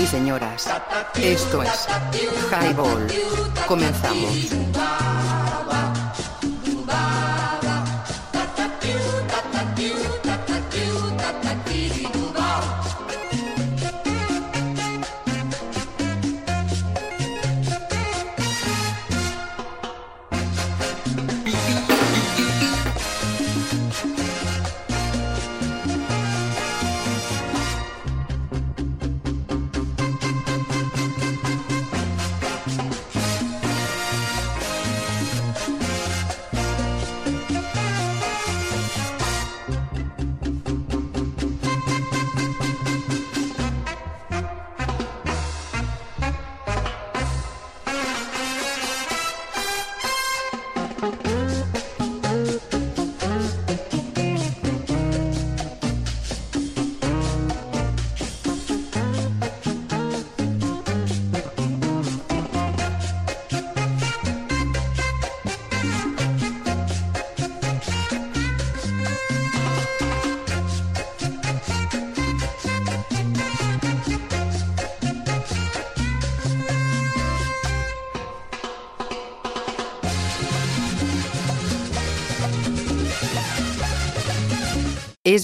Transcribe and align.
y 0.00 0.06
señoras, 0.06 0.66
esto 1.20 1.62
es 1.62 1.86
Highball. 2.50 3.06
Comenzamos. 3.68 4.50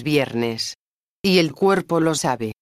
Viernes. 0.06 0.78
Y 1.20 1.40
el 1.40 1.52
cuerpo 1.52 1.98
lo 2.00 2.14
sabe. 2.14 2.52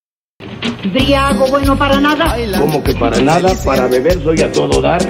Briago 0.92 1.46
bueno 1.48 1.78
para 1.78 2.00
nada. 2.00 2.34
Como 2.58 2.82
que 2.82 2.94
para 2.94 3.20
nada, 3.20 3.54
para 3.62 3.86
beber 3.86 4.22
soy 4.22 4.40
a 4.40 4.50
todo 4.50 4.80
dar. 4.80 5.06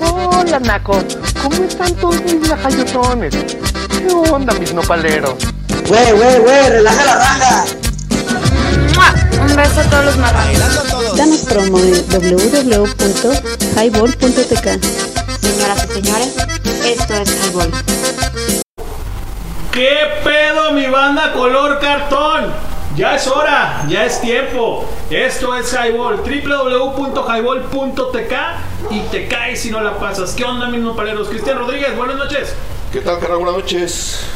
Hola, 0.00 0.60
Naco. 0.60 1.02
¿Cómo 1.42 1.64
están 1.64 1.94
todos 1.94 2.22
mis 2.24 2.46
lajayotones? 2.46 3.34
¿Qué 3.34 4.06
onda, 4.30 4.52
mis 4.54 4.74
nopaleros? 4.74 5.34
Güey, 5.88 6.12
güey, 6.12 6.38
güey, 6.40 6.68
relaja 6.68 7.04
la 7.06 7.16
raja. 7.16 7.64
Un 9.40 9.56
beso 9.56 9.80
a 9.80 9.84
todos 9.84 10.04
los 10.04 10.18
marranos. 10.18 11.16
Danos 11.16 11.40
promo 11.40 11.78
en 11.78 11.94
www.highball.tk. 12.10 14.66
Señoras 15.40 15.86
y 15.88 15.92
señores, 15.94 16.36
esto 16.84 17.14
es 17.14 17.30
Highball. 17.46 17.72
¿Qué 19.76 19.94
pedo, 20.24 20.72
mi 20.72 20.86
banda 20.86 21.32
color 21.34 21.78
cartón? 21.78 22.50
Ya 22.96 23.14
es 23.14 23.26
hora, 23.26 23.84
ya 23.86 24.06
es 24.06 24.22
tiempo. 24.22 24.88
Esto 25.10 25.54
es 25.54 25.70
Highball, 25.70 26.16
www.highball.tk 26.16 28.32
y 28.90 29.00
te 29.10 29.28
caes 29.28 29.60
si 29.60 29.70
no 29.70 29.82
la 29.82 29.98
pasas. 29.98 30.32
¿Qué 30.32 30.44
onda, 30.44 30.68
mis 30.68 30.80
nopaleros? 30.80 31.28
Cristian 31.28 31.58
Rodríguez, 31.58 31.94
buenas 31.94 32.16
noches. 32.16 32.54
¿Qué 32.90 33.02
tal, 33.02 33.20
carnal? 33.20 33.36
Buenas 33.36 33.56
noches. 33.56 34.26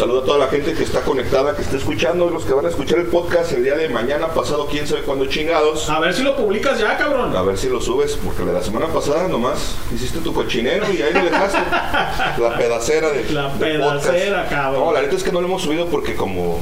Saludo 0.00 0.20
a 0.20 0.24
toda 0.24 0.38
la 0.38 0.46
gente 0.46 0.72
que 0.72 0.82
está 0.82 1.02
conectada, 1.02 1.54
que 1.54 1.60
está 1.60 1.76
escuchando, 1.76 2.30
los 2.30 2.46
que 2.46 2.54
van 2.54 2.64
a 2.64 2.70
escuchar 2.70 3.00
el 3.00 3.08
podcast 3.08 3.52
el 3.52 3.64
día 3.64 3.76
de 3.76 3.90
mañana, 3.90 4.28
pasado, 4.28 4.66
quién 4.66 4.86
sabe 4.86 5.02
cuándo 5.02 5.26
chingados. 5.26 5.90
A 5.90 6.00
ver 6.00 6.14
si 6.14 6.22
lo 6.22 6.34
publicas 6.38 6.78
ya, 6.78 6.96
cabrón. 6.96 7.36
A 7.36 7.42
ver 7.42 7.58
si 7.58 7.68
lo 7.68 7.82
subes, 7.82 8.16
porque 8.16 8.50
la 8.50 8.62
semana 8.62 8.86
pasada 8.86 9.28
nomás 9.28 9.76
hiciste 9.94 10.20
tu 10.20 10.32
cochinero 10.32 10.86
y 10.90 11.02
ahí 11.02 11.12
lo 11.12 11.22
dejaste. 11.22 11.58
la 12.40 12.56
pedacera 12.56 13.10
de. 13.10 13.30
La 13.30 13.50
de 13.50 13.58
pedacera, 13.58 14.44
podcast. 14.44 14.50
cabrón. 14.50 14.84
No, 14.86 14.92
la 14.94 15.02
neta 15.02 15.16
es 15.16 15.22
que 15.22 15.32
no 15.32 15.42
lo 15.42 15.48
hemos 15.48 15.60
subido 15.60 15.84
porque 15.88 16.16
como 16.16 16.58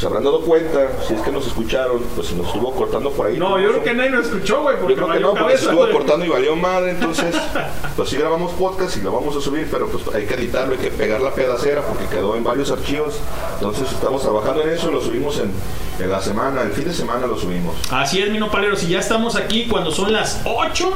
se 0.00 0.06
habrán 0.06 0.24
dado 0.24 0.40
cuenta, 0.40 0.88
si 1.06 1.12
es 1.12 1.20
que 1.20 1.30
nos 1.30 1.46
escucharon, 1.46 2.02
pues 2.14 2.28
se 2.28 2.34
nos 2.34 2.46
estuvo 2.46 2.72
cortando 2.74 3.10
por 3.10 3.26
ahí. 3.26 3.36
No, 3.36 3.60
yo 3.60 3.68
creo 3.68 3.82
que 3.82 3.92
nadie 3.92 4.08
nos 4.08 4.24
escuchó, 4.24 4.62
güey, 4.62 4.78
porque 4.78 4.94
Yo 4.94 5.02
creo 5.02 5.12
que 5.12 5.20
no, 5.20 5.34
porque 5.34 5.58
se 5.58 5.64
estuvo 5.66 5.90
cortando 5.90 6.24
y 6.24 6.28
valió 6.30 6.56
madre, 6.56 6.92
entonces, 6.92 7.36
pues 7.96 8.08
sí 8.08 8.16
grabamos 8.16 8.52
podcast 8.52 8.96
y 8.96 9.02
lo 9.02 9.12
vamos 9.12 9.36
a 9.36 9.42
subir, 9.42 9.68
pero 9.70 9.88
pues 9.88 10.02
hay 10.14 10.24
que 10.24 10.34
editarlo, 10.36 10.72
hay 10.72 10.80
que 10.80 10.90
pegar 10.90 11.20
la 11.20 11.34
pedacera 11.34 11.82
porque 11.82 12.06
quedó 12.06 12.34
en 12.34 12.42
varios 12.42 12.70
archivos, 12.70 13.20
entonces 13.56 13.92
estamos 13.92 14.22
trabajando 14.22 14.62
en 14.62 14.70
eso, 14.70 14.90
lo 14.90 15.02
subimos 15.02 15.38
en, 15.38 15.52
en 16.00 16.10
la 16.10 16.20
semana, 16.20 16.62
el 16.62 16.72
fin 16.72 16.84
de 16.84 16.92
semana 16.94 17.26
lo 17.26 17.38
subimos. 17.38 17.76
Así 17.90 18.20
es, 18.20 18.30
mi 18.30 18.38
nopaleros, 18.38 18.82
y 18.84 18.88
ya 18.88 19.00
estamos 19.00 19.36
aquí 19.36 19.66
cuando 19.66 19.90
son 19.90 20.12
las 20.12 20.40
8 20.44 20.90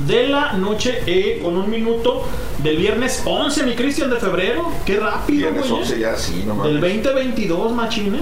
de 0.00 0.28
la 0.28 0.52
noche 0.52 1.02
eh, 1.06 1.40
con 1.42 1.56
un 1.56 1.68
minuto 1.70 2.24
del 2.62 2.76
viernes 2.76 3.22
11, 3.24 3.62
mi 3.64 3.74
Cristian, 3.74 4.10
de 4.10 4.16
febrero. 4.16 4.70
Qué 4.84 4.98
rápido, 4.98 5.50
Viernes 5.50 5.68
güey. 5.68 5.82
11 5.82 5.94
eh. 5.96 5.98
ya, 6.00 6.16
sí, 6.16 6.44
no 6.46 6.62
Del 6.64 6.78
mames. 6.80 7.02
2022, 7.02 7.72
machine. 7.72 8.20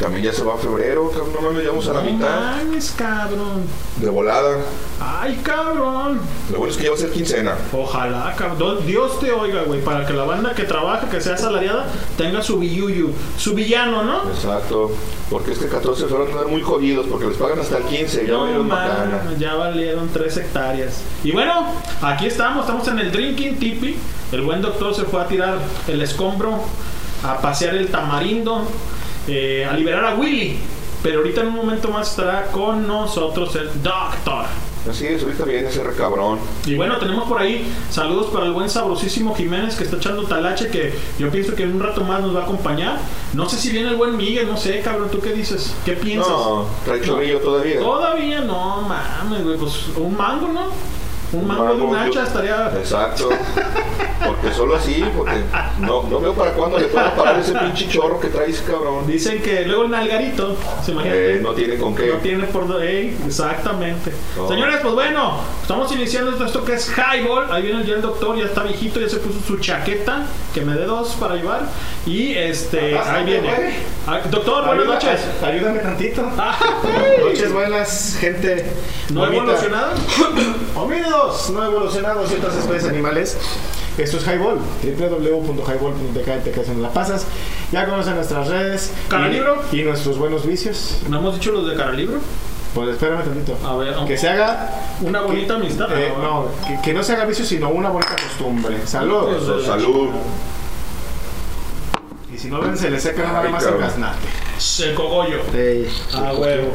También 0.00 0.24
ya 0.24 0.32
se 0.32 0.44
va 0.44 0.58
febrero, 0.58 1.10
cabrón, 1.10 1.32
no 1.34 1.40
mames, 1.40 1.60
llegamos 1.62 1.88
a 1.88 1.92
la 1.94 2.00
mitad, 2.02 2.40
mames, 2.40 2.94
cabrón. 2.96 3.62
de 3.96 4.08
volada. 4.10 4.58
Ay, 5.00 5.40
cabrón. 5.42 6.20
Lo 6.52 6.58
bueno 6.58 6.70
es 6.70 6.76
que 6.76 6.84
ya 6.84 6.90
va 6.90 6.96
a 6.96 6.98
ser 6.98 7.10
quincena. 7.10 7.54
Ojalá, 7.72 8.34
cabrón. 8.36 8.84
Dios 8.86 9.18
te 9.20 9.32
oiga, 9.32 9.62
güey, 9.62 9.80
para 9.82 10.06
que 10.06 10.12
la 10.12 10.24
banda 10.24 10.54
que 10.54 10.64
trabaja, 10.64 11.08
que 11.08 11.20
sea 11.20 11.34
asalariada, 11.34 11.86
tenga 12.18 12.42
su 12.42 12.58
billuyu, 12.58 13.10
su 13.38 13.54
villano, 13.54 14.02
¿no? 14.02 14.30
Exacto, 14.30 14.90
porque 15.30 15.52
este 15.52 15.66
14 15.66 16.08
se 16.08 16.12
van 16.12 16.22
a 16.22 16.26
tener 16.26 16.46
muy 16.46 16.60
jodidos 16.60 17.06
porque 17.10 17.26
les 17.26 17.36
pagan 17.36 17.58
hasta 17.58 17.78
el 17.78 17.84
15 17.84 18.26
ya 18.26 18.32
No 18.32 18.40
valieron 18.40 19.38
ya 19.38 19.54
valieron 19.54 20.08
tres 20.12 20.36
hectáreas. 20.36 21.00
Y 21.24 21.32
bueno, 21.32 21.72
aquí 22.02 22.26
estamos, 22.26 22.60
estamos 22.60 22.86
en 22.88 22.98
el 22.98 23.12
Drinking 23.12 23.58
Tipi. 23.58 23.96
El 24.32 24.42
buen 24.42 24.60
doctor 24.60 24.94
se 24.94 25.04
fue 25.04 25.22
a 25.22 25.26
tirar 25.26 25.58
el 25.88 26.02
escombro, 26.02 26.60
a 27.24 27.38
pasear 27.40 27.74
el 27.76 27.88
tamarindo, 27.88 28.66
eh, 29.28 29.64
a 29.64 29.74
liberar 29.74 30.04
a 30.04 30.14
Willy. 30.14 30.58
Pero 31.02 31.18
ahorita 31.18 31.42
en 31.42 31.48
un 31.48 31.54
momento 31.54 31.88
más 31.88 32.10
estará 32.10 32.46
con 32.46 32.86
nosotros 32.86 33.54
el 33.56 33.82
doctor. 33.82 34.46
Así 34.88 35.06
es, 35.06 35.22
ahorita 35.22 35.44
viene 35.44 35.68
ese 35.68 35.82
recabrón. 35.82 36.38
Y 36.64 36.76
bueno, 36.76 36.96
tenemos 36.98 37.28
por 37.28 37.40
ahí 37.40 37.66
saludos 37.90 38.26
para 38.32 38.46
el 38.46 38.52
buen 38.52 38.70
sabrosísimo 38.70 39.34
Jiménez 39.34 39.74
que 39.74 39.84
está 39.84 39.96
echando 39.96 40.24
talache, 40.24 40.68
que 40.68 40.94
yo 41.18 41.30
pienso 41.30 41.54
que 41.54 41.64
en 41.64 41.74
un 41.74 41.80
rato 41.80 42.04
más 42.04 42.20
nos 42.20 42.34
va 42.34 42.40
a 42.40 42.44
acompañar. 42.44 42.98
No 43.34 43.48
sé 43.48 43.56
si 43.56 43.70
viene 43.70 43.88
el 43.88 43.96
buen 43.96 44.16
Miguel, 44.16 44.46
no 44.46 44.56
sé, 44.56 44.80
cabrón, 44.80 45.10
¿tú 45.10 45.20
qué 45.20 45.32
dices? 45.32 45.74
¿Qué 45.84 45.94
piensas? 45.94 46.28
No, 46.28 46.66
trae 46.84 47.00
chorrillo 47.00 47.40
todavía. 47.40 47.80
Todavía 47.80 48.40
no, 48.42 48.82
mames, 48.82 49.44
güey, 49.44 49.56
pues 49.56 49.88
un 49.96 50.16
mango, 50.16 50.48
¿no? 50.48 50.66
Un 51.32 51.46
mango, 51.46 51.74
de 51.74 51.82
un 51.82 51.96
hacha 51.96 52.22
estaría... 52.22 52.72
Exacto. 52.76 53.28
Porque 54.26 54.52
solo 54.52 54.76
así, 54.76 55.04
porque 55.16 55.34
no, 55.80 56.02
no 56.04 56.20
veo 56.20 56.32
para 56.34 56.52
cuándo 56.52 56.78
le 56.78 56.86
pueda 56.86 57.14
parar 57.14 57.38
ese 57.38 57.52
pinche 57.52 57.88
chorro 57.88 58.18
que 58.18 58.28
trae 58.28 58.50
ese 58.50 58.64
cabrón. 58.64 59.06
Dicen 59.06 59.40
que 59.42 59.64
luego 59.66 59.84
el 59.84 59.90
nalgarito, 59.90 60.56
se 60.84 60.92
imagina. 60.92 61.14
Eh, 61.14 61.40
no 61.42 61.52
tiene 61.52 61.76
con 61.76 61.94
qué. 61.94 62.06
No 62.08 62.16
tiene 62.18 62.44
por 62.44 62.66
dónde. 62.66 63.14
exactamente. 63.26 64.12
No. 64.36 64.48
Señores, 64.48 64.78
pues 64.82 64.94
bueno, 64.94 65.38
estamos 65.62 65.92
iniciando 65.92 66.44
esto 66.44 66.64
que 66.64 66.74
es 66.74 66.90
Highball. 66.96 67.52
Ahí 67.52 67.62
viene 67.62 67.84
ya 67.84 67.94
el 67.94 68.02
doctor, 68.02 68.36
ya 68.36 68.46
está 68.46 68.62
viejito, 68.62 69.00
ya 69.00 69.08
se 69.08 69.18
puso 69.18 69.38
su 69.46 69.58
chaqueta, 69.58 70.26
que 70.54 70.62
me 70.62 70.74
dé 70.74 70.84
dos 70.86 71.10
para 71.20 71.36
llevar. 71.36 71.62
Y 72.06 72.32
este, 72.34 72.98
ahí 72.98 73.24
viene. 73.24 73.76
Ah, 74.06 74.20
doctor, 74.30 74.64
buenas 74.66 74.86
noches. 74.86 75.20
ay- 75.42 75.52
Ayúdame 75.56 75.80
tantito. 75.80 76.22
Noches 77.22 77.52
buenas, 77.52 78.16
gente. 78.20 78.64
¿No 79.10 79.20
bonita. 79.20 79.42
evolucionada? 79.42 79.94
Homínidos 81.16 81.50
no 81.50 81.64
evolucionados 81.64 82.30
y 82.30 82.34
otras 82.34 82.56
especies 82.56 82.84
animales. 82.90 83.36
Esto 83.98 84.18
es 84.18 84.24
Highball, 84.26 84.58
www.highball.tk 84.82 86.44
te 86.44 86.50
quedas 86.50 86.68
en 86.68 86.82
la 86.82 86.90
pasas. 86.90 87.26
Ya 87.72 87.86
conocen 87.86 88.16
nuestras 88.16 88.48
redes 88.48 88.92
¿Cara 89.08 89.28
y, 89.28 89.32
libro? 89.32 89.62
y 89.72 89.82
nuestros 89.82 90.18
buenos 90.18 90.46
vicios. 90.46 90.98
¿No 91.08 91.18
hemos 91.18 91.34
dicho 91.36 91.52
los 91.52 91.66
de 91.68 91.76
Caralibro? 91.76 92.18
Pues 92.74 92.90
espérame 92.90 93.22
tantito. 93.24 93.56
A 93.66 93.76
ver, 93.76 93.94
Que 94.06 94.18
se 94.18 94.28
haga. 94.28 94.70
Una 95.00 95.22
bonita 95.22 95.54
amistad. 95.54 95.86
eh, 95.98 96.12
no, 96.20 96.46
que, 96.66 96.78
que 96.82 96.92
no 96.92 97.02
se 97.02 97.14
haga 97.14 97.24
vicio, 97.24 97.44
sino 97.46 97.70
una 97.70 97.88
bonita 97.88 98.14
costumbre. 98.16 98.86
Salud. 98.86 99.34
Eso, 99.34 99.64
salud. 99.64 100.10
Y 102.34 102.38
si 102.38 102.48
no 102.48 102.60
ven, 102.60 102.76
se 102.76 102.90
le 102.90 103.00
seca 103.00 103.22
nada 103.22 103.48
más 103.48 103.64
el 103.64 103.78
gaznate. 103.78 104.18
Se 104.58 104.92
cogollo. 104.94 105.38
Sí. 105.52 105.86
A 106.14 106.32
huevo. 106.34 106.68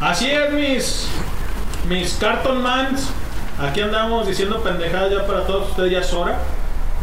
Así 0.00 0.30
es, 0.30 0.52
mis, 0.52 1.06
mis 1.88 2.12
Carton 2.20 2.62
Mans. 2.62 3.08
Aquí 3.60 3.80
andamos 3.80 4.26
diciendo 4.26 4.60
pendejadas 4.62 5.10
ya 5.12 5.26
para 5.26 5.44
todos 5.46 5.70
ustedes, 5.70 5.90
ya 5.92 5.98
es 6.00 6.12
hora. 6.12 6.38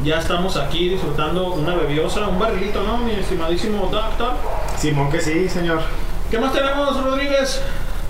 Ya 0.04 0.20
estamos 0.20 0.58
aquí 0.58 0.90
disfrutando 0.90 1.54
una 1.54 1.76
bebiosa, 1.76 2.28
un 2.28 2.38
barrilito, 2.40 2.84
¿no? 2.84 2.98
Mi 2.98 3.12
estimadísimo 3.14 3.88
doctor. 3.92 4.34
Simón 4.78 5.10
que 5.12 5.22
sí, 5.22 5.48
señor. 5.50 5.80
¿Qué 6.30 6.38
más 6.38 6.52
tenemos, 6.54 7.02
Rodríguez? 7.02 7.62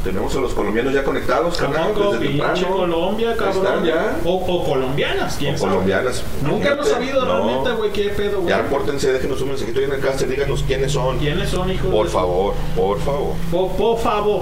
Tenemos 0.03 0.35
a 0.35 0.39
los 0.39 0.53
colombianos 0.53 0.93
ya 0.93 1.03
conectados, 1.03 1.57
carnal, 1.57 1.93
desde 1.95 2.27
temprano. 2.27 2.67
Colombia, 2.67 3.35
cabrón. 3.35 3.83
ya. 3.83 4.17
O, 4.23 4.33
o 4.35 4.63
colombianas, 4.63 5.35
quién 5.37 5.55
O 5.55 5.57
sabe. 5.57 5.71
colombianas. 5.71 6.23
Nunca 6.43 6.69
hemos 6.73 6.87
sabido 6.87 7.25
No. 7.25 7.33
realmente, 7.47 7.71
güey, 7.71 7.91
qué 7.91 8.09
pedo, 8.09 8.37
güey. 8.41 8.49
Ya 8.49 8.57
repórtense, 8.61 9.11
déjenos 9.11 9.41
un 9.41 9.49
mensajito 9.49 9.79
ahí 9.79 9.85
en 9.85 9.93
el 9.93 9.99
caster, 10.01 10.27
díganos 10.29 10.61
quiénes 10.63 10.91
son. 10.91 11.17
¿Quiénes 11.17 11.49
son, 11.49 11.71
hijos? 11.71 11.87
Por 11.91 12.05
de- 12.05 12.11
favor, 12.11 12.53
por 12.75 12.99
favor. 12.99 13.33
Por, 13.51 13.71
por 13.71 13.97
favor. 13.99 14.41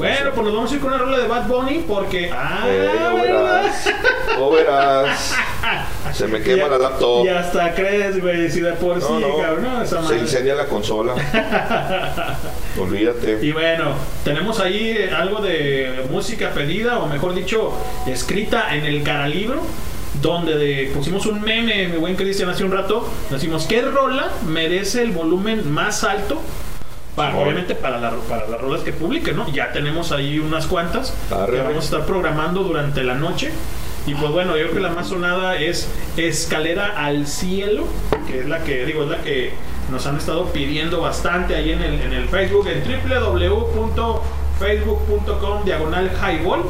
Bueno, 0.00 0.30
pues 0.34 0.44
nos 0.46 0.54
vamos 0.54 0.70
a 0.72 0.74
ir 0.74 0.80
con 0.80 0.92
una 0.92 0.98
rola 1.02 1.18
de 1.18 1.26
Bad 1.28 1.46
Bunny 1.46 1.84
porque. 1.86 2.30
¡Ah! 2.32 2.64
Eh, 2.66 2.88
verás, 3.22 3.86
o 4.38 4.50
verás. 4.50 5.34
Se 6.12 6.26
me 6.26 6.40
quema 6.42 6.66
la 6.68 6.78
laptop. 6.78 7.24
Y 7.24 7.28
hasta 7.28 7.74
crees, 7.74 8.20
güey, 8.20 8.50
si 8.50 8.60
de 8.60 8.72
por 8.72 9.00
sí, 9.00 9.06
No, 9.10 9.20
no. 9.20 9.36
cabrón, 9.38 9.62
no, 9.62 9.82
esa 9.82 10.02
Se 10.08 10.18
incendia 10.18 10.54
la 10.54 10.66
consola. 10.66 11.14
Olvídate. 12.78 13.38
Y 13.42 13.52
bueno, 13.52 13.92
tenemos 14.24 14.58
ahí 14.60 14.90
eh, 14.98 15.10
algo 15.14 15.40
de 15.40 16.06
música 16.10 16.50
pedida, 16.50 16.98
o 16.98 17.06
mejor 17.06 17.34
dicho, 17.34 17.72
escrita 18.06 18.74
en 18.74 18.84
el 18.86 19.02
caralibro, 19.02 19.60
donde 20.20 20.56
de- 20.56 20.90
pusimos 20.94 21.26
un 21.26 21.40
meme, 21.42 21.88
mi 21.88 21.96
buen 21.98 22.16
Cristian, 22.16 22.48
hace 22.48 22.64
un 22.64 22.72
rato. 22.72 23.06
Decimos, 23.30 23.66
¿qué 23.66 23.82
rola 23.82 24.28
merece 24.46 25.02
el 25.02 25.12
volumen 25.12 25.70
más 25.70 26.04
alto? 26.04 26.40
Para, 27.26 27.38
obviamente 27.38 27.74
para, 27.74 27.98
la- 27.98 28.10
para 28.28 28.46
las 28.48 28.60
rolas 28.60 28.80
que 28.82 28.92
publiquen, 28.92 29.36
¿no? 29.36 29.50
Ya 29.52 29.72
tenemos 29.72 30.12
ahí 30.12 30.38
unas 30.38 30.66
cuantas 30.66 31.14
Arre, 31.30 31.52
que 31.56 31.62
vamos 31.62 31.82
a 31.82 31.84
estar 31.84 32.04
programando 32.06 32.62
durante 32.62 33.02
la 33.04 33.14
noche. 33.14 33.50
Y 34.06 34.14
pues 34.14 34.32
bueno, 34.32 34.56
yo 34.56 34.62
creo 34.64 34.74
que 34.76 34.80
la 34.80 34.88
más 34.90 35.08
sonada 35.08 35.56
es 35.56 35.86
Escalera 36.16 36.94
al 36.96 37.26
Cielo, 37.26 37.84
que 38.26 38.40
es 38.40 38.46
la 38.48 38.60
que, 38.64 38.86
digo, 38.86 39.04
es 39.04 39.10
la 39.10 39.18
que 39.18 39.52
nos 39.90 40.06
han 40.06 40.16
estado 40.16 40.46
pidiendo 40.46 41.00
bastante 41.02 41.54
ahí 41.54 41.72
en 41.72 41.82
el, 41.82 42.00
en 42.00 42.12
el 42.14 42.26
Facebook, 42.28 42.66
en 42.68 42.82
www.facebook.com 42.82 45.64
diagonal 45.64 46.10
highball. 46.22 46.62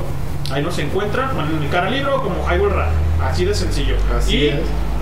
Ahí 0.53 0.63
nos 0.63 0.79
encuentran, 0.79 1.31
en 1.39 1.63
el 1.63 1.69
cara 1.71 1.91
libro 1.91 2.23
como 2.23 2.45
highball 2.51 2.71
radio. 2.71 2.93
Así 3.23 3.45
de 3.45 3.55
sencillo. 3.55 3.95
Así 4.17 4.37
y 4.37 4.47
es. 4.49 4.55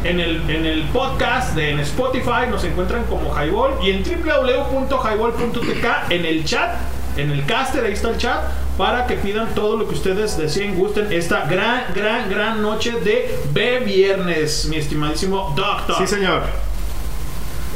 En 0.04 0.20
el, 0.20 0.48
en 0.48 0.64
el 0.64 0.84
podcast 0.84 1.54
de 1.54 1.70
en 1.70 1.80
Spotify 1.80 2.46
nos 2.48 2.62
encuentran 2.64 3.04
como 3.04 3.34
Highball 3.34 3.74
y 3.82 3.90
en 3.90 4.04
www.highball.tk 4.04 6.10
en 6.10 6.24
el 6.24 6.44
chat, 6.44 6.76
en 7.16 7.32
el 7.32 7.44
caster, 7.44 7.84
ahí 7.84 7.94
está 7.94 8.10
el 8.10 8.16
chat, 8.16 8.44
para 8.76 9.06
que 9.06 9.16
pidan 9.16 9.54
todo 9.54 9.76
lo 9.76 9.88
que 9.88 9.94
ustedes 9.94 10.38
deseen, 10.38 10.76
gusten 10.76 11.12
esta 11.12 11.46
gran, 11.46 11.92
gran, 11.94 12.30
gran 12.30 12.62
noche 12.62 12.92
de 13.00 13.36
B 13.50 13.80
Viernes, 13.80 14.66
mi 14.66 14.76
estimadísimo 14.76 15.52
Doctor. 15.56 15.96
Sí, 15.98 16.06
señor. 16.06 16.42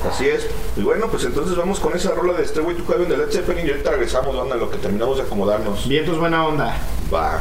Así 0.09 0.29
es. 0.29 0.49
Y 0.77 0.83
bueno, 0.83 1.09
pues 1.09 1.25
entonces 1.25 1.57
vamos 1.57 1.81
con 1.81 1.95
esa 1.95 2.13
rola 2.13 2.35
de 2.35 2.47
Stairway 2.47 2.77
to 2.77 2.87
Heaven 2.87 3.09
de 3.09 3.17
Led 3.17 3.31
Zeppelin 3.31 3.67
y 3.67 3.71
ahorita 3.71 3.91
regresamos, 3.91 4.37
banda, 4.37 4.55
lo 4.57 4.71
que 4.71 4.79
terminamos 4.79 5.17
de 5.17 5.25
acomodarnos. 5.25 5.89
Vientos 5.89 6.19
buena 6.19 6.47
onda. 6.47 6.77
Va. 7.13 7.41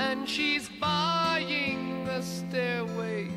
And 0.00 0.26
she's 0.26 0.66
buying 0.80 2.06
the 2.06 2.22
stairway 2.22 3.28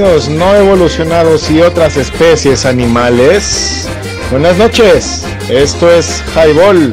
no 0.00 0.54
evolucionados 0.56 1.48
y 1.52 1.60
otras 1.60 1.96
especies 1.96 2.66
animales. 2.66 3.88
Buenas 4.28 4.56
noches, 4.56 5.24
esto 5.48 5.88
es 5.88 6.20
Highball. 6.34 6.92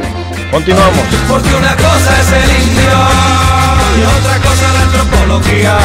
Continuamos. 0.52 1.02
Porque 1.28 1.50
una 1.50 1.76
cosa 1.78 2.22
es 2.22 2.32
el 2.32 2.50
indio 2.62 2.94
y 3.98 4.04
otra 4.06 4.38
cosa 4.38 4.74
la 4.74 4.82
antropología. 4.84 5.78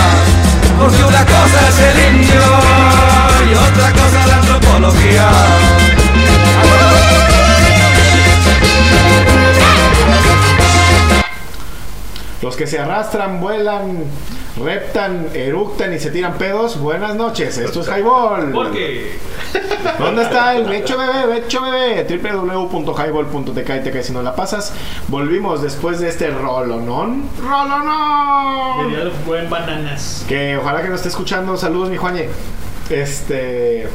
Porque 0.78 1.04
una 1.04 1.24
cosa 1.24 1.68
es 1.70 1.78
el 1.80 2.16
indio 2.16 2.42
y 3.48 3.54
otra 3.54 3.92
cosa 3.92 4.26
la 4.26 4.36
antropología. 4.36 5.30
Los 12.42 12.56
que 12.56 12.66
se 12.66 12.78
arrastran, 12.78 13.40
vuelan, 13.40 14.04
reptan, 14.62 15.28
eructan 15.34 15.92
y 15.92 15.98
se 15.98 16.10
tiran 16.10 16.38
pedos, 16.38 16.80
buenas 16.80 17.14
noches, 17.14 17.58
esto 17.58 17.80
es 17.80 17.88
Highball. 17.88 18.52
¿Por 18.52 18.72
qué? 18.72 19.18
¿Dónde 19.98 20.22
está 20.22 20.56
el 20.56 20.64
Becho 20.64 20.96
Bebé? 20.98 21.26
Becho 21.26 21.60
Bebé, 21.62 22.04
www.highball.tk 22.04 23.58
y 23.58 23.84
te 23.84 23.90
cae 23.90 24.02
si 24.02 24.12
no 24.12 24.22
la 24.22 24.34
pasas. 24.34 24.72
Volvimos 25.08 25.62
después 25.62 26.00
de 26.00 26.08
este 26.08 26.30
rolonón. 26.30 27.28
¡Rolonón! 27.42 28.88
Tenía 28.88 29.10
buen 29.26 29.48
bananas. 29.50 30.24
Que 30.28 30.56
ojalá 30.56 30.82
que 30.82 30.88
nos 30.88 30.96
esté 30.96 31.10
escuchando. 31.10 31.56
Saludos, 31.56 31.90
mi 31.90 31.96
Juañe. 31.96 32.28
Este. 32.90 33.88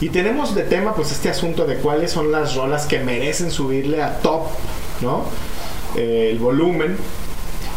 Y 0.00 0.08
tenemos 0.08 0.54
de 0.54 0.62
tema, 0.62 0.94
pues, 0.94 1.12
este 1.12 1.28
asunto 1.28 1.66
de 1.66 1.76
cuáles 1.76 2.10
son 2.10 2.32
las 2.32 2.54
rolas 2.54 2.86
que 2.86 3.00
merecen 3.00 3.50
subirle 3.50 4.02
a 4.02 4.18
top, 4.20 4.46
¿no? 5.02 5.24
Eh, 5.96 6.30
el 6.32 6.38
volumen. 6.38 6.96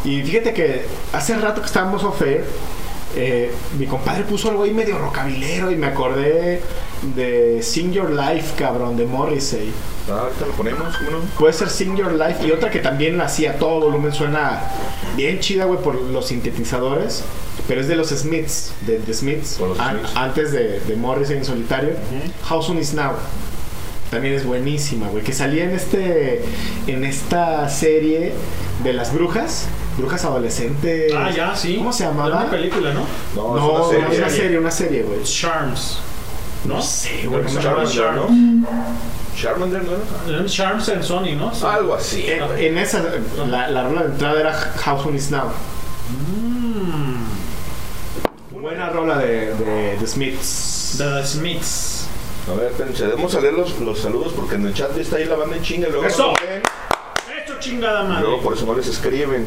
Y 0.05 0.21
fíjate 0.23 0.53
que 0.53 0.85
hace 1.13 1.37
rato 1.37 1.61
que 1.61 1.67
estábamos 1.67 2.03
ofe, 2.03 2.43
eh, 3.15 3.51
mi 3.77 3.85
compadre 3.85 4.23
puso 4.23 4.49
algo 4.49 4.63
ahí 4.63 4.73
medio 4.73 4.97
rocabilero 4.97 5.71
y 5.71 5.75
me 5.75 5.87
acordé 5.87 6.61
de 7.15 7.61
Sing 7.61 7.91
Your 7.93 8.09
Life, 8.11 8.55
cabrón, 8.57 8.97
de 8.97 9.05
Morrissey. 9.05 9.71
Ah, 10.09 10.23
ahorita 10.23 10.45
lo 10.47 10.51
ponemos, 10.53 10.97
¿cómo 10.97 11.11
no? 11.11 11.17
Puede 11.39 11.53
ser 11.53 11.69
Sing 11.69 11.95
Your 11.95 12.11
Life 12.13 12.45
y 12.45 12.51
otra 12.51 12.69
que 12.69 12.79
también 12.79 13.21
hacía 13.21 13.51
a 13.51 13.53
todo 13.55 13.79
volumen, 13.81 14.11
suena 14.11 14.61
bien 15.15 15.39
chida, 15.39 15.65
güey, 15.65 15.79
por 15.79 15.95
los 15.95 16.27
sintetizadores. 16.27 17.23
Pero 17.67 17.79
es 17.79 17.87
de 17.87 17.95
los 17.95 18.09
Smiths, 18.09 18.73
de 18.81 18.97
The 18.97 19.13
Smiths, 19.13 19.59
an- 19.79 19.99
Smiths. 19.99 20.15
antes 20.17 20.51
de, 20.51 20.79
de 20.81 20.95
Morrissey 20.97 21.37
en 21.37 21.45
solitario. 21.45 21.91
How 22.49 22.61
Soon 22.61 22.79
Is 22.79 22.93
Now. 22.93 23.11
También 24.11 24.33
es 24.33 24.45
buenísima, 24.45 25.07
güey. 25.07 25.23
Que 25.23 25.33
salía 25.33 25.63
en 25.63 25.71
este 25.71 26.43
en 26.87 27.03
esta 27.05 27.69
serie 27.69 28.33
de 28.83 28.93
las 28.93 29.13
brujas, 29.13 29.67
brujas 29.97 30.23
adolescentes. 30.25 31.13
Ah, 31.15 31.29
ya, 31.31 31.55
sí. 31.55 31.77
¿Cómo 31.77 31.93
se 31.93 32.03
Era 32.03 32.11
llamaba? 32.13 32.37
una 32.41 32.49
película, 32.49 32.93
¿no? 32.93 33.05
No, 33.35 33.55
No, 33.55 33.55
es 33.55 33.61
no, 33.61 33.73
una 33.73 33.81
es 33.83 33.89
serie. 33.89 34.17
una 34.19 34.29
serie, 34.29 34.57
una 34.59 34.71
serie, 34.71 35.03
güey. 35.03 35.23
Charms. 35.23 35.99
¿No? 36.65 36.75
No 36.75 36.81
sé, 36.81 37.25
güey. 37.27 37.43
Charmander, 37.45 37.93
Charms. 37.93 38.29
¿no? 38.31 38.67
Charmander, 39.35 39.81
¿no 40.27 40.45
Charms 40.45 40.87
en 40.89 41.03
Sony, 41.03 41.35
¿no? 41.37 41.53
Sí. 41.53 41.65
Algo 41.65 41.95
así. 41.95 42.25
En, 42.27 42.77
esa, 42.77 43.03
la, 43.49 43.67
la 43.69 43.83
rola 43.83 44.01
de 44.03 44.07
entrada 44.09 44.39
era 44.39 44.73
How 44.85 45.01
Soon 45.03 45.15
Is 45.15 45.31
Now. 45.31 45.49
Mm. 46.09 47.23
Buena 48.61 48.89
rola 48.89 49.17
de, 49.17 49.53
de 49.55 49.97
The 49.99 50.07
Smiths. 50.07 50.95
The 50.97 51.25
Smiths. 51.25 52.07
A 52.49 52.55
ver, 52.55 52.71
espérense, 52.71 53.05
debemos 53.05 53.33
a 53.35 53.41
leer 53.41 53.53
los, 53.53 53.79
los 53.79 53.99
saludos 53.99 54.33
porque 54.35 54.55
en 54.55 54.67
el 54.67 54.73
chat 54.73 54.95
está 54.97 55.17
ahí 55.17 55.25
la 55.25 55.35
banda 55.35 55.55
en 55.57 55.63
chinga 55.63 55.87
y 55.87 55.91
luego 55.91 56.05
¡Eso! 56.07 56.33
luego 58.21 58.41
por 58.41 58.53
eso 58.53 58.65
no 58.65 58.75
les 58.75 58.87
escriben. 58.87 59.45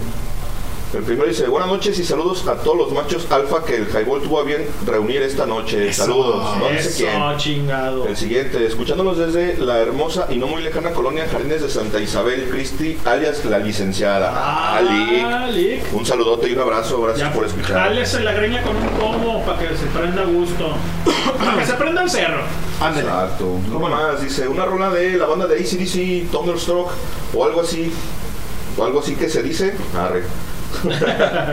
El 0.96 1.02
primero 1.02 1.28
dice, 1.28 1.46
buenas 1.46 1.68
noches 1.68 1.98
y 1.98 2.04
saludos 2.04 2.46
a 2.48 2.54
todos 2.54 2.76
los 2.78 2.92
machos 2.92 3.26
alfa 3.30 3.62
que 3.64 3.76
el 3.76 3.86
Highball 3.86 4.22
tuvo 4.22 4.40
a 4.40 4.44
bien 4.44 4.66
reunir 4.86 5.20
esta 5.20 5.44
noche. 5.44 5.88
Eso, 5.90 6.04
saludos. 6.04 6.56
No 6.58 6.68
dice 6.70 6.90
quién. 6.96 7.10
Eso, 7.10 7.36
chingado. 7.36 8.06
El 8.08 8.16
siguiente, 8.16 8.64
escuchándolos 8.64 9.18
desde 9.18 9.58
la 9.58 9.78
hermosa 9.78 10.26
y 10.30 10.36
no 10.38 10.46
muy 10.46 10.62
lejana 10.62 10.92
colonia 10.92 11.26
Jardines 11.30 11.60
de 11.60 11.68
Santa 11.68 12.00
Isabel 12.00 12.48
Cristi, 12.50 12.96
alias 13.04 13.44
la 13.44 13.58
licenciada. 13.58 14.32
Ah, 14.34 14.78
Ali. 14.78 15.22
Lick. 15.52 15.92
Un 15.92 16.06
saludote 16.06 16.48
y 16.48 16.54
un 16.54 16.60
abrazo, 16.60 17.02
gracias 17.02 17.28
Ya, 17.28 17.34
por 17.34 17.44
escuchar. 17.44 17.76
jálese 17.76 18.20
la 18.20 18.32
greña 18.32 18.62
con 18.62 18.74
un 18.76 18.88
pomo 18.88 19.44
para 19.44 19.58
que 19.58 19.76
se 19.76 19.86
prenda 19.86 20.22
a 20.22 20.26
gusto. 20.26 20.72
para 21.38 21.58
que 21.58 21.66
se 21.66 21.74
prenda 21.74 22.02
el 22.04 22.10
cerro. 22.10 22.40
Ándale. 22.80 23.06
Exacto. 23.06 23.58
¿Cómo 23.70 23.88
más? 23.90 24.22
Dice, 24.22 24.48
una 24.48 24.64
rola 24.64 24.88
de 24.90 25.18
la 25.18 25.26
banda 25.26 25.46
de 25.46 25.56
ACDC, 25.56 26.30
Thunderstruck, 26.30 26.90
o 27.34 27.44
algo 27.44 27.60
así. 27.60 27.92
O 28.78 28.84
algo 28.84 29.00
así 29.00 29.14
que 29.14 29.28
se 29.28 29.42
dice. 29.42 29.74
Arre. 29.94 30.22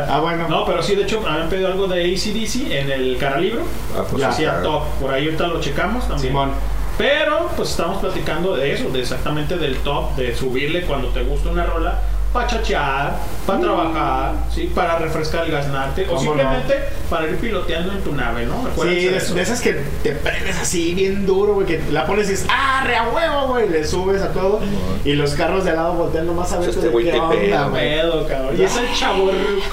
Ah, 0.09 0.19
bueno. 0.21 0.47
No, 0.47 0.65
pero 0.65 0.81
sí, 0.83 0.95
de 0.95 1.03
hecho, 1.03 1.21
habían 1.27 1.49
pedido 1.49 1.67
algo 1.67 1.87
de 1.87 2.03
ACDC 2.03 2.71
en 2.71 2.91
el 2.91 3.17
caralibro. 3.17 3.63
Ah, 3.97 4.03
pues 4.09 4.21
Ya. 4.21 4.29
Hacía 4.29 4.61
top. 4.61 4.83
Por 5.01 5.13
ahí 5.13 5.25
ahorita 5.25 5.47
lo 5.47 5.59
checamos 5.61 6.07
también. 6.07 6.29
Simón. 6.29 6.51
Pero, 6.97 7.49
pues 7.55 7.71
estamos 7.71 7.97
platicando 7.97 8.55
de 8.55 8.73
eso, 8.73 8.89
de 8.89 9.01
exactamente 9.01 9.57
del 9.57 9.77
top, 9.77 10.15
de 10.15 10.35
subirle 10.35 10.83
cuando 10.83 11.07
te 11.07 11.23
gusta 11.23 11.49
una 11.49 11.65
rola, 11.65 11.99
para 12.33 12.47
chachear, 12.47 13.13
para 13.45 13.59
trabajar, 13.59 14.33
¿sí? 14.53 14.71
para 14.73 14.97
refrescar 14.97 15.45
el 15.45 15.51
gaznate, 15.51 16.05
o 16.05 16.07
¿Cómo 16.07 16.19
simplemente 16.21 16.79
para 17.09 17.27
ir 17.27 17.37
piloteando 17.37 17.91
en 17.93 18.01
tu 18.01 18.11
nave, 18.13 18.45
¿no? 18.47 18.67
Sí, 18.81 19.05
de, 19.05 19.17
eso. 19.17 19.35
de 19.35 19.41
esas 19.43 19.61
que 19.61 19.73
te 20.01 20.13
prendes 20.13 20.57
así 20.59 20.95
bien 20.95 21.25
duro, 21.27 21.53
güey, 21.53 21.67
que 21.67 21.79
la 21.91 22.07
pones 22.07 22.27
y 22.27 22.31
dices, 22.31 22.47
¡ah, 22.49 22.83
re 22.87 22.95
a 22.95 23.07
huevo, 23.09 23.53
güey! 23.53 23.69
Le 23.69 23.85
subes 23.85 24.21
a 24.21 24.29
todo 24.33 24.59
y 25.05 25.13
los 25.13 25.33
carros 25.35 25.63
de 25.63 25.69
al 25.71 25.75
lado 25.75 25.93
voltean 25.93 26.25
nomás 26.25 26.51
a 26.53 26.59
ver 26.59 26.69
Este 26.69 26.87
güey, 26.89 27.05
qué 27.05 27.11
pedo, 27.11 27.71
pedo, 27.71 28.27
cabrón. 28.27 28.59
Y 28.59 28.63
es 28.63 28.75
el. 28.77 28.87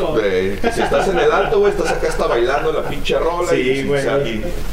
Hombre, 0.05 0.59
que 0.61 0.73
si 0.73 0.83
estás 0.83 1.09
en 1.09 1.18
el 1.18 1.33
alto, 1.33 1.61
güey, 1.61 1.73
estás 1.73 1.90
acá 1.92 2.09
está 2.09 2.27
bailando 2.27 2.73
la 2.73 2.83
pinche 2.88 3.18
rola 3.18 3.51
Sí, 3.51 3.57
y, 3.57 3.83
güey. 3.85 4.03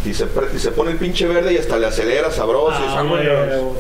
y, 0.06 0.10
y 0.10 0.14
se, 0.14 0.28
y 0.54 0.60
se 0.60 0.72
pone 0.72 0.92
el 0.92 0.98
pinche 0.98 1.26
verde 1.28 1.54
y 1.54 1.58
hasta 1.58 1.78
le 1.78 1.88
acelera 1.88 2.32
sabroso. 2.32 2.78
y 2.82 2.88
Ah, 2.88 2.96
vámonos. 2.96 3.78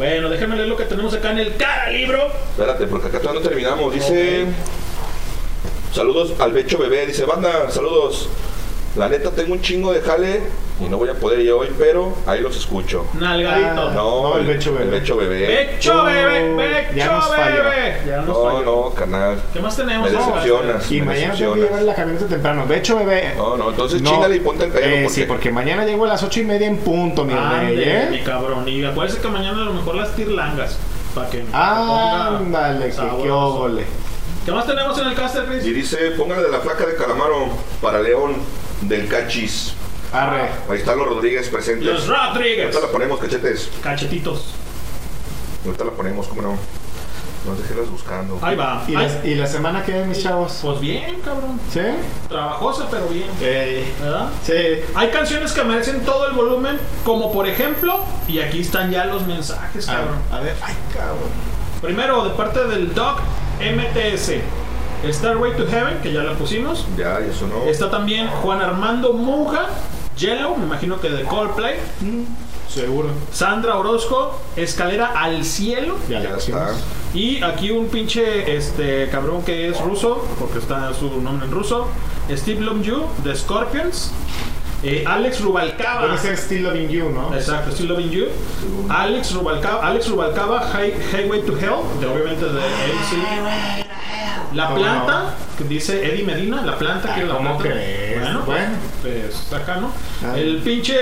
Bueno, 0.00 0.30
déjenme 0.30 0.56
leer 0.56 0.66
lo 0.66 0.78
que 0.78 0.86
tenemos 0.86 1.12
acá 1.12 1.32
en 1.32 1.40
el 1.40 1.56
cara 1.56 1.90
libro. 1.90 2.26
Espérate, 2.52 2.86
porque 2.86 3.08
acá 3.08 3.20
todavía 3.20 3.42
no 3.42 3.46
terminamos. 3.46 3.92
Dice. 3.92 4.46
Saludos 5.92 6.32
al 6.40 6.52
Becho 6.52 6.78
Bebé. 6.78 7.04
Dice, 7.04 7.26
banda, 7.26 7.70
saludos. 7.70 8.30
La 8.96 9.08
neta, 9.08 9.30
tengo 9.30 9.52
un 9.52 9.60
chingo 9.62 9.92
de 9.92 10.00
jale 10.00 10.40
y 10.80 10.88
no 10.88 10.96
voy 10.96 11.08
a 11.08 11.14
poder 11.14 11.38
ir 11.40 11.52
hoy, 11.52 11.68
pero 11.78 12.12
ahí 12.26 12.40
los 12.40 12.56
escucho. 12.56 13.06
Nalgadito. 13.14 13.68
Ah, 13.68 13.92
No, 13.94 14.30
No, 14.30 14.38
el 14.38 14.46
Becho 14.46 14.72
Bebé. 14.72 14.84
El 14.84 14.90
Becho 14.90 15.16
Bebé. 15.16 15.46
Becho 15.46 16.02
bebé, 16.04 16.50
Oh, 16.52 16.56
becho 16.56 16.96
ya 16.96 17.12
nos 17.12 17.28
falló. 17.28 17.54
bebé. 17.64 18.02
Ya 18.06 18.16
nos 18.16 18.26
No, 18.26 18.34
falló. 18.44 18.62
no, 18.64 18.90
canal. 18.94 19.40
¿Qué 19.52 19.60
más 19.60 19.76
tenemos? 19.76 20.10
Me 20.10 20.16
No, 20.18 20.26
decepcionas. 20.26 20.90
Y 20.90 21.00
me 21.00 21.06
mañana 21.06 21.34
tengo 21.36 21.54
que 21.54 21.60
llevar 21.60 21.82
la 21.82 21.94
camioneta 21.94 22.26
temprano. 22.26 22.66
De 22.66 22.76
hecho, 22.78 22.96
bebé. 22.98 23.34
No, 23.36 23.56
no, 23.56 23.70
entonces 23.70 24.02
No. 24.02 24.10
chingale 24.10 24.36
y 24.36 24.40
ponte 24.40 24.64
el 24.64 24.72
pelo. 24.72 24.86
Eh, 24.86 25.00
porque- 25.04 25.08
Sí, 25.20 25.24
porque 25.28 25.50
mañana 25.52 25.84
llego 25.84 26.04
a 26.04 26.08
las 26.08 26.22
ocho 26.24 26.40
y 26.40 26.44
media 26.44 26.66
en 26.66 26.78
punto, 26.78 27.24
mi 27.24 27.32
rey, 27.34 27.42
Ande, 27.42 28.06
mi 28.10 28.16
¿eh? 28.16 28.22
cabrón. 28.24 28.66
Y 28.68 28.84
acuérdense 28.84 29.20
que 29.22 29.28
mañana 29.28 29.62
a 29.62 29.64
lo 29.66 29.72
mejor 29.74 29.94
las 29.94 30.16
tirlangas. 30.16 30.76
Para 31.14 31.28
que 31.30 31.44
Ándale, 31.52 32.86
que 32.90 32.96
qué 33.22 33.30
óvole. 33.30 33.84
¿Qué 34.44 34.52
más 34.52 34.66
tenemos 34.66 34.98
en 34.98 35.06
el 35.08 35.14
caster, 35.14 35.44
Chris? 35.44 35.64
Y 35.66 35.72
dice, 35.72 35.96
póngale 36.16 36.42
de 36.42 36.50
la 36.50 36.58
flaca 36.60 36.86
de 36.86 36.96
calamaro 36.96 37.48
para 37.82 38.00
León 38.00 38.36
del 38.82 39.08
Cachis. 39.08 39.74
Arre. 40.12 40.48
Ahí 40.68 40.78
están 40.78 40.98
los 40.98 41.06
Rodríguez 41.08 41.48
presentes. 41.48 41.86
Los 41.86 42.08
Rodríguez. 42.08 42.66
Ahorita 42.66 42.80
la 42.86 42.92
ponemos, 42.92 43.20
cachetes. 43.20 43.70
Cachetitos. 43.82 44.54
Ahorita 45.64 45.84
la 45.84 45.90
ponemos, 45.92 46.26
¿cómo 46.26 46.42
no? 46.42 46.58
No 47.46 47.54
dejes 47.54 47.88
buscando. 47.90 48.38
Ahí 48.42 48.54
va. 48.54 48.84
¿Y, 48.86 48.94
Ay, 48.94 49.08
la, 49.08 49.26
¿Y 49.30 49.34
la 49.34 49.46
semana 49.46 49.82
que 49.82 50.04
mis 50.04 50.22
chavos? 50.22 50.58
Pues 50.62 50.80
bien, 50.80 51.20
cabrón. 51.24 51.58
¿Sí? 51.72 51.80
Trabajosa, 52.28 52.86
pero 52.90 53.06
bien. 53.06 53.28
Eh, 53.40 53.90
¿Verdad? 54.02 54.28
sí. 54.44 54.52
Hay 54.94 55.08
canciones 55.10 55.52
que 55.52 55.64
merecen 55.64 56.04
todo 56.04 56.28
el 56.28 56.34
volumen, 56.34 56.78
como 57.04 57.32
por 57.32 57.48
ejemplo, 57.48 58.04
y 58.28 58.40
aquí 58.40 58.60
están 58.60 58.90
ya 58.90 59.06
los 59.06 59.26
mensajes, 59.26 59.88
A 59.88 59.92
ver, 59.92 60.00
cabrón. 60.04 60.20
a 60.32 60.40
ver, 60.40 60.56
ay, 60.62 60.74
cabrón. 60.92 61.30
Primero, 61.80 62.24
de 62.24 62.30
parte 62.30 62.62
del 62.66 62.92
Doc 62.92 63.20
MTS, 63.58 64.32
Starway 65.08 65.56
to 65.56 65.66
Heaven, 65.66 65.98
que 66.02 66.12
ya 66.12 66.22
la 66.22 66.34
pusimos. 66.34 66.86
Ya, 66.96 67.20
y 67.20 67.30
eso 67.30 67.46
no. 67.46 67.64
Está 67.70 67.90
también 67.90 68.28
Juan 68.28 68.60
Armando 68.60 69.12
Monja, 69.12 69.66
Yellow, 70.16 70.56
me 70.56 70.64
imagino 70.66 71.00
que 71.00 71.08
de 71.10 71.24
Coldplay. 71.24 71.76
Seguro. 72.68 73.08
Sandra 73.32 73.76
Orozco, 73.78 74.38
Escalera 74.56 75.12
al 75.16 75.44
Cielo. 75.44 75.96
Ya, 76.08 76.20
Ya 76.20 76.30
la 76.30 76.36
está. 76.36 76.66
pusimos. 76.66 76.84
Y 77.14 77.42
aquí 77.42 77.70
un 77.72 77.88
pinche 77.88 78.54
este 78.56 79.08
cabrón 79.10 79.42
que 79.42 79.68
es 79.68 79.80
ruso, 79.80 80.24
porque 80.38 80.58
está 80.58 80.94
su 80.94 81.20
nombre 81.20 81.46
en 81.46 81.52
ruso. 81.52 81.88
Steve 82.30 82.60
Lomju 82.60 83.06
de 83.24 83.34
Scorpions. 83.34 84.12
Eh, 84.82 85.04
Alex 85.06 85.40
Rubalcaba. 85.40 86.02
Debe 86.06 86.16
ser 86.18 86.36
Still 86.38 86.62
Loving 86.62 86.88
You, 86.88 87.10
¿no? 87.10 87.34
Exacto, 87.34 87.70
Still 87.70 87.88
Loving 87.88 88.10
You. 88.10 88.26
Alex 88.88 89.32
Rubalcaba, 89.34 89.86
Alex 89.86 90.08
Rubalcaba 90.08 90.60
High- 90.72 90.94
Highway 91.12 91.42
to 91.42 91.52
Hell, 91.58 92.00
de, 92.00 92.06
obviamente 92.06 92.44
de 92.46 92.60
ACDC. 92.60 93.86
La 94.54 94.64
¿Cómo 94.66 94.78
planta, 94.80 95.34
que 95.56 95.64
dice 95.64 96.04
Eddie 96.04 96.24
Medina, 96.24 96.62
la 96.62 96.76
planta, 96.76 97.08
que 97.14 97.20
Ay, 97.20 97.22
es 97.22 97.28
la 97.28 97.34
¿cómo 97.36 97.58
planta. 97.58 97.74
crees? 97.78 98.20
Bueno, 98.20 98.42
Bueno. 98.46 98.76
pues 99.02 99.52
acá, 99.52 99.76
¿no? 99.76 99.92
Ay. 100.28 100.40
El 100.42 100.56
pinche 100.58 100.96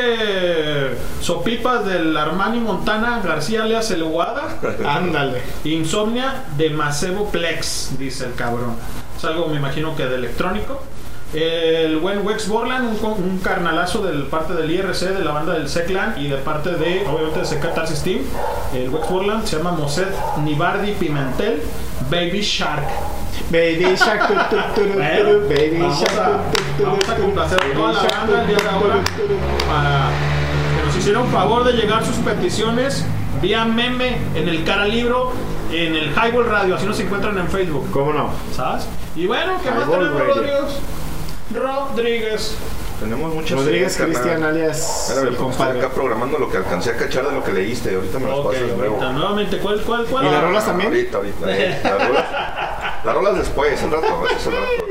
sopipas 1.23 1.87
del 1.87 2.17
Armani 2.17 2.61
Montana 2.61 3.21
García 3.25 3.63
alias 3.63 3.91
El 3.91 4.05
Guada. 4.05 4.59
Ándale. 4.87 5.41
Insomnia 5.65 6.45
de 6.57 6.71
Macebo 6.71 7.31
Plex, 7.31 7.93
dice 7.99 8.27
el 8.27 8.35
cabrón. 8.35 8.77
Es 9.17 9.25
algo, 9.25 9.47
me 9.49 9.57
imagino 9.57 9.97
que 9.97 10.05
de 10.05 10.17
electrónico. 10.17 10.83
El 11.35 11.99
buen 11.99 12.27
Wex 12.27 12.49
Borland, 12.49 12.99
un, 13.03 13.11
un 13.13 13.39
carnalazo 13.39 14.03
del 14.03 14.23
parte 14.25 14.55
del 14.55 14.71
IRC, 14.71 15.11
de 15.11 15.25
la 15.25 15.33
banda 15.33 15.53
del 15.53 15.69
Seclan 15.69 16.15
y 16.19 16.29
de 16.29 16.37
parte 16.39 16.71
de, 16.71 17.05
obviamente, 17.07 17.41
de 17.41 17.45
Seca 17.45 17.75
Tarsis 17.75 18.03
Team. 18.03 18.21
El 18.75 18.89
Wex 18.89 19.11
Borland 19.11 19.45
se 19.45 19.59
llama 19.59 19.73
Moset 19.73 20.09
Nibardi 20.43 20.93
Pimentel 20.93 21.63
Baby 22.11 22.41
Shark. 22.41 22.87
Baby 23.51 23.95
Shark, 23.97 24.27
tu, 24.27 24.57
tu, 24.57 24.63
tu, 24.75 24.91
tu, 24.91 24.95
Bueno, 24.95 25.31
tu, 25.43 25.49
Baby 25.49 25.79
vamos 25.81 26.01
Shark, 26.01 26.19
a- 26.19 26.83
vamos 26.83 27.09
a 27.09 27.15
complacer 27.17 27.59
a 27.63 27.75
toda 27.75 27.93
la 27.93 28.03
banda 28.03 28.41
el 28.43 28.47
día 28.49 28.57
de 28.57 28.69
ahora. 28.69 28.95
para 29.69 30.09
que 30.81 30.87
nos 30.87 30.97
hicieron 30.97 31.29
favor 31.29 31.65
de 31.65 31.73
llegar 31.75 32.05
sus 32.07 32.17
peticiones 32.17 33.05
vía 33.43 33.65
meme 33.67 34.17
en 34.35 34.49
el 34.49 34.65
cara 34.65 34.87
libro 34.87 35.33
en 35.73 35.95
el 35.95 36.11
Highball 36.15 36.47
Radio, 36.47 36.75
así 36.77 36.87
nos 36.87 36.99
encuentran 36.99 37.37
en 37.39 37.49
Facebook, 37.49 37.91
¿Cómo 37.93 38.13
no? 38.15 38.31
¿sabes? 38.57 38.87
Y 39.15 39.27
bueno, 39.27 39.53
¿qué 39.63 39.71
más 39.71 39.89
tenemos, 39.89 40.19
Radio. 40.19 40.35
Rodríguez? 40.35 40.81
Rodríguez. 41.55 42.57
Tenemos 43.01 43.33
muchas 43.33 43.59
Rodríguez 43.59 43.93
series, 43.93 44.17
Cristian 44.19 44.41
carnal. 44.43 44.57
alias 44.61 45.11
Espérame, 45.11 45.37
compadre. 45.37 45.79
acá 45.79 45.91
programando 45.91 46.37
lo 46.39 46.51
que 46.51 46.57
alcancé 46.57 46.91
a 46.91 46.97
cachar 46.97 47.27
de 47.29 47.33
lo 47.33 47.45
que 47.45 47.53
leíste. 47.53 47.95
Ahorita 47.95 48.19
me 48.19 48.27
las 48.27 48.39
Ok, 48.39 48.53
pasas 48.53 48.77
luego. 48.77 49.01
nuevamente, 49.13 49.59
¿cuál, 49.59 49.81
cuál, 49.83 50.05
cuál? 50.07 50.27
¿Y 50.27 50.31
las 50.31 50.43
rolas 50.43 50.67
también? 50.67 50.89
Ahorita, 50.89 51.17
ahorita. 51.19 51.47
eh, 51.57 51.81
las 51.85 52.09
rolas, 52.09 52.25
las 53.05 53.15
rolas 53.15 53.37
después, 53.39 53.83
al 53.83 53.91
rato. 53.93 54.07
rato. 54.07 54.88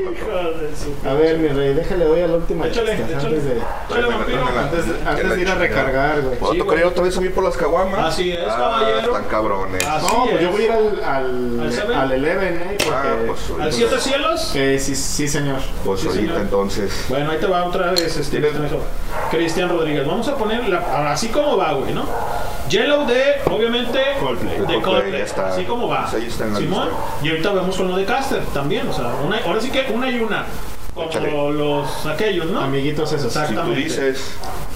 A 1.06 1.12
ver, 1.14 1.38
mi 1.38 1.48
rey, 1.48 1.74
déjale 1.74 2.04
doy 2.04 2.20
a 2.22 2.26
la 2.28 2.34
última 2.34 2.66
Échale, 2.66 2.94
échale. 2.94 3.14
antes 3.14 3.44
de, 3.44 3.60
antes 3.90 4.86
de, 4.86 5.08
antes 5.08 5.30
de 5.36 5.40
ir 5.40 5.48
a 5.48 5.54
recargar, 5.54 6.20
güey. 6.22 6.38
¿Puedo 6.38 6.52
Sí, 6.52 6.58
tocar 6.58 6.74
güey. 6.78 6.88
otra 6.88 7.04
vez 7.04 7.16
a 7.16 7.20
mí 7.20 7.28
por 7.28 7.44
las 7.44 7.56
caguamas? 7.56 8.00
Así 8.14 8.32
es, 8.32 8.40
ah, 8.48 8.56
caballero. 8.56 8.98
Están 9.16 9.24
cabrones. 9.30 9.86
No, 9.86 10.24
pues 10.24 10.34
es. 10.36 10.40
yo 10.42 10.50
voy 10.50 10.62
a 10.62 10.64
ir 10.64 11.02
al, 11.04 11.94
al, 11.94 12.12
Eleven, 12.12 12.54
¿eh? 12.56 12.78
Ah, 12.90 13.14
pues, 13.26 13.40
¿Al 13.50 13.60
ahorita- 13.62 13.72
Siete 13.72 13.98
Cielos? 14.00 14.52
eh, 14.54 14.78
sí, 14.78 14.94
sí, 14.94 15.28
señor. 15.28 15.58
pues 15.84 16.04
ahorita 16.06 16.36
entonces. 16.40 17.06
Bueno, 17.08 17.30
ahí 17.30 17.38
te 17.38 17.46
va 17.46 17.64
otra 17.64 17.90
vez 17.92 18.16
este. 18.16 18.42
Cristian 19.30 19.68
Rodríguez. 19.68 20.06
Vamos 20.06 20.28
a 20.28 20.36
poner 20.36 20.68
la- 20.68 21.10
así 21.12 21.28
como 21.28 21.56
va, 21.56 21.72
güey, 21.72 21.92
¿no? 21.92 22.04
Yellow 22.68 23.06
de, 23.06 23.36
obviamente, 23.50 23.98
Coldplay. 24.20 24.52
de 24.52 24.64
Coldplay, 24.64 24.82
Coldplay. 24.82 25.12
ya 25.12 25.18
está. 25.24 25.48
Así 25.48 25.64
como 25.64 25.88
va. 25.88 26.02
Pues 26.02 26.14
ahí 26.22 26.28
está 26.28 26.44
en 26.44 26.52
la 26.52 26.58
Simón. 26.58 26.88
lista. 26.88 27.02
Y 27.22 27.30
ahorita 27.30 27.52
vemos 27.54 27.76
con 27.78 27.88
lo 27.88 27.96
de 27.96 28.04
Caster 28.04 28.42
también. 28.52 28.86
O 28.88 28.92
sea, 28.92 29.06
una- 29.26 29.38
ahora 29.46 29.58
sí 29.60 29.70
que 29.70 29.84
una 29.98 30.10
y 30.10 30.20
una. 30.20 30.44
Como 30.94 31.08
Échale. 31.10 31.52
los 31.52 32.06
aquellos, 32.06 32.46
¿no? 32.46 32.60
Amiguitos 32.60 33.12
esos. 33.12 33.32
Si 33.32 33.38
tú 33.38 33.44
Exactamente. 33.44 33.80
dices. 33.80 34.32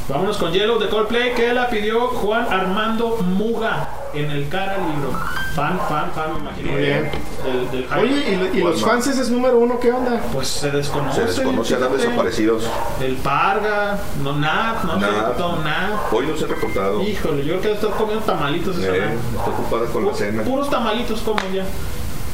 Vámonos 0.09 0.37
con 0.37 0.53
Yellow 0.53 0.79
de 0.79 0.89
Coldplay 0.89 1.33
que 1.35 1.53
la 1.55 1.69
pidió 1.69 2.09
Juan 2.09 2.47
Armando 2.53 3.17
Muga 3.19 3.89
en 4.15 4.31
el 4.31 4.49
cara 4.49 4.77
libro. 4.79 5.13
Fan, 5.55 5.79
fan, 5.89 6.11
fan, 6.15 6.35
me 6.35 6.39
imagino. 6.41 6.73
Muy 6.73 6.81
bien. 6.83 7.11
Del, 7.45 7.71
del 7.71 7.85
hype. 7.85 8.01
Oye, 8.01 8.31
¿y, 8.33 8.37
lo- 8.37 8.55
y 8.55 8.61
los 8.73 8.81
fans 8.83 9.07
es 9.07 9.31
número 9.31 9.59
uno? 9.59 9.79
¿Qué 9.81 9.93
onda? 9.93 10.21
Pues 10.33 10.49
se 10.49 10.71
desconoce. 10.71 11.21
Se 11.21 11.27
desconoce, 11.27 11.75
andan 11.77 11.97
desaparecidos. 11.97 12.65
El 13.01 13.15
Parga, 13.17 13.99
no, 14.23 14.35
nada, 14.37 14.81
no 14.85 14.99
se 15.01 15.07
ha 15.07 15.11
Nada. 15.11 15.35
nada. 15.65 16.03
Hoy 16.13 16.27
no 16.27 16.37
se 16.37 16.45
ha 16.45 16.49
reportado. 16.49 17.03
Híjole, 17.03 17.45
yo 17.45 17.61
creo 17.61 17.63
que 17.63 17.73
está 17.73 17.89
comiendo 17.97 18.25
tamalitos 18.25 18.77
esa 18.79 18.95
Eh, 18.97 19.15
está 19.37 19.51
ocupada 19.51 19.87
con 19.87 20.07
la 20.07 20.15
cena. 20.15 20.43
Puros 20.43 20.69
tamalitos 20.71 21.21
como 21.21 21.41
ya. 21.53 21.65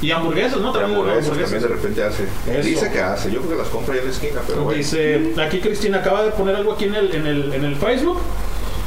Y 0.01 0.11
hamburguesas, 0.11 0.61
¿no? 0.61 0.73
También 0.73 0.93
hamburguesas 0.93 1.37
también 1.39 1.63
de 1.63 1.69
repente 1.69 2.05
hace. 2.05 2.25
Eso. 2.47 2.69
Dice 2.69 2.91
que 2.91 3.01
hace. 3.01 3.31
Yo 3.33 3.41
creo 3.41 3.53
que 3.53 3.63
las 3.63 3.69
compra 3.69 3.95
ya 3.95 4.01
en 4.01 4.07
la 4.07 4.13
esquina, 4.13 4.41
pero 4.47 4.63
bueno. 4.63 4.79
Dice, 4.79 5.35
aquí 5.45 5.61
Cristina 5.61 5.99
acaba 5.99 6.23
de 6.23 6.31
poner 6.31 6.57
algo 6.57 6.73
aquí 6.73 6.85
en 6.85 6.95
el, 6.95 7.15
en 7.15 7.27
el, 7.27 7.53
en 7.53 7.65
el 7.65 7.77
Facebook. 7.77 8.21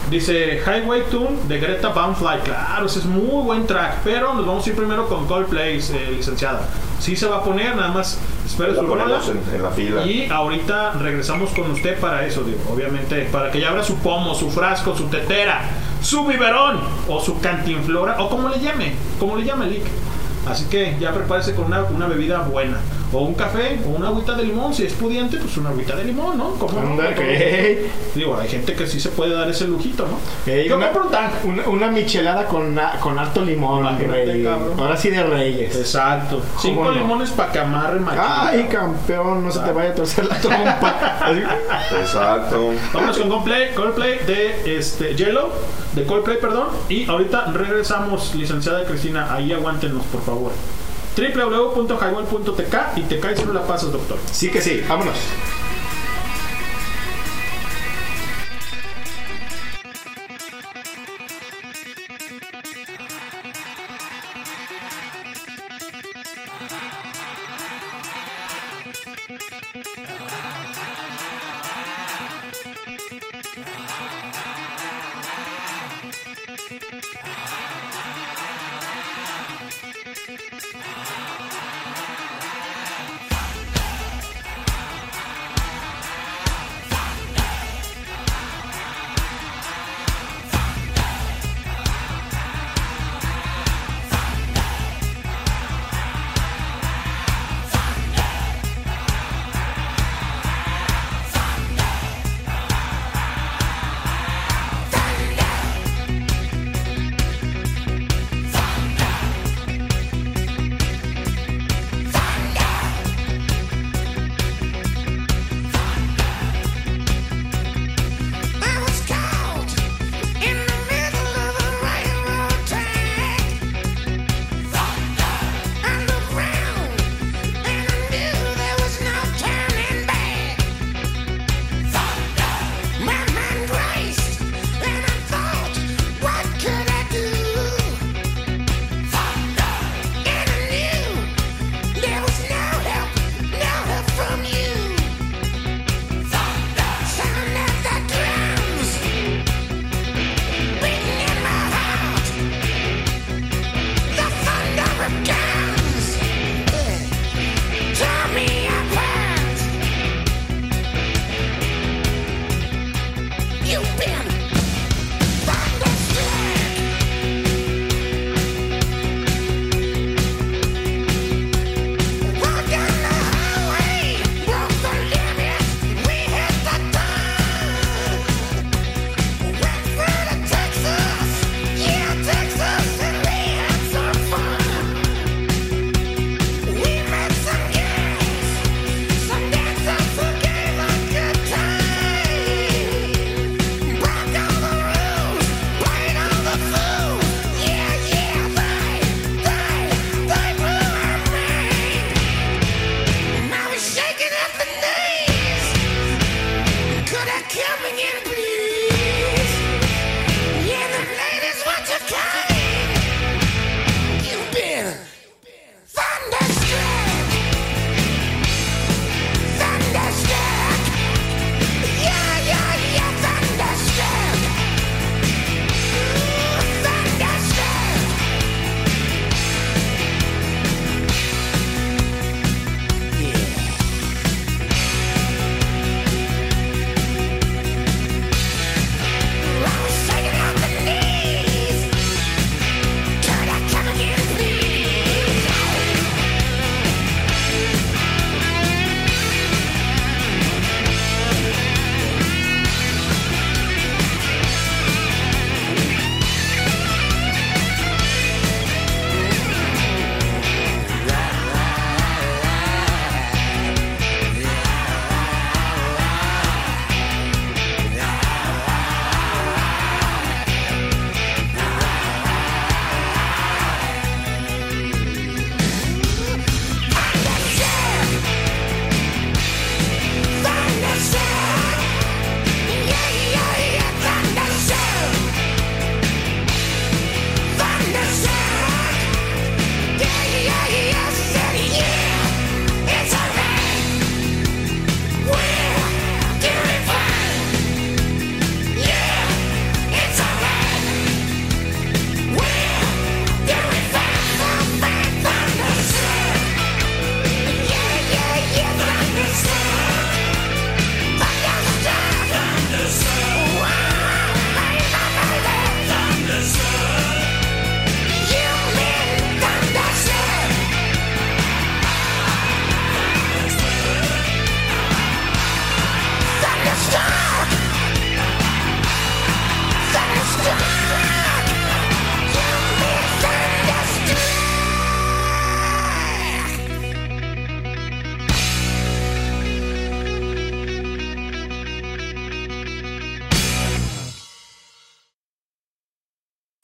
Dice 0.09 0.61
Highway 0.65 1.03
Tune 1.09 1.37
de 1.47 1.59
Greta 1.59 1.89
Van 1.89 2.15
Fly. 2.15 2.39
Claro, 2.43 2.85
ese 2.85 2.99
es 2.99 3.05
muy 3.05 3.43
buen 3.43 3.65
track. 3.65 3.99
Pero 4.03 4.33
nos 4.33 4.45
vamos 4.45 4.65
a 4.65 4.69
ir 4.69 4.75
primero 4.75 5.07
con 5.07 5.25
Coldplay, 5.25 5.77
eh, 5.77 6.13
licenciada. 6.17 6.67
Sí 6.99 7.15
se 7.15 7.27
va 7.27 7.37
a 7.37 7.43
poner, 7.43 7.75
nada 7.75 7.89
más 7.89 8.19
espere 8.45 8.75
su 8.75 8.81
rola. 8.81 9.21
en 9.53 9.63
la 9.63 9.69
fila. 9.71 10.05
Y 10.05 10.27
ahorita 10.29 10.93
regresamos 10.93 11.51
con 11.51 11.71
usted 11.71 11.97
para 11.99 12.25
eso, 12.25 12.43
digo, 12.43 12.59
obviamente, 12.73 13.27
para 13.31 13.51
que 13.51 13.61
ya 13.61 13.69
abra 13.69 13.83
su 13.83 13.95
pomo, 13.99 14.35
su 14.35 14.51
frasco, 14.51 14.95
su 14.97 15.05
tetera, 15.05 15.61
su 16.01 16.25
biberón 16.25 16.79
o 17.07 17.21
su 17.21 17.39
cantinflora 17.39 18.21
o 18.21 18.29
como 18.29 18.49
le 18.49 18.59
llame, 18.59 18.93
como 19.17 19.37
le 19.37 19.45
llame 19.45 19.67
Lick. 19.67 19.85
Así 20.47 20.65
que 20.65 20.95
ya 20.99 21.11
prepárese 21.13 21.53
con 21.53 21.65
una, 21.65 21.83
una 21.83 22.07
bebida 22.07 22.39
buena. 22.39 22.77
O 23.13 23.19
un 23.23 23.33
café, 23.35 23.77
o 23.85 23.89
una 23.89 24.07
agüita 24.07 24.33
de 24.35 24.43
limón. 24.43 24.73
Si 24.73 24.85
es 24.85 24.93
pudiente, 24.93 25.37
pues 25.37 25.57
una 25.57 25.69
agüita 25.69 25.95
de 25.97 26.05
limón, 26.05 26.37
¿no? 26.37 26.51
¿Cómo 26.51 26.79
no? 26.81 26.91
Anda, 26.91 27.13
¿Cómo 27.13 27.27
que- 27.27 27.87
no? 27.87 28.19
Digo, 28.19 28.37
hay 28.39 28.47
gente 28.47 28.73
que 28.73 28.87
sí 28.87 28.99
se 29.01 29.09
puede 29.09 29.33
dar 29.35 29.49
ese 29.49 29.67
lujito, 29.67 30.07
¿no? 30.07 30.51
Ey, 30.51 30.69
Yo 30.69 30.77
una, 30.77 30.87
compro 30.91 31.05
un 31.07 31.11
tank. 31.11 31.31
una, 31.43 31.67
una 31.67 31.87
michelada 31.91 32.47
con, 32.47 32.79
con 33.01 33.19
harto 33.19 33.43
limón, 33.43 33.85
rey. 33.99 34.45
Ahora 34.45 34.95
sí 34.95 35.09
de 35.09 35.23
reyes. 35.23 35.75
Exacto. 35.75 36.41
Cinco 36.59 36.85
no? 36.85 36.91
limones 36.91 37.31
para 37.31 37.51
que 37.51 37.59
amarre. 37.59 37.99
Ay, 38.17 38.63
campeón, 38.71 39.43
no 39.45 39.51
se 39.51 39.59
te 39.59 39.71
vaya 39.73 39.89
a 39.89 39.95
torcer 39.95 40.25
la 40.25 40.39
trompa. 40.39 41.19
Exacto. 41.99 42.69
Vámonos 42.93 43.17
con 43.17 43.29
Coldplay, 43.29 43.73
Coldplay 43.73 44.19
de 44.25 44.77
este, 44.77 45.15
Yellow, 45.15 45.49
de 45.93 46.05
Coldplay, 46.05 46.39
perdón. 46.39 46.69
Y 46.89 47.09
ahorita 47.09 47.51
regresamos, 47.51 48.33
licenciada 48.35 48.85
Cristina. 48.85 49.33
Ahí 49.33 49.51
aguántenos, 49.51 50.03
por 50.05 50.21
favor. 50.23 50.51
www.highwall.tk 51.15 52.75
y 52.97 53.01
te 53.01 53.19
caes 53.19 53.45
no 53.45 53.53
la 53.53 53.65
pasas, 53.65 53.91
doctor. 53.91 54.17
Sí 54.31 54.49
que 54.49 54.61
sí, 54.61 54.81
vámonos. 54.87 55.15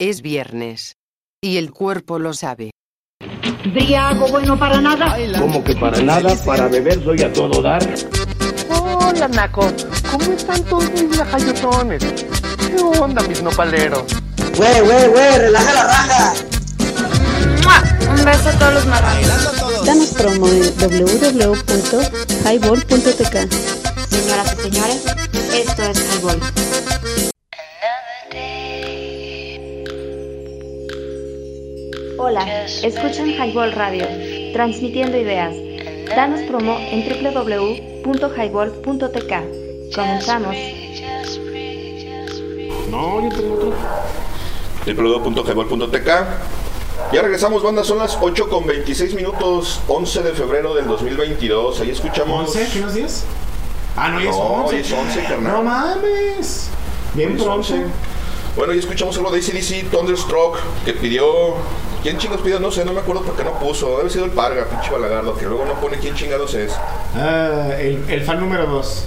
Es 0.08 0.22
viernes. 0.22 0.96
Y 1.42 1.58
el 1.58 1.70
cuerpo 1.70 2.18
lo 2.18 2.32
sabe. 2.32 2.70
Briago 3.74 4.26
bueno 4.28 4.58
para 4.58 4.80
nada. 4.80 5.14
Como 5.38 5.62
que 5.62 5.76
para 5.76 6.00
nada, 6.00 6.34
para 6.46 6.66
beber 6.66 7.04
soy 7.04 7.20
a 7.20 7.30
todo 7.30 7.60
dar. 7.60 7.86
Hola, 8.70 9.28
Naco. 9.28 9.70
¿Cómo 10.10 10.32
están 10.32 10.64
todos 10.64 10.90
mis 10.92 11.14
lajayotones? 11.14 12.02
¿Qué 12.02 12.76
onda, 12.98 13.22
mis 13.28 13.42
nopaleros? 13.42 14.04
Güey, 14.56 14.80
güey, 14.80 15.08
güey, 15.08 15.38
relaja 15.40 15.74
la 15.74 15.84
raja. 15.84 16.32
Un 18.08 18.24
beso 18.24 18.48
a 18.48 18.58
todos 18.58 18.72
los 18.72 18.86
marranos. 18.86 19.84
Danos 19.84 20.08
promo 20.14 20.48
en 20.48 20.74
www.highball.tk. 20.78 23.52
Señoras 24.08 24.54
y 24.54 24.56
señores, 24.62 25.04
esto 25.52 25.82
es 25.82 25.98
Highball. 26.14 26.40
Escuchan 32.82 33.28
Highball 33.30 33.72
Radio, 33.72 34.06
transmitiendo 34.52 35.16
ideas. 35.18 35.54
Danos 36.14 36.40
promo 36.42 36.76
en 36.78 37.08
www.highball.tk. 37.08 39.32
Comenzamos. 39.94 40.54
No, 42.90 43.22
yo 43.22 43.28
tengo 43.36 43.54
otro. 43.54 43.72
www.highball.tk 44.86 46.08
Ya 47.12 47.22
regresamos, 47.22 47.62
banda, 47.62 47.84
son 47.84 47.98
las 47.98 48.18
8 48.20 48.48
con 48.48 48.66
26 48.66 49.14
minutos, 49.14 49.80
11 49.88 50.22
de 50.22 50.32
febrero 50.32 50.74
del 50.74 50.86
2022. 50.86 51.80
Ahí 51.80 51.90
escuchamos. 51.90 52.54
¿11? 52.56 52.72
¿Qué 52.72 52.80
nos 52.80 52.94
días? 52.94 53.24
Ah, 53.96 54.08
no, 54.10 54.20
ya 54.20 54.30
es 54.30 54.36
No, 54.36 54.42
11. 54.42 54.74
hoy 54.74 54.80
es 54.80 54.92
11, 54.92 55.22
carnal. 55.24 55.52
No 55.52 55.62
mames. 55.62 56.70
Bien 57.14 57.30
Hoy 57.30 57.36
pronto. 57.36 57.54
11. 57.74 57.84
Bueno, 58.56 58.74
y 58.74 58.78
escuchamos 58.78 59.16
algo 59.16 59.30
de 59.30 59.38
ACDC, 59.38 59.90
Thunderstruck, 59.90 60.56
que 60.84 60.92
pidió. 60.94 61.54
¿Quién 62.08 62.16
chingos 62.16 62.40
pidió? 62.40 62.58
No 62.58 62.70
sé, 62.70 62.86
no 62.86 62.94
me 62.94 63.00
acuerdo 63.00 63.20
por 63.20 63.36
qué 63.36 63.44
no 63.44 63.58
puso. 63.58 63.98
Debe 63.98 64.08
sido 64.08 64.24
el 64.24 64.30
Parga, 64.30 64.64
pinche 64.64 64.90
balagardo, 64.90 65.36
que 65.36 65.44
luego 65.44 65.66
no 65.66 65.74
pone 65.74 65.98
quién 65.98 66.14
chingados 66.14 66.54
es. 66.54 66.72
Ah, 67.14 67.68
el, 67.78 68.02
el 68.08 68.22
fan 68.22 68.40
número 68.40 68.64
2. 68.64 69.04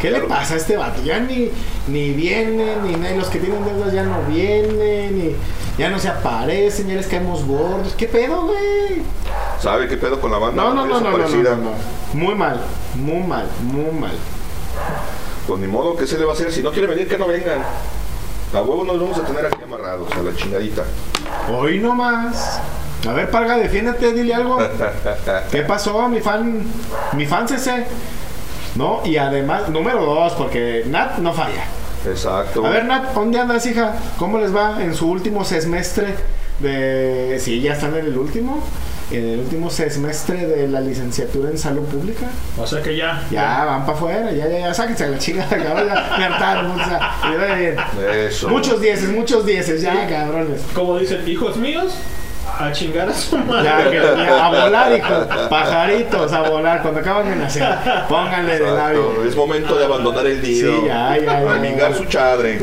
¿Qué 0.00 0.10
le 0.10 0.20
pasa 0.20 0.54
a 0.54 0.56
este 0.56 0.78
vato? 0.78 1.02
Ya 1.02 1.20
ni, 1.20 1.50
ni 1.88 2.12
viene, 2.14 2.76
ni 2.76 3.18
los 3.18 3.28
que 3.28 3.38
tienen 3.38 3.62
deudas 3.66 3.92
ya 3.92 4.04
no 4.04 4.22
vienen, 4.22 5.18
ni, 5.18 5.36
ya 5.76 5.90
no 5.90 5.98
se 5.98 6.08
aparecen, 6.08 6.88
ya 6.88 6.94
les 6.94 7.06
caemos 7.06 7.44
gordos. 7.44 7.94
¿Qué 7.98 8.06
pedo, 8.06 8.46
güey? 8.46 9.02
¿Sabe 9.60 9.86
qué 9.86 9.98
pedo 9.98 10.18
con 10.18 10.30
la 10.30 10.38
banda? 10.38 10.62
No, 10.62 10.72
no, 10.72 10.86
no, 10.86 11.00
no, 11.02 11.10
no, 11.10 11.28
no, 11.28 11.56
no. 11.56 11.70
Muy 12.14 12.34
mal, 12.34 12.62
muy 12.94 13.22
mal, 13.26 13.46
muy 13.60 13.92
mal. 13.92 14.14
Pues 15.46 15.60
ni 15.60 15.66
modo, 15.66 15.98
¿qué 15.98 16.06
se 16.06 16.16
le 16.16 16.24
va 16.24 16.30
a 16.30 16.34
hacer? 16.34 16.50
Si 16.50 16.62
no 16.62 16.72
quiere 16.72 16.88
venir, 16.88 17.06
que 17.06 17.18
no 17.18 17.26
vengan. 17.26 17.62
A 18.54 18.62
huevo 18.62 18.84
nos 18.84 18.98
vamos 18.98 19.18
a 19.18 19.24
tener 19.24 19.44
aquí 19.44 19.62
amarrados, 19.62 20.10
a 20.12 20.22
la 20.22 20.34
chingadita. 20.34 20.84
Hoy 21.50 21.78
no 21.78 21.94
más. 21.94 22.60
A 23.08 23.12
ver, 23.12 23.30
Parga, 23.30 23.56
defiéndete, 23.56 24.12
dile 24.12 24.34
algo. 24.34 24.58
¿Qué 25.50 25.62
pasó, 25.62 26.08
mi 26.08 26.20
fan? 26.20 26.62
Mi 27.14 27.26
fan 27.26 27.48
CC. 27.48 27.84
¿No? 28.76 29.00
Y 29.04 29.16
además, 29.16 29.68
número 29.68 30.04
dos, 30.04 30.32
porque 30.34 30.84
Nat 30.86 31.18
no 31.18 31.32
falla. 31.32 31.64
Exacto. 32.06 32.64
A 32.64 32.70
ver, 32.70 32.84
Nat, 32.84 33.12
¿dónde 33.12 33.38
andas, 33.38 33.66
hija? 33.66 33.94
¿Cómo 34.18 34.38
les 34.38 34.54
va 34.54 34.82
en 34.82 34.94
su 34.94 35.10
último 35.10 35.44
semestre 35.44 36.14
de... 36.60 37.38
Sí, 37.40 37.60
ya 37.60 37.74
están 37.74 37.94
en 37.96 38.06
el 38.06 38.16
último. 38.16 38.62
En 39.12 39.28
el 39.28 39.40
último 39.40 39.70
semestre 39.70 40.46
de 40.46 40.68
la 40.68 40.80
licenciatura 40.80 41.50
en 41.50 41.58
salud 41.58 41.82
pública. 41.82 42.26
O 42.58 42.66
sea 42.66 42.82
que 42.82 42.96
ya. 42.96 43.26
Ya, 43.30 43.64
van 43.64 43.84
para 43.84 43.96
afuera, 43.96 44.32
ya, 44.32 44.48
ya, 44.48 44.58
ya, 44.58 44.74
sáquense 44.74 45.04
a 45.04 45.08
la 45.08 45.18
chingada, 45.18 45.48
cabrón, 45.62 45.86
ya 45.86 46.16
me 46.18 46.24
hartaron, 46.24 46.70
o 46.70 46.84
sea, 46.84 47.56
bien. 47.56 47.76
Eso. 48.26 48.48
Muchos 48.48 48.80
dieces, 48.80 49.08
muchos 49.10 49.44
dieces, 49.44 49.82
ya, 49.82 50.06
cabrones. 50.08 50.62
Como 50.74 50.98
dicen, 50.98 51.28
hijos 51.28 51.56
míos, 51.56 51.92
a 52.58 52.72
chingar 52.72 53.08
a 53.08 53.12
su 53.14 53.36
madre. 53.38 53.64
Ya, 53.64 53.90
que, 53.90 53.96
ya, 53.96 54.46
a 54.46 54.48
volar, 54.48 54.96
hijo. 54.96 55.48
Pajaritos, 55.48 56.32
a 56.32 56.40
volar. 56.48 56.82
Cuando 56.82 57.00
acaban 57.00 57.28
de 57.28 57.36
nacer, 57.36 57.66
pónganle 58.08 58.58
de 58.58 58.70
labio. 58.70 59.24
Es 59.24 59.34
momento 59.36 59.76
de 59.76 59.84
abandonar 59.84 60.26
el 60.26 60.42
nido. 60.42 60.80
Sí, 60.80 60.86
ya, 60.86 61.16
ya, 61.16 61.42
ya. 61.42 61.52
Amigar 61.54 61.94
su 61.94 62.04
chadre. 62.06 62.60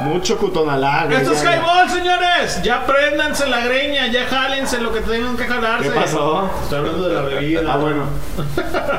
Mucho 0.00 0.36
cutonalá, 0.36 1.06
Esto 1.10 1.32
es. 1.32 1.42
Highball, 1.44 1.88
señores. 1.90 2.60
Ya 2.62 2.84
préndanse 2.84 3.46
la 3.46 3.60
greña, 3.60 4.08
ya 4.08 4.26
jálense 4.26 4.78
lo 4.80 4.92
que 4.92 5.00
tengan 5.00 5.36
que 5.36 5.44
jalarse. 5.44 5.88
¿Qué 5.90 5.94
pasó? 6.00 6.50
Estoy 6.62 6.78
hablando 6.78 7.08
de 7.08 7.14
la 7.14 7.20
bebida. 7.22 7.60
Ah, 7.68 7.76
bueno. 7.76 8.04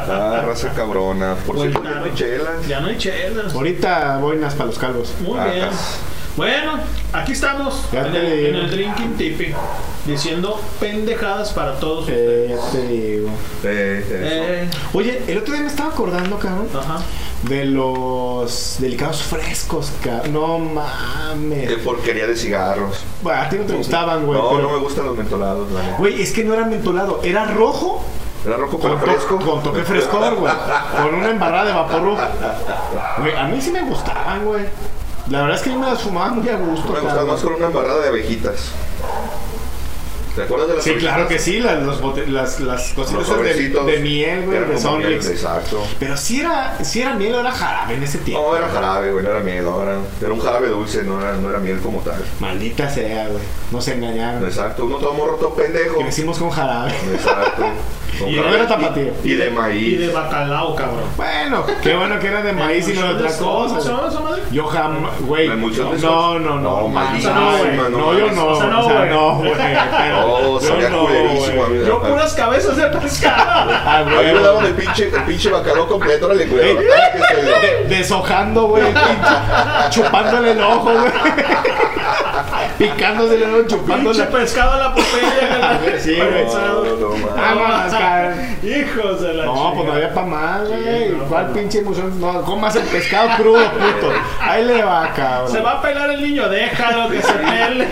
Ah, 0.10 0.42
raza 0.46 0.70
cabrona. 0.76 1.36
Por 1.46 1.56
Pues, 1.58 1.72
cierto, 1.72 1.84
ya 1.90 1.96
no 2.00 2.06
hay 2.06 2.14
chelas. 2.14 2.68
Ya 2.68 2.80
no 2.80 2.88
hay 2.88 2.98
chelas. 2.98 3.54
Ahorita 3.54 4.18
boinas 4.18 4.54
para 4.54 4.68
los 4.68 4.80
calvos. 4.80 5.14
Muy 5.22 5.38
Ajá. 5.40 5.50
bien. 5.50 5.70
Bueno, 6.36 6.80
aquí 7.14 7.34
estamos 7.34 7.88
Ya 7.92 8.08
en 8.08 8.16
el, 8.16 8.36
digo. 8.38 8.48
en 8.48 8.56
el 8.56 8.72
Drinking 8.72 9.14
Tipping 9.18 9.54
diciendo 10.06 10.60
pendejadas 10.80 11.52
para 11.52 11.80
todos. 11.80 12.06
Eh, 12.10 12.48
ya 12.58 12.72
te 12.72 12.88
digo. 12.88 13.30
Eh. 13.64 14.04
Eh, 14.10 14.70
Oye, 14.94 15.22
el 15.28 15.38
otro 15.38 15.54
día 15.54 15.62
me 15.62 15.68
estaba 15.70 15.90
acordando, 15.92 16.40
cabrón, 16.40 16.68
ajá. 16.76 17.02
de 17.44 17.66
los 17.66 18.78
delicados 18.80 19.22
frescos, 19.22 19.92
cabrón. 20.04 20.34
No 20.34 20.58
mames. 20.58 21.70
Qué 21.70 21.78
porquería 21.78 22.26
de 22.26 22.36
cigarros. 22.36 23.04
Bueno, 23.22 23.40
a 23.42 23.50
ti 23.50 23.58
no 23.58 23.66
te 23.66 23.74
gustaban, 23.74 24.26
güey. 24.26 24.40
no, 24.40 24.50
pero- 24.50 24.62
no 24.64 24.70
me 24.72 24.80
gustan 24.80 25.06
los 25.06 25.16
mentolados, 25.16 25.72
la 25.72 25.84
neta. 25.84 25.98
Güey, 25.98 26.20
es 26.20 26.32
que 26.32 26.44
no 26.44 26.56
era 26.56 26.66
mentolado, 26.66 27.20
era 27.24 27.46
rojo 27.46 28.04
Era 28.44 28.58
rojo 28.58 28.80
con, 28.80 28.90
con 28.90 29.00
to- 29.00 29.06
fresco. 29.06 29.38
con 29.40 29.62
toque 29.62 29.84
frescor, 29.84 30.34
güey. 30.36 30.52
Con 30.98 31.14
una 31.14 31.30
embarrada 31.30 31.66
de 31.66 31.74
vapor. 31.74 32.18
Güey, 33.20 33.36
a 33.36 33.44
mí 33.44 33.62
sí 33.62 33.70
me 33.72 33.84
gustaban, 33.84 34.44
güey. 34.46 34.66
La 35.30 35.42
verdad 35.42 35.56
es 35.58 35.64
que 35.64 35.70
yo 35.70 35.80
me 35.80 35.86
las 35.86 36.02
fumaba 36.02 36.30
muy 36.34 36.48
a 36.50 36.58
gusto, 36.58 36.88
Me 36.92 37.00
gustan 37.00 37.08
cabrón. 37.08 37.28
más 37.28 37.42
con 37.42 37.54
una 37.54 37.66
embarrada 37.68 38.02
de 38.02 38.08
abejitas. 38.10 38.72
¿Te 40.36 40.42
acuerdas 40.44 40.68
de 40.70 40.76
las 40.76 40.84
Sí, 40.84 40.94
claro 40.96 41.28
que 41.28 41.38
sí, 41.38 41.60
las, 41.60 41.84
los 41.84 42.02
bote- 42.02 42.26
las, 42.26 42.60
las 42.60 42.98
Los 42.98 43.08
cositas 43.08 43.86
de, 43.86 44.00
miel, 44.00 44.46
güey, 44.46 44.60
de 44.66 44.80
Sonrix. 44.80 45.28
Exacto. 45.30 45.84
Pero 46.00 46.18
si 46.18 46.40
era, 46.40 46.84
si 46.84 47.02
era 47.02 47.14
miel 47.14 47.36
o 47.36 47.40
era 47.42 47.52
jarabe 47.52 47.94
en 47.96 48.04
ese 48.04 48.18
tiempo. 48.18 48.48
No, 48.50 48.58
era 48.58 48.68
jarabe, 48.70 49.12
güey, 49.12 49.24
no 49.24 49.30
era 49.30 49.40
miel, 49.42 49.64
no, 49.64 49.84
era, 49.84 49.98
era 50.22 50.34
un 50.34 50.40
jarabe 50.40 50.70
dulce, 50.70 51.04
no 51.04 51.22
era, 51.22 51.34
no 51.36 51.50
era 51.50 51.60
miel 51.60 51.80
como 51.82 52.00
tal. 52.00 52.24
Maldita 52.40 52.90
sea, 52.90 53.28
güey. 53.28 53.44
Nos 53.72 53.88
engañaron. 53.88 54.44
Exacto, 54.46 54.86
uno 54.86 54.96
todo 54.98 55.14
morro, 55.14 55.36
todo 55.36 55.54
pendejo. 55.54 56.00
Que 56.00 56.08
hicimos 56.08 56.38
con 56.40 56.50
jarabe. 56.50 56.92
Exacto. 57.14 57.64
Con 58.20 58.30
Y 58.30 58.36
no 58.36 58.44
jarabe 58.44 58.60
era 58.60 58.68
tapatío. 58.68 59.12
Y, 59.24 59.32
y 59.32 59.36
de 59.38 59.48
Y 59.48 59.50
maíz. 59.50 60.00
de 60.00 60.08
bacalao, 60.10 60.76
cabrón. 60.76 61.00
Bueno, 61.18 61.66
qué 61.82 61.96
bueno 61.96 62.20
que 62.20 62.28
era 62.28 62.44
de 62.44 62.54
maíz 62.54 62.88
y 62.88 62.94
no 62.94 63.08
de 63.08 63.14
otra 63.16 63.36
¿Cómo 63.40 63.82
se 63.82 63.90
cosa. 63.90 64.38
Yo 64.52 64.68
jamás, 64.68 65.20
güey. 65.22 65.48
No, 65.48 66.38
no, 66.38 66.40
no. 66.40 66.60
No, 66.60 66.82
No, 66.82 66.88
maldita, 66.90 67.34
no, 67.34 67.58
güey. 67.58 67.76
no, 67.76 67.90
No, 67.90 68.14
yo 68.20 68.32
no. 68.32 68.48
O 68.50 68.56
sea, 68.56 69.06
no, 69.08 69.38
güey. 69.40 69.52
Oh, 70.26 70.60
yo 70.60 70.68
sabía 70.68 70.90
no, 70.90 71.06
culerísimo, 71.06 71.64
amigo. 71.64 71.86
Yo 71.86 72.02
puras 72.02 72.34
cabezas 72.34 72.78
de 72.78 72.88
pescado. 72.88 73.72
A 73.86 74.04
mí 74.04 74.16
me 74.16 74.40
daban 74.40 74.66
el 74.66 74.74
pinche, 74.74 75.10
el 75.10 75.24
pinche 75.24 75.50
bacalao 75.50 75.88
completo, 75.88 76.26
órale, 76.26 76.48
culero. 76.48 76.80
Deshojando, 77.88 78.68
güey. 78.68 78.84
Chupándole 79.90 80.52
el 80.52 80.62
ojo, 80.62 80.92
güey. 80.92 81.12
Picándosele 82.78 83.46
el 83.46 83.54
ojo, 83.56 83.68
chupándole. 83.68 84.20
Pinche 84.20 84.38
pescado 84.38 84.72
a 84.74 84.78
la 84.78 84.94
popella. 84.94 85.80
Sí, 86.00 86.16
güey. 86.16 86.46
Vámonos, 87.36 87.94
cabrón. 87.94 88.58
Hijos 88.64 89.22
de 89.22 89.34
la 89.34 89.46
No, 89.46 89.74
pues 89.76 89.86
no 89.88 89.94
había 89.94 90.14
pa' 90.14 90.26
más, 90.26 90.68
güey. 90.68 91.10
no, 91.10 91.24
¿Cuál 91.26 91.48
no. 91.48 91.54
pinche 91.54 91.80
emoción? 91.80 92.20
No, 92.20 92.42
comas 92.42 92.76
el 92.76 92.84
pescado 92.84 93.30
crudo, 93.38 93.64
puto. 93.72 94.12
Ahí 94.42 94.64
le 94.66 94.84
va, 94.84 95.12
cabrón. 95.16 95.52
Se 95.52 95.60
va 95.62 95.72
a 95.74 95.82
pelar 95.82 96.10
el 96.12 96.22
niño, 96.22 96.50
déjalo 96.50 97.10
que 97.10 97.22
se 97.22 97.34
pele. 97.34 97.88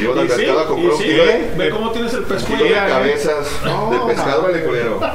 Iba 0.00 0.20
al 0.20 0.26
Y 0.26 0.28
sí, 0.30 0.36
mercado 0.36 0.60
a 0.60 0.66
comprar 0.66 0.84
y 0.84 0.86
un 0.92 0.98
sí, 0.98 1.04
kilo 1.04 1.24
de- 1.26 1.52
Ve 1.56 1.70
cómo 1.70 1.90
tienes 1.90 2.12
el 2.14 2.24
pescuezo. 2.24 2.64
de 2.64 2.70
cabezas 2.74 3.46
No, 3.64 3.90
de 3.90 4.14
pescado, 4.14 4.44
órale, 4.44 4.64
culero. 4.64 5.00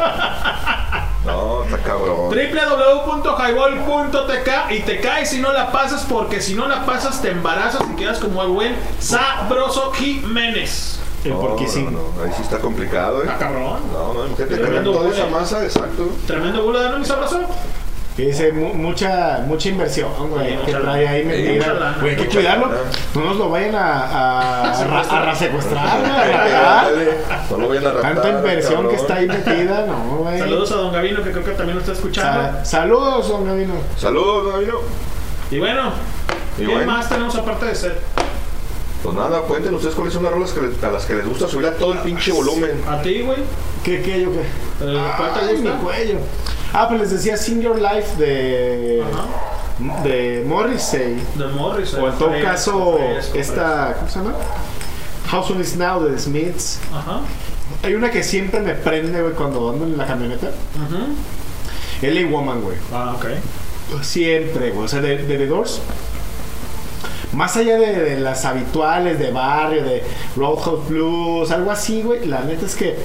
No, 1.25 1.63
está 1.63 1.77
cabrón. 1.77 2.29
www.highball.tk 2.31 4.71
y 4.71 4.79
te 4.81 4.99
caes 5.01 5.29
si 5.29 5.39
no 5.39 5.51
la 5.53 5.71
pasas 5.71 6.03
porque 6.09 6.41
si 6.41 6.55
no 6.55 6.67
la 6.67 6.83
pasas 6.85 7.21
te 7.21 7.29
embarazas 7.29 7.83
y 7.91 7.95
quedas 7.95 8.17
como 8.19 8.41
el 8.41 8.47
buen 8.49 8.75
sabroso 8.99 9.91
Jiménez. 9.91 10.97
El 11.23 11.33
No, 11.33 11.39
porquisín. 11.41 11.85
no, 11.85 11.91
no, 12.17 12.23
ahí 12.23 12.31
sí 12.35 12.41
está 12.41 12.57
complicado, 12.59 13.19
eh. 13.21 13.25
Está 13.25 13.37
cabrón. 13.37 13.79
No, 13.93 14.13
no, 14.15 14.25
imagínate 14.25 14.81
toda 14.83 15.11
esa 15.11 15.27
masa, 15.27 15.63
exacto. 15.63 16.09
Tremendo 16.25 16.63
bulo 16.63 16.79
de 16.79 16.89
no 16.89 16.97
mi 16.97 17.05
sabroso. 17.05 17.41
Que 18.15 18.23
dice 18.23 18.51
mu- 18.51 18.73
mucha 18.73 19.39
mucha 19.47 19.69
inversión, 19.69 20.11
güey, 20.29 20.49
Sí, 20.49 20.57
que 20.65 20.73
trae 20.73 21.07
ahí 21.07 21.23
metida. 21.23 21.95
Güey, 22.01 22.15
hay 22.15 22.21
que 22.21 22.27
cuidarlo. 22.27 22.69
No 23.15 23.21
nos 23.23 23.37
lo 23.37 23.49
vayan 23.49 23.73
a, 23.75 24.01
a, 24.03 24.61
a, 24.81 24.83
ra- 24.83 24.99
a 25.01 25.25
ra- 25.25 25.35
secuestrar, 25.35 25.99
güey, 25.99 26.11
a 26.11 26.21
Ándale, 26.21 26.33
raptar. 26.33 26.85
ándale. 26.85 27.11
No 27.49 27.57
lo 27.57 27.67
vayan 27.69 27.85
a 27.87 27.91
raptar. 27.91 28.13
Tanta 28.13 28.29
inversión 28.29 28.89
que 28.89 28.95
está 28.95 29.15
ahí 29.15 29.27
metida, 29.27 29.85
no, 29.85 30.17
güey. 30.17 30.39
Saludos 30.39 30.71
a 30.73 30.75
Don 30.75 30.91
Gavino 30.93 31.23
que 31.23 31.31
creo 31.31 31.43
que 31.45 31.51
también 31.51 31.75
lo 31.75 31.79
está 31.81 31.93
escuchando. 31.93 32.41
Sa- 32.59 32.65
saludos, 32.65 33.29
don 33.29 33.45
Gavino. 33.45 33.73
Saludos, 33.97 34.51
Gavino. 34.53 34.79
Y 35.49 35.59
bueno, 35.59 35.91
Y 36.57 36.65
¿qué 36.65 36.67
bueno. 36.73 36.91
más 36.91 37.07
tenemos 37.07 37.33
aparte 37.35 37.65
de 37.67 37.75
ser? 37.75 37.97
Pues 39.03 39.15
nada, 39.15 39.39
cuenten 39.41 39.73
ustedes 39.73 39.95
cuáles 39.95 40.13
son 40.13 40.23
las 40.23 40.33
rolas 40.33 40.51
que 40.51 40.61
les- 40.61 40.83
a 40.83 40.91
las 40.91 41.05
que 41.05 41.15
les 41.15 41.25
gusta 41.25 41.47
subir 41.47 41.65
a 41.67 41.71
todo 41.75 41.93
el 41.93 41.99
pinche 41.99 42.33
volumen. 42.33 42.71
A 42.89 43.01
ti, 43.01 43.21
güey. 43.21 43.37
¿Qué, 43.83 44.01
qué, 44.03 44.21
yo 44.21 44.31
qué? 44.31 44.41
Eh, 44.41 45.01
¿Cuál 45.17 45.33
te 45.33 45.39
Ay, 45.39 45.57
mi 45.57 45.69
gusta? 45.69 45.77
cuello. 45.79 46.17
Ah, 46.73 46.87
pues 46.87 47.01
les 47.01 47.11
decía 47.11 47.37
Sing 47.37 47.61
Your 47.61 47.79
Life 47.79 48.15
de. 48.17 49.03
Ajá. 49.03 50.03
de 50.03 50.43
Morrissey. 50.47 51.17
De 51.35 51.47
Morrissey. 51.47 51.99
O 52.01 52.07
en 52.07 52.17
todo 52.17 52.29
Fresco, 52.29 52.47
caso, 52.47 52.97
fresco, 52.97 53.37
esta, 53.37 53.93
¿cómo 53.97 54.09
se 54.09 54.19
llama? 54.19 54.33
House 55.27 55.51
on 55.51 55.61
Is 55.61 55.75
Now 55.77 56.03
de 56.03 56.11
The 56.13 56.19
Smiths. 56.19 56.79
Ajá. 56.93 57.21
Hay 57.83 57.93
una 57.95 58.11
que 58.11 58.23
siempre 58.23 58.59
me 58.59 58.73
prende, 58.73 59.21
güey, 59.21 59.33
cuando 59.33 59.69
ando 59.69 59.85
en 59.85 59.97
la 59.97 60.05
camioneta. 60.05 60.47
Ujú. 60.47 61.15
LA 62.01 62.27
Woman, 62.29 62.61
güey. 62.61 62.77
Ah, 62.93 63.15
ok. 63.15 63.25
Siempre, 64.03 64.71
güey. 64.71 64.85
O 64.85 64.87
sea, 64.87 65.01
de, 65.01 65.17
de 65.17 65.37
The 65.37 65.47
Doors. 65.47 65.79
Más 67.33 67.55
allá 67.57 67.77
de, 67.77 67.93
de 67.93 68.19
las 68.19 68.43
habituales 68.45 69.17
de 69.19 69.31
barrio, 69.31 69.83
de 69.83 70.03
Roadhouse 70.35 70.87
Blues, 70.89 71.51
algo 71.51 71.71
así, 71.71 72.01
güey. 72.01 72.25
La 72.25 72.41
neta 72.41 72.65
es 72.65 72.75
que 72.75 72.95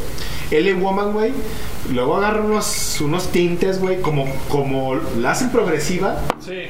LA 0.51 0.75
Woman, 0.81 1.13
güey. 1.13 1.33
Luego 1.93 2.17
agarra 2.17 2.41
unos, 2.41 3.01
unos 3.01 3.29
tintes, 3.29 3.81
güey, 3.81 4.01
como, 4.01 4.25
como 4.49 4.97
la 5.19 5.31
hacen 5.33 5.51
progresiva. 5.51 6.17
Sí. 6.45 6.63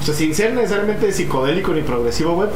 O 0.00 0.04
sea, 0.04 0.14
sin 0.14 0.34
ser 0.34 0.52
necesariamente 0.54 1.10
psicodélico 1.12 1.72
ni 1.72 1.82
progresivo, 1.82 2.34
güey. 2.34 2.48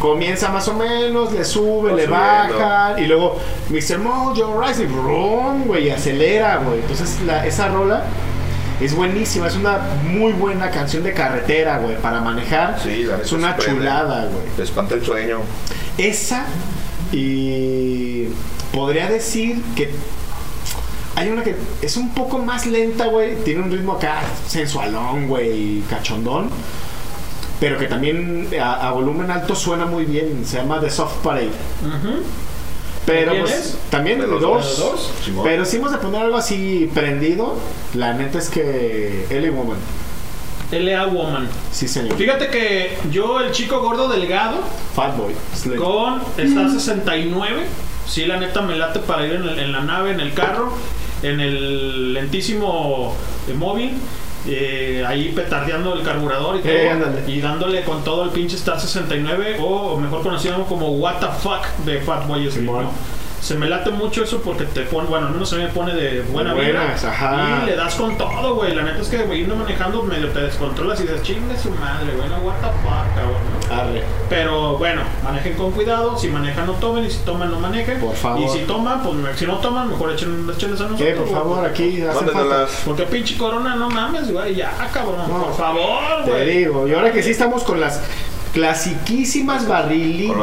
Comienza 0.00 0.48
más 0.48 0.66
o 0.68 0.74
menos, 0.74 1.30
le 1.32 1.44
sube, 1.44 1.92
le 1.94 2.06
baja, 2.06 2.94
y 2.98 3.06
luego 3.06 3.36
Mr. 3.68 3.98
Mojo 3.98 4.58
Rise 4.62 4.84
y 4.84 4.86
brum, 4.86 5.64
güey, 5.66 5.90
acelera, 5.90 6.56
güey. 6.64 6.80
Entonces, 6.80 7.20
la- 7.26 7.46
esa 7.46 7.68
rola 7.68 8.04
es 8.80 8.94
buenísima, 8.94 9.46
es 9.48 9.56
una 9.56 9.78
muy 10.04 10.32
buena 10.32 10.70
canción 10.70 11.02
de 11.02 11.12
carretera, 11.12 11.78
güey, 11.78 11.96
para 11.98 12.20
manejar. 12.20 12.80
Sí, 12.82 13.04
la 13.04 13.16
es 13.18 13.32
una 13.32 13.56
chulada, 13.56 14.26
güey. 14.26 14.44
Te 14.56 14.62
espanta 14.62 14.94
el 14.94 15.04
sueño. 15.04 15.40
Esa 15.98 16.46
y 17.12 18.28
podría 18.72 19.08
decir 19.08 19.62
que 19.74 19.90
hay 21.16 21.28
una 21.28 21.42
que 21.42 21.56
es 21.82 21.96
un 21.96 22.14
poco 22.14 22.38
más 22.38 22.66
lenta, 22.66 23.06
güey. 23.06 23.36
Tiene 23.44 23.62
un 23.62 23.70
ritmo 23.70 23.92
acá 23.92 24.20
sensualón, 24.46 25.28
güey, 25.28 25.82
cachondón. 25.90 26.48
Pero 27.58 27.76
que 27.76 27.86
también 27.86 28.48
a, 28.58 28.88
a 28.88 28.92
volumen 28.92 29.30
alto 29.30 29.54
suena 29.54 29.84
muy 29.84 30.06
bien. 30.06 30.44
Se 30.46 30.56
llama 30.56 30.80
The 30.80 30.88
Soft 30.88 31.16
Parade. 31.22 31.50
Ujú. 31.82 32.22
Pero 33.06 33.32
¿De 33.32 33.38
quién 33.38 33.42
pues 33.42 33.54
es? 33.54 33.78
también 33.90 34.20
De 34.20 34.26
los 34.26 34.40
dos. 34.40 35.10
Pero 35.42 35.64
si 35.64 35.76
hemos 35.78 35.90
de 35.92 35.98
poner 35.98 36.22
algo 36.22 36.36
así 36.36 36.90
prendido, 36.94 37.56
la 37.94 38.12
neta 38.14 38.38
es 38.38 38.48
que 38.50 39.26
LA 39.30 39.50
Woman. 39.50 39.78
LA 40.70 41.06
Woman. 41.06 41.48
Sí, 41.72 41.88
señor. 41.88 42.16
Fíjate 42.16 42.48
que 42.48 42.96
yo, 43.10 43.40
el 43.40 43.50
chico 43.52 43.80
gordo 43.80 44.08
delgado, 44.08 44.58
Fatboy. 44.94 45.34
Slim. 45.56 45.76
con 45.76 46.20
Star 46.36 46.70
69, 46.70 47.62
sí, 48.06 48.26
la 48.26 48.36
neta 48.38 48.60
me 48.62 48.76
late 48.76 49.00
para 49.00 49.26
ir 49.26 49.32
en, 49.34 49.42
el- 49.48 49.58
en 49.58 49.72
la 49.72 49.80
nave, 49.80 50.12
en 50.12 50.20
el 50.20 50.32
carro, 50.32 50.72
en 51.22 51.40
el 51.40 52.12
lentísimo 52.12 53.14
eh, 53.48 53.54
móvil. 53.54 53.94
Eh, 54.46 55.04
ahí 55.06 55.32
petardeando 55.32 55.94
el 55.94 56.02
carburador 56.02 56.56
y 56.56 56.60
todo 56.60 56.72
Eh, 56.72 57.24
y 57.26 57.40
dándole 57.40 57.82
con 57.82 58.02
todo 58.04 58.24
el 58.24 58.30
pinche 58.30 58.56
Star 58.56 58.80
69 58.80 59.58
o 59.60 59.96
mejor 59.96 60.22
conocido 60.22 60.64
como 60.64 60.90
What 60.92 61.20
the 61.20 61.26
fuck 61.42 61.66
de 61.84 62.00
Fatboy 62.00 62.50
Slim. 62.50 62.70
Se 63.40 63.54
me 63.54 63.68
late 63.68 63.90
mucho 63.90 64.22
eso 64.24 64.40
porque 64.42 64.64
te 64.64 64.82
pone 64.82 65.08
bueno 65.08 65.26
al 65.28 65.32
menos 65.32 65.50
mí 65.52 65.62
me 65.62 65.68
pone 65.68 65.94
de 65.94 66.20
buena 66.22 66.52
buenas, 66.54 67.02
ajá. 67.04 67.60
y 67.62 67.66
le 67.66 67.76
das 67.76 67.94
con 67.94 68.16
todo 68.18 68.54
güey 68.54 68.74
la 68.74 68.82
neta 68.82 69.00
es 69.00 69.08
que 69.08 69.18
güey, 69.24 69.40
yendo 69.40 69.56
manejando 69.56 70.02
medio 70.02 70.28
te 70.28 70.40
descontrolas 70.42 71.00
y 71.00 71.04
dices 71.04 71.22
chingue 71.22 71.56
su 71.58 71.70
madre 71.70 72.12
güey 72.16 72.28
no 72.28 72.36
what 72.38 72.54
the 72.60 72.66
fuck 72.82 73.14
cabrón 73.14 73.40
¿no? 73.68 73.74
Arre. 73.74 74.02
Pero 74.28 74.76
bueno, 74.78 75.02
manejen 75.22 75.54
con 75.54 75.70
cuidado. 75.70 76.18
Si 76.18 76.26
manejan, 76.26 76.66
no 76.66 76.72
tomen. 76.72 77.04
Y 77.04 77.10
si 77.10 77.18
toman, 77.20 77.52
no 77.52 77.60
manejen. 77.60 78.00
Por 78.00 78.16
favor. 78.16 78.40
Y 78.40 78.48
si 78.48 78.64
toman, 78.64 79.00
pues 79.00 79.14
me- 79.14 79.32
si 79.36 79.46
no 79.46 79.58
toman, 79.58 79.88
mejor 79.90 80.10
echen 80.10 80.44
las 80.48 80.58
chelas 80.58 80.80
a 80.80 80.84
nosotros. 80.84 81.08
Eh, 81.08 81.12
por 81.14 81.26
güey. 81.28 81.34
favor, 81.40 81.64
aquí 81.64 82.02
hace 82.02 82.12
falta. 82.18 82.32
Mándenoslas. 82.32 82.82
Porque 82.84 83.04
pinche 83.04 83.38
corona, 83.38 83.76
no 83.76 83.88
mames, 83.88 84.32
güey. 84.32 84.56
Ya, 84.56 84.72
cabrón. 84.92 85.20
No, 85.28 85.44
por 85.44 85.56
favor, 85.56 86.24
Te 86.24 86.30
güey. 86.32 86.58
digo, 86.58 86.88
y 86.88 86.94
ahora 86.94 87.12
que 87.12 87.22
sí 87.22 87.30
estamos 87.30 87.62
con 87.62 87.78
las 87.80 88.00
clasiquísimas 88.52 89.66
barrilitos, 89.68 90.36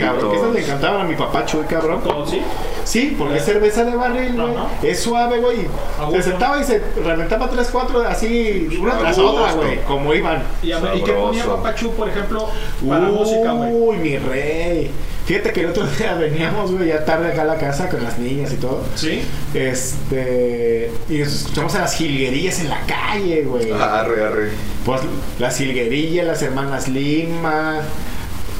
cabrón. 0.00 0.30
Que 0.30 0.36
esas 0.36 0.52
le 0.52 0.60
encantaban 0.62 1.00
a 1.00 1.04
mi 1.04 1.14
papá 1.14 1.44
Chuy, 1.46 1.64
cabrón. 1.64 2.00
¿Sí? 2.26 2.40
Sí, 2.84 3.14
porque 3.18 3.38
es 3.38 3.44
cerveza 3.44 3.84
de 3.84 3.96
barril, 3.96 4.34
güey. 4.34 4.52
Es 4.82 5.02
suave, 5.02 5.38
güey. 5.40 5.66
Se 6.12 6.22
sentaba 6.22 6.60
y 6.60 6.64
se 6.64 6.82
reventaba 7.04 7.48
tres, 7.48 7.68
cuatro, 7.72 8.02
así, 8.06 8.68
una 8.80 8.98
tras 8.98 9.18
otra, 9.18 9.52
güey. 9.52 9.82
Como 9.84 10.12
iban. 10.14 10.42
¿Y, 10.62 10.72
a- 10.72 10.78
¿y 10.94 11.02
qué 11.02 11.12
ponía 11.12 11.42
Sabroso. 11.42 11.62
Papachú, 11.62 11.90
por 11.92 12.08
ejemplo, 12.08 12.48
para 12.88 13.00
música, 13.06 13.52
güey? 13.52 13.72
Uy, 13.72 13.96
mi 13.98 14.18
rey. 14.18 14.90
Fíjate 15.26 15.52
que 15.52 15.60
el 15.62 15.66
otro 15.70 15.86
día 15.86 16.14
veníamos, 16.18 16.70
güey, 16.72 16.88
ya 16.88 17.04
tarde 17.04 17.32
acá 17.32 17.42
a 17.42 17.46
la 17.46 17.56
casa 17.56 17.88
con 17.88 18.02
las 18.04 18.18
niñas 18.18 18.52
y 18.52 18.56
todo. 18.56 18.84
¿Sí? 18.94 19.22
Este. 19.54 20.90
Y 21.08 21.18
nos 21.18 21.28
escuchamos 21.34 21.74
a 21.76 21.80
las 21.80 21.94
jilguerillas 21.94 22.60
en 22.60 22.68
la 22.68 22.80
calle, 22.86 23.42
güey. 23.42 23.70
Arre, 23.72 24.22
arre. 24.24 24.50
Pues 24.84 25.00
las 25.38 25.56
Silguerillas, 25.56 26.26
las 26.26 26.42
hermanas 26.42 26.88
Lima. 26.88 27.80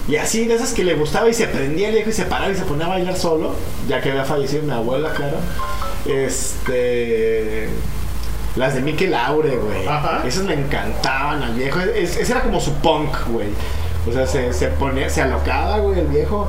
Y 0.09 0.17
así, 0.17 0.47
de 0.47 0.55
esas 0.55 0.73
que 0.73 0.85
le 0.85 0.95
gustaba 0.95 1.29
y 1.29 1.35
se 1.35 1.47
prendía 1.47 1.89
el 1.89 1.95
viejo 1.95 2.11
y 2.11 2.13
se 2.13 2.25
paraba 2.25 2.51
y 2.51 2.55
se 2.55 2.63
ponía 2.65 2.87
a 2.87 2.91
bailar 2.91 3.17
solo. 3.17 3.55
Ya 3.89 4.01
que 4.01 4.11
había 4.11 4.25
fallecido 4.25 4.63
mi 4.63 4.73
abuela, 4.73 5.13
claro. 5.13 5.37
Este. 6.07 7.69
Las 8.57 8.75
de 8.75 8.81
Mickey 8.83 9.09
Laure, 9.09 9.57
güey. 9.57 9.87
Ajá. 9.87 10.23
Esas 10.27 10.45
le 10.45 10.55
encantaban 10.55 11.43
al 11.43 11.55
viejo. 11.55 11.81
Es- 11.81 12.17
ese 12.17 12.33
era 12.33 12.43
como 12.43 12.61
su 12.61 12.73
punk, 12.75 13.15
güey. 13.29 13.49
O 14.09 14.13
sea, 14.13 14.27
se, 14.27 14.53
se 14.53 14.69
ponía, 14.69 15.09
se 15.09 15.23
alocaba, 15.23 15.79
güey, 15.79 16.01
el 16.01 16.07
viejo. 16.07 16.49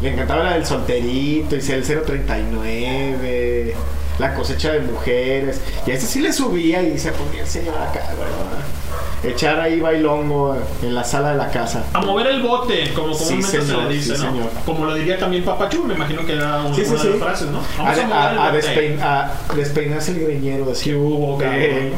Le 0.00 0.12
encantaba 0.12 0.44
la 0.44 0.54
del 0.54 0.66
solterito 0.66 1.56
y 1.56 1.72
el 1.72 1.82
039. 1.82 3.74
La 4.18 4.34
cosecha 4.34 4.72
de 4.72 4.80
mujeres. 4.80 5.60
Y 5.86 5.90
a 5.90 5.94
ese 5.94 6.06
sí 6.06 6.20
le 6.20 6.32
subía 6.32 6.82
y 6.82 6.98
se 6.98 7.12
ponía 7.12 7.42
el 7.42 7.46
señor 7.48 7.74
acá, 7.76 8.02
güey. 8.16 9.32
Echar 9.32 9.58
ahí 9.58 9.80
bailongo 9.80 10.56
en 10.82 10.94
la 10.94 11.02
sala 11.02 11.30
de 11.32 11.36
la 11.38 11.50
casa. 11.50 11.84
A 11.94 12.00
mover 12.00 12.28
el 12.28 12.42
bote, 12.42 12.92
como 12.94 13.12
Sí, 13.14 13.24
comúnmente 13.24 13.58
se 13.60 13.66
señor, 13.66 13.82
le 13.84 13.94
dice, 13.94 14.14
sí, 14.16 14.22
¿no? 14.22 14.30
señor. 14.30 14.50
Como 14.64 14.84
lo 14.84 14.94
diría 14.94 15.18
también 15.18 15.42
Papachú, 15.44 15.82
me 15.84 15.94
imagino 15.94 16.24
que 16.24 16.34
era 16.34 16.58
un- 16.62 16.74
Sí, 16.74 16.84
sí, 16.84 16.90
una 16.92 17.02
de 17.02 17.02
sí. 17.02 17.08
las 17.08 17.18
frases, 17.18 17.48
¿no? 17.48 17.58
A, 17.58 17.82
Vamos 17.82 17.98
a, 18.12 18.30
a- 18.30 18.46
a 18.48 18.52
despein- 18.52 19.00
a 19.02 19.32
despeinarse 19.56 20.12
el 20.12 20.20
greñero. 20.20 20.66
¿Qué 20.82 20.94
hubo, 20.94 21.38
cabrón? 21.38 21.58
Eh, 21.60 21.92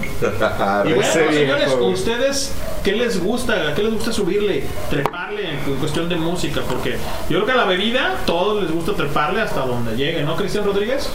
Y 0.86 0.92
bueno, 0.92 1.12
señores. 1.12 1.68
¿ustedes 1.80 2.52
qué 2.82 2.92
les 2.92 3.22
gusta? 3.22 3.74
¿Qué 3.74 3.82
les 3.82 3.92
gusta 3.92 4.12
subirle? 4.12 4.64
Treparle 4.88 5.50
en 5.50 5.74
cuestión 5.76 6.08
de 6.08 6.16
música, 6.16 6.62
porque 6.68 6.92
yo 7.28 7.36
creo 7.38 7.46
que 7.46 7.52
a 7.52 7.56
la 7.56 7.64
bebida 7.64 8.14
todos 8.26 8.62
les 8.62 8.72
gusta 8.72 8.94
treparle 8.94 9.42
hasta 9.42 9.60
donde 9.66 9.96
llegue, 9.96 10.22
¿no, 10.22 10.34
Cristian 10.36 10.64
Rodríguez? 10.64 11.10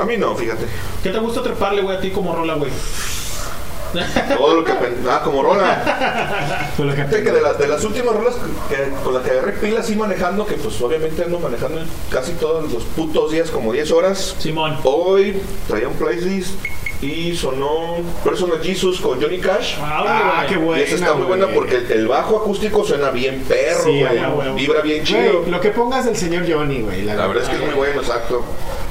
A 0.00 0.04
mí 0.04 0.16
no, 0.16 0.34
fíjate. 0.34 0.64
¿Qué 1.02 1.10
te 1.10 1.18
gusta 1.18 1.42
treparle, 1.42 1.82
güey, 1.82 1.96
a 1.96 2.00
ti 2.00 2.10
como 2.10 2.34
rola, 2.34 2.54
güey? 2.54 2.70
Todo 4.36 4.56
lo 4.56 4.64
que. 4.64 4.72
Ah, 5.08 5.20
como 5.22 5.42
rola. 5.42 6.70
Con 6.76 6.88
lo 6.88 6.94
que- 6.96 7.04
Fíjate 7.04 7.22
que 7.22 7.30
de, 7.30 7.40
las 7.40 7.58
de 7.58 7.68
las 7.68 7.84
últimas 7.84 8.16
rolas 8.16 8.34
que, 8.68 8.88
con 9.04 9.14
las 9.14 9.22
que 9.22 9.30
agarré 9.30 9.52
pilas 9.52 9.88
y 9.88 9.94
manejando, 9.94 10.44
que 10.46 10.54
pues 10.54 10.80
obviamente 10.80 11.22
ando 11.22 11.38
manejando 11.38 11.80
casi 12.10 12.32
todos 12.32 12.72
los 12.72 12.82
putos 12.82 13.30
días, 13.30 13.50
como 13.52 13.72
10 13.72 13.92
horas. 13.92 14.34
Simón. 14.40 14.76
Hoy 14.82 15.40
traía 15.68 15.86
un 15.86 15.94
playlist 15.94 16.54
y 17.00 17.36
sonó 17.36 17.98
Personal 18.24 18.58
Jesus 18.60 19.00
con 19.00 19.22
Johnny 19.22 19.38
Cash. 19.38 19.76
Ah, 19.80 20.38
güey. 20.38 20.48
qué 20.48 20.54
y 20.54 20.56
buena. 20.66 20.82
esa 20.82 20.94
está 20.96 21.14
muy 21.14 21.26
buena 21.26 21.46
porque 21.54 21.76
el, 21.76 21.92
el 21.92 22.08
bajo 22.08 22.38
acústico 22.38 22.84
suena 22.84 23.10
bien 23.10 23.44
perro, 23.46 23.84
Sí, 23.84 24.02
ah. 24.02 24.52
Vibra 24.56 24.80
bien 24.80 25.04
chido. 25.04 25.44
Lo 25.46 25.60
que 25.60 25.70
pongas 25.70 26.04
del 26.04 26.16
señor 26.16 26.44
Johnny, 26.50 26.80
güey. 26.80 27.02
La 27.02 27.28
verdad 27.28 27.44
es 27.44 27.48
que 27.48 27.54
es 27.56 27.60
muy 27.62 27.74
bueno, 27.74 28.00
exacto. 28.00 28.42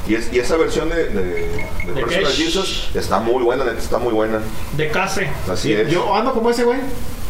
Y, 0.08 0.16
es- 0.16 0.34
y 0.34 0.40
esa 0.40 0.58
versión 0.58 0.90
de, 0.90 1.06
de, 1.06 1.24
de 1.24 2.02
Personal 2.02 2.24
Cash. 2.24 2.36
Jesus 2.38 2.90
está 2.94 3.20
muy 3.20 3.42
buena, 3.44 3.64
neta, 3.64 3.78
está 3.80 3.98
muy 3.98 4.14
buena. 4.14 4.40
De 4.76 4.90
case. 4.90 5.30
Así 5.52 5.74
es. 5.74 5.90
Yo 5.90 6.14
ando 6.14 6.34
como 6.34 6.50
ese, 6.50 6.64
güey. 6.66 6.80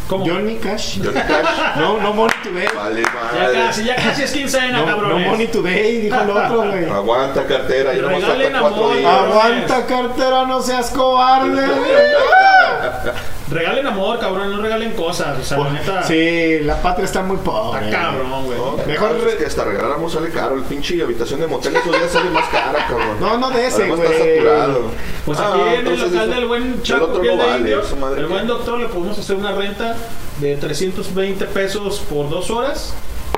¿Cómo? 0.08 0.26
Johnny 0.26 0.56
Cash. 0.58 0.98
Johnny 1.02 1.14
Cash. 1.22 1.48
No, 1.78 1.98
no 2.00 2.14
Money 2.14 2.36
Today. 2.44 2.68
Vale, 2.76 3.02
Ya 3.04 3.14
madre. 3.42 3.54
casi, 3.68 3.84
ya 3.86 3.96
casi 3.96 4.24
es 4.24 4.32
quincena, 4.32 4.86
No, 4.86 5.02
no. 5.02 5.18
Money 5.20 5.48
Today, 5.48 6.02
dijo 6.02 6.20
el 6.20 6.30
otro, 6.30 6.64
güey. 6.72 6.90
Aguanta 6.90 7.46
cartera, 7.48 7.94
y 7.94 8.00
Regalen 8.02 8.52
falta 8.52 8.60
cuatro 8.60 8.94
días. 8.96 9.12
Aguanta 9.14 9.86
cartera, 9.86 10.46
no 10.46 10.62
seas 10.62 10.90
cobarde. 10.90 11.66
Regalen 13.50 13.86
amor, 13.86 14.20
cabrón, 14.20 14.52
no 14.52 14.62
regalen 14.62 14.94
cosas. 14.94 15.38
O 15.40 15.44
sea, 15.44 15.58
la 15.58 15.70
neta. 15.72 16.04
Sí, 16.04 16.60
la 16.62 16.82
patria 16.82 17.06
está 17.06 17.22
muy 17.22 17.38
pobre. 17.38 17.86
Está 17.86 18.02
cabrón, 18.02 18.46
güey. 18.46 18.58
No, 18.58 18.78
Mejor 18.88 19.18
es 19.28 19.36
que 19.36 19.46
hasta 19.46 19.64
regaláramos 19.66 20.14
sale 20.14 20.30
caro. 20.30 20.56
El 20.56 20.64
pinche 20.64 21.02
habitación 21.04 21.42
de 21.42 21.48
motel 21.48 21.76
esos 21.76 21.92
días 21.92 22.12
sale 22.12 22.30
más 22.30 22.48
cara, 22.50 22.86
cabrón. 22.88 23.20
No, 23.20 23.38
no 23.38 23.50
de 23.52 23.68
ese, 23.68 23.88
güey. 23.88 24.02
está 24.02 24.18
saturado. 24.18 24.82
Pues 25.26 25.40
Ah, 25.40 25.50
aquí 25.54 25.62
en 25.62 25.68
el 25.68 25.80
entonces 25.80 26.12
local 26.12 26.30
eso- 26.30 26.36
del 26.40 26.48
buen 26.48 26.64
el 26.64 26.82
Chaco 26.84 27.20
Piel 27.22 27.38
no 27.38 27.44
de 27.44 27.50
vale, 27.50 27.60
Indio, 27.60 27.82
esa 27.82 27.96
madre 27.96 28.20
el 28.22 28.28
buen 28.28 28.48
doctor 28.48 28.80
le 28.80 28.88
podemos 28.88 29.18
hacer 29.20 29.36
una 29.36 29.52
renta 29.52 29.96
de 30.40 30.56
320 30.58 31.46
pesos 31.46 32.00
por 32.10 32.30
dos 32.30 32.50
horas 32.50 32.94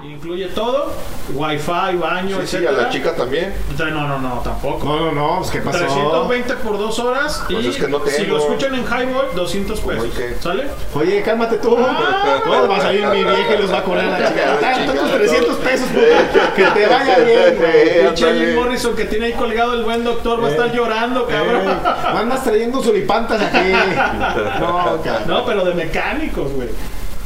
Incluye 0.10 0.48
todo, 0.50 0.92
wifi, 1.34 1.98
baño, 1.98 2.38
Sí, 2.42 2.58
sí, 2.58 2.66
a 2.66 2.72
la 2.72 2.90
chica 2.90 3.16
también. 3.16 3.54
No, 3.78 4.08
no, 4.08 4.20
no, 4.20 4.40
tampoco. 4.44 4.86
No, 4.86 5.00
no, 5.00 5.12
no, 5.12 5.38
pues, 5.40 5.52
¿qué 5.52 5.60
pasó? 5.60 5.80
320 5.80 6.54
por 6.56 6.78
dos 6.78 7.00
horas 7.00 7.44
Pues 7.50 7.66
y 7.66 7.70
es 7.70 7.78
que 7.78 7.88
no 7.88 8.06
si 8.06 8.26
lo 8.26 8.38
escuchan 8.38 8.76
en 8.76 8.84
Highball, 8.84 9.28
200 9.36 9.80
pesos. 9.80 10.10
¿Sale? 10.42 10.66
Oye, 10.94 11.22
cálmate 11.24 11.58
tú. 11.58 11.76
Ah. 11.80 12.42
no, 12.46 12.68
va 12.68 12.78
a 12.78 12.82
salir 12.82 13.06
mi 13.08 13.24
vieja 13.24 13.56
y 13.58 13.62
los 13.62 13.72
va 13.74 13.80
a 13.80 13.84
cobrar 13.84 14.06
la 14.06 14.30
chica. 14.30 14.60
Tantos 14.62 15.12
300 15.12 15.56
pesos, 15.58 15.88
puta. 15.88 16.54
Que 16.56 16.64
te 16.66 16.88
vaya 16.88 17.18
bien, 17.26 17.58
güey. 17.58 18.06
Pinche 18.06 18.34
Jim 18.34 18.56
Morrison 18.56 18.96
que 18.96 19.06
tiene 19.06 19.26
ahí 19.28 19.34
colgado 19.34 19.74
el 19.74 19.84
buen 19.84 20.04
doctor 20.04 20.44
va 20.44 20.48
a 20.48 20.52
estar 20.52 20.72
llorando, 20.72 21.26
cabrón. 21.26 21.68
Eh, 21.68 22.18
andas 22.18 22.44
trayendo 22.44 22.82
suripantas 22.84 23.42
aquí. 23.42 23.72
No, 24.60 25.02
cabrón. 25.04 25.28
No, 25.28 25.46
pero 25.46 25.66
de 25.66 25.74
mecánicos, 25.74 26.52
güey. 26.52 26.70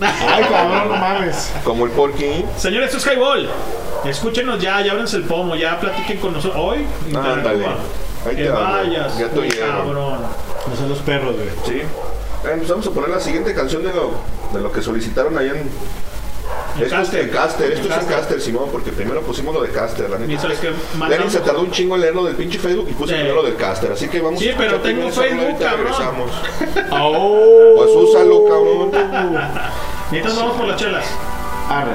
Ay, 0.02 0.44
cabrón, 0.50 0.90
no 0.90 0.96
mames. 0.96 1.52
Como 1.64 1.86
el 1.86 1.92
Porky. 1.92 2.46
Señores, 2.58 2.94
esto 2.94 3.10
es 3.10 3.16
Highball. 3.16 3.50
Escúchenos 4.06 4.62
ya, 4.62 4.82
ya 4.82 4.94
ábranse 4.94 5.18
el 5.18 5.24
pomo, 5.24 5.56
ya 5.56 5.80
platiquen 5.80 6.18
con 6.20 6.34
nosotros. 6.34 6.62
Hoy, 6.64 6.86
Ándale. 7.08 7.38
interactúa. 7.40 7.76
Ahí 8.26 8.36
Que 8.36 8.44
te 8.44 8.50
vayas, 8.50 9.14
cabrón. 9.60 10.20
No 10.70 10.76
son 10.76 10.90
los 10.90 11.00
perros, 11.00 11.36
güey. 11.36 11.50
Sí. 11.66 11.82
Eh, 11.82 12.54
pues 12.58 12.70
vamos 12.70 12.88
a 12.88 12.92
poner 12.92 13.10
la 13.10 13.20
siguiente 13.20 13.54
canción 13.54 13.84
de 13.84 13.94
lo, 13.94 14.12
de 14.54 14.62
lo 14.62 14.72
que 14.72 14.82
solicitaron 14.82 15.38
allá 15.38 15.52
en. 15.52 15.70
Esto 16.74 16.86
es 16.86 16.92
Caster. 16.92 17.20
en 17.26 17.30
Caster, 17.30 17.72
esto 17.72 17.80
es 17.80 17.86
en 17.86 17.98
Caster. 18.00 18.16
Caster, 18.18 18.42
Simón, 18.42 18.70
porque 18.72 18.92
primero 18.92 19.22
pusimos 19.22 19.54
lo 19.54 19.62
de 19.62 19.70
Caster, 19.70 20.10
la 20.10 20.18
neta. 20.20 20.48
Mandamos- 20.98 21.32
se 21.34 21.40
tardó 21.40 21.62
un 21.62 21.72
chingo 21.72 21.96
en 21.96 22.02
leerlo 22.02 22.24
del 22.26 22.36
pinche 22.36 22.58
Facebook 22.60 22.88
y 22.90 22.94
puse 22.94 23.10
Sí. 23.14 23.16
primero 23.16 23.36
lo 23.36 23.44
del 23.44 23.56
Caster, 23.56 23.92
así 23.92 24.08
que 24.08 24.22
vamos 24.22 24.40
Sí, 24.40 24.50
a 24.50 24.58
pero 24.58 24.80
tengo 24.80 25.10
Facebook, 25.10 25.60
cabrón. 25.60 25.80
regresamos. 25.86 26.32
Oh. 26.92 27.74
Pues 27.78 27.90
úsalo, 27.92 28.44
cabrón. 28.46 28.92
Mientras 30.12 30.36
vamos 30.38 30.58
por 30.58 30.68
las 30.68 30.78
chelas. 30.78 31.06
Arre. 31.70 31.92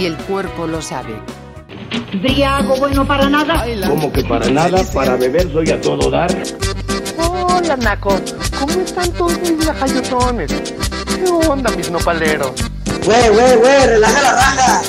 Y 0.00 0.06
el 0.06 0.16
cuerpo 0.16 0.66
lo 0.66 0.80
sabe. 0.80 1.20
Briago 2.22 2.74
bueno 2.76 3.06
para 3.06 3.28
nada. 3.28 3.66
Como 3.86 4.10
que 4.10 4.24
para 4.24 4.48
nada, 4.48 4.82
para 4.94 5.16
beber 5.16 5.52
soy 5.52 5.68
a 5.68 5.78
todo 5.78 6.10
dar. 6.10 6.34
Hola, 7.18 7.76
Naco. 7.76 8.18
¿Cómo 8.58 8.80
están 8.80 9.12
todos 9.12 9.38
mis 9.40 9.66
lajayotones? 9.66 10.50
¿Qué 10.52 11.30
onda, 11.46 11.70
mis 11.76 11.90
nopaleros? 11.90 12.52
Güey, 13.04 13.28
güey, 13.28 13.56
güey, 13.58 13.86
relaja 13.88 14.22
la 14.22 14.32
raja. 14.32 14.80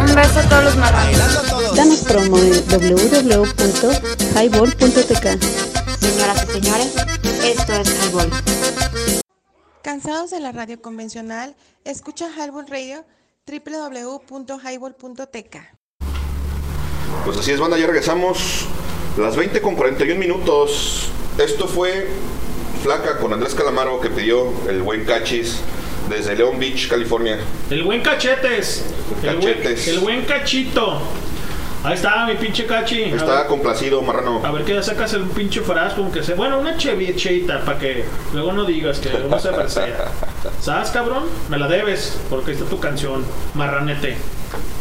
Un 0.00 0.14
beso 0.14 0.38
a 0.38 0.48
todos 0.48 0.62
los 0.62 0.76
marranos. 0.76 1.74
Danos 1.74 1.98
promo 2.02 2.38
en 2.38 2.64
www.highball.tk. 2.68 5.26
Señoras 5.98 6.44
y 6.44 6.46
señores, 6.60 6.94
esto 7.42 7.72
es 7.72 7.88
Highball. 8.06 8.30
¿Cansados 9.82 10.30
de 10.30 10.38
la 10.38 10.52
radio 10.52 10.80
convencional? 10.80 11.56
Escucha 11.84 12.28
Highball 12.36 12.68
Radio 12.68 13.04
www.highball.tk. 13.60 15.56
Pues 17.24 17.36
así 17.38 17.52
es, 17.52 17.60
banda, 17.60 17.78
ya 17.78 17.86
regresamos. 17.86 18.66
Las 19.18 19.36
20 19.36 19.60
con 19.60 19.76
41 19.76 20.18
minutos. 20.18 21.08
Esto 21.38 21.68
fue 21.68 22.08
Flaca 22.82 23.18
con 23.18 23.32
Andrés 23.32 23.54
Calamaro 23.54 24.00
que 24.00 24.08
pidió 24.10 24.48
el 24.68 24.82
buen 24.82 25.04
cachis 25.04 25.60
desde 26.08 26.34
León 26.34 26.58
Beach, 26.58 26.88
California. 26.88 27.38
El 27.70 27.84
buen 27.84 28.02
cachetes. 28.02 28.84
El 29.22 29.36
buen, 29.36 29.54
Cachetes. 29.54 29.88
el 29.88 29.98
buen 30.00 30.22
cachito. 30.24 31.00
Ahí 31.84 31.94
está 31.94 32.26
mi 32.26 32.34
pinche 32.36 32.64
cachi. 32.64 33.04
A 33.04 33.16
Está 33.16 33.38
ver, 33.40 33.46
complacido, 33.48 34.00
marrano. 34.02 34.40
a 34.44 34.52
ver 34.52 34.64
que 34.64 34.72
ya 34.74 34.82
sacas 34.82 35.12
el 35.14 35.24
pinche 35.24 35.60
frasco, 35.62 36.00
aunque 36.02 36.22
sea. 36.22 36.36
Bueno, 36.36 36.60
una 36.60 36.76
chevichita 36.76 37.64
para 37.64 37.78
que 37.78 38.04
luego 38.32 38.52
no 38.52 38.64
digas 38.64 39.00
que 39.00 39.08
uno 39.08 39.38
se 39.38 39.50
persea. 39.52 40.08
¿Sabes, 40.62 40.90
cabrón? 40.90 41.24
Me 41.48 41.58
la 41.58 41.66
debes, 41.66 42.16
porque 42.30 42.52
ahí 42.52 42.56
está 42.56 42.68
tu 42.70 42.78
canción, 42.78 43.24
marranete. 43.54 44.16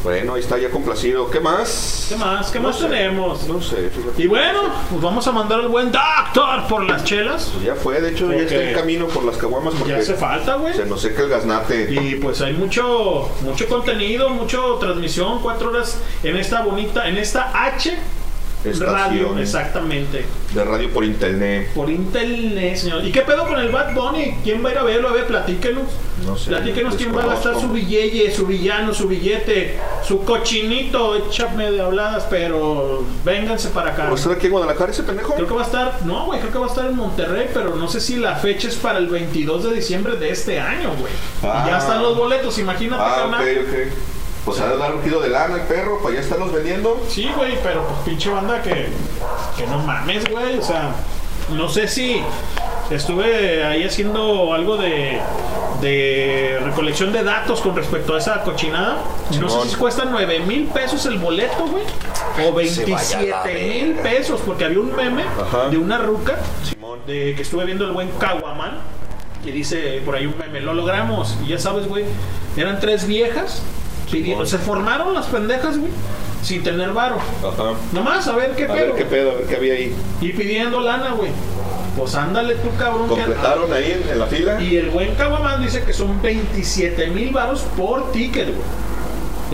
Bueno, 0.04 0.34
ahí 0.36 0.42
está 0.42 0.58
ya 0.60 0.70
complacido. 0.70 1.30
¿Qué 1.32 1.40
más? 1.40 2.06
¿Qué 2.10 2.16
más? 2.18 2.52
¿Qué 2.52 2.60
No 2.60 2.68
más 2.70 2.78
sé. 2.78 2.86
tenemos? 2.88 3.48
No 3.48 3.60
sé, 3.62 3.90
fíjate. 3.90 4.22
Y 4.22 4.28
bueno, 4.28 4.62
pues 4.90 5.02
vamos 5.02 5.26
a 5.26 5.32
mandar 5.32 5.60
al 5.60 5.70
buen 5.70 5.92
doctor 5.92 6.68
por 6.70 6.84
las 6.84 7.04
chelas. 7.04 7.50
Pues 7.54 7.66
ya 7.66 7.74
fue, 7.76 8.00
de 8.00 8.12
hecho, 8.12 8.32
ya 8.32 8.38
está 8.40 8.56
en 8.64 8.76
camino 8.76 9.08
por 9.08 9.24
las 9.24 9.38
caguamas 9.38 9.74
porque 9.76 9.94
Ya 9.94 10.00
hace 10.00 10.14
falta, 10.16 10.56
güey. 10.56 10.74
se 10.76 10.86
nos 10.86 11.02
seca 11.02 11.24
el 11.24 11.30
gaznate. 11.30 11.88
Y 11.92 12.16
pues 12.16 12.42
hay 12.42 12.54
mucho, 12.54 13.30
mucho 13.42 13.68
contenido, 13.68 14.30
mucho 14.30 14.76
transmisión, 14.80 15.40
cuatro 15.42 15.70
horas 15.70 15.98
en 16.24 16.36
esta 16.38 16.62
bonita, 16.62 17.08
en 17.08 17.18
esta 17.18 17.52
H. 17.66 17.98
radio, 18.80 19.38
exactamente. 19.40 20.26
De 20.54 20.64
radio 20.66 20.90
por 20.92 21.04
internet. 21.06 21.70
Por 21.74 21.90
internet, 21.90 22.76
señor. 22.76 23.06
¿Y 23.06 23.12
qué 23.12 23.22
pedo 23.22 23.48
con 23.48 23.58
el 23.60 23.70
Bad 23.70 23.94
Bunny? 23.94 24.36
¿Quién 24.44 24.64
va 24.64 24.70
a 24.70 24.72
ir 24.74 24.78
a 24.80 24.84
verlo? 24.84 25.10
A 25.10 25.14
ver, 25.14 25.26
platíquenos. 25.28 25.84
No 26.26 26.38
sé. 26.38 26.50
Platíquenos 26.50 26.96
quién 26.96 27.16
va 27.16 27.24
a 27.24 27.28
gastar 27.28 27.60
su 27.60 27.70
billete, 27.70 28.32
su 28.36 28.46
villano, 28.46 28.94
su 28.94 29.08
billete, 29.08 29.80
su 30.06 30.24
cochinito. 30.24 31.16
Échame 31.16 31.72
de 31.72 31.82
habladas, 31.82 32.28
pero 32.30 33.04
vénganse 33.24 33.70
para 33.70 33.92
acá. 33.92 34.06
¿Va 34.06 34.12
a 34.12 34.16
estar 34.16 34.34
aquí 34.34 34.48
en 34.48 34.52
Guadalajara 34.52 34.92
ese 34.92 35.04
pendejo? 35.04 35.34
Creo 35.36 35.48
que 35.48 35.54
va 35.54 35.62
a 35.62 35.66
estar, 35.66 36.00
no, 36.06 36.26
güey, 36.26 36.40
creo 36.42 36.52
que 36.52 36.60
va 36.60 36.66
a 36.66 36.70
estar 36.70 36.86
en 36.86 36.96
Monterrey, 36.96 37.48
pero 37.54 37.76
no 37.76 37.88
sé 37.88 38.00
si 38.02 38.18
la 38.18 38.36
fecha 38.36 38.68
es 38.68 38.76
para 38.76 39.00
el 39.00 39.08
22 39.08 39.64
de 39.64 39.74
diciembre 39.74 40.18
de 40.18 40.30
este 40.30 40.60
año, 40.60 40.90
güey. 41.00 41.14
Ah. 41.44 41.64
Y 41.66 41.70
ya 41.72 41.78
están 41.80 42.04
los 42.04 42.16
boletos, 42.18 42.58
imagínate, 42.60 43.02
Ah, 43.04 43.24
ok, 43.26 43.32
carnal. 43.32 43.58
ok. 43.60 43.94
Pues 44.46 44.60
ha 44.60 44.68
de 44.70 44.78
dar 44.78 44.96
un 44.96 45.02
kilo 45.04 45.20
de 45.22 45.30
lana 45.30 45.56
el 45.56 45.62
perro 45.62 46.02
para 46.02 46.16
ya 46.16 46.22
estarlos 46.22 46.52
vendiendo. 46.52 47.00
Sí, 47.08 47.30
güey, 47.36 47.58
pero 47.62 47.84
pues 47.86 48.00
pinche 48.06 48.30
banda 48.30 48.62
que, 48.62 48.88
que 49.58 49.68
no 49.68 49.78
mames, 49.80 50.30
güey. 50.32 50.58
O 50.58 50.64
sea, 50.64 50.96
no 51.52 51.70
sé 51.70 51.88
si 51.88 52.22
estuve 52.90 53.64
ahí 53.64 53.84
haciendo 53.84 54.54
algo 54.54 54.78
de, 54.78 55.20
de 55.82 56.60
recolección 56.64 57.12
de 57.14 57.24
datos 57.24 57.62
con 57.62 57.76
respecto 57.76 58.16
a 58.16 58.18
esa 58.18 58.42
cochinada. 58.44 58.98
No 59.40 59.48
sé 59.48 59.70
si 59.70 59.76
cuesta 59.76 60.06
9 60.06 60.40
mil 60.40 60.66
pesos 60.68 61.06
el 61.06 61.18
boleto, 61.20 61.68
güey. 61.68 61.84
O 62.44 62.60
Se 62.68 62.86
vaya 62.86 63.18
a 63.18 63.22
la 63.22 63.44
27 63.44 63.84
mil 63.86 63.96
pesos, 63.98 64.42
porque 64.46 64.66
había 64.66 64.80
un 64.80 64.96
meme 64.96 65.24
Ajá. 65.40 65.70
de 65.70 65.78
una 65.78 66.00
ruca 66.00 66.38
Simón. 66.64 67.00
de 67.06 67.34
que 67.36 67.42
estuve 67.44 67.66
viendo 67.66 67.86
el 67.86 67.92
buen 67.92 68.10
Caguaman. 68.18 68.80
Y 69.44 69.52
dice 69.52 70.02
por 70.06 70.16
ahí 70.16 70.26
un 70.28 70.38
meme, 70.38 70.62
lo 70.62 70.74
logramos. 70.74 71.36
Y 71.46 71.50
ya 71.50 71.58
sabes, 71.60 71.88
güey, 71.88 72.06
eran 72.58 72.80
tres 72.80 73.06
viejas. 73.08 73.62
Pidiendo- 74.12 74.46
se 74.46 74.58
formaron 74.58 75.14
las 75.14 75.26
pendejas, 75.28 75.78
güey, 75.78 75.92
sin 76.44 76.64
tener 76.64 76.92
varo. 76.94 77.16
Ajá. 77.16 77.74
Nomás 77.94 78.28
a 78.28 78.36
ver 78.36 78.52
qué 78.56 78.66
A 78.66 78.74
pedo. 78.74 78.88
ver 78.88 78.96
qué 78.96 79.06
pedo, 79.06 79.32
a 79.32 79.34
ver 79.36 79.46
qué 79.46 79.56
había 79.56 79.74
ahí. 79.74 79.96
Y 80.22 80.34
pidiendo 80.34 80.80
lana, 80.82 81.12
güey. 81.12 81.32
Pues 81.98 82.16
ándale 82.16 82.56
tú, 82.56 82.70
cabrón. 82.80 83.04
que- 83.10 83.16
Completaron 83.16 83.74
ahí 83.74 84.00
en, 84.04 84.10
en 84.12 84.20
la 84.20 84.26
fila. 84.28 84.62
Y 84.62 84.78
el 84.78 84.90
buen 84.92 85.14
Caguaman 85.16 85.62
dice 85.62 85.84
que 85.84 85.92
son 85.94 86.22
27 86.22 87.08
mil 87.08 87.32
varos 87.32 87.62
por 87.78 88.12
ticket, 88.12 88.46
güey. 88.48 88.60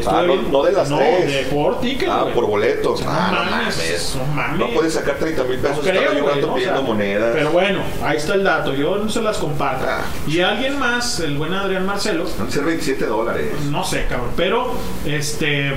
Ah, 0.06 0.24
no, 0.28 0.36
no 0.36 0.64
de 0.64 0.72
las 0.74 0.90
no, 0.90 0.98
tres. 0.98 1.32
de 1.32 1.44
por 1.54 1.80
ticket, 1.82 2.10
Ah, 2.10 2.22
güey. 2.24 2.34
por 2.36 2.46
boleto. 2.48 2.96
No 3.00 3.10
Ah, 3.10 3.32
no 3.46 3.52
mames, 3.52 4.16
no 4.18 4.26
mames. 4.36 4.60
No 4.60 4.68
puedes 4.74 4.94
sacar 4.94 5.16
30 5.16 5.44
mil 5.46 5.58
pesos 5.60 5.78
No 5.78 5.84
creo, 5.84 6.14
¿no? 6.14 6.26
O 6.26 6.56
pidiendo 6.56 6.60
sea, 6.60 6.82
monedas. 6.82 7.32
Pero 7.34 7.52
bueno, 7.52 7.80
ahí 8.04 8.18
está 8.18 8.36
el 8.36 8.44
dato. 8.44 8.74
Yo 8.74 8.98
no 8.98 9.10
se 9.10 9.22
las 9.22 9.38
comparto. 9.38 9.86
Ah. 9.88 10.02
Y 10.28 10.42
alguien 10.42 10.78
más, 10.78 11.20
el 11.22 11.38
buen 11.38 11.54
Adrián 11.54 11.86
Marcelo, 11.86 12.26
Van 12.38 12.48
a 12.48 12.52
ser 12.52 12.64
27 12.66 13.06
dólares. 13.06 13.52
no 13.72 13.84
sé, 13.84 14.06
cabrón, 14.08 14.32
pero 14.36 14.74
este 15.06 15.74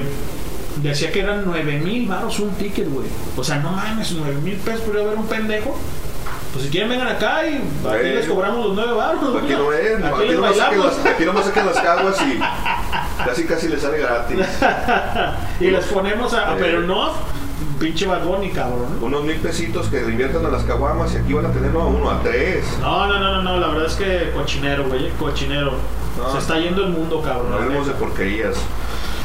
decía 0.82 1.10
que 1.12 1.20
eran 1.20 1.42
9 1.44 1.78
mil 1.84 2.06
baros 2.08 2.38
un 2.40 2.50
ticket, 2.52 2.88
güey. 2.90 3.06
O 3.36 3.44
sea, 3.44 3.56
no 3.56 3.70
mames, 3.72 4.12
9 4.12 4.34
mil 4.42 4.56
pesos 4.56 4.80
por 4.82 4.94
ir 4.94 5.00
a 5.02 5.04
ver 5.04 5.16
un 5.18 5.26
pendejo. 5.26 5.76
Pues 6.52 6.64
si 6.64 6.70
quieren 6.70 6.88
vengan 6.88 7.08
acá 7.08 7.46
y 7.46 7.56
aquí 7.88 8.08
les 8.08 8.26
cobramos 8.26 8.66
los 8.66 8.74
9 8.74 8.92
baros. 8.92 9.42
Aquí 9.42 9.52
no 9.52 9.72
es, 9.72 10.02
Aquí 10.02 10.24
aquí 10.24 10.34
nomás 10.34 10.56
saquen 10.56 10.80
las, 10.80 11.06
aquí 11.06 11.24
nomás 11.24 11.44
saquen 11.44 11.66
las 11.66 11.80
caguas 11.80 12.22
y 12.22 12.38
casi 13.24 13.44
casi 13.44 13.68
les 13.68 13.80
sale 13.80 13.98
gratis. 13.98 14.38
y 15.60 15.70
les 15.70 15.84
ponemos 15.86 16.34
a. 16.34 16.54
Eh. 16.54 16.56
Pero 16.58 16.80
no, 16.80 17.12
pinche 17.78 18.06
vagón 18.06 18.42
y 18.42 18.50
cabrón. 18.50 18.98
Unos 19.00 19.22
mil 19.22 19.36
pesitos 19.36 19.86
que 19.88 20.00
le 20.02 20.10
inviertan 20.10 20.44
a 20.44 20.48
las 20.48 20.64
caguamas 20.64 21.14
y 21.14 21.18
aquí 21.18 21.32
van 21.32 21.46
a 21.46 21.52
tener 21.52 21.70
no 21.70 21.82
a 21.82 21.86
uno, 21.86 22.10
a 22.10 22.20
tres. 22.20 22.64
No, 22.80 23.06
no, 23.06 23.20
no, 23.20 23.36
no, 23.36 23.42
no, 23.42 23.56
la 23.58 23.68
verdad 23.68 23.86
es 23.86 23.94
que 23.94 24.32
cochinero, 24.34 24.88
güey, 24.88 25.10
cochinero. 25.10 25.74
No. 26.18 26.32
Se 26.32 26.38
está 26.38 26.58
yendo 26.58 26.84
el 26.84 26.90
mundo, 26.90 27.22
cabrón. 27.22 27.50
No 27.50 27.56
hablemos 27.58 27.86
de 27.86 27.92
porquerías. 27.92 28.56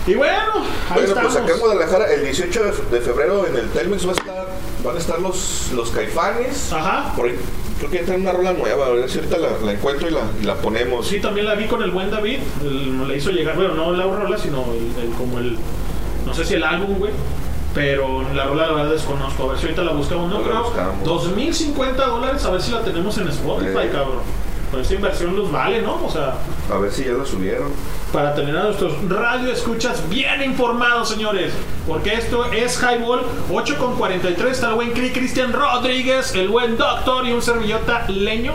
Y 0.08 0.14
bueno, 0.14 0.34
ahí 0.56 0.94
Bueno, 0.94 1.08
estamos. 1.08 1.34
pues 1.34 1.44
acá 1.44 1.54
en 1.54 1.60
Guadalajara, 1.60 2.14
el 2.14 2.24
18 2.24 2.64
de- 2.92 3.02
febrero 3.02 3.48
en 3.48 3.56
el 3.56 3.70
Telmex 3.70 4.06
va 4.06 4.12
a 4.12 4.14
estar, 4.14 4.48
van 4.84 4.96
a 4.96 5.00
estar 5.00 5.20
los, 5.20 5.72
los 5.74 5.90
caifanes. 5.90 6.72
Ajá. 6.72 7.14
Por 7.16 7.26
ahí, 7.28 7.36
creo 7.80 7.90
que 7.90 7.98
ya 8.00 8.06
traen 8.06 8.22
una 8.22 8.32
rola 8.34 8.54
nueva, 8.54 8.86
a 8.86 8.90
ver 8.90 9.10
si 9.10 9.18
ahorita 9.18 9.38
la, 9.40 9.50
la 9.64 9.72
encuentro 9.72 10.08
y 10.08 10.12
la, 10.12 10.22
y 10.40 10.44
la 10.46 10.56
ponemos. 10.56 11.08
Sí, 11.08 11.20
también 11.20 11.48
la 11.48 11.56
vi 11.56 11.66
con 11.66 11.82
el 11.82 11.90
buen 11.90 12.12
David. 12.12 12.38
el- 12.64 13.08
le 13.08 13.18
hizo 13.18 13.32
llegar, 13.32 13.56
bueno, 13.56 13.74
no 13.74 13.92
la 13.94 14.04
rola, 14.04 14.38
sino 14.38 14.64
el, 14.74 15.04
el- 15.06 15.12
como 15.18 15.40
el. 15.40 15.58
No 16.26 16.34
sé 16.36 16.46
si 16.46 16.54
el 16.54 16.64
álbum, 16.64 16.98
güey. 17.00 17.12
Pero 17.74 18.22
la 18.34 18.46
rola 18.46 18.68
la 18.68 18.74
verdad 18.74 18.92
desconozco. 18.92 19.44
A 19.44 19.48
ver 19.50 19.58
si 19.58 19.64
ahorita 19.66 19.84
la 19.84 19.92
buscamos. 19.92 20.30
No 20.30 20.42
creo. 20.44 20.64
buscamos. 20.64 21.04
2050 21.04 22.06
dólares, 22.06 22.46
a 22.46 22.52
ver 22.52 22.62
si 22.62 22.72
la 22.72 22.82
tenemos 22.84 23.18
en 23.18 23.28
Spotify, 23.28 23.80
Eh. 23.86 23.90
cabrón. 23.92 24.22
Por 24.76 24.82
esta 24.82 24.96
inversión 24.96 25.38
los 25.38 25.50
vale, 25.54 25.82
¿no? 25.82 26.06
O 26.06 26.12
sea, 26.12 26.34
A 26.70 26.78
ver 26.80 26.92
si 26.92 27.06
ya 27.06 27.14
la 27.14 27.26
subieron. 27.26 27.72
para 28.12 28.36
tener 28.36 28.58
a 28.58 28.64
nuestros 28.64 28.92
radio 29.08 29.50
escuchas 29.50 30.04
bien 30.10 30.44
informados, 30.44 31.08
señores. 31.08 31.54
Porque 31.88 32.14
esto 32.14 32.44
es 32.52 32.78
Highball 32.84 33.22
8 33.54 33.78
con 33.78 33.96
43. 33.96 34.52
Está 34.52 34.68
el 34.72 34.76
buen 34.76 34.92
Cri 34.92 35.12
Cristian 35.14 35.54
Rodríguez, 35.54 36.36
el 36.36 36.50
buen 36.50 36.76
Doctor 36.76 37.26
y 37.26 37.32
un 37.32 37.42
servillota 37.42 38.06
leño 38.10 38.52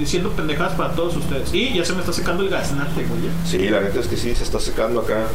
diciendo 0.00 0.30
pendejadas 0.30 0.74
para 0.74 0.92
todos 0.94 1.16
ustedes. 1.16 1.52
Y 1.54 1.74
ya 1.74 1.84
se 1.84 1.92
me 1.92 2.00
está 2.00 2.12
secando 2.12 2.42
el 2.42 2.48
gaznate, 2.48 3.04
güey. 3.04 3.22
ya. 3.22 3.46
Sí, 3.46 3.68
la 3.68 3.80
neta 3.80 4.00
es 4.00 4.06
que 4.08 4.16
sí, 4.16 4.34
se 4.34 4.42
está 4.42 4.58
secando 4.58 5.00
acá. 5.00 5.26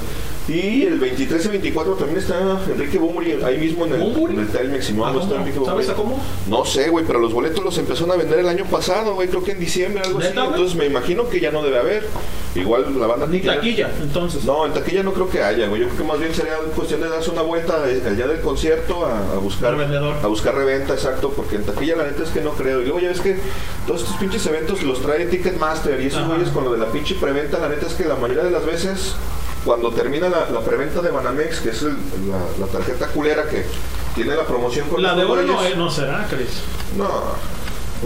Y 0.48 0.84
el 0.84 1.00
23 1.00 1.44
y 1.44 1.48
24 1.48 1.94
también 1.94 2.20
está 2.20 2.40
Enrique 2.70 3.00
Bumburi 3.00 3.32
ahí 3.44 3.58
mismo 3.58 3.86
en 3.86 3.94
el, 3.94 4.02
en 4.02 4.40
el 4.40 4.48
Telmex. 4.48 4.92
No, 4.92 5.06
¿A 5.06 5.12
no 5.12 5.22
está? 5.22 5.38
Enrique 5.38 5.60
¿Sabes 5.66 5.90
a 5.90 5.96
cómo? 5.96 6.20
No 6.48 6.66
sé, 6.66 6.90
güey, 6.90 7.04
pero 7.06 7.20
los 7.20 7.34
boletos 7.34 7.64
los 7.64 7.76
empezaron 7.80 8.12
a 8.12 8.16
vender 8.16 8.40
el 8.40 8.48
año 8.48 8.66
pasado, 8.66 9.16
güey, 9.16 9.28
creo 9.28 9.44
que 9.44 9.54
en 9.54 9.60
diciembre, 9.60 10.04
algo 10.06 10.20
así. 10.20 10.28
Entonces 10.28 10.76
me 10.76 10.86
imagino 10.86 11.28
que 11.30 11.40
ya 11.40 11.52
no 11.52 11.64
debe 11.64 11.80
haber. 11.80 12.08
Igual 12.54 12.98
la 12.98 13.08
banda 13.08 13.28
Ni 13.28 13.42
taquilla, 13.42 13.90
entonces. 14.02 14.46
No, 14.46 14.66
en 14.66 14.74
taquilla 14.74 15.04
no 15.04 15.14
creo 15.14 15.30
que 15.30 15.44
haya, 15.44 15.68
güey. 15.68 15.82
Yo 15.82 15.88
creo 15.88 15.98
que 16.00 16.04
más 16.06 16.20
bien 16.20 16.34
sería 16.34 16.54
cuestión 16.76 17.02
de 17.02 17.10
darse 17.10 17.32
una 17.32 17.42
vuelta 17.42 17.84
el 17.90 18.16
día 18.16 18.28
del 18.28 18.40
concierto 18.40 19.06
a, 19.06 19.34
a 19.34 19.38
buscar 19.40 19.76
a 19.76 20.28
buscar 20.28 20.56
reventa, 20.56 20.94
exacto, 20.94 21.34
porque 21.36 21.58
en 21.58 21.64
taquilla 21.64 21.98
la 21.98 22.06
neta 22.06 22.24
es 22.24 22.30
que 22.30 22.42
no 22.42 22.52
creo. 22.52 22.82
Y 22.82 22.86
luego 22.86 23.00
ya 23.00 23.10
ves 23.10 23.20
que 23.20 23.36
todos 23.86 24.04
estos 24.04 24.16
pinches 24.18 24.46
eventos 24.46 24.55
los 24.84 25.02
trae 25.02 25.26
Ticketmaster 25.26 26.00
y 26.02 26.08
esos 26.08 26.28
güeyes 26.28 26.50
con 26.50 26.64
lo 26.66 26.72
de 26.74 26.78
la 26.80 26.88
pinche 26.88 27.16
preventa, 27.16 27.60
la 27.60 27.70
neta 27.70 27.88
es 27.88 27.94
que 27.94 28.06
la 28.06 28.16
mayoría 28.16 28.44
de 28.44 28.52
las 28.52 28.66
veces 28.66 29.16
cuando 29.64 29.90
termina 29.92 30.30
la, 30.30 30.50
la 30.52 30.60
preventa 30.62 31.02
de 31.02 31.10
Banamex, 31.10 31.60
que 31.62 31.70
es 31.70 31.82
el- 31.82 31.98
la, 32.30 32.66
la 32.66 32.72
tarjeta 32.72 33.08
culera 33.08 33.44
que 33.50 33.66
tiene 34.14 34.36
la 34.36 34.44
promoción 34.44 34.88
con 34.90 35.02
La 35.02 35.16
de 35.16 35.24
oro 35.26 35.42
no, 35.42 35.64
eh, 35.64 35.74
no 35.76 35.90
será, 35.90 36.28
Chris. 36.30 36.62
no, 36.98 37.10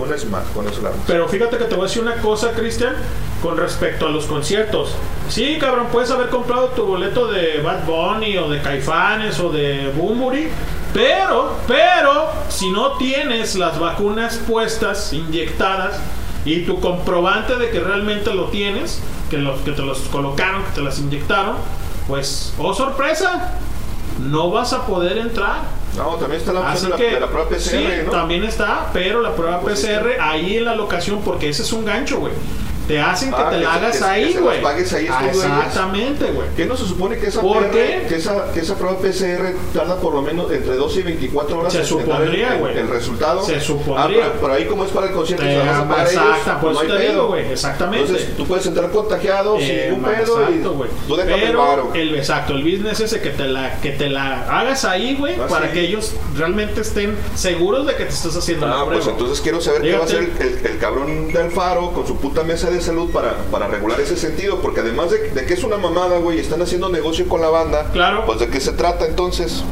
una 0.01 0.15
es 0.15 0.25
más, 0.25 0.43
con 0.55 0.65
eso 0.67 0.81
la. 0.81 0.91
Pero 1.05 1.27
fíjate 1.27 1.57
que 1.57 1.65
te 1.65 1.75
voy 1.75 1.85
a 1.85 1.87
decir 1.87 2.01
una 2.01 2.15
cosa, 2.21 2.51
Cristian, 2.53 2.95
con 3.41 3.57
respecto 3.57 4.07
a 4.07 4.09
los 4.09 4.25
conciertos. 4.25 4.91
Sí, 5.27 5.57
cabrón, 5.59 5.87
puedes 5.91 6.09
haber 6.11 6.29
comprado 6.29 6.69
tu 6.69 6.85
boleto 6.85 7.27
de 7.31 7.61
Bad 7.61 7.85
Bunny 7.85 8.37
o 8.37 8.49
de 8.49 8.61
Caifanes 8.61 9.39
o 9.39 9.51
de 9.51 9.91
Bumburi, 9.95 10.47
pero, 10.93 11.55
pero, 11.67 12.29
si 12.47 12.71
no 12.71 12.93
tienes 12.97 13.55
las 13.55 13.77
vacunas 13.79 14.37
puestas, 14.47 15.11
inyectadas, 15.13 15.99
y 16.45 16.61
tu 16.61 16.79
comprobante 16.79 17.55
de 17.55 17.69
que 17.69 17.79
realmente 17.79 18.33
lo 18.33 18.45
tienes, 18.45 19.01
que, 19.29 19.37
los, 19.37 19.59
que 19.61 19.71
te 19.71 19.81
los 19.81 19.99
colocaron, 20.11 20.63
que 20.63 20.71
te 20.71 20.81
las 20.81 20.99
inyectaron, 20.99 21.55
pues, 22.07 22.53
oh 22.57 22.73
sorpresa, 22.73 23.53
no 24.19 24.49
vas 24.49 24.73
a 24.73 24.85
poder 24.85 25.17
entrar. 25.17 25.61
No, 25.97 26.15
también 26.15 26.39
está 26.39 26.53
la 26.53 26.71
Así 26.71 26.85
de 26.85 26.91
la, 26.91 26.95
que, 26.97 27.11
de 27.11 27.19
la 27.19 27.27
prueba 27.27 27.49
PCR, 27.49 27.59
sí, 27.59 27.85
¿no? 28.05 28.11
también 28.11 28.43
está, 28.43 28.89
pero 28.93 29.21
la 29.21 29.35
prueba 29.35 29.59
Pues 29.59 29.81
PCR 29.81 30.21
ahí 30.21 30.57
en 30.57 30.65
la 30.65 30.75
locación, 30.75 31.21
porque 31.23 31.49
ese 31.49 31.63
es 31.63 31.73
un 31.73 31.85
gancho, 31.85 32.19
güey. 32.19 32.33
Te 32.89 32.99
hacen 32.99 33.29
que 33.29 33.35
Ah, 33.39 33.49
te 33.51 33.55
que 33.57 33.63
la 33.63 33.71
se- 33.71 33.77
hagas 33.77 33.97
que 33.99 34.03
ahí, 34.03 34.33
güey. 34.33 34.55
las 34.61 34.63
pagues 34.71 34.93
ahí, 34.93 35.07
Ah. 35.09 35.21
Exactamente, 35.29 36.25
güey. 36.31 36.47
¿Qué 36.57 36.65
no 36.65 36.75
se 36.75 36.85
supone 36.85 37.17
que 37.17 37.27
esa, 37.27 37.41
¿Por 37.41 37.67
PR 37.67 37.71
qué? 37.71 38.05
que 38.09 38.15
esa 38.15 38.51
que 38.51 38.59
esa 38.61 38.75
prueba 38.75 38.97
PCR 38.97 39.53
tarda 39.73 39.95
por 39.97 40.13
lo 40.15 40.21
menos 40.23 40.51
entre 40.51 40.75
12 40.75 41.01
y 41.01 41.03
24 41.03 41.59
horas 41.59 41.71
Se 41.73 41.79
en 41.81 41.85
supondría, 41.85 42.47
el, 42.47 42.53
el- 42.53 42.59
güey. 42.59 42.77
el 42.79 42.87
resultado? 42.87 43.43
Se 43.43 43.59
supondría. 43.61 44.25
Ah, 44.25 44.29
pero, 44.31 44.41
pero 44.41 44.53
ahí 44.53 44.65
como 44.65 44.85
es 44.85 44.89
para 44.91 45.07
el 45.07 45.13
concierto, 45.13 45.45
Te 45.45 45.55
la 45.55 45.63
ellos, 45.63 46.11
exacta, 46.13 46.59
por 46.59 46.73
no 46.73 46.79
te 46.81 46.87
pedo. 46.87 46.99
digo, 47.11 47.27
güey, 47.27 47.51
exactamente. 47.51 48.07
Entonces 48.07 48.35
tú 48.37 48.45
puedes 48.47 48.65
entrar 48.65 48.89
contagiado 48.89 49.57
sin 49.59 49.69
Eh, 49.69 49.85
ningún 49.89 50.01
ma- 50.01 50.07
pedo 50.09 50.39
exacto, 50.41 50.71
y 50.73 50.75
güey. 50.77 50.89
tú 51.07 51.19
el 51.19 51.27
Pero 51.27 51.59
varo. 51.59 51.91
el 51.93 52.15
exacto, 52.15 52.53
el 52.53 52.63
business 52.63 52.99
ese 53.01 53.21
que 53.21 53.29
te 53.29 53.47
la 53.47 53.79
que 53.81 53.91
te 53.91 54.09
la 54.09 54.41
hagas 54.59 54.83
ahí, 54.85 55.15
güey, 55.15 55.35
Ah, 55.39 55.45
para 55.47 55.71
que 55.71 55.81
ellos 55.81 56.13
realmente 56.35 56.81
estén 56.81 57.15
seguros 57.35 57.85
de 57.85 57.95
que 57.95 58.05
te 58.05 58.13
estás 58.13 58.35
haciendo 58.35 58.65
la 58.65 58.73
Ah, 58.81 58.85
prueba. 58.85 58.93
pues 59.03 59.07
entonces 59.07 59.41
quiero 59.41 59.61
saber 59.61 59.81
qué 59.83 59.93
va 59.93 59.99
a 59.99 60.05
hacer 60.05 60.19
el, 60.39 60.47
el- 60.47 60.65
el 60.65 60.77
cabrón 60.79 61.31
del 61.31 61.51
Faro 61.51 61.91
con 61.91 62.07
su 62.07 62.17
puta 62.17 62.43
mesa 62.43 62.69
de 62.71 62.78
salud 62.82 63.09
para, 63.11 63.36
para 63.51 63.67
regular 63.67 63.99
ese 63.99 64.15
sentido, 64.17 64.61
porque 64.61 64.80
además 64.82 65.11
de, 65.11 65.30
de 65.32 65.45
que 65.45 65.53
es 65.53 65.63
una 65.63 65.77
mamada, 65.77 66.17
güey, 66.19 66.39
están 66.39 66.61
haciendo 66.61 66.89
negocio 66.89 67.27
con 67.27 67.41
la 67.41 67.49
banda, 67.49 67.89
Claro. 67.91 68.25
pues 68.25 68.39
de 68.39 68.47
qué 68.49 68.59
se 68.59 68.71
trata 68.73 69.05
entonces. 69.07 69.63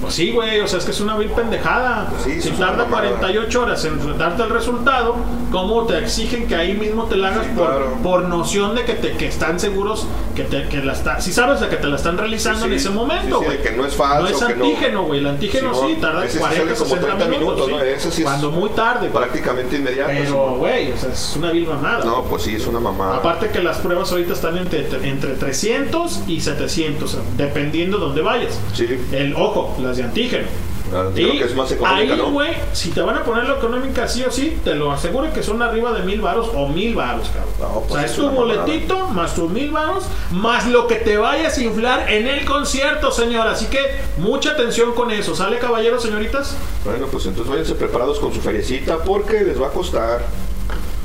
Pues 0.00 0.14
sí, 0.14 0.30
güey, 0.32 0.60
o 0.60 0.68
sea, 0.68 0.78
es 0.78 0.84
que 0.84 0.90
es 0.90 1.00
una 1.00 1.16
vil 1.16 1.30
pendejada. 1.30 2.08
sí, 2.22 2.40
si 2.40 2.50
tarda 2.50 2.84
mamada. 2.84 3.08
48 3.08 3.62
horas 3.62 3.84
en 3.84 4.18
darte 4.18 4.42
el 4.42 4.50
resultado, 4.50 5.16
¿cómo 5.50 5.84
te 5.86 5.98
exigen 5.98 6.46
que 6.46 6.54
ahí 6.54 6.74
mismo 6.74 7.04
te 7.04 7.16
la 7.16 7.28
hagas 7.28 7.46
por, 7.48 7.66
claro. 7.66 7.92
por 8.02 8.24
noción 8.24 8.74
de 8.74 8.84
que, 8.84 8.94
te, 8.94 9.12
que 9.12 9.26
están 9.28 9.58
seguros 9.58 10.06
que, 10.34 10.44
te, 10.44 10.68
que 10.68 10.78
la 10.82 10.92
está, 10.92 11.20
si 11.20 11.32
sabes 11.32 11.60
de 11.60 11.68
que 11.68 11.76
te 11.76 11.86
la 11.86 11.96
están 11.96 12.18
realizando 12.18 12.60
Sí, 12.60 12.66
en 12.66 12.72
ese 12.74 12.90
momento, 12.90 13.38
sí, 13.38 13.44
sí, 13.44 13.44
güey? 13.46 13.56
de 13.56 13.62
que 13.62 13.70
no 13.76 13.86
es 13.86 13.94
falso, 13.94 14.22
No 14.22 14.28
es 14.50 14.56
no- 14.58 14.64
antígeno, 14.64 15.02
güey. 15.04 15.20
El 15.20 15.26
antígeno 15.28 15.74
sí 15.74 15.96
tarda 16.00 16.24
ese 16.24 16.34
sí 16.34 16.38
40, 16.40 16.64
sale 16.64 16.74
como 16.76 16.90
60 16.90 17.16
30 17.16 17.38
minutos, 17.38 17.68
¿no? 17.70 17.78
sí. 17.78 17.84
Ese 17.86 18.10
sí 18.10 18.22
es 18.22 18.24
Cuando 18.28 18.50
muy 18.50 18.70
tarde. 18.70 19.08
Prácticamente 19.08 19.76
inmediato. 19.76 20.10
Pero, 20.14 20.56
güey, 20.56 20.92
o 20.92 20.96
sea, 20.96 21.10
es 21.12 21.34
una 21.36 21.50
vil 21.52 21.66
mamada. 21.66 22.04
No, 22.04 22.22
pues 22.24 22.42
sí, 22.42 22.54
es 22.56 22.66
una 22.66 22.80
mamada. 22.80 23.16
Aparte 23.16 23.48
que 23.48 23.62
las 23.62 23.78
pruebas 23.78 24.10
ahorita 24.12 24.34
están 24.34 24.58
entre, 24.58 24.86
entre 25.08 25.32
300 25.34 26.20
y 26.28 26.40
700, 26.40 27.02
o 27.02 27.08
sea, 27.16 27.22
dependiendo 27.36 27.98
dónde 27.98 28.20
vayas. 28.22 28.58
Sí. 28.74 28.86
El 29.12 29.34
ojo, 29.36 29.74
las 29.86 29.96
de 29.96 30.04
antígeno. 30.04 30.46
Ah, 30.94 31.10
creo 31.12 31.32
que 31.32 31.44
es 31.44 31.54
más 31.54 31.70
económica, 31.72 32.14
ahí, 32.14 32.18
¿no? 32.18 32.30
güey, 32.30 32.54
si 32.72 32.90
te 32.90 33.00
van 33.00 33.16
a 33.16 33.24
poner 33.24 33.44
la 33.44 33.56
económica 33.56 34.06
sí 34.06 34.22
o 34.22 34.30
sí, 34.30 34.56
te 34.62 34.74
lo 34.76 34.92
aseguro 34.92 35.32
que 35.32 35.42
son 35.42 35.60
arriba 35.60 35.92
de 35.92 36.04
mil 36.04 36.20
varos 36.20 36.50
o 36.54 36.68
mil 36.68 36.94
varos, 36.94 37.28
cabrón. 37.28 37.54
No, 37.60 37.80
pues 37.80 37.90
o 37.90 37.94
sea, 37.94 38.04
es 38.04 38.10
es 38.12 38.16
tu 38.16 38.28
boletito 38.30 39.08
más 39.08 39.34
tus 39.34 39.50
mil 39.50 39.72
varos, 39.72 40.04
más 40.30 40.66
lo 40.68 40.86
que 40.86 40.96
te 40.96 41.16
vayas 41.16 41.58
a 41.58 41.62
inflar 41.62 42.12
en 42.12 42.28
el 42.28 42.44
concierto, 42.44 43.10
señor. 43.10 43.48
Así 43.48 43.66
que 43.66 43.80
mucha 44.18 44.52
atención 44.52 44.92
con 44.92 45.10
eso. 45.10 45.34
¿Sale, 45.34 45.58
caballero, 45.58 45.98
señoritas? 45.98 46.56
Bueno, 46.84 47.06
pues 47.10 47.26
entonces 47.26 47.50
váyanse 47.50 47.74
preparados 47.74 48.20
con 48.20 48.32
su 48.32 48.40
feriecita 48.40 48.98
porque 48.98 49.40
les 49.40 49.60
va 49.60 49.68
a 49.68 49.70
costar 49.70 50.20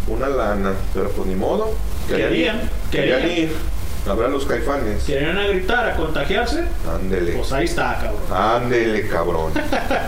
una 0.07 0.29
lana. 0.29 0.73
Pero 0.93 1.09
pues 1.09 1.27
ni 1.27 1.35
modo. 1.35 1.71
Querían, 2.07 2.69
querían 2.91 3.21
querían. 3.21 3.37
ir. 3.37 3.51
Habrá 4.09 4.27
los 4.27 4.45
caifanes. 4.45 5.03
¿Quieren 5.03 5.37
a 5.37 5.47
gritar, 5.47 5.89
a 5.89 5.95
contagiarse? 5.95 6.63
Ándele. 6.91 7.33
Pues 7.33 7.51
ahí 7.51 7.65
está, 7.65 7.99
cabrón. 7.99 8.21
Ándele, 8.33 9.07
cabrón. 9.07 9.51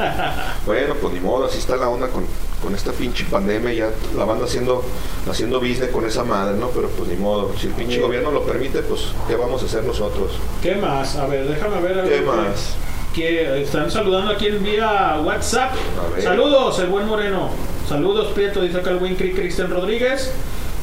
bueno, 0.66 0.96
pues 1.00 1.14
ni 1.14 1.20
modo, 1.20 1.46
así 1.46 1.60
está 1.60 1.76
la 1.78 1.90
onda 1.90 2.08
con, 2.08 2.26
con 2.62 2.74
esta 2.74 2.92
pinche 2.92 3.26
pandemia. 3.26 3.72
Ya 3.74 3.90
la 4.18 4.26
banda 4.26 4.46
haciendo, 4.46 4.84
haciendo 5.30 5.60
business 5.60 5.90
con 5.92 6.06
esa 6.08 6.24
madre, 6.24 6.58
¿no? 6.58 6.70
Pero 6.70 6.90
pues 6.90 7.08
ni 7.10 7.18
modo. 7.18 7.54
Si 7.56 7.68
el 7.68 7.74
pinche 7.74 8.00
gobierno 8.02 8.32
lo 8.32 8.42
permite, 8.44 8.82
pues 8.82 9.10
¿qué 9.28 9.36
vamos 9.36 9.62
a 9.62 9.66
hacer 9.68 9.84
nosotros? 9.84 10.32
¿Qué 10.64 10.76
más? 10.76 11.16
A 11.18 11.28
ver, 11.28 11.48
déjame 11.48 11.80
ver. 11.80 12.00
a 12.00 12.04
¿Qué 12.04 12.10
ver 12.10 12.24
más? 12.24 12.76
Que 13.14 13.62
están 13.62 13.92
saludando 13.92 14.32
aquí 14.32 14.48
en 14.48 14.64
vía 14.64 15.22
WhatsApp. 15.24 15.72
Saludos, 16.20 16.80
el 16.80 16.88
buen 16.88 17.06
Moreno. 17.06 17.52
Saludos, 17.88 18.32
Prieto, 18.34 18.62
dice 18.62 18.80
acá 18.80 18.90
el 18.90 18.98
buen 18.98 19.16
Cri 19.16 19.34
Cristian 19.34 19.70
Rodríguez. 19.70 20.34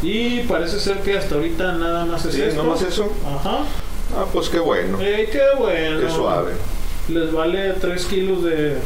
Y 0.03 0.40
parece 0.40 0.80
ser 0.80 0.98
que 1.01 1.16
hasta 1.18 1.34
ahorita 1.34 1.72
nada 1.72 2.05
más 2.07 2.24
es 2.24 2.34
¿Sí? 2.34 2.42
esto. 2.42 2.62
¿Nomás 2.62 2.82
eso? 2.82 3.12
Ajá. 3.26 3.59
Ah, 4.16 4.24
pues 4.32 4.48
qué 4.48 4.59
bueno. 4.59 4.98
Ey, 5.01 5.26
qué 5.30 5.42
bueno. 5.59 6.01
Qué 6.01 6.11
suave. 6.11 6.53
Les 7.09 7.32
vale 7.32 7.74
3 7.74 8.05
kilos 8.07 8.42
de 8.44 8.78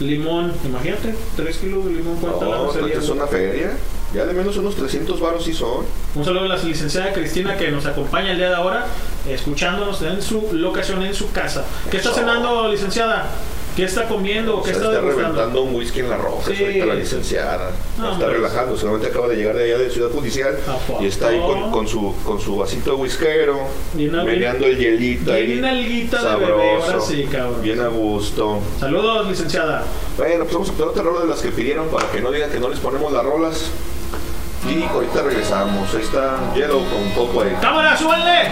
limón. 0.00 0.52
Imagínate, 0.64 1.14
3 1.36 1.56
kilos 1.58 1.84
de 1.86 1.92
limón. 1.92 2.16
¿Cuánta 2.16 2.44
No, 2.44 2.72
sería? 2.72 2.98
es 2.98 3.08
una 3.08 3.26
feria. 3.26 3.72
Ya 4.12 4.26
de 4.26 4.32
menos 4.32 4.56
unos 4.56 4.74
300 4.74 5.20
varos 5.20 5.44
sí 5.44 5.54
son. 5.54 5.84
Un 6.16 6.24
saludo 6.24 6.44
a 6.46 6.48
la 6.48 6.56
licenciada 6.56 7.12
Cristina 7.12 7.56
que 7.56 7.70
nos 7.70 7.86
acompaña 7.86 8.32
el 8.32 8.38
día 8.38 8.48
de 8.48 8.56
ahora, 8.56 8.86
escuchándonos 9.28 10.02
en 10.02 10.20
su 10.20 10.48
locación, 10.52 11.02
en 11.04 11.14
su 11.14 11.30
casa. 11.30 11.64
¿Qué 11.90 11.98
está 11.98 12.10
Eso. 12.10 12.18
cenando, 12.18 12.68
licenciada? 12.68 13.26
¿Qué 13.76 13.84
está 13.84 14.06
comiendo? 14.08 14.58
O 14.58 14.62
¿Qué 14.62 14.72
está 14.72 14.86
está 14.86 15.00
reventando 15.00 15.62
un 15.62 15.74
whisky 15.74 16.00
en 16.00 16.10
la 16.10 16.16
roja, 16.16 16.50
Sí. 16.54 16.62
ahorita 16.62 16.86
la 16.86 16.94
licenciada. 16.94 17.70
No, 17.98 18.12
está 18.12 18.26
relajando, 18.26 18.76
solamente 18.76 19.06
acaba 19.08 19.28
de 19.28 19.36
llegar 19.36 19.56
de 19.56 19.64
allá 19.64 19.78
de 19.78 19.90
Ciudad 19.90 20.10
Judicial 20.10 20.58
y 21.00 21.06
está 21.06 21.28
ahí 21.28 21.40
con, 21.40 21.70
con 21.70 21.88
su, 21.88 22.14
con 22.24 22.40
su 22.40 22.56
vasito 22.56 22.90
de 22.90 22.96
whiskero, 22.96 23.58
meneando 23.94 24.66
el 24.66 24.76
hielito 24.76 25.32
ahí. 25.32 25.46
bien 25.46 25.60
nalguita 25.62 26.36
de 26.36 26.44
bebé, 26.46 26.74
ahora 26.82 27.00
sí, 27.00 27.26
cabrón. 27.30 27.62
Bien 27.62 27.80
a 27.80 27.88
gusto. 27.88 28.58
Saludos, 28.78 29.28
licenciada. 29.28 29.84
Bueno, 30.18 30.44
pues 30.44 30.52
vamos 30.54 30.68
a 30.68 30.72
poner 30.72 30.88
otra 30.88 31.02
rola 31.02 31.20
de 31.20 31.28
las 31.28 31.40
que 31.40 31.50
pidieron 31.50 31.88
para 31.88 32.10
que 32.10 32.20
no 32.20 32.30
digan 32.32 32.50
que 32.50 32.60
no 32.60 32.68
les 32.68 32.78
ponemos 32.80 33.12
las 33.12 33.24
rolas. 33.24 33.70
Y 34.68 34.82
ahorita 34.82 35.22
regresamos. 35.22 35.94
Ahí 35.94 36.02
está 36.02 36.52
Yellow 36.54 36.84
con 36.90 37.02
un 37.02 37.12
poco 37.14 37.42
de... 37.44 37.54
¡Cámara, 37.62 37.96
súbanle! 37.96 38.48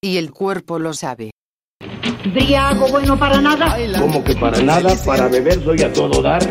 Y 0.00 0.18
el 0.18 0.30
cuerpo 0.30 0.78
lo 0.78 0.94
sabe. 0.94 1.32
Briago, 2.32 2.86
bueno, 2.88 3.18
para 3.18 3.40
nada. 3.40 3.76
Como 3.98 4.22
que 4.22 4.36
para 4.36 4.60
nada? 4.60 4.94
Para 5.04 5.26
beber 5.26 5.64
soy 5.64 5.82
a 5.82 5.92
todo 5.92 6.22
dar. 6.22 6.48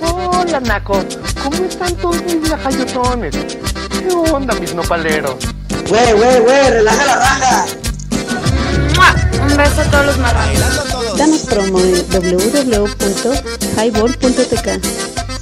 Hola, 0.00 0.60
Naco. 0.60 1.04
¿Cómo 1.42 1.64
están 1.64 1.92
todos 1.96 2.22
mis 2.22 2.48
lajayotones? 2.48 3.34
¿Qué 3.34 4.08
onda, 4.32 4.54
mis 4.60 4.72
nopaleros? 4.76 5.34
Güey, 5.88 6.12
güey, 6.12 6.40
güey, 6.40 6.70
relaja 6.70 7.04
la 7.06 7.16
raja. 7.16 7.66
Un 9.42 9.56
beso 9.56 9.80
a 9.80 9.84
todos 9.90 10.06
los 10.06 10.18
marranos. 10.18 11.18
Danos 11.18 11.40
promo 11.42 11.80
en 11.80 12.08
www.highball.tk. 12.10 14.68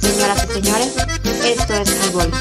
Señoras 0.01 0.47
y 0.49 0.53
señores, 0.53 0.95
esto 1.45 1.73
es 1.75 1.89
Highball. 1.89 2.31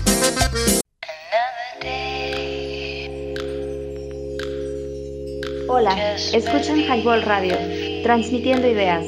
Hola, 5.78 6.14
escuchan 6.32 6.78
Highball 6.78 7.20
Radio, 7.20 7.54
transmitiendo 8.02 8.66
ideas. 8.66 9.04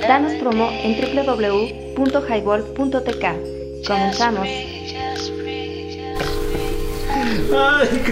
Danos 0.00 0.32
promo 0.32 0.68
en 0.68 1.00
www.highball.tk. 1.00 3.86
Comenzamos. 3.86 4.48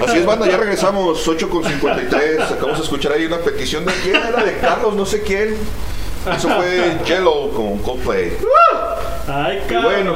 Así 0.05 0.19
es, 0.19 0.25
banda, 0.25 0.47
ya 0.47 0.57
regresamos, 0.57 1.27
8 1.27 1.51
con 1.51 1.65
53. 1.65 2.43
Acabamos 2.43 2.79
de 2.79 2.85
escuchar 2.85 3.11
ahí 3.11 3.27
una 3.27 3.39
petición 3.39 3.85
de 3.85 3.93
quién 4.05 4.15
era 4.15 4.45
de 4.45 4.57
Carlos, 4.59 4.95
no 4.95 5.05
sé 5.05 5.23
quién. 5.23 5.57
Eso 6.33 6.49
fue 6.49 6.99
Jello 7.07 7.51
con 7.51 7.79
Coldplay. 7.79 8.35
Ay, 9.27 9.65
Y 9.69 9.75
bueno, 9.75 10.15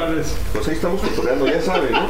pues 0.53 0.65
ahí 0.69 0.75
estamos 0.75 1.01
cotorreando, 1.01 1.45
ya 1.45 1.61
saben, 1.61 1.91
¿no? 1.91 2.07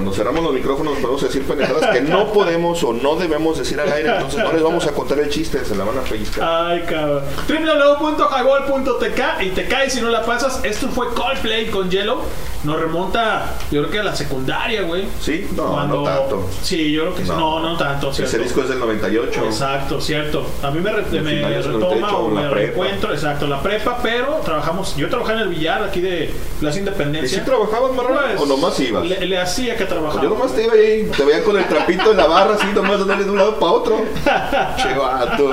Cuando 0.00 0.16
cerramos 0.16 0.42
los 0.42 0.54
micrófonos 0.54 0.94
podemos 0.94 1.20
decir 1.20 1.42
pendejadas 1.42 1.90
que 1.90 2.00
no 2.00 2.32
podemos 2.32 2.82
o 2.84 2.94
no 2.94 3.16
debemos 3.16 3.58
decir 3.58 3.78
al 3.78 3.92
aire, 3.92 4.08
entonces 4.08 4.42
no 4.42 4.50
les 4.50 4.62
vamos 4.62 4.86
a 4.86 4.92
contar 4.92 5.18
el 5.18 5.28
chiste, 5.28 5.62
se 5.62 5.74
la 5.74 5.84
van 5.84 5.98
a 5.98 6.00
pellizcar. 6.00 6.42
Ay, 6.42 6.84
cabrón. 6.88 7.22
www.highball.tk 7.46 9.42
y 9.42 9.50
te 9.50 9.68
caes 9.68 9.92
si 9.92 10.00
no 10.00 10.08
la 10.08 10.24
pasas. 10.24 10.64
Esto 10.64 10.88
fue 10.88 11.12
Coldplay 11.12 11.68
con 11.68 11.90
Yellow. 11.90 12.22
Nos 12.62 12.78
remonta, 12.78 13.54
yo 13.70 13.80
creo 13.80 13.90
que 13.90 14.00
a 14.00 14.02
la 14.02 14.14
secundaria, 14.14 14.82
güey. 14.82 15.06
¿Sí? 15.20 15.48
No, 15.56 15.86
no 15.86 16.02
tanto. 16.02 16.46
Sí, 16.62 16.92
yo 16.92 17.02
creo 17.04 17.14
que 17.14 17.22
sí. 17.24 17.28
No, 17.30 17.60
no 17.60 17.76
tanto, 17.78 18.12
¿cierto? 18.12 18.36
Ese 18.36 18.42
disco 18.42 18.60
es 18.62 18.68
del 18.68 18.78
98. 18.80 19.44
Exacto, 19.46 19.98
cierto. 20.00 20.44
A 20.62 20.70
mí 20.70 20.80
me, 20.80 20.92
re- 20.92 21.20
me 21.22 21.58
retoma 21.62 21.78
98, 22.10 22.18
o 22.18 22.28
me 22.28 22.48
reencuentro, 22.50 23.12
exacto, 23.14 23.46
la 23.46 23.60
prepa, 23.62 23.98
pero 24.02 24.40
trabajamos, 24.44 24.94
yo 24.96 25.08
trabajé 25.08 25.32
en 25.32 25.38
el 25.38 25.48
billar 25.48 25.82
aquí 25.84 26.00
de 26.02 26.34
¿Y 26.60 26.66
Independencia. 26.78 27.38
si 27.38 27.44
trabajabas, 27.46 27.92
marrón? 27.92 28.18
Pues, 28.28 28.40
¿O 28.40 28.46
nomás 28.46 28.78
ibas? 28.80 29.06
Le, 29.06 29.24
le 29.26 29.38
hacía 29.38 29.76
que 29.76 29.86
trabajaba. 29.86 30.22
Yo 30.22 30.28
nomás 30.28 30.54
te 30.54 30.64
iba 30.64 30.74
ahí, 30.74 31.10
te 31.16 31.24
veía 31.24 31.42
con 31.42 31.56
el 31.56 31.64
trapito 31.66 32.10
en 32.10 32.16
la 32.18 32.26
barra, 32.26 32.54
así 32.56 32.66
nomás 32.74 32.98
dándole 32.98 33.24
de 33.24 33.30
un 33.30 33.38
lado 33.38 33.58
para 33.58 33.72
otro. 33.72 33.96
Che 34.76 34.94
vato. 34.98 35.50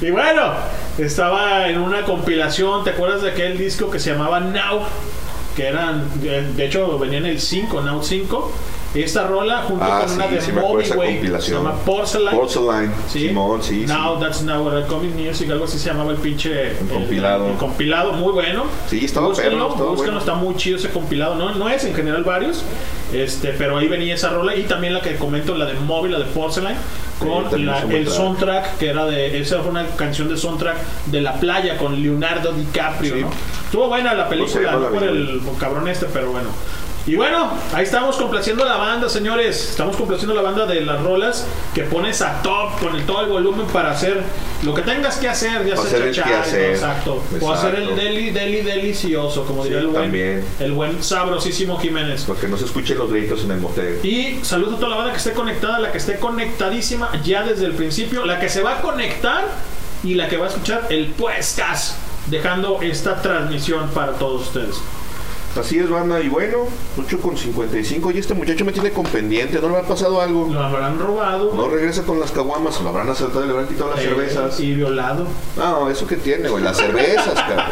Y 0.00 0.10
bueno, 0.10 0.52
estaba 0.98 1.68
en 1.68 1.78
una 1.78 2.02
compilación, 2.02 2.84
¿te 2.84 2.90
acuerdas 2.90 3.22
de 3.22 3.30
aquel 3.30 3.58
disco 3.58 3.90
que 3.90 3.98
se 3.98 4.10
llamaba 4.10 4.40
Now? 4.40 4.80
Que 5.56 5.66
eran, 5.66 6.08
de 6.20 6.64
hecho 6.64 6.98
venía 6.98 7.18
en 7.18 7.26
el 7.26 7.40
5, 7.40 7.80
Now 7.82 8.02
5. 8.02 8.52
Esta 8.94 9.26
rola 9.26 9.62
junto 9.62 9.84
Ah, 9.84 10.00
con 10.00 10.08
sí, 10.10 10.14
una 10.16 10.26
de 10.26 10.40
sí 10.42 10.52
Moby, 10.52 10.84
güey, 10.94 11.40
se 11.40 11.52
llama 11.52 11.74
Porcelain. 11.84 12.36
Porcelain, 12.36 12.92
Simón, 13.08 13.62
sí, 13.62 13.86
sí. 13.86 13.92
Now 13.92 14.18
That's 14.20 14.42
Now 14.42 14.62
What 14.66 14.80
I 14.80 14.82
Comic 14.84 15.14
Music, 15.14 15.50
algo 15.50 15.64
así 15.64 15.78
se 15.78 15.88
llamaba 15.88 16.10
el 16.12 16.18
pinche 16.18 16.72
el- 16.72 16.88
compilado. 16.88 17.46
El, 17.48 17.54
compilado, 17.56 18.12
muy 18.12 18.32
bueno. 18.32 18.64
Sí, 18.90 19.02
estaba 19.06 19.28
Búsquenlo, 19.28 19.50
perro, 19.58 19.68
estaba 19.70 19.90
búsquenlo, 19.90 20.12
bueno. 20.12 20.18
está 20.18 20.34
muy 20.34 20.54
chido 20.56 20.76
ese 20.76 20.90
compilado. 20.90 21.36
No, 21.36 21.54
no 21.54 21.70
es 21.70 21.84
en 21.84 21.94
general 21.94 22.22
varios, 22.22 22.62
este, 23.14 23.52
pero 23.54 23.78
ahí 23.78 23.88
venía 23.88 24.14
esa 24.14 24.28
rola 24.28 24.54
y 24.56 24.64
también 24.64 24.92
la 24.92 25.00
que 25.00 25.16
comento, 25.16 25.54
la 25.56 25.64
de 25.64 25.72
Moby, 25.74 26.10
la 26.10 26.18
de 26.18 26.26
Porcelain, 26.26 26.76
con 27.18 27.64
la- 27.64 27.80
el 27.82 28.08
soundtrack 28.08 28.76
que 28.76 28.88
era 28.90 29.06
de 29.06 29.40
esa 29.40 29.60
fue 29.62 29.70
una 29.70 29.86
canción 29.96 30.28
de 30.28 30.36
soundtrack 30.36 30.76
de 31.06 31.20
la 31.22 31.34
playa 31.40 31.78
con 31.78 32.02
Leonardo 32.02 32.52
DiCaprio. 32.52 33.16
¿no? 33.16 33.30
Estuvo 33.64 33.88
buena 33.88 34.12
la 34.12 34.28
película, 34.28 34.72
no 34.72 34.88
por 34.88 35.02
el 35.02 35.40
cabrón 35.58 35.88
este, 35.88 36.04
pero 36.12 36.30
bueno. 36.30 36.50
Y 37.04 37.16
bueno, 37.16 37.50
ahí 37.74 37.82
estamos 37.82 38.14
complaciendo 38.16 38.62
a 38.62 38.66
la 38.68 38.76
banda, 38.76 39.08
señores. 39.08 39.70
Estamos 39.70 39.96
complaciendo 39.96 40.34
a 40.34 40.36
la 40.36 40.42
banda 40.42 40.66
de 40.66 40.82
las 40.82 41.02
rolas 41.02 41.44
que 41.74 41.82
pones 41.82 42.22
a 42.22 42.40
top 42.42 42.78
con 42.78 42.94
el, 42.94 43.04
todo 43.04 43.22
el 43.22 43.28
volumen 43.28 43.66
para 43.66 43.90
hacer 43.90 44.22
lo 44.62 44.72
que 44.72 44.82
tengas 44.82 45.16
que 45.16 45.28
hacer, 45.28 45.66
ya 45.66 45.76
sea 45.76 45.84
Hacer 45.84 46.12
chachar, 46.12 46.32
quehacer. 46.32 46.70
exacto. 46.70 47.14
O 47.14 47.34
Exacto. 47.34 47.52
hacer 47.52 47.74
el 47.74 47.96
deli, 47.96 48.30
deli 48.30 48.60
delicioso, 48.62 49.44
como 49.44 49.64
diría 49.64 49.80
el 49.80 49.88
buen, 49.88 50.02
también. 50.04 50.44
el 50.60 50.72
buen 50.72 51.02
sabrosísimo 51.02 51.76
Jiménez. 51.80 52.22
Para 52.22 52.38
que 52.38 52.46
no 52.46 52.56
se 52.56 52.66
escuchen 52.66 52.96
los 52.96 53.10
gritos 53.10 53.42
en 53.42 53.50
el 53.50 53.58
motel. 53.58 53.98
Y 54.04 54.38
saludo 54.44 54.76
a 54.76 54.78
toda 54.78 54.90
la 54.90 54.96
banda 54.96 55.10
que 55.10 55.18
esté 55.18 55.32
conectada, 55.32 55.80
la 55.80 55.90
que 55.90 55.98
esté 55.98 56.18
conectadísima 56.20 57.10
ya 57.24 57.42
desde 57.42 57.66
el 57.66 57.72
principio, 57.72 58.24
la 58.24 58.38
que 58.38 58.48
se 58.48 58.62
va 58.62 58.78
a 58.78 58.80
conectar 58.80 59.48
y 60.04 60.14
la 60.14 60.28
que 60.28 60.36
va 60.36 60.46
a 60.46 60.48
escuchar 60.50 60.86
el 60.90 61.06
puestas, 61.06 61.96
dejando 62.28 62.78
esta 62.80 63.20
transmisión 63.20 63.88
para 63.90 64.12
todos 64.12 64.42
ustedes. 64.42 64.76
Así 65.58 65.78
es, 65.78 65.88
banda. 65.88 66.20
Y 66.20 66.28
bueno, 66.28 66.66
8 66.98 67.20
con 67.20 67.36
55. 67.36 68.10
Y 68.12 68.18
este 68.18 68.34
muchacho 68.34 68.64
me 68.64 68.72
tiene 68.72 68.90
con 68.90 69.04
pendiente. 69.04 69.60
¿No 69.60 69.68
le 69.68 69.78
ha 69.78 69.82
pasado 69.82 70.20
algo? 70.20 70.48
Lo 70.50 70.60
habrán 70.60 70.98
robado. 70.98 71.52
No 71.54 71.68
regresa 71.68 72.02
con 72.04 72.18
las 72.18 72.32
caguamas. 72.32 72.80
Lo 72.80 72.88
habrán 72.88 73.08
asaltado 73.10 73.44
y 73.44 73.46
le 73.46 73.52
habrán 73.52 73.68
quitado 73.68 73.90
las 73.90 74.00
eh, 74.00 74.04
cervezas. 74.04 74.60
Y 74.60 74.74
violado. 74.74 75.26
No, 75.56 75.90
eso 75.90 76.06
que 76.06 76.16
tiene, 76.16 76.48
güey. 76.48 76.64
Las 76.64 76.78
cervezas, 76.78 77.34
cabrón. 77.34 77.64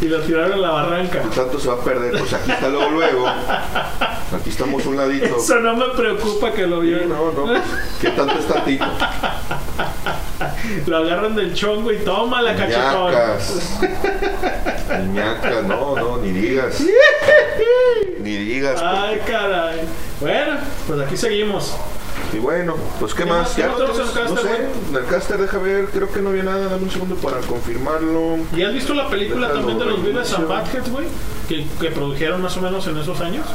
Y 0.00 0.06
lo 0.06 0.20
tiraron 0.22 0.52
a 0.52 0.56
la 0.56 0.70
barranca. 0.70 1.22
Y 1.24 1.34
tanto 1.34 1.58
se 1.60 1.68
va 1.68 1.74
a 1.74 1.80
perder. 1.80 2.18
Pues 2.18 2.32
aquí 2.32 2.50
está 2.50 2.68
luego, 2.68 2.90
luego. 2.90 3.26
Aquí 3.28 4.50
estamos 4.50 4.84
un 4.86 4.96
ladito. 4.96 5.36
Eso 5.36 5.60
no 5.60 5.76
me 5.76 5.88
preocupa 5.96 6.52
que 6.52 6.66
lo 6.66 6.80
violen. 6.80 7.08
No, 7.08 7.32
no. 7.32 7.60
¿Qué 8.00 8.08
tanto 8.10 8.38
es 8.38 8.46
tantito? 8.48 8.84
Lo 10.86 10.96
agarran 10.98 11.34
del 11.34 11.54
chongo 11.54 11.92
y 11.92 11.98
toma 11.98 12.42
la 12.42 12.54
cachetón. 12.54 13.14
Ñacas. 15.14 15.64
No, 15.64 15.96
no, 15.96 16.18
ni 16.18 16.30
digas. 16.30 16.80
Ni 18.20 18.36
digas. 18.36 18.80
Ay, 18.82 19.20
caray. 19.26 19.80
Bueno, 20.20 20.58
pues 20.86 21.00
aquí 21.00 21.16
seguimos. 21.16 21.74
Y 22.32 22.38
bueno, 22.38 22.76
pues 23.00 23.14
qué 23.14 23.24
¿Qué 23.24 23.28
más, 23.28 23.56
ya 23.56 23.66
¿Qué 23.66 23.82
otros 23.82 23.98
en 23.98 24.02
el 24.02 24.06
no 24.06 24.34
caster, 24.34 24.56
sé, 24.56 24.90
en 24.90 24.96
el 24.96 25.06
caster 25.06 25.38
deja 25.38 25.58
ver, 25.58 25.86
creo 25.86 26.10
que 26.10 26.20
no 26.20 26.30
había 26.30 26.44
nada, 26.44 26.68
dame 26.68 26.84
un 26.84 26.90
segundo 26.90 27.16
para 27.16 27.38
confirmarlo. 27.38 28.38
¿Y 28.56 28.62
has 28.62 28.72
visto 28.72 28.94
la 28.94 29.08
película 29.08 29.48
Déjalo, 29.48 29.66
también 29.66 29.78
de 29.78 29.84
los 29.84 30.04
Vives 30.04 30.32
and. 30.34 30.48
Badheads, 30.48 30.90
güey? 30.90 31.06
Que, 31.48 31.66
que 31.80 31.90
produjeron 31.90 32.40
más 32.40 32.56
o 32.56 32.60
menos 32.60 32.86
en 32.86 32.96
esos 32.98 33.20
años. 33.20 33.46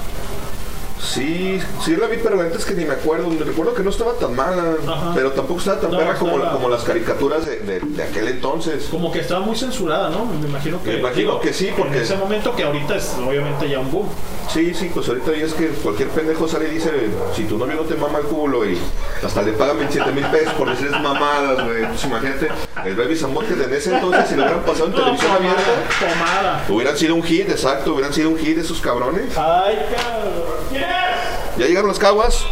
Sí, 1.01 1.59
sí 1.83 1.95
la 1.95 2.07
vi, 2.07 2.17
pero 2.23 2.35
la 2.35 2.43
neta 2.43 2.57
es 2.57 2.65
que 2.65 2.73
ni 2.73 2.85
me 2.85 2.93
acuerdo. 2.93 3.29
Me 3.29 3.43
recuerdo 3.43 3.73
que 3.73 3.83
no 3.83 3.89
estaba 3.91 4.13
tan 4.13 4.35
mala, 4.35 4.75
Ajá. 4.87 5.11
pero 5.15 5.31
tampoco 5.31 5.59
estaba 5.59 5.79
tan 5.79 5.91
No, 5.91 5.97
perra 5.97 6.15
como, 6.15 6.69
las 6.69 6.83
caricaturas 6.83 7.45
de, 7.45 7.59
de- 7.59 7.79
de 7.79 8.03
aquel 8.03 8.27
entonces. 8.27 8.87
Como 8.89 9.11
que 9.11 9.19
estaba 9.19 9.41
muy 9.41 9.55
censurada, 9.55 10.09
¿no? 10.09 10.25
Me 10.25 10.47
imagino 10.47 10.81
que. 10.83 10.91
Me 10.93 10.99
imagino 10.99 11.39
que 11.39 11.53
sí, 11.53 11.69
porque- 11.77 11.97
En 11.97 12.03
ese 12.03 12.17
momento 12.17 12.55
que 12.55 12.63
ahorita 12.63 12.95
es 12.95 13.13
obviamente 13.25 13.69
ya 13.69 13.79
un 13.79 13.91
boom. 13.91 14.07
Sí, 14.51 14.73
sí, 14.73 14.89
pues 14.93 15.07
ahorita 15.07 15.31
ya 15.35 15.45
es 15.45 15.53
que 15.53 15.67
cualquier 15.67 16.09
pendejo 16.09 16.47
sale 16.47 16.67
y 16.69 16.75
dice, 16.75 16.91
si 17.35 17.43
tu 17.43 17.57
novio 17.57 17.75
no 17.75 17.81
te 17.83 17.95
mama 17.95 18.19
el 18.19 18.25
culo 18.25 18.65
y 18.69 18.77
hasta 19.23 19.41
le 19.43 19.51
pagan 19.53 19.77
27 19.77 20.11
mil 20.13 20.25
pesos 20.25 20.53
por 20.53 20.69
decir 20.69 20.89
mamadas, 20.91 21.63
güey. 21.65 21.85
Pues 21.85 22.03
imagínate, 22.05 22.47
el 22.87 22.95
Baby 22.95 23.15
Samot 23.15 23.47
que 23.47 23.53
en 23.53 23.73
ese 23.73 23.93
entonces 23.95 24.29
si 24.29 24.35
lo 24.35 24.43
hubieran 24.43 24.63
pasado 24.63 24.85
en 24.87 24.91
No, 24.97 24.97
televisión 24.97 25.31
pomada, 25.31 25.53
abierta, 25.53 26.13
pomada. 26.15 26.65
hubieran 26.69 26.97
sido 26.97 27.15
un 27.15 27.23
hit, 27.23 27.49
exacto, 27.49 27.93
hubieran 27.93 28.13
sido 28.13 28.29
un 28.29 28.37
hit 28.37 28.57
esos 28.57 28.79
cabrones. 28.81 29.37
Ay, 29.37 29.77
cabrón. 29.95 30.33
¿Quién 30.69 30.83
es? 30.83 31.57
¿Ya 31.57 31.65
llegaron 31.65 31.89
las 31.89 31.99
caguas? 31.99 32.45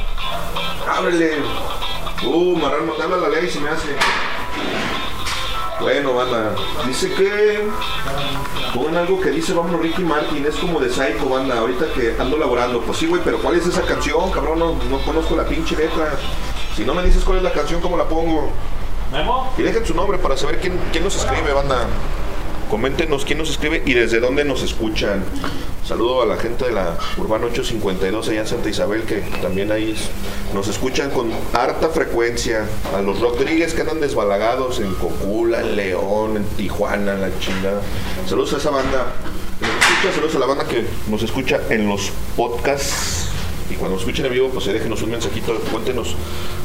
Ábrele. 0.88 1.33
Uh, 2.25 2.55
marrano, 2.57 2.93
habla 3.01 3.17
la 3.17 3.29
ley 3.29 3.49
si 3.49 3.59
me 3.59 3.69
hace. 3.69 3.89
Bueno, 5.79 6.13
banda. 6.13 6.55
Dice 6.88 7.13
que. 7.13 7.67
Pongan 8.73 8.97
algo 8.97 9.19
que 9.19 9.29
dice 9.29 9.53
vámonos 9.53 9.81
Ricky 9.81 10.03
Martin. 10.03 10.45
Es 10.45 10.55
como 10.55 10.79
de 10.79 10.89
Psycho, 10.89 11.27
banda. 11.29 11.59
Ahorita 11.59 11.86
que 11.93 12.15
ando 12.19 12.38
laborando. 12.38 12.81
Pues 12.81 12.97
sí, 12.97 13.07
güey, 13.07 13.21
pero 13.23 13.39
¿cuál 13.39 13.55
es 13.57 13.65
esa 13.65 13.81
canción, 13.81 14.31
cabrón? 14.31 14.59
No, 14.59 14.75
no 14.89 14.97
conozco 14.99 15.36
la 15.36 15.45
pinche 15.45 15.75
letra. 15.75 16.13
Si 16.75 16.83
no 16.86 16.93
me 16.93 17.03
dices 17.03 17.23
cuál 17.23 17.38
es 17.38 17.43
la 17.43 17.51
canción, 17.51 17.81
¿cómo 17.81 17.97
la 17.97 18.05
pongo? 18.05 18.51
Y 19.57 19.61
dejen 19.61 19.86
su 19.86 19.93
nombre 19.93 20.18
para 20.18 20.38
saber 20.38 20.59
quién, 20.59 20.80
quién 20.91 21.03
nos 21.03 21.16
escribe, 21.16 21.53
banda. 21.53 21.88
Coméntenos 22.70 23.26
quién 23.26 23.38
nos 23.38 23.49
escribe 23.51 23.84
y 23.86 23.93
desde 23.93 24.20
dónde 24.20 24.43
nos 24.43 24.63
escuchan. 24.63 25.24
Saludo 25.88 26.24
a 26.24 26.26
la 26.26 26.36
gente 26.36 26.66
de 26.66 26.72
la 26.72 26.97
Urbano 27.18 27.45
852 27.45 28.30
allá 28.30 28.41
en 28.41 28.47
Santa 28.47 28.70
Isabel 28.70 29.03
que 29.03 29.18
también 29.41 29.72
ahí 29.72 29.95
nos 30.53 30.68
escuchan 30.68 31.11
con 31.11 31.32
harta 31.53 31.89
frecuencia. 31.89 32.66
A 32.95 33.01
los 33.01 33.20
Rodríguez 33.20 33.76
que 33.76 33.82
andan 33.82 34.01
desbalagados 34.01 34.80
en 34.80 34.93
Cocula, 34.95 35.61
en 35.61 35.76
León, 35.76 36.38
en 36.38 36.43
Tijuana, 36.57 37.13
en 37.13 37.22
la 37.22 37.39
chingada. 37.39 37.82
Saludos 38.28 38.53
a 38.55 38.57
esa 38.57 38.72
banda 38.72 39.13
saludos 40.13 40.36
a 40.36 40.39
la 40.39 40.45
banda 40.45 40.66
que 40.66 40.86
nos 41.09 41.24
escucha 41.24 41.61
en 41.70 41.88
los 41.88 42.11
podcasts 42.36 43.24
Y 43.70 43.74
cuando 43.74 43.94
nos 43.96 44.02
escuchen 44.02 44.26
en 44.26 44.32
vivo, 44.32 44.48
pues 44.50 44.66
eh, 44.66 44.72
déjenos 44.72 45.00
un 45.02 45.11
mensajito, 45.12 45.54
cuéntenos 45.70 46.16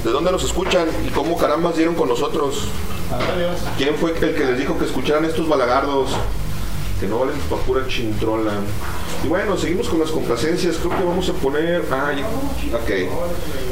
de 0.03 0.09
dónde 0.11 0.31
nos 0.31 0.43
escuchan 0.43 0.87
y 1.05 1.09
cómo 1.11 1.37
carambas 1.37 1.75
dieron 1.77 1.95
con 1.95 2.09
nosotros. 2.09 2.63
Adiós. 3.11 3.59
¿Quién 3.77 3.95
fue 3.95 4.11
el 4.11 4.33
que 4.35 4.43
les 4.45 4.57
dijo 4.57 4.77
que 4.79 4.85
escucharan 4.85 5.23
estos 5.25 5.47
balagardos? 5.47 6.09
Que 6.99 7.07
no 7.07 7.19
valen 7.19 7.35
pa' 7.49 7.57
pura 7.57 7.85
chintrola. 7.87 8.53
Y 9.23 9.27
bueno, 9.27 9.57
seguimos 9.57 9.89
con 9.89 9.99
las 9.99 10.09
complacencias. 10.11 10.77
Creo 10.77 10.97
que 10.97 11.03
vamos 11.03 11.27
a 11.29 11.33
poner. 11.33 11.83
Ah, 11.91 12.13
ya- 12.15 12.25
ok. 12.77 13.11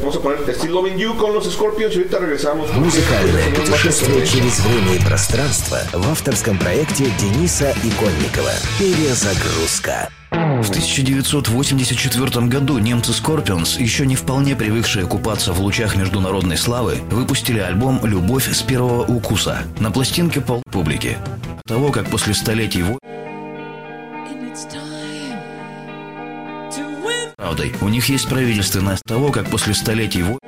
Vamos 0.01 0.15
a 0.17 0.19
poner 0.19 0.39
Still 0.55 0.71
Loving 0.73 0.97
You 0.97 1.15
con 1.15 1.33
los 1.33 1.45
Scorpions 1.49 1.93
y 1.95 1.99
ahorita 1.99 2.17
regresamos. 2.19 2.69
Музыкальное 2.73 3.49
путешествие 3.55 4.25
через 4.27 4.59
время 4.65 4.95
и 4.95 4.99
пространство 4.99 5.77
в 5.93 6.05
авторском 6.11 6.57
проекте 6.59 7.05
Дениса 7.17 7.71
Иконникова. 7.83 8.51
Перезагрузка. 8.77 10.09
В 10.30 10.70
1984 10.70 12.46
году 12.46 12.78
немцы 12.78 13.12
Scorpions, 13.12 13.80
еще 13.80 14.04
не 14.06 14.14
вполне 14.16 14.54
привыкшие 14.54 15.06
купаться 15.06 15.52
в 15.52 15.60
лучах 15.60 15.96
международной 15.96 16.58
славы, 16.58 16.98
выпустили 17.10 17.58
альбом 17.58 18.00
«Любовь 18.04 18.50
с 18.52 18.62
первого 18.62 19.04
укуса». 19.04 19.62
На 19.80 19.90
пластинке 19.90 20.40
пол 20.40 20.62
публики. 20.70 21.16
Того, 21.66 21.90
как 21.90 22.10
после 22.10 22.34
столетий 22.34 22.82
войн... 22.82 22.98
Правдой, 27.36 27.72
у 27.80 27.88
них 27.88 28.08
есть 28.08 28.28
правительственное 28.28 28.98
того, 29.06 29.30
как 29.30 29.48
после 29.48 29.72
столетий 29.72 30.22
войн... 30.22 30.38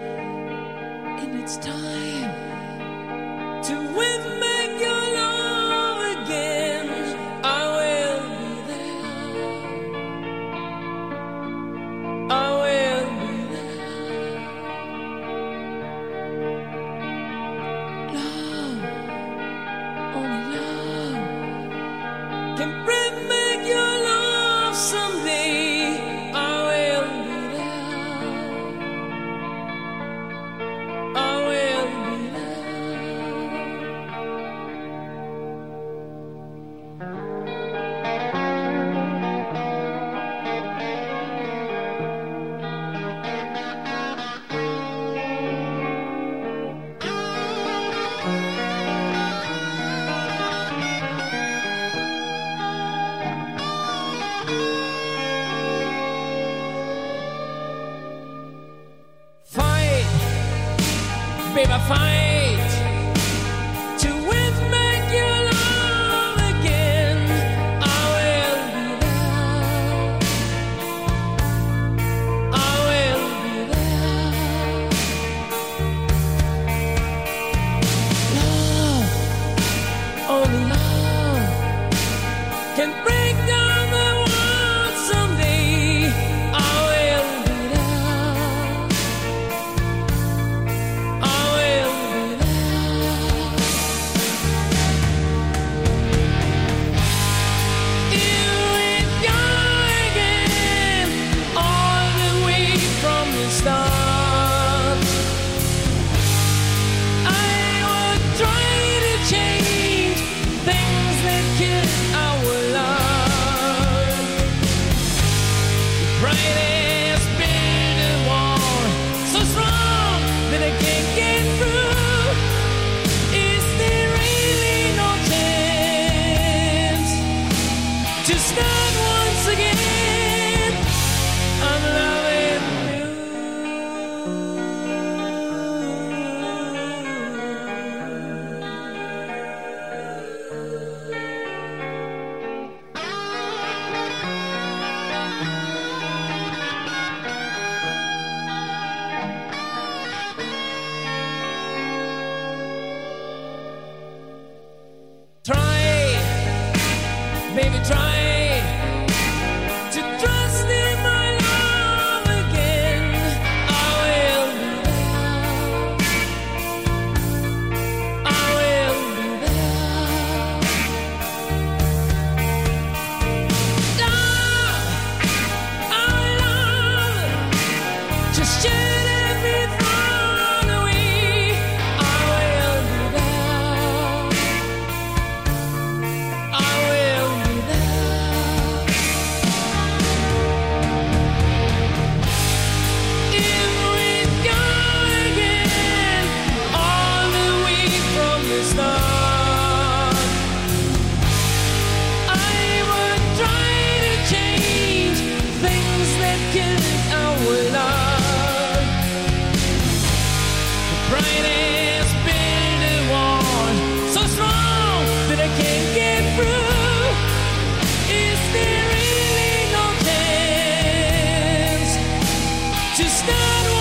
to 223.02 223.08
stand. 223.08 223.79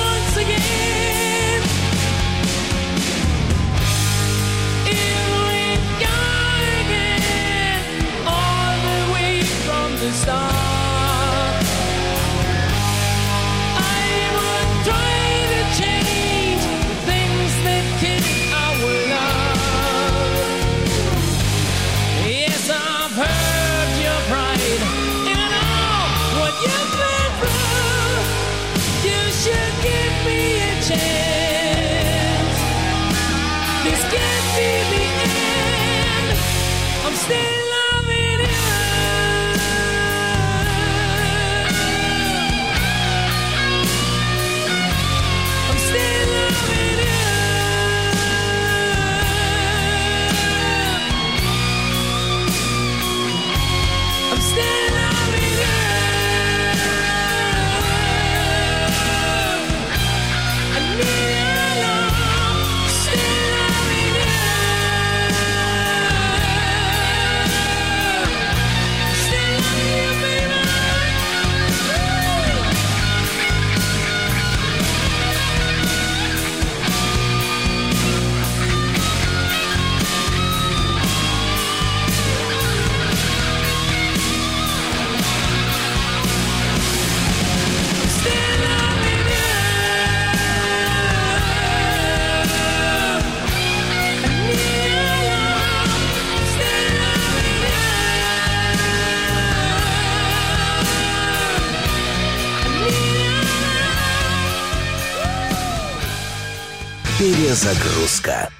Перезагрузка. 107.28 108.50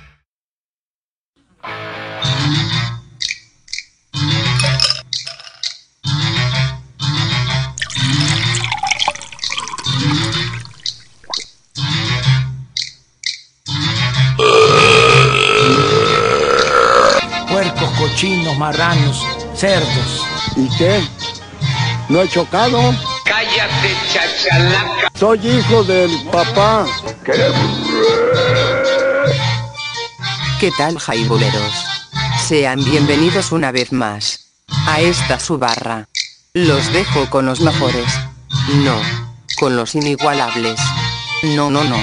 Puercos, 17.49 17.91
cochinos, 17.99 18.57
marranos, 18.59 19.22
cerdos. 19.57 20.22
¿Y 20.57 20.68
qué? 20.76 21.01
¿No 22.09 22.22
he 22.22 22.28
chocado? 22.28 22.95
Cállate, 23.24 23.97
chachalaca. 24.12 25.11
Soy 25.18 25.39
hijo 25.45 25.82
del 25.85 26.11
papá. 26.30 26.87
¿Qué 30.60 30.72
tal, 30.78 30.99
jaibuleros? 30.99 31.74
Sean 32.45 32.84
bienvenidos 32.84 33.53
una 33.53 33.72
vez 33.72 33.93
más 33.93 34.51
a 34.88 34.99
esta 34.99 35.39
su 35.39 35.57
barra. 35.57 36.10
Los 36.53 36.91
dejo 36.91 37.30
con 37.30 37.45
los 37.45 37.62
mejores. 37.62 38.05
No, 38.84 38.99
con 39.57 39.78
los 39.78 39.95
inigualables. 39.95 40.78
No, 41.55 41.72
no, 41.72 41.86
no. 41.86 41.97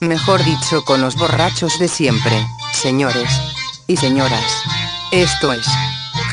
Mejor 0.00 0.44
dicho, 0.44 0.84
con 0.84 1.00
los 1.00 1.16
borrachos 1.16 1.78
de 1.78 1.88
siempre, 1.88 2.46
señores 2.74 3.30
y 3.86 3.96
señoras. 3.96 4.62
Esto 5.10 5.54
es 5.54 5.66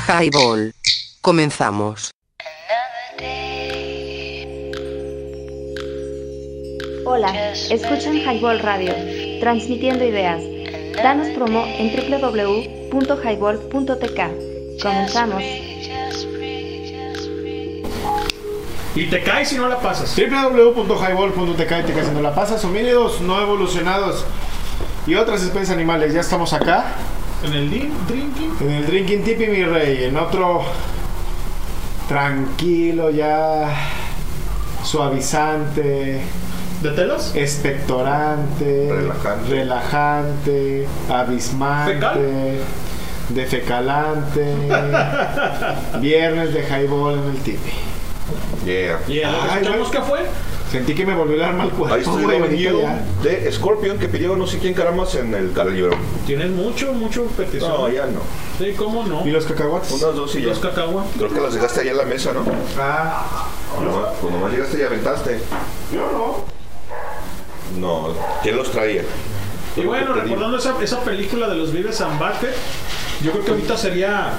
Highball. 0.10 0.76
Comenzamos. 1.22 2.12
Hola, 7.06 7.54
escuchan 7.54 8.18
Highball 8.18 8.60
Radio, 8.60 8.94
transmitiendo 9.40 10.04
ideas. 10.04 10.51
Danos 11.04 11.28
promo 11.30 11.64
en 11.66 11.96
www.highball.tk. 11.96 14.82
Comenzamos. 14.82 15.44
Y 18.94 19.06
te 19.10 19.24
caes 19.24 19.48
si 19.50 19.56
no 19.56 19.68
la 19.68 19.80
pasas. 19.80 20.16
www.highball.tk 20.16 21.60
y 21.60 21.84
te 21.84 21.94
caes 21.94 22.08
si 22.08 22.14
no 22.14 22.22
la 22.22 22.36
pasas. 22.36 22.64
Homínidos 22.66 23.22
no 23.22 23.42
evolucionados 23.42 24.26
y 25.08 25.16
otras 25.16 25.42
especies 25.42 25.72
animales. 25.72 26.14
Ya 26.14 26.22
estamos 26.22 26.54
acá. 26.54 26.94
En 27.44 27.54
el 27.54 27.68
drinking. 27.70 28.56
En 28.60 28.70
el 28.70 28.86
Drinking 28.86 29.24
Tipi, 29.24 29.48
mi 29.48 29.64
rey. 29.64 30.04
En 30.04 30.18
otro 30.18 30.62
tranquilo, 32.08 33.10
ya 33.10 33.74
suavizante. 34.84 36.22
¿De 36.82 36.90
telas? 36.92 37.36
Expectorante. 37.36 38.90
Relajante. 38.92 39.50
Relajante. 39.50 40.88
Abismante. 41.10 41.94
¿Fecal? 41.94 42.20
Defecalante. 43.30 44.56
Viernes 46.00 46.54
de 46.54 46.62
highball 46.62 47.20
en 47.20 47.30
el 47.30 47.38
Tipi. 47.38 47.72
Yeah. 48.66 49.00
¿Y 49.08 49.22
a 49.22 49.32
lo 49.32 49.38
que 49.44 49.50
Ay, 49.50 49.84
qué 49.92 50.02
fue? 50.02 50.20
Sentí 50.72 50.96
que 50.96 51.06
me 51.06 51.14
volvió 51.14 51.36
el 51.36 51.44
arma 51.44 51.64
al 51.64 51.70
cuerpo. 51.72 51.94
Ahí 51.94 52.02
estoy 52.02 52.62
ya. 52.64 53.04
de 53.22 53.52
Scorpion 53.52 54.00
que 54.00 54.08
pidió 54.08 54.38
no 54.38 54.48
sé 54.48 54.58
quién 54.58 54.74
caramas 54.74 55.14
en 55.16 55.34
el 55.34 55.54
libro. 55.74 55.98
Tienes 56.26 56.50
mucho, 56.50 56.94
mucho 56.94 57.26
petición. 57.26 57.70
No, 57.70 57.90
ya 57.90 58.06
no. 58.06 58.22
Sí, 58.58 58.74
¿cómo 58.78 59.04
no? 59.04 59.28
¿Y 59.28 59.32
los 59.32 59.46
cacahuates? 59.46 59.92
Unas 59.92 60.16
dos 60.16 60.34
y 60.36 60.42
ya. 60.42 60.48
Los 60.48 60.60
cacagua. 60.60 61.04
Creo 61.18 61.30
que 61.34 61.42
las 61.42 61.54
dejaste 61.54 61.82
allá 61.82 61.92
en 61.92 61.98
la 61.98 62.06
mesa, 62.06 62.32
¿no? 62.34 62.46
Ah, 62.80 63.48
Nomás, 63.84 64.14
pues 64.22 64.34
nomás 64.34 64.52
llegaste 64.52 64.80
y 64.80 64.84
aventaste. 64.84 65.40
yo 65.94 66.12
no. 66.12 66.61
No, 67.78 68.10
¿quién 68.44 68.58
los 68.58 68.72
traía? 68.72 69.04
Y 69.76 69.82
bueno, 69.82 70.14
recordando 70.14 70.58
esa, 70.58 70.76
esa 70.82 71.00
película 71.02 71.48
de 71.48 71.56
los 71.56 71.72
Vives 71.72 72.02
and 72.02 72.20
Butthead, 72.20 72.54
yo 73.24 73.32
creo 73.32 73.46
que 73.46 73.52
ahorita 73.52 73.78
sería 73.78 74.34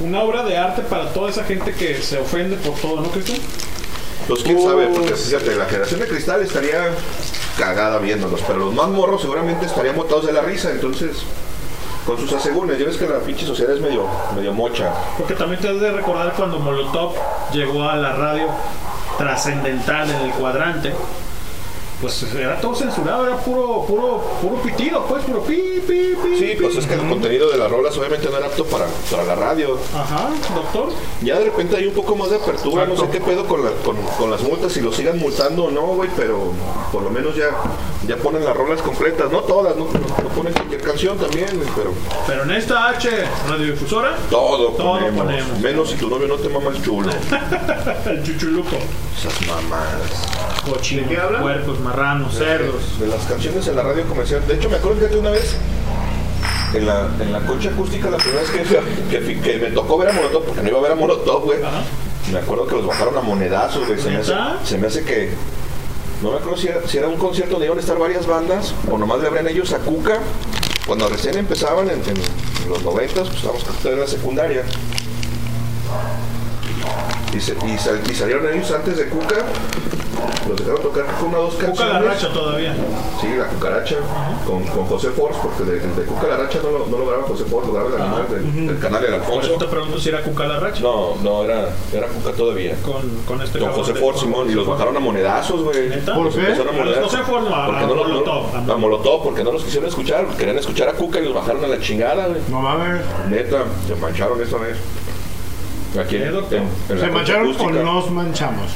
una 0.00 0.22
obra 0.22 0.42
de 0.44 0.56
arte 0.56 0.82
para 0.82 1.12
toda 1.12 1.30
esa 1.30 1.44
gente 1.44 1.72
que 1.72 2.00
se 2.02 2.18
ofende 2.18 2.56
por 2.56 2.74
todo, 2.74 3.00
¿no, 3.00 3.08
Cristian? 3.10 3.38
Pues 4.26 4.42
quién 4.42 4.60
sabe, 4.60 4.88
porque 4.88 5.14
fíjate, 5.14 5.54
la 5.56 5.66
generación 5.66 6.00
de 6.00 6.08
cristal 6.08 6.42
estaría 6.42 6.90
cagada 7.56 7.98
viéndolos, 7.98 8.40
pero 8.46 8.58
los 8.58 8.74
más 8.74 8.88
morros 8.88 9.22
seguramente 9.22 9.66
estarían 9.66 9.96
botados 9.96 10.26
de 10.26 10.32
la 10.32 10.42
risa, 10.42 10.70
entonces, 10.70 11.18
con 12.04 12.18
sus 12.18 12.32
asegúnes, 12.32 12.78
ya 12.78 12.86
ves 12.86 12.96
que 12.96 13.06
la 13.06 13.20
pinche 13.20 13.46
sociedad 13.46 13.74
es 13.74 13.80
medio, 13.80 14.06
medio 14.34 14.52
mocha. 14.52 14.92
Porque 15.16 15.34
también 15.34 15.60
te 15.60 15.68
has 15.68 15.80
de 15.80 15.90
recordar 15.92 16.32
cuando 16.36 16.58
Molotov 16.58 17.14
llegó 17.52 17.88
a 17.88 17.96
la 17.96 18.12
radio 18.12 18.48
trascendental 19.16 20.10
en 20.10 20.20
el 20.20 20.30
cuadrante. 20.32 20.92
Pues 22.00 22.22
era 22.32 22.60
todo 22.60 22.76
censurado, 22.76 23.26
era 23.26 23.36
puro, 23.38 23.84
puro, 23.84 24.22
puro 24.40 24.62
pitido, 24.62 25.04
pues, 25.06 25.24
puro 25.24 25.42
pi, 25.42 25.82
pi, 25.84 26.14
pi. 26.22 26.38
Sí, 26.38 26.56
pues 26.60 26.76
es 26.76 26.86
que 26.86 26.94
el 26.94 27.00
contenido 27.08 27.50
de 27.50 27.56
las 27.56 27.68
rolas 27.68 27.96
obviamente 27.98 28.28
no 28.30 28.36
era 28.36 28.46
apto 28.46 28.64
para, 28.66 28.86
para 29.10 29.24
la 29.24 29.34
radio. 29.34 29.76
Ajá, 29.92 30.28
doctor. 30.54 30.90
Ya 31.22 31.36
de 31.40 31.46
repente 31.46 31.76
hay 31.76 31.86
un 31.88 31.94
poco 31.94 32.14
más 32.14 32.30
de 32.30 32.36
apertura, 32.36 32.86
no 32.86 32.96
sé 32.96 33.08
qué 33.10 33.20
pedo 33.20 33.46
con, 33.46 33.64
la- 33.64 33.72
con, 33.84 33.96
con 34.16 34.30
las 34.30 34.42
multas, 34.42 34.70
si 34.72 34.80
lo 34.80 34.92
sigan 34.92 35.18
multando 35.18 35.64
o 35.64 35.70
no, 35.72 35.82
güey, 35.88 36.08
pero 36.16 36.52
por 36.92 37.02
lo 37.02 37.10
menos 37.10 37.34
ya, 37.34 37.46
ya 38.06 38.16
ponen 38.16 38.44
las 38.44 38.56
rolas 38.56 38.80
completas, 38.80 39.32
no 39.32 39.40
todas, 39.40 39.74
no, 39.76 39.86
no- 39.86 40.22
no 40.22 40.28
ponen 40.36 40.52
cualquier 40.52 40.80
canción 40.82 41.18
también, 41.18 41.48
güey, 41.56 41.68
pero 41.74 41.92
Pero 42.28 42.42
en 42.44 42.52
esta 42.52 42.90
H 42.90 43.10
radiodifusora, 43.48 44.16
todo, 44.30 44.68
Todo 44.68 44.92
ponemos, 45.00 45.24
ponemos. 45.24 45.58
menos 45.58 45.90
si 45.90 45.96
tu 45.96 46.08
novio 46.08 46.28
no 46.28 46.36
te 46.36 46.48
mama 46.48 46.70
el 46.70 46.80
chulo. 46.80 47.10
el 48.06 48.22
chuchuluco. 48.22 48.76
Esas 49.18 49.40
mamadas. 49.48 50.28
Cochinos, 50.70 51.08
¿De 51.08 51.14
qué 51.16 51.20
hablan? 51.20 51.42
puercos, 51.42 51.80
marranos, 51.88 52.34
cerdos. 52.34 52.98
De 53.00 53.06
las 53.06 53.24
canciones 53.24 53.66
en 53.66 53.76
la 53.76 53.82
radio 53.82 54.04
comercial. 54.06 54.42
De 54.46 54.54
hecho, 54.54 54.68
me 54.70 54.76
acuerdo 54.76 55.08
que 55.08 55.16
una 55.16 55.30
vez 55.30 55.54
en 56.74 56.86
la, 56.86 57.08
en 57.20 57.32
la 57.32 57.40
concha 57.40 57.70
acústica, 57.70 58.10
la 58.10 58.18
primera 58.18 58.40
vez 58.42 58.50
que, 58.50 58.62
que, 59.10 59.20
fui- 59.24 59.40
que 59.40 59.58
me 59.58 59.70
tocó 59.70 59.98
ver 59.98 60.10
a 60.10 60.12
Molotov, 60.12 60.44
porque 60.44 60.62
no 60.62 60.68
iba 60.68 60.78
a 60.78 60.82
ver 60.82 60.92
a 60.92 60.94
Molotov, 60.94 61.44
güey. 61.44 61.58
Me 62.32 62.38
acuerdo 62.40 62.66
que 62.66 62.76
los 62.76 62.86
bajaron 62.86 63.16
a 63.16 63.20
monedazos, 63.22 63.86
güey. 63.86 63.98
Se, 63.98 64.10
me 64.10 64.16
hace- 64.18 64.32
¿Neta? 64.32 64.58
se 64.64 64.78
me 64.78 64.86
hace 64.86 65.04
que, 65.04 65.30
No 66.22 66.30
me 66.32 66.36
acuerdo 66.38 66.56
si 66.58 66.68
era, 66.68 66.86
si 66.86 66.98
era 66.98 67.08
un 67.08 67.16
concierto 67.16 67.52
donde 67.52 67.66
iban 67.66 67.78
a 67.78 67.80
estar 67.80 67.98
varias 67.98 68.26
bandas 68.26 68.74
o 68.90 68.98
nomás 68.98 69.20
le 69.20 69.28
abrían 69.28 69.46
ellos 69.48 69.72
a 69.72 69.78
Cuca. 69.78 70.18
Cuando 70.86 71.08
recién 71.08 71.36
empezaban 71.38 71.88
en, 71.90 72.00
en 72.00 72.68
los 72.70 72.82
90, 72.82 73.22
pues 73.22 73.34
estábamos 73.36 73.64
en 73.84 74.00
la 74.00 74.06
secundaria. 74.06 74.62
Y, 77.34 77.40
se- 77.40 77.56
y 77.66 77.78
sal- 77.78 78.00
y 78.10 78.14
salieron 78.14 78.48
ellos 78.52 78.70
antes 78.72 78.96
de 78.96 79.08
Cuca. 79.08 79.36
Los 80.48 80.56
dejaron 80.56 80.82
tocar 80.82 81.04
con 81.20 81.28
una 81.28 81.38
o 81.38 81.42
dos 81.42 81.54
Cuca 81.54 81.66
canciones. 81.66 81.92
la 81.94 82.00
racha 82.00 82.32
todavía. 82.32 82.74
Sí, 83.20 83.28
la 83.36 83.44
cucaracha 83.44 83.96
con, 84.46 84.64
con 84.64 84.86
José 84.86 85.10
Force, 85.10 85.38
porque 85.42 85.62
de, 85.64 85.78
de 85.80 86.02
Cuca 86.06 86.26
la 86.26 86.36
racha 86.38 86.58
no 86.62 86.70
lo, 86.70 86.86
no 86.86 86.98
lo 86.98 87.06
graba 87.06 87.22
José 87.24 87.44
Force, 87.44 87.68
lo 87.68 87.74
graba 87.74 87.88
el 87.94 88.00
animal 88.02 88.26
del, 88.30 88.66
del 88.66 88.78
canal 88.78 89.04
Por 89.04 89.14
Alfonso. 89.14 89.52
te 89.58 89.66
pregunto 89.66 90.00
si 90.00 90.08
era 90.08 90.22
Cuca 90.22 90.46
la 90.46 90.58
racha. 90.58 90.80
No, 90.82 91.14
no, 91.22 91.44
era, 91.44 91.68
era 91.92 92.06
Cuca 92.08 92.32
todavía. 92.32 92.74
Con, 92.82 93.02
con 93.26 93.42
este 93.42 93.58
Con 93.58 93.72
José 93.72 93.92
de- 93.92 94.00
Force, 94.00 94.20
Simón, 94.20 94.50
y 94.50 94.54
los 94.54 94.66
bajaron 94.66 94.96
a 94.96 95.00
monedazos, 95.00 95.62
güey. 95.62 95.90
¿Por 96.04 96.30
qué? 96.32 96.40
empezaron 96.40 96.74
A 96.74 96.78
monedazos. 96.78 97.10
José 97.12 97.22
Force, 97.24 97.48
no, 97.50 97.54
a- 97.54 97.66
Porque 97.66 97.84
a 97.84 97.86
no 97.86 97.94
los- 97.94 98.08
no- 98.08 98.14
Molotov, 98.14 98.44
a 98.70 98.72
A 98.72 98.76
Molotov, 98.76 99.22
porque 99.22 99.44
no 99.44 99.52
los 99.52 99.62
quisieron 99.62 99.88
escuchar. 99.88 100.26
Querían 100.36 100.58
escuchar 100.58 100.88
a 100.88 100.92
Cuca 100.94 101.20
y 101.20 101.24
los 101.26 101.34
bajaron 101.34 101.62
a 101.64 101.68
la 101.68 101.78
chingada, 101.78 102.26
güey. 102.26 102.40
No 102.48 102.60
mames. 102.60 103.02
Neta, 103.28 103.64
se 103.86 103.94
mancharon 103.96 104.40
esta 104.42 104.56
vez. 104.56 104.76
Aquí 106.00 106.16
en, 106.16 106.22
en- 106.22 106.34
en 106.88 107.00
la 107.00 107.06
Se 107.06 107.10
mancharon 107.12 107.56
o 107.58 107.70
nos 107.70 108.10
manchamos. 108.10 108.70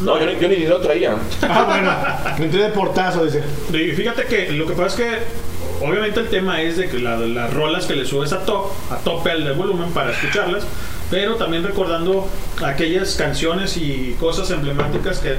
No, 0.00 0.18
yo, 0.18 0.26
ni- 0.26 0.38
yo 0.40 0.48
ni 0.48 0.56
dinero 0.56 0.78
traía. 0.80 1.16
Ah, 1.42 1.64
bueno. 1.66 1.92
Me 2.38 2.44
entré 2.46 2.62
de 2.64 2.68
portazo, 2.70 3.24
dice. 3.24 3.42
Y 3.72 3.92
fíjate 3.92 4.24
que 4.24 4.50
lo 4.52 4.66
que 4.66 4.74
pasa 4.74 4.88
es 4.88 4.94
que 4.94 5.86
obviamente 5.86 6.20
el 6.20 6.28
tema 6.28 6.60
es 6.60 6.76
de 6.76 6.88
que 6.88 6.98
la- 6.98 7.16
las 7.16 7.52
rolas 7.54 7.86
que 7.86 7.94
le 7.94 8.04
subes 8.04 8.32
a 8.32 8.44
top, 8.44 8.66
a 8.90 8.96
tope 8.96 9.30
al 9.30 9.44
de 9.44 9.52
volumen 9.52 9.90
para 9.92 10.10
escucharlas, 10.10 10.64
pero 11.10 11.36
también 11.36 11.62
recordando 11.62 12.28
aquellas 12.64 13.14
canciones 13.14 13.76
y 13.76 14.16
cosas 14.20 14.50
emblemáticas 14.50 15.20
que 15.20 15.36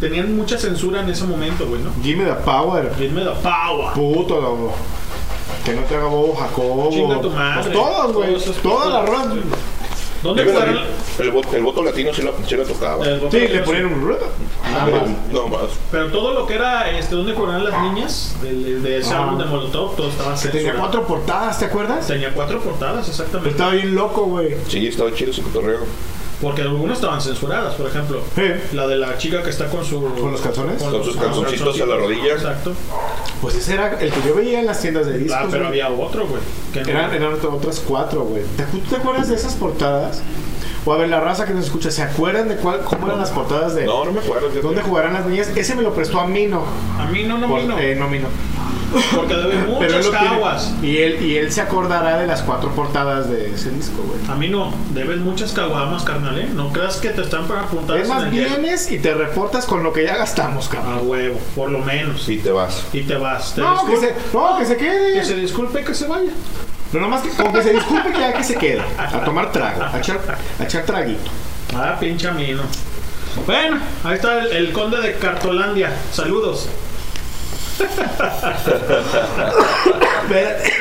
tenían 0.00 0.34
mucha 0.36 0.56
censura 0.58 1.00
en 1.02 1.10
ese 1.10 1.24
momento, 1.24 1.66
güey, 1.66 1.82
¿no? 1.82 1.90
Give 2.02 2.24
me 2.24 2.28
the 2.28 2.36
power. 2.44 2.90
Give 2.96 3.10
me 3.12 3.20
the 3.22 3.36
power. 3.42 3.92
Puto, 3.94 4.40
lobo. 4.40 4.74
Que 5.64 5.74
no 5.74 5.82
te 5.82 5.94
haga 5.94 6.06
bobo 6.06 6.34
Jacobo. 6.34 6.90
Chinga 6.90 7.20
tu 7.20 7.30
madre. 7.30 7.62
Pues 7.62 7.72
todos, 7.74 8.12
güey. 8.14 8.36
Todas 8.62 8.92
las 8.92 9.06
rolas. 9.08 9.26
¿Dónde 10.22 10.44
jugaron? 10.44 10.76
el, 11.18 11.24
el, 11.26 11.30
voto- 11.32 11.56
el 11.56 11.62
voto 11.62 11.82
latino 11.82 12.14
sí 12.14 12.22
lo, 12.22 12.32
sí 12.46 12.54
lo 12.56 12.64
tocaba. 12.64 13.04
El 13.06 13.20
Sí, 13.30 13.38
le 13.40 13.58
ponían 13.60 13.86
un 13.86 14.00
ruido. 14.02 14.26
Nada 14.70 14.84
Pero- 14.86 15.00
más. 15.00 15.08
no 15.32 15.48
más. 15.48 15.70
Pero 15.90 16.06
todo 16.12 16.32
lo 16.34 16.46
que 16.46 16.54
era, 16.54 16.90
este, 16.90 17.14
¿dónde 17.16 17.32
jugaron 17.34 17.64
las 17.64 17.82
niñas? 17.82 18.36
De, 18.40 18.80
de 18.80 18.98
ese 18.98 19.12
álbum 19.14 19.38
de 19.38 19.44
Molotov, 19.46 19.96
todo 19.96 20.08
estaba 20.08 20.34
Que 20.34 20.40
tenía 20.48 20.52
censurado. 20.72 20.78
cuatro 20.80 21.06
portadas, 21.06 21.58
¿te 21.58 21.64
acuerdas? 21.64 22.06
Tenía 22.06 22.32
cuatro 22.32 22.60
portadas, 22.60 23.00
Pero 23.06 23.10
exactamente. 23.10 23.50
estaba 23.50 23.72
bien 23.72 23.94
loco, 23.94 24.24
güey. 24.26 24.54
Sí, 24.68 24.86
estaba 24.86 25.12
chido 25.14 25.32
su 25.32 25.42
cotorreo. 25.42 25.80
Porque 26.42 26.60
algunas 26.62 26.96
estaban 26.98 27.20
censuradas, 27.22 27.74
por 27.76 27.86
ejemplo. 27.86 28.20
Sí. 28.34 28.42
La 28.74 28.86
de 28.88 28.96
la 28.96 29.16
chica 29.16 29.42
que 29.44 29.50
está 29.50 29.68
con 29.68 29.84
su... 29.84 30.02
¿Con 30.02 30.32
los 30.32 30.40
calzones? 30.40 30.82
Con 30.82 31.02
sus 31.04 31.16
calzoncitos 31.16 31.80
a 31.80 31.86
la 31.86 31.96
rodilla. 31.96 32.34
Exacto. 32.34 32.72
Pues 33.40 33.54
ese 33.54 33.74
era 33.74 33.98
el 34.00 34.10
que 34.12 34.28
yo 34.28 34.34
veía 34.34 34.58
en 34.60 34.66
las 34.66 34.80
tiendas 34.82 35.06
de 35.06 35.18
discos. 35.18 35.38
Ah, 35.40 35.46
pero 35.50 35.68
güey. 35.68 35.80
había 35.80 35.96
otro, 35.96 36.26
güey. 36.26 36.42
que 36.72 36.82
no- 36.82 36.88
Eran, 36.98 37.14
eran 37.14 37.32
otras 37.52 37.80
cuatro, 37.86 38.24
güey. 38.24 38.42
¿Te, 38.56 38.64
¿Tú 38.64 38.78
te 38.80 38.96
acuerdas 38.96 39.28
de 39.28 39.36
esas 39.36 39.54
portadas? 39.54 40.20
O 40.84 40.92
a 40.92 40.96
ver, 40.96 41.08
la 41.10 41.20
raza 41.20 41.46
que 41.46 41.54
nos 41.54 41.66
escucha, 41.66 41.92
¿se 41.92 42.02
acuerdan 42.02 42.48
de 42.48 42.56
cuál, 42.56 42.80
cómo 42.80 43.06
eran 43.06 43.20
las 43.20 43.30
portadas 43.30 43.76
de 43.76 43.84
No, 43.86 44.04
no 44.04 44.10
me 44.10 44.18
acuerdo. 44.18 44.48
fíjate. 44.48 44.66
dónde 44.66 44.82
jugarán 44.82 45.12
las 45.14 45.26
niñas? 45.26 45.48
Ese 45.54 45.76
me 45.76 45.82
lo 45.82 45.94
prestó 45.94 46.18
a 46.18 46.26
Mino. 46.26 46.64
A 46.98 47.06
mí 47.06 47.22
no, 47.22 47.38
no, 47.38 47.46
a 47.46 47.48
Por- 47.50 47.60
mí 47.62 47.68
no. 47.68 47.78
eh, 47.78 47.94
no, 47.94 48.08
Mino. 48.08 48.26
Porque 49.14 49.34
debe 49.34 49.56
muchas 49.66 50.08
caguas. 50.08 50.74
Y 50.82 50.98
él, 50.98 51.22
y 51.22 51.36
él 51.36 51.52
se 51.52 51.60
acordará 51.60 52.18
de 52.18 52.26
las 52.26 52.42
cuatro 52.42 52.70
portadas 52.70 53.28
de 53.30 53.54
ese 53.54 53.70
disco, 53.70 54.02
güey. 54.02 54.18
A 54.30 54.34
mí 54.34 54.48
no. 54.48 54.72
Debes 54.90 55.18
muchas 55.18 55.52
caguamas, 55.52 56.04
carnal, 56.04 56.38
¿eh? 56.38 56.48
No 56.54 56.72
creas 56.72 56.96
que 56.98 57.10
te 57.10 57.22
están 57.22 57.46
para 57.46 57.62
apuntar 57.62 57.98
Es 57.98 58.08
más, 58.08 58.30
vienes 58.30 58.90
y 58.90 58.98
te 58.98 59.14
reportas 59.14 59.66
con 59.66 59.82
lo 59.82 59.92
que 59.92 60.04
ya 60.04 60.16
gastamos, 60.16 60.68
cabrón. 60.68 60.94
A 60.94 60.98
huevo, 60.98 61.38
por 61.54 61.70
lo 61.70 61.78
menos. 61.78 62.28
Y 62.28 62.38
te 62.38 62.50
vas. 62.50 62.84
Y 62.92 63.02
te 63.02 63.16
vas. 63.16 63.54
Te 63.54 63.60
No, 63.60 63.86
que 63.86 63.96
se, 63.96 64.14
no, 64.32 64.58
que 64.58 64.66
se 64.66 64.76
quede. 64.76 65.14
que 65.14 65.24
se 65.24 65.34
disculpe 65.36 65.84
que 65.84 65.94
se 65.94 66.06
vaya. 66.06 66.30
No, 66.92 67.00
nomás 67.00 67.22
que, 67.22 67.30
con 67.30 67.52
que 67.52 67.62
se 67.62 67.72
disculpe 67.72 68.12
que 68.12 68.18
ya 68.20 68.32
que 68.34 68.44
se 68.44 68.56
quede. 68.56 68.82
A 68.98 69.24
tomar 69.24 69.50
trago, 69.50 69.82
a 69.82 69.98
echar, 69.98 70.20
a 70.58 70.64
echar 70.64 70.84
traguito. 70.84 71.30
Ah, 71.74 71.96
pinche 71.98 72.28
amino. 72.28 72.62
Bueno, 73.46 73.78
ahí 74.04 74.16
está 74.16 74.40
el, 74.40 74.52
el 74.52 74.72
conde 74.72 75.00
de 75.00 75.14
Cartolandia. 75.14 75.90
Saludos. 76.12 76.68
Espérate, 80.22 80.72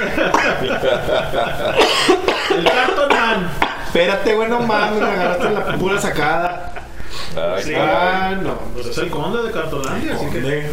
El 2.49 2.63
Cartoman. 2.65 3.49
espérate, 3.85 4.35
güey, 4.35 4.49
no 4.49 4.59
mames, 4.61 5.01
me 5.01 5.07
agarraste 5.07 5.49
la 5.49 5.77
pura 5.77 5.99
sacada. 6.01 6.73
Ay, 7.35 7.63
Sí. 7.63 7.73
Ah, 7.75 8.35
no. 8.41 8.55
Pues 8.73 8.87
es 8.87 8.97
el 8.97 9.09
conde 9.09 9.43
de 9.43 9.51
Cartolandia, 9.51 10.15
así 10.15 10.25
que. 10.27 10.69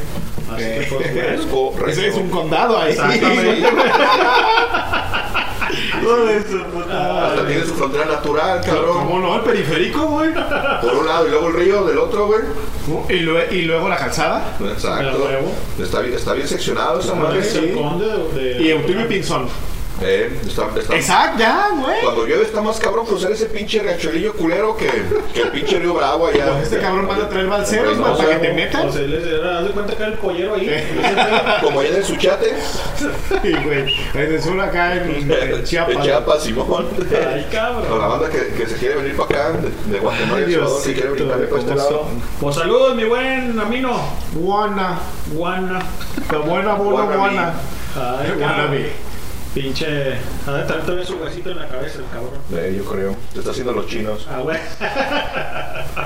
Así 0.53 0.65
que 0.65 0.87
pues, 0.89 1.51
bueno. 1.51 1.87
Es. 1.87 1.99
Ese 1.99 2.09
es 2.09 2.15
un 2.17 2.31
condado 2.31 2.79
ahí. 2.79 2.93
Exactamente. 2.93 3.69
Hasta 5.69 7.47
tiene 7.47 7.65
su 7.65 7.75
frontera 7.75 8.05
natural, 8.07 8.61
cabrón. 8.65 8.99
¿Cómo 9.07 9.19
no? 9.21 9.37
El 9.37 9.41
periférico, 9.43 10.07
güey. 10.07 10.31
Por 10.81 10.95
un 10.95 11.07
lado 11.07 11.27
y 11.27 11.31
luego 11.31 11.49
el 11.49 11.55
río 11.55 11.85
del 11.85 11.99
otro, 11.99 12.27
güey. 12.27 12.41
Y, 13.11 13.21
lue- 13.21 13.51
y 13.53 13.63
luego 13.63 13.89
la 13.89 13.97
calzada. 13.97 14.57
Exacto. 14.61 15.29
Está 15.79 16.01
bien, 16.01 16.15
está 16.15 16.33
bien 16.33 16.49
seccionado 16.49 17.01
esa 17.01 17.15
madre. 17.15 17.41
Conde 17.75 18.07
de. 18.07 18.55
de- 18.55 18.63
Y 18.63 18.71
Eutimio 18.71 19.07
Pinzón. 19.09 19.49
Eh, 20.01 20.39
está, 20.47 20.69
está- 20.79 20.95
Exacto, 20.95 21.39
ya, 21.41 21.69
güey. 21.75 22.01
Cuando 22.03 22.25
llueve 22.27 22.45
está 22.45 22.61
más 22.63 22.79
cabrón 22.79 23.05
cruzar 23.07 23.33
ese 23.33 23.47
pinche 23.47 23.81
riachuelillo 23.81 24.33
culero 24.35 24.77
que, 24.77 24.89
que 25.35 25.43
el 25.43 25.49
pinche 25.51 25.79
río 25.81 25.95
Bravo 25.95 26.29
allá. 26.29 26.53
Pues 26.53 26.65
este 26.65 26.79
cabrón 26.79 27.07
manda 27.09 27.25
a 27.25 27.29
traer 27.29 27.47
balseros, 27.49 27.97
No, 27.97 28.03
güey, 28.03 28.15
o 28.15 28.17
para 28.19 28.41
que 28.41 28.47
te 28.49 28.53
metan. 28.55 28.89
O 28.89 28.93
sea, 28.93 29.03
les 29.03 29.25
haz 29.45 29.65
de 29.65 29.71
cuenta 29.71 29.97
que 29.97 30.03
era 30.03 30.13
el 30.13 30.19
pollero 30.19 30.55
ahí. 30.55 30.71
Como 31.63 31.81
allá 31.81 31.91
en 31.91 31.97
el 31.97 32.05
Suchate, 32.05 32.55
Sí, 33.43 33.53
güey. 33.65 33.95
En 34.15 34.35
el 34.35 34.43
sur 34.43 34.61
acá 34.61 34.95
en, 34.95 35.31
en 35.33 35.65
Chiapas. 35.65 35.95
en 35.97 36.03
Chiapas, 36.03 36.43
Simón. 36.45 36.87
Ay, 37.33 37.47
cabrón. 37.51 37.99
la 37.99 38.07
banda 38.07 38.29
que, 38.31 38.55
que 38.55 38.67
se 38.67 38.77
quiere 38.77 38.95
venir 38.97 39.17
para 39.17 39.49
acá, 39.51 39.59
de, 39.59 39.93
de 39.93 39.99
Guatemala 39.99 40.41
y 40.41 40.45
El 40.45 40.53
Salvador, 40.61 40.83
que 40.85 40.93
quiere 40.95 41.09
venir 41.11 41.29
para 41.29 41.43
este 41.43 41.57
¿cómo 41.59 41.75
lado. 41.75 42.05
Pues 42.41 42.55
saludos, 42.57 42.95
mi 42.95 43.05
buen 43.05 43.59
amino. 43.59 44.01
Guana. 44.35 44.99
Guana. 45.33 45.81
La 46.31 46.39
buena, 46.39 46.75
buena, 46.75 47.17
guana. 47.17 47.55
Ay, 47.97 48.31
Wannabe. 48.41 49.08
Pinche. 49.55 50.15
A 50.47 50.51
ver, 50.53 50.67
trae 50.67 50.81
todavía 50.83 51.05
su 51.05 51.17
huesito 51.17 51.51
en 51.51 51.59
la 51.59 51.69
cabeza, 51.69 51.99
el 51.99 52.05
cabrón. 52.13 52.39
Eh, 52.53 52.75
yo 52.77 52.85
creo. 52.91 53.17
Te 53.33 53.39
está 53.41 53.51
haciendo 53.51 53.73
los 53.73 53.87
chinos. 53.87 54.27
Ah, 54.31 54.41
güey. 54.41 54.59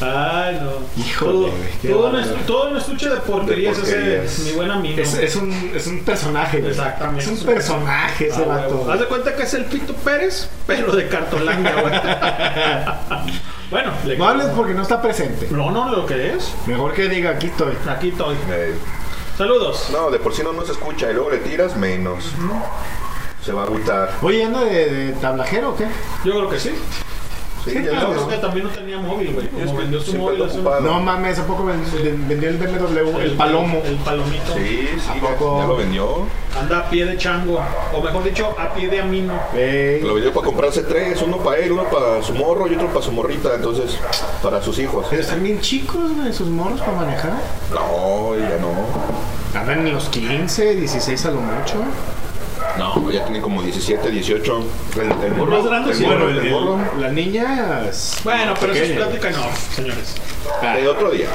Ay, 0.00 0.60
no. 0.62 1.02
Híjole, 1.02 1.50
Todo, 1.82 1.92
todo, 1.96 2.06
un 2.06 2.12
bárbaro. 2.12 2.36
estu- 2.36 2.46
todo 2.46 2.70
un 2.70 2.76
estuche 2.76 3.08
de 3.10 3.16
porquerías, 3.16 3.76
De 3.76 3.82
porquerías. 3.82 4.24
ese 4.24 4.50
mi 4.50 4.56
buen 4.56 4.70
amigo. 4.70 5.02
Es, 5.02 5.14
es, 5.14 5.36
un, 5.36 5.52
es 5.74 5.86
un 5.86 6.04
personaje, 6.04 6.58
güey. 6.60 6.70
Exactamente. 6.70 7.24
Es 7.24 7.30
un 7.30 7.38
personaje 7.46 8.28
ese 8.28 8.42
Ah, 8.42 8.46
vato. 8.46 8.92
Haz 8.92 9.00
de 9.00 9.06
cuenta 9.06 9.34
que 9.34 9.42
es 9.42 9.54
el 9.54 9.64
Pito 9.64 9.94
Pérez, 9.94 10.48
pero 10.66 10.94
de 10.94 11.08
Cartolandia, 11.08 11.74
güey. 11.80 11.94
bueno, 13.70 13.92
le- 14.06 14.16
No 14.16 14.28
hables 14.28 14.46
porque 14.48 14.74
no 14.74 14.82
está 14.82 15.00
presente. 15.02 15.48
no, 15.50 15.70
no, 15.70 15.90
lo 15.90 16.06
que 16.06 16.34
es. 16.34 16.52
Mejor 16.66 16.92
que 16.94 17.08
diga 17.08 17.30
aquí 17.30 17.46
estoy. 17.46 17.74
Aquí 17.88 18.08
estoy. 18.10 18.36
Eh, 18.50 18.74
Saludos. 19.36 19.88
no, 19.90 20.10
de 20.10 20.18
por 20.18 20.32
sí 20.34 20.42
no 20.42 20.52
nos 20.52 20.68
escucha 20.70 21.10
y 21.10 21.14
luego 21.14 21.30
le 21.30 21.38
tiras 21.38 21.76
menos. 21.76 22.24
Se 23.44 23.52
va 23.52 23.62
a 23.62 23.64
agüitar. 23.64 24.10
Oye, 24.22 24.44
¿anda 24.44 24.60
de, 24.64 24.90
de 24.90 25.12
tablajero 25.14 25.70
o 25.70 25.76
qué? 25.76 25.86
Yo 26.24 26.32
creo 26.34 26.48
que 26.48 26.60
sí. 26.60 26.70
Sí, 27.64 27.70
creo 27.72 28.28
que 28.28 28.36
también 28.36 28.66
no 28.66 28.72
tenía 28.72 28.98
móvil, 28.98 29.32
güey. 29.32 29.48
Como 29.48 29.76
vendió 29.78 30.00
su 30.00 30.14
móvil 30.16 30.42
hace 30.42 30.58
un-. 30.58 30.64
No 30.84 31.00
mames, 31.00 31.38
¿a 31.38 31.46
poco 31.46 31.64
ven- 31.64 32.28
vendió 32.28 32.50
el 32.50 32.56
BMW, 32.58 33.20
el 33.20 33.30
palomo? 33.32 33.82
El 33.84 33.96
palomito. 33.96 34.54
Sí, 34.54 34.88
sí, 34.98 35.08
¿A 35.10 35.14
ya, 35.14 35.20
poco? 35.20 35.58
ya 35.60 35.66
lo 35.66 35.76
vendió. 35.76 36.26
Anda 36.60 36.78
a 36.80 36.90
pie 36.90 37.06
de 37.06 37.16
chango. 37.16 37.58
O 37.94 38.00
mejor 38.02 38.22
dicho, 38.22 38.54
a 38.58 38.74
pie 38.74 38.88
de 38.88 39.00
amino. 39.00 39.32
Lo 40.02 40.14
vendió 40.14 40.32
para 40.32 40.46
comprarse 40.46 40.82
tres, 40.82 41.20
uno 41.22 41.38
para 41.38 41.58
él, 41.58 41.72
uno 41.72 41.84
para 41.84 42.22
su 42.22 42.34
morro 42.34 42.68
y 42.68 42.74
otro 42.74 42.88
para 42.88 43.02
su 43.04 43.12
morrita, 43.12 43.54
entonces, 43.54 43.98
para 44.42 44.62
sus 44.62 44.78
hijos. 44.78 45.06
Pero 45.08 45.22
están 45.22 45.42
bien 45.42 45.60
chicos, 45.60 46.14
güey, 46.16 46.32
sus 46.32 46.48
morros 46.48 46.80
para 46.80 46.92
manejar. 46.98 47.32
No, 47.72 48.36
ya 48.38 48.58
no. 48.60 49.58
Andan 49.58 49.86
en 49.86 49.94
los 49.94 50.08
15, 50.10 50.74
16 50.74 51.26
a 51.26 51.30
lo 51.30 51.40
mucho. 51.40 51.76
No, 52.78 53.10
ya 53.10 53.24
tiene 53.24 53.40
como 53.40 53.62
17, 53.62 54.10
18. 54.10 54.62
El, 54.96 55.00
el 55.24 55.32
morro. 55.34 55.56
más 55.58 55.64
grande 55.66 55.90
el 55.92 55.96
sí, 55.96 56.04
Bueno, 56.04 56.28
el 56.28 56.38
el- 56.38 56.50
morro. 56.50 56.78
la 56.98 57.08
niña. 57.10 57.82
es 57.88 58.18
Bueno, 58.24 58.54
pero 58.60 58.72
eso 58.72 58.82
es 58.84 58.90
plática 58.92 59.30
no, 59.30 59.44
señores. 59.74 60.14
De 60.60 60.88
otro 60.88 61.10
día. 61.10 61.28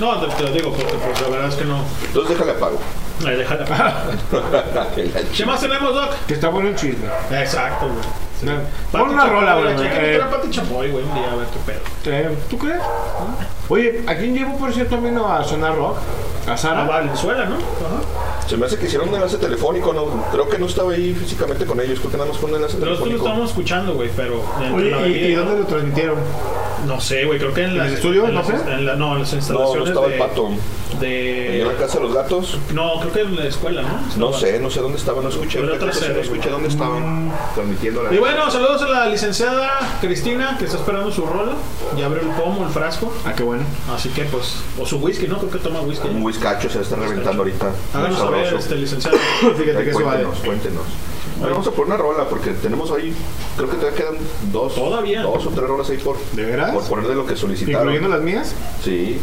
No, 0.00 0.20
te, 0.20 0.26
te 0.34 0.42
lo 0.42 0.50
digo 0.50 0.70
porque 0.72 0.92
pues, 0.94 1.20
la 1.22 1.28
verdad 1.28 1.48
es 1.48 1.54
que 1.54 1.64
no. 1.64 1.78
Entonces 2.04 2.36
déjale 2.36 2.52
apago. 2.58 2.78
Ay, 3.26 3.36
déjala. 3.36 3.64
¿Qué 5.36 5.46
más 5.46 5.60
tenemos, 5.60 5.94
Doc? 5.94 6.10
Que 6.26 6.34
está 6.34 6.48
bueno 6.48 6.68
el 6.68 6.76
chisme. 6.76 7.06
Exacto, 7.30 7.86
güey. 7.88 8.56
Pati 8.92 9.04
Pon 9.04 9.10
una 9.14 9.24
rola, 9.26 9.54
la 9.54 9.72
güey. 9.72 9.88
eh, 9.90 10.20
Pati 10.30 10.50
Chapoy, 10.50 10.90
güey, 10.90 11.02
un 11.04 11.14
día, 11.14 11.32
a 11.32 11.36
ver 11.36 11.46
qué 11.46 11.58
pedo. 11.72 12.14
eh, 12.14 12.36
¿Tú 12.50 12.58
crees? 12.58 12.82
Oye, 13.68 14.02
¿a 14.06 14.14
quién 14.16 14.34
llevo, 14.34 14.56
por 14.58 14.72
cierto, 14.72 14.94
también 14.94 15.18
a 15.18 15.42
Sonar 15.44 15.76
Rock? 15.76 15.96
A 16.48 16.52
A 16.52 16.56
Sara. 16.56 16.84
Valenzuela, 16.84 17.46
¿no? 17.46 17.56
Ajá. 17.56 18.46
Se 18.48 18.56
me 18.56 18.66
hace 18.66 18.78
que 18.78 18.86
hicieron 18.86 19.08
un 19.08 19.14
enlace 19.16 19.38
telefónico, 19.38 19.92
no, 19.92 20.04
creo 20.30 20.48
que 20.48 20.56
no 20.58 20.66
estaba 20.66 20.92
ahí 20.92 21.12
físicamente 21.14 21.66
con 21.66 21.80
ellos, 21.80 21.98
creo 21.98 22.12
que 22.12 22.16
nada 22.16 22.28
más 22.28 22.38
fue 22.38 22.48
un 22.50 22.54
enlace 22.56 22.76
Pero 22.78 22.92
esto 22.92 23.04
lo 23.06 23.10
telefónico. 23.10 23.26
estamos 23.26 23.50
escuchando, 23.50 23.94
güey, 23.94 24.10
pero. 24.16 24.40
la 24.60 24.72
Oye, 24.76 24.86
¿y, 24.88 24.90
bebida, 25.12 25.28
y 25.28 25.34
¿no? 25.34 25.40
dónde 25.44 25.60
lo 25.62 25.66
transmitieron? 25.66 26.18
No 26.86 27.00
sé, 27.00 27.24
güey, 27.24 27.40
creo 27.40 27.52
que 27.52 27.62
en, 27.64 27.70
¿En 27.70 27.78
las- 27.78 27.88
el 27.88 27.94
estudio? 27.94 28.26
en 28.28 28.34
No 28.34 28.40
las- 28.42 28.46
sé. 28.46 28.54
en 28.72 28.86
la- 28.86 28.94
no, 28.94 29.14
en 29.14 29.18
las 29.22 29.32
No, 29.32 29.34
no 29.34 29.38
instalaciones 29.40 29.88
estaba 29.88 30.06
de, 30.06 30.12
el 30.14 30.18
pato. 30.20 30.48
de- 31.00 31.62
¿En 31.62 31.66
la 31.68 31.74
casa 31.74 31.98
de 31.98 32.04
los 32.04 32.14
gatos? 32.14 32.58
No, 32.72 33.00
creo 33.00 33.12
que 33.12 33.20
en 33.22 33.34
la 33.36 33.44
escuela, 33.46 33.82
¿no? 33.82 34.28
No 34.28 34.32
sé, 34.32 34.60
no 34.60 34.70
sé 34.70 34.80
dónde 34.80 34.98
estaba, 34.98 35.20
no 35.22 35.28
escuché. 35.28 35.58
Pero 35.60 35.74
otra 35.74 35.86
no 35.88 35.92
no 36.14 36.20
escuché 36.20 36.48
dónde 36.50 36.68
estaban 36.68 37.32
transmitiendo 37.56 38.04
la. 38.04 38.14
Y 38.14 38.18
bueno, 38.18 38.48
saludos 38.48 38.80
a 38.82 38.86
la 38.88 39.06
licenciada 39.08 39.68
Cristina 40.00 40.54
que 40.56 40.66
está 40.66 40.76
esperando 40.76 41.10
su 41.10 41.26
rola. 41.26 41.54
Ya 41.98 42.06
abrió 42.06 42.22
el 42.22 42.28
pomo, 42.28 42.64
el 42.64 42.70
frasco. 42.72 43.12
Ah, 43.24 43.32
qué 43.34 43.42
bueno. 43.42 43.55
Así 43.94 44.08
que 44.10 44.22
pues, 44.24 44.56
o 44.80 44.86
su 44.86 44.98
whisky, 44.98 45.26
¿no? 45.28 45.38
Creo 45.38 45.50
que 45.50 45.58
toma 45.58 45.80
whisky. 45.80 46.08
Un 46.08 46.22
whiskacho 46.22 46.68
se 46.70 46.80
está 46.82 46.96
reventando 46.96 47.42
ahorita. 47.42 47.70
Háganos 47.94 48.18
saber, 48.18 48.54
este 48.54 48.74
licenciado. 48.76 49.16
Fíjate 49.56 49.84
que 49.84 49.92
suave. 49.92 50.06
cuéntenos, 50.24 50.38
cuéntenos. 50.40 50.82
Bueno, 51.38 51.54
vamos 51.56 51.66
a 51.68 51.70
poner 51.72 51.86
una 51.94 51.96
rola 51.98 52.28
porque 52.28 52.50
tenemos 52.52 52.90
ahí, 52.92 53.14
creo 53.56 53.68
que 53.68 53.76
todavía 53.76 53.98
quedan 53.98 54.14
dos, 54.52 54.74
Todavía. 54.74 55.20
dos 55.22 55.44
o 55.44 55.50
tres 55.50 55.68
rolas 55.68 55.90
ahí 55.90 55.98
por, 55.98 56.16
¿De 56.32 56.44
veras? 56.46 56.72
por 56.72 56.82
poner 56.84 57.06
de 57.08 57.14
lo 57.14 57.26
que 57.26 57.36
solicitaron. 57.36 57.82
¿Incluyendo 57.88 58.08
las 58.08 58.22
mías? 58.24 58.54
Sí. 58.82 59.18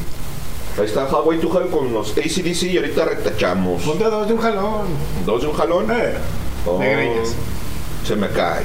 Ahí 0.78 0.86
está 0.86 1.08
Highway 1.08 1.40
to 1.40 1.48
Hell 1.60 1.70
con 1.70 1.92
los 1.94 2.12
ACDC 2.18 2.64
y 2.64 2.78
ahorita 2.78 3.06
retachamos. 3.06 3.82
Ponte 3.84 4.04
dos 4.04 4.28
de 4.28 4.34
un 4.34 4.42
jalón. 4.42 4.88
Dos 5.26 5.42
de 5.42 5.48
un 5.48 5.54
jalón. 5.56 5.88
Eh, 5.92 6.14
Oh, 6.66 6.80
de 6.80 6.90
greñas. 6.92 7.34
Se 8.08 8.16
me 8.16 8.30
cae. 8.30 8.64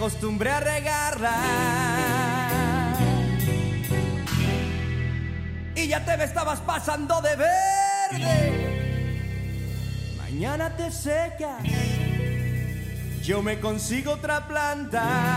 Acostumbré 0.00 0.50
a 0.50 0.60
regarla. 0.60 1.36
Y 5.74 5.88
ya 5.88 6.02
te 6.02 6.16
me 6.16 6.24
estabas 6.24 6.58
pasando 6.60 7.20
de 7.20 7.36
verde. 7.36 8.56
Mañana 10.16 10.74
te 10.74 10.90
secas, 10.90 11.62
yo 13.22 13.42
me 13.42 13.60
consigo 13.60 14.12
otra 14.12 14.48
planta. 14.48 15.29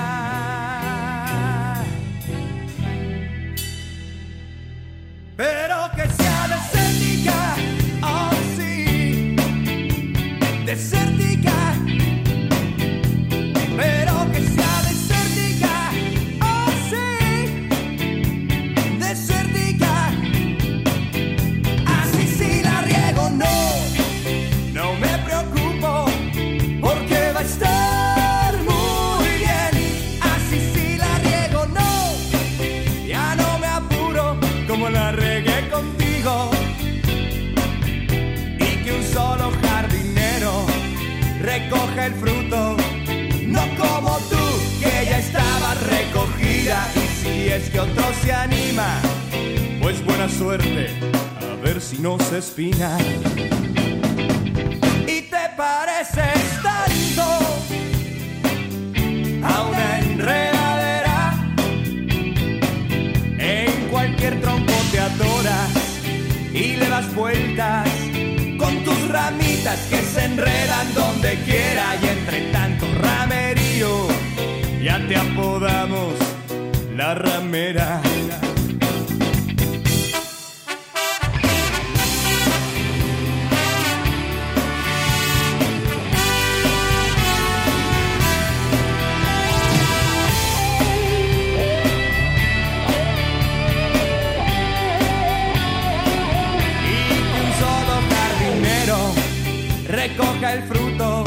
Recoja 100.08 100.54
el 100.54 100.64
fruto, 100.64 101.24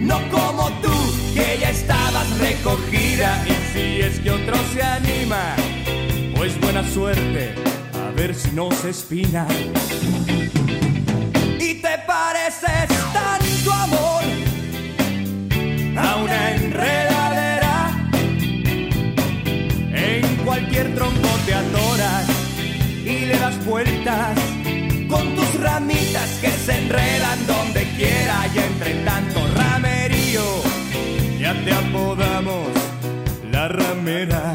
no 0.00 0.18
como 0.30 0.70
tú, 0.80 0.94
que 1.34 1.58
ya 1.60 1.70
estabas 1.70 2.26
recogida. 2.38 3.44
Y 3.46 3.54
si 3.72 4.00
es 4.00 4.18
que 4.20 4.30
otro 4.30 4.56
se 4.72 4.82
anima, 4.82 5.54
pues 6.34 6.58
buena 6.58 6.82
suerte, 6.88 7.54
a 8.02 8.10
ver 8.12 8.34
si 8.34 8.50
no 8.52 8.70
se 8.72 8.90
espina. 8.90 9.46
Y 11.60 11.74
te 11.82 11.98
pareces 12.06 12.88
tanto 13.12 13.72
amor 13.72 14.24
a 15.98 16.16
una 16.16 16.54
enredadera. 16.54 18.10
En 19.92 20.36
cualquier 20.46 20.94
tronco 20.94 21.28
te 21.44 21.52
atoras 21.54 22.26
y 23.04 23.26
le 23.26 23.38
das 23.38 23.62
vueltas 23.66 24.47
se 26.68 26.76
enredan 26.76 27.46
donde 27.46 27.82
quiera 27.96 28.46
y 28.54 28.58
entre 28.58 28.92
tanto 29.02 29.40
ramerío 29.56 30.42
ya 31.40 31.54
te 31.64 31.72
apodamos 31.72 32.68
la 33.50 33.68
ramera. 33.68 34.54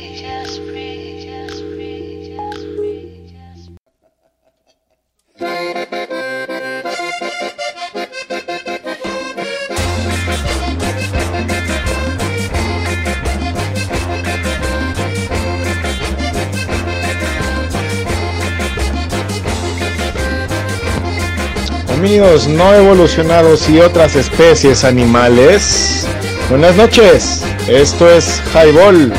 Amigos 22.11 22.43
no 22.45 22.73
evolucionados 22.73 23.69
y 23.69 23.79
otras 23.79 24.17
especies 24.17 24.83
animales. 24.83 26.05
Buenas 26.49 26.75
noches, 26.75 27.41
esto 27.69 28.09
es 28.09 28.41
Highball. 28.53 29.13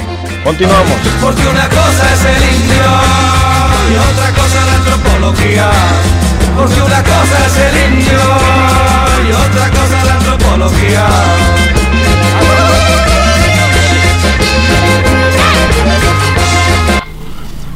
Continuamos. 0.45 1.01
Porque 1.23 1.41
una 1.41 1.71
cosa 1.71 2.13
es 2.13 2.23
el 2.27 2.43
indio 2.55 2.85
y 3.89 3.97
otra 3.97 4.31
cosa 4.35 4.67
la 4.67 4.75
antropología. 4.75 5.71
Porque 6.55 6.83
una 6.83 7.03
cosa 7.03 7.47
es 7.47 7.57
el 7.57 7.77
indio 7.95 8.21
y 9.27 9.33
otra 9.33 9.71
cosa 9.71 10.05
la 10.05 10.13
antropología. 10.13 11.07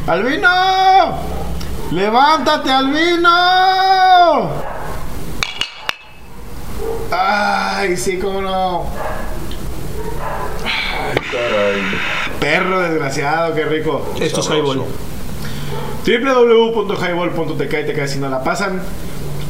¡Albino! 0.09 1.19
¡Levántate, 1.91 2.71
Albino! 2.71 4.76
Ay, 7.28 7.97
sí, 7.97 8.19
cómo 8.19 8.40
no. 8.40 8.86
Perro 12.39 12.81
desgraciado, 12.81 13.53
qué 13.53 13.65
rico. 13.65 14.15
Esto 14.20 14.40
es 14.40 14.47
Highball. 14.48 14.85
www.highball.tk 16.07 17.62
y 17.62 17.86
te 17.86 17.94
caes 17.94 18.12
si 18.12 18.20
no 18.20 18.28
la 18.28 18.44
pasan. 18.44 18.81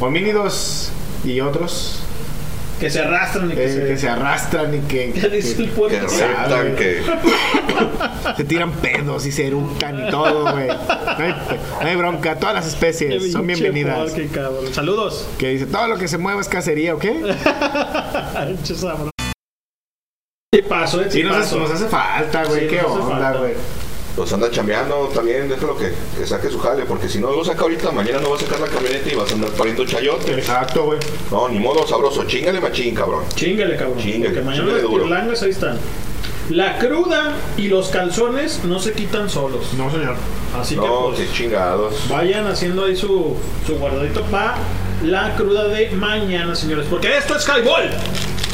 Homínidos 0.01 0.90
y 1.23 1.40
otros. 1.43 2.06
Que 2.81 2.90
se 2.90 3.01
arrastran 3.01 3.51
y 3.51 3.55
que 3.55 3.65
eh, 3.65 3.69
se- 3.73 3.86
que 3.86 3.97
se 3.97 4.09
arrastran 4.09 4.74
y 4.74 4.81
que, 4.81 5.11
¿Qué 5.12 5.28
dice 5.31 5.62
el 5.62 5.70
pueblo? 5.70 5.98
Que 6.07 6.74
que. 6.77 7.03
se 8.36 8.44
tiran 8.44 8.73
pedos 8.73 9.24
y 9.24 9.32
se 9.32 9.47
eructan 9.47 10.07
y 10.07 10.11
todo, 10.11 10.53
güey. 10.53 10.66
No 10.69 11.24
hay, 11.24 11.35
no 11.81 11.86
hay 11.89 11.97
bronca, 11.97 12.36
todas 12.39 12.55
las 12.55 12.66
especies 12.66 13.32
son 13.32 13.47
bienvenidas. 13.47 14.12
Cabrón. 14.32 14.74
Saludos. 14.74 15.27
Que 15.39 15.48
dice, 15.51 15.66
todo 15.66 15.86
lo 15.89 15.97
que 15.97 16.07
se 16.07 16.19
mueva 16.19 16.40
es 16.40 16.48
cacería, 16.48 16.94
¿o 16.94 16.98
qué? 16.98 17.12
Pinche 18.47 18.74
sabroso. 18.74 19.11
Sí, 20.55 20.62
paso, 20.62 21.01
eh, 21.03 21.07
sí, 21.11 21.23
nos, 21.23 21.32
hace- 21.36 21.43
paso. 21.57 21.59
nos 21.59 21.70
hace 21.70 21.89
falta, 21.89 22.44
güey. 22.44 22.61
Sí, 22.61 22.66
qué 22.69 22.81
onda, 22.82 23.32
güey. 23.32 23.55
Los 24.17 24.33
anda 24.33 24.51
chambeando 24.51 25.11
también, 25.15 25.47
déjalo 25.49 25.77
que, 25.77 25.93
que 26.19 26.27
saque 26.27 26.49
su 26.49 26.59
jale, 26.59 26.85
porque 26.87 27.07
si 27.09 27.19
no 27.19 27.31
lo 27.33 27.45
saca 27.45 27.61
ahorita, 27.63 27.91
mañana 27.93 28.21
no 28.21 28.31
va 28.31 28.37
a 28.37 28.41
sacar 28.41 28.61
la 28.61 28.67
camioneta 28.69 29.13
y 29.13 29.15
vas 29.15 29.31
a 29.31 29.35
andar 29.35 29.51
pariendo 29.51 29.85
chayote. 29.85 30.33
Exacto, 30.33 30.85
güey. 30.85 30.99
No, 31.31 31.49
ni 31.51 31.59
modo 31.59 31.87
sabroso, 31.87 32.25
chingale 32.25 32.59
machín, 32.61 32.95
cabrón. 32.95 33.25
Chíngale, 33.35 33.77
cabrón. 33.77 33.99
Chíngale, 33.99 34.25
Porque 34.35 34.41
mañana 34.43 34.73
los 34.73 34.83
duro. 34.83 35.05
pirlangas 35.05 35.43
ahí 35.43 35.51
están. 35.51 35.79
La 36.49 36.79
cruda 36.79 37.35
y 37.59 37.69
los 37.69 37.89
calzones 37.89 38.63
no 38.65 38.79
se 38.79 38.93
quitan 38.93 39.29
solos. 39.29 39.75
No, 39.77 39.91
señor. 39.91 40.17
Así 40.59 40.77
que 40.77 40.81
No, 40.87 41.09
pues 41.09 41.19
qué 41.29 41.33
chingados. 41.35 42.09
vayan 42.09 42.47
haciendo 42.47 42.85
ahí 42.87 42.97
su, 42.97 43.37
su 43.67 43.75
guardadito 43.75 44.23
pa 44.31 44.57
la 45.05 45.35
cruda 45.37 45.69
de 45.69 45.91
mañana, 45.91 46.55
señores. 46.55 46.87
Porque 46.89 47.17
esto 47.19 47.37
es 47.37 47.47
Highball 47.47 47.91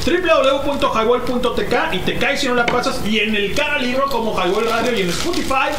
www.highball.tk 0.04 1.94
y 1.94 1.98
te 1.98 2.18
caes 2.18 2.40
si 2.40 2.48
no 2.48 2.54
la 2.54 2.66
pasas. 2.66 3.00
Y 3.06 3.20
en 3.20 3.34
el 3.34 3.54
cara 3.54 3.78
libro 3.78 4.06
como 4.06 4.32
Highball 4.34 4.66
Radio 4.66 4.96
y 4.96 5.02
en 5.02 5.08
Spotify 5.10 5.70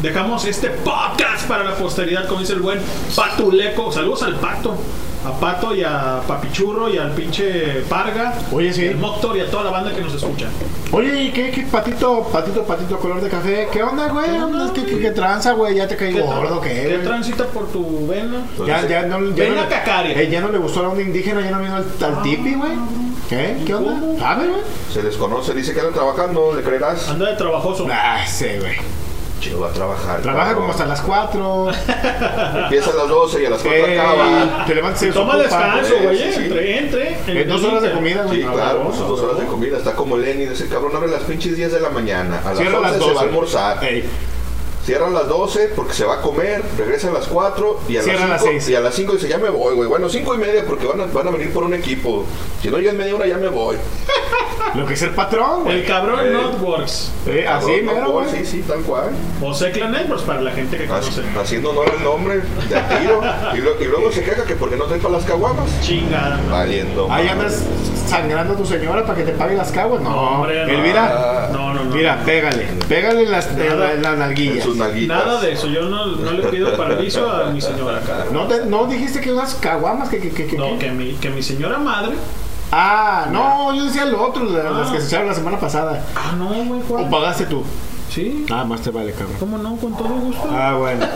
dejamos 0.00 0.44
este 0.44 0.70
podcast 0.70 1.46
para 1.48 1.64
la 1.64 1.74
posteridad 1.76 2.26
como 2.26 2.40
dice 2.40 2.52
el 2.52 2.60
buen 2.60 2.80
Patuleco. 3.14 3.90
Saludos 3.92 4.22
al 4.22 4.36
Pato 4.36 4.76
a 5.24 5.32
Pato 5.38 5.74
y 5.74 5.82
a 5.84 6.20
Papichurro 6.26 6.88
y 6.88 6.98
al 6.98 7.12
pinche 7.12 7.82
Parga 7.88 8.34
Oye, 8.52 8.72
sí. 8.72 8.86
el 8.86 8.96
Moctor 8.96 9.36
y 9.36 9.40
a 9.40 9.50
toda 9.50 9.64
la 9.64 9.70
banda 9.70 9.94
que 9.94 10.00
nos 10.00 10.14
escucha 10.14 10.46
Oye, 10.90 11.24
¿y 11.24 11.30
qué, 11.30 11.50
qué 11.50 11.62
patito, 11.62 12.22
patito, 12.32 12.64
patito 12.64 12.98
color 12.98 13.20
de 13.20 13.28
café? 13.30 13.68
¿Qué 13.72 13.82
onda, 13.82 14.08
güey? 14.08 14.26
¿Qué, 14.74 14.84
qué, 14.84 14.98
qué 14.98 15.10
tranza, 15.12 15.52
güey? 15.52 15.76
¿Ya 15.76 15.88
te 15.88 15.96
caí 15.96 16.12
gordo? 16.18 16.60
¿Qué, 16.60 16.68
¿Qué 16.88 16.98
transita 17.04 17.44
por 17.46 17.68
tu 17.68 18.06
vena? 18.06 18.42
Ya, 18.66 18.86
ya 18.86 19.02
no, 19.06 19.30
ya 19.30 19.44
Vena 19.44 19.62
no, 19.62 19.68
cacaria. 19.68 20.20
eh, 20.20 20.28
ya 20.28 20.40
no 20.40 20.50
le 20.50 20.58
gustó 20.58 20.80
a 20.80 20.82
la 20.84 20.88
onda 20.90 21.02
indígena, 21.02 21.40
ya 21.40 21.50
no 21.52 21.60
vino 21.60 21.76
al, 21.76 21.84
al 22.04 22.22
tipi, 22.22 22.54
güey. 22.54 22.72
¿Qué? 23.30 23.56
¿Qué 23.64 23.74
onda? 23.74 24.18
¿Sabe, 24.18 24.48
güey? 24.48 24.60
Se 24.92 25.00
desconoce, 25.00 25.54
dice 25.54 25.72
que 25.72 25.80
anda 25.80 25.92
trabajando, 25.92 26.52
¿le 26.54 26.62
creerás? 26.62 27.08
Anda 27.08 27.30
de 27.30 27.36
trabajoso. 27.36 27.86
Ah, 27.90 28.18
sí, 28.26 28.48
güey. 28.60 28.76
Chido, 29.42 29.58
va 29.60 29.68
a 29.70 29.72
trabajar. 29.72 30.20
Trabaja 30.22 30.44
cabrón. 30.46 30.60
como 30.62 30.72
hasta 30.72 30.86
las 30.86 31.00
4. 31.02 31.66
Empieza 32.62 32.90
a 32.90 32.94
las 32.94 33.08
12 33.08 33.42
y 33.42 33.46
a 33.46 33.50
las 33.50 33.60
4 33.62 33.86
Eh, 33.86 33.98
acaba. 34.00 34.64
te 34.66 34.74
levantas 34.76 35.02
y 35.02 35.10
Toma 35.10 35.36
descanso, 35.36 35.94
güey. 36.02 36.16
sí, 36.16 36.32
sí. 36.32 36.40
Entre, 36.44 36.78
entre. 36.78 37.42
en 37.42 37.48
dos 37.48 37.64
horas 37.64 37.82
de 37.82 37.92
comida, 37.92 38.22
güey. 38.22 38.40
Sí, 38.42 38.46
claro, 38.48 38.84
pues 38.84 38.96
sus 38.96 39.08
dos 39.08 39.20
horas 39.20 39.38
de 39.40 39.46
comida. 39.46 39.78
Está 39.78 39.94
como 39.94 40.16
Lenny, 40.16 40.44
ese 40.44 40.68
cabrón 40.68 40.94
abre 40.94 41.10
las 41.10 41.22
pinches 41.22 41.56
10 41.56 41.72
de 41.72 41.80
la 41.80 41.90
mañana. 41.90 42.40
A 42.44 42.50
las 42.50 42.58
Cierra 42.58 42.78
11 42.78 42.82
las 42.82 42.92
se 42.92 42.98
12. 43.00 43.14
va 43.14 43.20
a 43.20 43.24
almorzar. 43.24 43.84
Ey. 43.84 44.04
Cierra 44.84 45.06
a 45.06 45.10
las 45.10 45.28
12 45.28 45.70
porque 45.76 45.92
se 45.94 46.04
va 46.04 46.14
a 46.14 46.20
comer, 46.20 46.60
regresa 46.76 47.08
a 47.08 47.12
las 47.12 47.26
4 47.28 47.80
y 47.88 47.96
a 47.98 48.02
Cierra 48.02 48.24
a 48.24 48.28
las 48.28 48.30
las 48.30 48.40
5 48.42 48.52
seis. 48.52 48.68
y 48.70 48.74
a 48.74 48.80
las 48.80 48.94
5 48.94 49.12
dice 49.12 49.28
ya 49.28 49.38
me 49.38 49.48
voy, 49.48 49.74
güey. 49.76 49.88
Bueno, 49.88 50.08
5 50.08 50.34
y 50.34 50.38
media 50.38 50.64
porque 50.66 50.86
van 50.86 51.00
a, 51.00 51.06
van 51.06 51.28
a 51.28 51.30
venir 51.30 51.52
por 51.52 51.62
un 51.62 51.74
equipo. 51.74 52.24
Si 52.60 52.68
no 52.68 52.78
llegan 52.78 52.96
media 52.96 53.14
hora 53.14 53.26
ya 53.28 53.36
me 53.38 53.48
voy. 53.48 53.76
Lo 54.74 54.86
que 54.86 54.94
es 54.94 55.02
el 55.02 55.10
patrón, 55.10 55.64
güey. 55.64 55.80
El 55.80 55.86
cabrón 55.86 56.20
Eh. 56.26 56.30
Notworks. 56.30 57.10
Eh, 57.26 57.46
así, 57.46 57.66
Cabrón, 57.80 57.86
mero, 57.86 58.10
güey. 58.12 58.30
Sí, 58.30 58.44
sí, 58.46 58.64
tal 58.66 58.80
cual. 58.80 59.10
O 59.42 59.52
Secla 59.52 59.88
Networks 59.88 60.24
para 60.24 60.40
la 60.40 60.50
gente 60.50 60.76
que 60.78 60.86
conoce. 60.86 61.20
haciendo 61.40 61.70
honor 61.70 61.90
al 61.96 62.02
nombre 62.02 62.36
de 62.36 62.42
tiro. 62.98 63.20
Y, 63.54 63.58
lo- 63.58 63.80
y 63.80 63.84
luego 63.84 64.10
se 64.10 64.22
queja 64.24 64.44
que 64.44 64.54
porque 64.56 64.76
no 64.76 64.84
trae 64.86 64.98
para 64.98 65.14
las 65.16 65.24
caguamas. 65.24 65.68
Chingada. 65.82 66.40
Valiendo. 66.50 67.06
Ahí 67.10 67.28
andas 67.28 67.62
sangrando 68.06 68.54
a 68.54 68.56
tu 68.56 68.64
señora 68.66 69.02
para 69.04 69.16
que 69.18 69.24
te 69.24 69.32
pague 69.32 69.56
las 69.56 69.70
caguas. 69.72 70.02
No, 70.02 70.10
No, 70.10 70.20
hombre, 70.38 70.66
no. 70.66 70.72
Elvira. 70.72 71.48
No, 71.52 71.74
no, 71.74 71.84
no. 71.84 71.94
Mira, 71.94 72.18
pégale. 72.24 72.64
Pégale 72.88 73.22
en 73.24 73.30
las, 73.30 73.48
en 73.48 73.58
Nada. 73.58 73.74
la- 73.76 73.92
en 73.94 74.02
las 74.02 74.12
En 74.14 74.18
nalguillas. 74.18 74.66
Nada 75.06 75.40
de 75.40 75.52
eso. 75.52 75.66
Yo 75.68 75.82
no, 75.82 76.06
no 76.06 76.30
le 76.32 76.42
pido 76.48 76.76
permiso 76.76 77.30
a 77.30 77.50
mi 77.50 77.60
señora. 77.60 78.00
¿No, 78.32 78.46
te- 78.46 78.66
¿No 78.66 78.86
dijiste 78.86 79.20
que 79.20 79.32
unas 79.32 79.54
caguamas? 79.56 80.08
Que, 80.08 80.18
que, 80.18 80.30
que, 80.30 80.46
que- 80.46 80.56
No, 80.58 80.78
que- 80.78 80.86
que 80.86 80.90
mi, 80.92 81.12
que 81.14 81.30
mi 81.30 81.42
señora 81.42 81.78
madre. 81.78 82.12
Ah, 82.74 83.26
no, 83.30 83.74
yo 83.74 83.84
decía 83.84 84.06
lo 84.06 84.22
otro, 84.26 84.44
las, 84.44 84.64
las 84.74 84.90
que 84.90 84.98
se 85.00 85.06
echaron 85.08 85.28
la 85.28 85.34
semana 85.34 85.60
pasada. 85.60 86.02
Ah, 86.16 86.32
no, 86.38 86.46
güey, 86.48 86.80
¿O 86.80 86.84
Juan. 86.84 87.10
pagaste 87.10 87.44
tú? 87.44 87.62
Sí. 88.12 88.44
Ah, 88.50 88.64
más 88.64 88.82
te 88.82 88.90
vale, 88.90 89.12
cabrón. 89.12 89.36
¿Cómo 89.40 89.56
no? 89.58 89.76
Con 89.76 89.96
todo 89.96 90.08
gusto. 90.08 90.42
Ah, 90.50 90.74
bueno. 90.78 91.06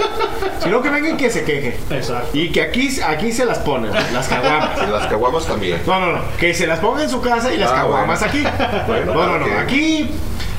Si 0.63 0.69
no, 0.71 0.81
que 0.83 0.89
venga 0.89 1.11
y 1.11 1.17
que 1.17 1.31
se 1.31 1.45
queje. 1.45 1.77
Exacto. 1.91 2.31
Y 2.33 2.51
que 2.51 2.63
aquí, 2.63 2.89
aquí 3.07 3.33
se 3.33 3.45
las 3.45 3.59
ponen, 3.59 3.93
las 3.93 4.29
caguamas. 4.29 4.71
Y 4.89 4.91
las 4.91 5.07
caguamas 5.07 5.47
también. 5.47 5.81
No, 5.87 6.01
no, 6.01 6.13
no. 6.13 6.21
Que 6.39 6.55
se 6.55 6.67
las 6.67 6.79
ponga 6.81 7.03
en 7.03 7.11
su 7.11 7.21
casa 7.21 7.53
y 7.53 7.59
las 7.59 7.71
Ah, 7.71 7.75
caguamas 7.83 8.21
bueno. 8.33 8.49
aquí. 8.49 8.83
Bueno, 8.87 9.15
no, 9.15 9.39
no, 9.39 9.47
no. 9.47 9.59
Aquí, 9.59 10.09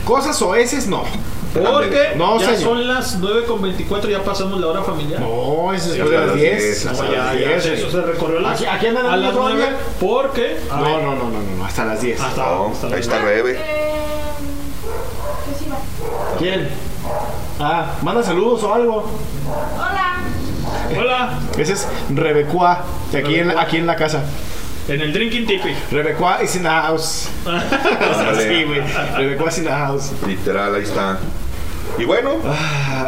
cosas 0.06 0.40
oeces 0.42 0.88
no. 0.88 1.04
Porque 1.54 2.10
No, 2.18 2.40
ya 2.40 2.46
señor. 2.54 2.62
son 2.62 2.88
las 2.88 3.20
9.24, 3.20 4.10
ya 4.10 4.24
pasamos 4.24 4.60
la 4.60 4.68
hora 4.68 4.84
familiar. 4.84 5.20
No, 5.22 5.74
es 5.74 5.92
de 5.92 6.02
hasta 6.04 6.14
las 6.14 6.28
las 6.28 6.36
10. 6.36 6.64
10, 6.64 6.86
Hasta 6.86 7.04
No, 7.04 7.12
ya, 7.12 7.18
las 7.24 7.34
ya, 7.34 7.48
10. 7.48 7.66
eso 7.66 7.90
se 7.92 8.02
recorrió 8.02 8.40
las, 8.42 8.52
Aquí- 8.62 8.66
aquí 8.68 8.86
andan 8.88 9.06
a 9.08 9.18
las 9.18 9.34
dando 9.34 9.42
9 9.42 9.56
todavía. 9.64 9.80
porque 10.00 10.58
a 10.70 10.76
No, 10.76 11.02
no, 11.02 11.16
no, 11.16 11.30
no, 11.32 11.40
no, 11.58 11.66
hasta 11.66 11.86
las 11.86 12.00
10. 12.02 12.22
hasta, 12.22 12.46
No, 12.46 12.68
hasta 12.68 12.86
ahí 12.88 12.92
las 12.92 13.00
está 13.00 13.20
9. 13.24 13.36
Rebe. 13.42 13.60
¿Quién? 16.40 16.68
Ah, 17.60 17.94
manda 18.02 18.24
saludos 18.24 18.64
o 18.64 18.74
algo. 18.74 19.10
Hola, 20.98 21.40
Ese 21.58 21.74
es 21.74 21.88
Rebecua, 22.14 22.84
de 23.12 23.18
aquí 23.20 23.36
en, 23.36 23.48
la- 23.50 23.62
aquí 23.62 23.78
en 23.78 23.86
la 23.88 23.96
casa. 23.96 24.24
en 24.88 25.02
el 25.02 25.12
Drinking 25.14 25.46
Tipi. 25.46 25.74
Rebecua 25.92 26.42
is 26.44 26.56
in 26.56 26.64
the 26.64 26.70
house. 26.70 27.30
Sí, 28.38 28.64
güey. 28.64 28.82
Rebecua 29.18 29.50
is 29.50 29.58
in 29.58 29.64
the 29.66 29.72
house. 29.72 30.12
Literal, 30.26 30.76
ahí 30.76 30.84
está. 30.84 31.18
Y 31.98 32.06
bueno, 32.06 32.36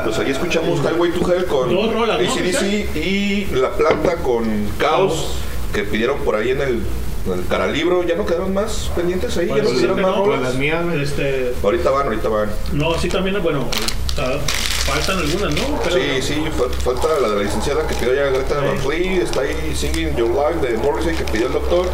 pues 0.04 0.18
ahí 0.20 0.32
escuchamos 0.32 0.80
Highway 0.82 1.12
to 1.12 1.32
Hell 1.32 1.46
con. 1.46 1.70
ACDC 1.70 2.96
y 2.96 3.46
La 3.54 3.70
Planta 3.72 4.16
con 4.18 4.46
Caos, 4.78 5.36
que 5.74 5.84
pidieron 5.84 6.20
por 6.20 6.36
ahí 6.36 6.52
en 6.52 6.62
el, 6.62 6.82
en 7.28 7.34
el 7.40 7.48
caralibro. 7.48 8.04
¿Ya 8.04 8.16
no 8.16 8.26
quedaron 8.26 8.54
más 8.54 8.90
pendientes 8.96 9.36
ahí? 9.38 9.48
¿Ya 9.48 9.56
no 9.58 9.62
Pues, 9.64 9.74
pidieron 9.76 9.98
sí, 9.98 10.02
más 10.04 10.16
no? 10.18 10.38
Las 10.38 10.56
mías. 10.56 10.84
Este, 10.96 11.54
Ahorita 11.64 11.90
van, 11.92 12.08
ahorita 12.08 12.30
van. 12.30 12.50
no, 12.74 12.98
sí 13.00 13.10
también, 13.10 13.42
bueno, 13.44 13.68
está- 14.08 14.40
faltan 14.40 15.20
algunas, 15.20 15.54
¿no? 15.54 15.80
Pero- 15.84 15.96
Sí, 15.96 16.22
sí, 16.22 16.44
fal- 16.58 16.72
falta 16.84 17.08
la 17.22 17.30
de 17.30 17.36
la 17.36 17.42
licenciada 17.44 17.86
que 17.88 17.94
pidió 17.96 18.14
ya 18.16 18.26
Greta 18.26 18.56
Van 18.62 18.78
Fleet, 18.80 19.22
está 19.24 19.42
ahí 19.42 19.74
Singing 19.76 20.16
Your 20.16 20.30
Life 20.30 20.66
de 20.68 20.78
Morrissey 20.78 21.16
que 21.16 21.24
pidió 21.26 21.48
el 21.48 21.54
doctor. 21.54 21.86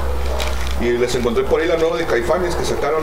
Y 0.82 0.90
les 0.90 1.16
encontré 1.16 1.44
por 1.44 1.62
ahí 1.62 1.68
la 1.68 1.78
nueva 1.78 1.96
de 1.98 2.06
Caifanes 2.06 2.54
que 2.54 2.66
sacaron, 2.66 3.02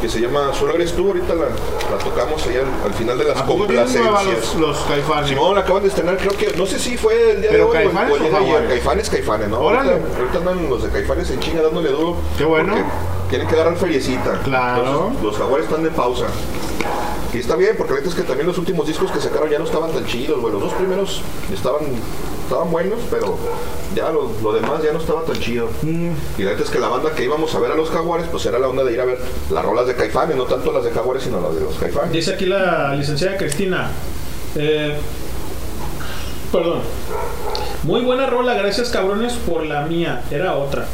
que 0.00 0.08
se 0.08 0.20
llama 0.20 0.52
Solo 0.58 0.74
eres 0.74 0.94
tú, 0.94 1.08
ahorita 1.08 1.34
la, 1.34 1.44
la 1.44 2.02
tocamos 2.02 2.42
allá 2.46 2.60
al, 2.60 2.90
al 2.90 2.94
final 2.94 3.18
de 3.18 3.24
las 3.24 3.36
¿A 3.36 3.44
poco 3.44 3.66
tienen 3.66 3.92
nueva 3.92 4.16
complacencias. 4.20 4.54
los, 4.54 4.68
los 4.68 4.78
caifanes? 4.86 5.28
Simón 5.28 5.58
acaban 5.58 5.82
de 5.82 5.88
estrenar, 5.90 6.16
creo 6.16 6.32
que, 6.36 6.56
no 6.56 6.64
sé 6.64 6.78
si 6.78 6.96
fue 6.96 7.32
el 7.32 7.42
día 7.42 7.50
¿Pero 7.50 7.64
de 7.70 7.78
hoy 7.78 7.84
Caifanes 7.84 8.10
o 8.12 8.14
o 8.14 8.18
de 8.30 8.36
ayer. 8.36 8.68
Caifanes, 8.68 9.10
Caifanes, 9.10 9.48
¿no? 9.50 9.60
Órale. 9.60 9.92
Ahorita, 9.92 10.16
ahorita 10.18 10.38
andan 10.38 10.70
los 10.70 10.82
de 10.82 10.88
Caifanes 10.88 11.30
en 11.30 11.40
China 11.40 11.60
dándole 11.62 11.90
duro. 11.90 12.16
Qué 12.38 12.44
bueno. 12.44 12.74
Tienen 13.28 13.46
que 13.46 13.54
agarrar 13.54 13.76
feriecita. 13.76 14.40
Claro. 14.42 15.08
Entonces, 15.08 15.22
los 15.22 15.36
jaguares 15.36 15.66
están 15.66 15.82
de 15.84 15.90
pausa. 15.90 16.26
Y 17.34 17.38
está 17.38 17.54
bien, 17.54 17.74
porque 17.76 17.92
ahorita 17.92 18.08
es 18.08 18.14
que 18.16 18.22
también 18.22 18.46
los 18.46 18.56
últimos 18.56 18.86
discos 18.86 19.10
que 19.12 19.20
sacaron 19.20 19.50
ya 19.50 19.58
no 19.58 19.66
estaban 19.66 19.92
tan 19.92 20.06
chidos, 20.06 20.40
güey. 20.40 20.52
Los 20.54 20.62
dos 20.62 20.72
primeros 20.72 21.20
estaban, 21.52 21.80
estaban 22.50 22.70
buenos, 22.72 22.98
pero 23.10 23.36
ya 23.94 24.10
lo, 24.10 24.30
lo 24.42 24.52
demás 24.52 24.82
ya 24.82 24.92
no 24.92 24.98
estaba 24.98 25.22
tan 25.24 25.38
chido. 25.38 25.68
Mm. 25.82 26.10
Y 26.38 26.42
la 26.42 26.52
es 26.52 26.68
que 26.70 26.78
la 26.80 26.88
banda 26.88 27.12
que 27.14 27.22
íbamos 27.24 27.54
a 27.54 27.60
ver 27.60 27.70
a 27.70 27.76
los 27.76 27.88
jaguares, 27.90 28.26
pues 28.30 28.44
era 28.46 28.58
la 28.58 28.68
onda 28.68 28.82
de 28.84 28.92
ir 28.92 29.00
a 29.00 29.04
ver 29.04 29.18
las 29.50 29.64
rolas 29.64 29.86
de 29.86 29.94
Caifanes, 29.94 30.36
no 30.36 30.44
tanto 30.44 30.72
las 30.72 30.82
de 30.84 30.90
jaguares, 30.90 31.22
sino 31.22 31.40
las 31.40 31.54
de 31.54 31.60
los 31.60 31.76
Caifanes. 31.76 32.10
Dice 32.12 32.34
aquí 32.34 32.46
la 32.46 32.94
licenciada 32.96 33.36
Cristina. 33.36 33.90
eh, 34.56 34.96
perdón. 36.50 36.80
Muy 37.84 38.00
buena 38.02 38.26
rola, 38.26 38.54
gracias 38.54 38.90
cabrones 38.90 39.34
por 39.34 39.64
la 39.64 39.82
mía. 39.82 40.22
Era 40.30 40.56
otra. 40.56 40.86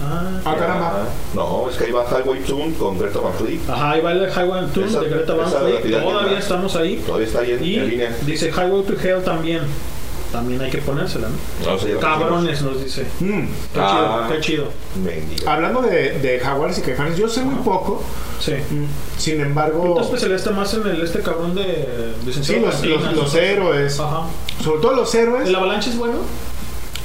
Ah, 0.00 0.40
Ah, 0.44 0.54
caramba. 0.56 0.92
No, 1.34 1.68
es 1.68 1.76
que 1.76 1.86
ahí 1.86 1.90
va 1.90 2.04
Highway 2.04 2.40
Tune 2.44 2.72
con 2.78 2.96
Greta 2.98 3.18
Van 3.18 3.32
Fleet. 3.34 3.58
Ajá, 3.68 3.90
ahí 3.90 4.00
va 4.00 4.12
el 4.12 4.28
Highway 4.30 4.64
Esa- 4.86 5.00
de 5.00 5.08
Greta 5.08 5.34
Van 5.34 5.50
Fleet. 5.50 6.00
Todavía 6.02 6.38
estamos 6.38 6.76
ahí. 6.76 6.96
Todavía 7.04 7.26
está 7.26 7.40
ahí 7.40 7.50
en, 7.52 7.64
Y 7.64 7.74
en 7.74 7.88
línea. 7.90 8.16
dice 8.24 8.50
Highway 8.50 8.82
to 8.84 8.92
Hell 9.02 9.22
también. 9.24 9.62
También 10.32 10.60
hay 10.60 10.70
que 10.70 10.78
ponérsela, 10.78 11.28
¿no? 11.28 11.70
No, 11.72 11.78
sí, 11.78 11.88
la 11.94 12.00
Cabrones 12.00 12.60
nos 12.62 12.82
dice. 12.84 13.06
Mm. 13.20 13.40
Qué 13.72 13.80
Ah. 13.80 14.26
chido, 14.28 14.36
qué 14.36 14.40
chido. 14.46 14.64
Mendiga. 15.02 15.54
Hablando 15.54 15.80
de, 15.82 16.18
de 16.18 16.38
jaguares 16.38 16.76
y 16.78 16.82
caifanes, 16.82 17.16
yo 17.16 17.28
sé 17.28 17.42
muy 17.42 17.54
poco. 17.64 18.02
Sí. 18.38 18.52
mm, 18.52 18.84
Sin 19.18 19.40
embargo, 19.40 19.98
especialista 20.00 20.50
más 20.50 20.72
en 20.74 20.86
el 20.86 21.02
este 21.02 21.20
cabrón 21.20 21.54
de 21.54 21.64
sí, 22.20 22.26
licenciado 22.26 22.66
los, 22.66 23.14
los 23.16 23.34
héroes. 23.34 23.98
Ajá. 23.98 24.22
Sobre 24.62 24.80
todo 24.82 24.94
los 24.96 25.14
héroes. 25.14 25.48
¿El 25.48 25.54
avalanche 25.54 25.90
es 25.90 25.96
bueno? 25.96 26.18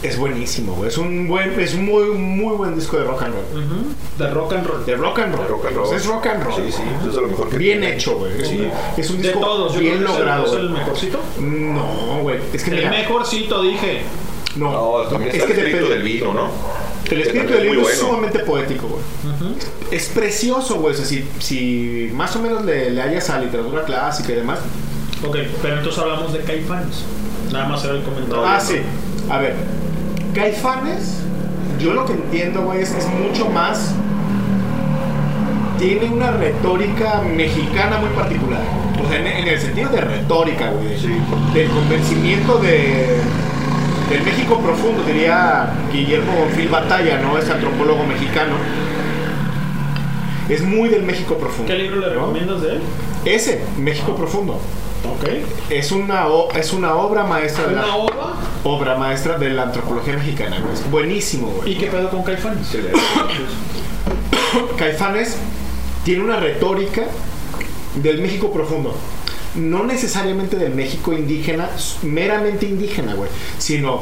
Es 0.03 0.17
buenísimo, 0.17 0.73
güey. 0.73 0.89
Es 0.89 0.97
un 0.97 1.27
buen, 1.27 1.57
es 1.59 1.75
muy, 1.75 2.03
muy 2.09 2.55
buen 2.57 2.75
disco 2.75 2.97
de 2.97 3.05
rock 3.05 3.23
and 3.23 3.33
roll. 3.35 3.65
De 4.17 4.29
rock 4.29 4.53
and 4.53 4.67
roll. 4.67 4.85
De 4.85 4.95
rock 4.97 5.19
and 5.19 5.33
roll. 5.35 5.43
De 5.45 5.49
rock 5.49 5.65
and 5.67 5.75
roll. 5.77 5.87
Pues 5.89 6.01
Es 6.01 6.07
rock 6.07 6.25
and 6.27 6.43
roll. 6.43 6.55
Sí, 6.55 6.71
sí, 6.71 6.81
eso 6.99 7.09
es 7.09 7.15
lo 7.15 7.27
mejor 7.29 7.49
que 7.49 7.57
Bien 7.57 7.79
tiene. 7.79 7.95
hecho, 7.95 8.17
güey. 8.17 8.41
Es, 8.41 8.47
Sí. 8.49 8.59
un- 8.59 8.71
es 9.01 9.09
un 9.09 9.17
De 9.21 9.23
disco 9.29 9.39
todos, 9.39 9.73
yo 9.73 9.79
bien 9.79 9.97
creo 9.99 10.07
que 10.11 10.19
logrado. 10.19 10.45
¿Es 10.45 10.53
el 10.53 10.69
mejorcito? 10.71 11.19
No, 11.39 12.19
güey. 12.21 12.37
Es 12.53 12.63
que 12.63 12.71
El 12.71 12.77
mira, 12.77 12.89
mejorcito, 12.89 13.61
dije. 13.61 14.01
no, 14.57 14.71
No, 14.71 15.07
también 15.09 15.35
es 15.35 15.43
que 15.43 15.51
el 15.53 15.59
espíritu 15.59 15.89
del 15.89 16.03
vino, 16.03 16.33
¿no? 16.33 16.47
El 17.09 17.21
espíritu 17.21 17.53
del 17.53 17.63
libro 17.63 17.81
es 17.81 17.99
bueno. 17.99 17.99
sumamente 18.15 18.39
poético, 18.39 18.87
güey. 18.87 19.01
Es 19.91 20.07
precioso, 20.07 20.75
güey. 20.75 20.93
O 20.93 20.97
sea, 20.97 21.05
si, 21.05 21.25
si 21.39 22.09
más 22.13 22.35
o 22.35 22.39
menos 22.39 22.65
le, 22.65 22.89
le 22.91 23.01
hayas 23.01 23.29
a 23.29 23.39
literatura 23.39 23.83
clásica 23.83 24.31
y 24.33 24.35
demás. 24.35 24.59
Ok, 25.25 25.37
pero 25.61 25.77
entonces 25.77 26.01
hablamos 26.01 26.33
de 26.33 26.39
Caifanes. 26.39 27.03
Nada 27.53 27.67
más 27.69 27.83
era 27.85 27.93
el 27.93 28.03
comentario. 28.03 28.45
ah, 28.45 28.59
sí. 28.59 28.75
A 29.29 29.37
ver, 29.39 29.55
Caifanes, 30.33 31.17
yo 31.79 31.93
lo 31.93 32.05
que 32.05 32.13
entiendo, 32.13 32.63
güey, 32.63 32.81
es 32.81 32.89
que 32.91 32.99
es 32.99 33.07
mucho 33.07 33.49
más. 33.49 33.93
Tiene 35.77 36.05
una 36.05 36.31
retórica 36.31 37.21
mexicana 37.21 37.97
muy 37.97 38.09
particular. 38.09 38.61
O 39.03 39.07
sea, 39.09 39.19
en, 39.19 39.27
en 39.27 39.47
el 39.47 39.59
sentido 39.59 39.89
de 39.89 40.01
retórica, 40.01 40.71
güey. 40.71 40.97
Sí. 40.97 41.15
Del 41.53 41.69
convencimiento 41.69 42.57
de. 42.57 43.19
Del 44.09 44.23
México 44.23 44.59
profundo, 44.59 45.03
diría 45.03 45.73
Guillermo 45.91 46.33
Bonfil 46.33 46.67
Batalla, 46.67 47.19
¿no? 47.19 47.37
Es 47.37 47.49
antropólogo 47.49 48.03
mexicano. 48.05 48.55
Es 50.49 50.61
muy 50.61 50.89
del 50.89 51.03
México 51.03 51.37
profundo. 51.37 51.71
¿Qué 51.71 51.79
libro 51.79 51.99
le 52.01 52.07
¿no? 52.07 52.13
recomiendas 52.13 52.61
de 52.61 52.73
él? 52.73 52.81
Ese, 53.25 53.63
México 53.77 54.15
profundo. 54.15 54.59
Ok. 55.03 55.29
Es 55.69 55.91
una, 55.91 56.25
es 56.55 56.73
una 56.73 56.95
obra 56.95 57.23
maestra 57.23 57.67
de 57.67 57.75
la, 57.75 57.95
obra 58.63 58.97
maestra 58.97 59.37
de 59.37 59.49
la 59.49 59.63
antropología 59.63 60.15
mexicana, 60.15 60.59
güey. 60.59 60.73
Es 60.73 60.89
buenísimo, 60.89 61.47
güey. 61.47 61.73
¿Y 61.73 61.75
qué 61.75 61.87
pedo 61.87 62.09
con 62.09 62.23
Caifanes? 62.23 62.67
Caifanes 64.77 65.37
tiene 66.03 66.23
una 66.23 66.37
retórica 66.37 67.03
del 67.95 68.21
México 68.21 68.51
profundo. 68.51 68.95
No 69.55 69.83
necesariamente 69.83 70.57
del 70.57 70.73
México 70.73 71.13
indígena, 71.13 71.69
meramente 72.01 72.65
indígena, 72.65 73.13
güey, 73.13 73.29
sino 73.59 74.01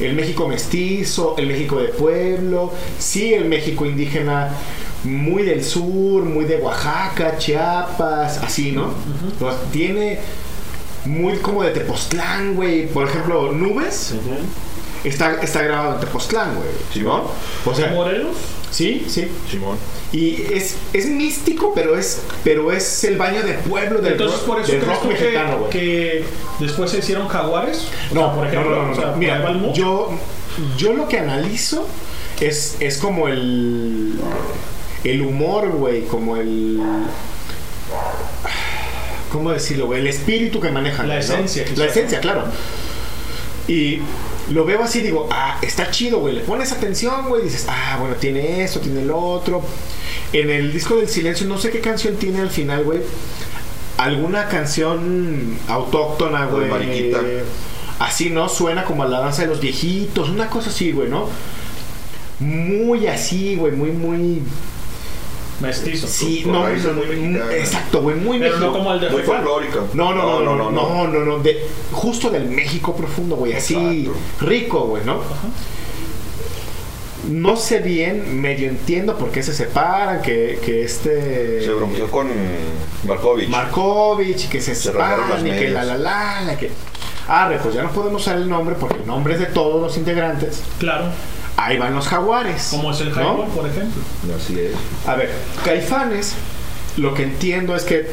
el 0.00 0.14
México 0.14 0.48
mestizo, 0.48 1.36
el 1.38 1.46
México 1.46 1.78
de 1.78 1.88
pueblo, 1.88 2.72
sí, 2.98 3.32
el 3.32 3.46
México 3.46 3.86
indígena 3.86 4.50
muy 5.06 5.44
del 5.44 5.64
sur, 5.64 6.24
muy 6.24 6.44
de 6.44 6.56
Oaxaca, 6.56 7.38
Chiapas, 7.38 8.38
así, 8.38 8.72
¿no? 8.72 8.92
Tiene 9.72 10.18
muy 11.04 11.36
como 11.38 11.62
de 11.62 11.70
Tepoztlán, 11.70 12.54
güey. 12.54 12.86
Por 12.88 13.08
ejemplo, 13.08 13.52
Nubes 13.52 14.14
está, 15.04 15.40
está 15.40 15.62
grabado 15.62 15.94
en 15.94 16.00
Tepoztlán, 16.00 16.54
güey. 16.56 16.68
Simón. 16.92 17.22
O 17.64 17.74
sea, 17.74 17.88
¿Morelos? 17.88 18.36
Sí, 18.70 19.06
sí. 19.08 19.28
Simón. 19.50 19.78
Y 20.12 20.42
es, 20.52 20.76
es 20.92 21.06
místico, 21.06 21.72
pero 21.74 21.96
es, 21.96 22.22
pero 22.44 22.72
es 22.72 23.04
el 23.04 23.16
baño 23.16 23.42
de 23.42 23.54
pueblo 23.54 24.00
del, 24.00 24.12
Entonces, 24.12 24.40
rock, 24.40 24.46
por 24.46 24.60
eso 24.60 24.72
del 24.72 24.82
rock 24.82 25.02
tú 25.02 25.08
mexicano, 25.08 25.50
que, 25.50 25.58
güey. 25.58 25.70
que 25.70 26.24
después 26.60 26.90
se 26.90 26.98
hicieron 26.98 27.28
jaguares. 27.28 27.88
No, 28.12 28.20
sea, 28.20 28.34
por 28.34 28.46
ejemplo, 28.46 28.70
no, 28.70 28.76
no, 28.76 28.86
no, 28.86 28.92
o 28.92 28.94
sea, 28.94 29.06
no. 29.06 29.16
Mira, 29.16 29.40
Balmo. 29.40 29.72
yo, 29.72 30.10
yo 30.76 30.92
lo 30.92 31.08
que 31.08 31.18
analizo 31.18 31.86
es, 32.40 32.76
es 32.80 32.98
como 32.98 33.28
el, 33.28 34.14
el 35.04 35.22
humor, 35.22 35.70
güey, 35.70 36.02
como 36.02 36.36
el... 36.36 36.80
¿Cómo 39.30 39.50
decirlo, 39.50 39.86
güey? 39.86 40.00
El 40.00 40.06
espíritu 40.06 40.60
que 40.60 40.70
manejan. 40.70 41.08
La 41.08 41.18
esencia. 41.18 41.64
La 41.76 41.86
esencia, 41.86 42.20
claro. 42.20 42.44
Y 43.68 44.00
lo 44.50 44.64
veo 44.64 44.82
así, 44.82 45.00
digo, 45.00 45.28
ah, 45.30 45.58
está 45.62 45.90
chido, 45.90 46.20
güey. 46.20 46.34
Le 46.34 46.40
pones 46.40 46.72
atención, 46.72 47.28
güey. 47.28 47.42
Dices, 47.42 47.66
ah, 47.68 47.96
bueno, 47.98 48.14
tiene 48.16 48.62
esto, 48.62 48.80
tiene 48.80 49.04
lo 49.04 49.18
otro. 49.18 49.62
En 50.32 50.50
el 50.50 50.72
disco 50.72 50.96
del 50.96 51.08
silencio, 51.08 51.46
no 51.46 51.58
sé 51.58 51.70
qué 51.70 51.80
canción 51.80 52.16
tiene 52.16 52.40
al 52.40 52.50
final, 52.50 52.84
güey. 52.84 53.00
Alguna 53.98 54.48
canción 54.48 55.58
autóctona, 55.68 56.46
güey. 56.46 56.68
Mariquita. 56.68 57.20
Así, 57.98 58.30
¿no? 58.30 58.48
Suena 58.48 58.84
como 58.84 59.02
a 59.02 59.08
la 59.08 59.20
danza 59.20 59.42
de 59.42 59.48
los 59.48 59.60
viejitos, 59.60 60.28
una 60.28 60.48
cosa 60.48 60.70
así, 60.70 60.92
güey, 60.92 61.08
¿no? 61.08 61.28
Muy 62.38 63.06
así, 63.06 63.56
güey, 63.56 63.72
muy, 63.72 63.90
muy. 63.90 64.42
Mestizo. 65.60 66.06
Sí, 66.06 66.44
no, 66.46 66.68
exacto, 66.68 68.02
güey, 68.02 68.16
muy 68.16 68.38
Pero 68.38 68.58
no 68.58 68.72
como 68.72 68.92
el 68.92 69.00
de 69.00 69.10
Muy 69.10 69.22
Juan. 69.22 69.42
folclórica. 69.42 69.80
No, 69.94 70.14
no, 70.14 70.40
no, 70.40 70.40
no, 70.40 70.54
no, 70.56 70.70
no, 70.70 71.08
no, 71.08 71.24
no, 71.24 71.38
de, 71.38 71.66
justo 71.92 72.30
del 72.30 72.46
México 72.48 72.94
profundo, 72.94 73.36
güey, 73.36 73.54
así 73.54 74.10
rico, 74.40 74.86
güey, 74.86 75.04
¿no? 75.04 75.20
No 77.30 77.56
sé 77.56 77.80
bien, 77.80 78.40
medio 78.40 78.68
entiendo 78.68 79.16
por 79.16 79.30
qué 79.30 79.42
se 79.42 79.52
separan, 79.52 80.22
que, 80.22 80.60
que 80.64 80.84
este... 80.84 81.64
Se 81.64 81.72
bronqueó 81.72 82.08
con 82.08 82.28
Markovich. 83.04 83.48
Markovich, 83.48 84.44
y 84.44 84.48
que 84.48 84.60
se, 84.60 84.76
Se 84.76 84.92
separan, 84.92 85.44
y 85.44 85.50
que 85.50 85.70
la, 85.70 85.82
la, 85.82 85.96
la, 85.98 86.42
la, 86.42 86.56
que... 86.56 86.70
Arre, 87.26 87.58
pues 87.58 87.74
ya 87.74 87.82
no 87.82 87.90
podemos 87.90 88.22
usar 88.22 88.36
el 88.36 88.48
nombre 88.48 88.76
porque 88.78 88.98
el 88.98 89.06
nombre 89.06 89.34
es 89.34 89.40
de 89.40 89.46
todos 89.46 89.82
los 89.82 89.96
integrantes. 89.96 90.62
Claro. 90.78 91.06
Ahí 91.56 91.78
van 91.78 91.94
los 91.94 92.06
jaguares. 92.06 92.68
Como 92.70 92.90
es 92.92 93.00
el 93.00 93.10
¿no? 93.10 93.14
jaguar, 93.14 93.48
por 93.48 93.66
ejemplo. 93.66 94.02
Así 94.36 94.58
es. 94.60 94.72
A 95.08 95.14
ver, 95.14 95.30
Caifanes, 95.64 96.34
lo 96.96 97.14
que 97.14 97.22
entiendo 97.22 97.74
es 97.74 97.84
que 97.84 98.06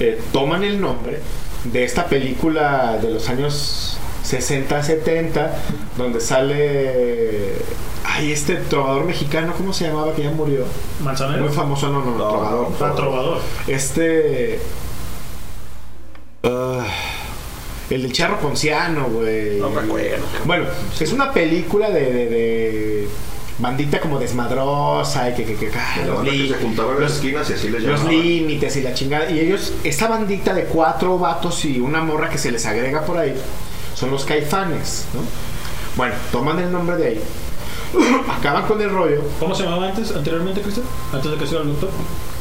eh, 0.00 0.20
toman 0.32 0.64
el 0.64 0.80
nombre 0.80 1.20
de 1.64 1.84
esta 1.84 2.06
película 2.06 2.98
de 3.00 3.10
los 3.10 3.28
años 3.28 3.98
60, 4.22 4.82
70, 4.82 5.56
donde 5.96 6.20
sale. 6.20 7.54
Ay, 8.04 8.32
este 8.32 8.54
trovador 8.56 9.04
mexicano, 9.04 9.52
¿cómo 9.56 9.72
se 9.72 9.88
llamaba? 9.88 10.14
Que 10.14 10.22
ya 10.22 10.30
murió. 10.30 10.64
Manzanero. 11.00 11.44
Muy 11.44 11.52
famoso, 11.52 11.88
no, 11.88 12.04
no, 12.04 12.12
no, 12.12 12.18
No, 12.18 12.28
trovador. 12.28 12.68
Ah, 12.80 12.92
trovador. 12.94 13.38
Este. 13.66 14.60
ah, 16.44 16.86
el 17.90 18.02
del 18.02 18.12
charro 18.12 18.38
ponciano, 18.40 19.04
güey. 19.08 19.58
No 19.58 19.70
me 19.70 19.80
acuerdo. 19.80 20.24
Bueno, 20.44 20.64
es 20.98 21.12
una 21.12 21.32
película 21.32 21.90
de, 21.90 22.00
de- 22.12 22.26
de 22.28 23.08
bandita 23.58 24.00
como 24.00 24.18
desmadrosa 24.18 25.30
y 25.30 25.34
que, 25.34 25.44
que, 25.44 25.54
que, 25.56 25.70
La 25.70 26.04
los, 26.06 26.24
que 26.24 26.30
li- 26.32 26.48
se 26.48 26.54
juntaba 26.56 26.88
en 26.94 27.00
las 27.00 27.10
los- 27.10 27.12
esquinas 27.18 27.48
y 27.50 27.52
así 27.54 27.68
les 27.70 27.82
los 27.84 28.04
límites 28.04 28.76
y 28.76 28.82
la 28.82 28.92
chingada. 28.92 29.30
Y 29.30 29.40
ellos, 29.40 29.72
esta 29.84 30.08
bandita 30.08 30.52
de 30.52 30.64
cuatro 30.64 31.18
vatos 31.18 31.64
y 31.64 31.80
una 31.80 32.02
morra 32.02 32.28
que 32.28 32.38
se 32.38 32.50
les 32.52 32.66
agrega 32.66 33.02
por 33.04 33.16
ahí, 33.18 33.34
son 33.94 34.10
los 34.10 34.24
caifanes, 34.24 35.06
¿no? 35.14 35.20
Bueno, 35.96 36.14
toman 36.30 36.58
el 36.58 36.70
nombre 36.70 36.96
de 36.96 37.06
ahí. 37.08 37.20
Acaban 38.38 38.66
con 38.66 38.80
el 38.80 38.90
rollo. 38.90 39.22
¿Cómo 39.38 39.54
se 39.54 39.62
llamaba 39.64 39.88
antes, 39.88 40.14
anteriormente, 40.14 40.60
Cristian? 40.60 40.86
Antes 41.12 41.30
de 41.30 41.36
que 41.38 41.46
sea 41.46 41.60
el 41.60 41.68
doctor. 41.68 41.90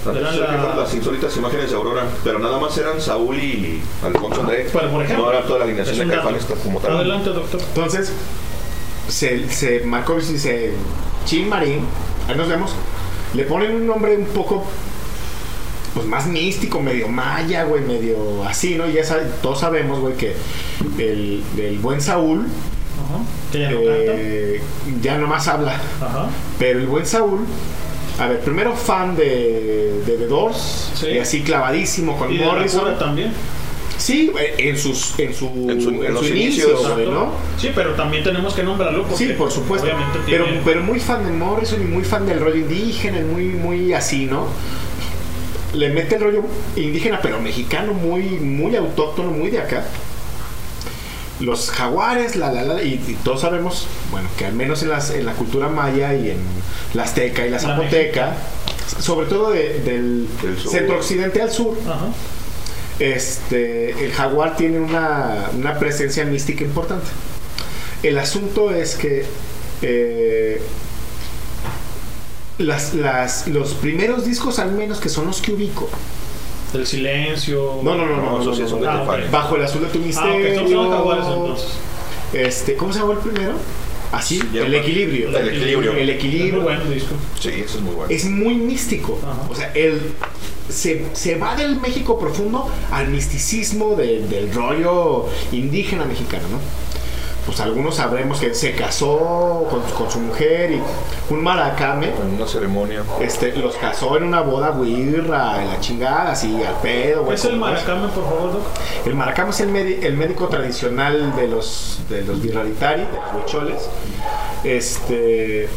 Antes 0.05 0.21
Eran 0.21 0.33
se 0.33 0.39
la- 0.39 0.75
las 0.75 0.93
insólitas 0.93 1.35
imágenes 1.37 1.69
de 1.69 1.75
Aurora, 1.75 2.03
pero 2.23 2.39
nada 2.39 2.59
más 2.59 2.77
eran 2.77 2.99
Saúl 3.01 3.37
y 3.37 3.81
Alfonso 4.03 4.41
André. 4.41 4.67
Pero, 4.71 4.91
por 4.91 5.03
ejemplo, 5.03 5.25
no 5.25 5.31
era 5.31 5.43
toda 5.45 5.59
la 5.59 5.65
alineación 5.65 6.07
de. 6.07 6.13
Caifanes 6.15 6.45
como 6.63 6.79
tal. 6.79 6.97
Adelante, 6.97 7.29
doctor. 7.31 7.59
Entonces, 7.61 8.11
se, 9.07 9.49
se 9.49 9.79
Markovich 9.81 10.25
dice, 10.27 10.73
Chin 11.25 11.49
Marín, 11.49 11.85
ahí 12.27 12.35
nos 12.35 12.47
vemos, 12.47 12.71
le 13.33 13.43
ponen 13.45 13.71
un 13.75 13.87
nombre 13.87 14.15
un 14.17 14.25
poco 14.25 14.65
pues 15.93 16.05
más 16.07 16.27
místico, 16.27 16.81
medio 16.81 17.07
maya, 17.07 17.63
güey, 17.63 17.81
medio 17.81 18.43
así, 18.45 18.75
¿no? 18.75 18.87
Y 18.89 18.93
ya 18.93 19.03
sabe- 19.05 19.31
todos 19.41 19.59
sabemos, 19.61 19.99
güey, 20.01 20.13
que 20.15 20.35
el, 20.99 21.41
el 21.57 21.79
buen 21.79 22.01
Saúl 22.01 22.45
Que 23.51 23.59
ya 23.61 23.69
no 23.71 23.77
eh, 23.81 24.61
ya 25.01 25.17
nomás 25.17 25.47
habla. 25.47 25.79
Pero 26.59 26.79
el 26.79 26.87
buen 26.87 27.05
Saúl, 27.05 27.41
a 28.19 28.27
ver, 28.27 28.39
primero 28.41 28.73
fan 28.75 29.15
de, 29.15 30.01
de 30.05 30.17
The 30.17 30.27
Doors, 30.27 30.91
Sí. 30.95 31.07
y 31.07 31.19
así 31.19 31.41
clavadísimo 31.41 32.17
con 32.17 32.31
Y 32.33 32.37
de 32.37 32.45
Morrison. 32.45 32.81
cura 32.81 32.97
también. 32.99 33.31
Sí, 33.97 34.29
eh, 34.37 34.55
en 34.57 34.77
sus 34.77 35.17
en 35.19 35.33
su, 35.33 35.45
En 35.69 35.81
su- 35.81 35.89
en 35.89 36.05
en 36.05 36.13
los 36.13 36.25
su 36.27 36.33
inicios. 36.33 36.81
¿no? 37.09 37.31
Sí, 37.57 37.71
pero 37.73 37.91
también 37.93 38.23
tenemos 38.25 38.53
que 38.53 38.61
nombrarlo 38.63 39.03
porque 39.03 39.25
Sí, 39.27 39.33
por 39.33 39.49
supuesto. 39.51 39.87
Obviamente 39.87 40.19
Pero, 40.25 40.43
tiene... 40.45 40.61
pero 40.65 40.81
muy 40.83 40.99
fan 40.99 41.23
de 41.25 41.31
Morrison 41.31 41.81
y 41.81 41.85
muy 41.85 42.03
fan 42.03 42.25
del 42.25 42.41
rollo 42.41 42.57
indígena, 42.57 43.19
y 43.19 43.23
muy, 43.23 43.43
muy 43.45 43.93
así, 43.93 44.25
¿no? 44.25 44.47
Le 45.73 45.89
mete 45.89 46.15
el 46.15 46.21
rollo 46.23 46.43
indígena, 46.75 47.19
pero 47.21 47.39
mexicano, 47.41 47.93
muy, 47.93 48.23
muy 48.23 48.75
autóctono, 48.75 49.31
muy 49.31 49.49
de 49.49 49.59
acá. 49.59 49.85
Los 51.39 51.69
jaguares, 51.69 52.35
la, 52.37 52.51
la, 52.51 52.63
la, 52.63 52.81
y, 52.81 52.93
y 53.07 53.17
todos 53.23 53.41
sabemos, 53.41 53.87
bueno, 54.11 54.29
que 54.37 54.45
al 54.45 54.53
menos 54.53 54.83
en, 54.83 54.89
las, 54.89 55.09
en 55.11 55.25
la 55.25 55.33
cultura 55.33 55.67
maya 55.67 56.13
y 56.13 56.29
en 56.29 56.37
la 56.93 57.03
azteca 57.03 57.45
y 57.45 57.49
la 57.49 57.57
La 57.57 57.61
zapoteca, 57.61 58.35
sobre 58.99 59.27
todo 59.27 59.51
de- 59.51 59.79
del 59.81 60.27
centro 60.65 60.97
occidente 60.97 61.41
al 61.41 61.51
sur, 61.51 61.77
Ajá. 61.85 62.05
este, 62.99 64.05
el 64.05 64.13
jaguar 64.13 64.55
tiene 64.55 64.79
una, 64.79 65.49
una 65.57 65.77
presencia 65.77 66.23
mística 66.23 66.63
importante. 66.63 67.07
El 68.01 68.17
asunto 68.17 68.71
es 68.73 68.95
que 68.95 69.25
eh, 69.81 70.61
las, 72.57 72.93
las- 72.93 73.47
los 73.47 73.73
primeros 73.73 74.25
discos, 74.25 74.59
al 74.59 74.71
menos 74.71 74.99
que 74.99 75.09
son 75.09 75.25
los 75.27 75.41
que 75.41 75.51
ubico, 75.53 75.89
Del 76.77 76.87
silencio. 76.87 77.79
no, 77.83 77.95
no, 77.95 78.05
no, 78.05 78.43
no, 78.43 78.51
Ah. 78.87 78.97
Caifanes. 78.97 79.31
bajo 79.31 79.55
el 79.55 79.63
azul 79.63 79.81
de 79.81 79.87
tu 79.87 79.99
Ah, 79.99 80.05
misterio, 80.05 80.47
entonces. 80.47 81.67
este, 82.33 82.75
¿cómo 82.75 82.91
se 82.93 82.99
llamó 82.99 83.13
el 83.13 83.19
primero? 83.19 83.53
Así, 84.11 84.39
Sí, 84.39 84.57
el 84.57 84.73
equilibrio, 84.73 85.29
El 85.29 85.47
equilibrio. 85.49 85.91
el 85.93 85.97
Es 85.97 86.05
muy 86.05 86.09
equilibrio, 86.11 86.61
buen 86.61 86.93
disco. 86.93 87.15
Sí, 87.39 87.49
eso 87.65 87.77
es 87.77 87.83
muy 87.83 87.95
bueno. 87.95 88.13
es 88.13 88.25
muy 88.25 88.55
místico. 88.55 89.19
Ajá. 89.23 89.47
O 89.49 89.55
sea, 89.55 89.71
él 89.73 89.99
se, 90.69 91.05
se 91.13 91.35
va 91.35 91.55
del 91.55 91.79
México 91.81 92.17
profundo 92.19 92.69
al 92.91 93.07
misticismo 93.09 93.95
de- 93.95 94.21
del 94.27 94.53
rollo 94.53 95.25
indígena 95.51 96.05
mexicano, 96.05 96.43
¿no? 96.51 96.59
Pues 97.45 97.59
algunos 97.59 97.95
sabremos 97.97 98.39
que 98.39 98.55
se 98.55 98.73
casó 98.73 99.67
con, 99.69 99.81
con 99.95 100.09
su 100.11 100.19
mujer 100.19 100.71
y 100.71 100.81
un 101.31 101.43
maracame 101.43 102.07
En 102.07 102.35
una 102.37 102.47
ceremonia. 102.47 103.03
este, 103.21 103.55
los 103.55 103.75
casó 103.75 104.17
en 104.17 104.23
una 104.23 104.41
boda 104.41 104.71
guirra, 104.71 105.61
en 105.61 105.69
la 105.69 105.79
chingada, 105.79 106.31
así 106.31 106.63
al 106.63 106.73
pedo. 106.81 107.19
¿Qué 107.19 107.25
güey, 107.25 107.35
es 107.35 107.45
el 107.45 107.57
maracame, 107.57 108.07
por 108.07 108.23
favor, 108.23 108.53
doc? 108.53 108.61
el 109.05 109.13
maracame 109.13 109.51
es 109.51 109.59
el, 109.59 109.75
el 109.75 110.17
médico 110.17 110.47
tradicional 110.47 111.35
de 111.35 111.47
los 111.47 111.99
de 112.09 112.23
los 112.23 112.41
birraritari, 112.41 113.01
de 113.01 113.07
los 113.11 113.43
huicholes. 113.43 113.89
Este, 114.63 115.69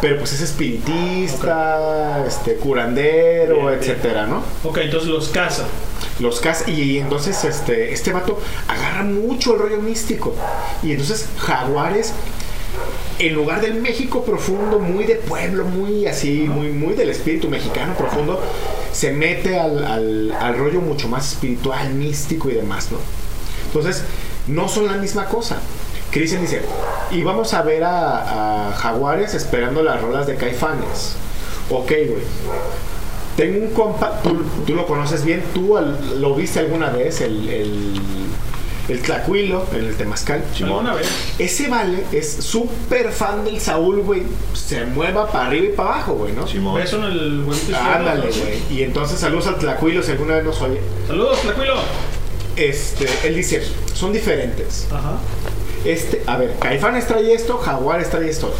pero 0.00 0.18
pues 0.18 0.32
es 0.34 0.40
espiritista, 0.42 2.24
este 2.26 2.54
curandero, 2.56 3.54
Bien, 3.56 3.66
bien. 3.66 3.78
etcétera, 3.80 4.26
¿no? 4.26 4.42
Ok, 4.64 4.78
entonces 4.78 5.08
los 5.08 5.28
casa. 5.30 5.64
Los 6.18 6.40
cas 6.40 6.66
y 6.66 6.98
entonces 6.98 7.44
este 7.44 7.92
este 7.92 8.12
vato 8.12 8.40
agarra 8.68 9.02
mucho 9.02 9.54
el 9.54 9.60
rollo 9.60 9.82
místico. 9.82 10.34
Y 10.82 10.92
entonces 10.92 11.26
Jaguares 11.38 12.12
en 13.18 13.34
lugar 13.34 13.62
del 13.62 13.80
México 13.80 14.24
profundo, 14.24 14.78
muy 14.78 15.04
de 15.04 15.16
pueblo, 15.16 15.64
muy 15.64 16.06
así, 16.06 16.46
muy 16.48 16.70
muy 16.70 16.94
del 16.94 17.10
espíritu 17.10 17.48
mexicano 17.48 17.94
profundo, 17.94 18.40
se 18.92 19.12
mete 19.12 19.58
al, 19.58 19.84
al, 19.84 20.32
al 20.32 20.58
rollo 20.58 20.80
mucho 20.80 21.08
más 21.08 21.32
espiritual, 21.32 21.94
místico 21.94 22.50
y 22.50 22.54
demás, 22.54 22.88
¿no? 22.92 22.98
Entonces, 23.66 24.04
no 24.46 24.68
son 24.68 24.86
la 24.86 24.94
misma 24.94 25.26
cosa. 25.26 25.58
Cristian 26.10 26.40
dice, 26.40 26.62
y 27.10 27.22
vamos 27.22 27.52
a 27.52 27.62
ver 27.62 27.84
a, 27.84 28.72
Jaguares 28.76 29.34
esperando 29.34 29.82
las 29.82 30.00
rolas 30.00 30.26
de 30.26 30.36
Caifanes. 30.36 31.14
Ok, 31.70 31.88
güey. 31.88 32.22
Tengo 33.36 33.66
un 33.66 33.70
compa, 33.72 34.20
tú, 34.22 34.36
tú 34.66 34.74
lo 34.74 34.86
conoces 34.86 35.24
bien, 35.24 35.42
tú 35.54 35.76
al- 35.76 36.20
lo 36.20 36.34
viste 36.34 36.58
alguna 36.60 36.88
vez, 36.90 37.20
el, 37.20 37.48
el, 37.50 37.92
el 38.88 39.02
Tlacuilo 39.02 39.66
en 39.74 39.84
el 39.84 39.94
Temazcal. 39.96 40.42
Alguna 40.62 40.94
vez. 40.94 41.06
Ese 41.38 41.68
vale 41.68 42.04
es 42.12 42.32
súper 42.32 43.12
fan 43.12 43.44
del 43.44 43.60
Saúl, 43.60 44.00
güey. 44.00 44.22
Se 44.54 44.86
mueva 44.86 45.30
para 45.30 45.48
arriba 45.48 45.66
y 45.66 45.76
para 45.76 45.94
abajo, 45.96 46.14
güey, 46.14 46.32
¿no? 46.32 46.46
Beso 46.74 46.96
en 46.96 47.04
el 47.04 47.44
izquierdo, 47.50 47.78
Ándale, 47.94 48.30
güey. 48.30 48.62
Y 48.78 48.82
entonces 48.84 49.18
saludos 49.18 49.46
al 49.48 49.58
Tlacuilo 49.58 50.02
si 50.02 50.12
alguna 50.12 50.36
vez 50.36 50.44
nos 50.44 50.60
oye. 50.62 50.80
Saludos, 51.06 51.38
Tlacuilo. 51.42 51.74
Este, 52.56 53.06
él 53.24 53.34
dice, 53.34 53.62
son 53.94 54.12
diferentes. 54.14 54.86
Ajá. 54.90 55.18
Este, 55.84 56.22
a 56.26 56.38
ver, 56.38 56.54
Caifanes 56.58 57.06
trae 57.06 57.34
esto, 57.34 57.58
Jaguares 57.58 58.08
trae 58.08 58.30
esto. 58.30 58.52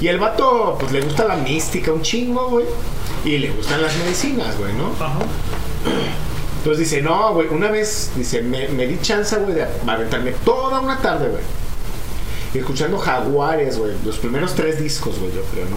Y 0.00 0.08
el 0.08 0.18
vato, 0.18 0.76
pues 0.80 0.90
le 0.92 1.02
gusta 1.02 1.24
la 1.28 1.36
mística 1.36 1.92
un 1.92 2.00
chingo, 2.02 2.48
güey. 2.48 2.64
Y 3.24 3.38
le 3.38 3.50
gustan 3.50 3.80
las 3.82 3.96
medicinas, 3.98 4.58
güey, 4.58 4.72
¿no? 4.74 4.92
Ajá. 5.04 5.18
Entonces 6.58 6.90
dice, 6.90 7.02
no, 7.02 7.34
güey, 7.34 7.48
una 7.48 7.70
vez, 7.70 8.10
dice, 8.16 8.40
me, 8.42 8.68
me 8.68 8.86
di 8.86 8.98
chance, 9.00 9.36
güey, 9.36 9.54
de 9.54 9.66
aventarme 9.86 10.32
toda 10.44 10.80
una 10.80 10.98
tarde, 11.00 11.28
güey. 11.28 11.42
Y 12.54 12.58
escuchando 12.58 12.98
Jaguares, 12.98 13.78
güey, 13.78 13.92
los 14.04 14.18
primeros 14.18 14.54
tres 14.54 14.80
discos, 14.80 15.18
güey, 15.18 15.32
yo 15.34 15.42
creo, 15.52 15.64
¿no? 15.66 15.76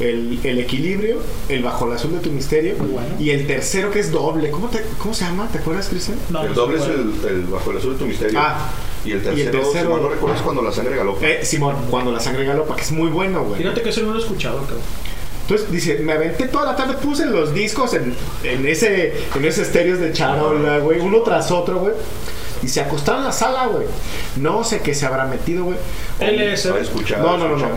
El, 0.00 0.40
el 0.42 0.58
equilibrio, 0.58 1.18
el 1.48 1.62
bajo 1.62 1.86
el 1.86 1.92
azul 1.92 2.12
de 2.12 2.18
tu 2.18 2.30
misterio 2.30 2.74
y 3.20 3.30
el 3.30 3.46
tercero 3.46 3.90
que 3.92 4.00
es 4.00 4.10
doble. 4.10 4.50
¿Cómo, 4.50 4.68
te- 4.68 4.84
cómo 4.98 5.14
se 5.14 5.24
llama? 5.24 5.46
¿Te 5.48 5.58
acuerdas, 5.58 5.86
Cristian? 5.88 6.18
el 6.48 6.52
doble 6.54 6.78
es 6.78 6.84
el, 6.84 7.14
el 7.28 7.42
bajo 7.44 7.70
el 7.70 7.78
azul 7.78 7.92
de 7.92 7.98
tu 8.00 8.06
misterio. 8.06 8.40
Ah. 8.40 8.70
y 9.04 9.12
el 9.12 9.22
tercero, 9.22 9.62
si 9.70 9.78
mal 9.88 10.02
no 10.02 10.08
recuerdo, 10.08 10.34
es 10.36 10.42
cuando 10.42 10.62
la 10.62 10.72
sangre 10.72 10.96
galopa. 10.96 11.24
Eh, 11.26 11.44
Simón, 11.44 11.76
cuando 11.90 12.10
la 12.10 12.18
sangre 12.18 12.44
galopa, 12.44 12.74
que 12.74 12.82
es 12.82 12.90
muy 12.92 13.08
bueno, 13.08 13.44
güey. 13.44 13.60
Fíjate 13.60 13.82
que 13.82 13.90
eso 13.90 14.00
no 14.02 14.12
lo 14.14 14.18
he 14.18 14.22
escuchado, 14.22 14.58
cabrón. 14.62 14.80
Entonces 15.44 15.70
dice, 15.70 15.98
me 15.98 16.12
aventé 16.14 16.48
toda 16.48 16.64
la 16.72 16.76
tarde, 16.76 16.94
puse 16.94 17.26
los 17.26 17.52
discos 17.52 17.92
en, 17.94 18.14
en 18.42 18.66
ese 18.66 19.12
en 19.34 19.44
ese 19.44 19.62
estéreos 19.62 19.98
de 20.00 20.12
charola, 20.12 20.78
güey, 20.78 21.00
uno 21.00 21.20
tras 21.20 21.50
otro, 21.50 21.80
güey. 21.80 21.92
Y 22.62 22.68
se 22.68 22.80
acostaron 22.80 23.20
en 23.20 23.26
la 23.26 23.32
sala, 23.32 23.66
güey. 23.66 23.86
No 24.36 24.64
sé 24.64 24.80
qué 24.80 24.94
se 24.94 25.04
habrá 25.04 25.26
metido, 25.26 25.64
güey. 25.64 25.76
LSD. 26.18 26.70
Para 26.70 26.82
escuchar, 26.82 27.18
No, 27.18 27.36
no, 27.36 27.48
no, 27.50 27.56
no. 27.56 27.68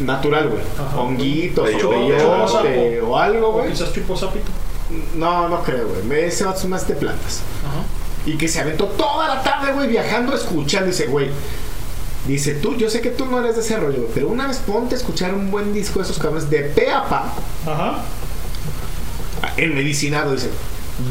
Natural, 0.00 0.48
güey. 0.50 0.62
Honguitos, 0.94 1.64
Peyote, 1.70 1.96
peyote 1.96 3.00
o 3.00 3.16
algo, 3.18 3.52
güey. 3.52 3.70
quizás 3.70 3.92
chupo 3.94 4.14
sapito. 4.14 4.50
No, 5.14 5.48
no 5.48 5.62
creo, 5.62 5.88
güey. 5.88 6.02
Me- 6.02 6.26
Ese 6.26 6.44
va 6.44 6.50
a 6.52 6.66
más 6.66 6.86
de 6.86 6.94
plantas. 6.96 7.40
Ajá. 7.66 7.82
Y 8.26 8.36
que 8.36 8.46
se 8.48 8.60
aventó 8.60 8.84
toda 8.88 9.26
la 9.36 9.42
tarde, 9.42 9.72
güey, 9.72 9.88
viajando, 9.88 10.34
escuchando. 10.34 10.88
Dice, 10.88 11.06
güey, 11.06 11.30
dice 12.26 12.54
tú, 12.54 12.76
yo 12.76 12.90
sé 12.90 13.00
que 13.00 13.10
tú 13.10 13.26
no 13.26 13.38
eres 13.40 13.56
de 13.56 13.62
ese 13.62 13.76
rollo, 13.76 14.08
pero 14.14 14.28
una 14.28 14.46
vez 14.46 14.58
ponte 14.58 14.94
a 14.94 14.98
escuchar 14.98 15.34
un 15.34 15.50
buen 15.50 15.72
disco 15.72 15.98
de 16.00 16.04
esos 16.04 16.18
cabrones 16.18 16.48
de 16.50 16.60
pe 16.62 16.90
a 16.90 17.04
pa, 17.08 17.34
Ajá. 17.66 17.98
en 19.56 19.74
medicinado, 19.74 20.32
dice, 20.32 20.50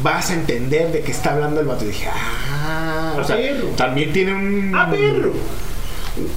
vas 0.02 0.30
a 0.30 0.34
entender 0.34 0.92
de 0.92 1.00
qué 1.02 1.12
está 1.12 1.32
hablando 1.32 1.60
el 1.60 1.66
vato. 1.66 1.84
Y 1.84 1.88
dije, 1.88 2.08
ah, 2.12 3.14
o 3.16 3.20
A 3.20 3.24
sea, 3.24 3.36
perro. 3.36 3.68
también 3.76 4.12
tiene 4.12 4.34
un. 4.34 4.74
¡A 4.74 4.90
perro! 4.90 5.32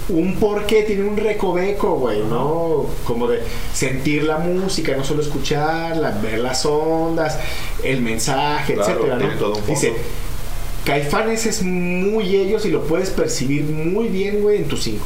Un 0.10 0.35
porqué, 0.35 0.84
tiene 0.84 1.06
un 1.07 1.15
recoveco, 1.15 1.95
güey, 1.95 2.19
¿no? 2.23 2.85
Como 3.06 3.27
de 3.27 3.41
sentir 3.73 4.23
la 4.23 4.38
música, 4.38 4.93
no 4.97 5.06
solo 5.06 5.22
escucharla, 5.22 6.11
ver 6.22 6.39
las 6.39 6.65
ondas, 6.65 7.39
el 7.81 8.01
mensaje, 8.01 8.73
Claro, 8.73 8.91
etcétera, 8.91 9.18
tiene 9.18 9.34
¿no? 9.35 9.39
todo 9.39 9.49
un 9.51 9.56
fondo. 9.64 9.72
Dice, 9.73 9.93
Caifanes 10.85 11.45
es 11.45 11.61
muy 11.61 12.35
ellos 12.35 12.65
y 12.65 12.72
lo 12.72 12.84
puedes 12.84 13.10
percibir 13.10 13.64
muy 13.64 14.07
bien, 14.07 14.41
güey, 14.41 14.57
en 14.57 14.68
tu 14.68 14.77
cinco. 14.77 15.06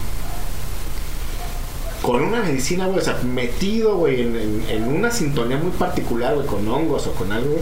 Con 2.01 2.21
una 2.21 2.41
medicina, 2.41 2.85
güey, 2.85 2.99
o 2.99 3.01
sea, 3.01 3.19
metido, 3.23 3.97
güey, 3.97 4.21
en, 4.21 4.83
una 4.83 5.09
sintonía 5.09 5.57
muy 5.57 5.71
particular, 5.71 6.35
güey, 6.35 6.47
con 6.47 6.67
hongos 6.67 7.07
o 7.07 7.13
con 7.13 7.31
algo, 7.31 7.57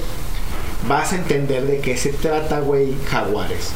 vas 0.88 1.14
a 1.14 1.18
entender 1.18 1.66
de 1.68 1.80
qué 1.80 1.96
se 1.96 2.12
trata, 2.12 2.60
güey, 2.60 2.96
jaguares. 3.08 3.70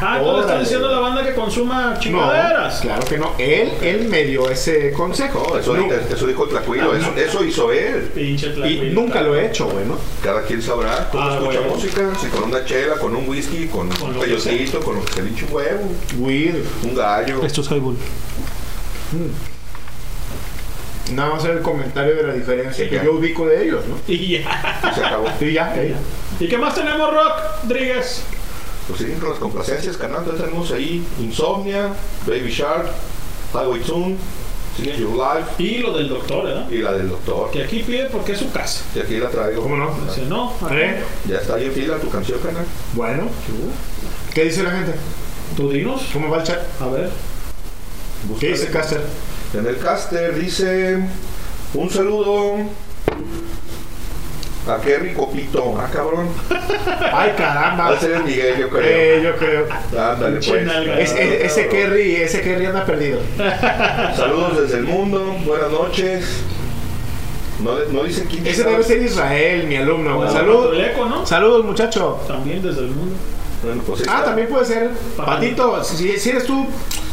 Ah, 0.00 0.18
tú 0.20 0.24
le 0.26 0.30
estás 0.32 0.44
Órale, 0.46 0.60
diciendo 0.60 0.88
a 0.88 0.92
la 0.92 0.98
banda 1.00 1.24
que 1.24 1.34
consuma 1.34 1.94
No, 1.94 1.98
chingaderas. 1.98 2.80
claro 2.80 3.04
que 3.04 3.18
no. 3.18 3.32
Él, 3.38 3.72
él 3.82 4.08
me 4.08 4.22
dio 4.24 4.48
ese 4.48 4.92
consejo. 4.92 5.44
No, 5.50 5.58
eso, 5.58 6.26
dijo 6.26 6.44
el 6.44 6.50
Tlacuilo, 6.50 6.94
eso, 6.94 7.12
eso 7.16 7.44
hizo 7.44 7.72
él. 7.72 8.10
Pinche 8.14 8.48
y 8.68 8.90
nunca 8.94 9.22
lo 9.22 9.34
he 9.34 9.46
hecho, 9.46 9.66
güey, 9.66 9.84
¿no? 9.86 9.96
Cada 10.22 10.42
quien 10.42 10.62
sabrá 10.62 11.08
cómo 11.10 11.24
Ah, 11.24 11.34
escucha 11.38 11.58
bueno. 11.60 11.74
música, 11.74 12.12
si 12.20 12.28
con 12.28 12.44
una 12.44 12.64
chela, 12.64 12.94
con 12.96 13.16
un 13.16 13.28
whisky, 13.28 13.66
con, 13.66 13.88
Con 13.88 14.10
un 14.10 14.20
peyotito, 14.20 14.80
con 14.80 14.96
lo 14.96 15.04
que 15.04 15.12
se 15.14 15.22
le 15.22 15.30
hinche 15.30 15.46
huevo, 15.46 15.90
Weed. 16.18 16.54
un 16.84 16.94
gallo. 16.94 17.42
Esto 17.44 17.60
es 17.62 17.70
highball. 17.70 17.96
Nada 21.12 21.30
más 21.34 21.44
el 21.44 21.60
comentario 21.60 22.14
de 22.16 22.22
la 22.22 22.32
diferencia 22.32 22.84
Y 22.84 22.88
que 22.88 22.96
ya. 22.96 23.04
yo 23.04 23.12
ubico 23.14 23.46
de 23.46 23.64
ellos, 23.64 23.84
¿no? 23.86 23.96
Y 24.12 24.38
ya. 24.38 24.92
Se 24.94 25.04
acabó. 25.04 25.26
Y 25.40 25.52
ya, 25.52 25.74
eh. 25.76 25.94
¿Y 26.40 26.48
qué 26.48 26.56
más 26.58 26.74
tenemos, 26.74 27.12
Rock 27.12 27.32
Rodríguez? 27.64 28.22
Pues 28.86 28.98
siguen 29.00 29.18
con 29.18 29.30
las 29.30 29.38
complacencias, 29.38 29.96
canal. 29.96 30.18
Entonces 30.18 30.44
tenemos 30.44 30.70
ahí 30.72 31.06
Insomnia, 31.20 31.92
Baby 32.26 32.50
Shark, 32.50 32.86
Highway 33.52 33.80
Tune, 33.80 34.16
Singing 34.76 34.96
Your 34.96 35.12
Life 35.12 35.62
Y 35.62 35.78
lo 35.78 35.96
del 35.96 36.08
doctor, 36.08 36.44
¿verdad? 36.44 36.70
y 36.70 36.78
la 36.78 36.92
del 36.92 37.08
doctor. 37.08 37.50
Que 37.50 37.64
aquí 37.64 37.82
pide 37.82 38.06
porque 38.06 38.32
es 38.32 38.38
su 38.38 38.50
casa. 38.50 38.82
Y 38.94 39.00
aquí 39.00 39.16
la 39.16 39.30
traigo. 39.30 39.62
¿Cómo 39.62 39.76
no? 39.76 39.94
Dice, 40.06 40.22
no. 40.26 40.52
¿Eh? 40.70 41.02
Ya 41.28 41.38
está 41.38 41.54
ahí 41.54 41.66
en 41.66 41.72
fila 41.72 41.98
tu 41.98 42.10
canción, 42.10 42.38
canal. 42.40 42.64
Bueno. 42.92 43.28
¿Qué 44.34 44.44
dice 44.44 44.62
la 44.62 44.70
gente? 44.70 44.92
tú 45.56 45.70
dinos. 45.70 46.02
¿Cómo 46.12 46.28
va 46.30 46.38
el 46.38 46.44
chat? 46.44 46.60
A 46.80 46.86
ver. 46.88 47.10
¿Qué 48.40 48.48
dice 48.48 48.68
Caster? 48.70 49.02
En 49.52 49.66
el 49.66 49.78
caster 49.78 50.34
dice 50.38 50.98
un 51.74 51.90
saludo 51.90 52.56
a 54.66 54.78
Kerry 54.80 55.12
Copito. 55.12 55.74
Ah, 55.78 55.88
cabrón. 55.92 56.28
Ay, 57.12 57.32
caramba. 57.36 57.90
Va 57.90 57.96
a 57.96 58.00
ser 58.00 58.12
el 58.12 58.24
Miguel, 58.24 58.56
yo 58.58 58.70
creo. 58.70 58.82
Eh, 58.82 59.20
yo 59.22 59.36
creo. 59.36 59.66
Ándale, 59.90 60.40
pues. 60.46 60.64
nalga. 60.66 60.98
Es- 61.00 61.12
es- 61.12 61.42
ese 61.44 61.68
Kerry, 61.68 62.16
ese 62.16 62.40
Kerry 62.40 62.66
anda 62.66 62.84
perdido. 62.84 63.20
Saludos 64.16 64.62
desde 64.62 64.78
el 64.78 64.84
mundo. 64.84 65.36
Buenas 65.44 65.70
noches. 65.70 66.40
No, 67.60 67.72
no 67.92 68.02
dicen 68.04 68.26
quién 68.28 68.46
Ese 68.46 68.64
debe 68.64 68.82
ser 68.82 69.00
Israel, 69.02 69.66
mi 69.66 69.76
alumno. 69.76 70.16
Bueno, 70.16 70.32
Saludos. 70.32 70.76
¿no? 71.08 71.26
Saludos, 71.26 71.64
muchacho. 71.64 72.20
También 72.26 72.62
desde 72.62 72.80
el 72.80 72.88
mundo. 72.90 73.16
Bueno, 73.62 73.82
pues 73.86 74.00
Ah, 74.00 74.16
está. 74.16 74.24
también 74.24 74.48
puede 74.48 74.64
ser. 74.66 74.90
Patito, 75.16 75.82
si, 75.84 76.18
si 76.18 76.30
eres 76.30 76.44
tú, 76.44 76.66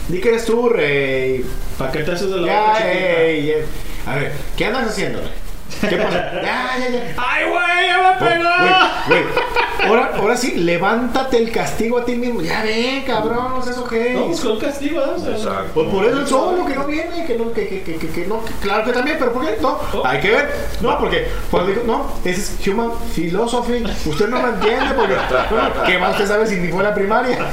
di 0.07 0.19
que 0.19 0.29
eres 0.29 0.45
tú, 0.45 0.67
rey. 0.67 1.45
¿Para 1.77 1.91
qué 1.91 1.99
te 2.03 2.11
haces 2.11 2.29
de 2.29 2.37
la 2.41 2.47
Ya, 2.47 2.59
boca 2.61 2.77
chiquita? 2.77 3.21
ey, 3.21 3.49
ey. 3.51 3.63
A 4.05 4.15
ver, 4.15 4.31
¿qué 4.57 4.65
andas 4.65 4.87
haciendo, 4.89 5.19
rey? 5.19 5.29
¿Qué 5.80 5.95
pasa? 5.98 6.31
Ya, 6.41 6.77
ya, 6.80 6.89
ya. 6.89 7.15
¡Ay, 7.18 7.45
güey! 7.49 7.88
¡Ya 7.88 7.98
me 7.98 8.11
Oh, 8.11 8.19
pegó! 8.19 8.49
Güey, 9.07 9.23
güey. 9.23 9.34
Ahora, 9.88 10.11
ahora 10.15 10.38
sí, 10.38 10.53
levántate 10.57 11.38
el 11.38 11.52
castigo 11.52 11.98
a 11.98 12.06
ti 12.06 12.14
mismo. 12.15 12.41
Ya 12.41 12.61
ven, 12.61 13.02
cabrón, 13.03 13.49
no 13.56 13.64
sé 13.64 13.72
eso 13.72 13.84
qué. 13.88 14.14
No, 14.14 14.27
pues 14.27 14.39
con 14.41 14.60
castigo, 14.60 15.02
¿eh? 15.02 15.06
O 15.15 15.19
sea, 15.19 15.31
Exacto. 15.31 15.72
Pues 15.73 15.88
por 15.88 16.06
eso 16.06 16.19
el 16.19 16.27
solo 16.27 16.65
que 16.68 16.76
no 16.76 16.85
viene, 16.85 17.26
que 17.26 17.35
no, 17.35 17.52
que, 17.52 17.68
que, 17.68 17.81
que, 17.81 17.95
que, 17.95 18.07
que 18.10 18.27
no, 18.27 18.45
que 18.45 18.53
claro 18.61 18.84
que 18.85 18.93
también, 18.93 19.18
pero 19.18 19.34
¿por 19.34 19.43
qué? 19.43 19.57
No, 19.60 19.80
hay 20.06 20.19
que 20.19 20.30
ver. 20.31 20.52
No, 20.81 20.99
porque 20.99 21.27
cuando 21.49 21.69
digo, 21.72 21.84
no, 21.88 22.11
ese 22.23 22.41
es 22.41 22.68
human 22.68 22.91
philosophy. 23.15 23.84
Usted 24.06 24.27
no 24.30 24.39
lo 24.41 24.49
entiende 24.49 24.93
porque, 24.95 25.15
bueno, 25.49 25.69
¿qué 25.85 25.98
más 25.98 26.11
usted 26.11 26.27
sabe 26.27 26.45
si 26.45 26.57
ni 26.57 26.72
fue 26.72 26.84
la 26.84 26.93
primaria? 26.93 27.39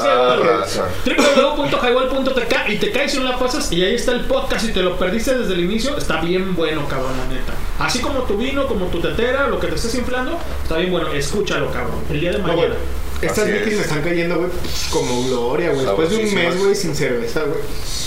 Ah, 0.00 0.36
Highball. 0.36 0.60
raza. 0.60 0.88
www.highball.tk 1.04 2.68
y 2.68 2.76
te 2.76 2.90
caes 2.92 3.14
y 3.14 3.18
no 3.18 3.24
la 3.24 3.38
pasas 3.38 3.70
y 3.72 3.82
ahí 3.82 3.94
está 3.94 4.12
el 4.12 4.22
podcast 4.26 4.64
y 4.68 4.72
te 4.72 4.82
lo 4.82 4.96
perdiste 4.96 5.36
desde 5.36 5.54
el 5.54 5.60
inicio, 5.60 5.96
está 5.96 6.20
bien 6.20 6.54
bueno, 6.54 6.86
cabrón, 6.88 7.12
la 7.16 7.34
neta. 7.34 7.52
Así 7.78 8.00
como 8.00 8.20
tu 8.22 8.36
vino, 8.36 8.66
como 8.66 8.86
tu 8.86 9.00
tetera, 9.00 9.46
lo 9.48 9.58
que 9.60 9.68
te 9.68 9.74
estés 9.76 9.94
inflando, 9.94 10.38
está 10.62 10.76
bien 10.78 10.90
bueno. 10.90 11.08
Escúchalo, 11.08 11.70
cabrón. 11.70 12.02
El 12.10 12.20
día 12.20 12.32
de 12.32 12.38
mañana. 12.38 12.74
Estas 13.20 13.38
Así 13.38 13.50
es. 13.50 13.66
me 13.66 13.82
están 13.82 14.02
cayendo, 14.02 14.36
güey, 14.36 14.50
como 14.90 15.22
gloria, 15.24 15.70
güey. 15.70 15.84
Después 15.84 16.10
de 16.10 16.16
un 16.18 16.34
mes, 16.34 16.56
güey, 16.58 16.74
sin 16.74 16.94
cerveza, 16.94 17.42
güey. 17.42 17.58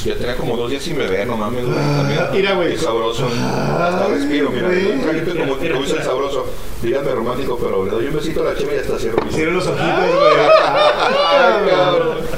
Yo 0.06 0.16
tenía 0.16 0.38
como 0.38 0.56
dos 0.56 0.70
días 0.70 0.82
sin 0.82 0.98
beber, 0.98 1.28
no 1.28 1.36
mames, 1.36 1.66
güey. 1.66 1.78
También. 1.78 2.22
mira, 2.32 2.54
güey. 2.54 2.78
Sabroso. 2.78 3.28
Hasta 3.28 4.08
respiro, 4.08 4.50
mira. 4.52 4.70
Cállate 5.06 5.32
como 5.38 5.58
como 5.58 5.82
dice 5.82 5.98
el 5.98 6.04
sabroso. 6.04 6.46
Dígame 6.82 7.12
romántico, 7.12 7.60
pero 7.62 7.86
le 7.86 7.92
doy 7.92 8.08
un 8.08 8.16
besito 8.16 8.42
a 8.42 8.46
la 8.46 8.56
chema 8.56 8.74
y 8.74 8.78
hasta 8.78 8.98
cierro 8.98 9.24
mis 9.24 9.36
Cierra 9.36 9.52
los 9.52 9.68
ojitos, 9.68 10.16
güey. 10.16 10.32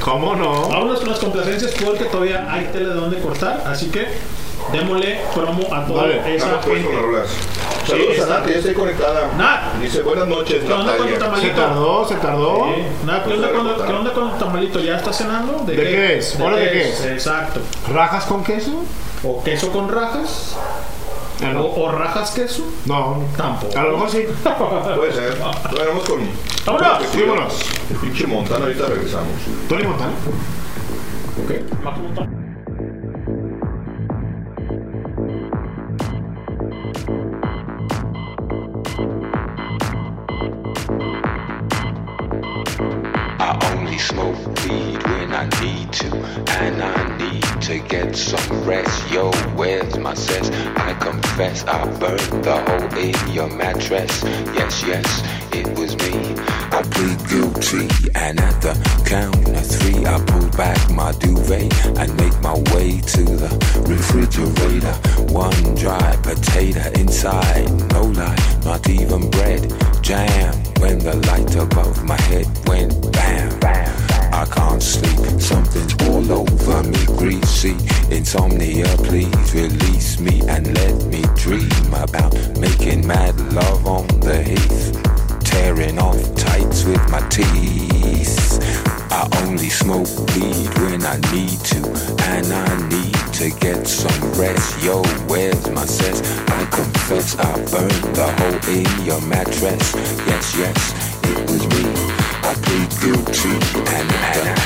¿Cómo 0.02 0.36
no? 0.36 0.68
Vámonos 0.68 1.00
con 1.00 1.10
las 1.10 1.20
complacencias 1.20 1.72
porque 1.84 2.06
todavía 2.06 2.52
hay 2.52 2.66
tele 2.74 2.88
de 2.90 2.96
donde 2.96 3.20
cortar, 3.20 3.64
así 3.68 3.90
que 3.90 4.08
démosle 4.72 5.20
promo 5.34 5.74
a 5.74 5.86
toda 5.86 6.04
Vale, 6.04 6.36
esa 6.36 6.60
pues 6.62 6.82
gente. 6.82 6.92
Saludos 7.88 8.20
a 8.20 8.26
Nat, 8.28 8.46
que 8.46 8.52
ya 8.54 8.58
estoy 8.60 8.74
conectada. 8.74 9.32
Nat. 9.38 9.74
Dice 9.82 10.02
buenas 10.02 10.28
noches, 10.28 10.64
¿Qué 10.66 10.74
onda 10.74 10.98
con 10.98 11.08
tu 11.08 11.14
Natalia. 11.14 11.16
Se 11.16 11.20
tamalito? 11.26 11.56
tardó, 11.62 12.08
se 12.08 12.16
tardó. 12.16 12.66
Sí. 12.76 12.82
Nada, 13.06 13.24
¿qué, 13.24 13.30
Pues 13.30 13.38
onda 13.40 13.52
con. 13.76 13.88
¿Qué 13.88 13.94
onda 13.94 14.14
con 14.14 14.32
tu 14.32 14.38
tamalito? 14.38 14.80
¿Ya 14.80 14.96
está 14.98 15.14
cenando? 15.14 15.64
¿De 15.66 15.76
qué 15.76 16.18
es? 16.18 16.40
¿Hora 16.40 16.56
de 16.58 16.72
qué 16.72 16.90
es? 16.90 17.06
Exacto. 17.06 17.60
¿Rajas 17.94 18.26
con 18.26 18.44
queso? 18.44 18.84
¿O 19.24 19.44
queso 19.44 19.72
con 19.72 19.90
rajas? 19.90 20.56
Ah, 21.44 21.52
no. 21.54 21.62
¿O, 21.66 21.84
o 21.86 21.92
rajas 21.92 22.32
queso? 22.32 22.64
No, 22.86 23.22
Tampoco. 23.36 23.78
a 23.78 23.84
lo 23.84 23.92
mejor 23.94 24.10
sí. 24.10 24.26
Puede 24.96 25.14
ser. 25.14 25.38
Vamos 25.40 26.04
con. 26.08 26.20
¡Vámonos! 26.66 27.16
Vámonos. 27.16 27.54
Pinche 28.02 28.28
Montana, 28.28 28.66
ahorita 28.66 28.86
regresamos. 28.88 29.28
Tony 29.68 29.84
Montana. 29.84 30.12
I 31.36 31.88
only 31.88 32.43
smoke 44.14 44.46
weed 44.64 45.02
when 45.08 45.34
I 45.34 45.46
need 45.62 45.92
to, 45.94 46.16
and 46.62 46.82
I 46.82 47.18
need 47.18 47.62
to 47.64 47.80
get 47.80 48.16
some 48.16 48.64
rest. 48.64 49.12
Yo, 49.12 49.32
where's 49.56 49.98
my 49.98 50.14
cess? 50.14 50.50
I 50.78 50.94
confess 50.94 51.66
I 51.66 51.86
burned 52.00 52.44
the 52.44 52.58
hole 52.66 52.94
in 53.00 53.34
your 53.34 53.50
mattress. 53.50 54.24
Yes, 54.58 54.84
yes, 54.86 55.08
it 55.52 55.68
was 55.78 55.96
me. 55.98 56.14
I 56.78 56.82
plead 56.94 57.20
guilty, 57.30 57.88
and 58.16 58.40
at 58.40 58.62
the 58.62 58.74
count 59.06 59.48
of 59.50 59.66
three, 59.66 60.06
I 60.06 60.18
pull 60.26 60.50
back 60.58 60.92
my 60.92 61.12
duvet 61.14 61.74
and 61.98 62.16
make 62.18 62.38
my 62.42 62.56
way 62.74 63.02
to 63.16 63.24
the 63.42 63.52
refrigerator. 63.90 64.96
One 65.34 65.76
dry 65.76 66.16
potato 66.22 66.86
inside, 67.02 67.70
no 67.94 68.04
lie, 68.04 68.60
not 68.64 68.88
even 68.90 69.30
bread. 69.32 69.62
Jam 70.04 70.54
when 70.80 71.00
the 71.00 71.16
light 71.28 71.56
above 71.56 72.04
my 72.04 72.20
head 72.24 72.46
went 72.68 72.92
bam. 73.14 73.58
I 74.34 74.46
can't 74.52 74.84
sleep, 74.84 75.40
something's 75.40 75.96
all 76.10 76.30
over 76.30 76.84
me, 76.84 77.06
greasy. 77.18 77.78
Insomnia, 78.14 78.86
please 78.98 79.56
release 79.56 80.20
me 80.20 80.42
and 80.50 80.76
let 80.76 81.06
me 81.06 81.24
dream 81.36 81.94
about 81.94 82.34
making 82.60 83.08
mad 83.08 83.40
love 83.54 83.88
on 83.88 84.06
the 84.20 84.44
heath. 84.44 84.92
Tearing 85.46 85.98
off 85.98 86.20
tights 86.36 86.84
with 86.84 87.10
my 87.10 87.22
teeth. 87.30 88.60
I 89.10 89.30
only 89.46 89.70
smoke 89.70 90.12
weed 90.36 90.68
when 90.80 91.06
I 91.06 91.16
need 91.32 91.60
to, 91.72 91.80
and 92.28 92.48
I 92.52 92.90
need 92.90 93.23
to 93.44 93.60
get 93.60 93.86
some 93.86 94.32
rest. 94.40 94.82
Yo, 94.82 95.04
where's 95.28 95.70
my 95.72 95.86
cess? 95.86 96.22
I 96.48 96.66
confess 96.72 97.38
I 97.38 97.54
burned 97.72 98.16
the 98.16 98.28
hole 98.38 98.60
in 98.72 98.88
your 99.06 99.20
mattress. 99.28 99.94
Yes, 100.26 100.56
yes, 100.58 100.94
it 101.26 101.38
was 101.52 101.68
me. 101.68 101.84
I 102.48 102.54
plead 102.64 102.90
guilty 103.02 103.56
and 103.98 104.10
and 104.40 104.64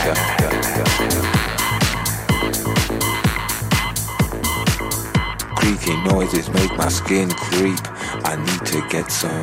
creaky 5.56 5.96
noises 6.04 6.48
make 6.50 6.78
my 6.78 6.90
skin 6.90 7.30
creep. 7.32 7.80
I 8.26 8.36
need 8.36 8.64
to 8.74 8.82
get 8.90 9.12
some 9.12 9.42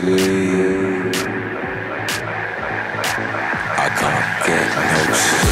sleep. 0.00 1.14
I 3.78 3.88
can't 4.00 4.46
get 4.46 4.68
no 4.90 5.14
sleep. 5.14 5.51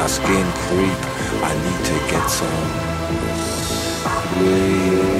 My 0.00 0.06
skin 0.06 0.46
creep. 0.64 1.00
I 1.44 1.52
need 1.64 1.84
to 1.90 1.96
get 2.10 2.26
some 2.30 2.90
sleep. 4.32 5.19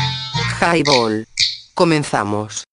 Highball. 0.61 1.25
Comenzamos. 1.73 2.63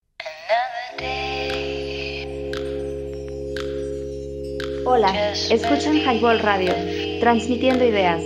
Hola, 4.85 5.33
escuchan 5.33 5.97
Highball 5.97 6.41
Radio, 6.41 6.75
transmitiendo 7.21 7.87
ideas. 7.87 8.21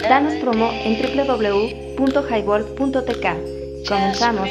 Danos 0.00 0.34
promo 0.40 0.72
en 0.72 1.00
www.highball.tk. 1.00 3.88
Comenzamos. 3.88 4.48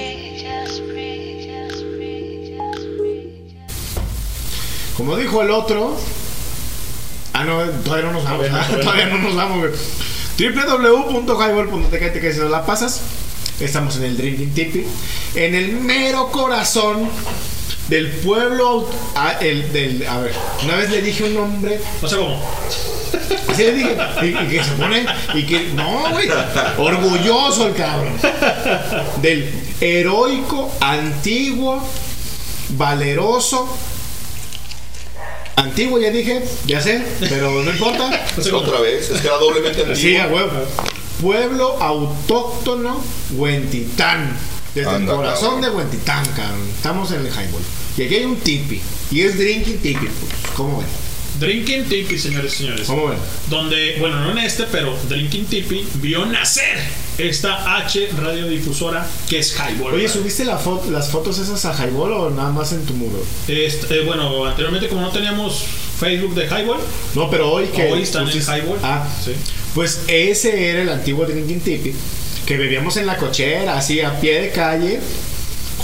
Como 4.95 5.18
dijo 5.18 5.41
el 5.41 5.52
otro. 5.52 5.98
Ah, 7.34 7.44
no, 7.44 7.69
todavía 7.84 8.06
no 8.06 8.14
nos 8.14 8.23
vamos. 8.23 8.48
todavía 8.81 9.07
no 9.07 9.18
nos 9.18 9.35
vamos, 9.35 9.72
www.highball.tk 10.38 12.38
nos 12.38 12.49
la 12.49 12.65
pasas. 12.65 13.02
Estamos 13.59 13.95
en 13.97 14.03
el 14.03 14.17
Drinking 14.17 14.53
Tipi. 14.53 14.85
En 15.35 15.55
el 15.55 15.73
mero 15.73 16.30
corazón 16.31 17.09
del 17.88 18.09
pueblo. 18.09 18.89
ah, 19.15 19.38
el, 19.39 19.71
del, 19.71 20.05
a 20.07 20.19
ver, 20.19 20.34
una 20.63 20.75
vez 20.75 20.89
le 20.89 21.01
dije 21.01 21.23
un 21.23 21.34
nombre. 21.35 21.80
No 22.01 22.07
sé 22.09 22.15
cómo. 22.17 22.41
Así 23.47 23.63
le 23.63 23.73
dije. 23.73 23.95
Y, 24.23 24.25
y 24.25 24.47
que 24.47 24.63
se 24.63 24.71
pone. 24.71 25.05
Y 25.35 25.43
que. 25.45 25.69
No, 25.75 26.09
güey. 26.11 26.27
Orgulloso 26.77 27.67
el 27.67 27.75
cabrón. 27.75 28.17
Del 29.21 29.49
heroico, 29.80 30.71
antiguo, 30.81 31.81
valeroso. 32.69 33.77
Antiguo 35.55 35.99
ya 35.99 36.09
dije, 36.09 36.43
ya 36.65 36.81
sé, 36.81 37.01
pero 37.30 37.61
no 37.61 37.69
importa. 37.71 38.25
Otra 38.53 38.80
vez, 38.81 39.09
es 39.11 39.21
que 39.21 39.27
era 39.27 39.38
doblemente 39.38 39.81
antiguo. 39.81 39.95
Sí, 39.95 40.17
a 40.17 40.27
huevo. 40.27 40.49
Pueblo 41.23 41.81
autóctono 41.81 43.01
Huentitán. 43.31 44.37
Desde 44.75 44.89
Anda, 44.89 45.13
el 45.13 45.17
corazón 45.17 45.53
cabrón. 45.55 45.61
de 45.61 45.69
Huentitán, 45.77 46.25
cabrón. 46.35 46.67
Estamos 46.75 47.11
en 47.13 47.21
el 47.21 47.27
highball. 47.27 47.61
Y 47.95 48.03
aquí 48.03 48.15
hay 48.15 48.25
un 48.25 48.35
tipi. 48.35 48.81
Y 49.09 49.21
es 49.21 49.37
drinking 49.37 49.77
tipi. 49.77 50.05
pues, 50.05 50.33
¿Cómo 50.57 50.79
ven? 50.79 50.87
Drinking 51.44 51.84
Tipi, 51.86 52.18
señores 52.18 52.53
y 52.53 52.57
señores. 52.64 52.88
¿Cómo 52.88 53.07
ven? 53.10 53.18
Donde, 53.49 53.98
bueno, 53.99 54.20
no 54.22 54.32
en 54.32 54.38
este, 54.40 54.64
pero 54.72 54.98
Drinking 55.10 55.45
Tipi 55.45 55.86
vio 55.95 56.26
nacer 56.26 56.78
esta 57.18 57.78
H 57.78 58.10
radiodifusora 58.22 59.06
que 59.30 59.40
es 59.40 59.56
Highball. 59.56 59.94
Oye, 59.94 60.07
¿subiste 60.10 60.45
la 60.45 60.60
fo- 60.60 60.84
las 60.90 61.10
fotos 61.10 61.38
esas 61.40 61.64
a 61.65 61.74
highball 61.86 62.11
o 62.14 62.30
nada 62.30 62.52
más 62.52 62.72
en 62.74 62.86
tu 62.86 62.94
muro? 62.94 63.24
Este, 63.48 63.95
eh, 63.99 64.03
bueno, 64.06 64.45
anteriormente 64.45 64.88
como 64.88 65.02
no 65.02 65.10
teníamos 65.10 65.64
Facebook 65.99 66.34
de 66.36 66.45
Highball, 66.48 66.80
No, 67.15 67.30
pero 67.30 67.52
hoy 67.52 67.68
que. 67.68 67.91
hoy 67.91 68.02
están 68.03 68.28
en 68.28 68.38
Highball. 68.38 68.80
Ah, 68.82 69.07
sí. 69.24 69.32
Pues 69.76 70.02
ese 70.07 70.70
era 70.70 70.82
el 70.82 70.90
antiguo 70.90 71.26
Drinking 71.26 71.60
Tipi 71.61 71.94
que 72.45 72.57
bebíamos 72.57 72.98
en 72.98 73.06
la 73.06 73.15
cochera, 73.18 73.78
así 73.78 74.02
a 74.02 74.20
pie 74.20 74.41
de 74.41 74.49
calle. 74.52 74.99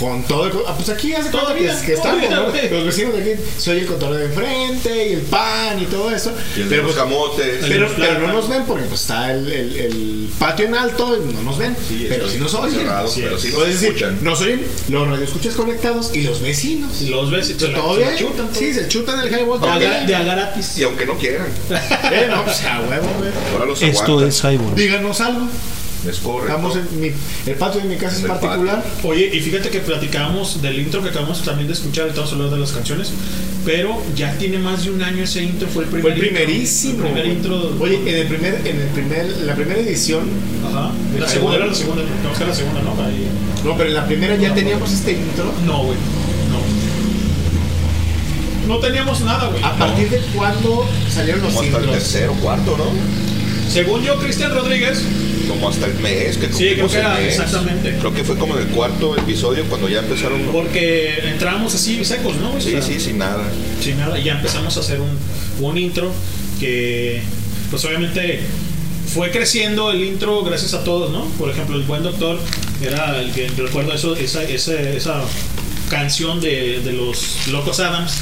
Con 0.00 0.22
todo 0.24 0.46
el. 0.46 0.52
ah, 0.66 0.74
Pues 0.74 0.88
aquí 0.88 1.12
hace 1.12 1.30
cuenta 1.30 1.54
que, 1.54 1.60
Todavía, 1.66 1.82
que 1.86 1.92
estamos, 1.92 2.30
¿no? 2.30 2.46
Los 2.76 2.84
vecinos 2.86 3.14
de 3.14 3.20
aquí. 3.34 3.42
Soy 3.58 3.78
el 3.80 3.86
cotorreo 3.86 4.18
de 4.18 4.24
enfrente 4.24 5.08
y 5.08 5.12
el 5.12 5.20
pan 5.20 5.78
y 5.80 5.84
todo 5.84 6.10
eso. 6.10 6.32
Y 6.56 6.62
el 6.62 6.68
de 6.68 6.76
pero, 6.76 6.82
los 6.88 6.92
pues, 6.94 7.04
camotes. 7.04 7.56
pero, 7.68 8.18
no 8.26 8.32
nos 8.32 8.48
ven 8.48 8.64
porque 8.64 8.84
pues, 8.86 9.02
está 9.02 9.30
el, 9.32 9.46
el- 9.52 9.76
el 9.76 10.30
patio 10.38 10.66
en 10.66 10.74
alto 10.74 11.16
y 11.18 11.34
no 11.34 11.42
nos 11.42 11.58
ven. 11.58 11.76
Sí, 11.86 12.06
pero 12.08 12.28
si 12.28 12.38
nos 12.38 12.54
oyen. 12.54 12.80
cerrado, 12.80 13.08
Sí, 13.08 13.20
pero 13.22 13.38
sí 13.38 13.50
nos 13.52 13.68
escuchan. 13.82 14.18
oyen 14.40 14.66
los 14.88 15.06
radioescuchas 15.08 15.54
conectados 15.54 16.10
y 16.14 16.22
los 16.22 16.40
vecinos. 16.40 17.00
Los 17.02 17.30
se 17.46 17.68
la- 17.68 17.74
todo 17.74 17.96
bien. 17.96 18.16
chutan 18.16 18.48
todo. 18.48 18.58
Sí, 18.58 18.72
se 18.72 18.88
chutan 18.88 19.20
el 19.20 19.28
highball. 19.30 19.60
De 19.60 19.66
todo 19.66 19.70
a, 19.72 19.78
bien. 19.78 20.06
de 20.06 20.14
a 20.16 20.22
gratis. 20.22 20.78
Y 20.78 20.84
aunque 20.84 21.04
no 21.04 21.18
quieran, 21.18 21.46
Eh, 21.70 22.26
no, 22.30 22.44
pues 22.44 22.62
a 22.64 22.80
huevo, 22.80 23.06
güey. 23.18 23.30
ahora 23.52 23.66
los 23.66 23.82
Esto 23.82 24.02
aguantan. 24.02 24.28
es 24.28 24.40
Highball. 24.44 24.74
Díganos 24.74 25.20
algo. 25.20 25.46
Es 26.08 26.18
correcto. 26.20 26.46
Estamos 26.56 26.76
en 26.76 27.00
mi, 27.00 27.10
el 27.46 27.54
patio 27.56 27.80
de 27.82 27.88
mi 27.88 27.96
casa 27.96 28.16
En 28.16 28.22
es 28.22 28.28
particular. 28.28 28.84
Oye, 29.02 29.30
y 29.34 29.40
fíjate 29.40 29.68
que 29.68 29.80
platicábamos 29.80 30.62
del 30.62 30.78
intro 30.80 31.02
que 31.02 31.10
acabamos 31.10 31.42
también 31.42 31.66
de 31.68 31.74
escuchar, 31.74 32.08
estamos 32.08 32.32
hablando 32.32 32.54
de 32.54 32.60
las 32.62 32.72
canciones, 32.72 33.12
pero 33.66 34.00
ya 34.16 34.32
tiene 34.38 34.58
más 34.58 34.84
de 34.84 34.90
un 34.92 35.02
año 35.02 35.22
ese 35.24 35.42
intro, 35.42 35.68
fue 35.68 35.84
el 35.84 35.90
primer 35.90 36.02
Fue 36.02 36.12
el 36.12 36.26
intro, 36.28 36.38
primerísimo. 36.44 37.04
el 37.06 37.12
primer 37.12 37.26
intro. 37.26 37.76
Oye, 37.80 37.96
en 37.96 38.16
el 38.16 38.26
primer, 38.28 38.54
en 38.66 38.80
el 38.80 38.88
primer, 38.88 39.26
la 39.44 39.54
primera 39.54 39.80
edición, 39.80 40.22
Ajá. 40.68 40.90
La 41.18 41.28
segunda 41.28 41.56
era 41.56 41.66
la 41.66 41.74
segunda, 41.74 42.02
tenemos 42.02 42.36
que 42.38 42.44
era 42.44 42.52
la 42.52 42.56
segunda, 42.56 42.80
¿no? 42.82 42.90
Ahí. 43.04 43.26
no, 43.64 43.76
pero 43.76 43.88
en 43.90 43.94
la 43.94 44.06
primera 44.06 44.36
ya 44.36 44.54
teníamos 44.54 44.90
este 44.92 45.12
intro. 45.12 45.52
No, 45.66 45.84
güey. 45.84 45.98
No. 48.66 48.74
No 48.74 48.78
teníamos 48.80 49.20
nada, 49.22 49.48
güey. 49.48 49.62
¿A 49.62 49.76
partir 49.76 50.08
de 50.08 50.18
cuándo 50.34 50.86
salieron 51.12 51.42
los 51.42 51.52
Como 51.52 51.62
hasta 51.64 51.76
el 51.78 51.84
intros? 51.84 52.02
tercero, 52.02 52.32
cuarto, 52.34 52.76
¿no? 52.78 52.84
Según 53.70 54.02
yo, 54.02 54.16
Cristian 54.18 54.52
Rodríguez, 54.54 55.02
Como 55.50 55.68
hasta 55.68 55.86
el 55.86 55.94
mes 55.94 56.36
que 56.38 56.46
Sí, 56.52 56.70
creo 56.74 56.88
que 56.88 56.96
era 56.98 57.14
mes. 57.14 57.28
exactamente. 57.34 57.96
Creo 57.98 58.14
que 58.14 58.24
fue 58.24 58.36
como 58.36 58.56
en 58.56 58.62
el 58.62 58.68
cuarto 58.68 59.16
episodio 59.16 59.64
cuando 59.64 59.88
ya 59.88 59.98
empezaron. 59.98 60.40
porque 60.52 61.18
entrábamos 61.24 61.74
así 61.74 62.04
secos, 62.04 62.36
¿no? 62.36 62.54
O 62.54 62.60
Sí, 62.60 62.70
sea, 62.70 62.82
sí, 62.82 63.00
sin 63.00 63.18
nada. 63.18 63.44
sin 63.82 63.98
nada, 63.98 64.18
y 64.18 64.24
ya 64.24 64.34
empezamos 64.34 64.76
a 64.76 64.80
hacer 64.80 65.00
un, 65.00 65.10
un 65.60 65.76
intro 65.76 66.12
que, 66.60 67.20
pues 67.70 67.84
obviamente, 67.84 68.40
fue 69.12 69.30
creciendo 69.32 69.90
el 69.90 70.02
intro 70.04 70.42
gracias 70.44 70.72
a 70.74 70.84
todos, 70.84 71.10
¿no? 71.10 71.24
Por 71.38 71.50
ejemplo, 71.50 71.74
el 71.76 71.82
buen 71.82 72.02
doctor 72.04 72.38
era 72.80 73.20
el 73.20 73.32
que 73.32 73.48
recuerdo 73.56 73.92
eso, 73.92 74.14
esa, 74.14 74.42
esa, 74.44 74.78
esa 74.80 75.22
canción 75.90 76.40
de, 76.40 76.80
de 76.80 76.92
los 76.92 77.48
Locos 77.48 77.80
Adams. 77.80 78.12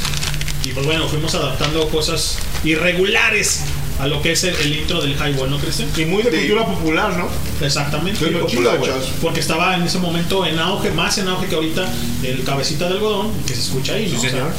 Y 0.65 0.71
pues 0.71 0.87
bueno, 0.87 1.07
fuimos 1.09 1.35
adaptando 1.35 1.89
cosas 1.89 2.39
irregulares 2.65 3.61
a 3.99 4.07
lo 4.07 4.23
que 4.23 4.33
es 4.33 4.45
el, 4.45 4.55
el 4.55 4.77
intro 4.79 5.01
del 5.01 5.13
Highball, 5.15 5.51
¿no, 5.51 5.59
Cristian? 5.59 5.89
Y 5.97 6.05
muy 6.05 6.23
de 6.23 6.31
Sí. 6.31 6.37
cultura 6.39 6.67
popular, 6.67 7.17
¿no? 7.17 7.29
Exactamente. 7.65 8.25
Sí, 8.25 8.31
lo 8.31 8.41
Porque- 8.41 8.57
chido, 8.57 8.73
porque 9.21 9.41
estaba 9.41 9.75
en 9.77 9.83
ese 9.83 9.99
momento 9.99 10.47
en 10.47 10.59
auge, 10.59 10.91
más 10.93 11.19
en 11.19 11.29
auge 11.29 11.47
que 11.49 11.55
ahorita, 11.57 11.85
el 12.23 12.45
cabecita 12.45 12.87
de 12.89 12.95
algodón, 12.95 13.33
que 13.47 13.55
se 13.55 13.61
escucha 13.61 13.95
ahí, 13.95 14.05
¿no? 14.07 14.11
Sí, 14.11 14.17
O 14.17 14.21
sea, 14.21 14.31
señor. 14.31 14.53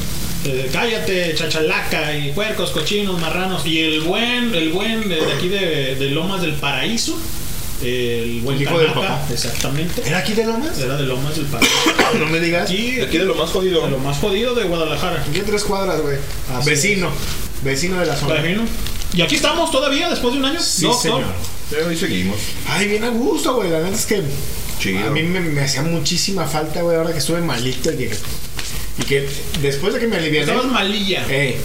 eh, 0.45 0.69
cállate, 0.73 1.33
chachalaca, 1.35 2.15
y 2.17 2.31
puercos, 2.33 2.71
cochinos, 2.71 3.19
marranos. 3.21 3.65
Y 3.65 3.79
el 3.79 4.01
buen, 4.01 4.53
el 4.53 4.69
buen 4.71 5.07
de, 5.07 5.15
de 5.25 5.33
aquí 5.33 5.47
de, 5.49 5.95
de 5.95 6.09
Lomas 6.09 6.41
del 6.41 6.53
Paraíso, 6.53 7.17
el 7.81 8.41
buen 8.41 8.57
El 8.57 8.63
hijo 8.63 8.77
del 8.77 8.87
Tanaka, 8.91 9.07
papá. 9.19 9.33
exactamente. 9.33 10.01
¿Era 10.05 10.17
aquí 10.17 10.33
de 10.33 10.45
Lomas? 10.45 10.77
Era 10.79 10.97
de 10.97 11.03
Lomas 11.03 11.35
del 11.35 11.45
Paraíso. 11.45 11.73
No 12.19 12.25
me 12.25 12.39
digas. 12.41 12.63
Aquí, 12.69 12.91
De 12.95 13.03
aquí 13.03 13.17
de 13.19 13.23
lo 13.25 13.35
más 13.35 13.49
jodido. 13.51 13.85
de 13.85 13.91
lo 13.91 13.99
más 13.99 14.17
jodido 14.17 14.53
de 14.55 14.63
Guadalajara. 14.65 15.23
Aquí 15.29 15.39
a 15.39 15.43
tres 15.45 15.63
cuadras, 15.63 16.01
güey. 16.01 16.17
Vecino. 16.65 17.09
Vecino 17.63 17.99
de 17.99 18.05
la 18.05 18.15
zona. 18.17 18.35
Imagino. 18.39 18.63
Y 19.13 19.21
aquí 19.21 19.35
estamos 19.35 19.71
todavía, 19.71 20.09
después 20.09 20.33
de 20.33 20.39
un 20.39 20.45
año. 20.45 20.59
Sí, 20.61 20.83
doctor. 20.83 21.01
señor. 21.01 21.23
Pero 21.69 21.89
ahí 21.89 21.97
seguimos. 21.97 22.37
Ay, 22.67 22.87
bien 22.87 23.03
a 23.03 23.09
gusto, 23.09 23.55
güey. 23.55 23.69
La 23.69 23.79
neta 23.81 23.95
es 23.95 24.05
que 24.05 24.21
Chido. 24.79 25.07
a 25.07 25.09
mí 25.11 25.23
me, 25.23 25.39
me 25.39 25.61
hacía 25.61 25.81
muchísima 25.83 26.45
falta, 26.47 26.81
güey, 26.81 26.95
ahora 26.97 27.11
que 27.11 27.19
estuve 27.19 27.41
malito 27.41 27.91
y 27.91 27.97
que, 27.97 28.11
y 28.99 29.03
que 29.03 29.29
después 29.61 29.93
de 29.93 29.99
que 29.99 30.07
me 30.07 30.17
aliviané. 30.17 30.51
Estabas 30.51 30.71
malilla. 30.71 31.25
Eh, 31.29 31.57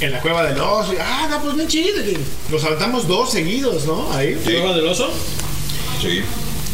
en 0.00 0.12
la 0.12 0.20
cueva 0.20 0.44
del 0.44 0.58
oso. 0.60 0.92
y, 0.92 0.96
ah, 1.00 1.28
no, 1.30 1.42
pues 1.42 1.54
bien 1.56 1.68
chido. 1.68 1.96
Nos 2.50 2.62
saltamos 2.62 3.06
dos 3.08 3.30
seguidos, 3.30 3.84
¿no? 3.86 4.12
Ahí. 4.12 4.34
Sí. 4.34 4.40
Prueba 4.50 4.74
del 4.76 4.86
oso. 4.86 5.08
Sí. 6.02 6.20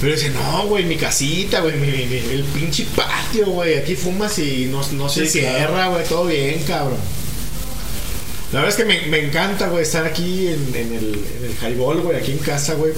Pero 0.00 0.14
dice, 0.14 0.30
no, 0.30 0.66
güey, 0.66 0.84
mi 0.84 0.96
casita, 0.96 1.60
güey, 1.60 1.76
mi, 1.76 1.86
mi- 1.86 2.16
el 2.32 2.42
pinche 2.54 2.86
patio, 2.96 3.46
güey. 3.46 3.76
Aquí 3.78 3.94
fumas 3.94 4.38
y 4.38 4.66
no, 4.66 4.80
no 4.92 5.08
se 5.08 5.26
Sí, 5.26 5.40
cierra, 5.40 5.68
claro. 5.68 5.90
güey, 5.92 6.04
todo 6.06 6.24
bien, 6.26 6.62
cabrón. 6.66 6.96
La 8.52 8.62
verdad 8.62 8.80
es 8.80 8.84
que 8.84 9.08
me, 9.08 9.18
encanta, 9.18 9.68
güey, 9.68 9.82
estar 9.82 10.04
aquí 10.04 10.48
en, 10.48 10.74
en 10.74 10.92
el, 10.92 11.24
en 11.38 11.44
el 11.44 11.52
highball, 11.72 12.00
güey, 12.00 12.16
aquí 12.16 12.32
en 12.32 12.38
casa, 12.38 12.74
güey. 12.74 12.92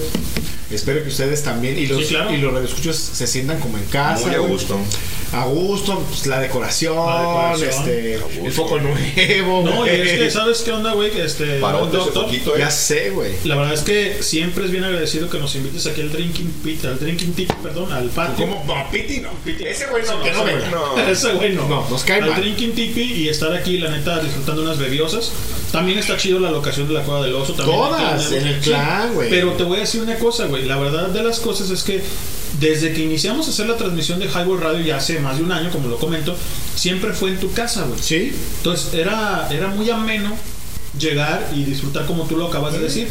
Espero 0.75 1.01
que 1.03 1.09
ustedes 1.09 1.43
también 1.43 1.77
y 1.77 1.87
los, 1.87 1.99
Sí, 2.05 2.13
claro. 2.15 2.33
y 2.33 2.37
los 2.37 2.53
radioescuchos 2.53 2.95
se 2.95 3.27
sientan 3.27 3.59
como 3.59 3.77
en 3.77 3.85
casa. 3.85 4.25
Muy 4.27 4.35
a 4.35 4.39
gusto. 4.39 4.77
A 5.33 5.45
gusto, 5.45 5.99
pues, 6.09 6.27
la 6.27 6.39
decoración, 6.39 6.95
La 6.95 7.19
decoración. 7.57 7.69
este, 7.69 8.13
el 8.45 8.51
foco 8.51 8.79
nuevo, 8.79 9.63
No, 9.63 9.85
y 9.87 9.89
es 9.89 10.11
que, 10.19 10.31
¿sabes 10.31 10.59
qué 10.61 10.71
onda, 10.71 10.93
güey? 10.93 11.09
Este, 11.19 11.59
Parote 11.59 11.97
doctor, 11.97 12.25
poquito, 12.25 12.55
¿eh? 12.55 12.59
Ya 12.59 12.69
sé, 12.69 13.09
güey. 13.09 13.31
La 13.43 13.55
verdad 13.55 13.73
es 13.73 13.81
que 13.81 14.21
siempre 14.21 14.65
es 14.65 14.71
bien 14.71 14.83
agradecido 14.83 15.29
que 15.31 15.39
nos 15.39 15.55
invites 15.55 15.87
aquí 15.87 16.01
al 16.01 16.11
Drinking 16.11 16.51
Pit, 16.63 16.85
al 16.85 16.99
Drinking 16.99 17.33
Tip, 17.33 17.51
perdón, 17.63 17.91
al 17.91 18.09
patio. 18.09 18.45
¿Cómo? 18.45 18.63
No, 18.67 18.91
Piti 18.91 19.21
no. 19.21 19.29
Piti. 19.43 19.63
Ese 19.65 19.87
güey 19.87 20.03
no, 20.05 20.11
Ese 20.13 20.23
que 20.23 20.31
no 20.31 20.43
ese 20.47 20.53
venga. 20.55 20.69
güey 20.69 20.71
No. 20.71 21.07
Ese 21.11 21.33
güey 21.33 21.53
no. 21.53 21.67
No, 21.67 21.89
nos 21.89 22.03
cae 22.03 22.21
Al 22.21 22.29
mal. 22.29 22.39
Drinking 22.41 22.73
Tipi 22.73 23.01
y 23.01 23.29
estar 23.29 23.51
aquí, 23.53 23.79
la 23.79 23.89
neta, 23.89 24.19
disfrutando 24.19 24.61
unas 24.61 24.77
bebiosas. 24.77 25.31
También 25.71 25.97
está 25.97 26.15
chido 26.17 26.39
la 26.39 26.51
locación 26.51 26.87
de 26.87 26.93
la 26.93 27.01
Cueva 27.01 27.23
del 27.25 27.33
Oso. 27.33 27.53
También 27.53 27.75
Todas, 27.79 28.31
en 28.31 28.45
el 28.45 28.59
clan, 28.59 29.15
güey. 29.15 29.31
Pero 29.31 29.53
te 29.53 29.63
voy 29.63 29.77
a 29.77 29.79
decir 29.79 30.01
una 30.01 30.15
cosa, 30.19 30.45
güey. 30.45 30.62
Güey. 30.63 30.67
La 30.67 30.77
verdad 30.77 31.09
de 31.09 31.23
las 31.23 31.39
cosas 31.39 31.69
es 31.69 31.83
que 31.83 32.01
desde 32.59 32.93
que 32.93 33.03
iniciamos 33.03 33.47
a 33.47 33.51
hacer 33.51 33.67
la 33.67 33.77
transmisión 33.77 34.19
de 34.19 34.25
Highball 34.27 34.61
Radio 34.61 34.85
ya 34.85 34.97
hace 34.97 35.19
más 35.19 35.37
de 35.37 35.43
un 35.43 35.51
año, 35.51 35.71
como 35.71 35.87
lo 35.89 35.97
comento, 35.97 36.35
siempre 36.75 37.13
fue 37.13 37.31
en 37.31 37.39
tu 37.39 37.51
casa, 37.51 37.83
güey. 37.83 37.99
Sí. 38.01 38.31
Entonces 38.57 38.93
era, 38.93 39.47
era 39.51 39.67
muy 39.69 39.89
ameno 39.89 40.35
llegar 40.97 41.49
y 41.55 41.63
disfrutar 41.63 42.05
como 42.05 42.23
tú 42.25 42.37
lo 42.37 42.47
acabas 42.47 42.73
de 42.73 42.79
decir. 42.79 43.07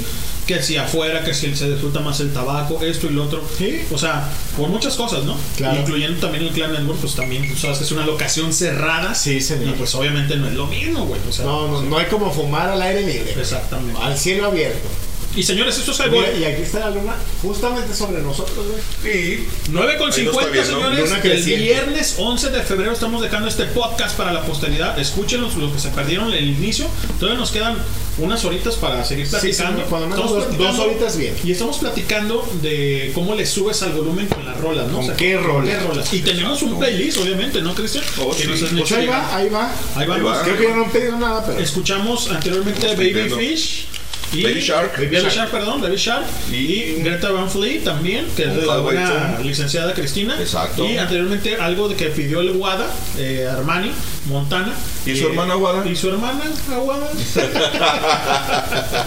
Que 0.47 0.61
si 0.61 0.77
afuera, 0.77 1.23
que 1.25 1.35
si 1.35 1.55
se 1.55 1.71
disfruta 1.71 2.01
más 2.01 2.19
el 2.19 2.33
tabaco, 2.33 2.83
esto 2.83 3.07
y 3.07 3.11
lo 3.11 3.25
otro. 3.25 3.45
O 3.93 3.99
sea, 3.99 4.29
por 4.57 4.69
muchas 4.71 4.97
cosas, 4.97 5.23
¿no? 5.25 5.37
Claro. 5.57 5.79
Incluyendo 5.81 6.19
también 6.21 6.45
el 6.45 6.51
Clan 6.51 6.73
Network, 6.73 6.99
pues 6.99 7.15
también, 7.15 7.49
tú 7.49 7.57
sabes 7.57 7.79
que 7.79 7.85
es 7.85 7.93
una 7.93 8.05
locación 8.05 8.53
cerrada. 8.53 9.15
Sí, 9.15 9.41
señor. 9.41 9.69
Y 9.69 9.73
pues 9.79 9.95
obviamente 9.95 10.35
no 10.37 10.49
es 10.49 10.55
lo 10.55 10.67
mismo, 10.67 11.07
güey. 11.07 11.21
O 11.29 11.33
sea, 11.33 11.45
No, 11.45 11.69
no, 11.69 11.83
no 11.83 11.97
hay 11.97 12.07
como 12.07 12.33
fumar 12.33 12.71
al 12.71 12.83
aire 12.83 13.03
libre. 13.03 13.35
Exactamente. 13.39 14.01
Al 14.03 14.19
cielo 14.19 14.47
abierto. 14.47 14.89
Y 15.35 15.43
señores, 15.43 15.79
esto 15.79 15.93
es 15.93 15.99
Highball. 16.01 16.27
Mira, 16.35 16.39
y 16.39 16.45
aquí 16.53 16.63
está 16.63 16.81
la 16.81 16.91
luna 16.91 17.15
justamente 17.41 17.95
sobre 17.95 18.21
nosotros, 18.21 18.67
güey. 19.03 19.17
Y 19.17 19.49
9 19.71 19.97
con 19.97 20.13
Ahí 20.13 20.23
lo 20.25 20.31
está 20.31 20.43
50, 20.45 20.51
viendo. 20.51 20.73
señores. 20.77 21.11
Luna 21.11 21.21
El 21.23 21.43
viernes 21.63 22.15
11 22.19 22.51
de 22.51 22.63
febrero 22.63 22.93
estamos 22.93 23.23
dejando 23.23 23.49
este 23.49 23.65
podcast 23.67 24.15
para 24.17 24.33
la 24.33 24.43
posteridad. 24.43 24.99
Escúchenlos, 24.99 25.57
los 25.57 25.73
que 25.73 25.79
se 25.79 25.89
perdieron 25.89 26.31
el 26.33 26.45
inicio. 26.49 26.87
Todavía 27.19 27.41
nos 27.41 27.51
quedan 27.51 27.79
unas 28.19 28.45
horitas 28.45 28.75
para 28.75 29.03
seguir 29.07 29.27
platicando. 29.27 29.73
señor, 29.79 29.89
cuando 29.89 30.09
menos 30.09 30.31
dos- 30.31 30.45
platicando- 30.45 30.65
dos 30.77 30.79
horitas 30.87 31.17
bien. 31.17 31.35
Y 31.45 31.53
estamos 31.53 31.79
platicando 31.79 32.47
de 32.61 33.11
cómo 33.15 33.35
le 33.35 33.47
subes 33.47 33.83
al 33.83 33.93
volumen 33.93 34.27
con 34.27 34.45
las 34.45 34.61
rolas, 34.61 34.89
¿no? 34.89 34.99
¿Con 34.99 35.17
qué 35.17 35.39
rolas? 35.39 35.83
rolas. 35.83 36.13
Y 36.13 36.21
tenemos 36.21 36.61
un 36.61 36.79
playlist, 36.79 37.17
obviamente, 37.19 37.63
¿no, 37.63 37.75
Cristian? 37.75 38.05
Oh, 38.21 38.35
sí. 38.35 38.45
Pues 38.49 38.93
ahí 38.93 39.07
va, 39.07 39.35
ahí 39.35 39.49
va. 39.49 39.73
Ahí 39.97 40.07
vamos. 40.07 40.27
va. 40.31 40.43
Creo 40.43 40.59
que 40.59 40.63
yo 40.65 40.77
no 40.77 40.85
he 40.85 40.89
pedido 40.91 41.19
nada, 41.19 41.43
pero. 41.47 41.59
Escuchamos 41.59 42.29
anteriormente 42.31 42.87
Baby. 42.95 43.31
Fish. 43.35 43.87
Y 44.33 44.43
Baby 44.43 44.61
Shark. 44.61 44.97
Baby 44.97 45.17
Shark, 45.31 45.51
perdón, 45.51 45.81
Baby 45.83 45.97
Shark. 45.97 46.25
Y, 46.51 47.03
Greta 47.03 47.31
Van 47.31 47.51
Fleet 47.51 47.81
también, 47.85 48.27
que 48.37 48.45
es 48.45 48.57
de 48.57 48.65
la 48.67 48.79
buena 48.79 49.39
licenciada 49.43 49.93
Cristina. 49.93 50.37
Exacto. 50.41 50.85
Y 50.89 50.97
anteriormente 50.97 51.57
algo 51.57 51.89
de 51.89 51.97
que 51.97 52.07
pidió 52.07 52.41
el 52.41 52.53
Wada, 52.53 52.87
eh, 53.19 53.47
Armani, 53.51 53.93
Montana. 54.27 54.73
¿Y 55.05 55.15
su 55.17 55.25
Eh, 55.25 55.29
hermana 55.31 55.57
Wada? 55.57 55.87
Y 55.89 55.95
su 55.95 56.09
hermana, 56.09 56.43
Aguada. 56.73 57.11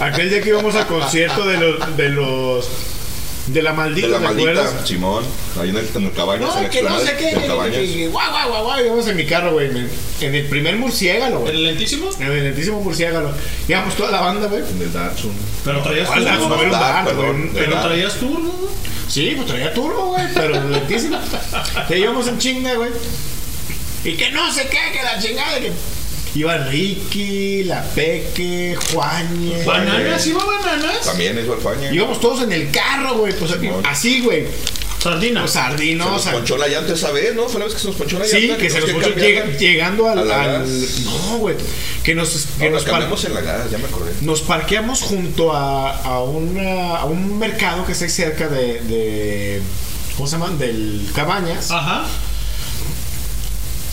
Aquel 0.00 0.30
día 0.30 0.40
que 0.42 0.50
íbamos 0.50 0.74
al 0.74 0.86
concierto 0.86 1.46
de 1.46 1.56
los. 1.58 1.96
de 1.96 2.08
los. 2.10 2.68
De 3.46 3.62
la 3.62 3.72
maldita, 3.72 4.06
de 4.08 4.12
la 4.12 4.18
¿te 4.18 4.24
maldita? 4.24 4.86
Simón, 4.86 5.24
ahí 5.60 5.68
en 5.70 5.76
el, 5.76 5.88
en 5.94 6.02
el 6.04 6.12
Cabañas, 6.12 6.50
en 6.50 6.56
No, 6.56 6.62
la 6.62 6.70
que 6.70 6.82
no 6.82 6.98
sé 6.98 7.16
qué. 7.16 7.30
que- 7.40 7.46
Cabañas. 7.46 7.76
que- 7.76 8.08
Guau, 8.08 8.30
guau, 8.30 8.48
guau, 8.48 8.64
guau. 8.64 8.84
Íbamos 8.84 9.06
en 9.08 9.16
mi 9.16 9.24
carro, 9.26 9.52
güey. 9.52 9.66
En, 9.68 9.90
en 10.20 10.34
el 10.34 10.46
primer 10.46 10.76
murciélago, 10.76 11.40
güey. 11.40 11.54
¿El 11.54 11.62
lentísimo? 11.64 12.10
En 12.18 12.26
el 12.32 12.44
lentísimo 12.44 12.80
murciélago. 12.80 13.30
Íbamos 13.68 13.94
toda 13.94 14.10
la 14.10 14.20
banda, 14.20 14.48
güey. 14.48 14.62
En 14.68 14.82
el 14.82 14.92
Datsun. 14.92 15.32
Pero 15.64 15.82
traías 15.82 16.08
¿Cuál 16.08 16.24
turbo. 16.24 16.48
Datsun? 16.48 16.48
¿no? 16.48 16.62
Era 17.22 17.30
un 17.30 17.40
güey. 17.52 17.64
Pero 17.64 17.80
traías 17.82 18.14
turbo. 18.14 18.70
Sí, 19.08 19.32
pues 19.36 19.46
traía 19.46 19.72
turbo, 19.72 20.06
güey, 20.06 20.24
pero 20.34 20.68
lentísimo. 20.68 21.18
Que 21.88 21.98
íbamos 22.00 22.26
en 22.26 22.38
chinga, 22.38 22.74
güey. 22.74 22.90
Y 24.04 24.12
que 24.16 24.30
no 24.32 24.52
sé 24.52 24.62
qué, 24.68 24.92
que 24.92 25.02
la 25.04 25.18
chingada, 25.20 25.58
que. 25.60 25.70
Iba 26.36 26.58
Ricky, 26.58 27.64
la 27.64 27.82
Peque, 27.82 28.76
Juañez. 28.92 29.64
Bananas, 29.64 30.26
iba 30.26 30.44
bananas. 30.44 31.00
También 31.04 31.38
es 31.38 31.48
Barfaña. 31.48 31.90
Íbamos 31.92 32.20
todos 32.20 32.42
en 32.42 32.52
el 32.52 32.70
carro, 32.70 33.16
güey. 33.18 33.32
Pues 33.32 33.52
así, 33.84 34.20
güey. 34.20 34.44
Sardina. 35.02 35.40
Pues 35.42 35.52
Se 35.52 35.58
sardinos. 35.58 36.10
nos 36.10 36.34
ponchó 36.34 36.58
la 36.58 36.68
llanta 36.68 36.92
esa 36.92 37.10
vez, 37.12 37.34
¿no? 37.34 37.48
Fue 37.48 37.60
la 37.60 37.66
vez 37.66 37.74
que 37.74 37.80
se 37.80 37.86
nos 37.86 37.96
ponchó 37.96 38.18
la 38.18 38.24
Sí, 38.26 38.40
llanta. 38.48 38.56
que 38.62 38.68
se 38.70 38.80
nos 38.80 38.90
llega- 39.16 39.46
llegando 39.56 40.08
al. 40.10 40.26
No, 41.04 41.38
güey. 41.38 41.56
Que 42.02 42.14
nos, 42.14 42.46
que 42.58 42.66
No, 42.66 42.76
nos, 42.76 42.84
cambiamos 42.84 43.24
en 43.24 43.34
la 43.34 43.40
gas, 43.40 43.70
ya 43.70 43.78
me 43.78 43.84
acordé. 43.84 44.12
nos 44.20 44.42
parqueamos 44.42 45.02
junto 45.02 45.52
a, 45.54 45.96
a, 45.96 46.20
una- 46.22 46.96
a 46.96 47.04
un 47.06 47.38
mercado 47.38 47.86
que 47.86 47.92
está 47.92 48.04
ahí 48.04 48.10
cerca 48.10 48.48
de, 48.48 48.80
de. 48.82 49.62
¿Cómo 50.16 50.26
se 50.28 50.32
llama? 50.38 50.50
Del 50.50 51.08
Cabañas. 51.14 51.70
Ajá. 51.70 52.04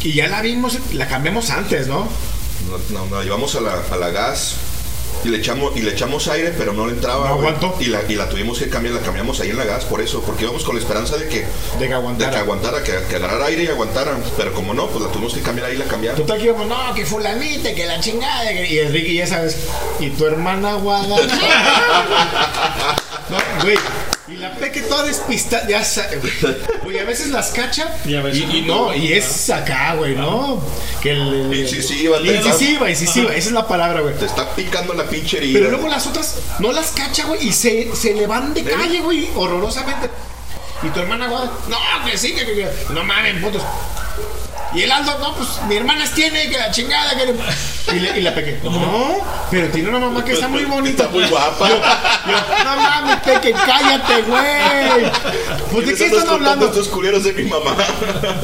Y 0.03 0.13
ya 0.13 0.27
la 0.27 0.41
vimos, 0.41 0.77
la 0.93 1.07
cambiamos 1.07 1.49
antes, 1.49 1.87
¿no? 1.87 2.09
No, 2.69 2.77
no, 2.99 3.05
no, 3.07 3.23
llevamos 3.23 3.55
a 3.55 3.61
la, 3.61 3.81
a 3.91 3.97
la 3.97 4.09
gas 4.09 4.55
y 5.23 5.29
le 5.29 5.37
echamos 5.37 5.75
y 5.77 5.81
le 5.81 5.91
echamos 5.91 6.27
aire, 6.27 6.53
pero 6.57 6.73
no 6.73 6.85
le 6.85 6.93
entraba. 6.93 7.29
No 7.29 7.35
aguantó. 7.35 7.75
Y 7.79 7.85
la, 7.85 8.01
y 8.09 8.15
la 8.15 8.27
tuvimos 8.27 8.59
que 8.59 8.67
cambiar, 8.69 8.95
la 8.95 9.01
cambiamos 9.01 9.39
ahí 9.39 9.51
en 9.51 9.57
la 9.57 9.63
gas 9.63 9.85
por 9.85 10.01
eso, 10.01 10.21
porque 10.21 10.43
íbamos 10.43 10.63
con 10.65 10.75
la 10.75 10.81
esperanza 10.81 11.15
de 11.17 11.27
que, 11.29 11.39
De 11.39 11.45
que 11.45 11.79
de 11.79 11.87
que 11.87 11.93
aguantara. 11.93 12.39
aguantara, 12.39 12.83
que, 12.83 12.91
que 13.09 13.15
agarrara 13.15 13.45
aire 13.45 13.63
y 13.63 13.67
aguantara. 13.67 14.17
Pero 14.37 14.53
como 14.53 14.73
no, 14.73 14.87
pues 14.87 15.03
la 15.03 15.11
tuvimos 15.11 15.33
que 15.33 15.41
cambiar 15.41 15.67
ahí 15.67 15.77
la 15.77 15.85
cambiamos. 15.85 16.19
Total 16.19 16.37
que 16.39 16.45
íbamos, 16.45 16.67
no, 16.67 16.93
que 16.93 17.05
fulanita, 17.05 17.73
que 17.73 17.85
la 17.85 17.99
chingada. 18.01 18.51
Y 18.51 18.79
Enrique, 18.79 19.13
ya 19.13 19.27
sabes. 19.27 19.55
Y 19.99 20.09
tu 20.09 20.25
hermana 20.25 20.73
Guada. 20.75 21.07
no, 23.29 23.37
güey. 23.63 23.77
Y 24.25 24.37
la 24.37 24.53
peque 24.55 24.79
toda 24.81 25.03
despistada, 25.03 25.67
ya 25.67 25.83
sabes, 25.83 26.21
güey. 26.21 26.55
Güey, 26.83 26.99
a 26.99 27.03
veces 27.03 27.27
las 27.29 27.49
cacha. 27.49 27.93
Y 28.05 28.15
a 28.15 28.21
veces 28.21 28.43
y, 28.53 28.57
y 28.57 28.61
no, 28.61 28.93
y 28.93 29.11
es 29.11 29.49
acá, 29.49 29.95
güey, 29.95 30.15
¿no? 30.15 30.63
Que 31.01 31.11
el. 31.11 31.51
el- 31.51 31.59
Incisiva, 31.59 32.19
incisiva, 32.21 32.89
incisiva, 32.89 33.35
esa 33.35 33.47
es 33.49 33.51
la 33.53 33.67
palabra, 33.67 33.99
güey. 33.99 34.15
Te 34.15 34.25
está 34.25 34.49
picando 34.55 34.93
la 34.93 35.03
pinche 35.03 35.37
herida. 35.37 35.59
Pero 35.59 35.71
luego 35.71 35.89
las 35.89 36.07
otras 36.07 36.35
no 36.59 36.71
las 36.71 36.91
cacha, 36.91 37.25
güey, 37.25 37.49
y 37.49 37.51
se, 37.51 37.93
se 37.95 38.13
le 38.13 38.25
van 38.25 38.53
de 38.53 38.63
calle, 38.63 39.01
güey, 39.01 39.27
horrorosamente. 39.35 40.09
Y 40.83 40.87
tu 40.87 40.99
hermana, 41.01 41.27
güey, 41.27 41.43
no, 41.67 41.77
que 42.09 42.17
sí, 42.17 42.33
que, 42.33 42.45
que- 42.45 42.53
que- 42.55 42.69
no 42.93 43.03
mames, 43.03 43.41
putos. 43.43 43.61
Y 44.75 44.81
el 44.81 44.91
Aldo, 44.91 45.17
no, 45.19 45.33
pues 45.35 45.49
mi 45.67 45.75
hermana 45.77 46.05
tiene, 46.13 46.49
que 46.49 46.57
la 46.57 46.71
chingada, 46.71 47.15
que 47.15 47.25
le- 47.27 47.95
Y, 47.95 47.99
le- 47.99 48.17
y 48.17 48.21
la 48.21 48.33
peque, 48.33 48.59
no, 48.63 49.17
pero 49.51 49.67
tiene 49.67 49.89
una 49.89 49.99
mamá 49.99 50.23
que 50.25 50.31
está 50.33 50.47
muy 50.47 50.65
bonita. 50.65 51.03
Está 51.03 51.09
muy 51.15 51.25
guapa. 51.27 51.67
Yo, 51.69 51.75
yo, 51.75 52.63
no 52.63 52.75
mames, 52.77 53.17
peque, 53.21 53.51
cállate, 53.51 54.21
güey. 54.23 55.11
Pues 55.71 55.87
de 55.87 55.95
¿Qué 55.95 56.05
están 56.05 56.29
hablando? 56.29 56.65
estos 56.67 56.87
culeros 56.87 57.23
de 57.23 57.33
mi 57.33 57.43
mamá? 57.43 57.75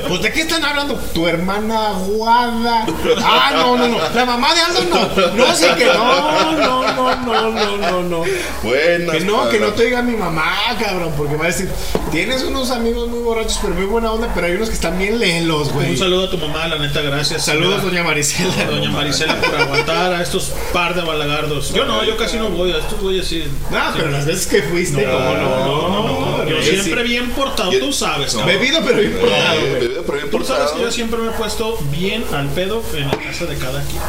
Pues 0.08 0.22
de 0.22 0.32
qué 0.32 0.42
están 0.42 0.64
hablando? 0.66 0.96
Tu 1.14 1.28
hermana 1.28 1.92
Guada. 2.06 2.86
Ah, 3.24 3.52
no, 3.54 3.78
no, 3.78 3.88
no. 3.88 3.98
La 4.14 4.26
mamá 4.26 4.54
de 4.54 4.62
Aldo 4.62 4.82
no. 4.84 5.32
No 5.48 5.56
sé 5.56 5.74
que 5.76 5.86
no, 5.86 6.52
no, 6.52 6.94
no, 6.94 7.16
no, 7.16 7.52
no, 7.52 7.78
no, 7.78 8.02
no. 8.04 8.24
Buenas. 8.64 9.16
Que 9.16 9.22
no, 9.22 9.50
que 9.50 9.60
no 9.60 9.68
te 9.68 9.86
diga 9.86 10.02
mi 10.02 10.16
mamá, 10.16 10.54
cabrón, 10.80 11.14
porque 11.18 11.36
va 11.38 11.46
a 11.46 11.48
decir, 11.48 11.70
tienes 12.12 12.44
unos 12.44 12.72
amigos 12.72 13.08
muy 13.08 13.20
borrachos, 13.20 13.60
pero 13.62 13.74
muy 13.74 13.86
buena 13.86 14.12
onda, 14.12 14.30
pero 14.36 14.48
hay 14.48 14.54
unos 14.54 14.68
que 14.70 14.76
están 14.76 14.98
bien 14.98 15.18
lelos, 15.20 15.72
güey. 15.72 15.92
Un 15.92 15.98
saludo 15.98 16.19
a 16.26 16.30
tu 16.30 16.38
mamá, 16.38 16.68
la 16.68 16.78
neta, 16.78 17.02
gracias. 17.02 17.46
Saludos, 17.46 17.84
doña 17.84 18.04
Maricela. 18.04 18.66
Doña 18.66 18.90
Maricela 18.92 19.40
por 19.40 19.56
aguantar 19.56 20.14
a 20.14 20.22
estos 20.22 20.52
par 20.74 20.94
de 20.96 21.02
balagardos. 21.02 21.74
Yo 21.74 21.86
no, 21.86 22.04
yo 22.04 22.18
casi 22.18 22.38
no 22.38 22.50
voy, 22.50 22.72
a 22.72 22.78
estos 22.78 23.00
güeyes 23.00 23.28
sí. 23.28 23.44
Ah, 23.72 23.92
pero 23.96 24.10
las 24.10 24.26
veces 24.26 24.48
que 24.48 24.62
fuiste, 24.64 25.06
No, 25.06 25.12
¿cómo 25.12 25.34
no? 25.36 25.90
no, 25.90 26.38
no, 26.44 26.50
Yo 26.50 26.62
siempre 26.62 27.04
bien 27.04 27.30
portado, 27.32 27.72
tú 27.80 27.92
sabes. 27.94 28.36
Bebido, 28.46 28.82
pero 28.86 29.00
bien 29.00 29.14
portado, 29.20 29.62
bebido, 29.62 30.04
pero 30.04 30.18
bien 30.18 30.30
Tú 30.32 30.38
sabes 30.44 30.50
portado. 30.64 30.76
que 30.78 30.82
yo 30.84 30.92
siempre 30.92 31.20
me 31.20 31.28
he 31.30 31.32
puesto 31.32 31.78
bien 31.92 32.24
al 32.34 32.48
pedo 32.50 32.84
en 32.96 33.08
la 33.08 33.18
casa 33.18 33.46
de 33.46 33.58
cada 33.58 33.82
quien. 33.84 34.02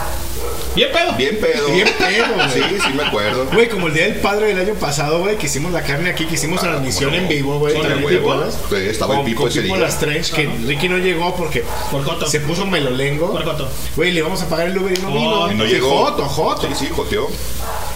Bien 0.74 0.88
pedo. 0.92 1.12
Bien 1.16 1.38
pedo. 1.40 1.68
Bien 1.72 1.88
pedo, 1.98 2.34
güey. 2.34 2.50
Sí, 2.50 2.62
sí 2.86 2.92
me 2.94 3.02
acuerdo. 3.02 3.46
Güey, 3.52 3.68
como 3.68 3.88
el 3.88 3.94
día 3.94 4.04
del 4.04 4.16
padre 4.16 4.46
del 4.54 4.58
año 4.60 4.74
pasado, 4.74 5.18
güey, 5.20 5.36
que 5.36 5.46
hicimos 5.46 5.72
la 5.72 5.82
carne 5.82 6.10
aquí, 6.10 6.26
que 6.26 6.34
hicimos 6.36 6.58
Ah, 6.60 6.68
transmisión 6.68 7.10
cómo 7.10 7.16
no. 7.16 7.22
en 7.22 7.28
vivo, 7.28 7.58
güey. 7.58 7.74
¿Con 7.74 7.86
el 7.86 7.92
¿también 7.92 8.08
te 8.10 8.18
Pipo? 8.18 8.44
Sí, 8.70 8.76
estaba 8.88 9.18
el 9.18 9.24
Pipo 9.24 9.48
ese 9.48 9.62
día. 9.62 9.76
Las 9.76 9.98
Trench, 9.98 10.32
que 10.32 10.46
Ricky 10.66 10.88
no 10.88 10.98
llegó 10.98 11.34
porque 11.34 11.64
Por 11.90 12.04
coto. 12.04 12.26
se 12.26 12.40
puso 12.40 12.66
melolengo. 12.66 13.32
Por 13.32 13.42
coto. 13.44 13.68
Güey, 13.96 14.12
le 14.12 14.20
íbamos 14.20 14.40
a 14.42 14.48
pagar 14.48 14.68
el 14.68 14.78
Uber 14.78 14.96
y 14.96 15.02
no 15.02 15.08
vino. 15.12 15.30
Oh, 15.44 15.50
Y 15.50 15.54
no 15.56 15.64
llegó. 15.64 15.90
Joto, 16.06 16.24
joto. 16.26 16.68
Sí, 16.68 16.86
sí, 16.86 16.88
joteó. 16.94 17.28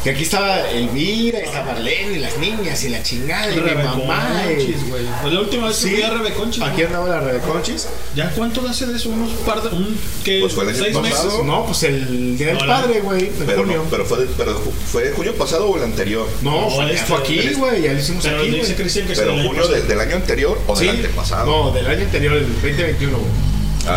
Que 0.05 0.11
aquí 0.11 0.23
estaba 0.25 0.69
Elvira, 0.71 1.41
y 1.41 1.43
estaba 1.45 1.73
Marlene, 1.73 2.19
y 2.19 2.21
las 2.21 2.37
niñas, 2.37 2.85
y 2.85 2.91
la 2.91 3.03
chingada, 3.03 3.51
y 3.51 3.57
mi 3.59 3.71
mamá. 3.83 4.43
y-. 4.59 4.75
Pues 5.23 5.33
la 5.33 5.41
última 5.41 5.69
vez 5.69 5.77
que 5.79 5.83
Sí. 5.89 5.95
fui 5.95 6.03
a 6.03 6.11
Rebeconchis. 6.11 6.63
Aquí 6.63 6.83
¿no? 6.83 6.87
andaba 6.89 7.09
la 7.09 7.21
Rebeconchis. 7.21 7.89
¿Ya 8.15 8.31
cuánto 8.33 8.69
hace 8.69 8.85
de 8.87 8.97
eso? 8.97 9.09
Unos 9.09 9.31
par 9.47 9.63
de. 9.63 9.71
Un, 9.75 9.99
¿qué? 10.23 10.41
Pues 10.43 10.53
fue 10.53 10.65
el 10.65 10.71
año 10.71 10.79
¿Seis 10.85 10.97
pasado. 10.99 11.25
meses? 11.31 11.45
No, 11.47 11.65
pues 11.65 11.83
el 11.85 12.37
día 12.37 12.49
del 12.49 12.59
No, 12.59 12.67
padre, 12.67 13.01
güey, 13.01 13.27
en 13.29 13.33
Pero, 13.47 13.63
junio. 13.63 13.77
no, 13.79 13.85
pero, 13.91 14.05
fue, 14.05 14.27
pero 14.37 14.61
fue 14.93 15.11
junio 15.13 15.35
pasado 15.37 15.69
o 15.71 15.77
el 15.79 15.85
anterior. 15.85 16.29
No, 16.43 16.61
No, 16.63 16.71
fue, 16.71 16.93
este- 16.93 17.07
fue 17.07 17.17
aquí, 17.19 17.39
este- 17.39 17.55
güey, 17.55 17.83
ya 17.83 17.93
lo 17.95 17.99
hicimos 17.99 18.25
Pero 18.25 18.41
aquí, 18.43 18.51
dice. 18.51 18.75
Cristian 18.75 19.07
que 19.07 19.15
Pero 19.15 19.33
junio 19.43 19.67
del 19.69 20.01
año 20.01 20.17
anterior 20.17 20.61
o 20.67 20.77
del 20.79 20.89
antepasado. 20.91 21.47
No, 21.47 21.71
del 21.73 21.87
año 21.87 22.03
anterior, 22.03 22.35
el 22.35 22.53
2021, 22.53 23.17
güey. 23.19 23.31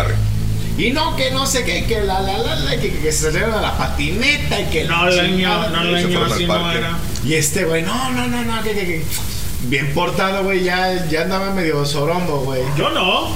Arre. 0.00 0.14
Y 0.78 0.92
no, 0.92 1.16
que 1.16 1.32
no 1.32 1.44
sé 1.44 1.64
qué, 1.64 1.84
que 1.86 2.02
la 2.02 2.20
la 2.20 2.38
la, 2.38 2.54
la 2.54 2.76
que, 2.80 2.90
que 2.90 3.10
se 3.12 3.24
salieron 3.32 3.52
a 3.52 3.60
la 3.60 3.76
patineta 3.76 4.60
y 4.60 4.64
que 4.66 4.84
No, 4.84 5.10
chingada. 5.10 5.70
no, 5.70 5.80
así 6.24 6.44
al 6.44 6.48
no 6.48 6.70
era. 6.72 6.98
Y 7.24 7.34
este 7.34 7.64
güey, 7.64 7.82
no, 7.82 8.10
no, 8.12 8.28
no, 8.28 8.44
no, 8.44 8.62
que, 8.62 8.70
que, 8.74 8.86
que. 8.86 9.04
Bien 9.62 9.92
portado, 9.92 10.44
güey, 10.44 10.62
ya, 10.62 11.04
ya 11.08 11.22
andaba 11.22 11.50
medio 11.50 11.84
sorombo, 11.84 12.38
güey. 12.42 12.62
Yo 12.76 12.90
no. 12.90 13.28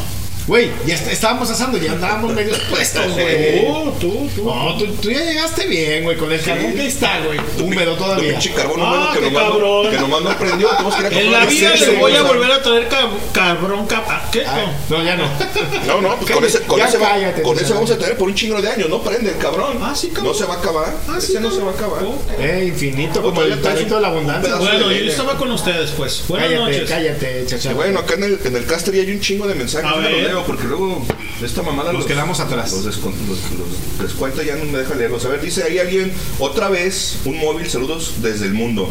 Güey, 0.47 0.71
ya 0.87 0.95
est- 0.97 1.07
estábamos 1.07 1.49
asando, 1.51 1.79
ya 1.79 1.93
andábamos 1.93 2.33
medio 2.33 2.55
puestos, 2.69 3.13
güey. 3.13 3.61
Tú, 3.65 3.93
tú, 4.01 4.31
tú. 4.35 4.45
No, 4.45 4.77
tú, 4.77 4.87
tú 5.01 5.11
ya 5.11 5.21
llegaste 5.25 5.67
bien, 5.67 6.03
güey, 6.03 6.17
con 6.17 6.33
el 6.33 6.41
carbón 6.41 6.73
que 6.75 6.87
está, 6.87 7.21
güey. 7.21 7.39
Húmedo 7.61 7.95
todavía. 7.95 8.31
pinche 8.33 8.53
carbón 8.53 8.81
Ah, 8.83 9.13
húmedo 9.13 9.13
que 9.13 9.21
nomás, 9.21 9.45
no, 9.45 9.51
cabrón. 9.53 9.91
que 9.91 9.99
nomás 9.99 10.23
no 10.23 10.39
prendió. 10.39 10.69
En 11.11 11.33
la 11.33 11.47
vida 11.47 11.75
le 11.77 11.97
voy 11.97 12.17
a 12.17 12.23
volver 12.23 12.51
a 12.51 12.63
traer 12.63 12.89
cab- 12.89 13.11
cabrón, 13.33 13.87
cab- 13.87 14.03
ah, 14.09 14.29
¿Qué? 14.33 14.43
No. 14.45 14.99
No, 14.99 15.05
ya 15.05 15.17
no. 15.17 15.25
No, 15.87 16.01
no, 16.01 16.17
pues 16.17 16.31
con 16.33 16.45
ese, 16.45 16.61
con 16.63 16.81
ese, 16.81 16.99
cállate, 16.99 17.43
con 17.43 17.57
vamos 17.71 17.91
a 17.91 17.99
tener 17.99 18.17
por 18.17 18.29
un 18.29 18.35
chingo 18.35 18.61
de 18.61 18.69
años. 18.69 18.89
No 18.89 19.03
prende 19.03 19.31
el 19.31 19.39
cabrón. 19.39 19.79
Ah, 19.81 19.95
sí, 19.95 20.09
cabrón. 20.09 20.27
No 20.27 20.35
se 20.35 20.45
va 20.45 20.55
a 20.55 20.59
acabar. 20.59 20.95
Ah, 21.09 21.17
sí, 21.21 21.33
ese 21.33 21.41
no 21.41 21.51
se 21.51 21.61
va 21.61 21.71
a 21.71 21.75
acabar. 21.75 22.03
Eh, 22.39 22.65
infinito, 22.69 23.23
como 23.23 23.43
el 23.43 23.61
de 23.63 24.01
la 24.01 24.09
abundancia. 24.09 24.55
un 24.57 24.61
Bueno, 24.61 24.91
yo 24.93 25.11
estaba 25.11 25.37
con 25.37 25.51
ustedes, 25.53 25.91
pues. 25.93 26.25
Buenas 26.29 26.49
Cállate, 26.49 26.65
noches. 26.73 26.89
cállate, 26.91 27.47
chacha. 27.47 27.71
Y 27.71 27.75
bueno, 27.75 28.01
acá 28.01 28.15
en 28.15 28.25
el, 28.25 28.41
en 28.45 28.57
el 28.57 28.67
caster 28.67 28.95
ya 28.95 29.03
hay 29.03 29.11
un 29.13 29.21
chingo 29.21 29.47
de 29.47 29.55
mensajes. 29.55 29.89
A 29.91 29.97
ver. 29.97 30.32
Porque 30.41 30.65
luego 30.65 31.05
esta 31.43 31.63
mamada 31.63 31.93
Nos 31.93 32.07
quedamos 32.07 32.41
atrás. 32.41 32.73
Los, 32.73 32.87
descon- 32.87 33.15
los, 33.29 34.45
ya 34.47 34.57
no 34.57 34.65
me 34.67 34.79
deja 34.79 34.95
leerlos. 34.95 35.25
A 35.25 35.29
ver, 35.29 35.41
dice 35.41 35.63
ahí 35.65 35.79
alguien, 35.79 36.13
otra 36.39 36.69
vez, 36.69 37.19
un 37.25 37.39
móvil, 37.39 37.69
saludos 37.69 38.15
desde 38.23 38.47
el 38.47 38.55
mundo. 38.55 38.89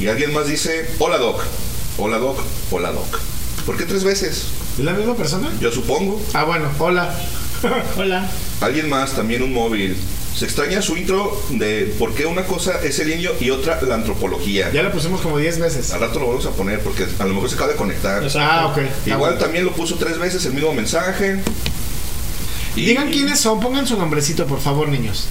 Y 0.00 0.08
alguien 0.08 0.32
más 0.32 0.46
dice, 0.48 0.90
hola 0.98 1.18
Doc, 1.18 1.40
hola 1.98 2.18
Doc, 2.18 2.38
hola 2.70 2.92
Doc. 2.92 3.18
¿Por 3.66 3.76
qué 3.76 3.84
tres 3.84 4.02
veces? 4.04 4.44
¿Es 4.78 4.84
la 4.84 4.92
misma 4.92 5.14
persona? 5.14 5.48
Yo 5.60 5.70
supongo. 5.70 6.20
Ah, 6.34 6.44
bueno, 6.44 6.68
hola. 6.78 7.14
Hola. 7.96 8.28
Alguien 8.60 8.88
más, 8.88 9.12
también 9.12 9.42
un 9.42 9.52
móvil. 9.52 9.96
Se 10.36 10.46
extraña 10.46 10.80
su 10.80 10.96
intro 10.96 11.40
de 11.50 11.94
por 11.98 12.14
qué 12.14 12.24
una 12.24 12.44
cosa 12.44 12.80
es 12.82 12.98
el 13.00 13.12
indio 13.12 13.32
y 13.38 13.50
otra 13.50 13.80
la 13.82 13.94
antropología. 13.94 14.70
Ya 14.72 14.82
lo 14.82 14.90
pusimos 14.90 15.20
como 15.20 15.38
10 15.38 15.58
veces. 15.58 15.92
Al 15.92 16.00
rato 16.00 16.18
lo 16.20 16.28
vamos 16.28 16.46
a 16.46 16.50
poner 16.52 16.80
porque 16.80 17.06
a 17.18 17.24
lo 17.24 17.34
mejor 17.34 17.50
se 17.50 17.56
acaba 17.56 17.70
de 17.70 17.76
conectar. 17.76 18.26
Ah, 18.36 18.68
ok. 18.68 18.78
Igual 19.06 19.38
también 19.38 19.64
lo 19.64 19.72
puso 19.72 19.96
tres 19.96 20.18
veces 20.18 20.44
el 20.46 20.54
mismo 20.54 20.72
mensaje. 20.72 21.42
Y 22.74 22.86
Digan 22.86 23.10
quiénes 23.10 23.40
son, 23.40 23.60
pongan 23.60 23.86
su 23.86 23.98
nombrecito, 23.98 24.46
por 24.46 24.60
favor, 24.60 24.88
niños. 24.88 25.26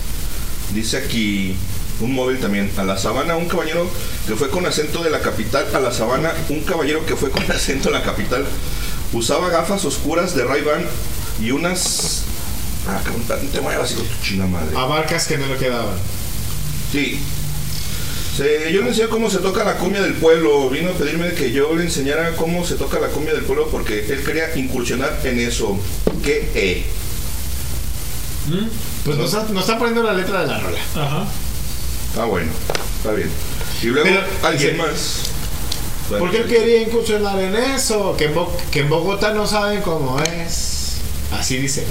Dice 0.75 0.97
aquí 0.97 1.55
un 1.99 2.13
móvil 2.13 2.39
también. 2.39 2.71
A 2.77 2.83
la 2.83 2.97
sabana, 2.97 3.35
un 3.35 3.47
caballero 3.47 3.89
que 4.27 4.35
fue 4.35 4.49
con 4.49 4.67
acento 4.67 5.03
de 5.03 5.09
la 5.09 5.21
capital. 5.21 5.65
A 5.73 5.79
la 5.79 5.91
sabana, 5.91 6.31
un 6.49 6.61
caballero 6.61 7.05
que 7.07 7.15
fue 7.15 7.31
con 7.31 7.43
acento 7.51 7.89
de 7.89 7.97
la 7.97 8.03
capital. 8.03 8.45
Usaba 9.13 9.49
gafas 9.49 9.83
oscuras 9.83 10.35
de 10.35 10.43
Ray-Ban 10.45 10.85
y 11.41 11.51
unas. 11.51 12.23
Ah, 12.87 12.99
cabrón, 13.03 13.23
no 13.27 13.49
te 13.49 13.61
muevas, 13.61 13.91
hijo 13.91 14.01
de 14.01 14.07
tu 14.09 14.23
china 14.23 14.45
madre. 14.47 14.75
Abarcas 14.75 15.27
que 15.27 15.37
no 15.37 15.47
le 15.47 15.57
quedaban. 15.57 15.95
Sí. 16.91 17.19
Se- 18.35 18.71
yo 18.71 18.81
le 18.81 18.89
enseñé 18.89 19.09
cómo 19.09 19.29
se 19.29 19.37
toca 19.39 19.63
la 19.63 19.77
cumbia 19.77 20.01
del 20.01 20.13
pueblo. 20.13 20.69
Vino 20.69 20.89
a 20.89 20.93
pedirme 20.93 21.33
que 21.33 21.51
yo 21.51 21.75
le 21.75 21.83
enseñara 21.83 22.35
cómo 22.35 22.65
se 22.65 22.75
toca 22.75 22.99
la 22.99 23.07
cumbia 23.09 23.33
del 23.33 23.43
pueblo 23.43 23.67
porque 23.69 23.99
él 24.09 24.23
quería 24.23 24.55
incursionar 24.57 25.19
en 25.23 25.39
eso. 25.39 25.77
¿Qué? 26.23 26.49
Eh? 26.55 26.85
Pues 29.05 29.17
nos, 29.17 29.33
está- 29.33 29.51
nos 29.51 29.61
está 29.63 29.77
poniendo 29.77 30.03
la 30.03 30.13
letra 30.13 30.41
de 30.41 30.47
la 30.47 30.59
rola. 30.59 30.79
Ajá. 30.95 31.25
Ah, 32.19 32.25
bueno, 32.25 32.51
está 32.97 33.11
bien. 33.13 33.29
Y 33.81 33.85
luego 33.87 34.09
Pero, 34.09 34.21
alguien 34.43 34.77
más. 34.77 35.21
Bueno, 36.09 36.25
¿Por 36.25 36.31
qué 36.35 36.43
sí. 36.43 36.49
quería 36.49 36.81
incursionar 36.81 37.39
en 37.39 37.55
eso? 37.55 38.15
Que 38.17 38.25
en, 38.25 38.33
Bo- 38.35 38.55
que 38.71 38.79
en 38.81 38.89
Bogotá 38.89 39.33
no 39.33 39.47
saben 39.47 39.81
cómo 39.81 40.19
es. 40.21 40.80
Así 41.37 41.57
dice. 41.57 41.85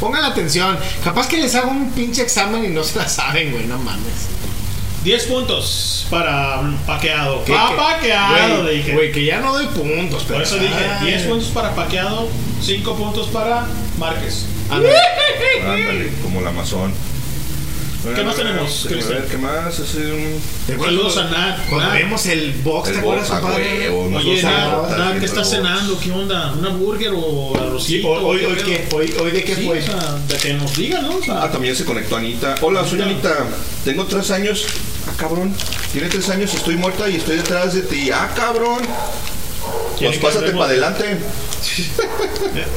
Pongan 0.00 0.24
atención. 0.24 0.76
Capaz 1.04 1.28
que 1.28 1.36
les 1.38 1.54
hago 1.54 1.70
un 1.70 1.90
pinche 1.92 2.22
examen 2.22 2.64
y 2.64 2.68
no 2.68 2.82
se 2.84 2.98
la 2.98 3.08
saben, 3.08 3.52
güey. 3.52 3.66
No 3.66 3.78
mames. 3.78 4.28
10 5.04 5.24
puntos 5.24 6.06
para 6.10 6.60
paqueado. 6.86 7.42
¿Qué- 7.44 7.52
Pa 7.54 7.68
qué? 7.70 7.76
paqueado, 7.76 8.62
Güey, 8.62 8.76
dije. 8.76 8.92
Güey, 8.92 9.12
que 9.12 9.24
ya 9.24 9.40
no 9.40 9.52
doy 9.54 9.66
puntos. 9.68 10.24
Pero 10.24 10.34
Por 10.34 10.42
eso 10.42 10.56
dije 10.58 10.74
Ay. 11.00 11.06
10 11.06 11.22
puntos 11.22 11.48
para 11.48 11.74
paqueado, 11.74 12.28
5 12.62 12.94
puntos 12.96 13.28
para 13.28 13.66
Márquez. 13.98 14.44
Ándale. 14.68 14.94
Ándale, 15.64 16.12
como 16.22 16.40
la 16.42 16.50
Amazon. 16.50 16.92
¿Qué 18.02 18.22
más 18.22 18.34
tenemos, 18.34 18.86
Cristian? 18.88 19.18
ver, 19.20 19.28
¿Qué 19.28 19.36
más? 19.36 19.78
Es 19.78 19.94
un... 19.94 20.40
¿Te 20.66 20.72
acuerdas 20.72 20.86
Saludos 20.86 21.16
a 21.18 21.24
Nat. 21.24 21.68
Cuando 21.68 21.92
vemos 21.92 22.26
el 22.26 22.52
box, 22.62 22.92
¿te 22.92 22.98
acuerdas, 22.98 23.30
a 23.30 23.40
compadre? 23.40 23.88
Oye, 23.90 24.42
Nat, 24.42 25.18
¿qué 25.18 25.26
estás 25.26 25.50
cenando? 25.50 25.98
¿Qué 26.00 26.10
onda? 26.10 26.52
¿Una 26.52 26.70
burger 26.70 27.12
o 27.14 27.54
arrocito? 27.60 28.08
hoy, 28.08 28.24
hoy, 28.24 28.38
¿Qué 28.38 28.46
hoy, 28.46 28.54
pedo? 28.54 28.66
¿qué? 28.66 28.88
Hoy, 28.96 29.14
hoy 29.20 29.30
de 29.32 29.44
qué 29.44 29.56
fue? 29.56 29.78
o 29.78 29.82
sea, 29.82 30.18
de 30.28 30.36
que 30.36 30.54
nos 30.54 30.74
digan, 30.76 31.02
¿no? 31.02 31.20
Ah, 31.28 31.50
también 31.52 31.76
se 31.76 31.84
conectó 31.84 32.16
Anita. 32.16 32.54
Hola, 32.62 32.86
soy 32.86 33.02
Anita. 33.02 33.46
Tengo 33.84 34.06
tres 34.06 34.30
años. 34.30 34.64
Ah, 35.06 35.12
cabrón. 35.18 35.54
Tiene 35.92 36.08
tres 36.08 36.28
años, 36.30 36.54
estoy 36.54 36.76
muerta 36.76 37.08
y 37.08 37.16
estoy 37.16 37.36
detrás 37.36 37.74
de 37.74 37.82
ti. 37.82 38.10
Ah, 38.10 38.30
cabrón. 38.34 38.78
¿Quiere 39.98 40.18
Pues 40.18 40.34
pásate 40.34 40.52
para 40.52 40.64
adelante. 40.64 41.04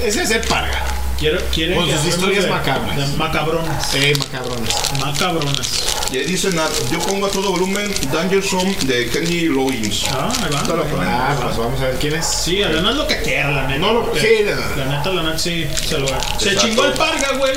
Ese 0.04 0.24
es 0.24 0.32
el 0.32 0.42
parga. 0.42 1.03
Quiero, 1.20 1.40
quiere 1.54 1.76
Con 1.76 1.90
sus 1.90 2.06
historias 2.06 2.48
macabras. 2.50 2.96
de 3.12 3.18
macabronas. 3.18 3.96
Eh, 3.96 4.14
macabrones. 4.18 4.74
Macabronas. 5.00 5.70
Y 6.12 6.18
ahí 6.18 6.26
dice 6.26 6.50
Nat, 6.52 6.70
yo 6.92 7.00
pongo 7.00 7.26
a 7.26 7.30
todo 7.30 7.52
volumen 7.52 7.92
Danger 8.12 8.44
Zone 8.44 8.76
de 8.84 9.10
Kenny 9.10 9.42
Loggins. 9.46 10.04
Ah, 10.12 10.32
ahí 10.44 10.54
va. 10.54 10.76
Lo 10.76 10.84
ponemos. 10.84 11.08
Ah, 11.08 11.36
pues 11.44 11.58
vamos 11.58 11.82
a 11.82 11.86
ver 11.86 11.96
quién 12.00 12.14
es. 12.16 12.26
Sí, 12.26 12.58
la 12.60 12.70
neta 12.70 12.90
es 12.92 12.96
lo 12.96 13.08
que 13.08 13.22
quiera, 13.22 13.52
la 13.52 13.68
neta. 13.68 13.80
No 13.80 13.94
lo- 13.94 14.14
sí, 14.16 14.28
la- 14.46 14.86
neta, 14.86 15.10
la 15.12 15.24
neta 15.24 15.40
sí 15.40 15.66
se 15.88 15.98
lo 15.98 16.08
Se 16.40 16.56
chingó 16.56 16.86
el 16.86 16.94
parga, 16.94 17.38
güey. 17.38 17.54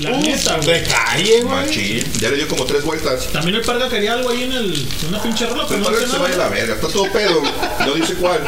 La 0.00 0.10
Uh, 0.10 0.20
neta, 0.22 0.56
güey. 0.56 0.66
de 0.66 0.82
calle, 0.88 1.42
güey. 1.42 1.54
Machín. 1.66 2.12
Ya 2.20 2.28
le 2.30 2.36
dio 2.36 2.48
como 2.48 2.64
tres 2.64 2.82
vueltas. 2.82 3.28
También 3.32 3.54
el 3.54 3.62
parga 3.62 3.88
quería 3.88 4.14
algo 4.14 4.30
ahí 4.30 4.42
en 4.42 4.52
el, 4.52 4.88
en 5.02 5.08
una 5.08 5.22
pinche 5.22 5.46
rola, 5.46 5.64
pero 5.68 5.84
Pero 5.84 6.00
no 6.04 6.12
se 6.12 6.18
vaya 6.18 6.36
la 6.36 6.48
verga. 6.48 6.74
Está 6.74 6.88
todo 6.88 7.12
pedo. 7.12 7.40
No 7.86 7.94
dice 7.94 8.14
cuál. 8.14 8.40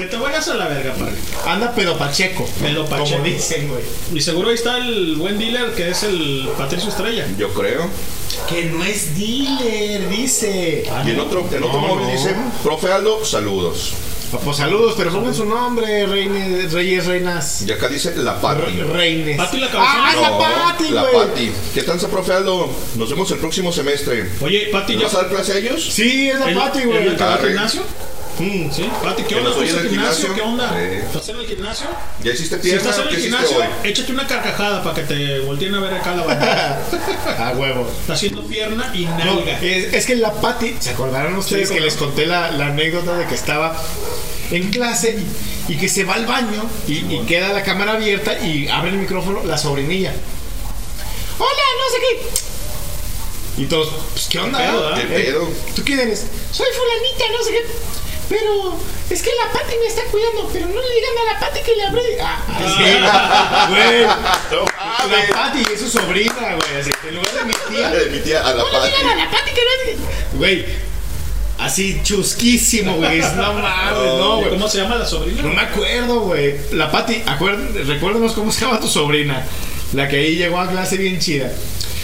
Que 0.00 0.06
te 0.06 0.16
vayas 0.16 0.48
a 0.48 0.54
la 0.54 0.66
verga, 0.68 0.94
parga. 0.94 1.16
Anda 1.52 1.74
pedo 1.74 1.96
pacheco. 1.98 2.48
Pedo 2.60 2.86
pacheco. 2.86 3.10
Como 3.18 3.24
dicen, 3.24 3.68
güey. 3.68 3.82
Y 4.14 4.20
seguro 4.20 4.48
ahí 4.48 4.54
está 4.54 4.78
el 4.78 5.16
buen 5.16 5.38
dealer 5.38 5.72
que 5.74 5.90
es 5.90 6.02
el 6.02 6.48
Patricio 6.56 6.88
Estrella. 6.88 7.26
Yo 7.38 7.52
creo. 7.54 7.88
Que 8.48 8.64
no 8.66 8.82
es 8.84 9.16
dealer, 9.18 10.08
dice. 10.08 10.84
Ah, 10.90 11.02
Y 11.06 11.10
en 11.10 11.16
no. 11.18 11.24
otro, 11.24 11.40
en 11.52 11.62
otro 11.62 11.80
No, 11.80 11.86
móvil 11.88 12.06
no. 12.06 12.12
dice, 12.12 12.34
profe 12.62 12.90
Aldo, 12.92 13.24
saludos. 13.24 13.92
Pues 14.44 14.58
saludos, 14.58 14.94
pero 14.96 15.10
pongan 15.10 15.34
su 15.34 15.44
nombre, 15.44 16.06
reines, 16.06 16.72
reyes, 16.72 17.04
reinas. 17.06 17.62
Y 17.66 17.72
acá 17.72 17.88
dice 17.88 18.14
la 18.14 18.40
Pati. 18.40 18.60
Re- 18.60 18.84
Reines. 18.84 19.36
Pati 19.36 19.58
la 19.58 19.66
cabezona. 19.68 19.92
Ah, 20.06 20.12
es 20.14 20.20
la 20.20 20.30
No, 20.30 20.38
Pati, 20.38 20.88
la 20.90 21.02
güey. 21.02 21.14
Pati. 21.28 21.52
¿Qué 21.74 21.82
tal, 21.82 21.98
profe 21.98 22.32
Aldo? 22.34 22.70
Nos 22.94 23.10
vemos 23.10 23.28
el 23.32 23.38
próximo 23.38 23.72
semestre. 23.72 24.30
Oye, 24.40 24.68
Pati, 24.70 24.92
¿Le 24.92 25.00
ya. 25.00 25.04
vas 25.06 25.14
a 25.16 25.22
dar 25.22 25.30
clase 25.30 25.52
a 25.54 25.56
ellos? 25.58 25.84
Sí, 25.84 26.28
es 26.30 26.38
la 26.38 26.48
¿El- 26.48 26.56
Pati, 26.56 26.78
el 26.78 26.86
güey. 26.86 27.08
al 27.08 27.20
Arre. 27.22 27.48
gimnasio? 27.48 27.82
Mm. 28.40 28.70
Sí, 28.72 28.90
Pati, 29.02 29.22
¿qué 29.24 29.34
onda? 29.34 29.50
¿Estás 29.50 29.70
en 29.70 29.78
el 29.84 29.90
gimnasio? 29.90 30.34
¿Qué 30.34 30.40
onda? 30.40 30.82
¿Estás 30.82 31.28
en 31.28 31.40
el 31.40 31.46
gimnasio? 31.46 31.86
¿Ya 32.24 32.32
hiciste 32.32 32.56
Si 32.56 32.62
pierna? 32.62 32.80
estás 32.90 32.98
en 32.98 33.08
el 33.08 33.14
¿Qué 33.16 33.20
gimnasio, 33.22 33.56
échate 33.84 34.12
una 34.12 34.26
carcajada 34.26 34.82
para 34.82 34.94
que 34.96 35.02
te 35.02 35.40
volteen 35.40 35.74
a 35.74 35.80
ver 35.80 35.92
acá 35.94 36.14
la 36.14 36.22
banda. 36.24 36.80
A 37.38 37.50
huevo. 37.56 37.86
Está 38.00 38.14
haciendo 38.14 38.42
pierna 38.46 38.90
y 38.94 39.04
No, 39.04 39.18
nalga. 39.18 39.60
es, 39.60 39.92
es 39.92 40.06
que 40.06 40.16
la 40.16 40.32
Pati, 40.32 40.74
¿se 40.80 40.90
acordaron 40.90 41.36
ustedes 41.36 41.68
Sí, 41.68 41.74
que 41.74 41.80
les 41.80 41.94
conté 41.96 42.24
la, 42.26 42.50
la 42.52 42.68
anécdota 42.68 43.16
de 43.18 43.26
que 43.26 43.34
estaba 43.34 43.76
en 44.50 44.70
clase 44.70 45.18
y, 45.68 45.72
y 45.74 45.76
que 45.76 45.88
se 45.90 46.04
va 46.04 46.14
al 46.14 46.24
baño 46.26 46.64
y, 46.88 46.94
y 47.14 47.20
queda 47.28 47.52
la 47.52 47.62
cámara 47.62 47.92
abierta 47.92 48.38
y 48.40 48.68
abre 48.68 48.90
el 48.90 48.96
micrófono 48.96 49.44
la 49.44 49.58
sobrinilla? 49.58 50.12
Hola, 51.38 51.48
no 51.78 51.94
sé 51.94 52.00
qué. 52.00 53.62
Y 53.62 53.66
todos, 53.66 53.92
pues, 54.14 54.28
¿qué 54.30 54.38
onda? 54.38 54.58
¿Qué 54.58 54.64
pedo, 54.72 54.88
ah? 54.88 54.94
¿Qué 54.96 55.02
Eh, 55.02 55.24
pedo? 55.24 55.48
¿Tú 55.76 55.82
quién 55.84 56.00
eres? 56.00 56.24
Soy 56.52 56.66
fulanita, 56.74 57.24
no 57.38 57.44
sé 57.44 57.50
qué. 57.52 57.64
Pero 58.30 58.78
es 59.10 59.22
que 59.22 59.30
la 59.44 59.52
Pati 59.52 59.74
me 59.76 59.86
está 59.88 60.02
cuidando, 60.04 60.48
pero 60.52 60.66
no 60.68 60.80
le 60.80 60.94
digan 60.94 61.18
a 61.28 61.32
la 61.34 61.40
Pati 61.40 61.60
que 61.62 61.74
le 61.76 61.82
abre. 61.84 62.02
Ah, 62.22 62.38
sí. 62.76 63.74
Güey. 63.74 64.02
La 65.10 65.34
Pati 65.34 65.62
es 65.74 65.80
su 65.80 65.88
sobrina, 65.90 66.54
güey. 66.56 66.80
Así, 66.80 66.90
en 67.08 67.14
lugar 67.16 67.32
de 67.34 67.44
mi 67.44 67.52
tía. 67.76 67.90
De 67.90 68.06
mi 68.10 68.18
tía 68.20 68.40
a 68.46 68.54
la 68.54 68.62
No 68.62 68.70
le 68.70 68.86
digan 68.86 69.06
a 69.06 69.08
Pati. 69.08 69.18
la 69.20 69.30
Pati 69.30 69.50
que 69.52 69.60
no 69.60 69.90
es. 69.92 70.38
Güey. 70.38 70.64
Así 71.58 72.00
chusquísimo, 72.04 72.94
güey. 72.96 73.18
No 73.20 73.52
mames, 73.52 74.12
no, 74.18 74.36
güey. 74.38 74.50
¿Cómo 74.50 74.68
se 74.68 74.78
llama 74.78 74.94
la 74.96 75.06
sobrina? 75.06 75.42
No 75.42 75.48
me 75.50 75.60
acuerdo, 75.60 76.20
güey. 76.20 76.54
La 76.72 76.90
Pati, 76.90 77.22
acuérd- 77.26 77.84
recuérdanos 77.84 78.32
cómo 78.32 78.50
se 78.52 78.62
llama 78.64 78.80
tu 78.80 78.88
sobrina. 78.88 79.44
La 79.92 80.08
que 80.08 80.16
ahí 80.16 80.36
llegó 80.36 80.58
a 80.60 80.68
clase 80.70 80.96
bien 80.96 81.18
chida. 81.18 81.52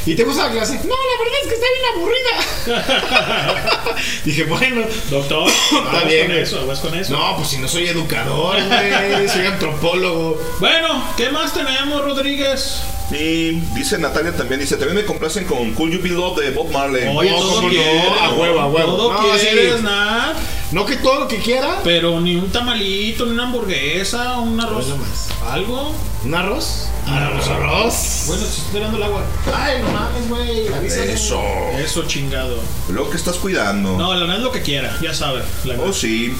¿Y 0.06 0.14
te 0.14 0.22
gusta 0.24 0.46
la 0.46 0.52
clase? 0.52 0.74
No, 0.74 0.94
la 0.94 1.18
verdad 1.18 1.40
es 1.42 1.48
que 1.48 1.54
está 1.54 1.66
bien 1.74 2.76
aburrida. 2.76 3.96
Dije, 4.24 4.44
bueno, 4.44 4.82
Doctor, 5.10 5.50
está 5.92 6.04
bien. 6.06 6.28
con 6.28 6.36
eso, 6.36 6.60
aguas 6.60 6.78
con 6.80 6.94
eso. 6.94 7.12
No, 7.12 7.36
pues 7.36 7.48
si 7.48 7.58
no 7.58 7.66
soy 7.68 7.88
educador, 7.88 8.56
güey. 8.62 9.28
Soy 9.28 9.46
antropólogo. 9.46 10.40
Bueno, 10.60 11.04
¿qué 11.16 11.30
más 11.30 11.52
tenemos, 11.52 12.04
Rodríguez? 12.04 12.82
Y 13.10 13.52
dice 13.74 13.98
Natalia 13.98 14.36
también, 14.36 14.60
dice, 14.60 14.76
también 14.76 14.96
me 14.96 15.04
complacen 15.04 15.44
con 15.44 15.72
Cool 15.74 15.92
You 15.92 16.00
Be 16.02 16.08
Love 16.10 16.38
de 16.40 16.50
Bob 16.50 16.70
Marley. 16.70 17.06
Oye, 17.08 17.30
No, 17.30 17.36
todo 17.36 17.62
no, 17.62 17.68
quiere, 17.68 18.00
a 18.20 18.30
huevo, 18.30 18.60
a 18.60 18.66
huevo. 18.66 18.96
Todo 18.96 19.12
No, 19.12 19.20
quieres, 19.20 19.76
sí. 19.76 19.82
Nat. 19.82 20.36
No 20.72 20.84
que 20.84 20.96
todo 20.96 21.20
lo 21.20 21.28
que 21.28 21.38
quiera. 21.38 21.80
Pero 21.84 22.20
ni 22.20 22.36
un 22.36 22.50
tamalito, 22.50 23.24
ni 23.24 23.32
una 23.32 23.44
hamburguesa, 23.44 24.38
un 24.38 24.60
arroz. 24.60 24.88
Bueno, 24.88 25.04
más. 25.04 25.28
¿Algo? 25.52 25.94
¿Un 26.24 26.34
arroz? 26.34 26.88
Arroz, 27.06 27.48
arroz. 27.48 28.24
Bueno, 28.26 28.42
te 28.42 28.48
estoy 28.48 28.72
tirando 28.72 28.96
el 28.96 29.02
agua. 29.04 29.22
Ay, 29.54 29.80
no 29.80 29.90
mames, 29.92 30.28
güey. 30.28 30.68
avísame. 30.68 31.12
Eso. 31.12 31.40
Eso, 31.78 32.02
chingado. 32.06 32.58
Luego 32.88 33.10
que 33.10 33.16
estás 33.16 33.36
cuidando. 33.36 33.96
No, 33.96 34.12
la 34.14 34.26
neta 34.26 34.38
es 34.38 34.42
lo 34.42 34.50
que 34.50 34.62
quiera, 34.62 34.96
ya 35.00 35.14
sabes. 35.14 35.44
La 35.64 35.74
Oh, 35.74 35.92
sí. 35.92 36.34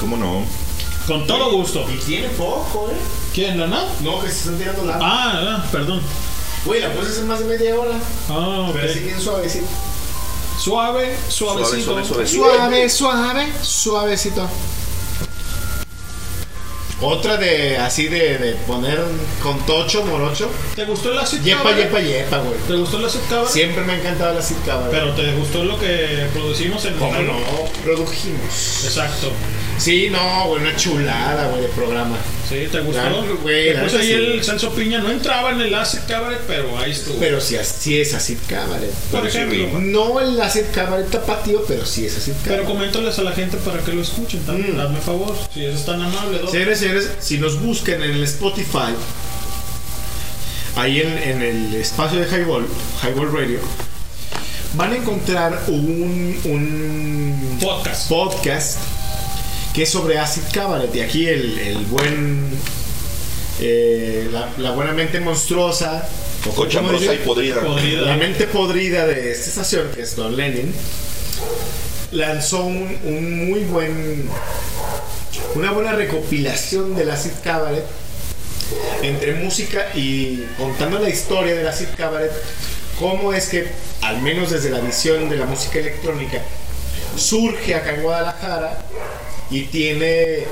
¿Cómo 0.00 0.16
no? 0.16 0.42
Con 1.06 1.26
todo 1.26 1.52
gusto. 1.52 1.86
Y 1.92 1.98
tiene 1.98 2.28
poco, 2.30 2.88
¿eh? 2.90 2.96
¿Quién, 3.34 3.60
la 3.60 3.66
NAP? 3.66 4.00
No, 4.00 4.20
que 4.22 4.28
se 4.30 4.38
están 4.38 4.58
tirando 4.58 4.84
la. 4.84 4.94
Ah, 4.94 5.58
ah, 5.58 5.64
perdón. 5.70 6.00
Güey, 6.64 6.80
la 6.80 6.92
puedes 6.92 7.12
hacer 7.12 7.24
más 7.24 7.38
de 7.38 7.44
media 7.44 7.76
hora. 7.78 7.96
Ah, 8.30 8.66
ok. 8.70 8.76
Pero 8.80 8.94
bien 8.94 9.20
suavecito. 9.20 9.66
Suave, 10.66 11.14
suavecito. 11.28 11.92
Suave, 11.92 12.04
suave, 12.04 12.26
Suave, 12.26 12.90
suave, 12.90 13.52
suavecito. 13.62 14.48
Otra 17.00 17.36
de 17.36 17.78
así 17.78 18.08
de, 18.08 18.36
de 18.38 18.52
poner 18.66 19.00
con 19.40 19.64
tocho, 19.64 20.02
morocho. 20.04 20.50
¿Te 20.74 20.84
gustó 20.84 21.12
el 21.12 21.18
acid 21.18 21.40
Yepa, 21.42 21.70
yepa, 21.70 22.00
yepa, 22.00 22.38
güey. 22.38 22.58
¿Te 22.66 22.74
gustó 22.74 22.98
el 22.98 23.04
acid 23.04 23.20
cabaret? 23.30 23.52
Siempre 23.52 23.84
me 23.84 23.92
ha 23.92 23.98
encantado 24.00 24.34
la 24.34 24.42
sit 24.42 24.56
cabaret. 24.66 24.90
Pero 24.90 25.12
te 25.14 25.30
gustó 25.34 25.62
lo 25.62 25.78
que 25.78 26.26
producimos 26.32 26.84
en 26.86 26.94
¿Cómo 26.94 27.12
Monterrey? 27.12 27.44
no? 27.48 27.82
Produjimos. 27.84 28.84
Exacto. 28.86 29.30
Sí, 29.78 30.08
no, 30.10 30.48
güey, 30.48 30.62
una 30.62 30.74
chulada, 30.76 31.48
güey, 31.48 31.62
de 31.62 31.68
programa. 31.68 32.16
Sí, 32.48 32.66
¿te 32.70 32.80
gustó? 32.80 32.92
Claro, 33.02 33.38
güey, 33.42 33.70
Después 33.70 33.94
ahí 33.94 34.06
sí. 34.06 34.12
el 34.12 34.44
Celso 34.44 34.70
Piña 34.72 35.00
no 35.00 35.10
entraba 35.10 35.50
en 35.50 35.60
el 35.60 35.74
acid 35.74 35.98
cabaret, 36.08 36.40
pero 36.46 36.78
ahí 36.78 36.92
estuvo. 36.92 37.18
Pero 37.18 37.40
sí, 37.40 37.56
sí 37.62 38.00
es 38.00 38.14
acid 38.14 38.38
cabaret. 38.48 38.90
Por 39.10 39.26
ejemplo. 39.26 39.80
No 39.80 40.20
el 40.20 40.40
acid 40.40 40.64
cabaret 40.72 41.10
tapatío, 41.10 41.64
pero 41.66 41.84
sí 41.84 42.06
es 42.06 42.16
acid 42.16 42.32
Pero 42.44 42.62
cabaret. 42.62 42.66
coméntales 42.78 43.18
a 43.18 43.22
la 43.22 43.32
gente 43.32 43.56
para 43.58 43.80
que 43.82 43.92
lo 43.92 44.00
escuchen 44.02 44.40
también. 44.46 44.76
Mm. 44.76 44.80
Hazme 44.80 45.00
favor, 45.00 45.36
si 45.52 45.64
eres 45.64 45.84
tan 45.84 46.00
amable. 46.00 46.38
Doc. 46.38 46.50
Señores, 46.52 46.78
señores, 46.78 47.10
si 47.20 47.38
nos 47.38 47.60
buscan 47.60 48.02
en 48.02 48.12
el 48.12 48.22
Spotify, 48.24 48.94
ahí 50.76 51.00
en, 51.00 51.18
en 51.18 51.42
el 51.42 51.74
espacio 51.74 52.20
de 52.20 52.26
Highball, 52.26 52.66
Highball 53.02 53.32
Radio, 53.32 53.58
van 54.74 54.92
a 54.92 54.96
encontrar 54.96 55.62
un, 55.68 56.38
un 56.44 57.58
Podcast. 57.60 58.08
podcast 58.08 58.78
que 59.76 59.82
es 59.82 59.90
sobre 59.90 60.18
Acid 60.18 60.42
Cabaret. 60.54 60.92
Y 60.94 61.00
aquí 61.02 61.26
el, 61.28 61.58
el 61.58 61.76
buen. 61.84 62.48
eh, 63.60 64.26
la, 64.32 64.48
la 64.56 64.70
buena 64.70 64.92
mente 64.92 65.20
monstruosa. 65.20 66.08
o 66.48 66.64
y 66.66 67.18
podrida. 67.18 67.60
Podrida. 67.60 68.00
La 68.00 68.16
mente 68.16 68.46
podrida 68.46 69.06
de 69.06 69.32
esta 69.32 69.50
estación, 69.50 69.88
que 69.94 70.00
es 70.00 70.16
Don 70.16 70.34
Lenin, 70.34 70.72
lanzó 72.12 72.64
un, 72.64 72.96
un 73.04 73.50
muy 73.50 73.60
buen. 73.64 74.30
Una 75.54 75.72
buena 75.72 75.92
recopilación 75.92 76.96
del 76.96 77.10
Acid 77.10 77.32
Cabaret 77.44 77.84
entre 79.02 79.34
música 79.34 79.88
y 79.94 80.42
contando 80.56 80.98
la 80.98 81.10
historia 81.10 81.54
del 81.54 81.68
Acid 81.68 81.88
Cabaret, 81.98 82.32
cómo 82.98 83.34
es 83.34 83.48
que, 83.48 83.68
al 84.00 84.22
menos 84.22 84.50
desde 84.50 84.70
la 84.70 84.80
visión 84.80 85.28
de 85.28 85.36
la 85.36 85.44
música 85.44 85.78
electrónica, 85.78 86.40
surge 87.16 87.74
acá 87.74 87.94
en 87.94 88.02
Guadalajara 88.02 88.78
y 89.50 89.62
tiene 89.64 90.44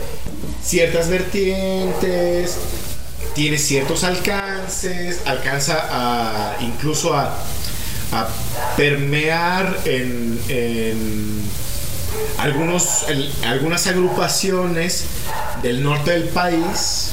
ciertas 0.62 1.08
vertientes, 1.08 2.56
tiene 3.34 3.58
ciertos 3.58 4.04
alcances, 4.04 5.20
alcanza 5.26 5.86
a 5.90 6.56
incluso 6.60 7.14
a, 7.14 7.34
permear 8.76 9.76
en, 9.86 10.38
en 10.48 11.42
algunos, 12.38 13.04
el- 13.08 13.32
algunas 13.44 13.86
agrupaciones 13.88 15.04
del 15.62 15.82
norte 15.82 16.12
del 16.12 16.24
país 16.28 17.10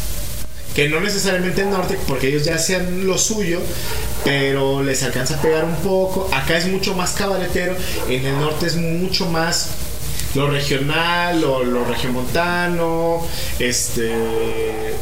que 0.76 0.88
no 0.89 0.99
necesariamente 0.99 1.61
el 1.61 1.69
norte, 1.69 1.98
porque 2.07 2.30
ellos 2.30 2.45
ya 2.45 2.56
hacían 2.56 3.06
lo 3.06 3.18
suyo, 3.18 3.60
pero 4.23 4.84
les 4.84 5.03
alcanza 5.03 5.35
a 5.35 5.41
pegar 5.41 5.65
un 5.65 5.76
poco. 5.77 6.30
Acá 6.31 6.57
es 6.57 6.68
mucho 6.68 6.93
más 6.95 7.11
cabaretero, 7.11 7.76
en 8.10 8.26
el 8.26 8.39
norte 8.39 8.68
es 8.68 8.76
mucho 8.76 9.26
más 9.27 9.69
lo 10.35 10.49
regional, 10.49 11.41
lo, 11.41 11.64
lo 11.64 11.85
regiomontano, 11.85 13.26
este. 13.60 14.95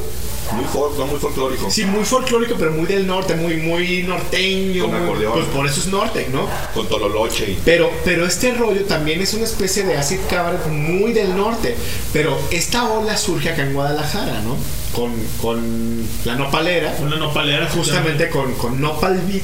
Muy, 0.52 0.66
folk, 0.66 0.98
no 0.98 1.06
muy 1.06 1.20
folclórico. 1.20 1.70
Sí, 1.70 1.86
muy 1.86 2.04
folclórico, 2.04 2.56
pero 2.58 2.72
muy 2.72 2.88
del 2.88 3.06
norte, 3.06 3.36
muy, 3.36 3.58
muy 3.58 4.02
norteño. 4.02 4.86
Con 4.86 4.96
acordeón. 4.96 5.34
Pues 5.34 5.46
por 5.46 5.68
eso 5.68 5.80
es 5.82 5.88
norte, 5.88 6.28
¿no? 6.32 6.48
Con 6.74 6.88
Tololoche 6.90 7.52
y 7.52 7.60
Pero, 7.64 7.92
pero 8.04 8.26
este 8.26 8.56
rollo 8.56 8.84
también 8.86 9.22
es 9.22 9.36
una 9.36 9.44
especie 9.44 9.84
de 9.84 9.96
acid 9.96 10.18
cabaret 10.28 10.66
muy 10.66 11.14
del 11.14 11.38
norte. 11.38 11.76
Pero 12.14 12.36
esta 12.50 12.90
ola 12.90 13.16
surge 13.16 13.52
acá 13.52 13.62
en 13.62 13.74
Guadalajara, 13.74 14.42
¿no? 14.42 14.56
Con, 14.96 15.14
con 15.42 16.04
la 16.26 16.36
nopalera. 16.36 16.96
Una 17.02 17.16
nopalera. 17.18 17.68
Justamente 17.70 18.30
con, 18.30 18.54
con 18.56 18.82
Nopal 18.82 19.22
Beat. 19.28 19.44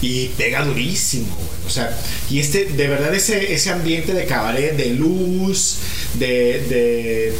Y 0.00 0.28
pega 0.36 0.64
durísimo, 0.64 1.34
güey. 1.34 1.48
O 1.66 1.70
sea, 1.70 1.98
y 2.30 2.38
este, 2.38 2.64
de 2.66 2.86
verdad, 2.88 3.14
ese, 3.14 3.52
ese 3.52 3.70
ambiente 3.70 4.14
de 4.14 4.24
cabaret, 4.26 4.76
de 4.76 4.90
luz, 4.94 5.76
de, 6.14 6.64
de 6.68 7.34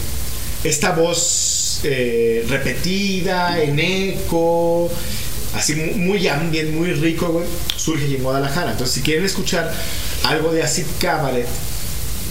esta 0.64 0.90
voz 0.92 1.80
eh, 1.84 2.44
repetida, 2.48 3.62
en 3.62 3.78
eco, 3.78 4.90
así 5.54 5.76
mu- 5.76 5.96
muy 5.96 6.26
ambient, 6.28 6.72
muy 6.72 6.92
rico, 6.92 7.28
güey, 7.28 7.46
surge 7.76 8.04
en 8.16 8.22
Guadalajara. 8.22 8.72
Entonces, 8.72 8.96
si 8.96 9.02
quieren 9.02 9.24
escuchar 9.24 9.72
algo 10.24 10.52
de 10.52 10.62
Acid 10.62 10.84
Cabaret, 10.98 11.46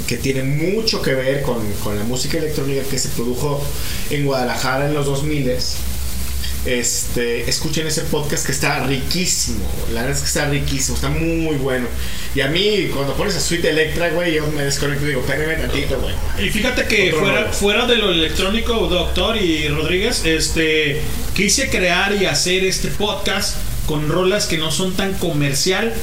que 0.06 0.18
tiene 0.18 0.44
mucho 0.44 1.02
que 1.02 1.14
ver 1.14 1.41
con, 1.41 1.61
con 1.84 1.98
la 1.98 2.03
música 2.03 2.38
electrónica 2.38 2.84
que 2.84 2.98
se 2.98 3.10
produjo 3.10 3.64
en 4.10 4.26
Guadalajara 4.26 4.88
en 4.88 4.94
los 4.94 5.06
2000 5.06 5.57
este, 6.68 7.49
escuchen 7.49 7.88
ese 7.88 8.02
podcast 8.02 8.45
que 8.45 8.52
está 8.52 8.86
riquísimo. 8.86 9.65
La 9.94 10.02
verdad 10.02 10.18
es 10.18 10.22
que 10.22 10.28
está 10.28 10.49
riquísimo, 10.49 10.95
está 10.95 11.10
muy 11.10 11.56
bueno. 11.56 11.88
Y 12.36 12.41
a 12.41 12.49
mí, 12.49 12.90
cuando 12.94 13.14
pones 13.14 13.36
a 13.36 13.40
Sweet 13.40 13.64
Electra, 13.64 14.10
güey, 14.10 14.36
yo 14.36 14.45
me 14.48 14.64
desconecto 14.64 15.06
y 15.06 15.10
digo, 15.10 15.22
espérame 15.22 15.61
tantito, 15.61 15.99
güey. 15.99 16.14
Y 16.45 16.49
fíjate 16.49 16.86
que 16.86 17.14
fuera, 17.14 17.53
fuera 17.53 17.86
de 17.86 17.95
lo 17.95 18.11
electrónico, 18.11 18.88
doctor 18.88 19.38
y 19.38 19.69
Rodríguez, 19.69 20.26
este 20.26 21.02
quise 21.34 21.69
crear 21.69 22.14
y 22.22 22.26
hacer 22.26 22.65
este 22.65 22.90
podcast 22.90 23.56
con 23.86 24.10
rolas 24.10 24.48
que 24.48 24.57
no 24.57 24.69
son 24.69 24.94
tan 24.94 25.14
comercial 25.14 25.94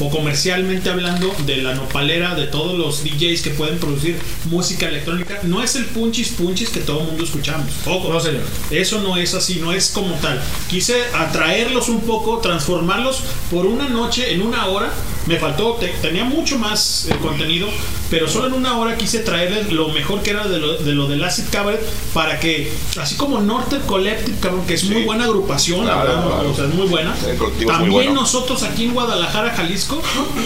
o 0.00 0.08
comercialmente 0.10 0.90
hablando 0.90 1.34
de 1.46 1.58
la 1.58 1.74
nopalera 1.74 2.34
de 2.34 2.46
todos 2.46 2.76
los 2.78 3.04
DJs 3.04 3.42
que 3.42 3.50
pueden 3.50 3.78
producir 3.78 4.18
música 4.46 4.88
electrónica. 4.88 5.38
No 5.44 5.62
es 5.62 5.76
el 5.76 5.84
punchis 5.84 6.30
punchis 6.30 6.70
que 6.70 6.80
todo 6.80 7.00
el 7.00 7.06
mundo 7.06 7.24
escuchamos. 7.24 7.66
Ojo, 7.86 8.12
No, 8.12 8.18
señor. 8.20 8.42
eso 8.70 9.00
no 9.02 9.16
es 9.16 9.34
así, 9.34 9.56
no 9.60 9.72
es 9.72 9.90
como 9.90 10.14
tal. 10.16 10.40
Quise 10.68 10.96
atraerlos 11.14 11.88
un 11.88 12.00
poco, 12.00 12.38
transformarlos 12.38 13.20
por 13.50 13.66
una 13.66 13.88
noche, 13.88 14.32
en 14.32 14.42
una 14.42 14.66
hora. 14.66 14.90
Me 15.26 15.36
faltó, 15.38 15.74
te- 15.74 15.88
tenía 16.00 16.24
mucho 16.24 16.58
más 16.58 17.06
eh, 17.10 17.14
contenido, 17.20 17.68
pero 18.08 18.26
solo 18.26 18.46
en 18.48 18.54
una 18.54 18.78
hora 18.78 18.96
quise 18.96 19.18
traerles 19.18 19.70
lo 19.70 19.88
mejor 19.90 20.22
que 20.22 20.30
era 20.30 20.48
de 20.48 20.58
lo, 20.58 20.78
de 20.78 20.92
lo 20.92 21.08
del 21.08 21.22
Acid 21.22 21.44
Cabaret 21.52 21.80
para 22.14 22.40
que, 22.40 22.72
así 22.98 23.16
como 23.16 23.38
Norte 23.40 23.76
Collective, 23.86 24.38
que 24.66 24.74
es 24.74 24.84
muy 24.84 25.04
buena 25.04 25.24
agrupación, 25.24 25.84
la 25.86 25.92
Claro, 25.92 26.08
verdad, 26.08 26.24
claro. 26.26 26.50
o 26.50 26.54
sea, 26.56 26.64
es 26.64 26.74
muy 26.74 26.86
buena. 26.86 27.14
Es 27.14 27.38
muy 27.38 27.66
También 27.66 27.92
bueno. 27.92 28.14
nosotros 28.14 28.62
aquí 28.62 28.84
en 28.86 28.94
Guadalajara, 28.94 29.50
Jalisco, 29.54 29.89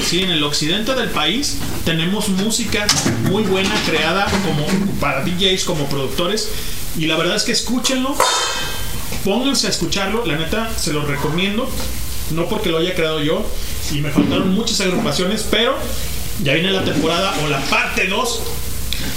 sí, 0.05 0.23
en 0.23 0.31
el 0.31 0.43
occidente 0.45 0.95
del 0.95 1.11
país, 1.11 1.59
tenemos 1.85 2.29
música 2.29 2.87
muy 3.31 3.43
buena 3.43 3.75
creada 3.87 4.27
como 4.27 4.67
para 5.01 5.23
DJs, 5.25 5.65
como 5.65 5.87
productores. 5.89 6.51
Y 6.97 7.07
la 7.07 7.17
verdad 7.17 7.37
es 7.37 7.43
que 7.43 7.53
escúchenlo, 7.53 8.15
pónganse 9.25 9.67
a 9.67 9.71
escucharlo, 9.71 10.25
la 10.25 10.37
neta 10.37 10.71
se 10.77 10.93
lo 10.93 11.05
recomiendo, 11.05 11.69
no 12.31 12.49
porque 12.49 12.69
lo 12.69 12.79
haya 12.79 12.95
creado 12.95 13.21
yo, 13.21 13.45
y 13.93 14.01
me 14.01 14.11
faltaron 14.11 14.55
muchas 14.55 14.81
agrupaciones, 14.81 15.45
pero 15.51 15.77
ya 16.43 16.55
viene 16.55 16.71
la 16.71 16.85
temporada 16.85 17.35
o 17.45 17.49
la 17.49 17.61
parte 17.61 18.07
2 18.07 18.41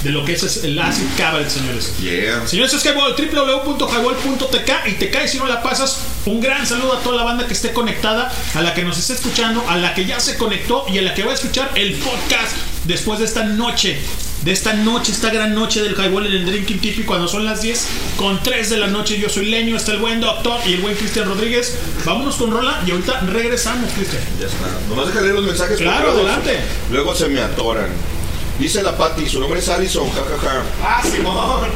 de 0.04 0.10
lo 0.12 0.26
que 0.26 0.34
es 0.34 0.64
el 0.64 0.78
Acid 0.80 1.06
Cabaret, 1.18 1.50
señores. 1.50 1.94
Yeah. 2.00 2.48
Señores, 2.48 2.74
es 2.74 2.84
que 2.84 2.92
www.highball.tk 2.94 4.72
y 4.88 4.94
te 4.94 5.10
cae 5.10 5.28
si 5.28 5.38
no 5.38 5.48
la 5.48 5.62
pasas. 5.62 6.02
Un 6.26 6.40
gran 6.42 6.66
saludo 6.66 6.94
a 6.94 7.00
toda 7.02 7.18
la 7.18 7.24
banda 7.24 7.48
que 7.48 7.54
esté 7.54 7.74
conectada, 7.74 8.32
a 8.54 8.62
la 8.62 8.74
que 8.74 8.84
nos 8.84 8.98
esté 8.98 9.14
escuchando, 9.14 9.64
a 9.68 9.78
la 9.78 9.94
que 9.94 10.06
ya 10.06 10.20
se 10.20 10.38
conectó 10.38 10.86
y 10.90 10.98
a 10.98 11.02
la 11.02 11.14
que 11.14 11.24
va 11.24 11.32
a 11.32 11.36
escuchar 11.36 11.72
el 11.76 11.94
podcast 11.96 12.56
después 12.86 13.20
de 13.20 13.26
esta 13.26 13.44
noche. 13.44 13.98
De 14.44 14.52
esta 14.54 14.74
noche, 14.74 15.12
esta 15.12 15.30
gran 15.30 15.54
noche 15.56 15.82
del 15.82 15.94
Highball 15.94 16.28
en 16.28 16.34
el 16.34 16.46
Drinking 16.46 16.80
Tipi 16.80 17.04
cuando 17.04 17.28
son 17.28 17.44
las 17.44 17.62
10 17.62 17.88
con 18.16 18.42
3 18.42 18.70
de 18.70 18.78
la 18.78 18.88
noche. 18.88 19.20
Yo 19.20 19.30
soy 19.30 19.46
Leño, 19.46 19.76
está 19.76 19.92
el 19.92 19.98
buen 19.98 20.22
doctor 20.22 20.60
y 20.66 20.74
el 20.74 20.82
buen 20.82 20.96
Cristian 20.96 21.28
Rodríguez. 21.28 21.78
Vámonos 22.06 22.36
con 22.36 22.52
Rola 22.52 22.82
y 22.86 22.92
ahorita 22.92 23.22
regresamos, 23.22 23.92
Cristian. 23.94 24.22
Ya 24.40 24.46
está. 24.46 24.68
Nomás 24.88 25.08
deja 25.08 25.22
leer 25.22 25.34
los 25.34 25.44
mensajes. 25.44 25.78
Claro, 25.78 26.12
adelante. 26.12 26.60
Luego 26.92 27.16
se 27.16 27.28
me 27.28 27.42
atoran. 27.42 27.90
Dice 28.60 28.82
la 28.82 28.98
Patti, 28.98 29.28
su 29.28 29.40
nombre 29.40 29.60
es 29.60 29.70
Allison, 29.70 30.10
jajaja. 30.10 30.64
Ah, 30.84 31.02
Simón. 31.04 31.70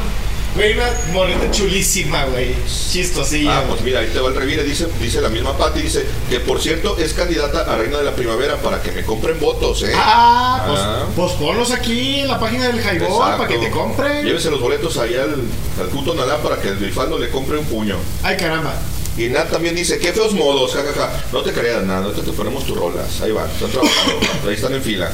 Güey, 0.54 0.74
una 0.74 0.84
moreta 1.14 1.50
chulísima, 1.50 2.26
güey. 2.26 2.54
Chistosilla. 2.92 3.60
Ah, 3.60 3.64
pues 3.70 3.82
mira, 3.82 4.02
ahí 4.02 4.08
te 4.12 4.20
va 4.20 4.28
el 4.30 4.36
revire, 4.36 4.64
dice, 4.66 4.86
dice 5.00 5.22
la 5.22 5.30
misma 5.30 5.58
Patti, 5.58 5.80
dice 5.82 6.06
que 6.30 6.42
por 6.42 6.60
cierto 6.60 6.98
es 6.98 7.14
candidata 7.14 7.62
a 7.72 7.78
Reina 7.78 8.00
de 8.00 8.04
la 8.04 8.14
Primavera 8.16 8.58
para 8.58 8.82
que 8.82 8.92
me 8.92 9.06
compren 9.06 9.40
votos, 9.40 9.84
¿eh? 9.84 9.94
Ah, 9.96 10.66
pues, 10.68 10.80
Ah. 10.82 11.06
pues 11.16 11.32
ponlos 11.34 11.72
aquí 11.72 12.20
en 12.22 12.28
la 12.28 12.38
página 12.38 12.68
del 12.68 12.80
Exacto. 12.80 13.18
para 13.38 13.48
que 13.48 13.60
te 13.60 13.70
compren. 13.72 14.26
Llévese 14.26 14.52
los 14.52 14.60
boletos 14.60 14.98
allá 14.98 15.24
al, 15.24 15.36
al 15.80 15.88
puto 15.90 16.14
Nalá 16.16 16.38
para 16.42 16.58
que 16.60 16.68
el 16.68 16.80
Grifaldo 16.80 17.18
le 17.18 17.30
compre 17.30 17.58
un 17.58 17.66
puño. 17.66 17.96
Ay, 18.24 18.36
caramba. 18.36 18.74
Y 19.18 19.28
Nat 19.30 19.50
también 19.52 19.76
dice, 19.76 20.00
qué 20.00 20.12
feos 20.12 20.34
modos, 20.34 20.74
jajaja. 20.74 21.12
No 21.32 21.42
te 21.44 21.54
creas 21.54 21.84
nada, 21.84 22.06
ahorita 22.08 22.24
te 22.24 22.32
ponemos 22.34 22.66
tus 22.66 22.76
rolas. 22.78 23.22
Ahí 23.22 23.32
van, 23.32 23.50
están 23.50 23.70
trabajando, 23.70 24.20
ahí 24.50 24.54
están 24.56 24.74
en 24.74 24.82
fila. 24.82 25.12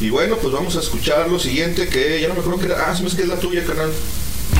Y 0.00 0.10
bueno, 0.10 0.36
pues 0.36 0.52
vamos 0.52 0.76
a 0.76 0.80
escuchar 0.80 1.28
lo 1.28 1.38
siguiente 1.38 1.88
que 1.88 2.20
ya 2.20 2.28
no 2.28 2.34
me 2.34 2.40
acuerdo 2.40 2.58
que 2.58 2.66
era. 2.66 2.90
Ah, 2.90 2.96
se 2.96 3.02
me 3.02 3.08
hace 3.08 3.16
que 3.16 3.22
es 3.22 3.28
la 3.28 3.36
tuya, 3.36 3.64
canal. 3.64 3.90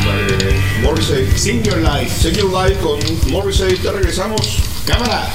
La 0.05 0.17
de 0.17 0.61
Morrissey. 0.83 1.27
Sing 1.37 1.63
Your 1.63 1.79
Life. 1.79 2.11
Sing 2.23 2.35
Your 2.35 2.51
Life 2.53 2.81
con 2.81 2.99
Morrissey. 3.31 3.77
Te 3.77 3.91
regresamos. 3.93 4.59
Cámara. 4.87 5.33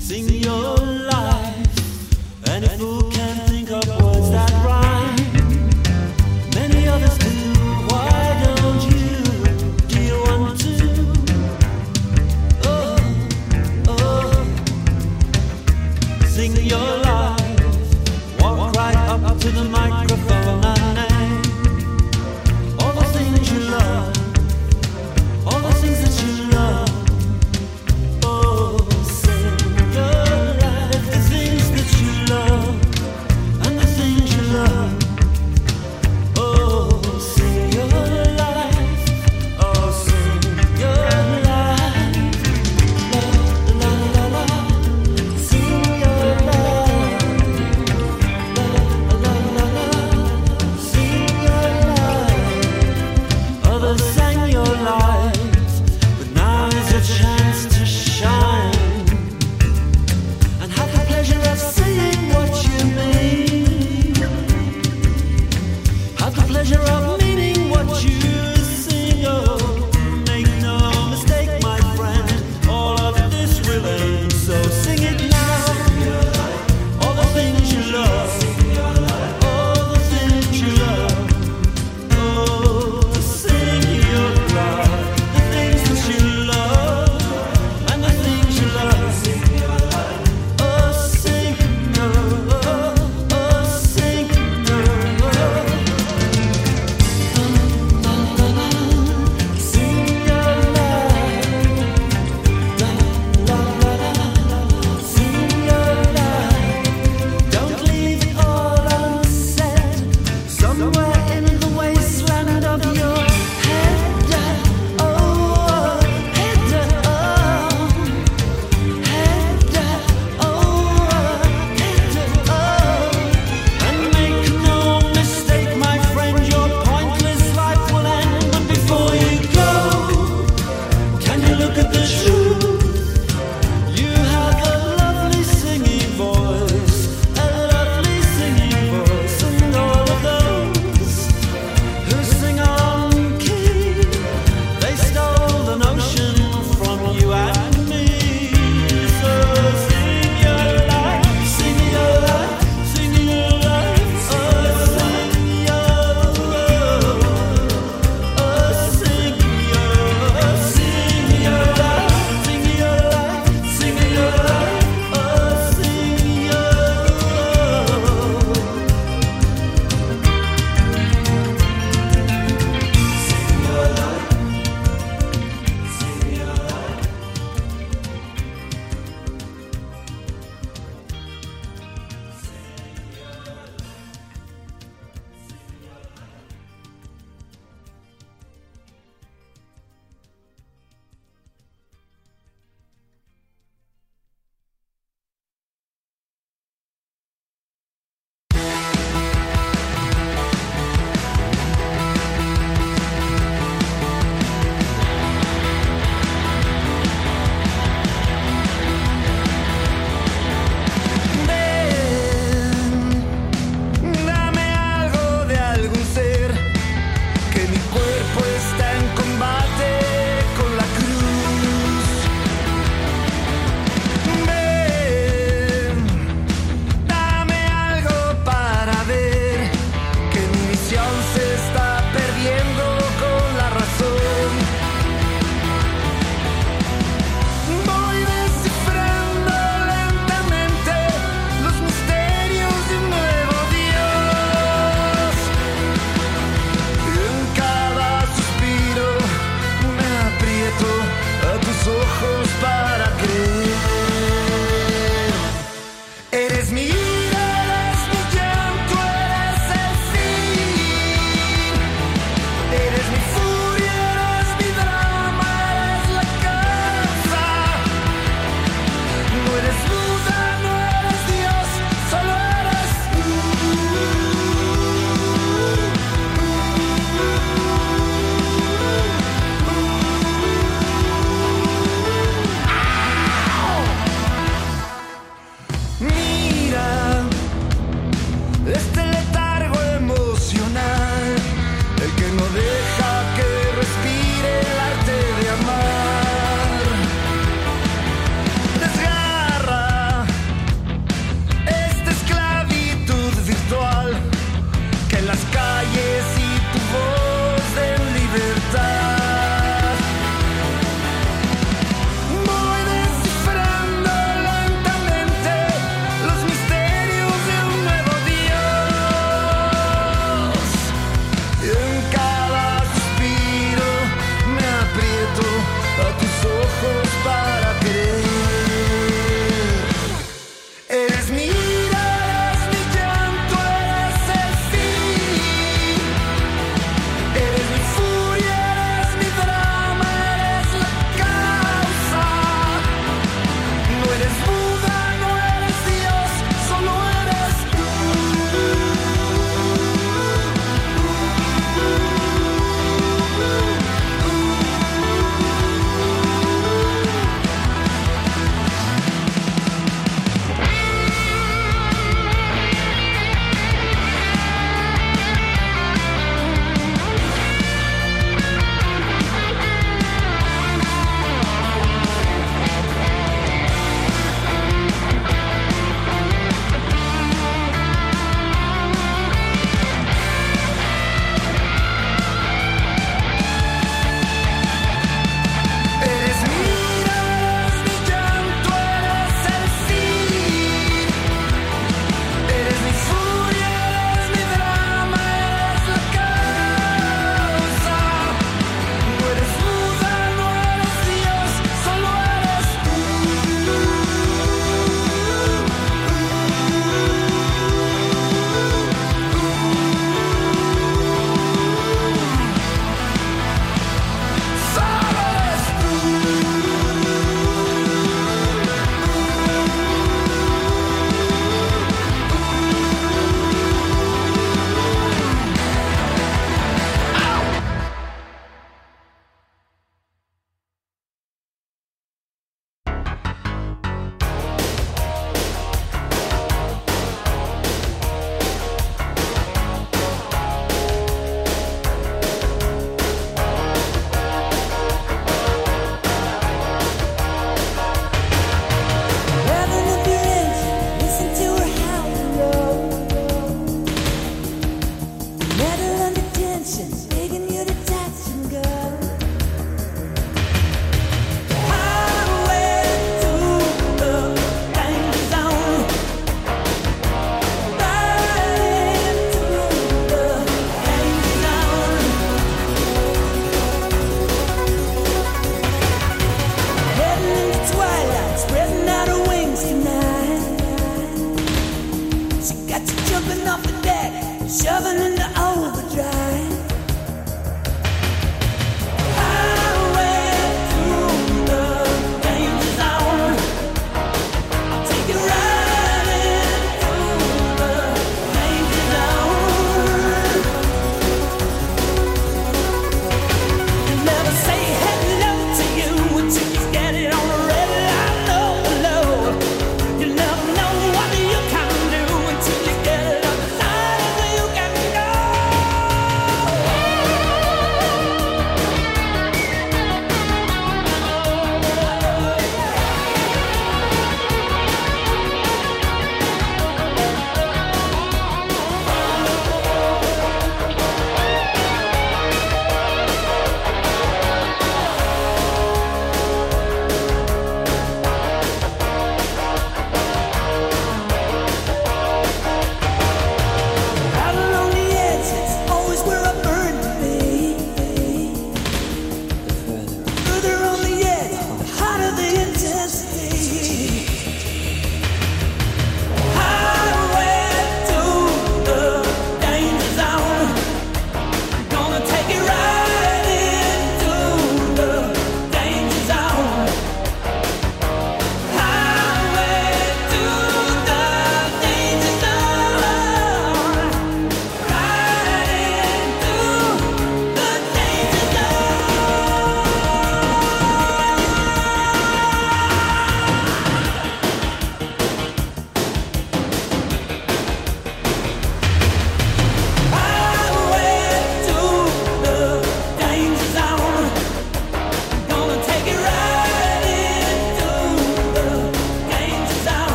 Sing 0.00 0.26
your 0.42 0.76
life, 0.76 2.48
and 2.48 2.64
if 2.64 2.99
your 16.70 16.78
life, 16.78 18.40
walk 18.40 18.72
right 18.76 18.94
up 18.94 19.38
to 19.40 19.50
the 19.50 19.64
microphone 19.64 20.89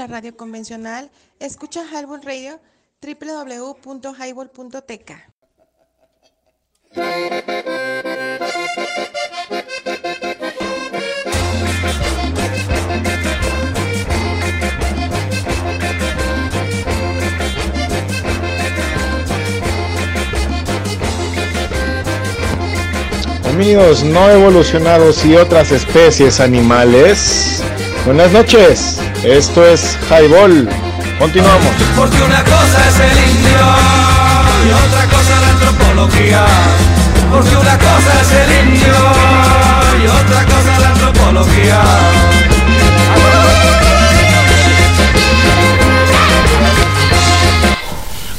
la 0.00 0.06
radio 0.06 0.34
convencional? 0.34 1.10
Escucha 1.40 1.84
Highball 1.84 2.22
Radio 2.22 2.58
www.highball.tk. 3.02 5.10
Amigos 23.44 24.02
no 24.04 24.30
evolucionados 24.30 25.26
y 25.26 25.36
otras 25.36 25.72
especies 25.72 26.40
animales. 26.40 27.62
Buenas 28.06 28.32
noches. 28.32 28.98
Esto 29.22 29.64
es 29.64 29.98
Highball. 30.08 30.66
Continuamos. 31.18 31.68
Porque 31.94 32.16
una 32.22 32.42
cosa 32.42 32.88
es 32.88 32.98
el 32.98 33.18
indio 33.30 33.60
y 34.64 34.72
otra 34.72 35.04
cosa 35.04 35.40
la 35.40 35.50
antropología. 35.50 36.46
Porque 37.30 37.56
una 37.56 37.78
cosa 37.78 38.20
es 38.22 38.32
el 38.32 38.68
indio 38.68 38.94
y 40.02 40.06
otra 40.06 40.44
cosa 40.46 40.80
la 40.80 40.88
antropología. 40.88 41.82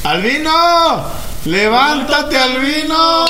¡Albino! 0.03 1.03
¡Levántate, 1.45 2.37
Albino! 2.37 3.27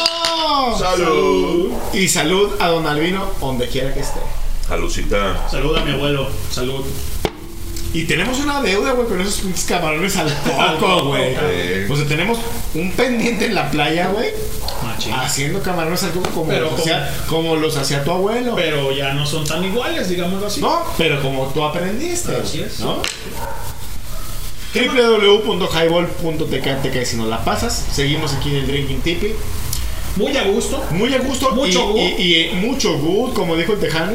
¡Salud! 0.80 1.74
Y 1.94 2.08
salud 2.08 2.52
a 2.60 2.70
don 2.70 2.88
Albino 2.88 3.26
donde 3.42 3.68
quiera 3.68 3.94
que 3.94 4.00
esté. 4.00 4.41
Salucita. 4.72 5.50
Salud 5.52 5.76
a 5.76 5.84
mi 5.84 5.92
abuelo. 5.92 6.30
Salud. 6.50 6.86
Y 7.94 8.06
tenemos 8.06 8.40
una 8.40 8.62
deuda, 8.62 8.94
güey, 8.94 9.06
con 9.06 9.20
esos 9.20 9.42
pinches 9.42 9.66
camarones 9.66 10.16
al 10.16 10.34
coco, 10.44 11.04
güey. 11.10 11.36
Eh. 11.38 11.90
O 11.92 11.96
sea, 11.98 12.08
tenemos 12.08 12.38
un 12.74 12.90
pendiente 12.94 13.48
en 13.48 13.56
la 13.56 13.70
playa, 13.70 14.08
güey. 14.08 14.30
Haciendo 15.14 15.62
camarones 15.62 16.02
al 16.04 16.12
coco 16.12 16.30
como, 16.30 16.48
Pero 16.48 16.72
los, 16.72 16.80
hacía, 16.80 17.14
como 17.28 17.58
los 17.58 17.76
hacía 17.76 18.06
tu 18.06 18.12
abuelo. 18.12 18.56
Pero 18.56 18.94
ya 18.94 19.14
no 19.14 19.26
son 19.26 19.46
tan 19.46 19.62
iguales, 19.66 20.08
digámoslo 20.08 20.48
así. 20.48 20.62
No, 20.62 20.84
pero 20.98 21.22
como 21.22 21.48
tú 21.48 21.66
aprendiste. 21.66 22.34
Así 22.34 22.62
es. 22.62 22.80
¿No? 22.80 23.02
www.highball.tk 24.74 27.06
si 27.06 27.18
nos 27.18 27.28
la 27.28 27.44
pasas. 27.44 27.88
Seguimos 27.92 28.32
aquí 28.32 28.52
en 28.52 28.56
el 28.56 28.68
Drinking 28.68 29.02
Tipi. 29.02 29.34
Muy 30.16 30.38
a 30.38 30.46
gusto. 30.46 30.82
Muy 30.92 31.14
a 31.14 31.20
gusto. 31.20 31.52
Mucho 31.52 31.90
y, 31.90 31.92
good. 31.92 32.20
Y, 32.20 32.38
y 32.38 32.54
mucho 32.54 32.98
good, 32.98 33.34
como 33.34 33.58
dijo 33.58 33.74
el 33.74 33.82
tejano. 33.82 34.14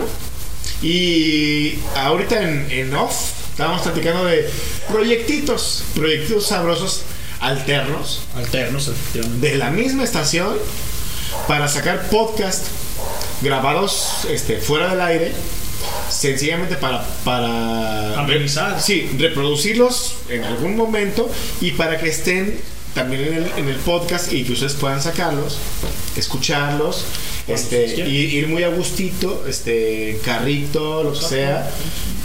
Y 0.82 1.78
ahorita 1.94 2.42
en, 2.42 2.70
en 2.70 2.94
off 2.94 3.32
estábamos 3.50 3.82
platicando 3.82 4.24
de 4.26 4.48
proyectitos, 4.88 5.84
proyectitos 5.94 6.46
sabrosos 6.46 7.02
alternos. 7.40 8.22
Alternos, 8.36 8.88
efectivamente. 8.88 9.48
De 9.48 9.56
la 9.56 9.70
misma 9.70 10.04
estación 10.04 10.56
para 11.48 11.68
sacar 11.68 12.08
podcast 12.10 12.66
grabados 13.42 14.26
este, 14.30 14.58
fuera 14.58 14.90
del 14.90 15.00
aire. 15.00 15.32
Sencillamente 16.10 16.76
para, 16.76 17.06
para 17.24 18.18
Amenizar. 18.20 18.80
sí, 18.80 19.10
reproducirlos 19.18 20.14
en 20.28 20.44
algún 20.44 20.76
momento 20.76 21.30
y 21.60 21.72
para 21.72 21.98
que 21.98 22.08
estén 22.08 22.60
también 22.94 23.24
en 23.24 23.34
el, 23.34 23.52
en 23.56 23.68
el 23.68 23.76
podcast 23.76 24.32
y 24.32 24.44
que 24.44 24.52
ustedes 24.52 24.74
puedan 24.74 25.02
sacarlos, 25.02 25.58
escucharlos, 26.16 27.04
este, 27.48 28.08
y 28.08 28.16
ir 28.36 28.48
muy 28.48 28.64
a 28.64 28.68
gustito, 28.68 29.44
este, 29.46 30.20
carrito, 30.24 31.04
lo 31.04 31.12
que 31.12 31.20
sea, 31.20 31.70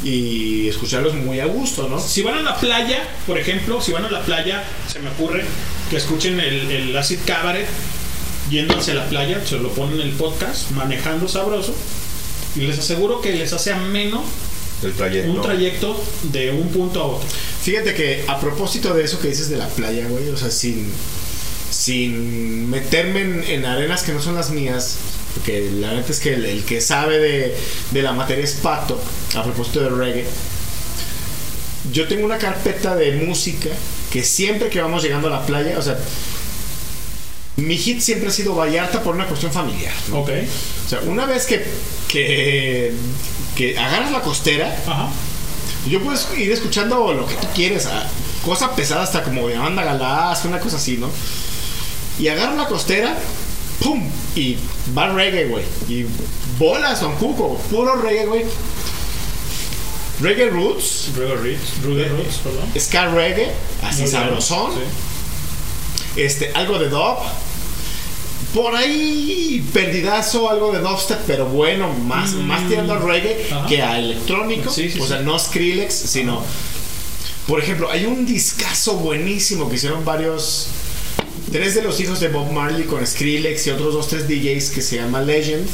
y 0.04 0.68
escucharlos 0.68 1.14
muy 1.14 1.40
a 1.40 1.46
gusto, 1.46 1.88
¿no? 1.88 2.00
Si 2.00 2.22
van 2.24 2.40
a 2.40 2.42
la 2.42 2.60
playa, 2.60 3.08
por 3.28 3.38
ejemplo, 3.38 3.82
si 3.82 3.92
van 3.92 4.06
a 4.06 4.12
la 4.12 4.22
playa, 4.24 4.64
se 4.92 5.00
me 5.00 5.10
ocurre 5.10 5.44
que 5.90 5.98
escuchen 5.98 6.40
el, 6.40 6.72
el 6.72 6.98
Acid 6.98 7.20
Cabaret 7.26 7.68
yendo 8.50 8.78
hacia 8.78 8.94
la 8.94 9.08
playa, 9.08 9.42
se 9.46 9.58
lo 9.58 9.70
ponen 9.70 10.02
en 10.02 10.08
el 10.08 10.14
podcast, 10.14 10.72
manejando 10.72 11.28
sabroso, 11.28 11.74
y 12.56 12.62
les 12.62 12.80
aseguro 12.80 13.22
que 13.22 13.34
les 13.34 13.54
hace 13.54 13.72
ameno 13.72 14.24
El 14.84 14.94
trayecto. 14.94 15.32
un 15.32 15.42
trayecto 15.42 16.04
de 16.24 16.52
un 16.52 16.68
punto 16.70 17.02
a 17.02 17.06
otro. 17.06 17.28
Fíjate 17.64 17.94
que 17.94 18.26
a 18.28 18.40
propósito 18.40 18.94
de 18.94 19.06
eso 19.06 19.20
que 19.20 19.30
dices 19.30 19.50
de 19.50 19.58
la 19.58 19.68
playa, 19.68 20.08
güey, 20.08 20.28
o 20.30 20.38
sea, 20.38 20.52
sin, 20.52 20.92
sin 21.82 22.70
meterme 22.70 23.22
en, 23.22 23.44
en 23.44 23.66
arenas 23.66 24.04
que 24.04 24.12
no 24.12 24.22
son 24.22 24.36
las 24.36 24.52
mías, 24.52 24.98
porque 25.34 25.72
la 25.80 25.94
neta 25.94 26.12
es 26.12 26.20
que 26.20 26.36
el, 26.36 26.46
el 26.46 26.64
que 26.64 26.80
sabe 26.80 27.18
de, 27.18 27.58
de 27.90 28.02
la 28.04 28.14
materia 28.14 28.44
es 28.44 28.54
Pato, 28.54 29.02
a 29.36 29.44
propósito 29.44 29.80
de 29.80 29.90
reggae. 29.90 30.26
Yo 31.92 32.08
tengo 32.08 32.24
una 32.24 32.38
carpeta 32.38 32.96
de 32.96 33.14
música 33.14 33.70
que 34.12 34.24
siempre 34.24 34.70
que 34.70 34.80
vamos 34.80 35.02
llegando 35.02 35.28
a 35.30 35.32
la 35.32 35.46
playa, 35.48 35.80
o 35.80 35.82
sea, 35.82 35.98
mi 37.56 37.76
hit 37.78 38.00
siempre 38.00 38.30
ha 38.30 38.32
sido 38.32 38.54
Vallarta 38.54 39.02
por 39.02 39.16
una 39.16 39.26
cuestión 39.26 39.52
familiar. 39.52 39.94
¿no? 40.10 40.20
Ok. 40.20 40.30
O 40.86 40.90
sea, 40.90 41.00
una 41.08 41.26
vez 41.26 41.48
que, 41.48 41.66
que, 42.08 42.94
que 43.56 43.80
agarras 43.80 44.12
la 44.12 44.22
costera, 44.22 44.78
yo 45.90 46.00
puedes 46.04 46.28
ir 46.38 46.52
escuchando 46.52 47.12
lo 47.12 47.26
que 47.26 47.34
tú 47.34 47.48
quieres, 47.56 47.88
cosa 48.46 48.76
pesada 48.76 49.02
hasta 49.02 49.24
como 49.24 49.48
de 49.48 49.58
banda 49.58 49.84
galás, 49.84 50.46
una 50.46 50.60
cosa 50.60 50.78
así, 50.78 50.98
¿no? 50.98 51.10
Y 52.22 52.28
agarro 52.28 52.56
la 52.56 52.68
costera, 52.68 53.18
¡pum! 53.84 54.08
Y 54.36 54.56
va 54.96 55.12
reggae, 55.12 55.48
güey. 55.48 55.66
Y 55.90 56.06
bolas, 56.60 57.00
son 57.00 57.16
cuco, 57.16 57.58
puro 57.72 57.96
reggae, 57.96 58.28
güey. 58.28 58.46
Reggae 60.22 60.52
roots. 60.52 61.10
Reggae 61.16 61.36
roots, 61.36 61.84
reggae 61.84 62.10
roots, 62.10 62.38
perdón. 62.44 62.70
Ska 62.80 63.08
reggae, 63.08 63.52
así 63.82 64.04
Muy 64.04 64.12
bien, 64.12 64.22
sabrosón. 64.22 64.72
Este, 66.16 66.52
algo 66.54 66.78
de 66.78 66.90
dub. 66.90 67.18
Por 68.54 68.76
ahí 68.76 69.68
perdidazo, 69.74 70.48
algo 70.48 70.72
de 70.74 70.80
dubstep, 70.80 71.22
pero 71.26 71.48
bueno, 71.48 71.92
más, 71.92 72.34
más 72.34 72.68
tirando 72.68 72.94
al 72.94 73.02
reggae 73.02 73.48
Ajá. 73.52 73.66
que 73.66 73.82
a 73.82 73.98
electrónico. 73.98 74.70
Sí, 74.70 74.92
sí, 74.92 75.00
o 75.00 75.08
sea, 75.08 75.22
no 75.22 75.40
Skrillex, 75.40 75.92
sino. 75.92 76.44
Por 77.48 77.60
ejemplo, 77.60 77.90
hay 77.90 78.06
un 78.06 78.28
discazo 78.28 78.98
buenísimo 78.98 79.68
que 79.70 79.78
hicieron 79.78 80.06
varios. 80.06 80.68
Tres 81.52 81.76
de 81.76 81.82
los 81.82 82.00
hijos 82.00 82.20
de 82.20 82.30
Bob 82.30 82.52
Marley 82.52 82.84
con 82.86 83.06
Skrillex 83.06 83.68
y 83.68 83.70
otros 83.72 83.94
dos, 83.94 84.08
tres 84.08 84.28
DJs 84.28 84.70
que 84.70 84.82
se 84.82 84.96
llama 84.96 85.22
Legend. 85.22 85.68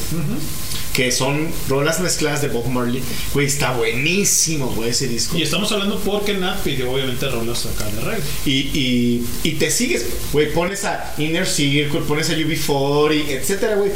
Que 0.94 1.12
son 1.12 1.52
rolas 1.70 2.00
mezcladas 2.00 2.42
de 2.42 2.48
Bob 2.48 2.66
Marley. 2.68 3.04
Güey, 3.34 3.46
está 3.46 3.74
buenísimo, 3.74 4.68
güey, 4.76 4.90
ese 4.90 5.08
disco. 5.08 5.38
Y 5.38 5.44
estamos 5.44 5.72
hablando 5.72 6.00
porque 6.00 6.34
Nat 6.34 6.60
pidió 6.64 6.92
obviamente 6.92 7.30
rolas 7.30 7.68
acá 7.68 7.86
de 7.86 8.02
reggae. 8.02 8.24
Y, 8.48 8.52
y, 8.52 9.28
y 9.44 9.52
te 9.54 9.70
sigues, 9.70 10.06
güey, 10.34 10.52
pones 10.52 10.84
a 10.86 11.14
Inner 11.20 11.46
Circle, 11.46 12.02
pones 12.02 12.32
a 12.32 12.34
UB40, 12.34 13.30
etcétera, 13.30 13.76
güey. 13.76 13.92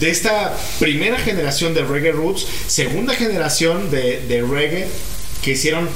De 0.00 0.10
esta 0.10 0.58
primera 0.80 1.18
generación 1.18 1.72
de 1.72 1.84
reggae 1.84 2.10
roots, 2.10 2.46
segunda 2.66 3.14
generación 3.14 3.90
de, 3.92 4.22
de 4.26 4.42
reggae 4.42 4.88
que 5.42 5.52
hicieron 5.52 5.88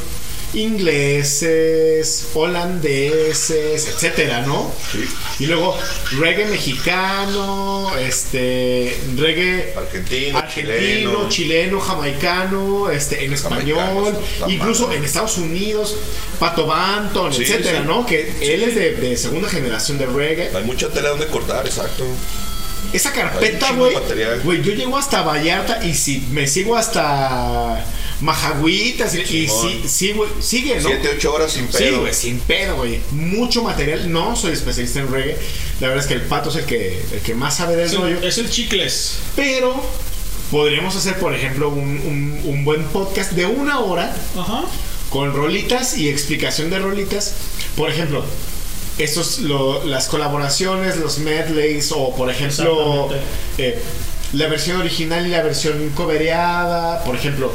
ingleses, 0.54 2.28
holandeses, 2.34 3.88
etcétera, 3.88 4.42
¿no? 4.42 4.72
Y 5.38 5.46
luego 5.46 5.76
reggae 6.18 6.46
mexicano, 6.46 7.90
este, 7.98 8.98
reggae 9.16 9.74
argentino, 9.76 10.38
argentino, 10.38 11.28
chileno, 11.28 11.80
jamaicano, 11.80 12.90
este, 12.90 13.24
en 13.24 13.32
español, 13.32 14.18
incluso 14.48 14.92
en 14.92 15.04
Estados 15.04 15.38
Unidos, 15.38 15.96
Pato 16.38 16.66
Banton, 16.66 17.32
Sí, 17.32 17.42
etcétera, 17.42 17.80
sí. 17.80 17.86
¿no? 17.86 18.06
Que 18.06 18.32
él 18.40 18.62
es 18.62 18.74
de, 18.74 18.94
de 18.94 19.16
segunda 19.16 19.48
generación 19.48 19.98
de 19.98 20.06
reggae. 20.06 20.50
Hay 20.54 20.64
mucha 20.64 20.88
tela 20.88 21.10
donde 21.10 21.26
cortar, 21.26 21.66
exacto. 21.66 22.04
Esa 22.92 23.12
carpeta, 23.12 23.72
güey, 23.72 24.62
yo 24.62 24.72
llego 24.72 24.96
hasta 24.98 25.22
Vallarta 25.22 25.84
y 25.84 25.94
si 25.94 26.26
me 26.32 26.48
sigo 26.48 26.76
hasta 26.76 27.84
Majagüitas 28.20 29.14
y, 29.14 29.24
sí, 29.48 29.82
sí, 29.86 30.12
güey, 30.12 30.30
sigue, 30.40 30.78
¿no? 30.80 30.88
Siete, 30.88 31.10
ocho 31.16 31.32
horas 31.34 31.52
sin 31.52 31.66
Sí, 31.72 31.78
pedo. 31.78 32.00
güey, 32.00 32.12
sin 32.14 32.38
pedo, 32.40 32.76
güey. 32.76 33.00
Mucho 33.12 33.62
material. 33.62 34.12
No 34.12 34.36
soy 34.36 34.52
especialista 34.52 35.00
en 35.00 35.10
reggae. 35.10 35.36
La 35.80 35.88
verdad 35.88 36.04
es 36.04 36.08
que 36.08 36.14
el 36.14 36.22
pato 36.22 36.50
es 36.50 36.56
el 36.56 36.64
que, 36.66 37.00
el 37.12 37.20
que 37.20 37.34
más 37.34 37.56
sabe 37.56 37.76
del 37.76 37.86
Es 37.86 37.92
el- 37.92 37.98
rollo. 38.00 38.20
es 38.22 38.38
el 38.38 38.50
chicles. 38.50 39.14
Pero 39.36 39.82
podríamos 40.50 40.94
hacer, 40.96 41.18
por 41.18 41.34
ejemplo, 41.34 41.68
un, 41.70 41.78
un- 41.78 42.40
un 42.44 42.64
buen 42.64 42.84
podcast 42.84 43.32
de 43.32 43.46
una 43.46 43.80
hora 43.80 44.14
con 45.08 45.32
rolitas 45.34 45.96
y 45.96 46.08
explicación 46.08 46.70
de 46.70 46.78
rolitas. 46.78 47.34
Por 47.76 47.88
ejemplo, 47.90 48.22
estos, 48.98 49.38
lo- 49.38 49.84
las 49.86 50.08
colaboraciones, 50.08 50.96
los 50.98 51.18
medleys, 51.20 51.90
o 51.92 52.14
por 52.14 52.30
ejemplo, 52.30 53.08
eh, 53.56 53.78
la 54.34 54.46
versión 54.48 54.76
original 54.80 55.26
y 55.26 55.30
la 55.30 55.42
versión 55.42 55.90
covereada. 55.94 57.02
Por 57.04 57.16
ejemplo, 57.16 57.50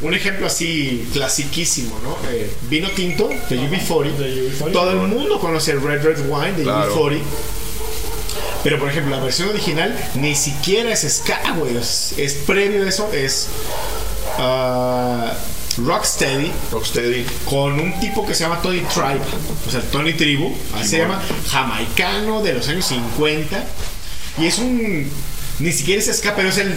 un 0.00 0.14
ejemplo 0.14 0.46
así 0.46 1.08
clasiquísimo, 1.12 1.98
¿no? 2.02 2.16
Eh, 2.30 2.50
vino 2.70 2.88
tinto 2.90 3.28
de 3.28 3.58
UB40. 3.58 4.72
Todo 4.72 4.90
el 4.92 4.98
mundo 5.08 5.40
conoce 5.40 5.72
el 5.72 5.82
Red 5.82 6.02
Red 6.02 6.20
Wine 6.28 6.52
de 6.52 6.62
Claro. 6.62 6.94
UB40. 6.94 7.20
Pero 8.64 8.78
por 8.78 8.88
ejemplo, 8.90 9.16
la 9.16 9.22
versión 9.22 9.48
original 9.48 9.96
ni 10.16 10.34
siquiera 10.34 10.92
es 10.92 11.06
ska, 11.08 11.52
güey. 11.56 11.76
Es, 11.76 12.14
es 12.16 12.34
previo 12.34 12.84
a 12.84 12.88
eso, 12.88 13.10
es 13.12 13.48
ah, 14.38 15.32
Rocksteady. 15.78 16.50
Rocksteady. 16.72 17.24
Con 17.44 17.78
un 17.78 17.98
tipo 18.00 18.26
que 18.26 18.34
se 18.34 18.44
llama 18.44 18.60
Tony 18.60 18.80
Tribe. 18.80 19.20
O 19.66 19.70
sea, 19.70 19.80
Tony 19.92 20.12
Tribu. 20.14 20.52
Así 20.74 20.88
se 20.90 20.98
llama. 20.98 21.22
Jamaicano 21.50 22.42
de 22.42 22.54
los 22.54 22.68
años 22.68 22.86
50. 22.86 23.64
Y 24.38 24.46
es 24.46 24.58
un. 24.58 25.08
Ni 25.60 25.72
siquiera 25.72 26.00
es 26.00 26.16
ska, 26.16 26.36
pero 26.36 26.48
es 26.50 26.58
el. 26.58 26.72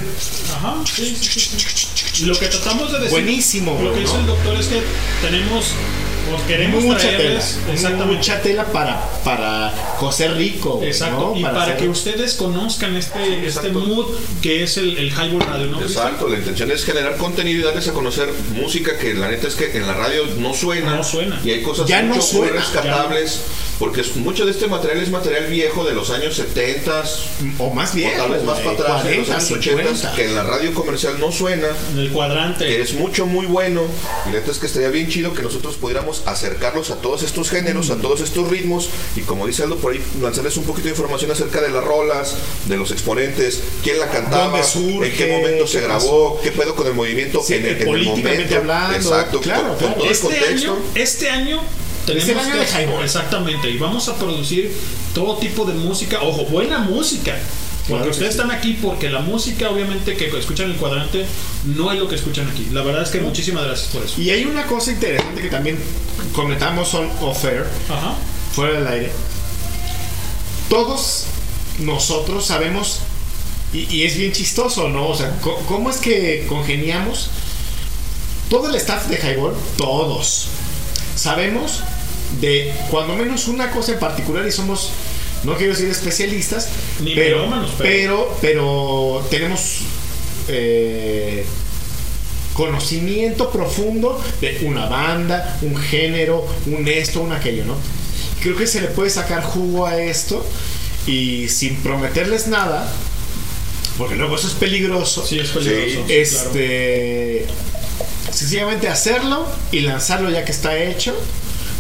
Ajá, 0.56 0.76
sí, 0.86 1.16
sí, 1.20 1.40
sí. 1.40 2.26
Lo 2.26 2.38
que 2.38 2.48
tratamos 2.48 2.92
de 2.92 3.00
decir. 3.00 3.12
Buenísimo, 3.12 3.80
Lo 3.82 3.94
que 3.94 4.00
dice 4.02 4.16
el 4.18 4.26
doctor 4.26 4.60
es 4.60 4.68
que 4.68 4.82
tenemos. 5.22 5.74
Pues 6.30 6.42
queremos 6.44 6.84
mucha 6.84 7.00
tela. 7.02 7.18
traerles. 7.18 7.58
Exactamente. 7.72 8.16
Mucha 8.18 8.42
tela 8.42 8.66
para, 8.66 9.02
para 9.24 9.74
coser 10.00 10.34
rico. 10.36 10.80
Exacto, 10.84 11.32
¿no? 11.34 11.40
y 11.40 11.42
para, 11.42 11.64
hacer- 11.64 11.78
que 11.78 11.90
ustedes 11.90 12.36
conozcan 12.36 12.96
este, 12.96 13.46
este 13.48 13.70
mood 13.70 14.06
que 14.42 14.64
es 14.64 14.78
el, 14.78 14.98
el 14.98 15.10
Highball 15.10 15.42
Radio, 15.42 15.68
¿no? 15.68 15.80
Cristian? 15.80 16.06
Exacto, 16.08 16.30
la 16.30 16.38
intención 16.38 16.72
es 16.72 16.86
generar 16.86 17.18
contenido 17.18 17.60
y 17.60 17.64
darles 17.64 17.88
a 17.88 17.94
conocer 17.94 18.30
música 18.54 18.98
que 18.98 19.14
la 19.14 19.30
neta 19.30 19.48
es 19.48 19.56
que 19.56 19.76
en 19.78 19.88
la 19.88 19.94
radio 19.94 20.24
no 20.38 20.54
suena. 20.54 20.96
No 20.96 21.04
suena. 21.04 21.40
Y 21.44 21.52
hay 21.52 21.62
cosas 21.62 21.88
Ya 21.88 22.02
no 22.02 22.16
mucho 22.16 22.22
muy 22.34 22.48
suena, 22.48 22.62
rescatables. 22.62 23.42
Porque 23.80 24.02
es- 24.02 24.16
mucho 24.16 24.46
de 24.46 24.52
este 24.52 24.68
material 24.68 25.00
es 25.02 25.10
material 25.10 25.48
viejo 25.48 25.84
de 25.84 25.96
los 25.96 26.12
años 26.12 26.36
70 26.36 27.04
o 27.58 27.74
más 27.74 27.96
viejo, 27.96 28.14
O 28.16 28.18
tal 28.22 28.32
vez 28.32 28.44
más 28.44 28.62
güey, 28.62 28.76
para 28.78 28.90
atrás, 28.90 29.04
de 29.06 29.18
los 29.18 29.28
40, 29.28 29.34
años 29.34 29.48
50. 29.48 29.90
80 29.92 30.16
que 30.16 30.26
en 30.26 30.36
la 30.36 30.44
radio 30.44 30.74
comercial 30.76 31.20
no 31.20 31.32
suena. 31.32 31.68
En 31.94 31.98
el 31.98 32.12
cuadrante. 32.12 32.66
Que 32.68 32.82
es 32.82 32.94
mucho, 32.94 33.26
muy 33.26 33.48
bueno. 33.48 33.82
Y 34.28 34.30
la 34.30 34.36
neta 34.40 34.52
es 34.52 34.60
que 34.60 34.68
estaría 34.68 34.90
bien 34.90 35.10
chido 35.10 35.34
que 35.34 35.42
nosotros 35.42 35.76
pudiéramos 35.78 36.11
acercarlos 36.26 36.92
a 36.92 36.96
todos 36.98 37.24
estos 37.24 37.50
géneros, 37.50 37.90
a 37.90 37.98
todos 37.98 38.22
estos 38.22 38.48
ritmos. 38.50 38.90
Y 39.16 39.22
como 39.22 39.48
dice 39.48 39.64
Aldo 39.64 39.78
por 39.78 39.94
ahí, 39.94 40.02
lanzarles 40.22 40.58
un 40.58 40.64
poquito 40.66 40.86
de 40.86 40.92
información 40.92 41.32
acerca 41.32 41.62
de 41.62 41.70
las 41.70 41.84
rolas, 41.84 42.36
de 42.66 42.78
los 42.78 42.92
exponentes, 42.92 43.62
quién 43.84 44.00
la 44.00 44.10
cantaba, 44.10 44.60
en 44.60 45.12
qué 45.14 45.28
momento 45.32 45.68
se 45.68 45.80
¿Qué 45.80 45.86
grabó, 45.86 46.40
qué 46.44 46.52
pedo 46.52 46.76
con 46.76 46.88
el 46.88 46.94
movimiento 46.94 47.42
Sí, 47.42 47.56
en, 47.56 47.66
el, 47.66 47.82
en 47.82 47.88
el 47.88 48.04
momento. 48.06 48.56
hablando, 48.58 48.96
Exacto, 48.96 49.40
claro, 49.42 49.70
con, 49.70 49.78
claro. 49.78 49.94
con 49.94 49.94
todo 49.96 50.06
el 50.06 50.12
Este 50.12 50.28
contexto. 50.28 50.72
año, 50.74 50.78
este 50.96 51.30
año 51.30 51.62
tenemos 52.06 52.24
Es 52.26 52.30
el 52.30 52.40
año 52.40 52.52
que- 52.88 52.98
de. 52.98 53.04
Exactamente, 53.04 53.70
y 53.70 53.78
vamos 53.78 54.08
a 54.10 54.16
producir 54.18 54.72
todo 55.14 55.38
tipo 55.38 55.66
de 55.66 55.74
música, 55.74 56.20
ojo, 56.22 56.46
buena 56.46 56.80
música. 56.80 57.38
Porque 57.92 58.04
Claro 58.04 58.12
ustedes 58.12 58.34
sí. 58.34 58.40
están 58.40 58.52
aquí 58.56 58.78
porque 58.82 59.10
la 59.10 59.20
música, 59.20 59.70
obviamente, 59.70 60.16
que 60.16 60.26
escuchan 60.38 60.68
en 60.68 60.72
el 60.74 60.78
cuadrante 60.78 61.26
no 61.66 61.92
es 61.92 62.00
lo 62.00 62.08
que 62.08 62.16
escuchan 62.16 62.50
aquí. 62.50 62.68
La 62.72 62.82
verdad 62.82 63.04
es 63.04 63.10
que 63.10 63.20
muchísimas 63.20 63.66
gracias 63.66 63.90
por 63.90 64.04
eso. 64.04 64.20
Y 64.22 64.30
hay 64.30 64.46
una 64.46 64.66
cosa 64.66 64.92
interesante 64.92 65.42
que 65.42 65.50
también 65.50 65.78
comentamos 66.34 66.94
on 66.94 67.10
off-air, 67.22 67.66
Ajá. 67.90 68.16
fuera 68.54 68.74
del 68.80 68.88
aire. 68.88 69.12
Todos 70.70 71.26
nosotros 71.80 72.46
sabemos, 72.46 73.00
y, 73.74 73.94
y 73.94 74.04
es 74.06 74.18
bien 74.18 74.32
chistoso, 74.32 74.88
¿no? 74.90 75.08
O 75.10 75.16
sea, 75.16 75.38
¿cómo 75.68 75.90
es 75.90 75.98
que 75.98 76.46
congeniamos? 76.48 77.30
Todo 78.50 78.70
el 78.70 78.76
staff 78.76 79.08
de 79.08 79.18
Highball, 79.18 79.54
todos, 79.78 80.48
sabemos 81.16 81.82
de 82.40 82.74
cuando 82.90 83.16
menos 83.16 83.48
una 83.48 83.72
cosa 83.72 83.94
en 83.94 84.00
particular 84.00 84.46
y 84.48 84.52
somos, 84.52 84.90
no 85.44 85.56
quiero 85.58 85.74
decir 85.74 85.90
especialistas, 85.90 86.70
Ni 87.00 87.16
pero, 87.16 87.50
pero- 87.50 87.68
pero, 87.78 88.38
pero 88.42 89.28
tenemos 89.30 89.80
eh, 90.48 91.46
conocimiento 92.54 93.50
profundo 93.52 94.22
de 94.42 94.60
una 94.64 94.86
banda, 94.88 95.58
un 95.62 95.76
género, 95.78 96.46
un 96.66 96.88
esto, 96.88 97.22
un 97.22 97.32
aquello, 97.32 97.66
¿no? 97.66 97.76
Creo 98.42 98.56
que 98.58 98.68
se 98.68 98.82
le 98.82 98.88
puede 98.88 99.10
sacar 99.10 99.44
jugo 99.44 99.86
a 99.86 100.02
esto 100.02 100.46
y 101.08 101.48
sin 101.48 101.76
prometerles 101.78 102.48
nada, 102.48 102.92
porque 103.98 104.16
luego 104.16 104.36
eso 104.36 104.48
es 104.48 104.54
peligroso. 104.54 105.26
Sí, 105.26 105.40
es 105.40 105.50
peligroso, 105.50 106.04
sí, 106.08 106.14
este, 106.14 107.46
sencillamente 108.32 108.88
hacerlo 108.90 109.48
y 109.72 109.82
lanzarlo 109.82 110.30
ya 110.30 110.44
que 110.44 110.52
está 110.52 110.78
hecho 110.78 111.16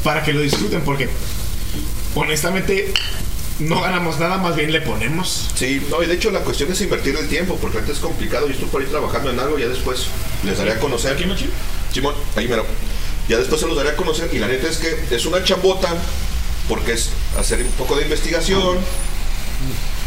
para 0.03 0.23
que 0.23 0.33
lo 0.33 0.41
disfruten, 0.41 0.81
porque 0.81 1.09
honestamente 2.15 2.93
no 3.61 3.81
ganamos 3.81 4.19
nada, 4.19 4.37
más 4.37 4.55
bien 4.55 4.71
le 4.71 4.81
ponemos. 4.81 5.49
Sí, 5.55 5.85
no, 5.89 6.01
y 6.03 6.07
de 6.07 6.13
hecho 6.15 6.31
la 6.31 6.41
cuestión 6.41 6.71
es 6.71 6.81
invertir 6.81 7.15
el 7.15 7.27
tiempo, 7.27 7.57
porque 7.61 7.77
ahorita 7.77 7.93
es 7.93 7.99
complicado. 7.99 8.47
Yo 8.47 8.53
estoy 8.53 8.67
por 8.69 8.81
ahí 8.81 8.87
trabajando 8.87 9.29
en 9.31 9.39
algo, 9.39 9.57
ya 9.57 9.67
después 9.67 10.05
les 10.43 10.57
daré 10.57 10.73
a 10.73 10.79
conocer. 10.79 11.13
¿Aquí, 11.13 11.25
Machín? 11.25 11.49
Simón, 11.93 12.15
ahí 12.35 12.47
mero. 12.47 12.65
Ya 13.27 13.37
después 13.37 13.61
se 13.61 13.67
los 13.67 13.75
daré 13.77 13.89
a 13.89 13.95
conocer. 13.95 14.29
Y 14.33 14.39
la 14.39 14.47
neta 14.47 14.67
es 14.67 14.77
que 14.77 15.15
es 15.15 15.25
una 15.25 15.43
chambota, 15.43 15.89
porque 16.67 16.93
es 16.93 17.09
hacer 17.37 17.61
un 17.61 17.71
poco 17.71 17.95
de 17.95 18.03
investigación, 18.03 18.77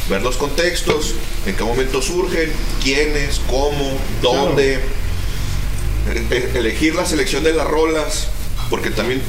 ver 0.08 0.23
los 0.23 0.36
contextos, 0.36 1.15
en 1.47 1.55
qué 1.57 1.65
momento 1.65 2.02
surgen, 2.02 2.52
quiénes, 2.83 3.41
cómo, 3.49 3.97
dónde, 4.20 4.74
e- 4.74 6.26
e- 6.34 6.58
elegir 6.58 6.94
la 6.94 7.07
selección 7.07 7.44
de 7.44 7.52
las 7.55 7.66
rolas, 7.66 8.28
porque 8.68 8.91
también 8.91 9.23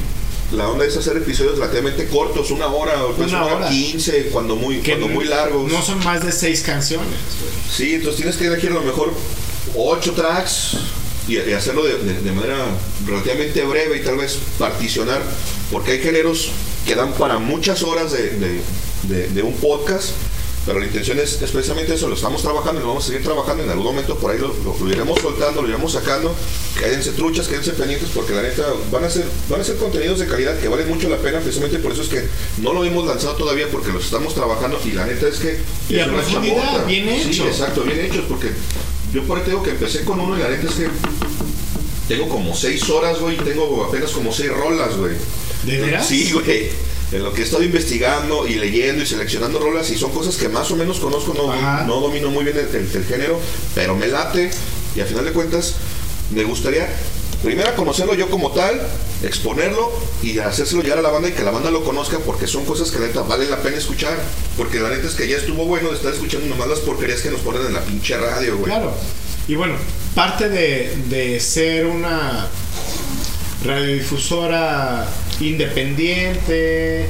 la 0.55 0.69
onda 0.69 0.85
es 0.85 0.95
hacer 0.97 1.17
episodios 1.17 1.57
relativamente 1.57 2.07
cortos, 2.07 2.51
una 2.51 2.67
hora, 2.67 3.05
Una 3.05 3.25
una 3.27 3.45
hora 3.45 3.69
quince, 3.69 4.27
cuando 4.31 4.55
muy, 4.55 4.79
Que 4.81 4.91
cuando 4.97 5.07
muy 5.09 5.25
largos. 5.25 5.71
No 5.71 5.81
son 5.81 6.03
más 6.03 6.23
de 6.25 6.31
seis 6.31 6.61
canciones. 6.61 7.07
Sí, 7.71 7.93
entonces 7.95 8.17
tienes 8.17 8.35
que 8.37 8.47
elegir 8.47 8.71
a 8.71 8.75
lo 8.75 8.81
mejor 8.83 9.13
ocho 9.75 10.13
tracks 10.13 10.77
y, 11.27 11.37
y 11.39 11.53
hacerlo 11.53 11.83
de, 11.85 11.97
de- 11.97 12.21
de 12.21 12.31
manera 12.31 12.57
relativamente 13.05 13.63
breve 13.65 13.97
y 13.97 14.03
tal 14.03 14.17
vez 14.17 14.37
particionar, 14.59 15.21
porque 15.71 15.93
hay 15.93 15.99
géneros 15.99 16.49
que 16.85 16.95
dan 16.95 17.13
para 17.13 17.39
muchas 17.39 17.83
horas 17.83 18.11
de- 18.11 18.29
de 19.29 19.43
un 19.43 19.53
podcast, 19.55 20.09
pero 20.65 20.79
la 20.79 20.85
intención 20.85 21.19
es, 21.19 21.41
es 21.41 21.51
precisamente 21.51 21.93
eso, 21.93 22.07
lo 22.07 22.15
estamos 22.15 22.41
trabajando 22.41 22.79
y 22.79 22.83
lo 22.83 22.89
vamos 22.89 23.03
a 23.03 23.07
seguir 23.07 23.23
trabajando, 23.23 23.63
en 23.63 23.69
algún 23.69 23.85
momento 23.85 24.17
por 24.17 24.31
ahí 24.31 24.39
lo, 24.39 24.47
lo- 24.63 24.75
lo 24.79 24.91
iremos 24.91 25.19
soltando, 25.21 25.61
lo 25.61 25.67
iremos 25.69 25.91
sacando, 25.93 26.33
quédense 26.79 27.11
truchas, 27.11 27.47
quédense 27.47 27.73
pendientes, 27.73 28.09
porque 28.13 28.33
la 28.33 28.41
neta 28.41 28.65
van 28.91 29.03
a 29.03 29.09
ser, 29.09 29.25
van 29.49 29.61
a 29.61 29.63
ser 29.63 29.75
contenidos 29.77 30.19
de 30.19 30.27
calidad 30.27 30.59
que 30.59 30.67
valen 30.67 30.89
mucho 30.89 31.07
la 31.07 31.17
pena, 31.17 31.39
precisamente 31.39 31.77
por 31.79 31.91
eso 31.91 32.01
es 32.01 32.09
que 32.09 32.23
no 32.61 32.73
lo 32.73 32.83
hemos 32.83 33.05
lanzado 33.05 33.35
todavía 33.35 33.67
porque 33.71 33.91
los 33.91 34.05
estamos 34.05 34.33
trabajando 34.33 34.79
y 34.85 34.91
la 34.93 35.05
neta 35.05 35.27
es 35.27 35.37
que 35.37 35.59
Y 35.89 35.97
es 35.99 36.07
a 36.07 36.09
profundidad, 36.09 36.85
bien 36.87 37.07
Sí, 37.23 37.29
hecho. 37.29 37.45
exacto, 37.47 37.83
bien 37.83 37.99
hechos, 37.99 38.25
porque 38.27 38.49
yo 39.13 39.23
por 39.23 39.37
ahí 39.37 39.43
te 39.43 39.51
digo 39.51 39.61
que 39.63 39.69
empecé 39.71 40.03
con 40.03 40.19
uno 40.19 40.35
y 40.37 40.41
la 40.41 40.49
neta 40.49 40.67
es 40.67 40.73
que 40.75 40.87
tengo 42.07 42.29
como 42.29 42.55
seis 42.55 42.87
horas, 42.89 43.19
güey, 43.19 43.35
y 43.35 43.39
tengo 43.39 43.83
apenas 43.83 44.11
como 44.11 44.31
seis 44.31 44.51
rolas, 44.51 44.95
güey. 44.97 45.13
¿De 45.63 45.77
veras? 45.81 46.07
Sí, 46.07 46.31
güey. 46.31 46.69
En 47.15 47.23
lo 47.23 47.31
que 47.33 47.41
he 47.41 47.43
estado 47.45 47.63
investigando 47.63 48.47
y 48.47 48.55
leyendo 48.55 49.03
y 49.03 49.05
seleccionando 49.05 49.59
rolas, 49.59 49.89
y 49.91 49.97
son 49.97 50.11
cosas 50.11 50.35
que 50.35 50.49
más 50.49 50.69
o 50.71 50.75
menos 50.75 50.99
conozco, 50.99 51.33
no, 51.33 51.85
no 51.85 51.99
domino 52.01 52.29
muy 52.29 52.43
bien 52.43 52.57
el, 52.57 52.67
el- 52.75 52.89
el 52.93 53.05
género, 53.05 53.39
pero 53.73 53.95
me 53.95 54.07
late, 54.07 54.51
y 54.95 54.99
al 54.99 55.07
final 55.07 55.25
de 55.25 55.31
cuentas, 55.31 55.75
me 56.31 56.43
gustaría 56.43 56.87
primero 57.43 57.75
conocerlo 57.75 58.15
yo 58.15 58.29
como 58.29 58.51
tal, 58.51 58.81
exponerlo 59.23 59.91
y 60.23 60.39
hacérselo 60.39 60.81
llegar 60.81 60.97
a 60.97 61.01
la 61.03 61.09
banda 61.09 61.29
y 61.29 61.33
que 61.33 61.43
la 61.43 61.51
banda 61.51 61.69
lo 61.71 61.83
conozca, 61.83 62.17
porque 62.19 62.47
son 62.47 62.65
cosas 62.65 62.89
que 62.91 62.99
la 62.99 63.07
neta 63.07 63.21
valen 63.21 63.49
la 63.51 63.61
pena 63.61 63.77
escuchar. 63.77 64.17
Porque 64.57 64.79
la 64.79 64.89
neta 64.89 65.07
es 65.07 65.13
que 65.13 65.27
ya 65.27 65.37
estuvo 65.37 65.65
bueno 65.65 65.89
de 65.89 65.95
estar 65.95 66.11
escuchando 66.13 66.47
nomás 66.47 66.67
las 66.67 66.79
porquerías 66.79 67.21
que 67.21 67.29
nos 67.29 67.41
ponen 67.41 67.65
en 67.67 67.73
la 67.73 67.81
pinche 67.81 68.17
radio, 68.17 68.57
güey. 68.57 68.65
Claro. 68.71 68.93
Y 69.47 69.55
bueno, 69.55 69.75
parte 70.15 70.49
de, 70.49 70.97
de 71.07 71.39
ser 71.39 71.85
una 71.85 72.47
radiodifusora 73.63 75.05
independiente, 75.39 77.07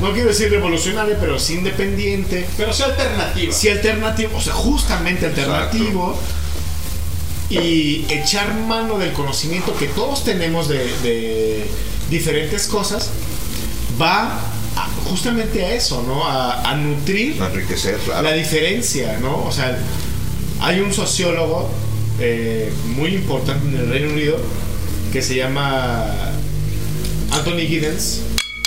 no 0.00 0.12
quiero 0.12 0.28
decir 0.28 0.50
revolucionaria, 0.50 1.16
pero 1.20 1.38
sí 1.38 1.54
independiente. 1.54 2.46
Pero 2.56 2.72
sí 2.72 2.82
alternativa. 2.82 3.52
Sí 3.52 3.68
alternativo, 3.68 4.36
o 4.36 4.40
sea, 4.40 4.54
justamente 4.54 5.26
alternativo. 5.26 6.18
Y 7.48 8.04
echar 8.08 8.54
mano 8.54 8.96
del 8.98 9.12
conocimiento 9.12 9.76
que 9.76 9.86
todos 9.88 10.22
tenemos 10.24 10.68
de, 10.68 10.78
de 11.02 11.64
diferentes 12.08 12.68
cosas 12.68 13.10
va 14.00 14.38
a- 14.76 14.88
justamente 15.08 15.64
a 15.64 15.74
eso, 15.74 16.04
¿no? 16.06 16.24
A, 16.24 16.62
a 16.70 16.76
nutrir 16.76 17.42
enriquecer, 17.42 17.96
claro. 18.04 18.22
la 18.22 18.32
diferencia, 18.34 19.18
¿no? 19.20 19.44
O 19.44 19.50
sea, 19.50 19.76
hay 20.60 20.78
un 20.78 20.92
sociólogo 20.94 21.68
eh, 22.20 22.72
muy 22.94 23.16
importante 23.16 23.66
en 23.66 23.74
el 23.80 23.88
Reino 23.90 24.10
Unido 24.12 24.36
que 25.12 25.20
se 25.20 25.34
llama 25.34 26.06
Anthony 27.30 27.66
Giddens. 27.66 28.20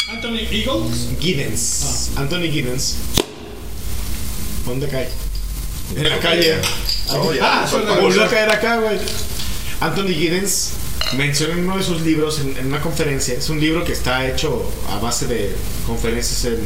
Anthony 0.10 0.48
Eagles. 0.52 1.10
Giddens. 1.20 2.12
Anthony 2.16 2.52
Giddens. 2.52 2.96
¿Dónde 4.66 4.88
cae? 4.88 5.10
En 5.96 6.10
la 6.10 6.20
calle. 6.20 6.56
Oh, 7.10 7.34
ya, 7.34 7.64
ah, 7.64 7.70
para 7.70 8.00
volvió 8.00 8.24
a 8.24 8.30
caer 8.30 8.50
acá, 8.50 8.78
güey. 8.78 8.98
Anthony 9.82 10.14
Giddens 10.14 10.72
menciona 11.18 11.54
en 11.54 11.60
uno 11.66 11.78
de 11.78 11.84
sus 11.84 12.02
libros, 12.02 12.40
en, 12.40 12.56
en 12.58 12.68
una 12.68 12.82
conferencia, 12.82 13.34
es 13.34 13.50
un 13.50 13.60
libro 13.60 13.84
que 13.84 13.92
está 13.92 14.28
hecho 14.28 14.72
a 14.90 14.98
base 15.00 15.28
de 15.28 15.54
conferencias 15.86 16.46
en, 16.46 16.66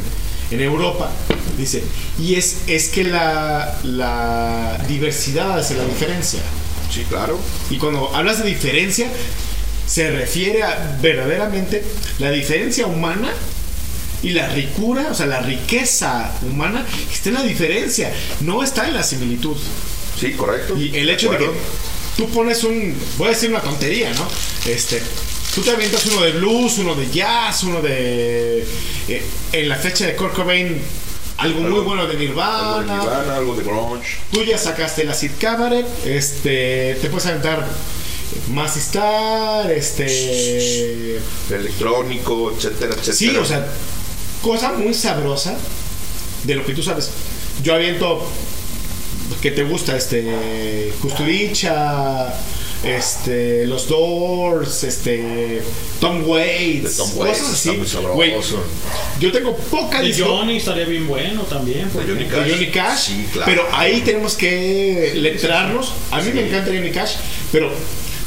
en 0.52 0.60
Europa, 0.60 1.10
dice, 1.58 1.82
y 2.18 2.36
es, 2.36 2.58
es 2.66 2.88
que 2.88 3.04
la, 3.04 3.78
la 3.82 4.82
diversidad 4.88 5.58
hace 5.58 5.74
la 5.74 5.84
diferencia. 5.84 6.40
Sí, 6.92 7.04
claro. 7.08 7.38
Y 7.68 7.76
cuando 7.76 8.14
hablas 8.14 8.38
de 8.42 8.48
diferencia, 8.48 9.10
se 9.98 10.12
refiere 10.12 10.62
a 10.62 10.96
verdaderamente 11.02 11.82
la 12.20 12.30
diferencia 12.30 12.86
humana 12.86 13.32
y 14.22 14.30
la 14.30 14.46
ricura, 14.46 15.08
o 15.10 15.14
sea, 15.14 15.26
la 15.26 15.40
riqueza 15.40 16.32
humana 16.42 16.86
está 17.12 17.30
en 17.30 17.34
la 17.34 17.42
diferencia, 17.42 18.12
no 18.42 18.62
está 18.62 18.86
en 18.86 18.94
la 18.94 19.02
similitud. 19.02 19.56
Sí, 20.16 20.34
correcto. 20.34 20.76
Y 20.78 20.96
el 20.96 21.10
hecho 21.10 21.32
de 21.32 21.38
que 21.38 21.50
tú 22.16 22.28
pones 22.28 22.62
un, 22.62 22.94
voy 23.16 23.26
a 23.26 23.30
decir 23.30 23.50
una 23.50 23.60
tontería, 23.60 24.12
¿no? 24.14 24.28
Este, 24.70 25.02
tú 25.52 25.62
te 25.62 25.72
avientas 25.72 26.06
uno 26.06 26.22
de 26.22 26.30
blues, 26.30 26.78
uno 26.78 26.94
de 26.94 27.10
jazz, 27.10 27.64
uno 27.64 27.82
de, 27.82 28.64
eh, 29.08 29.22
en 29.50 29.68
la 29.68 29.74
fecha 29.74 30.06
de 30.06 30.14
Kurt 30.14 30.32
Cobain, 30.32 30.80
algo 31.38 31.60
muy 31.62 31.80
bueno 31.80 32.06
de 32.06 32.14
Nirvana. 32.14 32.76
Algo 32.78 32.82
de 32.82 32.92
Nirvana, 32.92 33.34
algo 33.34 33.56
de 33.56 33.64
grunge. 33.64 34.16
Tú 34.30 34.44
ya 34.44 34.58
sacaste 34.58 35.02
el 35.02 35.10
Acid 35.10 35.32
Cabaret, 35.40 35.86
este, 36.06 36.96
te 37.02 37.08
puedes 37.08 37.26
aventar 37.26 37.66
Star, 38.76 39.70
este, 39.70 41.16
Electrónico, 41.50 42.52
etcétera, 42.56 42.92
etcétera. 42.94 43.14
sí, 43.16 43.36
o 43.36 43.44
sea, 43.44 43.66
cosa 44.42 44.72
muy 44.72 44.94
sabrosa 44.94 45.56
de 46.44 46.54
lo 46.54 46.64
que 46.64 46.74
tú 46.74 46.82
sabes. 46.82 47.10
Yo 47.62 47.74
aviento 47.74 48.24
que 49.42 49.50
te 49.50 49.64
gusta, 49.64 49.96
este, 49.96 50.92
Custodicha, 51.00 52.32
este, 52.84 53.66
los 53.66 53.88
Doors, 53.88 54.84
este, 54.84 55.62
Tom 56.00 56.22
Waits, 56.26 56.96
Tom 56.96 57.10
Waits 57.16 57.38
cosas 57.38 57.54
está 57.56 57.70
así. 57.70 57.78
muy 57.78 57.86
sabroso. 57.88 58.14
Güey, 58.14 58.32
yo 59.20 59.32
tengo 59.32 59.56
poca 59.56 60.00
De 60.00 60.08
disco- 60.08 60.26
Johnny 60.28 60.56
estaría 60.58 60.84
bien 60.84 61.06
bueno 61.08 61.42
también. 61.42 61.88
porque- 61.92 62.08
Johnny 62.12 62.24
de 62.24 62.30
Cash. 62.30 62.50
Johnny 62.50 62.66
Cash. 62.70 62.98
Sí, 63.00 63.26
claro. 63.32 63.50
Pero 63.50 63.68
ahí 63.72 64.00
tenemos 64.02 64.34
que 64.36 65.12
letrarnos. 65.16 65.92
A 66.12 66.20
mí 66.20 66.30
me 66.32 66.46
encanta 66.46 66.70
Johnny 66.72 66.90
Cash, 66.92 67.14
pero 67.50 67.70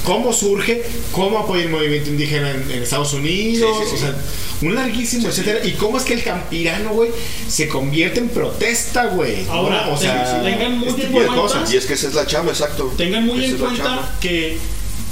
cómo 0.04 0.34
surge, 0.34 0.84
cómo 1.12 1.40
apoya 1.40 1.64
el 1.64 1.70
movimiento 1.70 2.10
indígena 2.10 2.52
en, 2.52 2.70
en 2.72 2.84
Estados 2.84 3.14
Unidos, 3.14 3.78
Sí, 3.80 3.84
sí, 3.86 3.98
sí. 3.98 4.04
o 4.04 4.08
sea, 4.08 4.16
un 4.62 4.76
larguísimo, 4.76 5.28
etcétera. 5.28 5.66
Y 5.66 5.72
cómo 5.72 5.98
es 5.98 6.04
que 6.04 6.14
el 6.14 6.24
campirano, 6.24 6.92
güey, 6.92 7.10
se 7.48 7.68
convierte 7.68 8.20
en 8.20 8.30
protesta, 8.30 9.06
güey. 9.08 9.44
¿no? 9.44 9.52
Ahora, 9.54 9.88
o 9.90 9.98
sea, 9.98 10.42
tengan 10.44 10.80
muy 10.80 10.90
este 10.90 11.02
en 11.02 11.08
tipo 11.08 11.20
de 11.20 11.26
cuenta- 11.28 11.42
cosas. 11.42 11.74
Y 11.74 11.78
es 11.78 11.86
que 11.86 11.94
esa 11.94 12.08
es 12.08 12.14
la 12.14 12.26
chamba, 12.28 12.52
exacto. 12.52 12.94
Tengan 12.98 13.26
muy 13.26 13.44
Esa 13.44 13.54
en 13.54 13.58
cuenta 13.60 14.16
que 14.22 14.58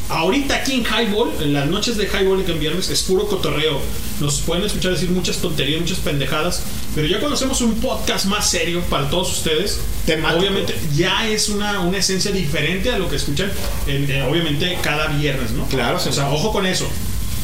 ahorita 0.10 0.56
aquí 0.56 0.74
en 0.74 0.84
Highball, 0.86 1.32
en 1.42 1.54
las 1.54 1.68
noches 1.68 1.98
de 1.98 2.06
Highball 2.08 2.44
que 2.44 2.52
en 2.52 2.60
viernes, 2.60 2.90
es 2.90 3.04
puro 3.04 3.28
cotorreo. 3.28 3.80
Nos 4.20 4.40
pueden 4.42 4.66
escuchar 4.66 4.92
decir 4.92 5.10
muchas 5.12 5.38
tonterías, 5.38 5.80
muchas 5.82 6.00
pendejadas, 6.00 6.62
pero 6.96 7.08
ya 7.08 7.20
cuando 7.20 7.36
hacemos 7.36 7.62
un 7.62 7.76
podcast 7.76 8.26
más 8.26 8.50
serio 8.50 8.82
para 8.90 9.10
todos 9.10 9.32
ustedes, 9.32 9.80
Temático. 10.06 10.40
obviamente 10.42 10.76
ya 10.96 11.28
es 11.30 11.48
una, 11.50 11.80
una 11.80 11.98
esencia 12.00 12.32
diferente 12.32 12.92
a 12.92 12.98
lo 13.00 13.10
que 13.10 13.16
escuchan, 13.16 13.52
en- 13.88 14.10
eh, 14.12 14.24
obviamente, 14.24 14.78
cada 14.82 15.08
viernes, 15.08 15.52
¿no? 15.52 15.66
Claro, 15.68 15.98
O 15.98 16.12
sea, 16.12 16.30
ojo 16.30 16.52
con 16.52 16.66
eso. 16.66 16.88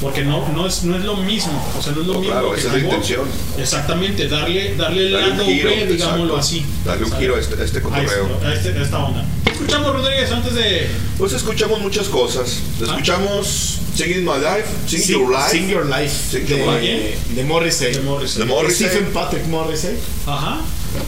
Porque 0.02 0.26
no, 0.26 0.46
no, 0.50 0.68
es, 0.68 0.84
no 0.84 0.98
es 0.98 1.06
lo 1.06 1.16
mismo. 1.16 1.54
O 1.80 1.82
sea, 1.82 1.94
no 1.94 2.02
es 2.02 2.08
lo 2.08 2.14
No, 2.16 2.20
mismo. 2.20 2.34
claro, 2.34 2.52
que 2.52 2.60
esa 2.60 2.68
es 2.68 2.74
la 2.74 2.80
intención. 2.80 3.22
Exactamente, 3.58 4.28
darle, 4.28 4.76
darle 4.76 5.06
el 5.06 5.12
Darle 5.14 5.32
un 5.32 5.38
lado 5.38 5.50
giro, 5.50 5.70
B, 5.70 5.86
digámoslo 5.88 6.24
exacto. 6.24 6.38
así. 6.38 6.66
Darle 6.84 7.04
un 7.06 7.10
¿Sale? 7.12 7.22
giro 7.24 7.36
a 7.36 7.40
este, 7.40 7.62
a 7.62 7.64
este 7.66 7.78
A, 7.78 7.82
cotorreo. 7.82 8.26
este- 8.28 8.46
a 8.46 8.54
este- 8.54 8.78
a 8.78 8.82
esta 8.84 9.00
onda. 9.06 9.26
¿Qué 9.56 9.64
escuchamos, 9.64 9.94
Rodríguez, 9.94 10.32
antes 10.32 10.54
de. 10.54 10.88
Pues 11.18 11.32
escuchamos 11.32 11.80
muchas 11.80 12.10
cosas. 12.10 12.60
Escuchamos 12.82 13.80
Singing 13.96 14.26
My 14.26 14.34
Life, 14.34 14.66
Sing, 14.86 15.00
Sing, 15.00 15.20
Your 15.20 15.32
Life. 15.32 15.50
Sing 15.50 15.70
Your 15.70 15.86
Life 15.86 16.10
Sing 16.30 16.46
de, 16.46 16.58
Your 16.58 16.74
Life. 16.74 17.18
de 17.36 17.44
Morrissey. 17.46 17.94
De 17.94 18.02
Morrissey. 18.02 18.40
De 18.40 18.46
Morrissey. 18.46 18.88
Stephen 18.90 19.14
Patrick 19.14 19.46
Morrissey. 19.48 19.96
Ajá. 20.28 20.60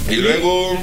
Y 0.09 0.15
luego, 0.15 0.77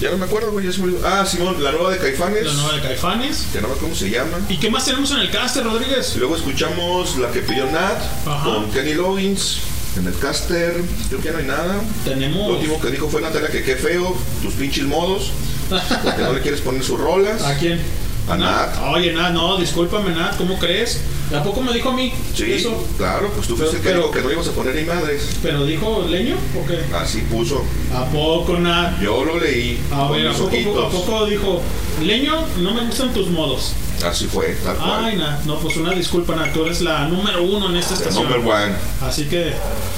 ya 0.00 0.10
no 0.10 0.16
me 0.16 0.24
acuerdo, 0.24 0.50
güey. 0.50 0.66
Ah, 1.04 1.26
Simón, 1.26 1.62
la 1.62 1.72
nueva 1.72 1.90
de 1.90 1.98
Caifanes. 1.98 2.46
La 2.46 2.52
nueva 2.54 2.76
de 2.76 2.80
Caifanes. 2.80 3.44
Que 3.52 3.60
no 3.60 3.68
me 3.68 3.74
acuerdo 3.74 3.80
cómo 3.82 3.94
se 3.94 4.08
llama. 4.08 4.38
¿Y 4.48 4.56
qué 4.56 4.70
más 4.70 4.86
tenemos 4.86 5.10
en 5.10 5.18
el 5.18 5.30
caster, 5.30 5.64
Rodríguez? 5.64 6.14
Y 6.16 6.20
luego 6.20 6.36
escuchamos 6.36 7.18
la 7.18 7.30
que 7.30 7.40
pidió 7.40 7.66
Nat 7.66 8.00
Ajá. 8.26 8.44
con 8.44 8.70
Kenny 8.70 8.94
Loggins. 8.94 9.58
En 9.98 10.06
el 10.06 10.16
caster, 10.18 10.80
creo 11.08 11.20
que 11.20 11.26
ya 11.26 11.32
no 11.32 11.38
hay 11.38 11.44
nada. 11.46 11.80
Tenemos. 12.04 12.48
Lo 12.48 12.54
último 12.54 12.80
que 12.80 12.90
dijo 12.90 13.10
fue 13.10 13.20
Natalia 13.20 13.50
que 13.50 13.62
qué 13.62 13.76
feo, 13.76 14.16
tus 14.42 14.54
pinches 14.54 14.84
modos. 14.84 15.32
Porque 15.68 16.22
no 16.22 16.32
le 16.32 16.40
quieres 16.40 16.60
poner 16.60 16.82
sus 16.82 16.98
rolas. 16.98 17.42
¿A 17.42 17.56
quién? 17.58 17.80
A 18.28 18.36
Nat. 18.36 18.76
Oye, 18.94 19.12
Nat, 19.12 19.32
no, 19.32 19.56
discúlpame, 19.56 20.10
Nat, 20.14 20.36
¿cómo 20.36 20.58
crees? 20.58 21.00
¿A 21.34 21.42
poco 21.42 21.60
me 21.62 21.72
dijo 21.72 21.90
a 21.90 21.92
mí 21.94 22.12
Sí, 22.34 22.52
eso? 22.52 22.86
claro, 22.96 23.30
pues 23.34 23.46
tú 23.46 23.56
fuiste 23.56 23.76
el 23.76 23.82
que 23.82 23.92
dijo 23.94 24.10
que 24.10 24.22
no 24.22 24.32
ibas 24.32 24.48
a 24.48 24.52
poner 24.52 24.74
ni 24.74 24.84
madres. 24.84 25.28
¿Pero 25.42 25.64
dijo 25.66 26.06
leño 26.08 26.36
o 26.58 26.66
qué? 26.66 26.78
Así 26.94 27.20
puso. 27.22 27.62
¿A 27.94 28.04
poco, 28.06 28.58
Nat? 28.58 29.00
Yo 29.00 29.24
lo 29.24 29.38
leí 29.38 29.78
A 29.92 30.10
ver, 30.10 30.28
¿a 30.28 30.32
poco. 30.32 30.80
¿a 30.80 30.90
poco 30.90 31.26
dijo 31.26 31.60
leño? 32.02 32.34
No 32.58 32.72
me 32.74 32.82
gustan 32.84 33.12
tus 33.12 33.28
modos. 33.28 33.72
Así 34.04 34.26
fue, 34.26 34.56
tal 34.64 34.76
cual. 34.76 35.04
Ay, 35.06 35.16
Nat, 35.16 35.40
no, 35.44 35.58
pues 35.58 35.76
una 35.76 35.92
disculpa, 35.92 36.36
Nat, 36.36 36.52
tú 36.52 36.64
eres 36.64 36.80
la 36.82 37.08
número 37.08 37.42
uno 37.42 37.68
en 37.70 37.76
esta 37.76 37.94
The 37.96 38.04
estación. 38.08 38.30
number 38.30 38.48
one. 38.54 38.72
Así 39.02 39.24
que, 39.24 39.52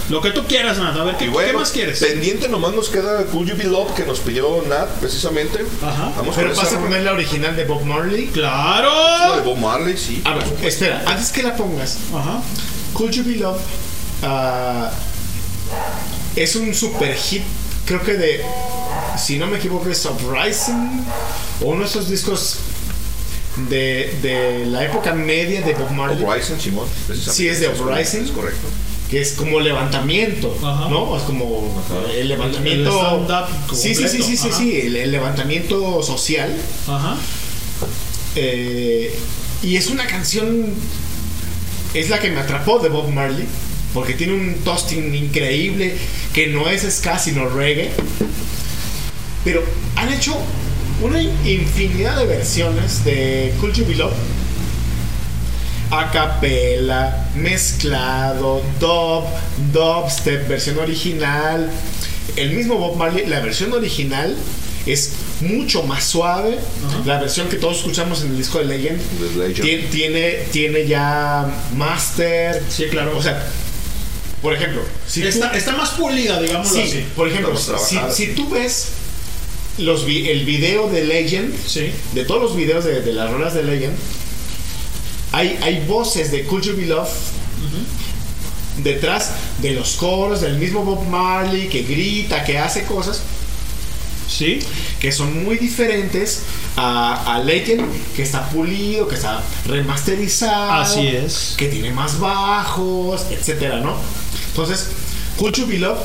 lo 0.09 0.21
que 0.23 0.31
tú 0.31 0.45
quieras, 0.47 0.79
Nat, 0.79 0.97
a 0.97 1.05
ver, 1.05 1.17
¿qué, 1.17 1.27
Y 1.27 1.29
bueno, 1.29 1.51
¿qué 1.53 1.57
más 1.59 1.71
quieres? 1.71 2.01
pendiente 2.01 2.49
nomás 2.49 2.73
nos 2.73 2.89
queda 2.89 3.25
Cool 3.27 3.47
You 3.47 3.57
Be 3.57 3.65
Love 3.65 3.93
que 3.95 4.05
nos 4.05 4.21
pidió 4.21 4.65
Nat 4.69 4.89
precisamente. 5.01 5.65
Ajá. 5.83 6.13
Vamos 6.17 6.35
Pero 6.35 6.55
vas 6.55 6.73
a 6.73 6.79
poner 6.81 7.03
la 7.03 7.13
original 7.13 7.55
de 7.55 7.65
Bob 7.67 7.83
Marley. 7.85 8.27
¡Claro! 8.29 8.91
La 9.29 9.37
de 9.37 9.43
Bob 9.43 9.59
Marley, 9.59 9.97
sí. 9.99 10.23
A 10.25 10.35
ver, 10.35 10.45
espera, 10.63 11.03
antes 11.07 11.31
que 11.31 11.43
la 11.43 11.55
pongas, 11.55 11.99
Ajá. 12.15 12.41
Could 12.95 13.11
You 13.13 13.25
Be 13.25 13.37
Love 13.37 13.61
ah, 14.23 14.91
es 16.37 16.57
un 16.57 16.75
super 16.75 17.15
hit, 17.15 17.43
creo 17.85 18.03
que 18.03 18.15
de, 18.15 18.45
si 19.19 19.39
no 19.39 19.47
me 19.47 19.59
equivoco, 19.59 19.89
es 19.91 20.05
Uprising, 20.07 21.05
o 21.63 21.67
uno 21.67 21.81
de 21.81 21.87
esos 21.87 22.09
discos 22.09 22.57
de, 23.69 24.15
de 24.23 24.67
la 24.67 24.85
época 24.85 25.13
media 25.15 25.61
de 25.63 25.75
Bob 25.75 25.91
Marley. 25.91 26.23
Uprising, 26.23 26.61
Simón. 26.61 26.87
Sí, 27.15 27.49
es 27.49 27.61
de 27.61 27.69
Uprising. 27.69 28.25
Es 28.25 28.31
correcto. 28.31 28.67
que 29.11 29.21
es 29.21 29.33
como 29.33 29.59
levantamiento, 29.61 30.57
¿no? 30.63 31.17
Es 31.17 31.25
como 31.25 31.83
el 32.15 32.29
levantamiento. 32.29 33.27
El 33.71 33.77
sí, 33.77 33.95
sí, 33.95 34.09
sí, 34.09 34.23
sí, 34.23 34.37
sí, 34.37 34.49
sí, 34.57 34.81
el, 34.81 34.97
el 34.97 35.11
levantamiento 35.11 36.03
social. 36.03 36.57
Ajá. 36.87 37.17
Eh, 38.37 39.13
y 39.63 39.77
es 39.77 39.89
una 39.89 40.07
canción, 40.07 40.67
es 41.93 42.09
la 42.09 42.21
que 42.21 42.31
me 42.31 42.39
atrapó 42.41 42.79
de 42.79 42.89
Bob 42.89 43.09
Marley, 43.09 43.47
porque 43.93 44.15
tiene 44.15 44.35
un 44.35 44.55
toasting 44.65 45.15
increíble, 45.15 45.97
que 46.33 46.47
no 46.47 46.69
es 46.71 46.83
ska, 46.83 47.19
sino 47.19 47.49
reggae. 47.49 47.91
Pero 49.43 49.65
han 49.97 50.13
hecho 50.13 50.37
una 51.03 51.21
infinidad 51.23 52.17
de 52.19 52.27
versiones 52.27 53.05
de 53.05 53.53
Cool 53.61 53.73
You 53.73 53.87
Be 53.87 53.95
Love. 53.97 54.13
A 55.91 56.11
capela, 56.13 57.27
mezclado, 57.35 58.63
dub, 58.79 59.25
dubstep, 59.73 60.47
versión 60.47 60.79
original. 60.79 61.69
El 62.37 62.51
mismo 62.53 62.77
Bob 62.77 62.97
Marley, 62.97 63.27
la 63.27 63.41
versión 63.41 63.73
original 63.73 64.37
es 64.87 65.13
mucho 65.41 65.83
más 65.83 66.05
suave. 66.05 66.59
La 67.07 67.19
versión 67.19 67.49
que 67.49 67.57
todos 67.57 67.79
escuchamos 67.79 68.23
en 68.23 68.31
el 68.31 68.37
disco 68.37 68.61
de 68.61 68.67
Legend, 68.67 69.01
Tiene, 69.61 69.83
tiene, 69.89 70.31
tiene 70.53 70.87
ya 70.87 71.45
master. 71.75 72.63
Sí, 72.69 72.85
claro. 72.89 73.17
O 73.19 73.23
sea, 73.23 73.45
por 74.43 74.55
ejemplo, 74.55 74.83
si 75.09 75.27
está, 75.27 75.51
tú- 75.51 75.59
está 75.59 75.73
más 75.73 75.91
pulida, 75.91 76.41
digámoslo 76.41 76.77
Sí, 76.77 76.83
así. 76.89 77.05
por 77.17 77.27
ejemplo, 77.29 77.53
si 78.13 78.27
tú 78.29 78.49
ves 78.49 78.91
los 79.79 80.05
vi- 80.05 80.29
el 80.29 80.45
video 80.45 80.89
de 80.91 81.05
Legend, 81.05 81.55
de 82.15 82.25
todos 82.25 82.43
los 82.43 82.57
videos 82.57 82.85
de, 82.85 83.01
de 83.01 83.13
las 83.13 83.31
rolas 83.31 83.55
de 83.55 83.63
Legend, 83.63 83.97
hay, 85.33 85.59
hay 85.63 85.85
voces 85.87 86.31
de 86.33 86.45
Could 86.45 86.63
You 86.65 86.77
Be 86.77 86.87
Love 86.87 87.09
detrás 88.83 89.33
de 89.61 89.73
los 89.73 89.93
coros 89.97 90.41
del 90.41 90.57
mismo 90.57 90.85
Bob 90.85 91.07
Marley 91.07 91.69
que 91.69 91.83
grita, 91.83 92.45
que 92.45 92.59
hace 92.59 92.85
cosas. 92.85 93.21
Sí. 94.29 94.61
Que 95.01 95.11
son 95.13 95.45
muy 95.45 95.57
diferentes 95.59 96.43
a, 96.77 97.35
a 97.35 97.41
Legend, 97.41 97.85
que 98.15 98.23
está 98.23 98.49
pulido, 98.49 99.09
que 99.09 99.17
está 99.17 99.43
remasterizado. 99.67 100.73
Así 100.73 101.07
es. 101.09 101.55
Que 101.57 101.67
tiene 101.69 101.91
más 101.91 102.19
bajos, 102.21 103.23
etcétera, 103.31 103.81
¿no? 103.81 103.97
Entonces, 104.49 104.87
Could 105.37 105.55
You 105.57 105.67
Be 105.67 105.79
Love 105.79 105.99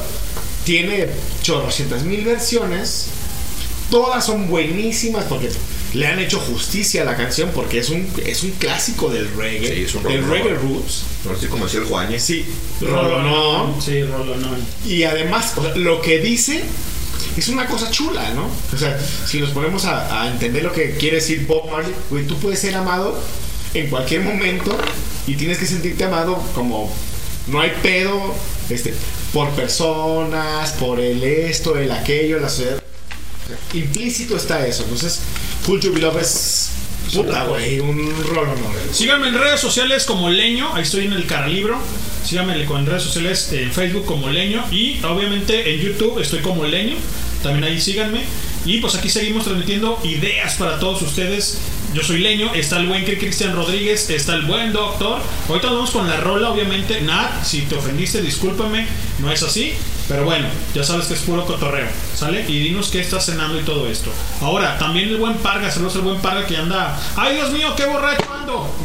tiene 0.66 1.08
chorrocientas 1.44 2.03
mil 2.03 2.24
versiones. 2.26 3.08
Todas 3.89 4.25
son 4.25 4.47
buenísimas 4.49 5.25
porque 5.25 5.49
le 5.93 6.07
han 6.07 6.19
hecho 6.19 6.39
justicia 6.39 7.03
a 7.03 7.05
la 7.05 7.15
canción 7.15 7.51
porque 7.53 7.80
es 7.80 7.89
un, 7.89 8.07
es 8.25 8.43
un 8.43 8.51
clásico 8.51 9.09
del 9.09 9.31
reggae. 9.35 9.75
Sí, 9.75 9.83
es 9.83 9.95
un 9.95 10.03
del 10.03 10.27
reggae 10.27 10.55
roots. 10.55 11.03
Así 11.35 11.47
como 11.47 11.65
decía 11.65 11.81
el 11.81 11.85
Juañe. 11.85 12.19
Sí, 12.19 12.45
rolonón. 12.81 13.81
Sí, 13.81 14.03
rolonón. 14.03 14.59
Y 14.85 15.03
además, 15.03 15.53
o 15.55 15.61
sea, 15.61 15.75
lo 15.75 16.01
que 16.01 16.19
dice 16.19 16.64
es 17.38 17.47
una 17.49 17.67
cosa 17.67 17.91
chula, 17.91 18.31
¿no? 18.33 18.49
O 18.73 18.77
sea, 18.77 18.99
si 19.25 19.39
nos 19.39 19.51
ponemos 19.51 19.85
a, 19.85 20.23
a 20.23 20.31
entender 20.31 20.64
lo 20.64 20.72
que 20.72 20.95
quiere 20.97 21.17
decir 21.17 21.45
Bob 21.45 21.69
Marley, 21.72 21.93
güey, 22.09 22.25
tú 22.25 22.38
puedes 22.38 22.59
ser 22.59 22.75
amado 22.75 23.19
en 23.73 23.89
cualquier 23.89 24.22
momento 24.22 24.75
y 25.27 25.35
tienes 25.35 25.57
que 25.57 25.65
sentirte 25.65 26.03
amado 26.03 26.41
como 26.53 26.91
no 27.47 27.61
hay 27.61 27.72
pedo, 27.83 28.33
este, 28.69 28.93
por 29.33 29.49
personas, 29.51 30.72
por 30.73 30.99
el 30.99 31.23
esto, 31.23 31.77
el 31.77 31.91
aquello, 31.91 32.39
la 32.39 32.49
sociedad. 32.49 32.81
Implícito 33.74 34.38
está 34.38 34.65
eso. 34.65 34.83
Entonces, 34.83 35.22
Cool 35.65 35.80
Be 35.80 35.99
Love 35.99 36.22
es 36.22 36.72
puta, 37.14 37.45
güey, 37.45 37.80
un 37.80 37.98
rolo, 38.27 38.56
¿no? 38.56 38.93
Síganme 38.93 39.27
en 39.30 39.38
redes 39.38 39.59
sociales 39.59 40.06
como 40.06 40.30
Leño, 40.30 40.74
ahí 40.74 40.83
estoy 40.83 41.06
en 41.06 41.14
el 41.14 41.25
Caralibro. 41.27 41.80
Síganme 42.25 42.59
en 42.59 42.85
redes 42.85 43.03
sociales 43.03 43.51
en 43.51 43.72
Facebook 43.72 44.06
como 44.06 44.30
Leño 44.30 44.64
y 44.72 44.99
obviamente 45.03 45.74
en 45.75 45.80
YouTube 45.80 46.19
estoy 46.19 46.40
como 46.40 46.65
Leño. 46.65 46.95
También 47.45 47.64
ahí 47.65 47.80
síganme. 47.80 48.24
Y 48.65 48.80
pues 48.80 48.95
aquí 48.95 49.07
seguimos 49.07 49.43
transmitiendo 49.43 49.99
ideas 50.03 50.56
para 50.56 50.80
todos 50.80 51.03
ustedes. 51.03 51.59
Yo 51.93 52.01
soy 52.01 52.17
Leño, 52.17 52.51
está 52.56 52.77
el 52.77 52.88
buen 52.88 53.06
Cristian 53.06 53.56
Rodríguez, 53.56 54.09
está 54.09 54.33
el 54.33 54.41
buen 54.41 54.74
doctor. 54.74 55.22
Ahorita 55.48 55.69
vamos 55.69 55.91
con 55.91 56.09
la 56.09 56.17
rola, 56.17 56.49
obviamente. 56.49 57.01
Nat, 57.01 57.43
si 57.43 57.61
te 57.61 57.75
ofendiste, 57.75 58.24
discúlpame, 58.24 58.88
no 59.19 59.32
es 59.32 59.43
así. 59.43 59.75
Pero 60.07 60.25
bueno, 60.25 60.48
ya 60.74 60.83
sabes 60.83 61.06
que 61.06 61.14
es 61.14 61.19
puro 61.19 61.45
cotorreo, 61.45 61.88
¿sale? 62.15 62.45
Y 62.48 62.59
dinos 62.59 62.90
qué 62.90 62.99
estás 62.99 63.27
cenando 63.27 63.59
y 63.59 63.64
todo 63.64 63.88
esto. 63.88 64.11
Ahora, 64.41 64.80
también 64.80 65.09
el 65.09 65.17
buen 65.17 65.35
Parga, 65.35 65.69
saludos 65.69 65.98
al 65.98 66.01
buen 66.01 66.19
Parga 66.22 66.48
que 66.48 66.57
anda. 66.57 66.99
¡Ay, 67.15 67.35
Dios 67.35 67.51
mío, 67.51 67.75
qué 67.77 67.85
borracho 67.85 68.34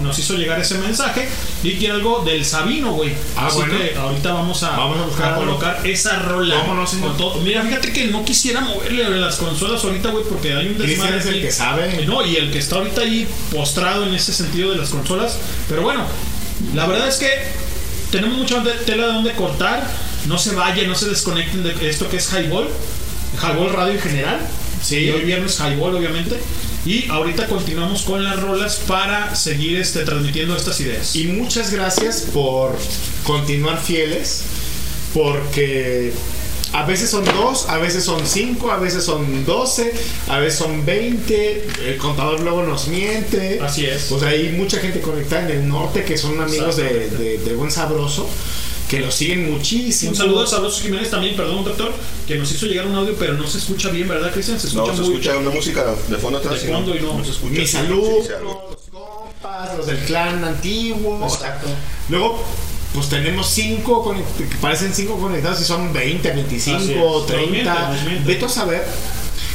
Nos 0.02 0.18
hizo 0.18 0.34
llegar 0.34 0.58
ese 0.60 0.78
mensaje 0.78 1.28
y 1.62 1.74
quiere 1.76 1.94
algo 1.94 2.22
del 2.24 2.44
Sabino, 2.44 2.92
güey. 2.92 3.12
Ah, 3.36 3.46
Así 3.46 3.56
bueno. 3.58 3.74
que 3.78 3.96
ahorita 3.96 4.32
vamos 4.32 4.62
a, 4.62 4.70
Vamos 4.70 4.98
a 4.98 5.02
buscar 5.06 5.32
algo. 5.34 5.40
colocar 5.46 5.80
esa 5.86 6.18
rola. 6.20 6.56
Vámonos. 6.56 6.94
Mira, 7.42 7.62
fíjate 7.62 7.92
que 7.92 8.06
no 8.06 8.24
quisiera 8.24 8.60
moverle 8.60 9.08
las 9.18 9.36
consolas 9.36 9.82
ahorita, 9.84 10.10
güey, 10.10 10.24
porque 10.28 10.52
hay 10.54 10.68
un 10.68 10.78
desmadre. 10.78 11.18
es 11.18 11.26
el 11.26 11.40
que 11.42 11.52
sabe. 11.52 12.04
No, 12.06 12.24
y 12.24 12.36
el 12.36 12.50
que 12.50 12.58
está 12.58 12.76
ahorita 12.76 13.02
ahí 13.02 13.26
postrado 13.52 14.04
en 14.06 14.14
ese 14.14 14.32
sentido 14.32 14.70
de 14.70 14.76
las 14.78 14.88
consolas. 14.90 15.36
Pero 15.68 15.82
bueno, 15.82 16.04
la 16.74 16.86
verdad 16.86 17.08
es 17.08 17.16
que 17.16 17.30
tenemos 18.10 18.36
mucha 18.38 18.62
tela 18.86 19.06
de 19.06 19.12
donde 19.12 19.32
cortar. 19.32 19.86
No 20.26 20.36
se 20.38 20.54
vayan, 20.54 20.86
no 20.88 20.94
se 20.94 21.08
desconecten 21.08 21.62
de 21.62 21.88
esto 21.88 22.08
que 22.08 22.16
es 22.18 22.30
Highball. 22.32 22.68
Highball 23.42 23.72
Radio 23.72 23.92
en 23.94 24.00
general. 24.00 24.38
Sí. 24.82 24.96
Y 24.96 25.10
hoy 25.10 25.22
viernes 25.22 25.58
Highball, 25.60 25.94
obviamente. 25.96 26.38
Y 26.86 27.08
ahorita 27.10 27.46
continuamos 27.46 28.02
con 28.02 28.24
las 28.24 28.40
rolas 28.40 28.76
para 28.86 29.34
seguir 29.36 29.78
este, 29.78 30.04
transmitiendo 30.04 30.56
estas 30.56 30.80
ideas. 30.80 31.14
Y 31.14 31.24
muchas 31.24 31.70
gracias 31.72 32.22
por 32.32 32.76
continuar 33.24 33.78
fieles, 33.80 34.42
porque 35.12 36.12
a 36.72 36.84
veces 36.86 37.10
son 37.10 37.24
dos, 37.24 37.68
a 37.68 37.78
veces 37.78 38.04
son 38.04 38.26
cinco, 38.26 38.70
a 38.70 38.78
veces 38.78 39.04
son 39.04 39.44
doce, 39.44 39.92
a 40.28 40.38
veces 40.38 40.58
son 40.58 40.86
veinte. 40.86 41.66
El 41.84 41.96
contador 41.98 42.40
luego 42.40 42.62
nos 42.62 42.88
miente. 42.88 43.60
Así 43.60 43.84
es. 43.86 44.04
Pues 44.08 44.22
hay 44.22 44.50
mucha 44.50 44.78
gente 44.78 45.00
conectada 45.00 45.50
en 45.50 45.58
el 45.62 45.68
norte 45.68 46.04
que 46.04 46.16
son 46.16 46.40
amigos 46.40 46.76
de, 46.76 47.10
de- 47.10 47.38
de 47.38 47.54
Buen 47.54 47.70
Sabroso, 47.70 48.28
que 48.90 48.98
lo 48.98 49.10
siguen 49.12 49.52
muchísimo. 49.52 50.10
Un 50.10 50.16
saludo 50.16 50.42
a 50.42 50.46
Sabroso 50.48 50.82
Jiménez 50.82 51.10
también, 51.10 51.36
perdón, 51.36 51.62
doctor, 51.64 51.92
que 52.26 52.34
nos 52.34 52.50
hizo 52.50 52.66
llegar 52.66 52.86
un 52.88 52.96
audio, 52.96 53.14
pero 53.16 53.34
no 53.34 53.46
se 53.46 53.58
escucha 53.58 53.88
bien, 53.90 54.08
¿verdad, 54.08 54.32
Cristian? 54.32 54.58
Se 54.58 54.66
escucha 54.66 54.90
No, 54.90 54.96
se 54.96 55.02
muy 55.02 55.12
escucha 55.12 55.38
una 55.38 55.50
música 55.50 55.84
de 56.08 56.16
fondo 56.16 56.38
atrás. 56.38 56.60
de 56.60 56.66
y 56.68 56.70
no- 56.72 56.76
fondo 56.78 56.96
y 56.96 57.00
no. 57.00 57.24
se 57.24 57.30
escucha. 57.30 57.52
Mi 57.60 57.66
salud, 57.68 58.28
los 58.42 58.80
compas, 58.90 59.76
los 59.76 59.86
del 59.86 59.98
clan 59.98 60.42
antiguo. 60.42 61.24
Exacto. 61.24 61.68
Luego, 62.08 62.42
pues 62.92 63.08
tenemos 63.08 63.46
cinco 63.48 64.04
conect- 64.04 64.48
que 64.48 64.56
parecen 64.56 64.92
cinco 64.92 65.16
conectados 65.20 65.60
y 65.60 65.64
son 65.64 65.92
20, 65.92 66.28
Así 66.28 66.36
25, 66.40 66.78
es. 66.80 66.96
Nos 66.96 67.26
30. 67.26 67.50
mienten, 67.52 67.74
nos 67.94 68.02
mienten. 68.02 68.26
Vete 68.26 68.44
a 68.46 68.48
saber. 68.48 68.84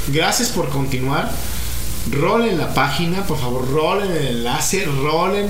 Gracias 0.07 0.47
por 0.49 0.69
continuar. 0.69 1.29
Rolen 2.11 2.57
la 2.59 2.73
página, 2.73 3.25
por 3.25 3.39
favor, 3.39 3.67
rolen 3.69 4.11
el 4.11 4.27
enlace, 4.27 4.85
rolen 4.85 5.49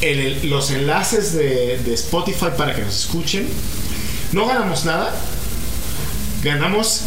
el- 0.00 0.20
el- 0.20 0.50
los 0.50 0.70
enlaces 0.70 1.32
de, 1.32 1.78
de 1.78 1.94
Spotify 1.94 2.46
para 2.56 2.74
que 2.74 2.82
nos 2.82 2.96
escuchen. 2.96 3.48
No 4.32 4.46
ganamos 4.46 4.84
nada, 4.84 5.12
ganamos 6.44 7.02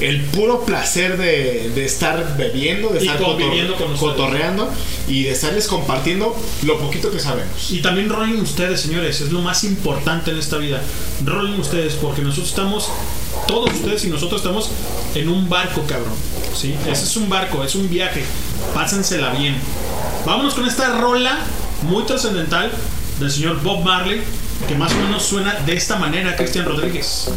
el 0.00 0.22
puro 0.26 0.64
placer 0.64 1.16
de, 1.18 1.70
de 1.74 1.84
estar 1.84 2.36
bebiendo, 2.36 2.88
de 2.88 3.04
Y 3.04 3.08
estar 3.08 3.20
conviviendo 3.22 3.74
con 3.76 3.92
ustedes. 3.92 4.00
cotorreando 4.12 4.70
y 5.08 5.24
de 5.24 5.32
estarles 5.32 5.66
compartiendo 5.66 6.34
lo 6.64 6.78
poquito 6.78 7.10
que 7.10 7.18
sabemos. 7.18 7.70
Y 7.70 7.80
también 7.82 8.08
rolen 8.08 8.40
ustedes, 8.40 8.80
señores, 8.80 9.20
es 9.20 9.30
lo 9.30 9.40
más 9.42 9.64
importante 9.64 10.30
en 10.30 10.38
esta 10.38 10.56
vida. 10.58 10.80
Rolen 11.24 11.58
ustedes, 11.60 11.94
porque 11.94 12.22
nosotros 12.22 12.48
estamos 12.48 12.88
todos 13.46 13.72
ustedes 13.74 14.04
y 14.04 14.08
nosotros 14.08 14.40
estamos 14.40 14.70
en 15.14 15.28
un 15.28 15.48
barco, 15.48 15.82
cabrón. 15.86 16.14
¿Sí? 16.54 16.74
Ese 16.90 17.04
es 17.04 17.16
un 17.16 17.28
barco, 17.28 17.62
es 17.62 17.74
un 17.74 17.88
viaje. 17.88 18.24
Pásensela 18.74 19.30
bien. 19.34 19.56
Vámonos 20.26 20.54
con 20.54 20.66
esta 20.66 20.98
rola 21.00 21.38
muy 21.82 22.04
trascendental 22.04 22.70
del 23.18 23.30
señor 23.30 23.62
Bob 23.62 23.82
Marley, 23.82 24.22
que 24.68 24.74
más 24.74 24.92
o 24.92 24.96
menos 24.96 25.22
suena 25.22 25.54
de 25.66 25.74
esta 25.74 25.96
manera, 25.96 26.36
Cristian 26.36 26.64
Rodríguez. 26.66 27.30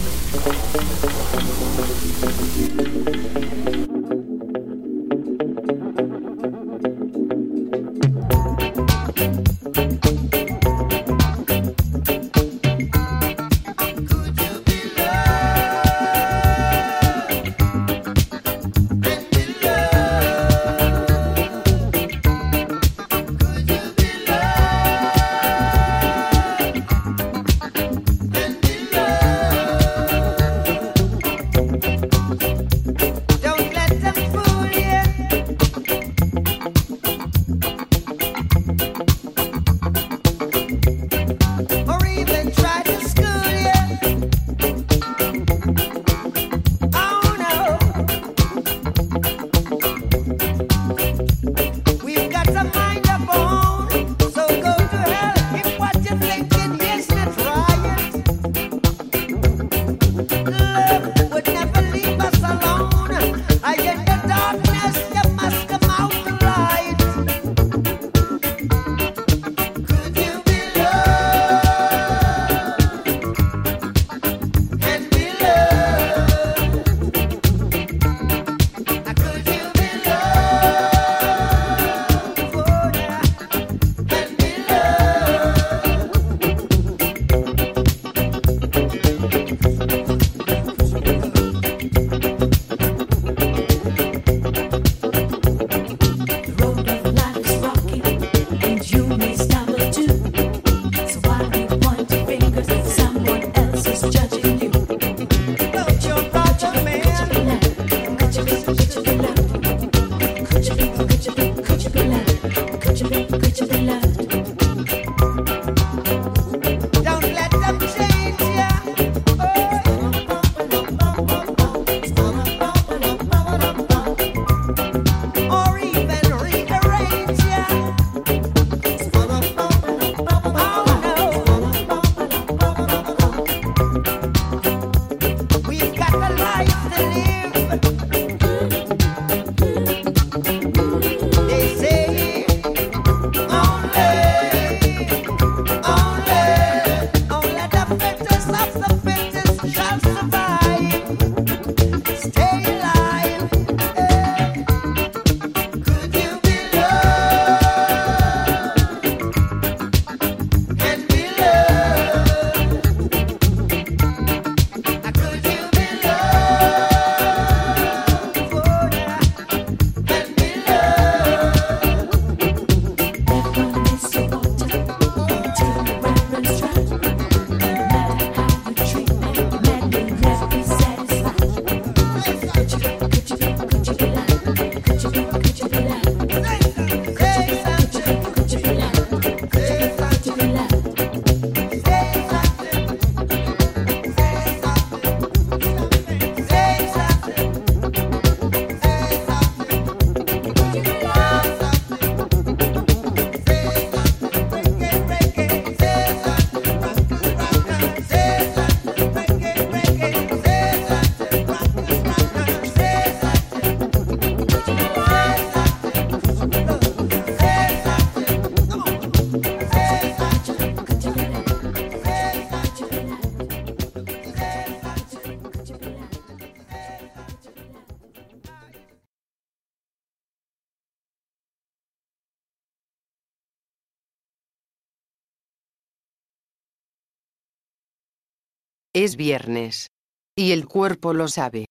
Es 238.95 239.15
viernes. 239.15 239.87
Y 240.35 240.51
el 240.51 240.67
cuerpo 240.67 241.13
lo 241.13 241.27
sabe. 241.27 241.65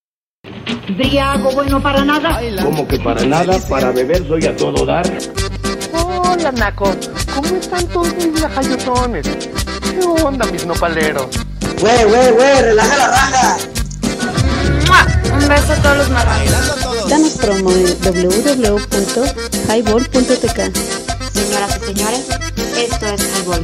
Briago 0.97 1.53
bueno 1.53 1.81
para 1.81 2.05
nada. 2.05 2.41
Como 2.61 2.89
que 2.89 2.99
para 2.99 3.25
nada, 3.25 3.61
para 3.69 3.93
beber 3.93 4.27
soy 4.27 4.45
a 4.47 4.57
todo 4.57 4.85
dar. 4.85 5.07
Hola, 5.93 6.51
Naco. 6.51 6.91
¿Cómo 7.33 7.55
están 7.57 7.87
todos 7.87 8.13
mis 8.17 8.41
lajayotones? 8.41 9.29
¿Qué 9.29 10.01
onda, 10.05 10.47
mis 10.47 10.67
nopaleros? 10.67 11.29
Güey, 11.81 12.05
güey, 12.07 12.33
güey, 12.33 12.63
relaja 12.63 12.97
la 12.97 13.07
raja. 13.07 13.57
Un 15.33 15.49
beso 15.49 15.73
a 15.75 15.77
todos 15.77 15.99
los 15.99 16.11
marranos. 16.11 17.09
Danos 17.09 17.39
promo 17.39 17.71
en 17.71 17.87
www.highball.tk. 18.03 20.59
Señoras 21.33 21.77
y 21.77 21.81
señores, 21.87 22.27
esto 22.77 23.07
es 23.07 23.23
Highball. 23.39 23.63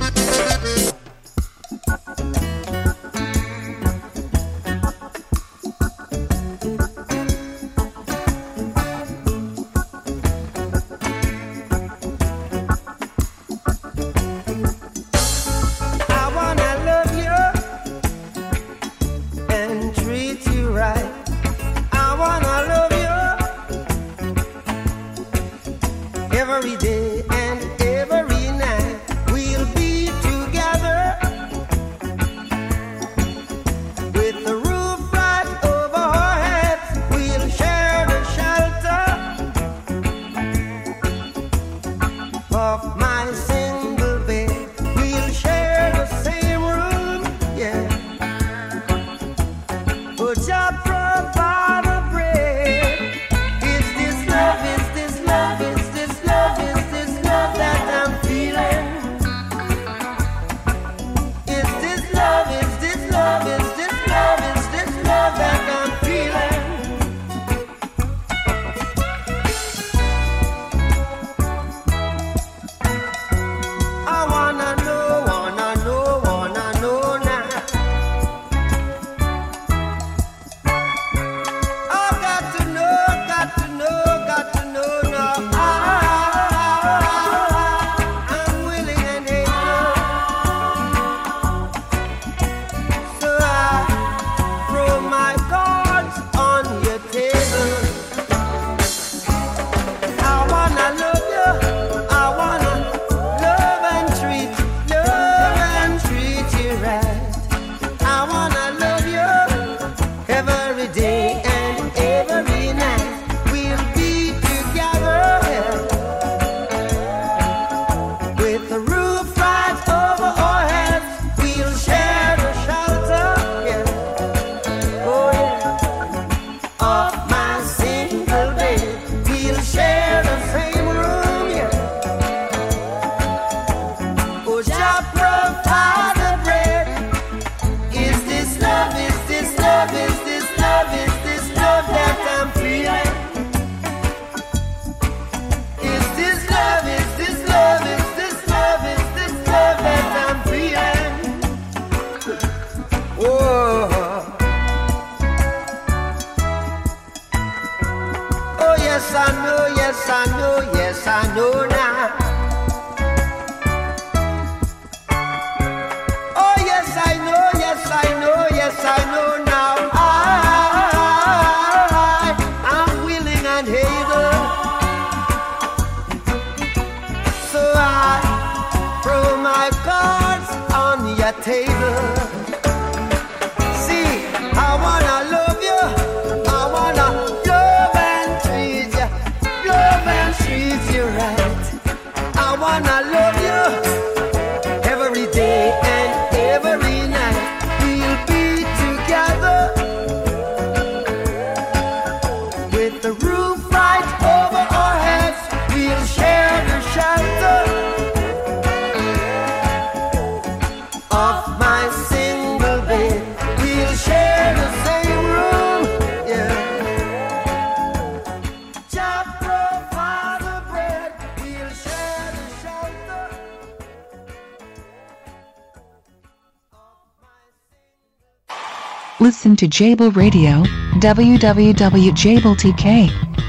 To 229.58 229.66
Jable 229.66 230.10
Radio, 230.12 230.62
www.jabletk. 231.00 232.14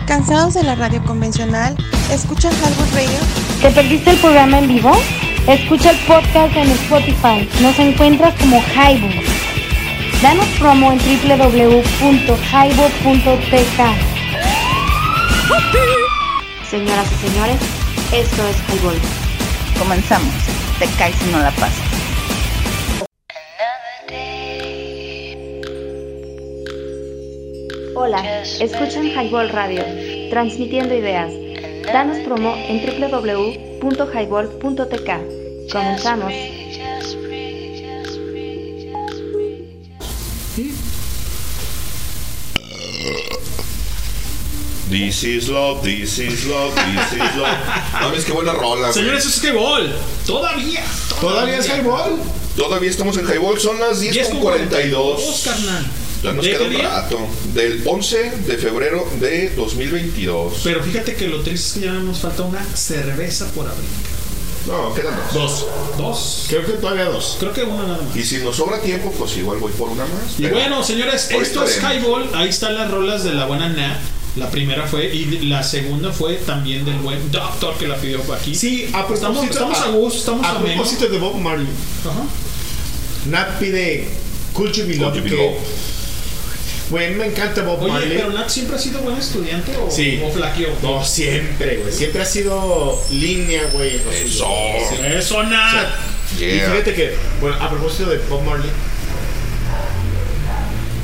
¿Cansados 0.08 0.56
de 0.56 0.64
la 0.64 0.74
radio 0.74 1.06
convencional? 1.06 1.78
¿Escuchan 2.12 2.52
Hardwood 2.52 2.92
Radio? 2.96 3.20
¿Te 3.62 3.70
perdiste 3.70 4.10
el 4.10 4.18
programa 4.18 4.58
en 4.58 4.68
vivo? 4.68 4.92
Escucha 5.48 5.92
el 5.92 5.98
podcast 6.08 6.56
en 6.56 6.68
Spotify. 6.72 7.48
Nos 7.62 7.78
encuentras 7.78 8.34
como 8.40 8.60
Highball. 8.74 9.14
Danos 10.24 10.48
promo 10.58 10.94
en 10.94 10.98
www.highball.tk. 10.98 13.80
Señoras 16.72 17.08
y 17.12 17.16
señores, 17.28 17.60
esto 18.14 18.48
es 18.48 18.58
Highball. 18.68 18.98
Comenzamos. 19.78 20.34
Te 20.80 20.88
caes 20.98 21.16
si 21.18 21.30
no 21.32 21.40
la 21.40 21.52
pasas. 21.52 21.89
Hola, 28.62 28.66
escuchan 28.66 29.06
Highball 29.08 29.50
Radio, 29.50 29.84
transmitiendo 30.30 30.94
ideas. 30.94 31.32
Danos 31.86 32.18
promo 32.20 32.54
en 32.58 32.86
www.highball.tk. 32.86 35.72
Comenzamos. 35.72 36.34
This 44.90 45.24
is 45.24 45.50
love, 45.50 45.84
this 45.84 46.18
is 46.18 46.48
love, 46.48 46.74
this 46.74 47.14
is 47.14 47.36
love. 47.38 47.58
No, 48.02 48.12
es 48.14 48.26
que 48.26 48.32
buena 48.32 48.54
rola. 48.54 48.92
Señores, 48.92 49.24
eso 49.26 49.30
es 49.30 49.44
Highball. 49.54 49.94
Todavía. 50.26 50.84
¿Todavía 51.22 51.58
es 51.60 51.68
Highball? 51.70 52.20
Todavía 52.58 52.90
estamos 52.90 53.16
en 53.18 53.26
Highball, 53.28 53.60
son 53.60 53.80
las 53.80 54.00
10 54.00 54.30
con 54.30 54.40
42. 54.40 55.42
carnal. 55.46 55.86
Ya 56.24 56.34
nos 56.34 56.44
¿De 56.44 56.52
queda 56.52 56.64
un 56.64 56.70
día? 56.72 56.90
rato. 56.90 57.20
Del 57.54 57.82
11 57.86 58.32
de 58.48 58.58
febrero 58.58 59.08
de 59.20 59.50
2022. 59.56 60.62
Pero 60.64 60.84
fíjate 60.84 61.16
que 61.16 61.28
lo 61.28 61.42
triste 61.42 61.68
es 61.68 61.74
que 61.74 61.80
ya 61.82 61.94
nos 61.94 62.20
falta 62.20 62.44
una 62.44 62.64
cerveza 62.76 63.48
por 63.52 63.68
abrir. 63.68 63.90
No, 64.68 64.94
quedan 64.94 65.16
dos. 65.34 65.34
Dos. 65.34 65.68
Dos. 65.98 66.46
Creo 66.50 66.66
que 66.66 66.74
todavía 66.74 67.06
dos. 67.06 67.38
Creo 67.40 67.54
que 67.54 67.64
una 67.64 67.84
nada 67.84 68.04
más. 68.04 68.16
Y 68.16 68.24
si 68.24 68.38
nos 68.38 68.56
sobra 68.56 68.80
tiempo, 68.82 69.12
pues 69.18 69.36
igual 69.38 69.58
voy 69.58 69.72
por 69.72 69.90
una 69.90 70.04
más. 70.04 70.38
Y 70.38 70.44
pero 70.44 70.56
bueno, 70.56 70.84
señores, 70.84 71.30
esto 71.32 71.64
es 71.64 71.82
veremos. 71.82 72.08
Highball. 72.08 72.30
Ahí 72.36 72.50
están 72.50 72.76
las 72.76 72.92
rolas 72.92 73.24
de 73.24 73.34
la 73.34 73.46
buena 73.46 73.70
Nat. 73.70 74.00
La 74.36 74.52
primera 74.52 74.86
fue, 74.86 75.08
y 75.14 75.26
la 75.48 75.64
segunda 75.64 76.12
fue 76.12 76.36
también 76.36 76.86
del 76.86 76.98
buen 77.00 77.32
Doctor 77.32 77.76
que 77.78 77.88
la 77.88 77.96
pidió 77.96 78.22
aquí. 78.32 78.54
Sí, 78.54 78.88
a 78.94 79.12
estamos, 79.12 79.44
estamos 79.44 79.80
a 79.80 79.90
gusto, 79.90 80.20
estamos 80.20 80.46
a 80.46 80.52
a 80.52 80.60
menos. 80.60 80.76
propósito 80.76 81.08
de 81.08 81.18
Bob 81.18 81.36
Marley. 81.38 81.68
Nat 83.26 83.60
pide 83.60 84.08
Culture 84.54 84.88
Below 84.88 85.12
Culture 85.12 85.30
que 85.30 85.58
Güey, 86.90 87.14
me 87.14 87.28
encanta 87.28 87.62
Bob 87.64 87.82
Oye, 87.84 87.92
Marley. 87.92 88.18
pero 88.18 88.32
Nat 88.32 88.50
siempre 88.50 88.76
ha 88.76 88.80
sido 88.80 89.00
buen 89.02 89.16
estudiante 89.18 89.76
o, 89.78 89.92
Sí. 89.92 90.20
o 90.26 90.32
flaqueó. 90.32 90.70
No, 90.82 91.06
siempre, 91.06 91.78
güey. 91.78 91.94
Siempre 91.94 92.22
ha 92.22 92.26
sido 92.26 93.00
línea, 93.12 93.64
güey. 93.72 93.98
Eso. 93.98 94.46
suyo. 94.90 95.06
Eso, 95.06 95.44
Nat. 95.44 95.88
Y 96.38 96.40
Yeah. 96.46 96.72
fíjate 96.72 96.94
que, 96.96 97.16
bueno, 97.42 97.58
a 97.62 97.70
propósito 97.70 98.10
de 98.10 98.18
Bob 98.30 98.42
Marley, 98.44 98.70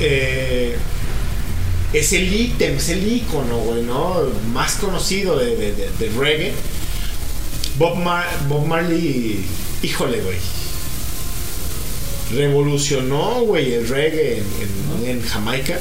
eh, 0.00 0.76
es 1.92 2.12
el 2.12 2.32
ítem, 2.32 2.76
es 2.76 2.88
el 2.90 3.06
ícono, 3.12 3.58
güey, 3.58 3.82
¿no? 3.82 4.16
Más 4.52 4.74
conocido 4.76 5.38
de, 5.38 5.56
de- 5.56 5.72
de- 5.72 5.90
del 5.98 6.14
reggae. 6.16 6.52
Bob, 7.78 7.96
Mar- 7.96 8.28
Bob 8.48 8.66
Marley, 8.66 9.44
híjole, 9.82 10.20
güey. 10.20 10.36
Revolucionó, 12.32 13.40
güey, 13.42 13.74
el 13.74 13.88
reggae 13.88 14.38
en, 14.38 15.04
en- 15.04 15.10
en 15.10 15.22
Jamaica. 15.22 15.78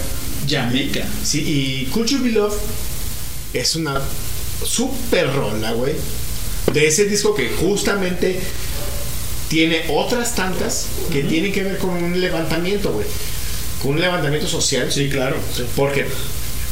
Jamaica. 0.48 1.04
Sí, 1.24 1.40
y 1.42 1.86
Culture 1.88 2.22
Beloved 2.22 2.56
es 3.54 3.76
una 3.76 4.00
super 4.64 5.34
rola, 5.34 5.72
güey. 5.74 5.94
De 6.72 6.88
ese 6.88 7.06
disco 7.06 7.34
que 7.34 7.50
justamente 7.50 8.40
tiene 9.50 9.86
otras 9.90 10.36
tantas 10.36 10.88
que 11.12 11.24
tienen 11.24 11.52
que 11.52 11.64
ver 11.64 11.78
con 11.78 11.92
un 11.92 12.20
levantamiento, 12.20 12.92
güey. 12.92 13.06
Con 13.82 13.92
un 13.94 14.02
levantamiento 14.02 14.48
social. 14.48 14.92
Sí, 14.92 15.10
claro. 15.10 15.38
Porque 15.76 16.06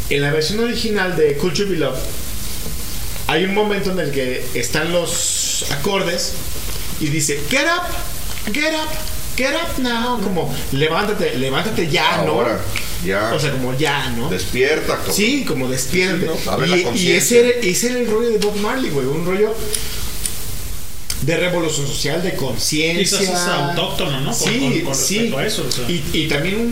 en 0.10 0.22
la 0.22 0.32
versión 0.32 0.60
original 0.60 1.16
de 1.16 1.34
Culture 1.38 1.70
Beloved 1.70 2.00
hay 3.28 3.46
un 3.46 3.54
momento 3.54 3.92
en 3.92 4.00
el 4.00 4.12
que 4.12 4.46
están 4.54 4.92
los 4.92 5.66
acordes 5.72 6.34
y 7.00 7.08
dice 7.08 7.40
get 7.50 7.66
up, 7.66 8.54
get 8.54 8.74
up, 8.74 8.90
get 9.38 9.54
up 9.56 9.80
now, 9.82 10.20
como 10.22 10.54
levántate, 10.72 11.38
levántate 11.38 11.90
ya, 11.90 12.20
Ahora, 12.22 12.54
¿no? 12.54 13.08
ya. 13.08 13.34
O 13.34 13.40
sea, 13.40 13.52
como 13.52 13.76
ya, 13.78 14.10
¿no? 14.12 14.30
Despierta. 14.30 14.98
como- 14.98 15.14
Sí, 15.14 15.44
como 15.46 15.68
despierta. 15.70 16.34
Sí, 16.34 16.84
¿no? 16.86 16.96
Y, 16.96 17.12
ese, 17.12 17.40
era, 17.40 17.50
ese 17.68 17.90
era 17.92 18.00
el 18.00 18.08
rollo 18.08 18.30
de 18.32 18.38
Bob 18.38 18.56
Marley, 18.58 18.90
güey. 18.92 19.06
Un 19.08 19.26
rollo 19.26 19.54
de 21.22 21.38
revolución 21.38 21.88
social, 21.88 22.22
de 22.22 22.36
conciencia. 22.36 23.18
Quizás 23.20 23.34
es 23.34 23.48
autóctono, 23.48 24.20
¿no? 24.22 24.34
Sí, 24.34 24.82
con- 24.82 24.82
con 24.82 24.96
sí. 24.96 25.34
a 25.38 25.46
eso, 25.46 25.66
o 25.68 25.72
sea. 25.72 25.90
Y, 25.90 26.04
y 26.12 26.28
también 26.28 26.56
un, 26.56 26.66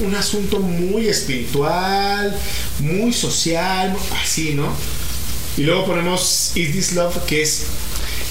un- 0.00 0.06
un 0.06 0.14
asunto 0.14 0.60
muy 0.60 1.08
espiritual, 1.08 2.34
muy 2.80 3.12
social, 3.12 3.94
así, 4.22 4.54
¿no? 4.54 4.72
Y 5.58 5.62
luego 5.62 5.84
ponemos 5.86 6.52
Is 6.54 6.72
This 6.72 6.92
Love, 6.92 7.18
que 7.26 7.42
es 7.42 7.64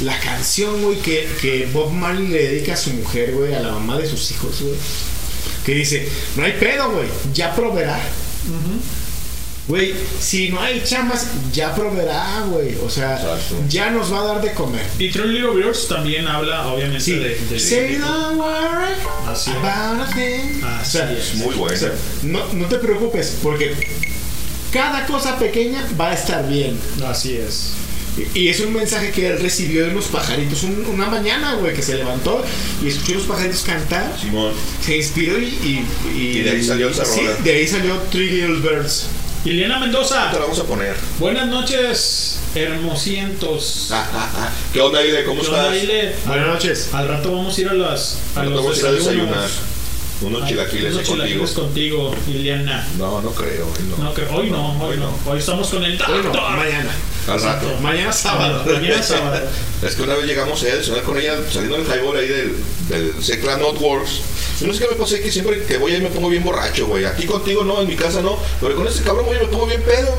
la 0.04 0.20
canción, 0.20 0.82
güey, 0.84 0.98
que, 1.00 1.28
que 1.42 1.68
Bob 1.74 1.92
Marley 1.92 2.28
le 2.28 2.48
dedica 2.50 2.74
a 2.74 2.78
su 2.78 2.92
mujer, 2.92 3.32
güey, 3.34 3.54
a 3.54 3.60
la 3.60 3.72
mamá 3.72 3.98
de 3.98 4.08
sus 4.08 4.30
hijos, 4.32 4.62
güey. 4.62 4.76
Que 5.66 5.74
dice, 5.76 6.08
no 6.36 6.44
hay 6.44 6.54
pedo, 6.54 6.92
güey, 6.92 7.08
ya 7.34 7.54
proveerá. 7.56 8.00
Güey, 9.68 9.94
si 10.22 10.48
no 10.50 10.62
hay 10.62 10.82
chamas, 10.86 11.28
ya 11.52 11.76
proveerá, 11.76 12.46
güey. 12.50 12.76
O 12.86 12.90
sea, 12.90 13.20
ya 13.68 13.90
nos 13.92 14.14
va 14.14 14.22
a 14.22 14.26
dar 14.26 14.42
de 14.42 14.54
comer. 14.54 14.86
Y 14.98 15.10
Three 15.12 15.28
Little 15.28 15.56
Birds 15.56 15.90
también 15.90 16.26
habla, 16.26 16.68
obviamente, 16.68 17.02
Sí. 17.04 17.16
de, 17.16 17.36
de- 17.36 17.60
Say 17.60 17.94
de- 17.96 18.00
don't 18.00 18.38
worry 18.40 18.94
Así 19.28 19.52
es. 19.52 19.58
about 19.58 20.08
a 20.08 20.14
thing. 20.14 20.64
Así 20.64 20.98
O 20.98 21.02
sea, 21.02 21.12
es. 21.12 21.36
Muy 21.36 21.54
buena. 21.56 21.76
o 21.76 21.80
sea, 21.80 21.92
no, 22.24 22.54
no 22.54 22.66
te 22.68 22.78
preocupes, 22.78 23.40
porque 23.44 23.76
cada 24.72 25.06
cosa 25.06 25.38
pequeña 25.38 25.86
va 26.00 26.12
a 26.12 26.14
estar 26.14 26.48
bien. 26.48 26.80
Así 27.06 27.36
es. 27.36 27.72
Y 28.34 28.48
es 28.48 28.60
un 28.62 28.74
mensaje 28.74 29.12
que 29.12 29.28
él 29.28 29.40
recibió 29.40 29.86
de 29.86 29.92
unos 29.92 30.06
pajaritos 30.06 30.64
un- 30.64 30.86
una 30.92 31.06
mañana, 31.08 31.54
güey, 31.56 31.74
que 31.76 31.82
se 31.84 31.96
levantó 31.98 32.44
y 32.84 32.88
escuchó 32.88 33.14
los 33.16 33.24
pajaritos 33.24 33.62
cantar. 33.62 34.12
Simón. 34.20 34.54
Se 34.84 34.98
inspiró 34.98 35.38
y. 35.40 35.46
Y, 35.46 35.86
Y 36.38 36.42
de 36.42 36.50
ahí 36.52 36.64
salió 36.64 36.90
esa 36.90 37.06
sí, 37.06 37.22
de 37.44 37.52
ahí 37.54 37.68
salió 37.68 37.96
Three 38.12 38.30
Little 38.30 38.60
Birds. 38.60 39.08
Liliana 39.46 39.80
Mendoza. 39.80 40.30
Te 40.32 40.38
la 40.38 40.42
vamos 40.44 40.60
a 40.60 40.64
poner. 40.64 40.96
Buenas 41.20 41.48
noches, 41.48 42.40
hermosientos. 42.56 43.92
¿Qué 44.74 44.82
onda, 44.82 45.06
Ile? 45.06 45.24
¿Cómo 45.24 45.42
¿Qué 45.42 45.48
onda, 45.48 45.68
estás? 45.76 45.84
Ile? 45.84 46.14
Buenas 46.26 46.48
noches. 46.48 46.90
Al 46.94 47.08
rato 47.08 47.32
vamos 47.32 47.58
a 47.58 47.62
ir 47.62 47.70
a 47.70 47.74
las 47.74 48.18
a 48.36 48.44
los 48.44 48.56
vamos 48.56 48.78
a 48.78 48.80
ir 48.80 48.86
a 48.88 48.92
desayunos. 48.92 49.28
desayunar. 49.30 49.50
Unos 50.22 50.42
Ay, 50.44 50.50
chilaquiles 50.50 50.94
unos 50.94 51.08
contigo. 51.08 51.16
chilaquiles 51.28 51.52
contigo, 51.52 52.16
Liliana. 52.28 52.88
No, 52.98 53.22
no 53.22 53.32
creo. 53.32 53.66
hoy 53.68 53.84
No. 53.98 54.04
No, 54.04 54.14
creo- 54.14 54.32
hoy 54.36 54.50
no, 54.50 54.84
hoy 54.84 54.98
no. 54.98 55.12
Hoy 55.32 55.40
estamos 55.40 55.68
con 55.70 55.84
el 55.84 55.98
doctor. 55.98 56.26
no, 56.26 56.50
mañana. 56.52 56.92
Al 57.28 57.42
rato. 57.44 57.68
Mañana 57.82 58.12
sábado. 58.12 58.64
Mañana 58.66 59.04
sábado. 59.04 59.48
Es 59.84 59.94
que 59.96 60.02
una 60.02 60.16
vez 60.16 60.26
llegamos 60.26 60.64
a 60.64 60.84
cenar 60.84 61.04
con 61.04 61.20
ella 61.20 61.36
saliendo 61.52 61.78
del 61.78 61.86
highball 61.86 62.18
ahí 62.18 62.28
del, 62.28 62.56
del 62.90 63.24
Secla 63.24 63.58
Networks. 63.58 64.22
Y 64.60 64.66
no 64.66 64.74
sé 64.74 64.80
qué 64.80 64.88
me 64.90 64.96
pasa, 64.96 65.20
que 65.20 65.32
siempre 65.32 65.62
que 65.66 65.78
voy 65.78 65.92
ahí 65.94 66.02
me 66.02 66.10
pongo 66.10 66.30
bien 66.30 66.44
borracho, 66.44 66.88
güey. 66.88 67.06
Aquí 67.06 67.28
contigo 67.28 67.64
no, 67.64 67.80
en 67.82 67.88
mi 67.88 67.96
casa 67.96 68.24
no. 68.24 68.40
Pero 68.60 68.76
con 68.76 68.88
este 68.88 69.04
cabrón, 69.04 69.26
güey, 69.28 69.40
me 69.40 69.46
pongo 69.46 69.68
bien 69.68 69.84
pedo. 69.84 70.10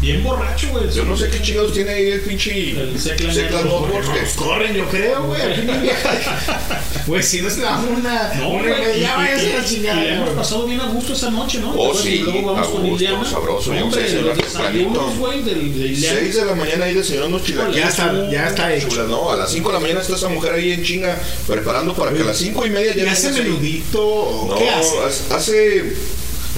Bien 0.00 0.22
borracho, 0.22 0.68
güey. 0.70 0.90
Yo 0.90 1.04
no 1.04 1.16
sé 1.16 1.30
qué 1.30 1.40
chingados 1.40 1.72
tiene 1.72 1.90
ahí 1.90 2.06
el 2.10 2.20
pinche 2.20 2.70
El 2.70 3.00
Secla 3.00 3.32
Secla 3.32 3.62
Networks, 3.62 3.86
Networks. 3.88 4.08
Nos 4.08 4.30
que- 4.30 4.36
corren, 4.38 4.74
yo 4.74 4.84
creo, 4.90 5.22
güey. 5.24 5.40
Aquí 5.42 5.62
mi 5.62 5.78
vieja. 5.78 6.82
Güey, 7.06 7.22
si 7.22 7.40
no 7.40 7.48
se 7.50 7.60
da 7.62 7.78
una. 7.78 8.34
No, 8.34 8.50
una 8.50 8.68
güey, 8.76 8.98
y- 8.98 9.00
ya 9.00 9.12
y- 9.14 9.16
vayas 9.16 9.40
a 9.40 9.42
la 9.42 9.48
y- 9.48 9.64
y 9.64 9.68
chingada. 9.68 10.02
le 10.02 10.14
hemos 10.14 10.30
pasado 10.30 10.66
bien 10.66 10.80
a 10.80 10.86
gusto 10.88 11.12
esa 11.14 11.30
noche, 11.30 11.60
¿no? 11.60 11.72
Oh, 11.76 11.94
sí, 11.94 12.08
y 12.10 12.18
luego 12.18 12.52
vamos 12.52 12.68
con 12.68 12.82
Liliana. 12.84 13.24
sabroso, 13.24 13.72
ya 13.74 13.84
Hombre, 13.84 14.02
tempranito. 14.04 15.06
güey, 15.18 15.42
del 15.42 15.78
de 15.78 15.84
Liliana. 15.88 16.18
6 16.20 16.34
de 16.36 16.44
la 16.44 16.54
mañana 16.54 16.84
ahí 16.84 16.94
desayunando 16.94 17.36
unos 17.36 17.46
chilaquiles. 17.46 17.76
Ya 17.82 17.88
está, 17.88 18.30
ya 18.30 18.48
está 18.48 18.74
hecho. 18.74 19.02
No, 19.08 19.30
a 19.32 19.36
las 19.36 19.50
5 19.50 19.68
de 19.70 19.74
la 19.74 19.80
mañana 19.80 20.00
está 20.02 20.14
esa 20.16 20.28
mujer 20.28 20.52
ahí 20.52 20.72
en 20.72 20.82
chinga 20.84 21.18
preparando 21.46 21.94
para 21.94 22.12
que 22.12 22.20
a 22.20 22.24
las 22.26 22.36
5 22.36 22.66
y 22.66 22.70
media 22.70 22.94
ya 22.94 23.04
¿Y 23.04 23.06
hace 23.08 23.30
menudito? 23.32 24.54
¿Qué 24.58 24.68
hace- 24.68 25.34
hace 25.34 25.96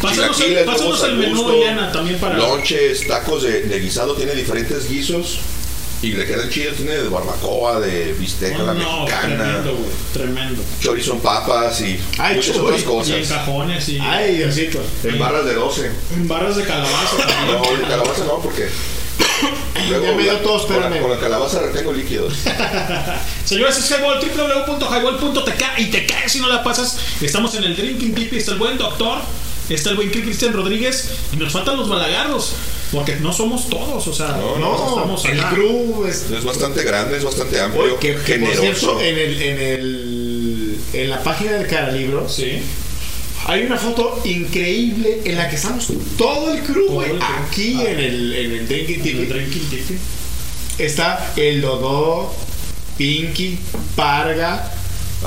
Pásanos 0.03 0.41
el- 0.41 0.65
pásanos 0.65 1.03
el 1.05 1.17
menú, 1.17 1.43
gusto, 1.43 1.61
también 1.93 2.19
para- 2.19 2.37
Lonches, 2.37 3.07
tacos 3.09 3.43
de, 3.43 3.63
de 3.63 3.81
guisado, 3.81 4.15
tiene 4.15 4.35
diferentes 4.35 4.89
guisos. 4.89 5.39
Y 6.01 6.13
le 6.13 6.27
quedan 6.27 6.49
chidos, 6.49 6.77
tiene 6.77 6.93
de 6.93 7.09
barbacoa, 7.09 7.81
de 7.81 8.13
bisteca, 8.13 8.59
la 8.63 8.73
No, 8.75 9.01
mexicana, 9.03 9.35
tremendo, 9.37 9.73
güey. 9.75 9.91
Tremendo. 10.13 10.63
chorizo 10.81 11.15
en 11.15 11.19
papas 11.21 11.81
y 11.81 11.99
Ay, 12.19 12.37
muchas 12.37 12.57
otras 12.57 12.79
Y 12.79 12.85
en 12.85 12.89
cosas. 12.89 13.27
cajones 13.27 13.89
y 13.89 13.99
Ay, 13.99 14.37
Diosito. 14.37 14.81
En 15.03 15.19
barras 15.19 15.45
de 15.45 15.55
12. 15.55 15.91
en 16.15 16.29
barras 16.29 16.55
de 16.55 16.63
calabaza 16.63 17.17
también. 17.17 17.47
No, 17.61 17.77
de 17.77 17.83
calabaza 17.89 18.25
no, 18.27 18.39
porque. 18.39 18.69
Luego 19.89 20.07
Ya 20.07 20.13
me 20.13 20.23
dio 20.23 20.33
la- 20.35 20.43
tos, 20.43 20.69
la, 20.71 20.77
espérame. 20.77 21.01
con 21.03 21.11
la 21.11 21.19
calabaza 21.19 21.61
retengo 21.63 21.93
líquidos. 21.93 22.35
Señores, 23.45 23.79
es 23.79 23.91
Highball, 23.91 24.21
www.highball.tk 24.21 25.65
y 25.79 25.85
te 25.87 26.07
caes 26.07 26.31
si 26.31 26.41
no 26.41 26.49
la 26.49 26.63
pasas. 26.63 26.97
Estamos 27.21 27.55
en 27.57 27.65
el 27.65 27.75
Drinking 27.77 28.15
Tip, 28.15 28.33
está 28.35 28.53
el 28.53 28.59
buen 28.59 28.79
doctor, 28.79 29.19
está 29.75 29.91
el 29.91 29.97
buen 29.97 30.11
Cristian 30.11 30.53
Rodríguez 30.53 31.11
y 31.33 31.37
nos 31.37 31.53
faltan 31.53 31.77
los 31.77 31.89
balagardos. 31.89 32.55
Porque 32.91 33.17
no 33.17 33.33
somos 33.35 33.69
todos, 33.69 34.07
o 34.09 34.13
sea, 34.15 34.29
No, 34.29 34.59
no, 34.59 35.17
el 35.23 35.43
crew 35.55 36.07
es. 36.07 36.31
Es 36.31 36.43
bastante 36.45 36.83
grande, 36.85 37.19
es 37.19 37.25
bastante 37.25 37.61
amplio, 37.61 37.83
Oye, 37.85 37.97
que, 38.01 38.09
que 38.15 38.39
por 38.39 38.49
generoso. 38.49 38.99
cierto, 38.99 39.01
en, 39.03 39.19
el, 39.19 39.43
en, 39.43 39.59
el, 39.61 40.79
en 40.95 41.11
la 41.11 41.23
página 41.23 41.53
del 41.53 41.67
Caralibro 41.67 42.27
Sí. 42.31 42.61
hay 43.47 43.65
una 43.65 43.77
foto 43.77 44.23
increíble 44.25 45.21
en 45.25 45.37
la 45.37 45.51
que 45.51 45.57
estamos 45.57 45.87
todo 46.17 46.55
el 46.55 46.63
crew, 46.63 46.87
Todo 46.87 46.95
güey. 46.95 47.11
el 47.11 47.19
crew. 47.19 47.29
Aquí 47.47 47.75
Ah. 47.79 47.91
en 47.91 47.99
el, 47.99 48.35
en 48.35 48.53
el 48.53 48.69
Drinking. 48.69 49.29
Está 50.79 51.33
el 51.37 51.61
Dodó, 51.61 52.33
Pinky, 52.97 53.59
Parga. 53.97 54.73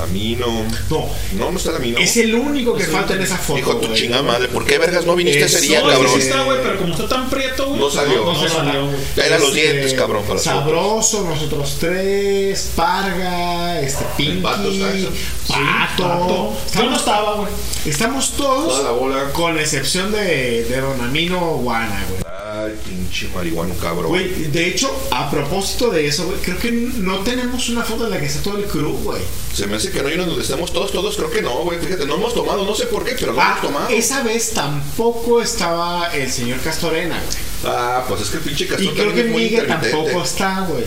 Amino. 0.00 0.46
No, 0.90 1.06
No, 1.34 1.50
no 1.50 1.56
está 1.58 1.70
el 1.70 1.76
amino. 1.76 1.98
es 1.98 2.16
el 2.16 2.34
único 2.34 2.74
que 2.74 2.82
Es 2.82 2.88
el 2.88 2.94
falta 2.94 3.12
en 3.12 3.18
único. 3.20 3.34
esa 3.34 3.42
foto. 3.42 3.58
Hijo 3.58 3.76
tu 3.76 3.92
chingada 3.94 4.22
madre, 4.22 4.48
¿por 4.48 4.64
qué 4.64 4.78
vergas 4.78 5.04
no 5.04 5.14
viniste 5.14 5.42
ese 5.44 5.60
día, 5.60 5.80
No, 5.82 5.88
cabrón? 5.88 6.12
sí 6.14 6.20
está, 6.20 6.42
güey, 6.44 6.58
pero 6.62 6.78
como 6.78 6.92
está 6.94 7.08
tan 7.08 7.28
prieto, 7.28 7.66
güey. 7.68 7.80
No 7.80 7.90
salió. 7.90 8.24
No, 8.24 8.40
se 8.40 8.48
salió, 8.48 8.86
güey. 8.86 8.96
Era 9.16 9.38
los 9.38 9.48
Este, 9.48 9.60
dientes, 9.72 9.94
cabrón, 9.94 10.24
para 10.26 10.40
Sabroso, 10.40 11.24
nosotros 11.28 11.76
tres, 11.78 12.70
Parga, 12.74 13.80
este 13.80 14.04
Pinky, 14.16 14.40
Pato. 14.40 14.70
Pato. 15.48 16.02
Pato. 16.02 16.52
Yo 16.74 16.82
no 16.90 16.96
estaba, 16.96 17.34
güey. 17.36 17.52
Estamos 17.84 18.30
Toda 18.32 18.66
la 18.82 18.88
todos, 18.88 18.98
bola. 18.98 19.32
con 19.32 19.58
excepción 19.58 20.10
de, 20.12 20.64
de 20.64 20.80
Don 20.80 21.00
Amino 21.00 21.38
Guana, 21.56 22.04
güey. 22.08 22.22
Pinche 22.70 23.28
marihuano, 23.34 23.74
cabrón. 23.76 24.08
Güey, 24.08 24.28
de 24.50 24.68
hecho, 24.68 24.90
a 25.10 25.30
propósito 25.30 25.90
de 25.90 26.06
eso, 26.06 26.24
güey, 26.26 26.38
creo 26.40 26.58
que 26.58 26.70
no 26.72 27.18
tenemos 27.20 27.68
una 27.68 27.82
foto 27.82 28.04
en 28.04 28.10
la 28.10 28.20
que 28.20 28.26
está 28.26 28.42
todo 28.42 28.58
el 28.58 28.64
crew, 28.64 28.92
güey. 29.02 29.20
Se 29.54 29.66
me 29.66 29.76
hace 29.76 29.90
que 29.90 30.02
no 30.02 30.08
hay 30.08 30.14
uno 30.14 30.26
donde 30.26 30.42
estemos 30.42 30.72
todos, 30.72 30.92
todos. 30.92 31.16
Creo 31.16 31.30
que 31.30 31.42
no, 31.42 31.56
güey. 31.64 31.78
Fíjate, 31.78 32.06
no 32.06 32.14
hemos 32.14 32.34
tomado, 32.34 32.64
no 32.64 32.74
sé 32.74 32.86
por 32.86 33.04
qué, 33.04 33.16
pero 33.18 33.32
no 33.34 33.40
Ah, 33.40 33.50
hemos 33.58 33.62
tomado. 33.62 33.88
esa 33.90 34.22
vez 34.22 34.50
tampoco 34.52 35.42
estaba 35.42 36.14
el 36.14 36.30
señor 36.30 36.60
Castorena, 36.60 37.16
güey. 37.22 37.36
Ah, 37.74 38.04
pues 38.08 38.22
es 38.22 38.28
que 38.30 38.36
el 38.38 38.42
pinche 38.42 38.64
Y 38.64 38.68
Castor 38.68 38.94
creo 38.94 39.14
que 39.14 39.24
Miguel 39.24 39.66
tampoco 39.66 40.22
está, 40.22 40.60
güey. 40.68 40.84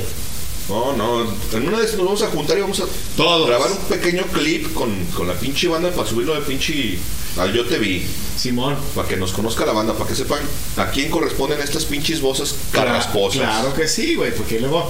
No, 0.70 0.94
no. 0.94 1.22
En 1.54 1.68
una 1.68 1.78
de 1.80 1.86
esas 1.86 1.98
nos 1.98 2.06
vamos 2.06 2.22
a 2.24 2.28
juntar 2.28 2.58
y 2.58 2.62
vamos 2.62 2.80
a 2.80 2.86
Todos. 3.16 3.48
grabar 3.48 3.72
un 3.72 3.78
pequeño 3.88 4.24
clip 4.34 4.74
con, 4.74 4.90
con 5.16 5.28
la 5.28 5.34
pinche 5.36 5.68
banda 5.68 5.92
para 5.92 6.08
subirlo 6.08 6.34
de 6.34 6.42
pinche 6.42 6.98
al 7.38 7.54
Yo 7.54 7.66
Te 7.66 7.78
Vi. 7.78 8.06
Simón. 8.36 8.76
Para 8.96 9.08
que 9.08 9.16
nos 9.18 9.32
conozca 9.32 9.66
la 9.66 9.74
banda, 9.74 9.94
para 9.94 10.10
que 10.10 10.16
sepan 10.16 10.40
a 10.78 10.88
quién 10.90 11.10
corresponden 11.12 11.60
estas 11.62 11.86
pinches 11.86 12.20
voces 12.22 12.56
Claro, 12.72 12.88
carrasposas. 12.90 13.42
Claro 13.42 13.74
que 13.74 13.88
sí, 13.88 14.16
güey, 14.16 14.34
porque 14.34 14.60
luego 14.60 14.90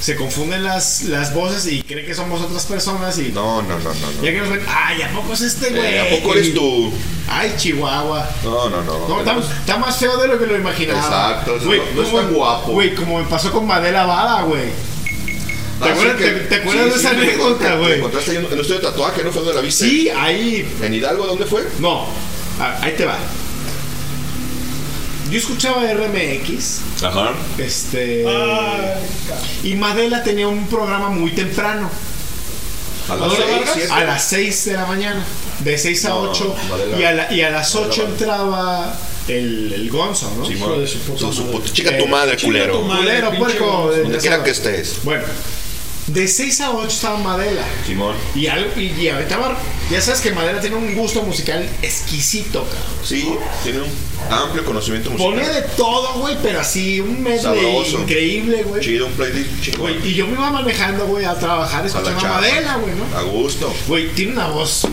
se 0.00 0.16
confunden 0.16 0.64
las, 0.64 1.02
las 1.04 1.32
voces 1.32 1.64
y 1.70 1.82
creen 1.82 2.04
que 2.06 2.14
somos 2.14 2.40
otras 2.40 2.64
personas 2.66 3.16
y 3.18 3.30
No, 3.32 3.62
no, 3.62 3.78
no, 3.78 3.94
no. 3.94 4.12
no. 4.16 4.22
ya 4.24 4.32
que 4.32 4.38
nos 4.40 4.48
ven, 4.50 4.60
ay, 4.66 5.02
¿a 5.02 5.12
poco 5.12 5.32
es 5.34 5.42
este 5.42 5.70
güey? 5.70 5.94
Eh, 5.94 6.00
¿A 6.00 6.16
poco 6.20 6.34
eres 6.34 6.52
tú? 6.54 6.92
Ay, 7.28 7.52
Chihuahua. 7.56 8.28
No, 8.42 8.68
no, 8.70 8.82
no. 8.82 9.08
No, 9.08 9.20
está, 9.40 9.76
más 9.76 9.96
feo 9.98 10.16
de 10.16 10.26
lo 10.28 10.38
que 10.38 10.46
lo 10.46 10.56
imaginaba. 10.56 10.98
Exacto, 11.40 11.58
Güey, 11.66 11.78
no- 11.94 12.02
no 12.02 12.08
es 12.08 12.12
tan 12.14 12.32
guapo. 12.34 12.72
Güey, 12.72 12.94
como 12.96 13.18
me 13.18 13.24
pasó 13.26 13.52
con 13.52 13.66
Madela 13.66 14.04
Vada, 14.06 14.42
güey. 14.42 14.64
¿Te 15.82 15.88
acuerdas, 15.90 16.16
sí 16.18 16.24
que- 16.24 16.30
te- 16.30 16.40
te 16.46 16.54
acuerdas 16.56 16.84
sí, 16.84 16.90
de 16.90 16.96
esa 16.96 17.10
sí, 17.10 17.16
anécdota, 17.16 17.74
güey? 17.76 17.92
encontraste 17.98 18.30
ahí 18.32 18.36
en 18.38 18.44
en 18.46 18.52
el 18.52 18.60
estudio 18.60 18.80
de 18.80 18.86
tatuaje, 18.86 19.22
¿no 19.24 19.32
fue 19.32 19.42
donde 19.42 19.54
la 19.54 19.60
viste? 19.60 19.84
Sí, 19.88 20.08
ahí. 20.10 20.68
¿En 20.82 20.94
Hidalgo 20.94 21.26
dónde 21.26 21.46
fue? 21.46 21.66
No, 21.80 22.06
ah, 22.60 22.78
ahí 22.82 22.92
te 22.96 23.04
va. 23.04 23.18
yo 25.30 25.38
escuchaba 25.38 25.82
RMX, 25.90 26.80
Ajá. 27.02 27.32
este. 27.58 28.24
y 29.62 29.74
Madela 29.76 30.22
tenía 30.22 30.46
un 30.48 30.66
programa 30.68 31.08
muy 31.08 31.30
temprano. 31.30 31.90
A 33.08 33.16
las 33.16 33.20
¿Dónde 33.30 33.36
seis, 33.36 33.50
Vargas? 33.56 33.70
siete. 33.74 33.92
A 33.92 34.04
las 34.04 34.24
6 34.24 34.64
de 34.66 34.72
la 34.74 34.86
mañana. 34.86 35.24
De 35.60 35.76
6 35.78 36.04
a 36.04 36.08
No, 36.10 36.20
8. 36.30 36.54
Madela- 36.70 36.98
y, 37.00 37.04
a 37.04 37.12
la- 37.12 37.32
y 37.32 37.40
a 37.42 37.50
las 37.50 37.74
Madela 37.74 37.90
8 37.90 38.02
Vargas. 38.02 38.20
entraba 38.20 38.98
el, 39.28 39.72
el 39.72 39.90
Gonzo, 39.90 40.32
¿no? 40.38 40.48
De 40.78 40.86
su 40.86 40.98
puta 40.98 41.18
Su- 41.18 41.32
su 41.32 41.44
madre. 41.44 41.52
puta- 41.58 41.72
chica 41.72 41.98
tu 41.98 42.06
madre, 42.06 42.36
chica 42.36 42.46
culero. 42.46 42.78
tu 42.78 42.84
madre, 42.84 43.02
Culero, 43.02 43.32
puerco. 43.38 43.90
Donde 43.96 44.14
de- 44.14 44.18
quiera 44.18 44.44
que 44.44 44.50
estés. 44.50 44.96
Bueno, 45.02 45.24
de 46.08 46.26
6 46.28 46.60
a 46.62 46.70
8 46.72 46.88
estaba 46.88 47.18
Madela. 47.18 47.62
Simón. 47.86 48.14
Y, 48.34 48.46
algo, 48.48 48.68
y, 48.78 48.92
y 49.00 49.08
aventaba- 49.08 49.56
ya 49.90 50.00
sabes 50.00 50.20
que 50.20 50.32
Madela 50.32 50.60
tiene 50.60 50.76
un 50.76 50.94
gusto 50.94 51.22
musical 51.22 51.66
exquisito, 51.82 52.64
cabrón. 52.64 52.82
Sí, 53.04 53.32
tiene 53.62 53.80
un 53.82 53.88
amplio 54.30 54.64
conocimiento 54.64 55.10
musical. 55.10 55.32
Ponía 55.34 55.48
de 55.50 55.62
todo, 55.76 56.14
güey, 56.20 56.36
pero 56.42 56.60
así 56.60 57.00
un 57.00 57.22
medley 57.22 57.40
Sabroso. 57.40 58.00
increíble, 58.00 58.62
güey. 58.64 58.82
Chido, 58.82 59.06
un 59.06 59.12
playlist 59.12 59.62
chingón. 59.62 59.80
Güey, 59.80 60.08
Y 60.10 60.14
yo 60.14 60.26
me 60.26 60.32
iba 60.34 60.50
manejando, 60.50 61.06
güey, 61.06 61.24
a 61.24 61.34
trabajar 61.38 61.80
A 61.80 61.82
la 61.82 61.88
escuchando 61.88 62.18
a 62.18 62.22
chapa. 62.22 62.34
Madela, 62.40 62.76
güey, 62.76 62.94
¿no? 62.94 63.18
A 63.18 63.22
gusto. 63.22 63.72
Güey, 63.86 64.08
tiene 64.14 64.32
una 64.32 64.48
voz 64.48 64.86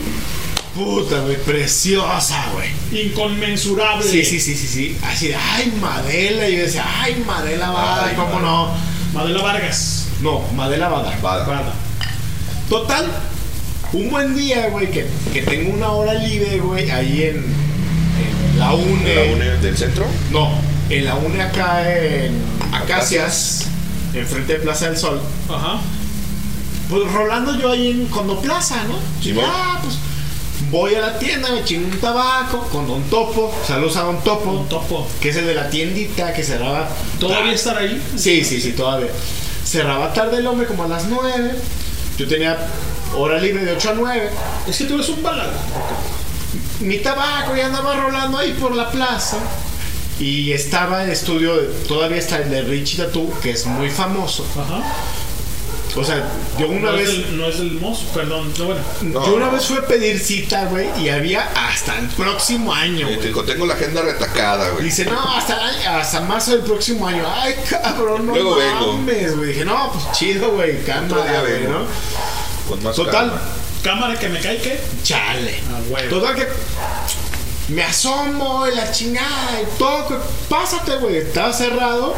puta, 0.76 1.20
güey, 1.22 1.38
preciosa, 1.38 2.46
güey. 2.54 2.70
Inconmensurable. 3.08 4.04
Sí, 4.10 4.24
sí, 4.24 4.40
sí, 4.40 4.56
sí, 4.56 4.68
sí. 4.68 4.98
Así 5.04 5.28
de, 5.30 5.36
ay, 5.36 5.74
Madela. 5.82 6.48
Y 6.48 6.56
yo 6.58 6.62
decía, 6.64 6.86
ay, 7.02 7.22
Madela 7.26 7.74
Ay, 8.06 8.14
¿cómo 8.16 8.28
Madela. 8.40 8.42
no? 8.52 8.72
Madela 9.14 9.42
Vargas. 9.42 10.06
No, 10.22 10.42
Madela 10.56 10.90
Bada. 10.90 11.18
Bada. 11.22 11.46
Guarda. 11.46 11.74
Total, 12.70 13.06
un 13.94 14.10
buen 14.10 14.36
día, 14.36 14.70
güey, 14.70 14.92
que, 14.92 15.08
que 15.34 15.42
tengo 15.42 15.74
una 15.74 15.92
hora 15.92 16.14
libre, 16.14 16.60
güey, 16.60 16.90
ahí 16.92 17.24
en, 17.24 17.38
en 17.38 18.60
la 18.60 18.74
UNE. 18.74 19.16
¿La 19.16 19.34
UNE 19.34 19.46
del 19.58 19.78
centro? 19.78 20.06
No, 20.32 20.52
en 20.90 21.06
la 21.06 21.16
UNE 21.16 21.42
acá 21.42 21.92
en 21.96 22.40
Acacias, 22.72 23.66
enfrente 24.14 24.54
de 24.54 24.60
Plaza 24.60 24.90
del 24.90 24.98
Sol. 24.98 25.20
Ajá. 25.50 25.80
Pues 26.90 27.12
rolando 27.12 27.58
yo 27.60 27.72
ahí 27.72 27.90
en 27.92 28.06
Condoplaza, 28.08 28.84
¿no? 28.84 28.96
Simón. 29.24 29.46
Ah, 29.48 29.80
pues 29.82 29.96
voy 30.70 30.96
a 30.96 31.02
la 31.02 31.18
tienda, 31.20 31.52
me 31.52 31.64
chingo 31.64 31.88
un 31.88 32.00
tabaco 32.00 32.68
con 32.72 32.88
Don 32.88 33.02
Topo. 33.04 33.54
Saludos 33.66 33.96
a 33.98 34.02
Don 34.02 34.24
Topo. 34.24 34.52
Don 34.54 34.70
Topo. 34.70 35.08
Que 35.22 35.30
es 35.30 35.36
el 35.38 35.46
de 35.48 35.56
la 35.56 35.70
tiendita 35.70 36.34
que 36.34 36.44
cerraba. 36.44 36.90
¿Todavía 37.20 37.54
estar 37.54 37.78
ahí? 37.78 38.02
Sí, 38.16 38.44
sí, 38.44 38.60
sí, 38.60 38.74
todavía. 38.74 39.10
Cerraba 39.70 40.12
tarde 40.12 40.38
el 40.38 40.48
hombre 40.48 40.66
como 40.66 40.86
a 40.86 40.88
las 40.88 41.06
9. 41.06 41.52
Yo 42.18 42.28
tenía 42.28 42.58
hora 43.16 43.38
libre 43.38 43.64
de 43.64 43.74
8 43.74 43.92
a 43.92 43.94
9. 43.94 44.30
Es 44.68 44.78
que 44.80 44.86
tú 44.86 44.96
eres 44.96 45.10
un 45.10 45.22
balago. 45.22 45.52
Mi 46.80 46.98
tabaco 46.98 47.56
ya 47.56 47.68
andaba 47.68 47.94
rolando 47.94 48.40
ahí 48.40 48.54
por 48.54 48.76
la 48.76 48.90
plaza. 48.90 49.38
Y 50.20 50.54
estaba 50.54 51.04
el 51.04 51.12
estudio, 51.12 51.56
todavía 51.88 52.18
está 52.18 52.38
el 52.38 52.50
de 52.50 52.64
Richie 52.64 52.98
Tattoo, 52.98 53.32
que 53.42 53.52
es 53.52 53.68
muy 53.68 53.92
famoso. 53.92 54.44
Ajá. 54.60 54.82
O 55.96 56.04
sea, 56.04 56.24
yo 56.58 56.68
una 56.68 56.92
no 56.92 56.98
vez. 56.98 57.10
Es 57.10 57.16
el, 57.16 57.38
no 57.38 57.48
es 57.48 57.60
el 57.60 57.72
mozo, 57.74 58.06
perdón. 58.14 58.54
No, 58.60 58.66
bueno. 58.66 58.82
No. 59.02 59.26
Yo 59.26 59.34
una 59.36 59.50
vez 59.50 59.66
fui 59.66 59.78
a 59.78 59.82
pedir 59.88 60.20
cita, 60.20 60.66
güey, 60.66 60.88
y 61.02 61.10
había 61.10 61.50
hasta 61.56 61.98
el 61.98 62.08
próximo 62.10 62.74
año, 62.74 63.10
Y 63.12 63.18
te 63.18 63.32
güey. 63.32 63.46
tengo 63.48 63.66
la 63.66 63.74
agenda 63.74 64.02
retacada, 64.04 64.70
güey. 64.70 64.84
Dice, 64.86 65.06
no, 65.06 65.20
hasta, 65.36 65.56
el 65.56 65.76
año- 65.76 65.98
hasta 66.00 66.22
marzo 66.22 66.52
del 66.52 66.62
próximo 66.62 67.08
año. 67.08 67.24
Ay, 67.28 67.56
cabrón, 67.70 68.28
no 68.28 68.34
Luego 68.36 68.56
vengo. 68.56 68.94
mames, 68.94 69.36
güey. 69.36 69.50
Dije, 69.50 69.66
no, 69.66 69.92
pues 69.92 70.12
chido, 70.18 70.52
güey, 70.52 70.84
cámara, 70.84 71.42
güey. 71.42 71.64
¿no? 71.64 71.86
Con 72.68 72.84
más 72.84 72.96
Total, 72.96 73.14
calma. 73.14 73.42
Cámara 73.84 74.20
que 74.20 74.30
me 74.30 74.40
cae, 74.40 74.58
¿qué? 74.58 74.80
chale. 75.04 75.60
Ah, 75.72 75.80
huevo. 75.90 76.10
Total 76.20 76.36
que 76.36 76.48
me 77.74 77.84
asomo 77.84 78.68
y 78.68 78.76
la 78.76 78.92
chingada 78.92 79.62
y 79.62 79.78
toco. 79.80 80.18
Pásate, 80.50 80.98
güey. 80.98 81.18
Estaba 81.18 81.52
cerrado. 81.54 82.14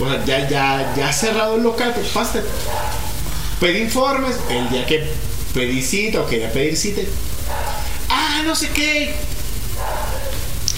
O 0.00 0.08
sea, 0.08 0.24
ya, 0.24 0.48
ya, 0.48 0.94
ya 0.96 1.12
cerrado 1.12 1.56
el 1.56 1.62
local, 1.64 1.92
pues 1.94 2.08
pásate. 2.08 2.42
Pedí 3.60 3.78
informes. 3.82 4.36
El 4.50 4.68
día 4.70 4.86
que 4.86 5.08
pedí 5.54 5.82
cita 5.82 6.20
o 6.20 6.26
quería 6.26 6.52
pedir 6.52 6.76
cita. 6.76 7.02
Ah, 8.08 8.42
no 8.44 8.54
sé 8.54 8.68
qué. 8.70 9.14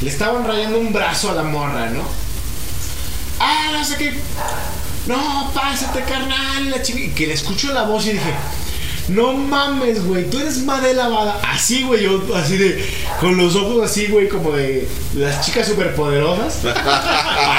Le 0.02 0.08
estaban 0.10 0.46
rayando 0.46 0.78
un 0.78 0.92
brazo 0.92 1.30
a 1.30 1.34
la 1.34 1.42
morra, 1.42 1.90
¿no? 1.90 2.02
Ah, 3.38 3.70
no 3.72 3.84
sé 3.84 3.96
qué. 3.96 4.14
No, 5.06 5.50
pásate, 5.54 6.02
carnal. 6.02 6.70
La 6.70 6.76
y 6.78 7.08
que 7.10 7.26
le 7.26 7.34
escucho 7.34 7.72
la 7.72 7.82
voz 7.82 8.06
y 8.06 8.12
dije. 8.12 8.34
No 9.08 9.32
mames, 9.32 10.04
güey, 10.04 10.30
tú 10.30 10.38
eres 10.38 10.58
Madela 10.58 11.08
Bada. 11.08 11.40
Así, 11.42 11.82
güey, 11.82 12.04
yo 12.04 12.22
así 12.36 12.56
de. 12.56 12.88
Con 13.18 13.36
los 13.36 13.56
ojos 13.56 13.82
así, 13.90 14.06
güey, 14.06 14.28
como 14.28 14.52
de 14.52 14.88
las 15.16 15.44
chicas 15.44 15.66
superpoderosas. 15.66 16.64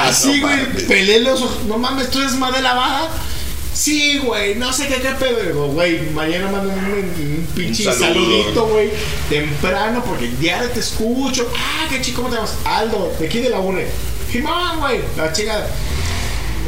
Así, 0.04 0.40
No 0.40 0.48
güey, 0.48 0.58
mames. 0.68 0.84
pelé 0.84 1.20
los 1.20 1.42
ojos. 1.42 1.64
No 1.68 1.78
mames, 1.78 2.10
tú 2.10 2.20
eres 2.20 2.34
Madela 2.36 2.74
Bada. 2.74 3.10
Sí, 3.82 4.20
güey, 4.20 4.54
no 4.56 4.72
sé 4.72 4.88
qué, 4.88 4.96
qué 5.02 5.10
pedo. 5.20 5.68
Güey, 5.70 6.12
mañana 6.12 6.52
mando 6.52 6.70
un, 6.70 6.78
un 6.78 7.48
pinche 7.56 7.88
Un 7.88 7.94
saludito, 7.96 8.68
güey, 8.68 8.92
temprano, 9.28 10.04
porque 10.06 10.28
diario 10.40 10.70
te 10.70 10.80
escucho. 10.82 11.48
Ah, 11.58 11.88
qué 11.90 12.00
chico, 12.00 12.18
¿cómo 12.22 12.30
te 12.30 12.36
llamas? 12.36 12.54
Aldo, 12.64 13.12
de 13.20 13.26
aquí 13.26 13.40
de 13.40 13.50
la 13.50 13.60
UNE. 13.60 13.88
Jimón, 14.32 14.80
güey, 14.82 15.00
la 15.18 15.34
chingada. 15.34 15.68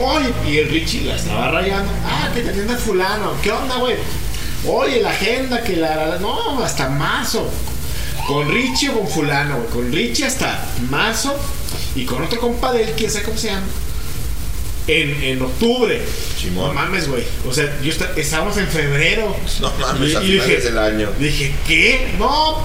Oye, 0.02 0.34
y 0.52 0.58
el 0.58 0.70
Richie 0.70 1.02
la 1.02 1.16
estaba 1.16 1.52
rayando. 1.52 1.92
Ah, 2.04 2.32
que 2.34 2.42
te 2.42 2.50
atiende 2.50 2.76
fulano. 2.78 3.34
¿Qué 3.44 3.52
onda, 3.52 3.76
güey? 3.78 3.96
Oye, 4.68 5.00
la 5.02 5.12
agenda, 5.12 5.62
que 5.62 5.76
la, 5.76 6.08
la- 6.08 6.18
No, 6.18 6.64
hasta 6.64 6.90
marzo. 6.90 7.48
Con 8.26 8.50
Richie 8.50 8.90
o 8.90 8.94
con 9.02 9.08
fulano, 9.08 9.58
güey. 9.58 9.70
Con 9.70 9.92
Richie 9.92 10.26
hasta 10.26 10.66
marzo. 10.90 11.36
Y 11.96 12.06
con 12.06 12.24
otro 12.24 12.40
compa 12.40 12.72
de 12.74 12.86
él, 12.86 12.94
quién 12.98 13.12
sabe 13.12 13.26
cómo 13.26 13.38
se 13.38 13.50
llama. 13.50 13.68
En, 14.88 15.24
en 15.24 15.42
octubre. 15.42 16.02
No 16.54 16.74
mames, 16.74 17.08
güey. 17.08 17.24
O 17.48 17.54
sea, 17.54 17.80
yo 17.82 17.90
esta- 17.92 18.12
estábamos 18.18 18.58
en 18.58 18.68
febrero. 18.68 19.36
No 19.62 19.72
mames, 19.80 20.12
Y- 20.12 20.16
a 20.16 20.22
y 20.24 20.32
dije- 20.34 20.58
del 20.62 20.78
año. 20.78 21.10
Dije, 21.18 21.54
¿qué? 21.68 22.14
No, 22.20 22.58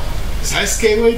¿sabes 0.42 0.74
qué, 0.80 0.96
güey? 0.96 1.16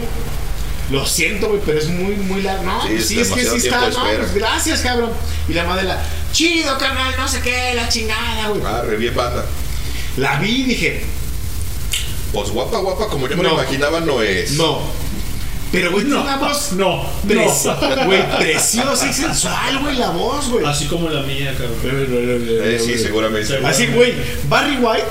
Lo 0.90 1.06
siento, 1.06 1.48
güey, 1.48 1.60
pero 1.64 1.78
es 1.78 1.88
muy, 1.88 2.16
muy 2.16 2.42
largo. 2.42 2.64
No, 2.64 2.82
Sí, 2.86 2.94
es 2.96 3.06
sí, 3.06 3.20
es 3.20 3.28
que 3.28 3.44
sí 3.44 3.56
está. 3.56 3.88
No, 3.90 4.02
pues 4.18 4.34
gracias, 4.34 4.80
cabrón. 4.80 5.10
Y 5.48 5.52
la 5.54 5.64
madela, 5.64 6.02
chido, 6.32 6.76
carnal, 6.78 7.14
no 7.16 7.28
sé 7.28 7.40
qué, 7.40 7.72
la 7.74 7.88
chingada, 7.88 8.48
güey. 8.48 8.60
Ah, 8.66 8.82
re 8.84 8.96
bien 8.96 9.14
banda. 9.14 9.46
La 10.16 10.38
vi 10.40 10.62
y 10.62 10.64
dije, 10.64 11.02
Pues 12.32 12.50
guapa, 12.50 12.78
guapa, 12.78 13.08
como 13.08 13.26
yo 13.28 13.36
me 13.36 13.42
No. 13.44 13.54
imaginaba, 13.54 14.00
no 14.00 14.20
es. 14.22 14.52
no. 14.52 14.80
Pero, 15.73 15.92
güey, 15.92 16.05
tiene 16.05 16.20
una 16.20 16.36
voz 16.36 16.73
No. 16.73 17.05
preci- 17.26 17.97
no. 17.97 18.05
güey, 18.07 18.36
preciosa 18.39 19.08
y 19.08 19.12
sensual, 19.12 19.78
güey, 19.81 19.97
la 19.97 20.10
voz, 20.10 20.49
güey. 20.49 20.65
Así 20.66 20.86
como 20.86 21.08
la 21.08 21.23
mía, 21.23 21.52
cabrón. 21.57 21.76
Eh, 21.84 22.81
sí, 22.84 22.99
seguramente. 22.99 23.57
Así, 23.65 23.86
güey, 23.89 24.15
Barry 24.49 24.76
White. 24.78 25.05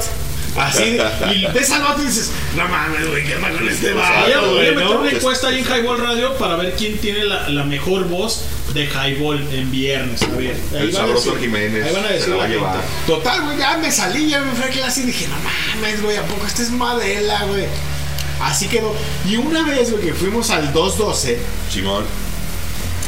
Así, 0.57 0.97
de- 0.97 1.35
y 1.35 1.45
ves 1.53 1.71
al 1.71 1.83
vato 1.83 2.01
y 2.01 2.07
dices, 2.07 2.31
no 2.57 2.67
mames, 2.67 3.07
güey, 3.07 3.23
¿qué 3.23 3.35
onda 3.35 3.51
con 3.51 3.69
este 3.69 3.93
vato, 3.93 4.49
voy 4.51 4.67
a 4.67 4.71
meter 4.71 4.75
no? 4.83 4.99
una 5.01 5.11
encuesta 5.11 5.47
ahí 5.47 5.59
en 5.59 5.65
Highball 5.65 5.99
Radio 5.99 6.37
para 6.37 6.55
ver 6.55 6.73
quién 6.75 6.97
tiene 6.97 7.23
la, 7.23 7.47
la 7.49 7.63
mejor 7.63 8.05
voz 8.09 8.41
de 8.73 8.85
Highball 8.85 9.47
en 9.53 9.71
viernes. 9.71 10.21
A 10.23 10.27
ver, 10.35 10.55
ahí 10.73 10.81
El 10.87 10.91
sabroso 10.91 11.35
decir- 11.35 11.45
Jiménez. 11.45 11.85
Ahí 11.85 11.93
van 11.93 12.03
a 12.03 12.07
se 12.09 12.13
decir 12.15 12.29
la 12.29 12.35
va 12.35 12.43
a 12.43 12.47
la 12.47 12.53
llevar. 12.53 12.73
gente. 12.73 12.87
Total, 13.07 13.41
güey, 13.45 13.57
ya 13.59 13.77
me 13.77 13.91
salí, 13.91 14.27
ya 14.27 14.41
me 14.41 14.51
fui 14.53 14.65
a 14.65 14.69
clase 14.69 15.01
y 15.01 15.05
dije, 15.05 15.27
no 15.27 15.35
mames, 15.81 16.01
güey, 16.01 16.17
¿a 16.17 16.23
poco 16.23 16.45
este 16.45 16.63
es 16.63 16.71
Madela, 16.71 17.43
güey? 17.45 17.65
Así 18.41 18.67
quedó. 18.67 18.93
Y 19.27 19.35
una 19.37 19.63
vez, 19.63 19.91
güey, 19.91 20.03
que 20.05 20.13
fuimos 20.13 20.49
al 20.49 20.71
212, 20.73 21.37
Simón. 21.71 22.05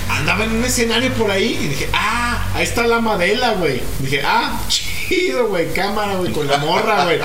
andaba 0.10 0.44
en 0.44 0.52
un 0.52 0.66
escenario 0.66 1.12
por 1.14 1.32
ahí 1.32 1.58
y 1.62 1.68
dije, 1.70 1.90
ah, 1.94 2.52
ahí 2.54 2.64
está 2.64 2.86
la 2.86 3.00
Madela, 3.00 3.54
güey. 3.54 3.82
Dije, 4.00 4.22
ah, 4.26 4.60
chido, 4.68 5.48
güey, 5.48 5.72
cámara, 5.74 6.16
güey, 6.16 6.32
con 6.32 6.48
la 6.48 6.58
morra, 6.58 7.06
güey. 7.06 7.20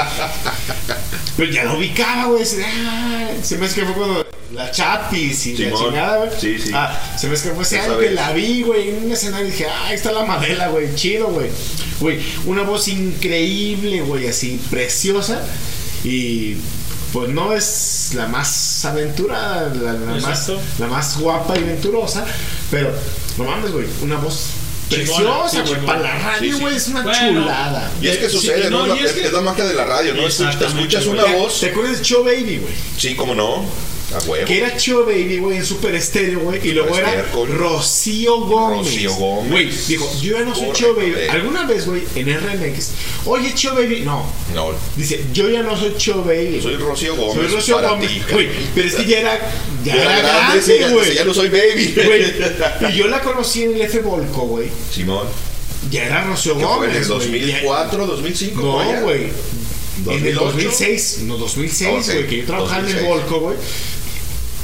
Pero 1.37 1.53
ya 1.53 1.65
lo 1.65 1.79
ubicaba, 1.79 2.27
güey. 2.27 2.45
Ah, 2.65 3.29
se 3.43 3.59
me 3.59 3.67
hace 3.67 3.81
que 3.81 3.87
fue 3.87 3.95
cuando 3.95 4.27
la 4.53 4.71
chapis 4.71 5.47
y 5.49 5.57
la 5.57 5.77
chingada, 5.77 6.17
güey. 6.19 6.31
Sí, 6.41 6.59
sí. 6.59 6.71
Ah, 6.73 6.97
se 7.19 7.27
me 7.27 7.35
hace 7.35 7.49
que 7.49 7.55
fue 7.55 7.65
ese 7.65 7.81
año 7.81 7.99
que 7.99 8.11
la 8.11 8.33
vi, 8.33 8.63
güey, 8.63 8.91
en 8.91 9.05
un 9.05 9.13
escenario 9.13 9.49
y 9.49 9.51
dije, 9.51 9.67
ah, 9.67 9.87
ahí 9.89 9.95
está 9.95 10.13
la 10.13 10.25
Madela, 10.25 10.69
güey, 10.69 10.95
chido, 10.95 11.27
güey. 11.29 11.51
Güey, 11.99 12.21
una 12.47 12.63
voz 12.63 12.87
increíble, 12.89 14.03
güey, 14.03 14.29
así, 14.29 14.61
preciosa. 14.71 15.43
Y 16.05 16.57
pues 17.13 17.29
no 17.31 17.53
es 17.53 18.11
la 18.15 18.27
más 18.29 18.85
aventurada, 18.85 19.73
la, 19.75 19.93
la 19.93 20.21
más, 20.21 20.51
la 20.79 20.87
más 20.87 21.19
guapa 21.19 21.59
y 21.59 21.63
venturosa, 21.63 22.25
pero 22.71 22.93
no 23.39 23.45
mames, 23.45 23.73
güey, 23.73 23.87
una 24.03 24.17
voz 24.17 24.51
preciosa, 24.89 25.49
sí, 25.51 25.59
güey, 25.73 25.85
para 25.87 26.01
la 26.01 26.19
radio, 26.19 26.51
Sí, 26.53 26.57
sí. 26.57 26.61
güey, 26.63 26.77
es 26.77 26.89
una 26.89 27.03
Bueno, 27.03 27.41
chulada. 27.43 27.91
Y 28.01 28.09
es 28.09 28.19
que 28.19 28.29
Sí, 28.29 28.37
sucede, 28.37 28.71
no, 28.71 28.87
Es, 28.95 29.05
es 29.05 29.13
que- 29.13 29.27
es 29.27 29.33
la 29.33 29.41
magia 29.41 29.65
de 29.65 29.75
la 29.75 29.85
radio, 29.85 30.15
¿no? 30.15 30.23
Escuchas- 30.27 30.61
escuchas 30.63 31.07
una 31.07 31.25
voz. 31.25 31.61
¿Te 31.61 31.71
acuerdas 31.71 31.99
de 31.99 32.05
Show 32.05 32.25
Baby, 32.25 32.59
güey? 32.59 32.75
Sí, 32.99 33.15
cómo 33.17 33.35
no. 33.35 33.65
A 34.15 34.19
huevo. 34.29 34.47
Que 34.47 34.59
era 34.59 34.77
Chio 34.77 35.05
Baby, 35.05 35.39
güey, 35.39 35.57
en 35.59 35.65
Super 35.67 35.95
Estéreo, 35.95 36.39
güey. 36.41 36.61
Y 36.67 36.73
luego 36.73 36.97
era. 36.97 37.25
Rocío 37.33 38.41
Gómez. 38.43 38.79
Rocío 38.87 39.13
Gómez. 39.15 39.51
Güey, 39.51 39.71
dijo, 39.89 40.11
yo 40.23 40.39
ya 40.39 40.45
no 40.45 40.55
soy 40.55 40.73
Chio 40.73 40.95
Baby. 40.95 41.15
¿Alguna 41.29 41.67
vez, 41.67 41.87
güey, 41.87 42.03
en 42.15 42.29
RMX? 42.29 42.91
Oye, 43.25 43.53
Chio 43.55 43.75
Baby. 43.75 44.03
No. 44.05 44.25
No, 44.55 44.71
Dice, 44.95 45.25
yo 45.33 45.49
ya 45.51 45.63
no 45.63 45.77
soy 45.77 45.95
Chio 45.97 46.23
Baby. 46.23 46.61
soy 46.63 46.77
Rocío 46.77 47.17
Gómez. 47.17 47.35
Soy 47.35 47.57
Rocío 47.57 47.81
Gómez. 47.83 48.11
Güey, 48.33 48.49
pero 48.75 48.89
es 48.89 48.95
que 48.95 49.05
ya 49.07 49.19
era, 49.21 49.53
ya 49.85 49.95
era 49.95 50.19
grande, 50.21 50.89
güey. 50.93 51.15
ya 51.15 51.25
no 51.25 51.35
soy 51.35 51.49
baby. 51.49 51.95
Güey, 52.05 52.93
Y 52.93 52.97
yo 52.97 53.09
la 53.09 53.21
conocí 53.21 53.65
en 53.65 53.75
el 53.75 53.83
F 53.83 54.01
Volco, 54.01 54.43
güey. 54.43 54.69
Simón. 54.93 55.27
Ya 55.91 56.05
era 56.07 56.25
Rocío 56.25 56.57
¿Qué 56.57 56.65
fue 56.65 56.73
en 56.73 56.79
Gómez. 56.81 56.97
el 56.97 57.07
güey. 57.09 57.41
2004, 57.41 58.07
2005? 58.07 58.61
por 58.63 58.83
allá? 58.83 59.01
No, 59.01 59.07
güey. 59.07 59.27
En 60.05 60.27
el 60.27 60.35
2008. 60.35 60.69
2006, 60.69 61.19
no, 61.23 61.37
2006, 61.39 61.89
Ok, 61.91 62.05
güey, 62.15 62.27
que 62.27 62.37
yo 62.39 62.45
trabajaba 62.47 62.81
en 62.81 62.87
el 62.87 62.93
2006. 62.95 63.09
Volco, 63.09 63.41
güey. 63.41 63.57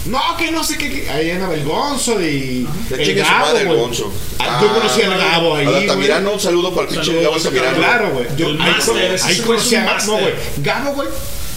No, 0.04 0.20
que 0.36 0.50
no 0.50 0.64
sé 0.64 0.76
qué, 0.76 1.08
ahí 1.10 1.30
andaba 1.30 1.54
el 1.54 1.62
Gonzo 1.64 2.20
y 2.20 2.66
el 2.90 3.14
Gabo, 3.14 3.46
madre 3.46 3.60
el 3.60 3.66
güey. 3.68 3.78
Gonzo. 3.78 4.12
Ah, 4.40 4.58
yo 4.60 4.74
conocí 4.74 5.00
al 5.02 5.16
Gabo 5.16 5.54
ahí, 5.54 5.64
A 5.64 5.70
la 5.70 5.76
güey. 5.76 5.86
Tamirano, 5.86 6.32
un 6.32 6.40
saludo 6.40 6.74
para 6.74 6.88
el 6.88 6.94
pinche 6.94 7.22
Gabo 7.22 7.36
Tamirano. 7.36 7.76
Claro, 7.76 8.10
güey. 8.10 8.26
Yo 8.36 8.48
El 8.48 8.60
ahí, 8.60 9.38
conocí 9.46 9.76
a. 9.76 9.98
No, 10.04 10.12
güey. 10.18 10.34
Gabo, 10.56 10.92
güey. 10.94 11.08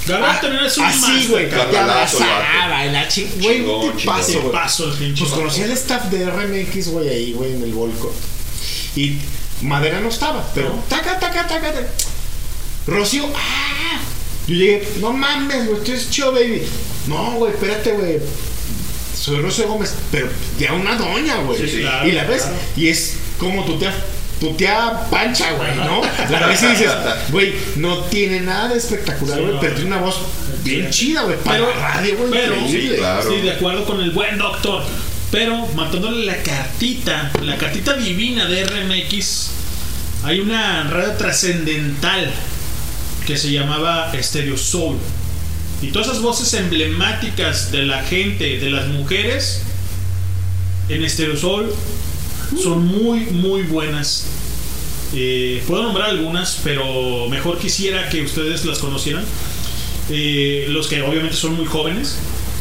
Gabo 0.07 0.25
Ah, 0.27 0.39
también 0.39 0.63
es 0.63 0.77
un 0.77 0.85
Así, 0.85 1.27
güey. 1.27 1.49
Te 1.49 1.55
abrazaba, 1.55 2.85
la. 2.85 3.07
Güey, 3.41 3.61
un 3.61 3.97
chingón. 3.97 4.41
güey. 4.41 4.51
Paso 4.51 4.91
el 4.91 4.97
pinche 4.99 5.23
Pues 5.23 5.33
conocí 5.33 5.63
al 5.63 5.71
staff 5.71 6.03
de 6.11 6.29
RMX, 6.29 6.89
güey, 6.89 7.09
ahí, 7.09 7.33
güey, 7.33 7.53
en 7.53 7.63
el 7.63 7.73
Volco. 7.73 8.13
Y 8.95 9.17
Madera 9.61 9.99
no 10.01 10.09
estaba, 10.09 10.47
pero 10.53 10.69
taca, 10.87 11.19
taca, 11.19 11.47
taca, 11.47 11.73
taca. 11.73 11.87
Rocío, 12.87 13.25
¡ah! 13.35 13.99
Yo 14.47 14.55
llegué, 14.55 14.87
no 14.99 15.11
mames, 15.11 15.67
güey, 15.67 15.83
tú 15.83 15.91
eres 15.91 16.09
chido, 16.09 16.31
baby. 16.31 16.61
No, 17.07 17.31
güey, 17.33 17.53
espérate, 17.53 17.91
güey. 17.93 18.19
Soy 19.19 19.39
Rocío 19.41 19.67
Gómez, 19.67 19.95
pero 20.11 20.27
ya 20.59 20.73
una 20.73 20.95
doña, 20.95 21.37
güey. 21.37 21.59
Sí, 21.59 21.67
sí, 21.67 21.81
claro, 21.81 22.07
y 22.07 22.11
la 22.11 22.25
ves, 22.25 22.43
claro. 22.43 22.57
y 22.75 22.89
es 22.89 23.17
como 23.39 23.65
tu 23.65 23.79
tía, 23.79 23.93
tu 24.39 24.53
tía 24.53 25.07
pancha, 25.09 25.53
güey, 25.53 25.75
¿no? 25.77 26.01
La 26.29 26.45
ves 26.47 26.61
y 26.61 26.67
dices, 26.67 26.91
güey, 27.31 27.55
no 27.77 28.03
tiene 28.03 28.41
nada 28.41 28.69
de 28.69 28.77
espectacular, 28.77 29.37
Sí, 29.37 29.41
güey, 29.41 29.53
no. 29.55 29.59
pero 29.61 29.73
tiene 29.75 29.87
una 29.87 30.01
voz 30.01 30.17
bien 30.63 30.89
chida, 30.91 31.23
güey, 31.23 31.37
para 31.37 31.57
Pero, 31.57 31.69
la 31.79 31.93
radio, 31.93 32.17
güey, 32.17 32.29
pero 32.29 32.55
increíble. 32.55 32.89
Sí, 32.89 32.97
claro. 32.97 33.29
sí, 33.31 33.41
de 33.41 33.51
acuerdo 33.51 33.85
con 33.85 34.01
el 34.01 34.11
buen 34.11 34.37
doctor. 34.37 34.83
Pero 35.31 35.65
matándole 35.75 36.23
la 36.25 36.37
cartita, 36.43 37.31
la 37.41 37.57
cartita 37.57 37.93
divina 37.95 38.45
de 38.45 38.63
RMX, 38.63 39.49
hay 40.23 40.39
una 40.39 40.83
radio 40.83 41.13
trascendental 41.13 42.31
que 43.25 43.37
se 43.37 43.51
llamaba 43.51 44.11
Stereo 44.21 44.57
Soul. 44.57 44.97
Y 45.81 45.87
todas 45.87 46.07
esas 46.07 46.21
voces 46.21 46.53
emblemáticas 46.53 47.71
de 47.71 47.83
la 47.85 48.01
gente, 48.03 48.59
de 48.59 48.69
las 48.69 48.87
mujeres, 48.87 49.61
en 50.89 51.07
Stereo 51.09 51.35
Soul 51.37 51.71
son 52.61 52.85
muy, 52.85 53.21
muy 53.27 53.63
buenas. 53.63 54.25
Eh, 55.13 55.63
puedo 55.67 55.83
nombrar 55.83 56.09
algunas, 56.09 56.59
pero 56.63 57.27
mejor 57.29 57.57
quisiera 57.57 58.09
que 58.09 58.21
ustedes 58.23 58.65
las 58.65 58.79
conocieran. 58.79 59.23
Eh, 60.09 60.67
los 60.69 60.87
que 60.87 61.01
obviamente 61.01 61.35
son 61.35 61.55
muy 61.55 61.65
jóvenes. 61.65 62.17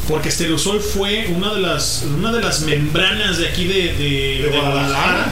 Porque 0.08 0.30
Stereosol 0.30 0.80
fue 0.80 1.28
una 1.34 1.54
de 1.54 1.60
las, 1.62 2.04
una 2.18 2.30
de 2.30 2.42
las 2.42 2.60
membranas 2.60 3.38
de 3.38 3.48
aquí 3.48 3.64
de, 3.64 3.94
de- 3.94 4.40
de 4.42 4.48
Guadalajara 4.52 5.28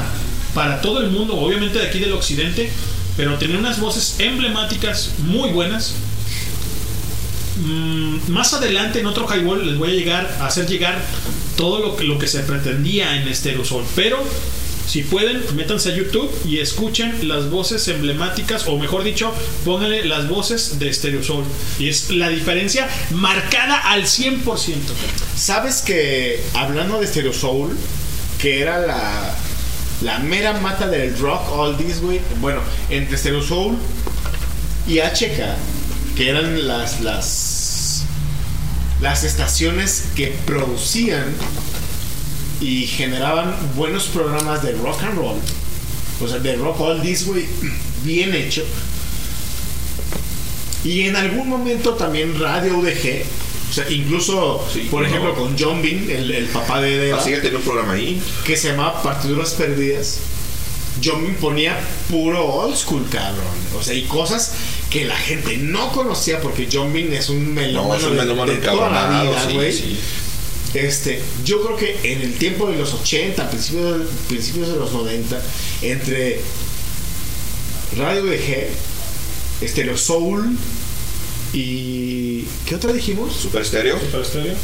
para 0.55 0.81
todo 0.81 1.01
el 1.03 1.11
mundo, 1.11 1.35
obviamente 1.37 1.79
de 1.79 1.87
aquí 1.89 1.99
del 1.99 2.13
occidente, 2.15 2.71
pero 3.17 3.39
tenía 3.39 3.59
unas 3.59 3.81
voces 3.81 4.17
emblemáticas 4.19 5.13
muy 5.19 5.51
buenas. 5.51 5.95
Mm, 7.57 8.31
más 8.31 8.55
adelante 8.55 9.01
en 9.01 9.07
otro 9.07 9.27
highball 9.33 9.67
les 9.67 9.79
voy 9.79 9.91
a 9.91 9.95
llegar 9.95 10.37
a 10.41 10.47
hacer 10.47 10.67
llegar 10.67 10.99
todo 11.57 11.81
lo 11.81 11.97
que, 11.97 12.05
lo 12.05 12.19
que 12.19 12.27
se 12.27 12.41
pretendía 12.41 13.21
en 13.21 13.35
Stereosol, 13.35 13.85
pero 13.95 14.23
si 14.87 15.03
pueden, 15.03 15.43
métanse 15.55 15.93
a 15.93 15.95
YouTube 15.95 16.31
y 16.45 16.59
escuchen 16.59 17.29
las 17.29 17.49
voces 17.51 17.87
emblemáticas, 17.89 18.67
o 18.67 18.77
mejor 18.79 19.05
dicho, 19.05 19.33
pónganle 19.65 20.05
las 20.05 20.29
voces 20.29 20.79
de 20.79 20.93
Stereosol. 20.93 21.45
Y 21.79 21.89
es 21.89 22.11
la 22.11 22.29
diferencia 22.29 22.89
marcada 23.11 23.79
al 23.79 24.03
100%. 24.03 24.43
¿Sabes 25.37 25.83
que 25.83 26.43
hablando 26.55 27.01
de 27.01 27.07
Stereo 27.07 27.33
Soul, 27.33 27.77
que 28.39 28.61
era 28.61 28.81
la, 28.81 29.35
la 30.03 30.19
mera 30.19 30.55
mata 30.55 30.89
del 30.89 31.17
rock 31.19 31.51
oldies, 31.53 32.01
güey? 32.01 32.21
Bueno, 32.41 32.61
entre 32.91 33.17
Stereo 33.17 33.43
Soul 33.43 33.77
y 34.87 34.99
HK, 34.99 36.17
que 36.17 36.29
eran 36.29 36.67
las, 36.67 37.01
las, 37.01 38.05
las 39.01 39.25
estaciones 39.25 40.07
que 40.17 40.35
producían 40.45 41.25
y 42.61 42.87
generaban 42.87 43.55
buenos 43.77 44.05
programas 44.05 44.63
de 44.63 44.73
rock 44.73 45.03
and 45.03 45.19
roll, 45.19 45.39
o 46.21 46.29
sea, 46.29 46.39
de 46.39 46.57
rock 46.57 46.81
oldies, 46.81 47.27
güey, 47.27 47.47
bien 48.05 48.35
hecho. 48.35 48.65
Y 50.85 51.03
en 51.03 51.15
algún 51.15 51.49
momento 51.49 51.95
también 51.95 52.41
Radio 52.41 52.79
UDG, 52.79 53.25
o 53.73 53.75
sea, 53.75 53.91
incluso, 53.91 54.63
Sí, 54.71 54.87
por 54.91 55.01
no. 55.01 55.09
ejemplo, 55.09 55.35
con 55.35 55.57
John 55.59 55.81
Bean, 55.81 56.11
el, 56.11 56.31
el 56.31 56.45
papá 56.49 56.83
de 56.83 56.99
Deva, 56.99 57.19
Así 57.19 57.31
que 57.31 57.39
tenía 57.39 57.57
un 57.57 57.65
programa 57.65 57.95
ahí. 57.95 58.21
que 58.45 58.55
se 58.55 58.69
llamaba 58.69 59.03
Partiduras 59.03 59.53
Perdidas. 59.55 60.19
John 61.03 61.23
Bean 61.23 61.37
ponía 61.37 61.81
puro 62.11 62.45
old 62.47 62.77
school, 62.77 63.07
cabrón. 63.11 63.47
O 63.79 63.83
sea, 63.83 63.95
y 63.95 64.03
cosas 64.03 64.53
que 64.91 65.07
la 65.07 65.17
gente 65.17 65.57
no 65.57 65.91
conocía 65.93 66.39
porque 66.43 66.69
John 66.71 66.93
Bean 66.93 67.15
es 67.15 67.31
un 67.31 67.55
melómano, 67.55 67.95
No, 67.95 67.99
es 67.99 68.05
un 68.05 68.11
de- 68.17 68.23
melómano 68.23 68.53
de, 68.53 68.59
toda 68.59 68.91
la 68.91 69.23
vida, 69.23 69.49
güey. 69.55 69.73
sí. 69.73 69.99
Este, 70.75 71.21
yo 71.45 71.63
creo 71.63 71.77
que 71.77 72.13
en 72.13 72.21
el 72.23 72.35
tiempo 72.35 72.67
de 72.71 72.77
los 72.79 72.93
80, 72.95 73.49
principios, 73.51 74.03
principios 74.29 74.69
de 74.69 74.77
los 74.77 74.93
90, 74.93 75.43
entre 75.83 76.41
Radio 77.97 78.25
DG, 78.25 78.69
Stereo 79.69 79.97
Soul 79.97 80.57
y. 81.53 82.45
¿Qué 82.67 82.75
otra 82.75 82.93
dijimos? 82.93 83.35
Super 83.35 83.65
Stereo. 83.65 83.99
Super 83.99 84.25
Stereo. 84.25 84.55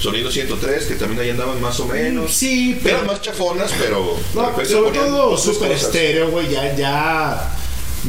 Sonido 0.00 0.30
103, 0.30 0.84
que 0.86 0.94
también 0.96 1.20
ahí 1.20 1.30
andaban 1.30 1.60
más 1.60 1.78
o 1.80 1.86
menos. 1.86 2.32
Sí, 2.34 2.78
pero. 2.82 2.96
Eran 2.96 3.06
más 3.06 3.22
chafonas, 3.22 3.72
pero. 3.78 4.16
No, 4.34 4.64
sobre 4.64 4.98
todo 4.98 5.38
Super 5.38 5.70
cosas. 5.72 5.88
Stereo, 5.88 6.30
güey, 6.30 6.50
ya, 6.50 6.74
ya 6.76 7.56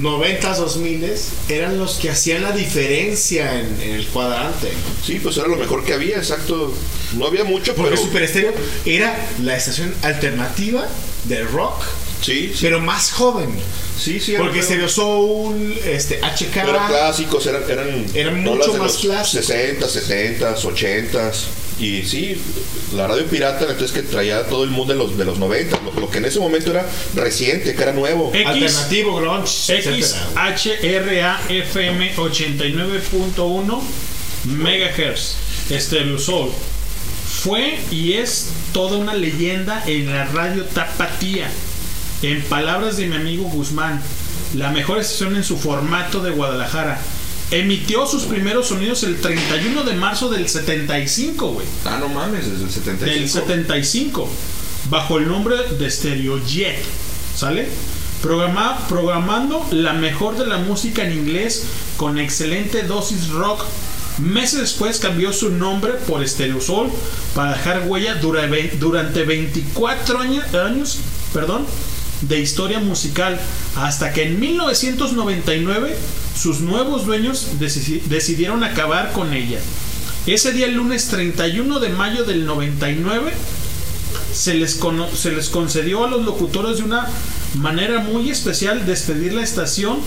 90s, 0.01 0.57
2000 0.57 1.13
eran 1.49 1.77
los 1.77 1.95
que 1.95 2.09
hacían 2.09 2.43
la 2.43 2.51
diferencia 2.51 3.59
en, 3.59 3.81
en 3.81 3.91
el 3.95 4.07
cuadrante. 4.07 4.71
Sí, 5.05 5.19
pues 5.21 5.37
era 5.37 5.47
lo 5.47 5.55
mejor 5.55 5.83
que 5.85 5.93
había, 5.93 6.17
exacto. 6.17 6.73
No 7.17 7.27
había 7.27 7.43
mucho, 7.43 7.75
Porque 7.75 7.91
pero. 7.91 8.01
Super 8.01 8.27
Stereo 8.27 8.53
era 8.85 9.15
la 9.43 9.55
estación 9.55 9.93
alternativa 10.01 10.87
de 11.25 11.43
rock, 11.43 11.81
Sí, 12.25 12.51
sí. 12.53 12.59
pero 12.61 12.79
más 12.79 13.11
joven. 13.11 13.49
sí, 13.99 14.19
sí. 14.19 14.33
Porque 14.37 14.63
Stereo 14.63 14.89
Soul, 14.89 15.77
este, 15.85 16.19
HK, 16.21 16.57
eran 16.57 16.87
clásicos, 16.87 17.45
eran. 17.45 17.61
Eran, 17.69 18.05
Eran 18.13 18.43
mucho 18.43 18.73
de 18.73 18.79
más 18.79 18.97
clásicos. 18.97 19.45
60, 19.45 19.87
70, 19.87 20.51
80. 20.51 21.31
Y 21.77 22.03
sí, 22.03 22.41
la 22.95 23.05
radio 23.05 23.25
pirata, 23.25 23.65
entonces 23.69 23.91
que 23.91 24.01
traía 24.01 24.37
a 24.37 24.43
todo 24.43 24.63
el 24.63 24.69
mundo 24.69 24.93
de 24.93 24.99
los, 24.99 25.17
de 25.17 25.25
los 25.25 25.37
90, 25.37 25.81
lo, 25.83 25.91
lo 25.99 26.09
que 26.09 26.19
en 26.19 26.25
ese 26.25 26.39
momento 26.39 26.71
era 26.71 26.89
reciente, 27.15 27.75
que 27.75 27.83
era 27.83 27.91
nuevo. 27.91 28.31
X, 28.33 28.47
alternativo, 28.47 29.17
grunge. 29.17 29.83
XHRA-FM 29.83 32.15
89.1 32.15 33.81
megahertz 34.45 35.35
Stereo 35.71 36.19
Soul 36.19 36.51
fue 37.43 37.77
y 37.91 38.13
es 38.13 38.47
toda 38.73 38.97
una 38.97 39.13
leyenda 39.13 39.83
en 39.85 40.11
la 40.11 40.25
radio 40.25 40.63
tapatía 40.65 41.49
en 42.21 42.41
palabras 42.43 42.97
de 42.97 43.07
mi 43.07 43.15
amigo 43.15 43.43
Guzmán 43.45 44.01
la 44.55 44.71
mejor 44.71 44.99
estación 44.99 45.35
en 45.35 45.43
su 45.43 45.57
formato 45.57 46.21
de 46.21 46.31
Guadalajara 46.31 46.99
emitió 47.51 48.07
sus 48.07 48.23
primeros 48.23 48.67
sonidos 48.69 49.03
el 49.03 49.17
31 49.21 49.83
de 49.83 49.93
marzo 49.93 50.29
del 50.29 50.47
75 50.49 51.47
güey 51.49 51.67
Ah, 51.85 51.97
no 51.99 52.07
mames, 52.09 52.49
desde 52.49 52.63
el 52.65 52.71
75. 52.71 53.05
del 53.19 53.29
75 53.29 54.29
bajo 54.89 55.17
el 55.17 55.27
nombre 55.27 55.55
de 55.77 55.89
Stereo 55.91 56.39
Jet 56.45 56.77
¿sale? 57.35 57.67
Programa- 58.21 58.77
programando 58.87 59.65
la 59.71 59.93
mejor 59.93 60.37
de 60.37 60.47
la 60.47 60.57
música 60.57 61.03
en 61.03 61.13
inglés 61.13 61.63
con 61.97 62.17
excelente 62.17 62.83
dosis 62.83 63.29
rock 63.29 63.63
meses 64.17 64.61
después 64.61 64.97
cambió 64.99 65.33
su 65.33 65.49
nombre 65.51 65.93
por 66.07 66.25
Stereo 66.27 66.61
Soul 66.61 66.89
para 67.35 67.51
dejar 67.53 67.83
huella 67.87 68.15
durante 68.15 69.23
24 69.23 70.19
años, 70.19 70.53
años 70.53 70.99
perdón, 71.33 71.65
de 72.27 72.39
historia 72.39 72.79
musical 72.79 73.39
hasta 73.75 74.13
que 74.13 74.23
en 74.23 74.39
1999 74.39 75.95
sus 76.39 76.59
nuevos 76.61 77.05
dueños 77.05 77.47
deci- 77.59 78.01
decidieron 78.03 78.63
acabar 78.63 79.11
con 79.13 79.33
ella 79.33 79.59
ese 80.27 80.51
día, 80.53 80.65
el 80.65 80.73
lunes 80.73 81.07
31 81.09 81.79
de 81.79 81.89
mayo 81.89 82.23
del 82.23 82.47
99, 82.47 83.31
se 84.33 84.55
les, 84.55 84.79
se 85.15 85.31
les 85.31 85.49
concedió 85.49 86.03
a 86.03 86.09
los 86.09 86.25
locutores 86.25 86.77
de 86.77 86.83
una 86.83 87.07
manera 87.53 87.99
muy 87.99 88.31
especial 88.31 88.87
despedir 88.87 89.33
la 89.33 89.43
estación 89.43 89.99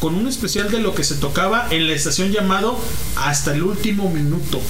con 0.00 0.14
un 0.16 0.28
especial 0.28 0.70
de 0.70 0.80
lo 0.80 0.94
que 0.94 1.02
se 1.02 1.14
tocaba 1.14 1.66
en 1.70 1.86
la 1.88 1.94
estación 1.94 2.30
llamado 2.30 2.78
Hasta 3.16 3.54
el 3.54 3.62
último 3.62 4.10
minuto. 4.10 4.60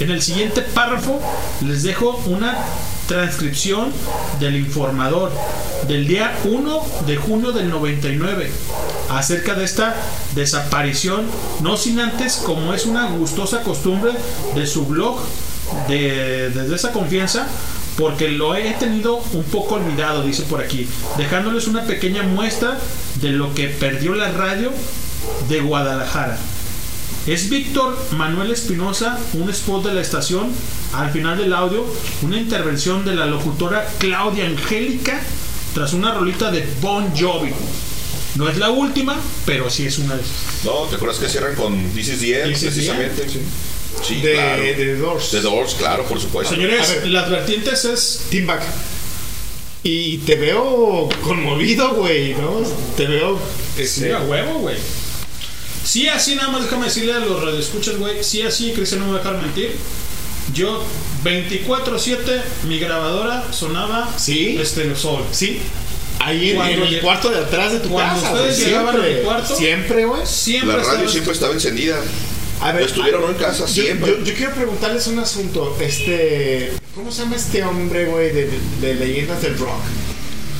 En 0.00 0.10
el 0.10 0.22
siguiente 0.22 0.60
párrafo 0.62 1.20
les 1.64 1.82
dejo 1.84 2.20
una 2.26 2.56
transcripción 3.06 3.92
del 4.40 4.56
informador 4.56 5.30
del 5.86 6.06
día 6.06 6.36
1 6.44 6.82
de 7.06 7.16
junio 7.16 7.52
del 7.52 7.68
99 7.68 8.50
acerca 9.10 9.54
de 9.54 9.64
esta 9.64 9.94
desaparición, 10.34 11.26
no 11.60 11.76
sin 11.76 12.00
antes, 12.00 12.36
como 12.36 12.74
es 12.74 12.86
una 12.86 13.06
gustosa 13.10 13.62
costumbre 13.62 14.12
de 14.54 14.66
su 14.66 14.86
blog, 14.86 15.18
de, 15.88 16.50
desde 16.50 16.74
esa 16.74 16.92
confianza, 16.92 17.46
porque 17.96 18.30
lo 18.30 18.56
he 18.56 18.72
tenido 18.72 19.16
un 19.32 19.44
poco 19.44 19.76
olvidado, 19.76 20.22
dice 20.22 20.42
por 20.44 20.60
aquí, 20.60 20.88
dejándoles 21.16 21.68
una 21.68 21.84
pequeña 21.84 22.22
muestra 22.22 22.78
de 23.20 23.30
lo 23.30 23.54
que 23.54 23.68
perdió 23.68 24.14
la 24.14 24.32
radio 24.32 24.72
de 25.48 25.60
Guadalajara. 25.60 26.38
Es 27.26 27.48
Víctor 27.48 27.96
Manuel 28.12 28.50
Espinosa, 28.52 29.18
un 29.32 29.48
spot 29.48 29.86
de 29.86 29.94
la 29.94 30.02
estación, 30.02 30.50
al 30.92 31.10
final 31.10 31.38
del 31.38 31.54
audio, 31.54 31.84
una 32.22 32.36
intervención 32.36 33.04
de 33.04 33.14
la 33.14 33.24
locutora 33.26 33.88
Claudia 33.98 34.44
Angélica 34.46 35.20
tras 35.72 35.94
una 35.94 36.12
rolita 36.12 36.50
de 36.50 36.66
Bon 36.82 37.10
Jovi. 37.16 37.50
No 38.36 38.48
es 38.48 38.58
la 38.58 38.70
última, 38.70 39.16
pero 39.46 39.70
sí 39.70 39.86
es 39.86 39.98
una 39.98 40.16
de 40.16 40.22
esas. 40.22 40.64
No, 40.64 40.82
¿te 40.90 40.96
acuerdas 40.96 41.18
que 41.18 41.28
cierran 41.28 41.54
con 41.54 41.90
This 41.94 42.08
is 42.08 42.20
the 42.20 42.42
End, 42.42 42.52
This 42.52 42.62
is 42.62 42.62
the 42.62 42.68
precisamente? 42.92 43.28
Sí, 43.28 43.40
Sí, 44.06 44.20
De- 44.20 44.32
claro. 44.34 44.62
de 44.62 44.96
Doors. 44.98 45.30
The 45.30 45.40
Doors, 45.40 45.74
claro, 45.74 46.04
por 46.04 46.20
supuesto. 46.20 46.52
Señores, 46.54 47.06
las 47.06 47.30
vertientes 47.30 47.84
es 47.84 48.22
Team 48.28 48.46
Back. 48.46 48.60
Y 49.84 50.18
te 50.18 50.34
veo 50.36 51.08
conmovido, 51.22 51.94
güey, 51.94 52.34
¿no? 52.34 52.60
Te 52.96 53.06
veo. 53.06 53.38
Sí, 53.76 53.82
Este, 53.82 54.12
a 54.12 54.20
huevo, 54.20 54.58
güey. 54.60 54.76
Sí, 55.84 56.08
así 56.08 56.34
nada 56.34 56.48
más 56.48 56.62
déjame 56.62 56.86
decirle 56.86 57.12
a 57.12 57.18
los 57.20 57.42
radioescuchas, 57.42 57.96
güey. 57.98 58.24
Sí, 58.24 58.42
así, 58.42 58.72
Cristian 58.72 59.00
no 59.00 59.06
me 59.06 59.12
va 59.12 59.18
a 59.20 59.22
dejar 59.22 59.40
mentir. 59.42 59.76
Yo, 60.52 60.82
24-7, 61.24 62.42
mi 62.68 62.78
grabadora 62.78 63.44
sonaba 63.52 64.08
Sí. 64.16 64.56
Estéreo 64.60 64.96
Sol. 64.96 65.24
Sí. 65.30 65.60
Ahí 66.20 66.50
en, 66.52 66.60
en 66.62 66.82
el 66.82 67.00
cuarto 67.00 67.28
de 67.30 67.38
atrás 67.38 67.72
de 67.72 67.80
tu 67.80 67.88
cuando 67.90 68.20
casa. 68.22 68.32
ustedes 68.34 68.56
güey. 68.58 68.66
llegaban 68.68 68.88
a 68.88 68.98
Siempre, 69.00 69.14
mi 69.18 69.24
cuarto, 69.24 69.56
Siempre, 69.56 70.04
güey. 70.06 70.26
Siempre 70.26 70.68
La 70.68 70.76
radio 70.76 70.90
estaba- 70.92 71.10
siempre 71.10 71.32
estaba 71.32 71.52
encendida. 71.52 72.00
A 72.60 72.72
ver, 72.72 72.82
Estuvieron 72.84 73.24
a- 73.24 73.26
en 73.28 73.34
casa 73.34 73.66
yo, 73.66 73.82
siempre. 73.82 74.10
Yo, 74.18 74.24
yo 74.24 74.34
quiero 74.34 74.52
preguntarles 74.54 75.06
un 75.08 75.18
asunto. 75.18 75.76
Este. 75.80 76.72
¿Cómo 76.94 77.10
se 77.10 77.22
llama 77.24 77.36
este 77.36 77.62
hombre, 77.64 78.06
güey, 78.06 78.32
de, 78.32 78.48
de 78.80 78.94
leyendas 78.94 79.42
del 79.42 79.58
rock? 79.58 79.80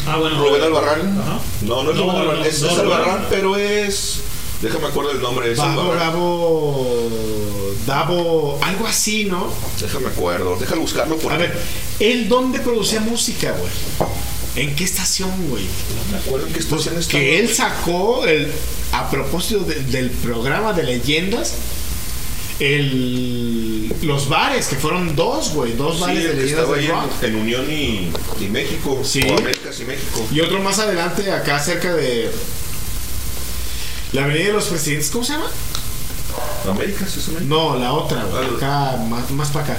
Ah, 0.06 0.16
bueno. 0.16 0.38
Rubén 0.38 0.62
Albarrán. 0.62 1.18
Ajá. 1.18 1.38
No, 1.62 1.82
no 1.84 1.90
es 1.92 1.96
No, 1.96 2.02
Rubén 2.02 2.16
Albarrán, 2.20 2.40
no, 2.40 2.44
es, 2.46 2.60
no, 2.60 2.68
es 2.68 2.74
no, 2.76 2.80
Albarrán, 2.82 3.26
pero 3.30 3.56
es. 3.56 4.20
Déjame 4.64 4.86
acuerdo 4.88 5.10
el 5.12 5.20
nombre. 5.20 5.52
Es 5.52 5.58
Babo, 5.58 5.80
Albarrán. 5.82 5.98
Gabo. 6.12 7.00
Davo. 7.86 8.58
Algo 8.62 8.86
así, 8.86 9.24
¿no? 9.24 9.52
Déjame 9.80 10.08
acuerdo. 10.08 10.56
Déjame 10.58 10.80
buscarlo 10.80 11.16
porque. 11.18 11.34
A 11.34 11.38
ver, 11.38 11.58
¿él 12.00 12.28
dónde 12.28 12.60
producía 12.60 13.00
música, 13.00 13.52
güey? 13.52 13.70
¿En 14.56 14.74
qué 14.76 14.84
estación, 14.84 15.30
güey? 15.48 15.64
me 16.10 16.18
acuerdo 16.18 16.46
en 16.46 16.52
qué 16.52 16.60
estación 16.60 16.96
estaba. 16.98 17.20
Que 17.20 17.38
él 17.40 17.48
sacó 17.54 18.24
el. 18.26 18.50
A 18.92 19.10
propósito 19.10 19.60
de- 19.64 19.82
del 19.84 20.10
programa 20.10 20.72
de 20.72 20.84
leyendas. 20.84 21.54
El, 22.60 23.92
los 24.02 24.28
bares, 24.28 24.68
que 24.68 24.76
fueron 24.76 25.16
dos, 25.16 25.52
güey. 25.54 25.72
Dos 25.72 25.96
Sí, 25.96 26.00
bares 26.02 26.22
de 26.24 26.34
leyendas 26.34 26.64
estaba 26.78 27.02
rock. 27.02 27.12
en, 27.22 27.28
en 27.30 27.36
Unión 27.40 27.70
y, 27.70 28.10
y 28.40 28.48
México. 28.48 29.00
Sí. 29.04 29.22
O 29.28 29.36
Américas 29.38 29.78
y 29.80 29.84
México. 29.84 30.24
Y 30.32 30.40
otro 30.40 30.60
más 30.60 30.78
adelante, 30.78 31.30
acá 31.32 31.58
cerca 31.58 31.92
de. 31.94 32.30
La 34.14 34.24
Avenida 34.24 34.46
de 34.46 34.52
los 34.54 34.64
Presidentes, 34.66 35.10
¿cómo 35.10 35.24
se 35.24 35.32
llama? 35.32 35.46
Américas, 36.70 37.16
eso 37.16 37.32
me- 37.32 37.40
No, 37.42 37.76
la 37.78 37.92
otra, 37.92 38.24
güey. 38.24 38.56
Acá, 38.56 38.96
más, 39.08 39.30
más 39.30 39.48
para 39.50 39.64
acá. 39.66 39.78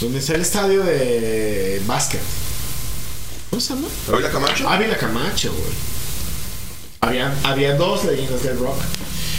Donde 0.00 0.18
está 0.18 0.34
el 0.34 0.42
estadio 0.42 0.82
de 0.82 1.80
básquet. 1.86 2.20
¿Cómo 3.50 3.60
se 3.62 3.74
llama? 3.74 3.88
¿Ávila 4.12 4.30
Camacho? 4.30 4.68
Ávila 4.68 4.98
Camacho, 4.98 5.52
güey. 5.52 5.72
Había, 7.00 7.34
había 7.44 7.74
dos 7.76 8.04
leyendas 8.04 8.42
del 8.42 8.58
rock. 8.58 8.76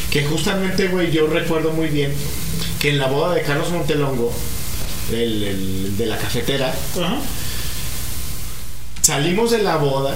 Que 0.10 0.24
justamente, 0.26 0.88
güey, 0.88 1.12
yo 1.12 1.28
recuerdo 1.28 1.72
muy 1.72 1.90
bien 1.90 2.14
que 2.80 2.90
en 2.92 2.98
la 2.98 3.08
boda 3.08 3.36
de 3.36 3.42
Carlos 3.42 3.70
Montelongo, 3.72 4.32
el, 5.12 5.44
el 5.44 5.98
de 5.98 6.06
la 6.06 6.18
cafetera, 6.18 6.74
Ajá. 6.96 7.18
salimos 9.02 9.52
de 9.52 9.60
la 9.60 9.76
boda 9.76 10.16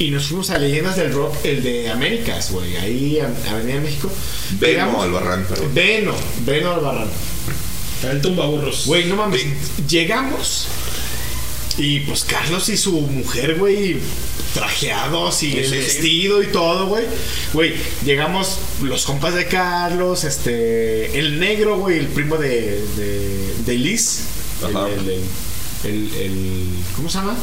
y 0.00 0.10
nos 0.10 0.26
fuimos 0.26 0.50
a 0.50 0.58
Leyendas 0.58 0.96
del 0.96 1.12
Rock, 1.12 1.36
el 1.44 1.62
de 1.62 1.88
Américas, 1.90 2.50
güey, 2.50 2.74
ahí 2.76 3.18
en 3.18 3.36
Avenida 3.48 3.80
México. 3.80 4.10
Beno 4.58 4.72
Llegamos- 4.72 5.04
Albarrán, 5.04 5.44
perdón. 5.44 5.74
Beno, 5.74 6.14
Beno 6.44 6.72
Albarrán. 6.72 7.08
El 8.10 8.20
tumbaburros. 8.22 8.86
Güey, 8.86 9.04
no 9.04 9.16
mames. 9.16 9.44
Llegamos 9.88 10.66
y 11.76 12.00
pues 12.00 12.24
Carlos 12.24 12.68
y 12.70 12.76
su 12.78 12.92
mujer, 12.92 13.56
güey, 13.58 13.98
trajeados 14.54 15.42
y 15.42 15.52
Sí, 15.52 15.58
el 15.58 15.64
sí, 15.64 15.70
sí. 15.70 15.76
vestido 15.76 16.42
y 16.42 16.46
todo, 16.46 16.86
güey. 16.86 17.04
Güey, 17.52 17.74
llegamos 18.04 18.58
los 18.82 19.04
compas 19.04 19.34
de 19.34 19.46
Carlos, 19.46 20.24
este, 20.24 21.18
el 21.18 21.38
negro, 21.38 21.78
güey, 21.78 21.98
el 21.98 22.06
primo 22.08 22.36
de, 22.38 22.82
de, 22.96 23.54
de 23.66 23.74
Liz. 23.78 24.22
El, 24.66 24.76
Ajá. 24.76 24.88
el, 24.88 25.08
el, 25.10 25.22
el- 25.84 26.14
el- 26.20 26.68
¿Cómo 26.96 27.08
se 27.10 27.18
llama? 27.18 27.36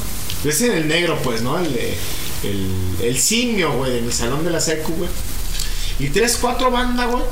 Ese 0.44 0.68
es 0.68 0.74
el 0.74 0.88
negro, 0.88 1.20
pues, 1.24 1.42
¿no? 1.42 1.58
El, 1.60 1.74
de- 1.74 1.98
el, 2.44 2.68
el 3.02 3.18
simio, 3.20 3.74
güey, 3.74 3.98
en 3.98 4.06
el 4.06 4.14
salón 4.14 4.44
de 4.46 4.52
la 4.52 4.60
secu, 4.62 4.94
güey. 4.94 5.10
Y 6.00 6.10
tres, 6.10 6.38
cuatro 6.40 6.70
bandas, 6.72 7.10
güey. 7.12 7.24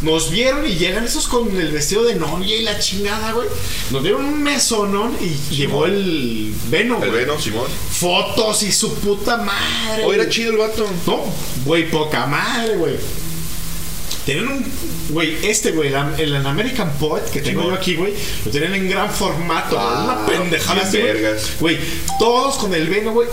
Nos 0.00 0.30
vieron 0.32 0.66
y 0.66 0.74
llegan 0.74 1.04
esos 1.04 1.28
con 1.28 1.48
el 1.56 1.70
vestido 1.70 2.02
de 2.02 2.16
novia 2.16 2.56
y 2.56 2.62
la 2.62 2.76
chingada, 2.78 3.32
güey. 3.32 3.46
Nos 3.92 4.02
dieron 4.02 4.24
un 4.24 4.42
mesonón 4.42 5.16
y 5.20 5.54
llegó 5.54 5.86
el 5.86 6.52
Veno, 6.68 7.00
El 7.02 7.10
güey. 7.10 7.24
Beno, 7.24 7.40
Simón. 7.40 7.66
Fotos 8.00 8.64
y 8.64 8.72
su 8.72 8.94
puta 8.96 9.36
madre. 9.36 10.04
Oh, 10.04 10.12
era 10.12 10.28
chido 10.28 10.50
el 10.52 10.58
vato. 10.58 10.88
No, 11.06 11.20
güey, 11.64 11.88
poca 11.88 12.26
madre, 12.26 12.76
güey. 12.76 12.94
Tienen 14.24 14.48
un. 14.48 14.64
Güey, 15.10 15.36
este, 15.46 15.72
güey, 15.72 15.88
el, 15.92 16.20
el 16.20 16.46
American 16.46 16.92
Poet 16.92 17.24
que 17.32 17.40
tengo 17.40 17.64
yo 17.64 17.74
aquí, 17.74 17.96
güey, 17.96 18.14
lo 18.44 18.50
tienen 18.50 18.72
en 18.74 18.88
gran 18.88 19.10
formato, 19.10 19.74
güey, 19.76 19.86
Ah, 19.88 20.02
Una 20.04 20.26
pendejada 20.26 20.82
así, 20.82 20.98
güey. 21.58 21.78
todos 22.18 22.56
con 22.56 22.72
el 22.72 22.88
veno, 22.88 23.12
güey. 23.12 23.28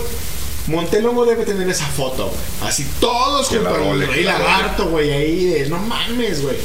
Montelongo 0.66 1.24
debe 1.24 1.44
tener 1.44 1.68
esa 1.68 1.86
foto, 1.86 2.26
güey. 2.26 2.68
Así, 2.70 2.86
todos 3.00 3.48
con 3.48 3.58
el 4.02 4.06
rey 4.08 4.24
lagarto, 4.24 4.88
güey, 4.88 5.10
ahí 5.12 5.44
de. 5.46 5.68
No 5.68 5.78
mames, 5.78 6.42
güey. 6.42 6.56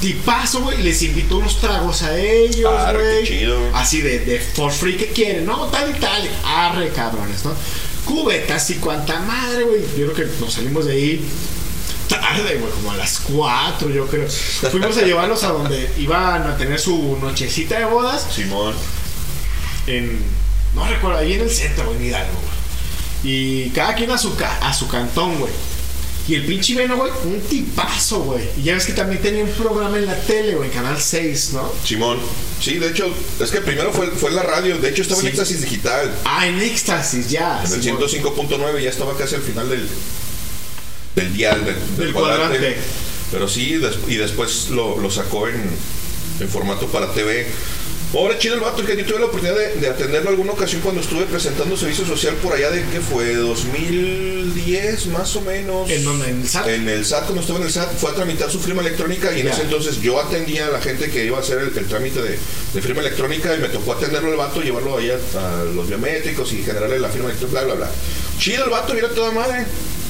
Tipazo, 0.00 0.60
güey. 0.62 0.82
Les 0.82 1.02
invitó 1.02 1.38
unos 1.38 1.60
tragos 1.60 2.02
a 2.02 2.18
ellos, 2.18 2.72
güey. 2.92 3.22
Así 3.74 4.00
de, 4.02 4.18
de 4.20 4.40
for 4.40 4.72
free 4.72 4.96
que 4.96 5.08
quieren, 5.08 5.46
¿no? 5.46 5.66
Tal 5.68 5.90
y 5.90 6.00
tal. 6.00 6.28
Arre, 6.44 6.88
cabrones, 6.90 7.44
¿no? 7.44 7.54
Cubetas 8.04 8.68
y 8.70 8.74
cuanta 8.74 9.20
madre, 9.20 9.64
güey. 9.64 9.80
Yo 9.96 10.12
creo 10.12 10.28
que 10.28 10.40
nos 10.40 10.52
salimos 10.54 10.86
de 10.86 10.92
ahí 10.92 11.24
tarde, 12.20 12.56
güey, 12.56 12.72
como 12.72 12.92
a 12.92 12.96
las 12.96 13.20
4, 13.20 13.90
yo 13.90 14.06
creo. 14.06 14.28
Fuimos 14.70 14.96
a 14.96 15.02
llevarlos 15.02 15.42
a 15.44 15.48
donde 15.48 15.90
iban 15.98 16.42
a 16.46 16.56
tener 16.56 16.78
su 16.78 17.18
nochecita 17.20 17.78
de 17.78 17.84
bodas. 17.86 18.26
Simón. 18.34 18.74
En. 19.86 20.18
No 20.74 20.88
recuerdo, 20.88 21.18
ahí 21.18 21.34
en 21.34 21.40
el 21.42 21.50
centro, 21.50 21.84
güey, 21.86 21.96
en 21.98 22.04
Hidalgo, 22.06 22.32
güey. 22.32 22.52
Y 23.24 23.70
cada 23.70 23.94
quien 23.94 24.10
a 24.10 24.18
su, 24.18 24.34
ca- 24.36 24.58
a 24.62 24.72
su 24.72 24.88
cantón, 24.88 25.38
güey. 25.38 25.52
Y 26.28 26.34
el 26.36 26.46
pinche 26.46 26.74
Veno, 26.76 26.96
güey, 26.96 27.10
un 27.24 27.40
tipazo, 27.40 28.20
güey. 28.20 28.44
Y 28.56 28.62
ya 28.62 28.74
ves 28.74 28.86
que 28.86 28.92
también 28.92 29.20
tenía 29.20 29.42
un 29.44 29.50
programa 29.50 29.98
en 29.98 30.06
la 30.06 30.14
tele, 30.20 30.54
güey, 30.54 30.68
en 30.70 30.74
Canal 30.74 31.00
6, 31.00 31.50
¿no? 31.52 31.70
Simón. 31.84 32.18
Sí, 32.60 32.78
de 32.78 32.88
hecho, 32.90 33.12
es 33.40 33.50
que 33.50 33.60
primero 33.60 33.92
fue, 33.92 34.06
fue 34.12 34.30
en 34.30 34.36
la 34.36 34.44
radio. 34.44 34.78
De 34.78 34.88
hecho, 34.88 35.02
estaba 35.02 35.20
Sí. 35.20 35.26
en 35.26 35.32
Éxtasis 35.32 35.60
Digital. 35.62 36.14
Ah, 36.24 36.46
en 36.46 36.60
Éxtasis, 36.62 37.28
ya. 37.28 37.60
En 37.66 37.72
el 37.72 37.82
Simón. 37.82 38.00
105.9 38.08 38.80
ya 38.82 38.90
estaba 38.90 39.16
casi 39.18 39.34
al 39.34 39.42
final 39.42 39.68
del, 39.68 39.88
del 41.16 41.32
dial, 41.34 41.64
del, 41.64 41.96
Del 41.96 42.12
cuadrante. 42.12 42.76
Pero 43.30 43.48
sí, 43.48 43.76
des- 43.78 43.98
y 44.08 44.16
después 44.16 44.68
lo, 44.70 44.98
lo 44.98 45.10
sacó 45.10 45.48
en, 45.48 45.62
en 46.40 46.48
formato 46.48 46.86
para 46.88 47.12
TV. 47.12 47.46
Ahora 48.14 48.38
chido 48.38 48.54
el 48.56 48.60
vato, 48.60 48.84
que 48.84 48.94
yo 48.94 49.06
tuve 49.06 49.20
la 49.20 49.24
oportunidad 49.26 49.56
de, 49.56 49.76
de 49.76 49.88
atenderlo 49.88 50.28
alguna 50.28 50.52
ocasión 50.52 50.82
cuando 50.82 51.00
estuve 51.00 51.24
presentando 51.24 51.74
servicio 51.78 52.04
social 52.04 52.34
por 52.42 52.52
allá 52.52 52.70
de 52.70 52.84
que 52.90 53.00
fue 53.00 53.34
2010 53.34 55.06
más 55.06 55.34
o 55.36 55.40
menos. 55.40 55.90
¿En 55.90 56.04
dónde? 56.04 56.28
¿En 56.28 56.40
el 56.42 56.48
SAT? 56.48 56.66
En 56.68 56.88
el 56.90 57.06
SAT, 57.06 57.22
cuando 57.24 57.40
estuve 57.40 57.56
en 57.58 57.62
el 57.64 57.72
SAT, 57.72 57.96
fue 57.96 58.10
a 58.10 58.14
tramitar 58.14 58.50
su 58.50 58.60
firma 58.60 58.82
electrónica 58.82 59.32
y 59.32 59.40
en 59.40 59.46
Ya. 59.46 59.52
ese 59.52 59.62
entonces 59.62 60.00
yo 60.02 60.20
atendía 60.20 60.66
a 60.66 60.70
la 60.70 60.80
gente 60.82 61.10
que 61.10 61.24
iba 61.24 61.38
a 61.38 61.40
hacer 61.40 61.58
el, 61.58 61.76
el 61.76 61.86
trámite 61.86 62.20
de, 62.20 62.38
de 62.74 62.82
firma 62.82 63.00
electrónica 63.00 63.54
y 63.54 63.60
me 63.60 63.68
tocó 63.70 63.92
atenderlo 63.94 64.30
al 64.30 64.36
vato, 64.36 64.60
llevarlo 64.60 64.98
ahí 64.98 65.10
a, 65.10 65.64
los 65.74 65.88
biométricos 65.88 66.52
y 66.52 66.62
generarle 66.62 66.98
la 66.98 67.08
firma 67.08 67.28
electrónica, 67.30 67.62
bla, 67.62 67.74
bla, 67.74 67.86
bla. 67.86 67.90
Chido 68.38 68.64
el 68.64 68.70
vato, 68.70 68.92
mira 68.92 69.08
toda 69.08 69.30
madre. 69.30 69.64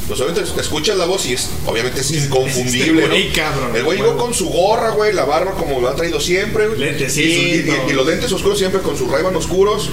Pues 0.08 0.20
obviamente 0.20 0.60
escuchas 0.60 0.97
la 0.97 1.06
voz 1.06 1.24
y 1.26 1.34
es, 1.34 1.48
obviamente 1.64 2.00
es 2.00 2.10
inconfundible, 2.10 3.02
Este 3.05 3.06
güey, 3.06 3.28
¿no? 3.70 3.76
el 3.76 3.84
güey 3.84 3.98
llegó 3.98 4.16
con 4.18 4.34
su 4.34 4.48
gorra, 4.48 4.90
güey, 4.90 5.12
la 5.12 5.24
barba 5.24 5.52
como 5.52 5.81
lo 5.81 5.89
ha 5.89 5.94
traído 5.97 6.20
siempre. 6.20 6.66
güey. 6.68 6.78
Lentecito. 6.81 7.72
Y, 7.72 7.89
y- 7.89 7.90
y 7.90 7.92
los 7.94 8.06
lentes 8.06 8.31
oscuros 8.32 8.58
siempre 8.58 8.81
con 8.82 8.97
sus 8.98 9.10
rayban 9.10 9.34
oscuros. 9.36 9.89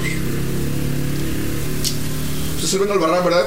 Usted 2.55 2.67
se 2.67 2.77
ven 2.77 2.91
al 2.91 2.99
barran, 2.99 3.23
¿verdad? 3.23 3.45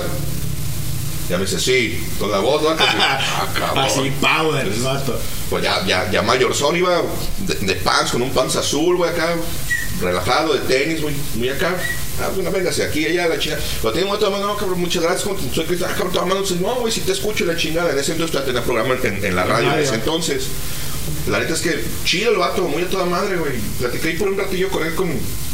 Ya 1.28 1.38
me 1.38 1.44
dice, 1.44 1.60
sí, 1.60 2.02
con 2.18 2.30
la 2.30 2.38
voz, 2.40 2.62
así, 2.66 2.84
ah. 2.98 3.72
Así, 3.84 4.12
power, 4.20 4.66
el 4.66 4.80
vato. 4.80 5.18
Pues 5.50 5.62
ya, 5.62 5.84
ya, 5.86 6.10
ya 6.10 6.22
mayor 6.22 6.54
son 6.54 6.76
iba 6.76 7.02
de, 7.46 7.54
de 7.54 7.74
pants, 7.76 8.12
con 8.12 8.22
un 8.22 8.30
pants 8.30 8.56
azul, 8.56 8.96
güey, 8.96 9.10
acá, 9.10 9.34
relajado, 10.00 10.54
de 10.54 10.60
tenis, 10.60 11.00
muy, 11.02 11.14
muy 11.34 11.48
acá. 11.50 11.74
Ah, 12.22 12.30
bueno, 12.34 12.50
véngase, 12.50 12.84
aquí, 12.84 13.04
allá, 13.06 13.28
la 13.28 13.38
chingada. 13.38 13.60
Lo 13.82 13.92
tengo 13.92 14.18
tomando, 14.18 14.46
no, 14.46 14.56
cabrón, 14.56 14.80
muchas 14.80 15.02
gracias. 15.02 15.24
¿cómo 15.24 15.36
te- 15.36 15.54
Soy 15.54 15.64
Cristian, 15.64 15.90
ah, 15.92 15.94
cabrón, 15.96 16.12
tomando, 16.12 16.44
no, 16.60 16.74
güey, 16.76 16.92
si 16.92 17.00
te 17.00 17.12
escucho 17.12 17.44
la 17.44 17.56
chingada. 17.56 17.90
En 17.92 17.98
ese 17.98 18.12
entonces 18.12 18.44
tenía 18.44 18.62
programa 18.62 18.96
en, 19.02 19.24
en 19.24 19.36
la 19.36 19.44
radio, 19.44 19.72
en 19.74 19.78
ese 19.80 19.94
entonces. 19.96 20.46
La 21.28 21.38
neta 21.40 21.54
es 21.54 21.60
que 21.60 21.82
chido 22.04 22.30
el 22.32 22.38
vato, 22.38 22.62
muy 22.62 22.82
a 22.82 22.88
toda 22.88 23.04
madre, 23.06 23.36
güey. 23.36 23.52
Platiqué 23.78 24.08
ahí 24.10 24.16
por 24.16 24.28
un 24.28 24.38
ratillo 24.38 24.68
con 24.70 24.84
él 24.86 24.94
con, 24.94 25.08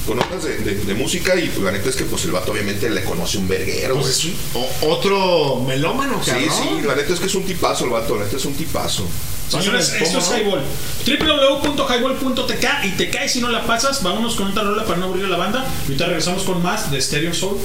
con 0.09 0.19
otras 0.19 0.43
de, 0.43 0.59
de- 0.59 0.75
de 0.85 0.95
música 0.95 1.37
y 1.37 1.47
pues, 1.49 1.61
la 1.61 1.71
neta 1.71 1.89
es 1.91 1.95
que 1.97 2.05
pues 2.05 2.25
el 2.25 2.33
vato 2.33 2.51
obviamente 2.53 2.89
le 2.91 3.05
conoce 3.05 3.39
un 3.39 3.47
verguero. 3.47 3.95
Pues 3.97 4.09
es 4.19 4.25
un- 4.25 4.35
o- 4.55 4.71
otro 4.93 5.57
melómano, 5.67 6.21
Sí, 6.25 6.31
cabrón. 6.31 6.49
sí, 6.51 6.87
la 6.87 6.95
neta 6.97 7.13
es 7.15 7.21
que 7.21 7.27
es 7.27 7.35
un 7.35 7.45
tipazo 7.45 7.85
el 7.85 7.91
vato, 7.91 8.17
la 8.17 8.25
neta 8.25 8.37
es 8.39 8.45
un 8.45 8.55
tipazo. 8.55 9.07
Señores, 9.49 9.93
esto 10.01 10.19
es 10.19 10.29
Highball. 10.31 10.61
www.highball.tk 11.07 12.85
y 12.85 12.91
te 12.97 13.11
cae 13.11 13.29
si 13.29 13.41
no 13.41 13.49
la 13.51 13.65
pasas. 13.67 14.03
Vámonos 14.03 14.35
con 14.37 14.49
otra 14.49 14.63
rola 14.63 14.85
para 14.85 14.99
no 14.99 15.05
aburrir 15.07 15.25
a 15.27 15.29
la 15.29 15.37
banda. 15.39 15.65
Y 15.85 15.93
ahorita 15.93 16.07
regresamos 16.07 16.43
con 16.43 16.63
más 16.63 16.91
de 16.91 17.01
Stereo 17.01 17.33
Soul. 17.35 17.57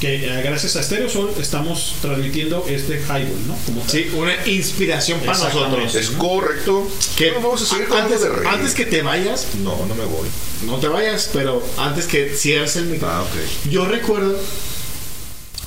Que 0.00 0.14
eh, 0.26 0.42
gracias 0.44 0.76
a 0.76 0.82
Stereo 0.82 1.08
Soul 1.08 1.30
estamos 1.40 1.94
transmitiendo 2.00 2.64
este 2.68 2.98
Highball, 3.00 3.46
¿no? 3.48 3.56
Como 3.66 3.80
tal. 3.80 3.90
Sí, 3.90 4.10
una 4.14 4.46
inspiración 4.46 5.18
para 5.20 5.36
nosotros. 5.38 5.94
Es 5.96 6.10
correcto. 6.10 6.86
Que 7.16 7.32
vamos 7.32 7.62
a 7.62 7.66
seguir 7.66 7.88
con 7.88 7.98
antes, 8.02 8.20
de 8.22 8.28
antes 8.48 8.74
que 8.74 8.86
te 8.86 9.02
vayas, 9.02 9.46
No, 9.64 9.76
no 9.86 9.94
me 9.96 10.04
voy. 10.04 10.28
no 10.66 10.76
te 10.76 10.86
vayas, 10.86 11.30
pero 11.32 11.60
antes 11.78 12.06
que 12.06 12.32
cierres 12.34 12.76
el 12.76 12.84
micrófono. 12.86 13.20
Ah, 13.20 13.22
ok. 13.22 13.70
Yo 13.70 13.86
recuerdo 13.86 14.38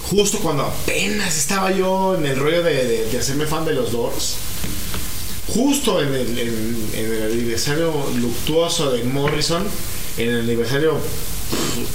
justo 0.09 0.39
cuando 0.39 0.63
apenas 0.63 1.37
estaba 1.37 1.71
yo 1.71 2.15
en 2.17 2.25
el 2.25 2.37
rollo 2.37 2.63
de, 2.63 2.73
de- 2.85 3.05
de 3.11 3.17
hacerme 3.19 3.45
fan 3.47 3.65
de 3.65 3.73
los 3.73 3.91
Doors. 3.91 4.35
Justo 5.53 6.01
en 6.01 6.13
el, 6.13 6.39
en- 6.39 6.89
en 6.93 7.11
el 7.13 7.31
aniversario 7.33 7.93
luctuoso 8.17 8.91
de 8.91 9.03
Morrison, 9.03 9.63
en 10.17 10.29
el 10.29 10.39
aniversario, 10.41 10.97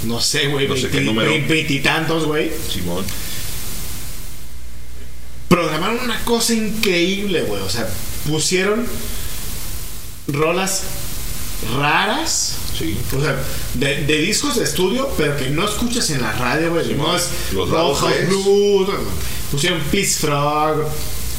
no 0.03 0.19
sé, 0.19 0.47
güey, 0.47 0.67
No 0.67 0.75
sé 0.75 0.89
qué 0.89 1.01
güey. 2.25 2.51
Simón. 2.71 3.05
programaron 5.47 5.99
una 6.03 6.23
cosa 6.23 6.53
increíble, 6.53 7.41
güey. 7.43 7.61
O 7.61 7.69
sea, 7.69 7.87
pusieron 8.27 8.85
rolas 10.27 10.83
raras. 11.77 12.55
Sí. 12.77 12.97
O 13.17 13.21
sea, 13.21 13.35
de, 13.75 14.05
de 14.05 14.17
discos 14.19 14.57
de 14.57 14.63
estudio, 14.63 15.09
pero 15.17 15.35
que 15.37 15.49
no 15.49 15.67
escuchas 15.67 16.09
en 16.11 16.21
la 16.21 16.31
radio, 16.33 16.71
güey. 16.71 16.93
No 16.93 17.15
es 17.15 17.29
Los 17.53 17.69
Rojo 17.69 18.07
Bs. 18.07 18.27
Blues. 18.27 18.89
Pusieron 19.51 19.79
Peace 19.91 20.19
Frog, 20.19 20.85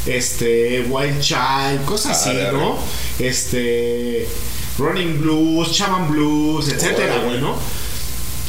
este, 0.06 0.86
Wild 0.88 1.20
Child, 1.20 1.84
cosas 1.84 2.18
así, 2.18 2.30
Arre, 2.30 2.48
arre. 2.48 2.58
¿no? 2.58 2.78
Este, 3.18 4.26
Running 4.78 5.20
Blues, 5.20 5.72
Chaman 5.72 6.10
Blues, 6.10 6.68
etcétera, 6.68 7.18
güey, 7.24 7.40
¿no? 7.40 7.56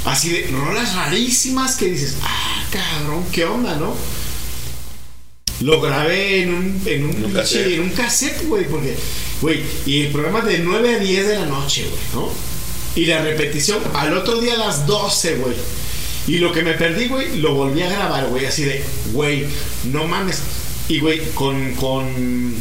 Así 0.05 0.29
de 0.29 0.47
rolas 0.47 0.95
rarísimas 0.95 1.75
que 1.75 1.87
dices, 1.87 2.15
ah, 2.23 2.63
cabrón, 2.71 3.25
¿qué 3.31 3.45
onda, 3.45 3.75
no? 3.75 3.95
Lo 5.61 5.81
grabé 5.81 6.43
en 6.43 6.53
un, 6.53 6.81
en 6.85 7.05
un, 7.05 7.25
un 7.25 7.33
cassette. 7.33 7.73
en 7.73 7.81
un 7.81 7.89
cassette, 7.89 8.47
güey, 8.47 8.65
porque, 8.65 8.95
güey, 9.41 9.61
y 9.85 10.03
el 10.03 10.11
programa 10.11 10.41
de 10.41 10.59
9 10.59 10.95
a 10.95 10.99
10 10.99 11.27
de 11.27 11.35
la 11.35 11.45
noche, 11.45 11.83
güey, 11.83 12.01
¿no? 12.13 12.31
Y 12.95 13.05
la 13.05 13.21
repetición 13.21 13.79
al 13.93 14.17
otro 14.17 14.39
día 14.39 14.53
a 14.53 14.57
las 14.57 14.87
12, 14.87 15.35
güey. 15.35 15.55
Y 16.27 16.37
lo 16.37 16.51
que 16.53 16.63
me 16.63 16.73
perdí, 16.73 17.07
güey, 17.07 17.39
lo 17.39 17.55
volví 17.55 17.81
a 17.81 17.89
grabar, 17.89 18.27
güey, 18.27 18.45
así 18.45 18.63
de, 18.63 18.83
güey, 19.11 19.45
no 19.85 20.05
mames. 20.07 20.41
Y, 20.87 20.99
güey, 20.99 21.21
con, 21.33 21.73
con, 21.75 22.55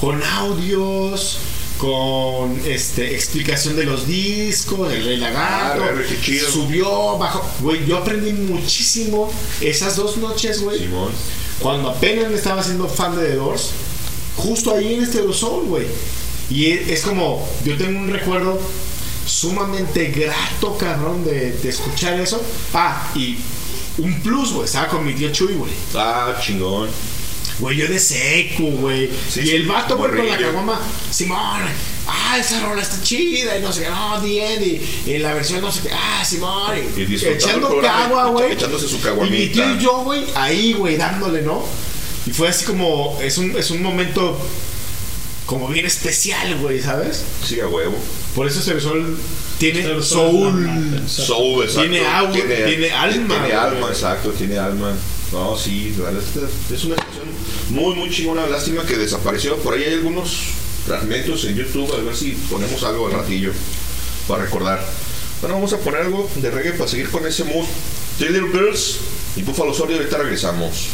con 0.00 0.22
audios, 0.22 1.38
con 1.78 2.60
este, 2.66 3.14
explicación 3.14 3.76
de 3.76 3.84
los 3.84 4.06
discos, 4.06 4.92
el 4.92 5.04
Rey 5.04 5.16
Lagarto, 5.18 5.82
Ah, 5.84 6.50
subió, 6.50 7.18
bajó. 7.18 7.44
Güey, 7.60 7.86
yo 7.86 7.98
aprendí 7.98 8.32
muchísimo 8.32 9.30
esas 9.60 9.96
dos 9.96 10.16
noches, 10.16 10.62
güey. 10.62 10.78
Simón. 10.78 11.10
Cuando 11.60 11.90
apenas 11.90 12.30
me 12.30 12.36
estaba 12.36 12.60
haciendo 12.60 12.88
fan 12.88 13.16
de 13.16 13.26
The 13.26 13.34
Doors, 13.34 13.70
justo 14.36 14.74
ahí 14.74 14.94
en 14.94 15.02
este 15.02 15.20
Soul, 15.32 15.66
güey. 15.66 15.86
Y 16.50 16.66
es, 16.70 16.88
es 16.88 17.02
como, 17.02 17.46
yo 17.64 17.76
tengo 17.76 17.98
un 17.98 18.10
recuerdo 18.10 18.58
sumamente 19.26 20.06
grato, 20.06 20.76
cabrón, 20.78 21.24
de, 21.24 21.52
de 21.52 21.68
escuchar 21.68 22.18
eso. 22.20 22.40
Ah, 22.72 23.10
y 23.14 23.36
un 23.98 24.20
plus, 24.22 24.52
güey, 24.52 24.66
estaba 24.66 24.88
con 24.88 25.04
mi 25.04 25.14
tío 25.14 25.30
Chuy, 25.32 25.54
güey. 25.54 25.72
Ah, 25.94 26.36
chingón. 26.40 26.88
Güey, 27.58 27.76
yo 27.78 27.88
de 27.88 27.98
seco, 27.98 28.64
güey. 28.64 29.08
Sí, 29.30 29.40
y 29.44 29.50
el 29.50 29.66
vato, 29.66 29.96
güey, 29.96 30.14
con 30.14 30.28
la 30.28 30.36
caguama, 30.36 30.80
Simón, 31.10 31.62
ah, 32.06 32.36
esa 32.38 32.60
rola 32.60 32.82
está 32.82 33.02
chida, 33.02 33.56
y 33.56 33.62
no 33.62 33.72
sé 33.72 33.84
qué, 33.84 33.88
no, 33.88 34.20
bien, 34.20 34.62
y, 34.62 35.10
y 35.10 35.18
la 35.18 35.32
versión 35.32 35.62
no 35.62 35.72
sé 35.72 35.80
qué, 35.80 35.90
ah, 35.92 36.22
Simón, 36.22 36.76
y, 36.96 37.00
Y 37.02 37.14
echando 37.14 37.80
cagua, 37.80 38.26
güey. 38.28 38.52
echándose 38.52 38.86
su 38.86 38.96
Y 38.96 38.98
mi 38.98 39.04
caguamita. 39.04 39.52
tío 39.52 39.74
y 39.74 39.78
yo, 39.78 39.92
güey, 40.04 40.24
ahí, 40.34 40.72
güey, 40.74 40.96
dándole, 40.96 41.40
¿no? 41.42 41.64
Y 42.26 42.30
fue 42.30 42.48
así 42.48 42.66
como, 42.66 43.18
es 43.22 43.38
un, 43.38 43.56
es 43.56 43.70
un 43.70 43.82
momento 43.82 44.38
como 45.46 45.68
bien 45.68 45.86
especial, 45.86 46.58
güey, 46.58 46.82
¿sabes? 46.82 47.24
Sí, 47.42 47.58
a 47.60 47.68
huevo. 47.68 47.96
Por 48.36 48.46
eso 48.46 48.60
se 48.60 48.78
Sol 48.78 49.16
tiene 49.58 50.02
soul. 50.02 50.68
Exacto. 50.92 51.08
Soul, 51.08 51.64
exacto. 51.64 51.88
Tiene 51.88 52.06
agua, 52.06 52.32
tiene 52.32 52.90
alma, 52.90 53.34
Tiene 53.34 53.54
alma, 53.54 53.88
exacto, 53.88 54.30
tiene 54.32 54.58
alma. 54.58 54.92
No, 55.32 55.56
sí, 55.56 55.94
la 55.98 56.10
verdad 56.10 56.22
es 56.70 56.84
una 56.84 56.96
canción 56.96 57.24
muy, 57.70 57.94
muy 57.94 58.10
chingona. 58.10 58.46
Lástima 58.46 58.84
que 58.84 58.98
desapareció. 58.98 59.56
Por 59.56 59.72
ahí 59.72 59.84
hay 59.84 59.94
algunos 59.94 60.36
fragmentos 60.86 61.46
en 61.46 61.56
YouTube. 61.56 61.90
A 61.94 62.02
ver 62.02 62.14
si 62.14 62.32
ponemos 62.50 62.84
algo 62.84 63.06
al 63.06 63.14
ratillo 63.14 63.52
para 64.28 64.44
recordar. 64.44 64.86
Bueno, 65.40 65.54
vamos 65.54 65.72
a 65.72 65.78
poner 65.78 66.02
algo 66.02 66.30
de 66.36 66.50
reggae 66.50 66.72
para 66.72 66.90
seguir 66.90 67.08
con 67.10 67.26
ese 67.26 67.44
mood. 67.44 67.64
Little 68.20 68.50
Girls 68.52 68.98
y 69.36 69.42
Buffalo 69.44 69.72
Soldier. 69.72 69.98
Ahorita 70.00 70.18
regresamos. 70.18 70.88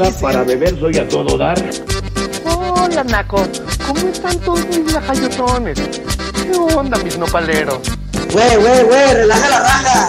Para 0.00 0.10
nada, 0.10 0.20
para 0.20 0.44
beber 0.44 0.78
soy 0.78 0.98
a 0.98 1.08
todo 1.08 1.36
dar. 1.36 1.58
Hola, 2.44 3.02
Naco. 3.04 3.42
¿Cómo 3.86 4.08
están 4.08 4.38
todos 4.40 4.66
mis 4.68 4.92
lajayotones? 4.92 5.78
¿Qué 5.78 6.52
onda, 6.74 6.98
mis 6.98 7.16
nopaleros? 7.18 7.78
Güey, 8.32 8.56
güey, 8.56 8.84
güey, 8.84 9.14
relaja 9.14 9.50
la 9.50 9.60
raja. 9.60 10.08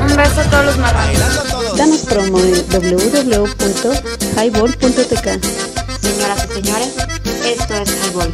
Un 0.00 0.16
beso 0.16 0.40
a 0.40 0.44
todos 0.44 0.64
los 0.66 0.78
marranos. 0.78 1.76
Danos 1.76 2.02
promo 2.02 2.38
en 2.38 2.64
www.highball.tk. 2.70 5.26
Señoras 6.00 6.46
y 6.48 6.52
señores, 6.54 6.94
esto 7.44 7.74
es 7.74 7.90
Highball. 8.06 8.30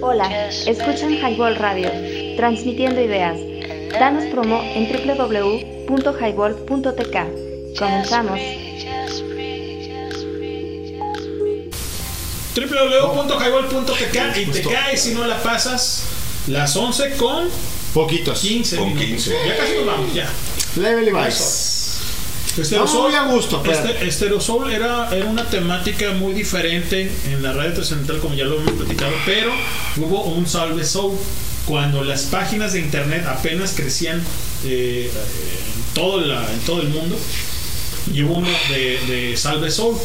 Hola, 0.00 0.48
escuchan 0.48 1.12
Highball 1.12 1.56
Radio, 1.56 1.90
transmitiendo 2.36 3.00
ideas. 3.00 3.36
Danos 3.98 4.24
promo 4.26 4.62
en 4.62 4.88
www.highball.tk. 4.88 7.16
Comenzamos. 7.76 8.38
www.highball.tk 12.54 14.36
y 14.36 14.46
te 14.46 14.62
caes 14.62 15.02
si 15.02 15.14
no 15.14 15.26
la 15.26 15.42
pasas 15.42 16.04
las 16.46 16.76
11 16.76 17.16
con 17.16 17.48
Poquitos. 17.92 18.38
15 18.40 18.76
Con 18.76 18.94
minutos. 18.94 19.24
15. 19.24 19.36
Ya 19.46 19.56
casi 19.56 19.74
nos 19.74 19.86
vamos, 19.86 20.14
ya. 20.14 20.30
Level 20.76 21.08
Estamos 22.56 22.94
muy 22.94 23.14
a 23.14 23.24
gusto, 23.24 23.62
este, 23.64 24.08
Estéreo 24.08 24.40
Soul 24.40 24.72
era, 24.72 25.14
era 25.14 25.26
una 25.26 25.44
temática 25.44 26.12
muy 26.12 26.32
diferente 26.34 27.10
en 27.26 27.42
la 27.42 27.52
radio 27.52 27.84
central, 27.84 28.18
como 28.18 28.34
ya 28.34 28.44
lo 28.44 28.56
hemos 28.56 28.72
platicado, 28.72 29.12
pero 29.24 29.52
hubo 29.96 30.24
un 30.24 30.46
Salve 30.46 30.84
Soul 30.84 31.16
cuando 31.68 32.02
las 32.02 32.22
páginas 32.22 32.72
de 32.72 32.80
internet 32.80 33.24
apenas 33.26 33.72
crecían 33.76 34.22
eh, 34.64 35.10
en, 35.12 35.94
todo 35.94 36.20
la- 36.22 36.50
en 36.52 36.58
todo 36.60 36.80
el 36.82 36.88
mundo 36.88 37.16
y 38.12 38.22
hubo 38.22 38.34
uno 38.38 38.48
de, 38.70 38.98
de 39.06 39.36
Salve 39.36 39.70
Soul. 39.70 39.96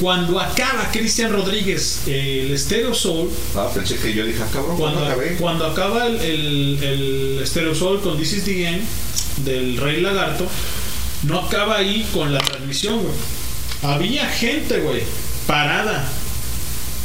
Cuando 0.00 0.38
acaba 0.38 0.90
Cristian 0.92 1.32
Rodríguez 1.32 2.02
eh, 2.06 2.46
el 2.50 2.58
Stereo 2.58 2.94
Soul, 2.94 3.30
Ah, 3.56 3.68
pensé 3.74 3.96
que 3.96 4.12
yo 4.14 4.24
dije, 4.26 4.38
ah, 4.42 4.48
cabrón, 4.52 4.76
cuando, 4.76 5.00
¿cuándo 5.00 5.12
acabé? 5.14 5.36
cuando 5.36 5.66
acaba 5.66 6.06
el, 6.06 6.20
el, 6.20 6.78
el 6.82 7.46
Stereo 7.46 7.74
Soul 7.74 8.00
con 8.02 8.18
This 8.18 8.34
is 8.34 8.44
the 8.44 8.66
End 8.68 8.82
del 9.44 9.76
Rey 9.78 10.00
Lagarto, 10.02 10.46
no 11.24 11.40
acaba 11.40 11.78
ahí 11.78 12.06
con 12.12 12.32
la 12.32 12.40
transmisión, 12.40 13.00
güey. 13.02 13.14
Había 13.94 14.26
gente, 14.28 14.80
güey, 14.80 15.02
parada 15.46 16.06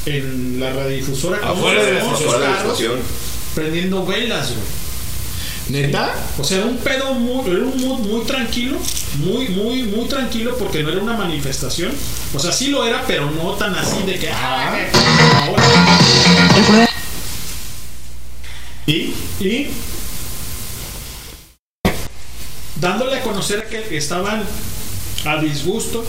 en 0.06 0.60
la 0.60 0.74
radiodifusora 0.74 1.38
Afuera 1.44 1.84
de 1.84 1.94
la 1.94 2.00
de 2.00 2.06
la 2.06 2.12
carros, 2.58 2.74
estación. 2.80 3.00
Prendiendo 3.54 4.06
velas, 4.06 4.50
güey. 4.50 4.82
¿Neta? 5.70 6.14
O 6.38 6.44
sea, 6.44 6.58
era 6.58 6.66
un 6.66 6.78
pedo 6.78 7.14
muy, 7.14 7.50
era 7.50 7.64
un 7.64 7.80
mood 7.80 8.00
muy 8.00 8.26
tranquilo, 8.26 8.78
muy, 9.18 9.48
muy, 9.50 9.84
muy 9.84 10.06
tranquilo 10.08 10.58
porque 10.58 10.84
no 10.84 10.90
era 10.90 11.02
una 11.02 11.14
manifestación. 11.14 11.92
O 12.34 12.40
sea, 12.40 12.52
sí 12.52 12.68
lo 12.68 12.86
era, 12.86 13.04
pero 13.08 13.32
no 13.32 13.54
tan 13.54 13.74
así 13.76 14.04
de 14.04 14.20
que. 14.20 14.30
ah, 14.30 14.76
ahora. 15.46 16.90
Y, 18.88 19.14
y 19.40 19.70
dándole 22.82 23.18
a 23.18 23.22
conocer 23.22 23.68
que 23.70 23.96
estaban 23.96 24.44
a 25.24 25.38
disgusto 25.38 26.04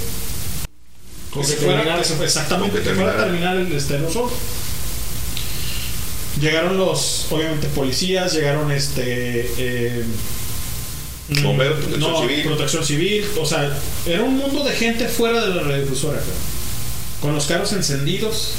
Con 1.31 1.43
que 1.43 1.49
que 1.49 1.55
se 1.55 1.65
fuera, 1.65 1.99
que 1.99 2.05
se 2.05 2.25
exactamente, 2.25 2.79
Con 2.79 2.83
que 2.83 2.89
que 2.89 2.97
fuera 2.97 3.13
a 3.13 3.25
terminar 3.25 3.57
el 3.57 3.71
estreno 3.73 4.11
solo. 4.11 4.33
Llegaron 6.41 6.79
los, 6.79 7.12
obviamente, 7.33 7.67
policías, 7.69 8.33
llegaron 8.35 8.71
este. 8.73 9.03
eh, 9.59 10.05
Bomberos, 11.43 11.79
protección 11.79 12.13
no, 12.13 12.21
civil. 12.21 12.43
protección 12.45 12.85
civil, 12.85 13.25
o 13.41 13.47
sea, 13.47 13.79
era 14.07 14.23
un 14.23 14.37
mundo 14.37 14.65
de 14.65 14.73
gente 14.73 15.09
fuera 15.09 15.41
de 15.41 15.55
la 15.55 15.63
radiodifusora, 15.63 16.19
cabrón. 16.19 16.35
con 17.21 17.35
los 17.35 17.47
carros 17.47 17.73
encendidos. 17.73 18.53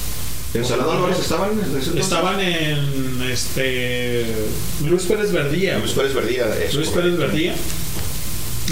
¿En 0.56 0.66
Salado 0.66 0.92
Álvarez 0.92 1.20
estaban? 1.20 1.52
en? 1.52 1.98
Estaban 1.98 2.40
en 2.40 3.22
este 3.32 4.26
Luis 4.88 5.04
Pérez 5.04 5.32
Verdía. 5.32 5.78
Luis. 5.80 5.92
Pérez 5.94 6.14
Verdía. 6.14 6.46
eso, 6.64 6.78
Luis 6.78 6.90
correcto. 6.90 7.18
Pérez 7.18 7.18
Verdía. 7.18 7.56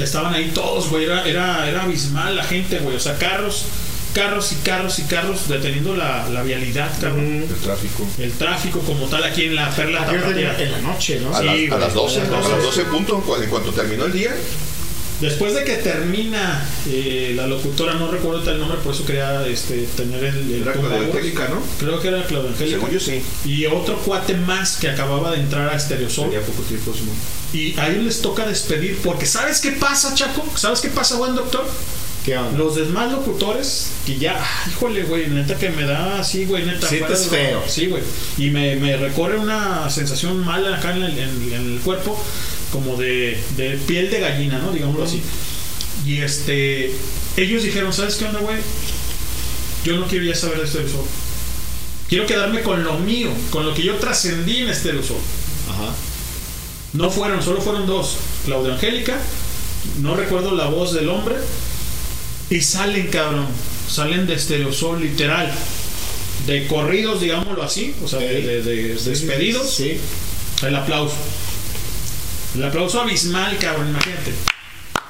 Estaban 0.02 0.34
ahí 0.34 0.52
todos, 0.54 0.90
güey. 0.90 1.06
Era, 1.06 1.28
era, 1.28 1.68
era 1.70 1.84
abismal 1.84 2.36
la 2.36 2.44
gente, 2.44 2.78
güey. 2.80 2.96
O 2.96 3.00
sea, 3.00 3.18
carros, 3.18 3.66
carros 4.14 4.52
y 4.52 4.56
carros 4.56 5.00
y 5.00 5.04
carros 5.04 5.48
deteniendo 5.48 5.96
la, 5.96 6.28
la 6.30 6.44
vialidad, 6.44 6.92
cabrón. 7.00 7.46
El 7.50 7.56
tráfico. 7.62 8.08
El 8.20 8.32
tráfico 8.34 8.80
como 8.80 9.08
tal 9.08 9.24
aquí 9.24 9.46
en 9.46 9.56
la 9.56 9.70
Perla 9.70 10.06
Tapatía. 10.06 10.58
en 10.60 10.72
la 10.72 10.78
noche, 10.80 11.20
¿no? 11.20 11.36
A, 11.36 11.40
Sí, 11.40 11.68
las- 11.68 11.76
a 11.78 11.80
las 11.80 11.94
12, 11.94 12.22
a 12.22 12.24
las 12.26 12.32
a 12.46 12.50
las 12.50 12.64
12. 12.64 12.82
12 12.84 12.86
punto, 12.86 13.20
cu- 13.22 13.36
en 13.38 13.50
cuanto 13.50 13.72
terminó 13.72 14.06
el 14.06 14.14
día, 14.14 14.36
Después 15.20 15.54
de 15.54 15.64
que 15.64 15.76
termina 15.76 16.68
eh, 16.88 17.34
la 17.36 17.46
locutora, 17.46 17.94
no 17.94 18.10
recuerdo 18.10 18.50
el 18.52 18.58
nombre, 18.60 18.80
por 18.84 18.96
eso 18.96 19.06
quería 19.06 19.46
este, 19.46 19.84
tener 19.96 20.24
el, 20.24 20.52
el 20.52 20.62
era. 20.64 20.74
Claudia 20.74 20.98
Angélica, 20.98 21.48
¿no? 21.48 21.62
Creo 21.80 22.02
que 22.02 22.08
era 22.08 22.26
Claudia 22.26 22.50
Angélica. 22.50 22.78
Según 22.80 22.92
yo 22.92 23.00
sí. 23.00 23.22
Y 23.46 23.68
otro 23.68 23.98
cuate 24.00 24.34
más 24.34 24.78
que 24.78 24.90
acababa 24.90 25.30
de 25.30 25.38
entrar 25.42 25.70
a 25.70 25.78
Stereosol. 25.80 26.32
Tenía 26.32 26.44
poco 26.44 26.64
tiempo, 26.64 26.92
Simón. 26.92 27.16
Y 27.54 27.78
ahí 27.80 28.02
les 28.02 28.20
toca 28.24 28.48
despedir, 28.48 28.98
porque 29.04 29.28
¿sabes 29.28 29.62
qué 29.62 29.74
pasa, 29.74 30.16
Chaco? 30.16 30.44
¿Sabes 30.56 30.80
qué 30.82 30.88
pasa, 30.90 31.18
buen 31.18 31.36
doctor? 31.36 31.68
¿Qué 32.26 32.38
onda? 32.38 32.56
Los 32.58 32.76
demás 32.76 33.12
locutores, 33.12 33.92
que 34.06 34.18
ya, 34.20 34.36
ah, 34.40 34.70
híjole, 34.70 35.04
güey, 35.04 35.28
neta 35.28 35.56
que 35.58 35.70
me 35.70 35.84
da 35.84 36.20
así, 36.20 36.46
güey, 36.46 36.66
neta. 36.66 36.88
Sientes 36.88 37.28
feo. 37.28 37.64
Sí, 37.68 37.88
güey. 37.88 38.04
Y 38.38 38.52
me, 38.52 38.76
me 38.76 38.96
recorre 38.98 39.38
una 39.38 39.90
sensación 39.90 40.46
mala 40.46 40.78
acá 40.78 40.96
en 40.96 41.02
el, 41.04 41.18
en- 41.18 41.54
en 41.54 41.74
el 41.74 41.80
cuerpo, 41.80 42.22
como 42.72 42.96
de, 42.96 43.42
de 43.58 43.72
piel 43.88 44.12
de 44.12 44.20
gallina, 44.20 44.60
¿no? 44.60 44.72
Digámoslo 44.72 45.04
así. 45.04 45.20
Y 46.06 46.18
este, 46.20 46.94
ellos 47.38 47.64
dijeron, 47.64 47.92
¿sabes 47.92 48.16
qué 48.16 48.26
onda, 48.26 48.40
güey? 48.40 48.58
Yo 49.84 49.96
no 49.98 50.06
quiero 50.06 50.24
ya 50.26 50.36
saber 50.36 50.62
de 50.62 50.68
Stereo 50.68 50.90
Soul. 50.90 51.06
Quiero 52.08 52.28
quedarme 52.28 52.62
con 52.62 52.84
lo 52.84 53.00
mío, 53.00 53.32
con 53.50 53.66
lo 53.66 53.74
que 53.74 53.82
yo 53.84 53.96
trascendí 53.96 54.60
en 54.60 54.76
Stereo 54.76 55.02
Soul. 55.02 55.20
Ajá. 55.72 55.92
No 56.94 57.10
fueron, 57.10 57.42
solo 57.42 57.62
fueron 57.62 57.88
dos. 57.88 58.18
Claudia 58.46 58.74
Angélica, 58.74 59.18
no 60.02 60.16
recuerdo 60.16 60.54
la 60.54 60.68
voz 60.68 60.94
del 60.94 61.10
hombre. 61.10 61.36
Y 62.52 62.62
salen, 62.62 63.08
cabrón. 63.08 63.48
Salen 63.90 64.28
de 64.28 64.38
Stereosol, 64.38 65.02
literal. 65.02 65.52
De 66.46 66.68
corridos, 66.68 67.22
digámoslo 67.22 67.64
así. 67.64 67.96
O 68.04 68.08
sea, 68.08 68.20
de, 68.20 68.42
de- 68.42 68.62
de 68.62 68.94
despedidos. 68.96 69.74
Sí. 69.74 70.00
El 70.62 70.76
aplauso. 70.76 71.16
El 72.56 72.64
aplauso 72.64 73.02
abismal, 73.02 73.58
cabrón, 73.58 73.90
imagínate. 73.90 74.34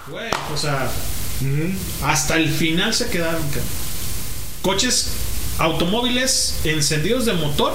Güey, 0.08 0.30
o 0.53 0.58
sea, 0.58 0.90
hasta 2.03 2.38
el 2.38 2.50
final 2.50 2.94
se 2.94 3.10
quedaron, 3.10 3.42
cabrón. 3.44 3.64
Coches, 4.61 5.08
automóviles 5.58 6.56
encendidos 6.64 7.26
de 7.26 7.34
motor, 7.34 7.74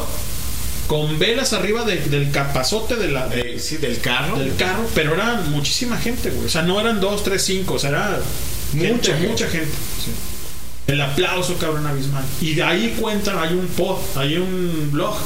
con 0.86 1.18
velas 1.18 1.52
arriba 1.52 1.84
de- 1.84 1.96
del 1.98 2.30
capazote 2.30 2.94
de 2.96 3.08
la, 3.08 3.26
de- 3.26 3.58
Sí, 3.58 3.76
del 3.78 4.00
carro. 4.00 4.38
del 4.38 4.54
carro, 4.54 4.88
pero 4.94 5.14
era 5.14 5.34
muchísima 5.50 5.98
gente, 5.98 6.30
güey. 6.30 6.46
O 6.46 6.48
sea, 6.50 6.62
no 6.62 6.80
eran 6.80 7.00
dos, 7.00 7.24
tres, 7.24 7.42
cinco, 7.42 7.74
o 7.74 7.78
sea, 7.80 7.90
era 7.90 8.20
mucha, 8.72 8.92
Mucha 8.94 9.12
gente. 9.12 9.28
mucha 9.28 9.48
gente. 9.48 9.70
sí. 10.04 10.10
El 10.86 11.00
aplauso, 11.00 11.56
cabrón, 11.58 11.84
abismal. 11.86 12.24
Y 12.40 12.54
de 12.54 12.62
ahí 12.62 12.96
cuentan, 13.00 13.36
hay 13.38 13.54
un 13.54 13.66
pod, 13.66 13.98
hay 14.14 14.36
un 14.36 14.88
blog 14.92 15.16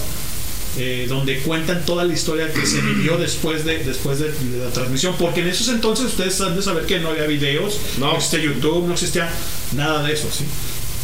eh, 0.79 1.05
donde 1.07 1.39
cuentan 1.41 1.85
toda 1.85 2.05
la 2.05 2.15
historia 2.15 2.51
que 2.51 2.65
se 2.65 2.81
vivió 2.81 3.19
después 3.19 3.67
de 3.67 3.85
después 3.85 4.21
de, 4.21 4.33
de 4.33 4.65
la 4.65 4.71
transmisión. 4.71 5.15
Porque 5.19 5.41
en 5.43 5.49
esos 5.49 5.69
entonces 5.69 6.07
ustedes 6.07 6.41
han 6.41 6.57
de 6.57 6.63
saber 6.63 6.87
que 6.87 6.99
no 7.01 7.11
había 7.11 7.25
videos, 7.25 7.79
no, 7.99 8.17
existía 8.17 8.41
YouTube, 8.41 8.87
no 8.87 8.95
existía 8.95 9.29
nada 9.77 10.03
de 10.03 10.15
eso, 10.15 10.29
¿sí? 10.33 10.45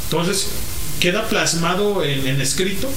Entonces, 0.05 0.47
queda 1.00 1.28
plasmado 1.28 2.02
en, 2.02 2.26
en 2.26 2.40
escrito 2.40 2.89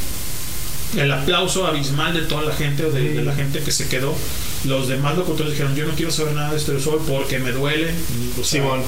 el 0.95 1.11
aplauso 1.11 1.67
abismal 1.67 2.13
de 2.13 2.21
toda 2.21 2.43
la 2.43 2.55
gente 2.55 2.85
o 2.85 2.91
de, 2.91 3.15
de 3.15 3.21
la 3.23 3.35
gente 3.35 3.59
que 3.59 3.71
se 3.71 3.89
quedó. 3.89 4.15
Los 4.63 4.87
demás 4.87 5.17
locutores 5.17 5.51
dijeron, 5.51 5.75
yo 5.75 5.85
no 5.85 5.93
quiero 5.93 6.11
saber 6.11 6.33
nada 6.35 6.53
de 6.53 6.59
Stereosol 6.59 7.01
porque 7.05 7.39
me 7.39 7.51
duele. 7.51 7.91
O 8.39 8.43
sea, 8.43 8.61
Simón. 8.61 8.81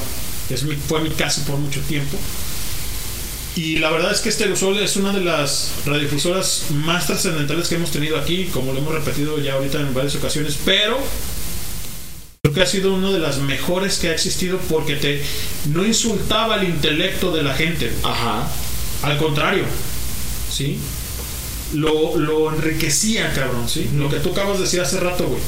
Es 0.49 0.63
mi, 0.63 0.75
fue 0.75 1.01
mi 1.01 1.09
caso 1.11 1.41
por 1.43 1.57
mucho 1.57 1.79
tiempo. 1.81 2.17
Y 3.55 3.79
la 3.79 3.91
verdad 3.91 4.11
es 4.11 4.21
que 4.21 4.31
Stereosol 4.31 4.79
es 4.79 4.95
una 4.95 5.11
de 5.11 5.21
las 5.21 5.71
radiodifusoras 5.85 6.67
más 6.71 7.07
trascendentales 7.07 7.67
que 7.67 7.75
hemos 7.75 7.91
tenido 7.91 8.17
aquí, 8.17 8.45
como 8.45 8.71
lo 8.71 8.79
hemos 8.79 8.93
repetido 8.93 9.39
ya 9.39 9.53
ahorita 9.53 9.79
en 9.81 9.93
varias 9.93 10.15
ocasiones, 10.15 10.57
pero 10.63 10.97
creo 12.41 12.53
que 12.53 12.61
ha 12.61 12.65
sido 12.65 12.93
una 12.93 13.11
de 13.11 13.19
las 13.19 13.39
mejores 13.39 13.99
que 13.99 14.07
ha 14.07 14.13
existido 14.13 14.57
porque 14.69 14.95
te 14.95 15.21
no 15.65 15.85
insultaba 15.85 16.55
el 16.55 16.69
intelecto 16.69 17.31
de 17.31 17.43
la 17.43 17.53
gente. 17.53 17.91
Ajá. 18.03 18.47
Al 19.03 19.17
contrario, 19.17 19.65
¿sí? 20.49 20.77
Lo, 21.73 22.17
lo 22.17 22.53
enriquecía, 22.53 23.33
cabrón, 23.33 23.67
¿sí? 23.67 23.89
Lo 23.95 24.09
que 24.09 24.17
tú 24.17 24.31
acabas 24.31 24.57
de 24.57 24.63
decir 24.63 24.79
hace 24.79 24.99
rato, 24.99 25.25
güey. 25.25 25.41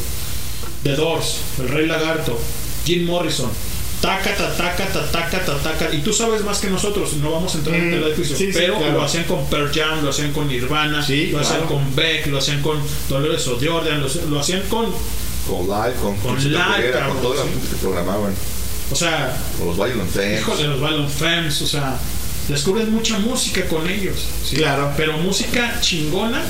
The 0.83 0.95
Doors, 0.95 1.37
El 1.59 1.69
Rey 1.69 1.87
Lagarto, 1.87 2.37
Jim 2.85 3.05
Morrison. 3.05 3.49
Taca, 4.03 4.35
ta, 4.35 4.51
taca, 4.57 4.85
ta, 4.91 5.11
taca, 5.11 5.45
ta, 5.45 5.57
taca. 5.59 5.93
Y 5.95 6.01
tú 6.01 6.11
sabes 6.11 6.43
más 6.43 6.59
que 6.59 6.69
nosotros, 6.69 7.13
no 7.13 7.31
vamos 7.31 7.55
a 7.55 7.59
entrar 7.59 7.77
en 7.77 7.89
Mm, 7.89 7.93
el 7.93 8.03
edificio. 8.03 8.35
sí, 8.35 8.47
sí, 8.47 8.51
pero 8.53 8.77
claro. 8.77 8.93
lo 8.95 9.03
hacían 9.03 9.23
con 9.23 9.45
Pearl 9.47 9.71
Jam, 9.73 10.03
lo 10.03 10.09
hacían 10.09 10.33
con 10.33 10.49
Nirvana, 10.49 10.97
lo 10.97 10.99
hacían 10.99 11.29
claro. 11.31 11.65
con 11.67 11.95
Beck, 11.95 12.25
lo 12.27 12.37
hacían 12.39 12.61
con 12.61 12.79
Dolores 13.07 13.47
O'Riordan, 13.47 14.01
lo, 14.01 14.07
lo 14.29 14.39
hacían 14.41 14.61
con. 14.67 14.87
Con 15.47 15.61
live, 15.67 15.93
con, 16.01 16.17
Con 16.17 16.33
con 16.33 16.41
sí. 16.41 16.49
gente 16.49 17.69
que 17.69 17.75
programaban. 17.81 18.33
O 18.91 18.95
sea, 18.95 19.37
Con 19.57 19.67
los 19.67 19.77
Violent 19.77 20.11
Femmes. 20.11 20.41
Hijos 20.41 20.57
de 20.57 20.67
los 20.67 20.79
Violent 20.81 21.09
Femmes, 21.09 21.61
o 21.61 21.67
sea, 21.67 21.97
descubres 22.49 22.89
mucha 22.89 23.17
música 23.19 23.65
con 23.69 23.89
ellos. 23.89 24.17
¿sí? 24.45 24.57
Claro. 24.57 24.91
Pero 24.97 25.17
música 25.17 25.79
chingona 25.79 26.41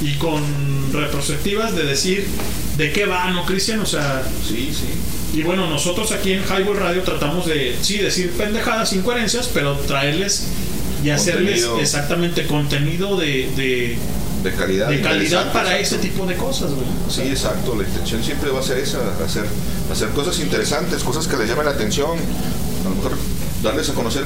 y 0.00 0.14
con 0.14 0.42
retrospectivas 0.92 1.74
de 1.74 1.84
decir 1.84 2.26
de 2.76 2.92
qué 2.92 3.06
va, 3.06 3.30
¿no, 3.30 3.44
Cristian? 3.46 3.80
O 3.80 3.86
sea. 3.86 4.22
Sí, 4.46 4.70
sí. 4.72 5.38
Y 5.38 5.42
bueno, 5.42 5.68
nosotros 5.68 6.12
aquí 6.12 6.32
en 6.32 6.42
Highball 6.44 6.76
Radio 6.76 7.02
tratamos 7.02 7.46
de, 7.46 7.76
sí, 7.80 7.98
decir 7.98 8.30
pendejadas, 8.32 8.92
incoherencias, 8.92 9.48
pero 9.52 9.74
traerles 9.78 10.44
y 11.02 11.10
hacerles 11.10 11.62
Contenido. 11.62 11.80
exactamente 11.80 12.46
contenido 12.46 13.16
de, 13.16 13.50
de, 13.56 13.98
De 14.44 14.52
calidad. 14.54 14.88
de 14.88 15.00
calidad 15.00 15.52
para 15.52 15.76
exacto. 15.78 15.96
ese 15.96 16.08
tipo 16.08 16.26
de 16.26 16.36
cosas, 16.36 16.70
güey. 16.70 16.86
Sí, 17.10 17.22
exacto. 17.22 17.74
La 17.76 17.82
intención 17.86 18.22
siempre 18.22 18.50
va 18.50 18.60
a 18.60 18.62
ser 18.62 18.78
esa, 18.78 18.98
hacer, 19.24 19.44
hacer 19.90 20.10
cosas 20.10 20.38
interesantes, 20.38 21.02
cosas 21.02 21.26
que 21.26 21.36
les 21.36 21.48
llamen 21.48 21.64
la 21.66 21.72
atención. 21.72 22.10
A 22.84 22.88
lo 22.88 22.94
mejor 22.94 23.12
darles 23.62 23.88
a 23.90 23.94
conocer 23.94 24.24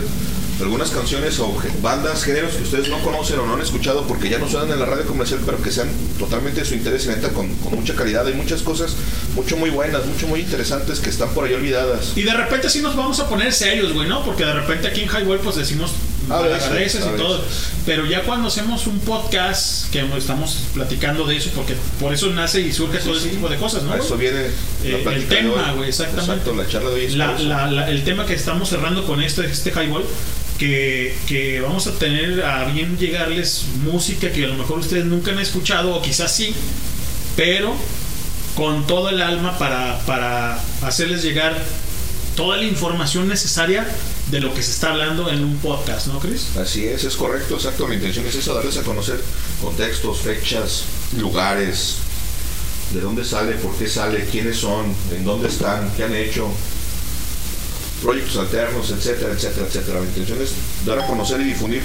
algunas 0.61 0.91
canciones 0.91 1.39
o 1.41 1.57
bandas, 1.83 2.25
géneros 2.25 2.55
que 2.55 2.63
ustedes 2.65 2.89
no 2.89 2.99
conocen 3.03 3.39
o 3.39 3.47
no 3.47 3.55
han 3.55 3.61
escuchado 3.61 4.07
porque 4.07 4.29
ya 4.29 4.39
no 4.39 4.49
suenan 4.49 4.73
en 4.73 4.81
la 4.81 4.87
radio 4.87 5.07
comercial, 5.07 5.41
pero 5.47 5.63
que 5.63 5.71
sean 5.71 5.89
totalmente 6.19 6.61
de 6.61 6.67
su 6.67 6.75
interés 6.75 7.05
y 7.07 7.09
neta 7.09 7.29
con, 7.31 7.55
con 7.57 7.75
mucha 7.77 7.95
calidad. 7.95 8.27
Hay 8.27 8.35
muchas 8.35 8.63
cosas 8.63 8.95
mucho 9.35 9.57
muy 9.57 9.71
buenas, 9.71 10.05
mucho 10.07 10.27
muy 10.27 10.41
interesantes 10.41 11.01
que 11.01 11.11
están 11.11 11.29
por 11.31 11.45
ahí 11.47 11.55
olvidadas. 11.55 12.13
Y 12.17 12.23
de 12.23 12.33
repente 12.35 12.69
sí 12.71 12.81
nos 12.81 12.97
vamos 12.97 13.21
a 13.21 13.29
poner 13.29 13.53
serios, 13.53 13.93
güey, 13.93 14.09
¿no? 14.09 14.25
Porque 14.25 14.45
de 14.45 14.53
repente 14.53 14.89
aquí 14.89 15.03
en 15.03 15.09
Highway 15.09 15.39
pues 15.43 15.57
decimos 15.57 15.93
A 16.31 16.41
veces, 16.43 17.03
y 17.07 17.17
todo. 17.17 17.41
Pero 17.87 18.05
ya 18.05 18.23
cuando 18.25 18.49
hacemos 18.49 18.87
un 18.87 18.99
podcast 18.99 19.91
que 19.91 20.01
estamos 20.19 20.59
platicando 20.75 21.25
de 21.25 21.37
eso, 21.37 21.51
porque 21.55 21.75
por 22.01 22.13
eso 22.13 22.29
nace 22.31 22.61
y 22.61 22.73
surge 22.73 22.99
todo 22.99 23.17
ese 23.17 23.29
tipo 23.31 23.49
de 23.49 23.57
cosas, 23.57 23.83
¿no? 23.85 23.93
A 23.93 23.97
eso 23.99 24.17
viene 24.19 24.41
Eh, 24.85 25.05
el 25.15 25.27
tema, 25.29 25.73
güey, 25.73 25.89
exactamente. 25.89 26.33
Exacto, 26.33 26.55
la 26.55 26.67
charla 26.69 26.91
de 26.91 26.97
hoy 26.97 27.09
La- 27.17 27.39
la- 27.39 27.71
la- 27.71 27.89
el 27.91 28.05
tema 28.05 28.27
que 28.27 28.35
estamos 28.35 28.69
cerrando 28.69 29.07
con 29.07 29.23
este, 29.23 29.47
este 29.47 29.71
highball, 29.71 30.05
que, 30.59 31.17
que 31.27 31.61
vamos 31.61 31.87
a 31.87 31.93
tener 31.93 32.45
a 32.45 32.65
bien 32.65 32.99
llegarles 32.99 33.65
música 33.85 34.33
que 34.33 34.45
a 34.45 34.49
lo 34.49 34.55
mejor 34.55 34.81
ustedes 34.81 35.05
nunca 35.05 35.31
han 35.31 35.39
escuchado, 35.39 35.95
o 35.95 36.03
quizás 36.03 36.35
sí, 36.35 36.55
pero 37.37 37.75
con 38.55 38.87
todo 38.87 39.09
el 39.11 39.23
alma 39.23 39.57
para, 39.59 40.01
para 40.05 40.61
hacerles 40.83 41.23
llegar 41.23 41.57
toda 42.35 42.57
la 42.57 42.65
información 42.65 43.29
necesaria 43.29 43.87
de 44.31 44.41
lo 44.41 44.53
que 44.53 44.63
se 44.63 44.73
está 44.73 44.91
hablando 44.91 45.31
en 45.31 45.43
un 45.43 45.57
podcast, 45.59 46.09
¿no, 46.09 46.19
Chris? 46.19 46.57
Así 46.57 46.85
es, 46.85 47.05
es 47.05 47.17
correcto, 47.17 47.55
exacto. 47.55 47.87
Mi 47.87 47.95
intención 47.95 48.27
es 48.27 48.35
eso, 48.35 48.55
darles 48.55 48.77
a 48.77 48.83
conocer 48.83 49.21
contextos, 49.63 50.19
fechas, 50.19 50.85
lugares, 51.17 51.97
de 52.93 53.01
dónde 53.01 53.25
sale, 53.25 53.53
por 53.53 53.75
qué 53.77 53.89
sale, 53.89 54.27
quiénes 54.31 54.59
son, 54.59 54.95
en 55.13 55.25
dónde 55.25 55.49
están, 55.49 55.91
qué 55.97 56.05
han 56.05 56.15
hecho, 56.15 56.49
proyectos 58.03 58.37
alternos, 58.37 58.91
etcétera, 58.91 59.33
etcétera, 59.33 59.67
etcétera. 59.67 60.01
Mi 60.01 60.07
intención 60.07 60.41
es 60.41 60.53
dar 60.85 60.99
a 60.99 61.07
conocer 61.07 61.41
y 61.41 61.45
difundir 61.45 61.83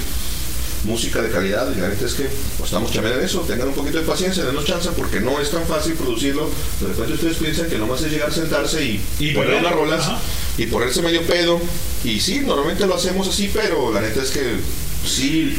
música 0.84 1.22
de 1.22 1.30
calidad 1.30 1.72
y 1.76 1.80
la 1.80 1.88
neta 1.88 2.06
es 2.06 2.14
que 2.14 2.24
pues, 2.58 2.70
estamos 2.70 2.92
chambeando 2.92 3.20
en 3.20 3.26
eso, 3.26 3.40
tengan 3.42 3.70
un 3.70 3.74
poquito 3.74 4.00
de 4.00 4.04
paciencia, 4.04 4.44
denos 4.44 4.66
chance 4.66 4.90
porque 4.98 5.20
no 5.22 5.40
es 5.40 5.50
tan 5.50 5.66
fácil 5.66 5.94
producirlo. 5.94 6.50
De 6.82 6.88
repente 6.88 7.14
ustedes 7.14 7.38
piensan 7.38 7.70
que 7.70 7.78
nomás 7.78 8.02
es 8.02 8.12
llegar, 8.12 8.34
sentarse 8.34 8.84
y, 8.84 9.02
Y 9.20 9.34
poner 9.34 9.56
unas 9.56 9.72
rolas 9.72 10.02
ajá. 10.02 10.20
y 10.58 10.66
ponerse 10.68 11.02
medio 11.02 11.22
pedo. 11.24 11.60
Y 12.04 12.20
sí, 12.20 12.40
normalmente 12.40 12.86
lo 12.86 12.96
hacemos 12.96 13.28
así, 13.28 13.50
pero 13.54 13.94
la 13.94 14.02
neta 14.02 14.22
es 14.22 14.32
que 14.32 14.42
sí, 15.08 15.58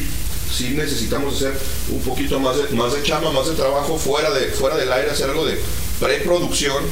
sí 0.52 0.74
necesitamos 0.76 1.36
hacer 1.36 1.54
un 1.90 2.00
poquito 2.00 2.38
más 2.38 2.56
de, 2.56 2.76
más 2.76 2.92
de 2.92 3.02
chamba, 3.02 3.32
más 3.32 3.48
de 3.48 3.54
trabajo 3.54 3.98
fuera, 3.98 4.30
de, 4.30 4.48
fuera 4.48 4.76
del 4.76 4.92
aire, 4.92 5.10
hacer 5.10 5.30
algo 5.30 5.46
de 5.46 5.58
preproducción. 6.00 6.84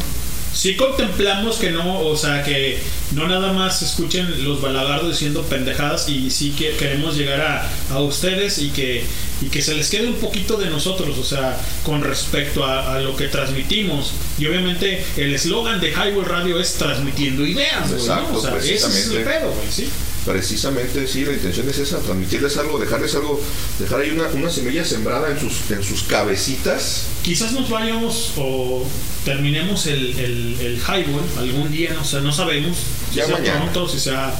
Sí 0.55 0.77
contemplamos 0.77 1.57
que 1.57 1.71
no, 1.71 2.01
o 2.01 2.17
sea, 2.17 2.43
que 2.43 2.79
no 3.13 3.27
nada 3.27 3.53
más 3.53 3.83
escuchen 3.83 4.45
los 4.45 4.61
balagardos 4.61 5.11
diciendo 5.11 5.43
pendejadas 5.43 6.09
y 6.09 6.31
sí 6.31 6.51
que 6.51 6.77
queremos 6.77 7.17
llegar 7.17 7.41
a, 7.41 7.71
a 7.95 8.01
ustedes 8.01 8.59
y 8.59 8.71
que, 8.71 9.05
y 9.41 9.47
que 9.47 9.63
se 9.63 9.75
les 9.75 9.89
quede 9.89 10.09
un 10.09 10.17
poquito 10.17 10.57
de 10.57 10.69
nosotros, 10.69 11.17
o 11.19 11.25
sea, 11.25 11.59
con 11.85 12.03
respecto 12.03 12.65
a, 12.65 12.97
a 12.97 13.01
lo 13.01 13.17
que 13.17 13.29
transmitimos. 13.29 14.13
Y 14.39 14.47
obviamente 14.47 15.05
el 15.17 15.35
eslogan 15.35 15.81
de 15.81 15.91
Highway 15.91 16.25
Radio 16.25 16.61
es 16.61 16.75
transmitiendo 16.75 17.47
ideas, 17.47 17.91
güey, 17.91 18.07
¿no? 18.07 18.15
Exacto, 18.15 18.39
O 18.39 18.41
sea, 18.41 18.57
ese 18.59 18.75
es 18.75 19.09
el 19.09 19.25
pedo, 19.25 19.53
güey, 19.53 19.71
¿sí? 19.71 19.89
Precisamente, 20.25 21.09
sí, 21.09 21.25
la 21.25 21.33
intención 21.33 21.69
es 21.69 21.79
esa, 21.79 21.99
transmitirles 21.99 22.57
algo, 22.57 22.79
dejarles 22.79 23.13
algo, 23.17 23.43
dejar 23.81 24.01
ahí 24.01 24.11
una, 24.11 24.29
una 24.29 24.51
semilla 24.51 24.85
sembrada 24.85 25.29
en 25.31 25.41
sus, 25.41 25.69
en 25.73 25.83
sus 25.83 26.05
cabecitas. 26.05 27.07
Quizás 27.25 27.53
nos 27.53 27.69
vayamos 27.69 28.35
o 28.37 28.87
terminemos 29.25 29.87
el, 29.87 30.17
el, 30.21 30.42
el 30.61 30.77
highball 30.79 31.23
algún 31.39 31.71
día, 31.71 31.97
o 32.01 32.05
sea, 32.05 32.21
no 32.21 32.33
sabemos 32.33 32.77
si 33.11 33.17
Ya 33.17 33.27
sea 33.27 33.37
mañana. 33.39 33.61
pronto, 33.71 33.89
si 33.89 33.99
sea... 34.01 34.35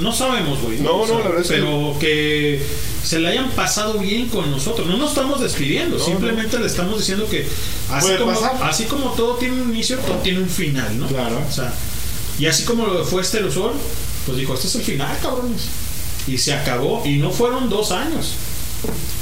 No 0.00 0.12
sabemos, 0.12 0.60
güey. 0.62 0.78
No, 0.78 0.92
O 0.92 1.06
no, 1.06 1.06
sea, 1.06 1.18
la 1.18 1.24
verdad 1.24 1.40
es 1.40 1.48
que- 1.48 1.54
Pero 1.54 1.96
que 1.98 2.62
se 3.04 3.18
la 3.18 3.30
hayan 3.30 3.50
pasado 3.50 3.98
bien 3.98 4.28
con 4.28 4.48
nosotros. 4.50 4.86
No 4.86 4.96
nos 4.96 5.08
estamos 5.10 5.40
despidiendo, 5.40 5.98
No, 5.98 6.04
simplemente 6.04 6.56
le 6.58 6.66
estamos 6.66 6.98
diciendo 6.98 7.26
que 7.28 7.46
así 7.90 8.12
como, 8.16 8.32
pasar. 8.32 8.58
así 8.62 8.84
como 8.84 9.10
todo 9.14 9.34
tiene 9.36 9.60
un 9.60 9.70
inicio, 9.70 9.98
todo 9.98 10.18
tiene 10.18 10.38
un 10.38 10.48
final, 10.48 10.98
¿no? 11.00 11.08
Claro. 11.08 11.42
O 11.48 11.52
sea, 11.52 11.74
y 12.38 12.46
así 12.46 12.62
como 12.64 12.86
lo 12.86 13.04
fue 13.04 13.22
este 13.22 13.38
Sol, 13.50 13.72
pues 14.24 14.38
dijo, 14.38 14.54
este 14.54 14.68
es 14.68 14.74
el 14.76 14.82
final, 14.82 15.18
cabrones. 15.20 15.62
Y 16.28 16.38
se 16.38 16.52
acabó. 16.54 17.02
Y 17.04 17.16
no 17.16 17.30
fueron 17.32 17.68
dos 17.68 17.90
años. 17.90 18.34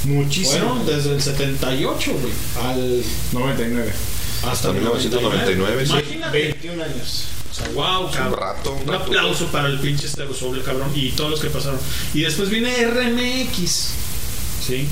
Muchísimo. 0.05 0.51
Fueron 0.59 0.85
desde 0.85 1.11
el 1.15 1.21
78, 1.21 2.11
güey. 2.21 2.33
Al 2.67 3.03
99. 3.31 3.91
Hasta 4.43 4.71
1999, 4.73 5.85
sí. 5.85 5.91
Imagínate. 5.91 6.37
21 6.41 6.83
años. 6.83 7.25
O 7.51 7.53
sea, 7.53 7.67
wow, 7.73 8.09
cabrón. 8.11 8.39
rato, 8.39 8.71
un 8.73 8.81
un 8.81 8.87
rato. 8.87 9.03
aplauso 9.03 9.47
para 9.47 9.67
el 9.67 9.79
pinche 9.79 10.07
Stereosoul, 10.07 10.63
cabrón. 10.63 10.91
Y 10.95 11.11
todos 11.11 11.31
los 11.31 11.39
que 11.41 11.49
pasaron. 11.49 11.79
Y 12.13 12.21
después 12.21 12.49
viene 12.49 12.71
RMX. 12.87 13.89
¿Sí? 14.65 14.87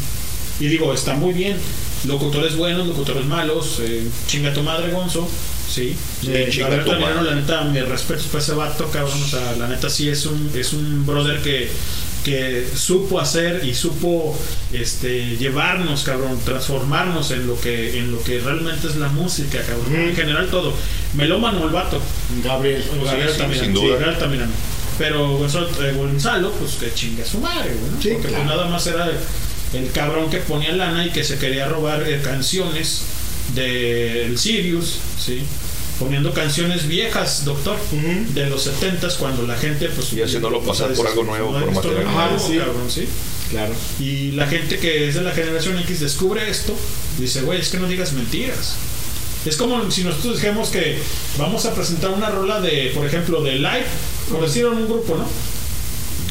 Y 0.60 0.68
digo, 0.68 0.94
está 0.94 1.14
muy 1.14 1.34
bien. 1.34 1.58
Locutores 2.06 2.56
buenos, 2.56 2.88
locutores 2.88 3.26
malos. 3.26 3.78
eh, 3.82 4.08
chinga 4.28 4.54
tu 4.54 4.62
madre, 4.62 4.92
Gonzo. 4.92 5.28
Sí. 5.70 5.96
Sí, 6.22 6.28
Eh, 6.32 6.50
chinga 6.52 6.70
Tamirano, 6.70 7.00
madre. 7.18 7.24
la 7.30 7.36
neta, 7.36 7.62
mi 7.64 7.80
respeto 7.82 8.24
para 8.32 8.44
ese 8.44 8.54
vato, 8.54 8.90
cabrón. 8.92 9.22
O 9.24 9.28
sea, 9.28 9.56
la 9.58 9.68
neta 9.68 9.90
sí 9.90 10.10
es 10.10 10.26
un, 10.26 10.52
es 10.56 10.74
un 10.74 11.06
brother 11.06 11.42
que, 11.42 11.70
que 12.24 12.68
supo 12.76 13.20
hacer 13.20 13.64
y 13.66 13.74
supo 13.74 14.38
este, 14.74 15.38
llevarnos, 15.38 16.04
cabrón, 16.04 16.40
transformarnos 16.44 17.32
en 17.32 17.48
lo 17.48 17.60
que 17.60 17.98
en 18.00 18.12
lo 18.12 18.22
que 18.24 18.40
realmente 18.40 18.88
es 18.88 18.96
la 18.98 19.10
música, 19.10 19.62
cabrón. 19.62 19.96
En 19.96 20.16
general 20.16 20.48
todo. 20.50 20.74
Melómano 21.14 21.66
el 21.66 21.72
vato. 21.72 22.02
Gabriel. 22.44 22.84
Gabriel 23.04 23.30
sí, 23.32 23.38
Tamirano, 23.38 23.64
sin 23.66 23.76
sí, 23.76 23.82
duda. 23.82 23.94
Gabriel 23.96 24.18
Tamirano. 24.20 24.52
Pero 24.98 25.38
Gonzalo, 25.38 25.68
eh, 25.82 25.94
Gonzalo, 25.94 26.52
pues 26.52 26.74
que 26.74 26.94
chinga 26.94 27.26
su 27.26 27.38
madre, 27.40 27.74
güey, 27.74 27.92
¿no? 27.92 28.02
Sí, 28.02 28.10
Porque 28.12 28.28
claro. 28.28 28.44
pues 28.44 28.56
nada 28.58 28.70
más 28.70 28.86
era 28.88 29.06
el, 29.06 29.18
el 29.82 29.92
cabrón 29.92 30.30
que 30.30 30.40
ponía 30.40 30.74
lana 30.74 31.06
y 31.06 31.12
que 31.12 31.24
se 31.24 31.38
quería 31.38 31.68
robar 31.70 32.04
eh, 32.08 32.20
canciones 32.22 33.04
del 33.56 34.38
Sirius, 34.38 35.00
¿sí? 35.18 35.42
Poniendo 36.00 36.34
canciones 36.34 36.88
viejas, 36.88 37.44
doctor, 37.44 37.78
de 37.92 38.50
los 38.50 38.68
70s, 38.68 39.18
cuando 39.18 39.46
la 39.46 39.58
gente, 39.58 39.90
pues. 39.90 40.14
Y 40.14 40.22
haciéndolo 40.22 40.62
pasar 40.62 40.94
por 40.94 41.06
algo 41.06 41.24
nuevo, 41.24 41.52
por 41.52 41.72
material 41.72 42.06
nuevo, 42.06 42.20
nuevo. 42.22 42.40
sí. 42.40 42.58
cabrón, 42.58 42.90
sí. 42.90 43.08
Claro. 43.50 43.74
Y 44.00 44.32
la 44.32 44.48
gente 44.48 44.78
que 44.78 45.10
es 45.10 45.16
de 45.16 45.22
la 45.22 45.32
generación 45.32 45.78
X 45.80 46.00
descubre 46.00 46.50
esto, 46.50 46.74
dice, 47.18 47.42
güey, 47.42 47.60
es 47.60 47.70
que 47.70 47.80
no 47.80 47.88
digas 47.88 48.14
mentiras. 48.14 48.76
Es 49.46 49.58
como 49.58 49.90
si 49.90 50.04
nosotros 50.04 50.36
dijéramos 50.36 50.70
que 50.70 51.00
vamos 51.38 51.66
a 51.66 51.74
presentar 51.74 52.12
una 52.12 52.30
rola 52.30 52.62
de, 52.62 52.92
por 52.94 53.06
ejemplo, 53.06 53.42
de 53.42 53.56
live, 53.56 53.86
por 54.30 54.42
decirlo 54.42 54.74
en 54.74 54.80
un 54.80 54.88
grupo, 54.88 55.16
¿no? 55.16 55.26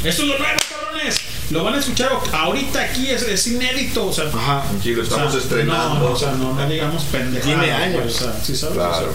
Esto 0.08 0.22
es 0.22 0.28
lo 0.28 0.38
nuevo, 0.38 0.58
cabrones. 0.70 1.16
Lo 1.50 1.64
van 1.64 1.74
a 1.74 1.78
escuchar 1.78 2.10
ahorita 2.32 2.80
aquí, 2.80 3.10
es, 3.10 3.22
es 3.22 3.47
inédito, 3.47 4.06
o 4.06 4.12
sea. 4.12 4.26
Ajá. 4.26 4.64
Sí, 4.82 4.94
lo 4.94 5.02
o 5.02 5.06
sea, 5.06 5.16
estamos 5.16 5.34
estrenando. 5.42 5.94
No, 5.94 6.00
no, 6.00 6.10
o 6.12 6.16
sea, 6.16 6.32
no, 6.32 6.55
no 6.55 6.68
digamos 6.68 7.02
pendejadas. 7.05 7.44
Tiene 7.44 7.72
años. 7.72 8.14
O 8.14 8.18
sea, 8.18 8.40
¿sí 8.44 8.55
sabes? 8.55 8.74
Claro. 8.76 8.97
O 8.97 9.00
sea, 9.00 9.08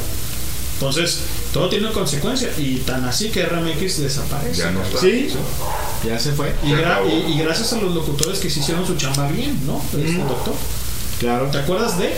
entonces, 0.89 1.19
todo 1.53 1.69
tiene 1.69 1.85
una 1.85 1.93
consecuencia. 1.93 2.49
Y 2.57 2.77
tan 2.85 3.03
así 3.05 3.29
que 3.29 3.43
RMX 3.45 4.01
desaparece. 4.01 4.61
Ya 4.61 4.71
no 4.71 4.83
está. 4.83 4.99
Sí, 4.99 5.29
ya 6.07 6.19
se 6.19 6.31
fue. 6.33 6.53
Y, 6.63 6.69
Se 6.69 6.75
gra- 6.75 6.91
acabó. 6.93 7.09
y- 7.09 7.33
y 7.33 7.37
gracias 7.39 7.73
a 7.73 7.77
los 7.81 7.93
locutores 7.93 8.39
que 8.39 8.49
se 8.49 8.59
hicieron 8.59 8.85
su 8.85 8.95
chamba 8.95 9.27
bien, 9.29 9.59
¿no? 9.65 9.81
Este, 9.97 10.17
doctor. 10.17 10.53
Claro. 11.19 11.47
¿Te 11.51 11.59
acuerdas 11.59 11.97
de? 11.97 12.13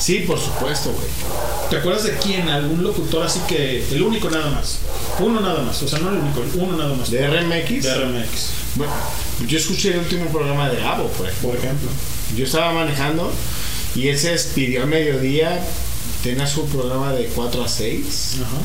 Sí, 0.00 0.20
por 0.26 0.38
supuesto, 0.38 0.90
güey. 0.90 1.06
¿Te 1.70 1.76
acuerdas 1.76 2.04
de 2.04 2.12
quién? 2.16 2.48
Algún 2.48 2.82
locutor 2.82 3.24
así 3.26 3.40
que. 3.48 3.84
El 3.92 4.02
único 4.02 4.30
nada 4.30 4.50
más. 4.50 4.78
Uno 5.20 5.40
nada 5.40 5.62
más. 5.62 5.82
O 5.82 5.88
sea, 5.88 5.98
no 5.98 6.10
el 6.10 6.16
único, 6.18 6.42
uno 6.54 6.76
nada 6.76 6.94
más. 6.94 7.10
¿De 7.10 7.26
RMX? 7.26 7.82
De 7.84 7.94
RMX. 7.94 8.50
Bueno, 8.76 8.92
yo 9.46 9.58
escuché 9.58 9.92
el 9.92 9.98
último 9.98 10.26
programa 10.30 10.68
de 10.70 10.82
Abo, 10.82 11.08
por 11.08 11.26
ejemplo. 11.28 11.48
Por 11.50 11.58
ejemplo. 11.58 11.88
Yo 12.36 12.44
estaba 12.44 12.72
manejando 12.72 13.32
y 13.94 14.08
él 14.08 14.18
se 14.18 14.30
despidió 14.30 14.84
a 14.84 14.86
mediodía. 14.86 15.60
Tenía 16.22 16.46
su 16.46 16.66
programa 16.66 17.12
de 17.12 17.26
4 17.26 17.64
a 17.64 17.68
6. 17.68 18.36
Ajá. 18.42 18.56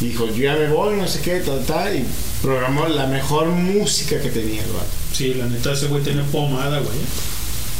Y 0.00 0.08
dijo, 0.08 0.26
yo 0.28 0.44
ya 0.44 0.54
me 0.54 0.68
voy, 0.68 0.96
no 0.96 1.06
sé 1.06 1.20
qué, 1.20 1.40
tal, 1.40 1.64
tal. 1.66 1.96
Y 1.96 2.04
programó 2.42 2.86
la 2.88 3.06
mejor 3.06 3.48
música 3.48 4.20
que 4.20 4.30
tenía 4.30 4.62
el 4.62 4.70
vato. 4.70 4.86
Sí, 5.12 5.34
la 5.34 5.46
neta, 5.46 5.72
ese 5.72 5.86
güey 5.86 6.02
tenía 6.02 6.24
pomada, 6.24 6.78
güey. 6.78 6.96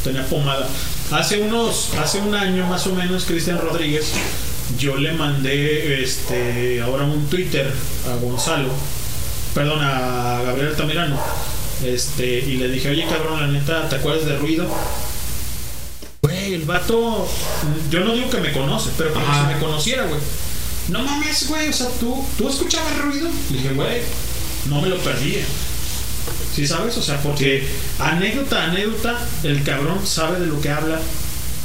Tenía 0.03 0.25
pomada. 0.27 0.67
Hace 1.11 1.41
unos, 1.41 1.89
hace 2.01 2.19
un 2.19 2.33
año 2.35 2.65
más 2.67 2.85
o 2.87 2.93
menos, 2.93 3.25
Cristian 3.25 3.59
Rodríguez, 3.59 4.13
yo 4.77 4.95
le 4.97 5.11
mandé 5.13 6.03
este 6.03 6.81
ahora 6.81 7.03
un 7.03 7.27
Twitter 7.27 7.69
a 8.09 8.15
Gonzalo, 8.15 8.69
perdón, 9.53 9.79
a 9.81 10.41
Gabriel 10.45 10.69
Altamirano, 10.69 11.19
este, 11.83 12.39
y 12.39 12.57
le 12.57 12.69
dije, 12.69 12.89
oye 12.89 13.05
cabrón, 13.09 13.41
la 13.41 13.47
neta, 13.47 13.89
¿te 13.89 13.97
acuerdas 13.97 14.25
de 14.25 14.37
ruido? 14.37 14.67
Güey, 16.21 16.53
el 16.53 16.63
vato, 16.65 17.27
yo 17.89 17.99
no 18.01 18.13
digo 18.13 18.29
que 18.29 18.37
me 18.37 18.51
conoce, 18.51 18.89
pero 18.97 19.11
como 19.13 19.25
Ajá. 19.25 19.47
si 19.47 19.53
me 19.55 19.59
conociera, 19.59 20.05
güey. 20.05 20.19
No 20.89 20.99
mames, 21.03 21.47
güey, 21.47 21.69
o 21.69 21.73
sea, 21.73 21.87
tú, 21.99 22.23
tú 22.37 22.47
escuchabas 22.49 22.97
ruido. 22.99 23.27
Le 23.49 23.57
dije, 23.57 23.73
güey, 23.73 24.01
no 24.69 24.81
me 24.81 24.89
lo 24.89 24.97
perdía. 24.99 25.43
¿Sí 26.55 26.67
sabes? 26.67 26.95
O 26.97 27.01
sea, 27.01 27.19
porque 27.23 27.65
anécdota, 27.97 28.65
anécdota, 28.65 29.17
el 29.43 29.63
cabrón 29.63 30.05
sabe 30.05 30.39
de 30.39 30.45
lo 30.47 30.59
que 30.61 30.69
habla, 30.69 30.99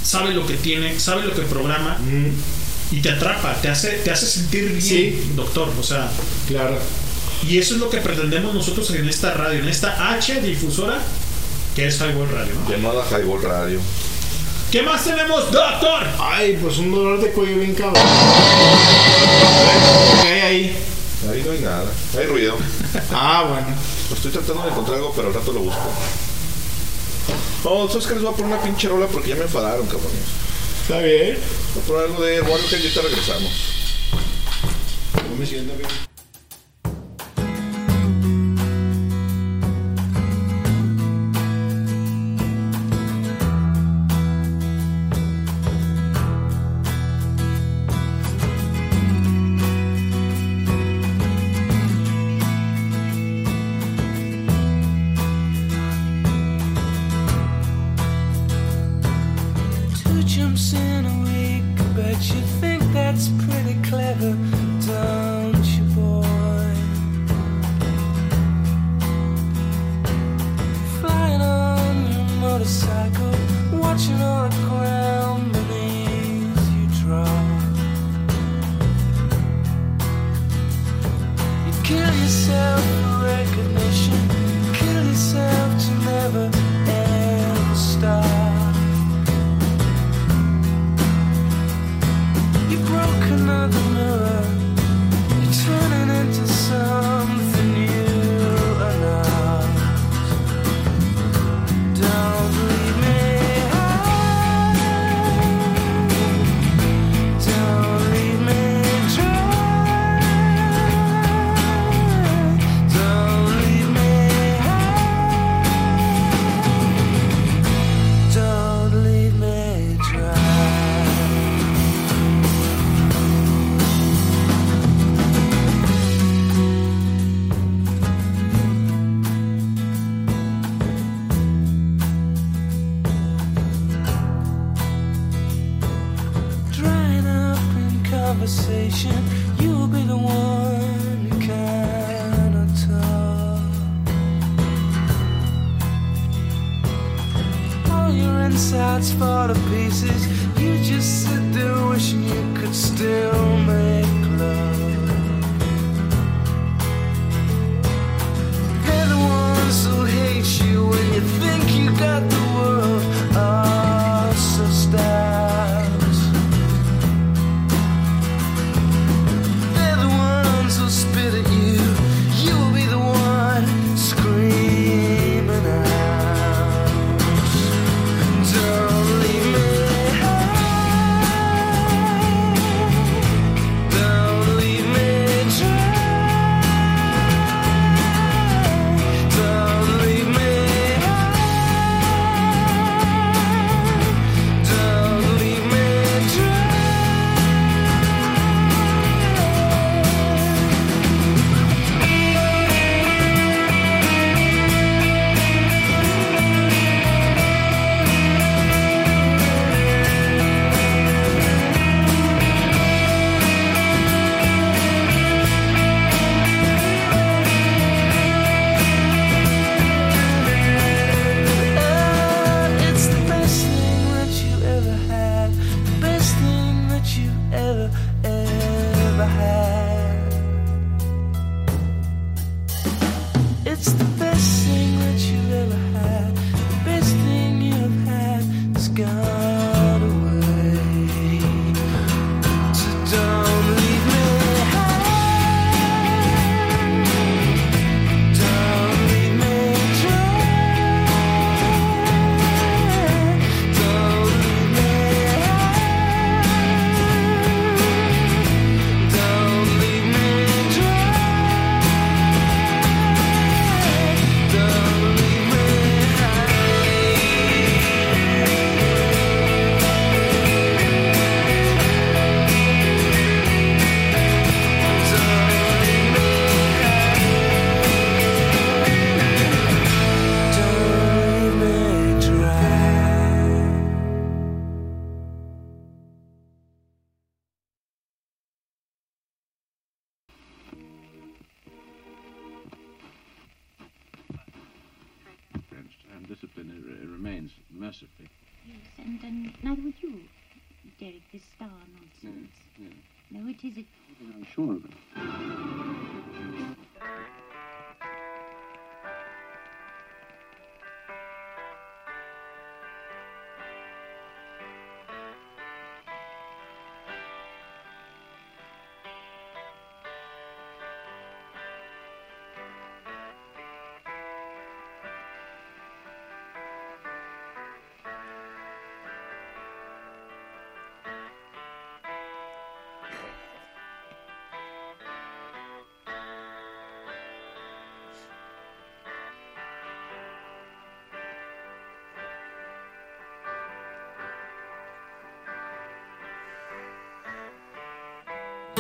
sabe 0.03 0.33
lo 0.33 0.47
que 0.47 0.55
tiene, 0.55 0.99
sabe 0.99 1.25
lo 1.25 1.35
que 1.35 1.43
programa 1.43 1.99
y 2.91 3.01
te 3.03 3.11
atrapa, 3.11 3.55
te 3.61 3.69
hace, 3.69 3.91
te 3.99 4.11
hace 4.11 4.27
sentir 4.27 4.69
bien, 4.71 4.81
Sí. 4.81 5.33
doctor. 5.35 5.69
O 5.79 5.83
sea, 5.83 6.09
Claro. 6.49 6.79
y 7.47 7.59
eso 7.59 7.75
es 7.75 7.81
lo 7.81 7.91
que 7.91 7.99
pretendemos 7.99 8.55
nosotros 8.55 8.89
en 8.93 9.07
esta 9.09 9.35
radio, 9.35 9.59
en 9.59 9.69
esta 9.69 10.13
H 10.15 10.41
difusora 10.41 10.99
que 11.75 11.89
es 11.89 11.97
Highball 12.01 12.31
Radio. 12.31 12.55
¿no? 12.65 12.71
Llamada 12.71 13.05
Highball 13.11 13.43
Radio. 13.43 13.81
¿Qué 14.71 14.83
más 14.83 15.05
tenemos, 15.05 15.51
doctor? 15.53 16.03
Ay, 16.19 16.59
pues 16.61 16.79
un 16.79 16.91
dolor 16.91 17.21
de 17.21 17.31
cuello 17.31 17.57
bien 17.59 17.75
cabrón. 17.75 18.03
¿Qué 20.23 20.29
hay 20.29 20.41
ahí? 20.41 20.77
Ahí 21.31 21.43
no 21.45 21.53
hay 21.53 21.61
nada. 21.61 21.87
Hay 22.19 22.27
ruido. 22.27 22.57
Ah, 23.13 23.45
bueno. 23.49 23.69
Estoy 24.13 24.33
tratando 24.33 24.65
de 24.65 24.71
encontrar 24.71 24.97
algo, 24.99 25.13
pero 25.15 25.29
al 25.29 25.35
rato 25.35 25.53
lo 25.53 25.61
busco. 25.61 25.89
No, 27.65 27.89
¿sabes 27.89 28.07
que 28.07 28.15
les 28.15 28.23
voy 28.23 28.33
a 28.33 28.37
poner 28.37 28.53
una 28.53 28.63
pinche 28.63 28.89
rola? 28.89 29.07
Porque 29.07 29.31
ya 29.31 29.37
me 29.37 29.43
enfadaron, 29.43 29.87
cabrones. 29.87 30.13
Está 30.83 30.99
bien. 30.99 31.39
Voy 31.75 31.83
a 31.83 31.87
poner 31.87 32.05
algo 32.05 32.23
de 32.23 32.41
Warner 32.43 32.69
que 32.69 32.77
ahorita 32.77 33.01
regresamos. 33.03 33.53
No 35.31 35.37
me 35.37 35.47
siento 35.47 35.75
bien. 35.77 36.16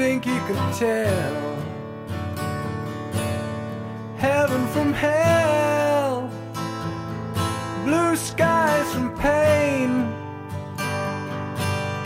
think 0.00 0.24
you 0.24 0.40
could 0.46 0.66
tell 0.78 1.56
heaven 4.16 4.66
from 4.68 4.94
hell, 4.94 6.30
blue 7.84 8.16
skies 8.16 8.88
from 8.94 9.14
pain? 9.18 9.90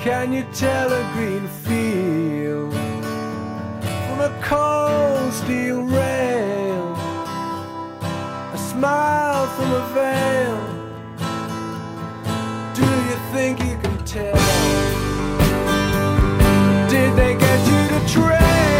Can 0.02 0.32
you 0.32 0.44
tell 0.52 0.88
a 0.92 1.02
green 1.14 1.46
field 1.64 2.74
from 4.06 4.18
a 4.30 4.32
cold 4.42 5.32
steel 5.32 5.82
rail, 5.84 6.86
a 8.56 8.58
smile 8.70 9.46
from 9.56 9.70
a 9.70 9.84
veil? 9.94 10.33
train. 18.14 18.73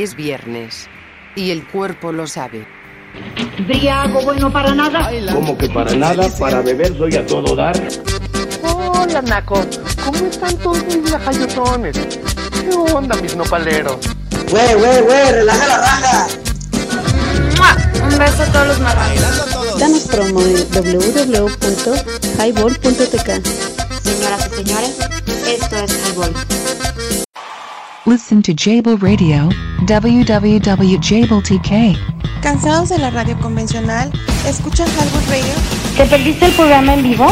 Es 0.00 0.16
viernes. 0.16 0.88
Y 1.36 1.50
el 1.50 1.68
cuerpo 1.68 2.10
lo 2.10 2.26
sabe. 2.26 2.66
Briago, 3.66 4.22
bueno 4.22 4.50
para 4.50 4.74
nada. 4.74 5.10
Como 5.30 5.58
que 5.58 5.68
para 5.68 5.94
nada, 5.94 6.26
para 6.38 6.62
beber 6.62 6.96
soy 6.96 7.16
a 7.16 7.26
todo 7.26 7.54
dar. 7.54 7.78
Hola, 8.62 9.20
Naco. 9.20 9.62
¿Cómo 10.02 10.26
están 10.26 10.56
todos 10.56 10.82
mis 10.86 11.10
lajayotones? 11.10 11.98
¿Qué 11.98 12.70
onda, 12.94 13.14
mis 13.16 13.36
nopaleros? 13.36 13.98
Güey, 14.50 14.72
güey, 14.74 15.02
güey, 15.02 15.32
relaja 15.32 15.66
la 15.66 15.76
raja. 15.76 16.28
Un 18.02 18.18
beso 18.18 18.42
a 18.42 18.46
todos 18.46 18.68
los 18.68 18.80
marranos. 18.80 19.78
Danos 19.78 20.04
promo 20.04 20.40
en 20.40 20.66
www.highball.tk. 20.72 23.46
Señoras 24.02 24.48
y 24.50 24.54
señores, 24.64 24.96
esto 25.46 25.76
es 25.76 25.92
Highball. 26.08 26.32
Listen 28.10 28.42
to 28.42 28.52
Jable 28.52 28.96
Radio, 28.96 29.48
www.jabletk. 29.86 31.70
¿Cansados 32.42 32.88
de 32.88 32.98
la 32.98 33.10
radio 33.10 33.38
convencional? 33.38 34.10
¿Escuchan 34.44 34.88
Highball 34.88 35.24
Radio? 35.28 35.54
¿Te 35.96 36.06
perdiste 36.06 36.46
el 36.46 36.52
programa 36.54 36.94
en 36.94 37.04
vivo? 37.04 37.28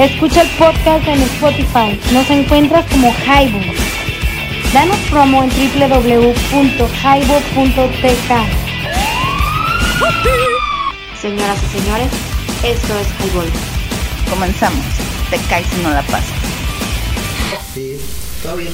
Escucha 0.00 0.42
el 0.42 0.48
podcast 0.58 1.06
en 1.06 1.22
Spotify. 1.22 2.00
Nos 2.12 2.28
encuentras 2.28 2.84
como 2.90 3.14
Highball. 3.24 3.72
Danos 4.74 4.98
promo 5.10 5.44
en 5.44 5.50
www.highball.tk. 5.50 6.32
Señoras 11.22 11.58
y 11.62 11.66
señores, 11.78 12.10
esto 12.64 12.98
es 12.98 13.06
Highball. 13.20 13.48
Comenzamos. 14.28 14.84
Te 15.30 15.38
caes 15.48 15.68
si 15.68 15.80
no 15.82 15.90
la 15.90 16.02
pasas. 16.02 16.35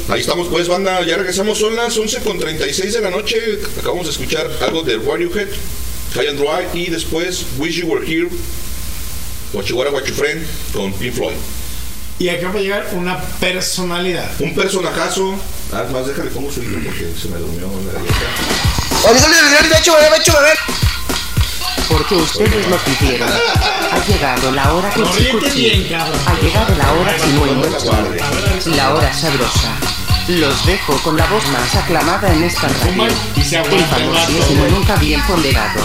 Ahí 0.09 0.21
estamos 0.21 0.49
pues 0.49 0.69
banda, 0.69 1.03
ya 1.03 1.17
regresamos, 1.17 1.59
son 1.59 1.75
las 1.75 1.97
11 1.97 2.21
con 2.21 2.39
36 2.39 2.93
de 2.93 3.01
la 3.01 3.11
noche, 3.11 3.59
acabamos 3.79 4.05
de 4.05 4.13
escuchar 4.13 4.51
algo 4.61 4.83
de 4.83 4.99
Radiohead, 4.99 5.49
High 6.15 6.29
and 6.29 6.39
Dry 6.39 6.83
y 6.83 6.91
después 6.91 7.47
Wish 7.59 7.81
You 7.81 7.87
Were 7.87 8.07
Here, 8.07 8.29
What 9.53 9.65
You 9.65 9.79
Were, 9.79 9.91
What 9.91 10.05
You 10.05 10.15
Friend 10.15 10.47
con 10.75 10.93
Pink 10.93 11.15
Floyd. 11.15 11.37
Y 12.19 12.29
acaba 12.29 12.55
de 12.55 12.65
llegar 12.65 12.87
una 12.93 13.19
personalidad. 13.41 14.31
Un 14.41 14.55
personajazo, 14.55 15.35
ah, 15.73 15.85
más 15.91 16.07
déjale 16.07 16.31
pongo 16.31 16.53
su 16.53 16.61
porque 16.61 17.11
se 17.21 17.29
me 17.29 17.39
durmió 17.39 17.69
la 17.87 17.93
galleta. 17.95 19.11
Oye, 19.11 19.19
sale 19.19 19.37
de 19.69 19.79
hecho 19.79 19.95
beber, 19.95 20.21
hecho 20.21 20.33
beber. 20.35 20.59
Porque 21.93 22.15
ustedes 22.15 22.67
lo 22.69 22.77
pidieron. 22.79 23.29
Ha 23.29 23.99
llegado 24.07 24.51
la 24.51 24.73
hora 24.73 24.91
bien, 25.55 25.87
cabrón. 25.89 26.21
Ha 26.27 26.41
llegado 26.41 26.75
la 26.75 26.93
hora 26.93 27.17
chimueluchi. 27.19 28.71
La 28.77 28.95
hora 28.95 29.13
sabrosa. 29.13 29.77
Los 30.29 30.65
dejo 30.65 30.97
con 31.03 31.19
la 31.19 31.27
voz 31.27 31.47
más 31.49 31.75
aclamada 31.75 32.33
en 32.33 32.45
esta 32.45 32.67
radio. 32.69 33.09
Y 33.37 33.43
se 33.43 33.59
El 33.59 33.85
famosísimo 33.85 34.67
nunca 34.69 34.97
bien 34.97 35.21
ponderado. 35.27 35.83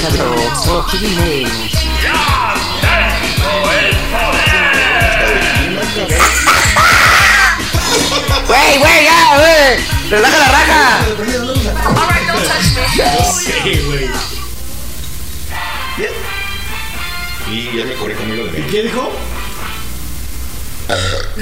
Sabroso 0.00 0.84
Jiménez. 0.84 1.50
Güey, 8.46 8.78
güey, 8.78 9.04
ya, 9.04 9.38
güey. 9.38 10.10
Relaja 10.10 10.38
la 10.38 10.48
raja. 10.48 11.00
Sí, 12.94 14.41
güey. 15.98 16.10
Y 17.50 17.76
ya 17.76 17.84
me 17.84 17.94
corrí 17.94 18.14
conmigo 18.14 18.44
de 18.46 18.60
¿Y 18.60 18.62
qué 18.64 18.82
dijo? 18.84 19.12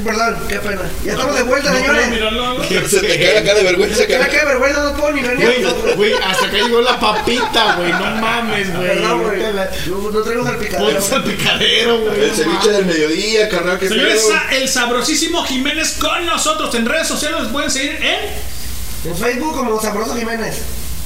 Perdón, 0.05 0.37
qué 0.49 0.57
pena. 0.61 0.83
Ya 1.05 1.12
estamos 1.12 1.35
de 1.35 1.43
vuelta, 1.43 1.75
señores. 1.75 2.07
Se 2.91 3.01
te 3.01 3.19
cae 3.19 3.35
la 3.35 3.43
cara 3.43 3.59
de 3.59 3.65
vergüenza, 3.65 4.07
Que 4.07 4.12
me 4.15 4.19
cara. 4.20 4.31
queda 4.31 4.45
vergüenza, 4.45 4.85
no 4.85 4.95
puedo 4.95 5.12
ni 5.12 5.23
venir. 5.23 5.45
Güey, 5.45 5.95
güey, 5.97 6.12
hasta 6.23 6.47
acá 6.47 6.57
llegó 6.57 6.81
la 6.81 7.01
papita, 7.01 7.75
güey. 7.77 7.91
No 7.93 7.99
mames, 8.17 8.75
güey. 8.77 8.89
Perdón, 8.89 9.23
güey. 9.23 9.41
No, 9.87 10.11
no 10.11 10.23
traigo 10.23 10.45
salpicadero. 10.45 11.01
Ponte 11.01 11.15
al 11.15 11.25
picadero, 11.25 11.99
güey. 11.99 12.25
El 12.25 12.31
ceviche 12.35 12.70
del 12.70 12.87
mediodía, 12.87 13.49
carnal, 13.49 13.79
que 13.79 13.89
Señores, 13.89 14.29
el 14.53 14.69
sabrosísimo 14.69 15.45
Jiménez 15.45 15.97
con 16.01 16.25
nosotros 16.27 16.73
en 16.75 16.87
redes 16.87 17.09
sociales. 17.09 17.49
Pueden 17.51 17.70
seguir 17.70 17.99
en 18.03 19.11
En 19.11 19.17
Facebook 19.17 19.57
como 19.57 19.81
Sabroso 19.81 20.15
Jiménez. 20.17 20.59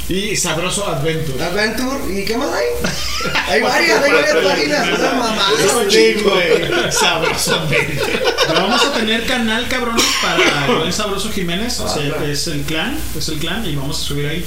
Y 0.09 0.37
Sabroso 0.37 0.87
Adventure. 0.87 1.43
Adventure. 1.43 2.13
¿Y 2.21 2.25
qué 2.27 2.37
más 2.37 2.51
hay? 2.53 2.65
Hay 3.49 3.63
varias, 3.63 4.03
hay 4.03 4.13
varias 4.13 4.37
páginas. 4.37 4.89
Esas 4.89 5.15
mamadas. 5.15 5.53
Sí, 5.89 6.15
güey. 6.23 6.93
Sabroso 6.93 7.55
Adventure. 7.55 8.23
Vamos 8.55 8.85
a 8.85 8.93
tener 8.93 9.27
canal 9.27 9.67
cabrones 9.69 10.05
para 10.23 10.67
el 10.67 10.77
buen 10.77 10.93
sabroso 10.93 11.31
Jiménez. 11.31 11.81
O 11.81 11.89
sea, 11.89 12.05
es 12.25 12.47
el 12.49 12.63
clan, 12.63 12.99
es 13.17 13.29
el 13.31 13.39
clan 13.39 13.65
y 13.65 13.75
vamos 13.77 13.99
a 13.99 14.05
subir 14.05 14.27
ahí 14.29 14.45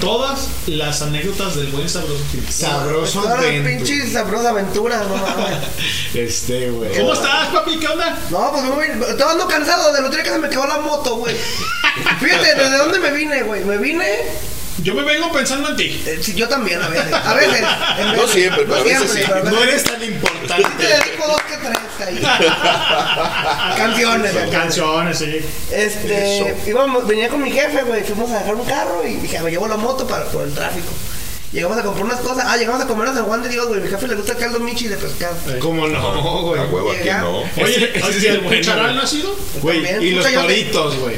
todas 0.00 0.46
las 0.66 1.02
anécdotas 1.02 1.56
del 1.56 1.66
buen 1.68 1.88
sabroso 1.88 2.22
Jiménez. 2.30 2.54
Sabroso 2.54 3.22
Todas 3.22 3.40
las 3.40 3.48
Adventure. 3.48 3.76
pinches 3.76 4.12
sabrosas 4.12 4.46
aventuras, 4.46 5.08
no 5.08 5.16
mames. 5.16 5.58
Este, 6.14 6.70
güey. 6.70 6.96
¿Cómo 6.96 7.14
estás, 7.14 7.48
papi? 7.48 7.76
¿Qué 7.78 7.88
onda? 7.88 8.18
No, 8.30 8.52
pues 8.52 8.64
muy, 8.64 8.86
estaba 9.10 9.32
ando 9.32 9.48
cansado. 9.48 9.90
Otro 9.90 10.08
día 10.10 10.22
que 10.22 10.30
se 10.30 10.38
me 10.38 10.48
quedó 10.48 10.66
la 10.66 10.78
moto, 10.78 11.16
güey. 11.16 11.34
Fíjate, 12.20 12.54
¿desde 12.54 12.76
dónde 12.78 13.00
me 13.00 13.10
vine, 13.10 13.42
güey? 13.42 13.64
Me 13.64 13.78
vine. 13.78 14.06
Yo 14.82 14.94
me 14.94 15.02
vengo 15.02 15.30
pensando 15.30 15.68
en 15.68 15.76
ti. 15.76 16.02
eh, 16.06 16.18
sí, 16.22 16.34
yo 16.34 16.48
también, 16.48 16.80
a 16.82 16.88
veces. 16.88 17.12
A 17.12 17.34
veces. 17.34 17.62
en 17.98 18.12
No 18.16 18.26
siempre, 18.26 18.62
pero 18.64 18.76
a 18.76 18.82
veces 18.82 19.10
siempre, 19.10 19.34
sí. 19.34 19.40
pero 19.44 19.50
No 19.56 19.62
eres 19.62 19.84
tan 19.84 19.98
Te 20.00 20.06
importante. 20.06 20.82
dedico 20.86 21.26
dos 21.28 21.42
que 21.42 21.56
tres 21.56 21.78
ahí. 22.08 22.22
Canciones. 23.76 24.32
Canciones, 24.50 25.18
sí. 25.18 25.40
Este, 25.70 26.54
íbamos, 26.66 27.06
venía 27.06 27.28
con 27.28 27.42
mi 27.42 27.50
jefe, 27.50 27.82
güey, 27.82 28.02
fuimos 28.04 28.30
a 28.30 28.38
dejar 28.40 28.54
un 28.54 28.64
carro 28.64 29.02
y 29.06 29.14
dije, 29.14 29.40
me 29.40 29.50
llevo 29.50 29.68
la 29.68 29.76
moto 29.76 30.06
para, 30.06 30.24
por 30.26 30.42
el 30.42 30.52
tráfico. 30.54 30.88
Llegamos 31.52 31.76
a 31.76 31.82
comprar 31.82 32.06
unas 32.06 32.20
cosas, 32.20 32.46
ah, 32.48 32.56
llegamos 32.56 32.80
a 32.82 32.86
comer 32.86 33.08
a 33.08 33.14
San 33.14 33.24
Juan 33.24 33.42
de 33.42 33.50
Dios, 33.50 33.68
güey, 33.68 33.80
mi 33.82 33.88
jefe 33.88 34.08
le 34.08 34.14
gusta 34.14 34.32
el 34.32 34.38
caldo 34.38 34.58
michi 34.58 34.88
de 34.88 34.96
pescado. 34.96 35.36
¿Cómo 35.60 35.86
no, 35.86 36.42
güey? 36.44 36.60
A 36.60 36.64
huevo 36.64 36.92
aquí 36.92 37.10
no. 37.10 37.40
Oye, 37.40 37.76
Ese- 37.76 37.98
ese 37.98 38.10
¿y 38.10 38.16
es 38.16 38.24
el 38.24 38.40
bueno, 38.40 38.56
cucharal 38.58 38.84
güey. 38.84 38.96
no 38.96 39.02
ha 39.02 39.06
sido? 39.06 39.36
Güey, 39.60 39.82
También, 39.82 40.02
y 40.02 40.10
los 40.12 40.32
yo- 40.32 40.40
toritos, 40.40 40.96
güey. 40.96 41.16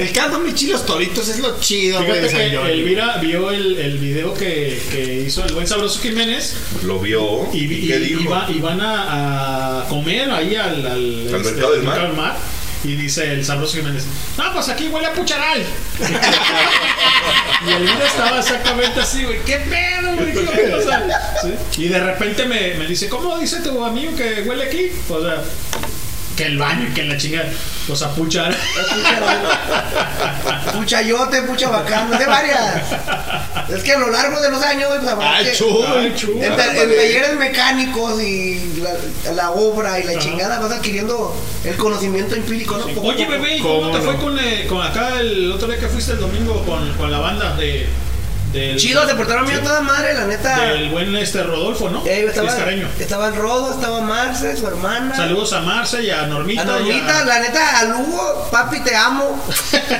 El 0.00 0.12
caldo 0.12 0.38
michi 0.40 0.66
y 0.66 0.70
los 0.70 0.86
toritos 0.86 1.28
es 1.28 1.38
lo 1.40 1.60
chido, 1.60 2.02
güey. 2.04 2.22
Fíjate 2.28 2.50
que. 2.50 2.56
Elvira 2.72 3.18
vio 3.18 3.50
el, 3.50 3.76
el 3.78 3.98
video 3.98 4.32
que, 4.32 4.80
que 4.90 5.24
hizo 5.26 5.44
el 5.44 5.52
buen 5.52 5.66
sabroso 5.66 6.00
Jiménez 6.00 6.56
Lo 6.84 6.98
vio. 6.98 7.48
y, 7.52 7.64
¿Y 7.64 7.86
qué 7.88 7.96
y 7.96 8.14
dijo? 8.14 8.30
va- 8.30 8.46
y 8.50 8.58
van 8.60 8.80
a, 8.80 9.82
a 9.82 9.88
comer 9.88 10.30
ahí 10.30 10.56
al, 10.56 10.86
al, 10.86 11.22
este, 11.26 11.36
¿Al 11.36 11.42
mercado 11.44 11.72
del 11.72 11.82
mar? 11.82 12.12
mar. 12.14 12.36
Y 12.82 12.94
dice 12.96 13.30
el 13.30 13.44
sabroso 13.44 13.76
Jiménez, 13.76 14.04
no, 14.38 14.54
pues 14.54 14.70
aquí 14.70 14.88
huele 14.88 15.06
a 15.08 15.12
pucharal. 15.12 15.62
y 17.66 17.70
el 17.72 17.82
video 17.82 18.06
estaba 18.06 18.38
exactamente 18.38 19.00
así, 19.00 19.22
güey, 19.24 19.38
¿qué 19.44 19.56
pedo, 19.58 20.14
güey? 20.16 20.32
¿Qué 20.32 20.70
va 20.70 20.76
a 20.76 20.78
pasar?" 20.78 21.10
¿Sí? 21.74 21.82
Y 21.82 21.88
de 21.88 22.00
repente 22.00 22.46
me, 22.46 22.74
me 22.74 22.86
dice, 22.86 23.10
¿cómo 23.10 23.36
dice 23.38 23.60
tu 23.60 23.84
amigo 23.84 24.16
que 24.16 24.44
huele 24.48 24.64
aquí? 24.64 24.90
O 25.10 25.20
sea, 25.20 25.42
que 26.40 26.46
el 26.46 26.56
baño 26.56 26.88
y 26.88 26.94
que 26.94 27.02
la 27.04 27.16
chingada. 27.18 27.50
Pues 27.86 28.00
a 28.02 28.14
puchar. 28.14 28.54
Puchayote, 30.72 31.42
pucha 31.42 31.68
bacán, 31.76 32.10
de 32.18 32.24
varias. 32.26 32.76
Es 33.68 33.82
que 33.82 33.92
a 33.92 33.98
lo 33.98 34.10
largo 34.10 34.40
de 34.40 34.50
los 34.50 34.62
años, 34.62 34.88
pues 34.98 35.08
habrá 35.08 35.36
Ay, 35.36 35.44
que- 35.46 35.52
chu, 35.52 35.84
Ay, 35.86 36.06
entre 36.40 36.64
talleres 36.86 37.36
mecánicos 37.36 38.22
y 38.22 38.80
la, 38.82 39.32
la 39.34 39.50
obra 39.50 40.00
y 40.00 40.04
la 40.04 40.18
chingada 40.18 40.58
vas 40.60 40.72
adquiriendo 40.72 41.36
el 41.64 41.76
conocimiento 41.76 42.34
empírico, 42.34 42.78
¿no? 42.78 42.86
Poco 42.88 43.10
a 43.10 43.14
Oye, 43.14 43.26
bebé, 43.26 43.56
¿y 43.56 43.60
¿cómo, 43.60 43.80
¿Cómo 43.82 43.92
te 43.92 43.98
no? 43.98 44.04
fue 44.04 44.16
con, 44.16 44.38
eh, 44.38 44.66
con 44.68 44.82
acá 44.82 45.20
el 45.20 45.52
otro 45.52 45.68
día 45.68 45.78
que 45.78 45.88
fuiste 45.88 46.12
el 46.12 46.20
domingo 46.20 46.64
con, 46.64 46.90
con 46.94 47.10
la 47.10 47.18
banda 47.18 47.54
de. 47.56 47.86
Del, 48.52 48.76
Chido, 48.78 49.06
se 49.06 49.14
portaron 49.14 49.46
bien 49.46 49.60
a 49.60 49.62
toda 49.62 49.80
madre, 49.80 50.12
la 50.12 50.24
neta. 50.24 50.58
Del 50.60 50.90
buen 50.90 51.14
este 51.14 51.42
Rodolfo, 51.44 51.88
¿no? 51.88 52.04
Eh, 52.04 52.26
estaba, 52.28 52.50
estaba 52.98 53.28
el 53.28 53.36
Rodo, 53.36 53.72
estaba 53.72 54.00
Marce, 54.00 54.56
su 54.56 54.66
hermana. 54.66 55.14
Saludos 55.14 55.52
a 55.52 55.60
Marce 55.60 56.02
y 56.02 56.10
a 56.10 56.26
Normita. 56.26 56.62
A 56.62 56.64
Normita, 56.64 57.24
la 57.26 57.40
neta, 57.40 57.78
a 57.78 57.84
Lugo, 57.84 58.48
papi, 58.50 58.80
te 58.80 58.96
amo. 58.96 59.40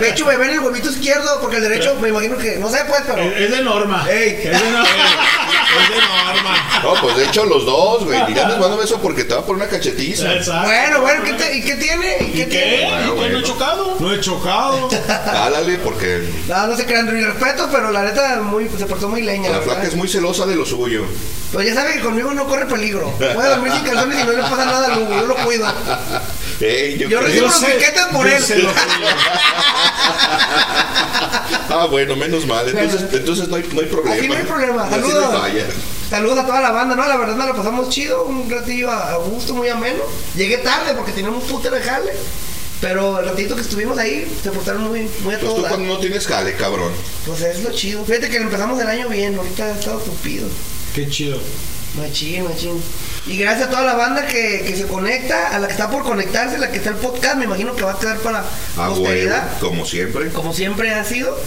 De 0.01 0.11
hecho, 0.11 0.27
bebé 0.27 0.47
en 0.47 0.55
el 0.55 0.61
huevito 0.61 0.91
izquierdo, 0.91 1.41
porque 1.41 1.57
el 1.59 1.63
derecho, 1.63 1.95
me 2.01 2.09
imagino 2.09 2.37
que, 2.39 2.57
no 2.57 2.69
sé, 2.69 2.79
pues, 2.89 3.03
pero. 3.07 3.23
Es, 3.23 3.51
de 3.53 3.63
Norma. 3.63 4.05
Ey. 4.11 4.41
Es 4.43 4.61
de 4.61 4.71
Norma. 4.71 4.89
Es 5.71 5.89
de 5.89 5.95
norma. 5.95 6.81
No, 6.83 7.01
pues 7.01 7.17
de 7.17 7.27
hecho 7.27 7.45
los 7.45 7.65
dos, 7.65 8.05
güey. 8.05 8.19
Y 8.29 8.35
ya 8.35 8.49
les 8.49 8.59
mando 8.59 8.83
eso 8.83 9.01
porque 9.01 9.23
te 9.23 9.35
va 9.35 9.41
a 9.41 9.45
poner 9.45 9.63
una 9.63 9.71
cachetiza. 9.71 10.35
Exacto. 10.35 10.67
Bueno, 10.67 11.01
bueno, 11.01 11.23
¿qué 11.25 11.33
te- 11.35 11.57
¿y 11.57 11.63
qué 11.63 11.75
tiene? 11.77 12.17
¿Y 12.21 12.33
qué, 12.33 12.41
¿Y 12.41 12.45
qué? 12.47 12.49
tiene? 12.49 12.83
¿Y 12.83 12.91
Bueno, 12.91 13.01
qué 13.01 13.07
no 13.07 13.13
he 13.13 13.31
bueno. 13.31 13.43
chocado? 13.43 13.97
No 14.01 14.13
he 14.13 14.21
chocado. 14.21 14.89
Dálale 15.09 15.79
porque 15.79 16.29
No, 16.49 16.67
no 16.67 16.77
se 16.77 16.87
crean, 16.87 17.15
mi 17.15 17.21
respeto, 17.23 17.69
pero 17.71 17.93
la 17.93 18.03
neta, 18.03 18.40
muy, 18.41 18.69
se 18.77 18.87
portó 18.87 19.09
muy 19.09 19.23
leña. 19.23 19.51
la 19.51 19.59
¿verdad? 19.59 19.75
flaca 19.75 19.89
es 19.89 19.97
muy 19.97 20.09
celosa 20.09 20.47
de 20.47 20.57
lo 20.57 20.65
suyo. 20.67 21.05
Pero 21.53 21.63
ya 21.65 21.75
sabe 21.75 21.95
que 21.95 22.01
conmigo 22.01 22.33
no 22.33 22.47
corre 22.47 22.67
peligro. 22.67 23.11
Puede 23.19 23.49
dormir 23.49 23.73
sin 23.73 23.83
calzones 23.83 24.21
y 24.21 24.25
no 24.25 24.33
le 24.33 24.43
pasa 24.43 24.65
nada 24.65 24.87
a 24.93 24.97
Lugo, 24.97 25.13
yo 25.13 25.27
lo 25.27 25.37
cuido. 25.37 25.67
Yo, 26.61 27.09
Yo 27.09 27.21
recibo 27.21 27.47
los 27.47 27.55
piquetes 27.57 28.05
por 28.13 28.29
yo 28.29 28.37
él. 28.37 28.43
sé 28.43 28.59
lo 28.59 28.71
Ah, 31.71 31.87
bueno, 31.91 32.17
menos 32.17 32.47
mal. 32.47 32.69
Entonces, 32.69 33.05
entonces 33.13 33.49
no, 33.49 33.57
hay, 33.57 33.65
no 33.73 33.81
hay 33.81 33.87
problema. 33.87 34.15
Aquí 34.17 34.29
no 34.29 34.35
hay 34.35 34.43
problema. 34.45 34.83
Así 34.85 34.91
no 35.01 35.07
hay 35.07 35.13
Saludos. 35.13 35.75
Saludos 36.11 36.39
a 36.41 36.47
toda 36.47 36.61
la 36.61 36.71
banda, 36.73 36.97
¿no? 36.97 37.07
La 37.07 37.17
verdad 37.17 37.37
nos 37.37 37.47
la 37.47 37.55
pasamos 37.55 37.89
chido, 37.89 38.25
un 38.25 38.51
ratillo 38.51 38.91
a 38.91 39.17
gusto, 39.19 39.55
muy 39.55 39.69
ameno. 39.69 40.03
Llegué 40.35 40.59
tarde 40.59 40.95
porque 40.95 41.13
teníamos 41.13 41.45
un 41.45 41.49
puto 41.49 41.71
de 41.71 41.81
jale. 41.81 42.13
Pero 42.81 43.21
el 43.21 43.27
ratito 43.27 43.55
que 43.55 43.61
estuvimos 43.63 43.99
ahí, 43.99 44.27
se 44.43 44.51
portaron 44.51 44.85
muy, 44.85 45.01
muy 45.23 45.35
a 45.35 45.39
Pues 45.39 45.41
todo 45.41 45.57
tú 45.57 45.63
dar. 45.63 45.73
cuando 45.73 45.95
no 45.95 46.01
tienes 46.01 46.27
jale, 46.27 46.55
cabrón. 46.55 46.93
Pues 47.27 47.43
es 47.43 47.63
lo 47.63 47.73
chido. 47.73 48.05
Fíjate 48.05 48.31
que 48.31 48.39
empezamos 48.39 48.81
el 48.81 48.87
año 48.89 49.09
bien, 49.09 49.35
ahorita 49.37 49.67
ha 49.67 49.79
estado 49.79 49.99
tupido. 49.99 50.49
Qué 50.95 51.09
chido. 51.09 51.39
Machín, 52.01 52.45
machín. 52.45 52.83
Y 53.27 53.37
gracias 53.37 53.69
a 53.69 53.71
toda 53.71 53.83
la 53.83 53.95
banda 53.95 54.27
que, 54.27 54.63
que 54.67 54.75
se 54.75 54.87
conecta, 54.87 55.49
a 55.55 55.59
la 55.59 55.67
que 55.67 55.75
está 55.75 55.91
por 55.91 56.03
conectarse, 56.03 56.57
la 56.59 56.71
que 56.71 56.79
está 56.79 56.89
el 56.91 56.97
podcast, 56.97 57.37
me 57.37 57.45
imagino 57.45 57.77
que 57.77 57.83
va 57.85 57.93
a 57.93 57.99
quedar 57.99 58.17
para 58.19 58.39
A 58.41 58.89
huevo, 58.89 58.97
posteridad. 58.97 59.59
como 59.61 59.85
siempre. 59.85 60.31
Como 60.31 60.55
siempre 60.55 60.95
ha 60.95 61.05
sido. 61.05 61.39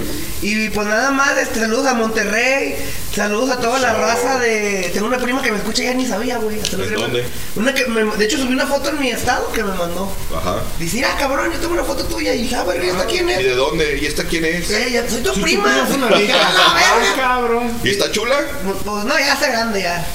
Y 0.43 0.69
pues 0.69 0.88
nada 0.88 1.09
más, 1.11 1.35
este, 1.38 1.59
saludos 1.61 1.88
a 1.88 1.95
Monterrey, 1.95 2.75
saludos 3.14 3.49
a 3.49 3.57
toda 3.59 3.80
la 3.80 3.93
raza 3.95 4.38
de. 4.40 4.91
Tengo 4.93 5.07
una 5.07 5.17
prima 5.17 5.41
que 5.41 5.51
me 5.51 5.57
escucha, 5.57 5.83
ya 5.83 5.93
ni 5.95 6.06
sabía, 6.06 6.38
güey. 6.38 6.59
hasta 6.59 6.77
¿De 6.77 6.83
la 6.83 6.88
prima. 6.90 7.01
dónde? 7.03 7.25
Una 7.56 7.73
que 7.73 7.85
me- 7.88 8.15
de 8.17 8.25
hecho 8.25 8.38
subí 8.38 8.53
una 8.53 8.67
foto 8.67 8.90
en 8.90 8.99
mi 8.99 9.09
estado 9.09 9.51
que 9.51 9.64
me 9.64 9.73
mandó. 9.73 10.11
Ajá. 10.35 10.57
Dice, 10.77 11.03
ah, 11.03 11.15
cabrón, 11.17 11.51
yo 11.51 11.57
tengo 11.59 11.73
una 11.73 11.83
foto 11.83 12.03
tuya. 12.06 12.35
Y 12.35 12.43
dije, 12.43 12.56
ah, 12.56 12.65
¿y 12.82 12.88
esta 12.88 13.06
quién 13.07 13.27
¿Y 13.30 13.32
es? 13.33 13.38
de 13.40 13.56
dónde? 13.56 13.98
¿Y 13.99 14.06
esta 14.06 14.23
quién 14.25 14.45
es? 14.45 14.69
Eh, 14.69 14.91
ya, 14.91 15.09
soy 15.09 15.22
tu 15.23 15.32
tu 15.33 15.41
prima. 15.41 15.73
cabrón. 17.15 17.72
¿Y 17.83 17.90
está 17.90 18.11
chula? 18.11 18.38
Pues 18.85 19.06
no, 19.06 19.17
ya 19.19 19.33
está 19.33 19.48
grande 19.49 19.82
ya. 19.82 20.06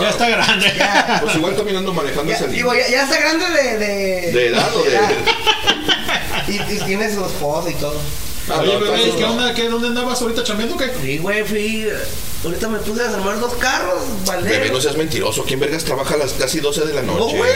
Ya 0.00 0.08
está 0.10 0.28
grande. 0.28 0.72
Ya. 0.76 1.18
Pues 1.22 1.34
igual 1.36 1.56
caminando 1.56 1.92
manejando 1.92 2.30
Ya, 2.30 2.36
ese 2.38 2.48
digo, 2.48 2.72
ya, 2.74 2.88
ya 2.88 3.02
está 3.04 3.18
grande 3.18 3.44
de. 3.50 3.78
¿De, 3.78 4.32
¿De 4.32 4.46
edad 4.48 4.70
o 4.74 4.82
de.? 4.82 4.98
Y, 6.48 6.74
y 6.74 6.78
tiene 6.86 7.12
su 7.12 7.24
esposa 7.24 7.70
y 7.70 7.74
todo. 7.74 8.00
Ah, 8.48 8.58
Oye, 8.60 8.74
no, 8.74 8.80
bebé, 8.80 9.12
¿qué 9.16 9.22
no. 9.22 9.32
onda? 9.32 9.54
¿Qué, 9.54 9.68
¿Dónde 9.68 9.88
andabas 9.88 10.22
ahorita 10.22 10.44
chambeando 10.44 10.76
o 10.76 10.78
qué? 10.78 10.92
Sí, 11.02 11.18
güey, 11.18 11.42
fui. 11.44 11.88
Ahorita 12.44 12.68
me 12.68 12.78
puse 12.78 13.00
a 13.00 13.04
desarmar 13.06 13.40
dos 13.40 13.54
carros, 13.54 14.02
Bebé, 14.24 14.58
vale. 14.58 14.70
no 14.70 14.80
seas 14.80 14.96
mentiroso. 14.96 15.42
¿Quién 15.44 15.58
vergas 15.58 15.82
trabaja 15.84 16.14
a 16.14 16.18
las 16.18 16.32
casi 16.34 16.60
12 16.60 16.82
de 16.86 16.94
la 16.94 17.02
noche? 17.02 17.36
güey. 17.36 17.50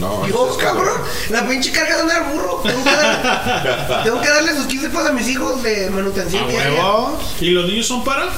No, 0.00 0.26
Yo, 0.26 0.34
no 0.46 0.52
seas 0.54 0.56
cabrón, 0.56 1.00
la 1.30 1.46
pinche 1.46 1.70
carga 1.70 1.94
de 1.96 2.02
andar 2.02 2.32
burro. 2.32 2.60
Tengo 2.64 2.82
que, 2.82 2.90
dar- 2.90 4.00
tengo 4.04 4.20
que 4.20 4.28
darle 4.28 4.56
sus 4.56 4.66
15 4.66 4.88
pesos 4.88 5.06
a 5.06 5.12
mis 5.12 5.28
hijos 5.28 5.62
de 5.62 5.88
manutención 5.90 6.42
¿A 6.44 6.48
diaria. 6.48 6.72
huevo? 6.82 7.16
¿Y 7.40 7.50
los 7.50 7.66
niños 7.68 7.86
son 7.86 8.02
para? 8.02 8.28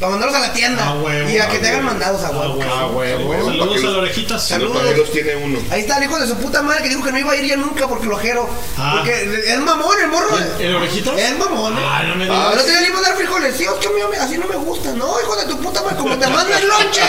Para 0.00 0.10
mandarlos 0.12 0.36
a 0.36 0.40
la 0.40 0.52
tienda. 0.52 0.86
A 0.88 0.94
huevo, 0.94 1.30
y 1.30 1.38
a 1.38 1.48
que 1.48 1.58
te 1.58 1.68
hagan 1.68 1.78
huevo. 1.80 1.90
mandados 1.90 2.22
a 2.22 2.30
huevo. 2.30 2.62
A 2.62 2.86
huevo. 2.88 3.28
huevo. 3.30 3.46
Saludos 3.46 3.56
¿Para 3.56 3.56
qué 3.56 3.62
a 3.62 3.66
los- 3.66 3.82
las 3.84 3.94
orejitas. 3.94 4.46
Saludos. 4.48 4.76
¿Para 4.76 4.90
qué 4.92 4.96
los 5.00 5.10
tiene 5.12 5.36
uno? 5.36 5.58
Ahí 5.70 5.80
está 5.80 5.96
el 5.98 6.04
hijo 6.04 6.18
de 6.18 6.26
su 6.26 6.36
puta 6.36 6.62
madre 6.62 6.82
que 6.82 6.88
dijo 6.90 7.02
que 7.02 7.12
no 7.12 7.18
iba 7.18 7.32
a 7.32 7.36
ir 7.36 7.46
ya 7.46 7.56
nunca 7.56 7.88
porque 7.88 8.06
lo 8.06 8.16
ojero. 8.16 8.48
Ah. 8.76 8.94
Porque 8.98 9.42
es 9.46 9.58
mamón, 9.58 9.96
el 10.02 10.08
morro. 10.08 10.36
¿El, 10.58 10.66
el 10.66 10.76
orejitas? 10.76 11.18
Es 11.18 11.38
mamón. 11.38 11.74
Ah, 11.78 12.02
no 12.08 12.14
me 12.16 12.24
El 12.24 12.30
digas. 12.30 12.46
otro 12.52 12.64
día 12.66 12.80
le 12.82 12.86
iba 12.88 12.98
a 12.98 13.02
dar 13.02 13.16
frijoles. 13.16 13.56
Sí, 13.56 13.64
es 13.64 13.70
que 13.70 13.86
a 13.86 13.90
mí 13.90 14.16
así 14.20 14.36
no 14.38 14.46
me 14.46 14.56
gusta. 14.56 14.92
No, 14.92 15.18
hijo 15.20 15.36
de 15.36 15.44
tu 15.46 15.58
puta 15.60 15.82
madre, 15.82 15.96
como 15.96 16.18
te 16.18 16.26
manda 16.26 16.58
el 16.58 16.68
lonche. 16.68 17.02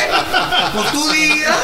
Pues 0.74 0.92
tú 0.94 1.10
digas. 1.12 1.58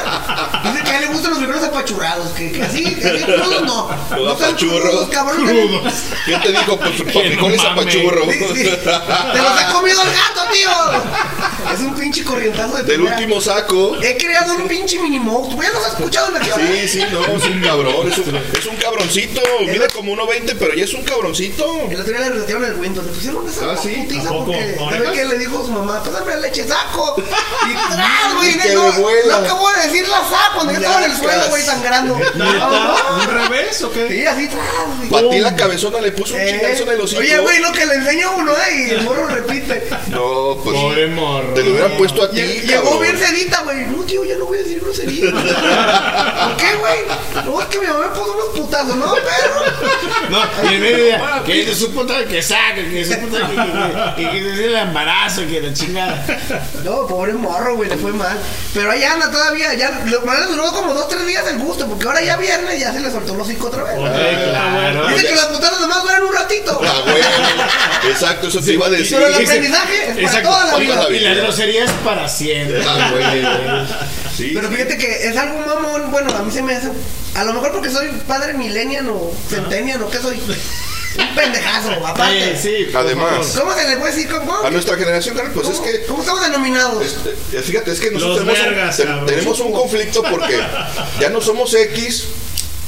Dice 0.63 0.83
que 0.83 0.91
a 0.91 0.95
él 0.97 1.01
le 1.01 1.07
gustan 1.07 1.29
los 1.31 1.39
frijoles 1.39 1.63
apachurrados. 1.63 2.27
Que, 2.33 2.51
que 2.51 2.63
así, 2.63 2.95
que 2.95 3.07
así 3.07 3.23
crudos 3.23 3.61
no. 3.63 3.89
Los 4.11 4.39
No 4.39 4.45
apachurros. 4.45 4.81
crudos, 4.81 5.09
cabrón. 5.09 5.81
¿Quién 6.25 6.41
te 6.41 6.49
dijo? 6.51 6.77
Pues 6.77 6.95
frijoles 7.13 7.61
no 7.63 7.67
a 7.69 7.75
mames. 7.75 7.85
pachurro. 7.85 8.23
Sí, 8.29 8.39
sí. 8.55 8.63
Te 8.63 9.41
los 9.41 9.51
ha 9.61 9.71
comido 9.73 10.01
el 10.01 10.09
gato, 10.09 10.51
tío. 10.51 11.12
Es 11.73 11.79
un 11.79 11.95
pinche 11.95 12.23
corrientazo 12.23 12.77
de 12.77 12.83
Del 12.83 12.95
primera. 12.97 13.15
último 13.17 13.41
saco. 13.41 13.95
He 14.01 14.17
creado 14.17 14.55
un 14.55 14.67
pinche 14.67 14.99
mini 14.99 15.19
monstruo. 15.19 15.61
¿Ya 15.61 15.69
los 15.71 15.83
has 15.85 15.93
escuchado 15.93 16.27
en 16.27 16.33
la 16.35 16.43
Sí, 16.43 16.87
sí, 16.87 17.03
no, 17.11 17.25
es 17.25 17.43
un 17.45 17.61
cabrón, 17.61 18.11
es 18.11 18.17
un, 18.19 18.35
es 18.35 18.65
un 18.65 18.75
cabroncito, 18.77 19.41
mide 19.61 19.87
como 19.93 20.13
1.20, 20.15 20.55
pero 20.59 20.73
ya 20.75 20.83
es 20.83 20.93
un 20.93 21.03
cabroncito. 21.03 21.65
El 21.89 21.99
otro 21.99 22.11
día 22.13 22.19
le 22.21 22.29
resetearon 22.29 22.65
el 22.65 22.73
Windows, 22.75 23.05
le 23.07 23.13
pusieron 23.13 23.47
esa 23.49 23.71
Ah, 23.71 23.77
sí, 23.81 24.05
porque 24.07 24.75
¿Orejas? 24.79 25.03
¿sabe 25.05 25.11
qué 25.13 25.25
le 25.25 25.37
dijo 25.39 25.59
a 25.59 25.65
su 25.65 25.71
mamá? 25.71 26.03
Pásame 26.03 26.31
la 26.35 26.39
leche, 26.41 26.67
saco. 26.67 27.15
Y 27.69 27.73
¡tras, 27.93 28.35
güey! 28.35 28.49
Y 28.51 28.57
que 28.59 28.73
no, 28.73 28.87
acabo 28.87 29.69
de 29.71 29.87
decir 29.87 30.07
la 30.07 30.17
saco 30.17 30.55
cuando 30.55 30.73
yo 30.73 30.79
estaba 30.79 31.05
en 31.05 31.11
el 31.11 31.17
suelo, 31.17 31.43
güey, 31.49 31.63
sangrando. 31.63 32.13
¿Un 32.15 33.27
revés 33.33 33.81
o 33.83 33.91
qué? 33.91 34.07
Sí, 34.09 34.25
así 34.25 34.47
tras, 34.47 34.97
güey. 34.97 35.09
Para 35.09 35.29
ti 35.29 35.39
la 35.39 35.55
cabezona 35.55 36.01
le 36.01 36.11
puso 36.11 36.35
un 36.35 36.41
Eh, 36.41 36.47
chingazo 36.59 36.83
en 36.83 36.89
el 36.89 37.01
hocico. 37.01 37.21
Oye, 37.21 37.37
güey, 37.39 37.59
lo 37.59 37.71
que 37.71 37.85
le 37.85 37.93
enseña 37.95 38.27
a 38.27 38.31
uno, 38.31 38.51
¿eh? 38.51 38.87
Y 38.87 38.89
el 38.91 39.01
morro 39.03 39.27
repite. 39.27 39.83
No, 40.09 40.57
pues. 40.63 40.77
Morro. 41.07 41.53
Te 41.53 41.63
lo 41.63 41.71
hubieran 41.71 41.91
puesto 41.97 42.23
a 42.23 42.29
ti, 42.29 42.37
Lle- 42.39 42.61
Llegó 42.61 42.83
cabrón. 42.83 43.01
bien 43.01 43.17
sedita, 43.17 43.61
güey. 43.63 43.85
No, 43.87 44.03
tío, 44.03 44.23
ya 44.23 44.35
no 44.37 44.45
voy 44.45 44.52
a 44.52 44.52
decir 44.63 44.79
grosería. 44.81 45.31
¿Por 45.31 46.57
qué, 46.57 46.75
güey? 46.75 46.99
No, 47.45 47.61
es 47.61 47.67
que 47.67 47.79
mi 47.79 47.87
mamá 47.87 47.99
me 48.07 48.19
puso 48.19 48.33
unos 48.33 48.59
putazos, 48.59 48.95
¿no, 48.95 49.13
perro? 49.13 49.61
No, 50.29 50.69
y 50.69 50.73
el 50.75 50.81
media, 50.81 51.41
que 51.45 51.61
es 51.61 51.67
de 51.67 51.75
su 51.75 51.91
puta 51.91 52.25
que 52.25 52.41
saca, 52.41 52.75
que 52.75 53.01
es 53.01 53.07
su 53.07 53.19
puta 53.19 53.39
que, 54.15 54.23
que, 54.23 54.29
que, 54.31 54.65
el 54.65 54.75
embarazo, 54.75 55.41
que 55.47 55.61
la 55.61 55.73
chingada. 55.73 56.25
No, 56.83 57.07
pobre 57.07 57.33
morro, 57.33 57.75
güey, 57.75 57.89
le 57.89 57.97
fue 57.97 58.11
mal. 58.13 58.37
Pero 58.73 58.91
ahí 58.91 59.03
anda 59.03 59.29
todavía, 59.31 59.73
ya 59.73 60.03
lo 60.05 60.21
le 60.21 60.45
duró 60.47 60.71
como 60.71 60.93
dos, 60.93 61.07
tres 61.07 61.25
días 61.25 61.45
el 61.47 61.59
gusto, 61.59 61.87
porque 61.87 62.05
ahora 62.05 62.21
ya 62.23 62.37
viernes 62.37 62.79
ya 62.79 62.91
se 62.93 62.99
le 62.99 63.11
soltó 63.11 63.33
el 63.33 63.41
hocico 63.41 63.67
otra 63.67 63.83
vez. 63.83 63.95
claro. 63.95 65.07
Dice 65.09 65.27
que 65.27 65.35
las 65.35 65.45
putadas 65.45 65.79
nomás 65.81 66.01
duran 66.03 66.23
un 66.23 66.33
ratito. 66.33 66.81
Ah, 66.83 67.01
güey. 67.03 68.11
Exacto, 68.11 68.47
eso 68.47 68.59
te 68.61 68.73
iba 68.73 68.87
a 68.87 68.89
decir. 68.89 69.17
Pero 69.17 69.27
el 69.27 69.33
aprendizaje 69.45 69.95
es 69.95 70.07
para 70.15 70.21
Exacto. 70.21 70.49
toda 70.49 70.65
la 70.65 70.77
vida. 70.77 70.95
la 70.95 71.09
Y 71.09 71.19
la 71.19 71.31
vida. 71.31 71.43
grosería 71.43 71.85
es 71.85 71.91
para 72.03 72.27
siempre. 72.27 72.83
Ah, 72.87 73.11
güey. 73.11 73.43
Sí. 74.35 74.52
Pero 74.53 74.69
fíjate 74.69 74.97
que 74.97 75.27
es 75.27 75.37
algo 75.37 75.59
mamón, 75.65 76.11
bueno, 76.11 76.33
a 76.35 76.43
mí 76.43 76.51
se 76.51 76.61
me 76.61 76.75
hace, 76.75 76.89
a 77.35 77.43
lo 77.43 77.53
mejor 77.53 77.71
porque 77.71 77.89
soy 77.89 78.07
padre 78.27 78.53
millennial 78.53 79.09
o 79.09 79.33
centennial 79.49 80.01
o 80.03 80.09
qué 80.09 80.19
soy, 80.19 80.39
un 80.39 81.35
pendejazo, 81.35 81.91
aparte. 82.07 82.57
Sí, 82.57 82.85
sí. 82.87 82.91
Además, 82.95 83.55
¿Cómo 83.59 83.73
se 83.75 83.87
le 83.87 83.97
puede 83.97 84.13
decir? 84.15 84.29
¿Cómo, 84.29 84.63
a 84.63 84.69
nuestra 84.71 84.95
generación, 84.97 85.35
carnal, 85.35 85.53
pues 85.53 85.69
es 85.69 85.79
que. 85.79 86.05
cómo 86.05 86.21
estamos 86.21 86.41
denominados? 86.41 87.03
este, 87.05 87.61
fíjate, 87.61 87.91
es 87.91 87.99
que 87.99 88.11
nosotros 88.11 88.45
Los 88.45 88.47
tenemos, 88.47 88.59
un- 88.67 88.75
vergas, 88.75 88.97
te- 88.97 89.03
cabrón. 89.05 89.25
tenemos 89.27 89.59
un 89.59 89.71
conflicto 89.73 90.23
porque 90.23 90.59
ya 91.19 91.29
no 91.29 91.41
somos 91.41 91.73
X, 91.73 92.25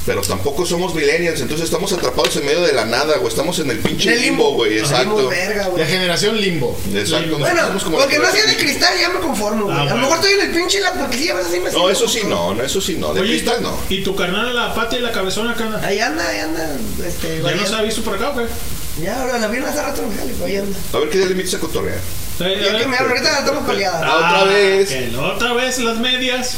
pero 0.05 0.21
tampoco 0.21 0.65
somos 0.65 0.93
millennials, 0.93 1.41
entonces 1.41 1.65
estamos 1.65 1.91
atrapados 1.91 2.35
en 2.35 2.45
medio 2.45 2.61
de 2.61 2.73
la 2.73 2.85
nada, 2.85 3.17
güey. 3.17 3.27
Estamos 3.27 3.57
en 3.59 3.71
el 3.71 3.79
pinche 3.79 4.13
el 4.13 4.21
limbo, 4.21 4.53
güey. 4.53 4.77
Exacto. 4.77 5.27
verga, 5.27 5.67
güey. 5.67 5.83
La 5.83 5.89
generación 5.89 6.39
limbo. 6.39 6.77
Exacto. 6.93 7.39
Bueno, 7.39 7.65
somos 7.67 7.83
como 7.83 7.97
porque 7.97 8.19
no 8.19 8.27
hacía 8.27 8.45
de 8.45 8.55
cristal 8.55 8.93
ya 8.99 9.09
me 9.09 9.19
conformo, 9.19 9.65
güey. 9.65 9.75
Ah, 9.75 9.81
a 9.81 9.83
lo 9.85 9.89
bueno. 9.91 10.01
mejor 10.03 10.17
estoy 10.17 10.33
en 10.33 10.41
el 10.41 10.55
pinche 10.55 10.79
la 10.79 10.93
porque 10.93 11.17
sí, 11.17 11.29
a 11.29 11.33
veces 11.33 11.51
sí 11.51 11.59
me 11.59 11.65
No, 11.65 11.71
siento 11.71 11.89
eso 11.89 12.07
sí 12.07 12.21
no, 12.27 12.53
no, 12.53 12.63
eso 12.63 12.81
sí 12.81 12.97
no. 12.99 13.13
De 13.13 13.21
Oye, 13.21 13.31
cristal 13.31 13.63
no. 13.63 13.75
¿y 13.89 14.03
tu 14.03 14.15
carnal, 14.15 14.55
la 14.55 14.75
pata 14.75 14.95
y 14.95 15.01
la 15.01 15.11
cabezona 15.11 15.51
acá 15.51 15.65
anda? 15.65 15.85
Ahí 15.85 15.99
anda, 15.99 16.27
ahí 16.27 16.39
anda, 16.39 16.77
este, 17.05 17.41
¿Ya 17.41 17.55
no 17.55 17.65
se 17.65 17.75
ha 17.75 17.81
visto 17.81 18.01
por 18.03 18.15
acá 18.15 18.33
qué? 18.35 19.03
Ya, 19.03 19.21
ahora 19.21 19.39
la 19.39 19.47
vieron 19.47 19.67
hace 19.67 19.81
rato 19.81 20.03
Jalisco, 20.17 20.45
ahí 20.45 20.57
anda. 20.57 20.77
A 20.93 20.99
ver 20.99 21.09
qué 21.09 21.17
día 21.17 21.27
le 21.27 21.31
invitas 21.33 21.55
a 21.55 21.59
cotorrear. 21.59 21.99
Ya 22.39 22.77
que 22.77 22.87
me 22.87 22.97
hablo, 22.97 23.09
ahorita 23.09 23.31
la 23.31 23.39
estamos 23.39 23.65
peleadas. 23.65 24.01
Ah, 24.05 24.41
otra 24.41 24.53
vez. 24.53 24.89
que 24.89 25.07
la 25.07 25.21
otra 25.21 25.53
vez 25.53 25.79
las 25.79 25.97
medias. 25.97 26.55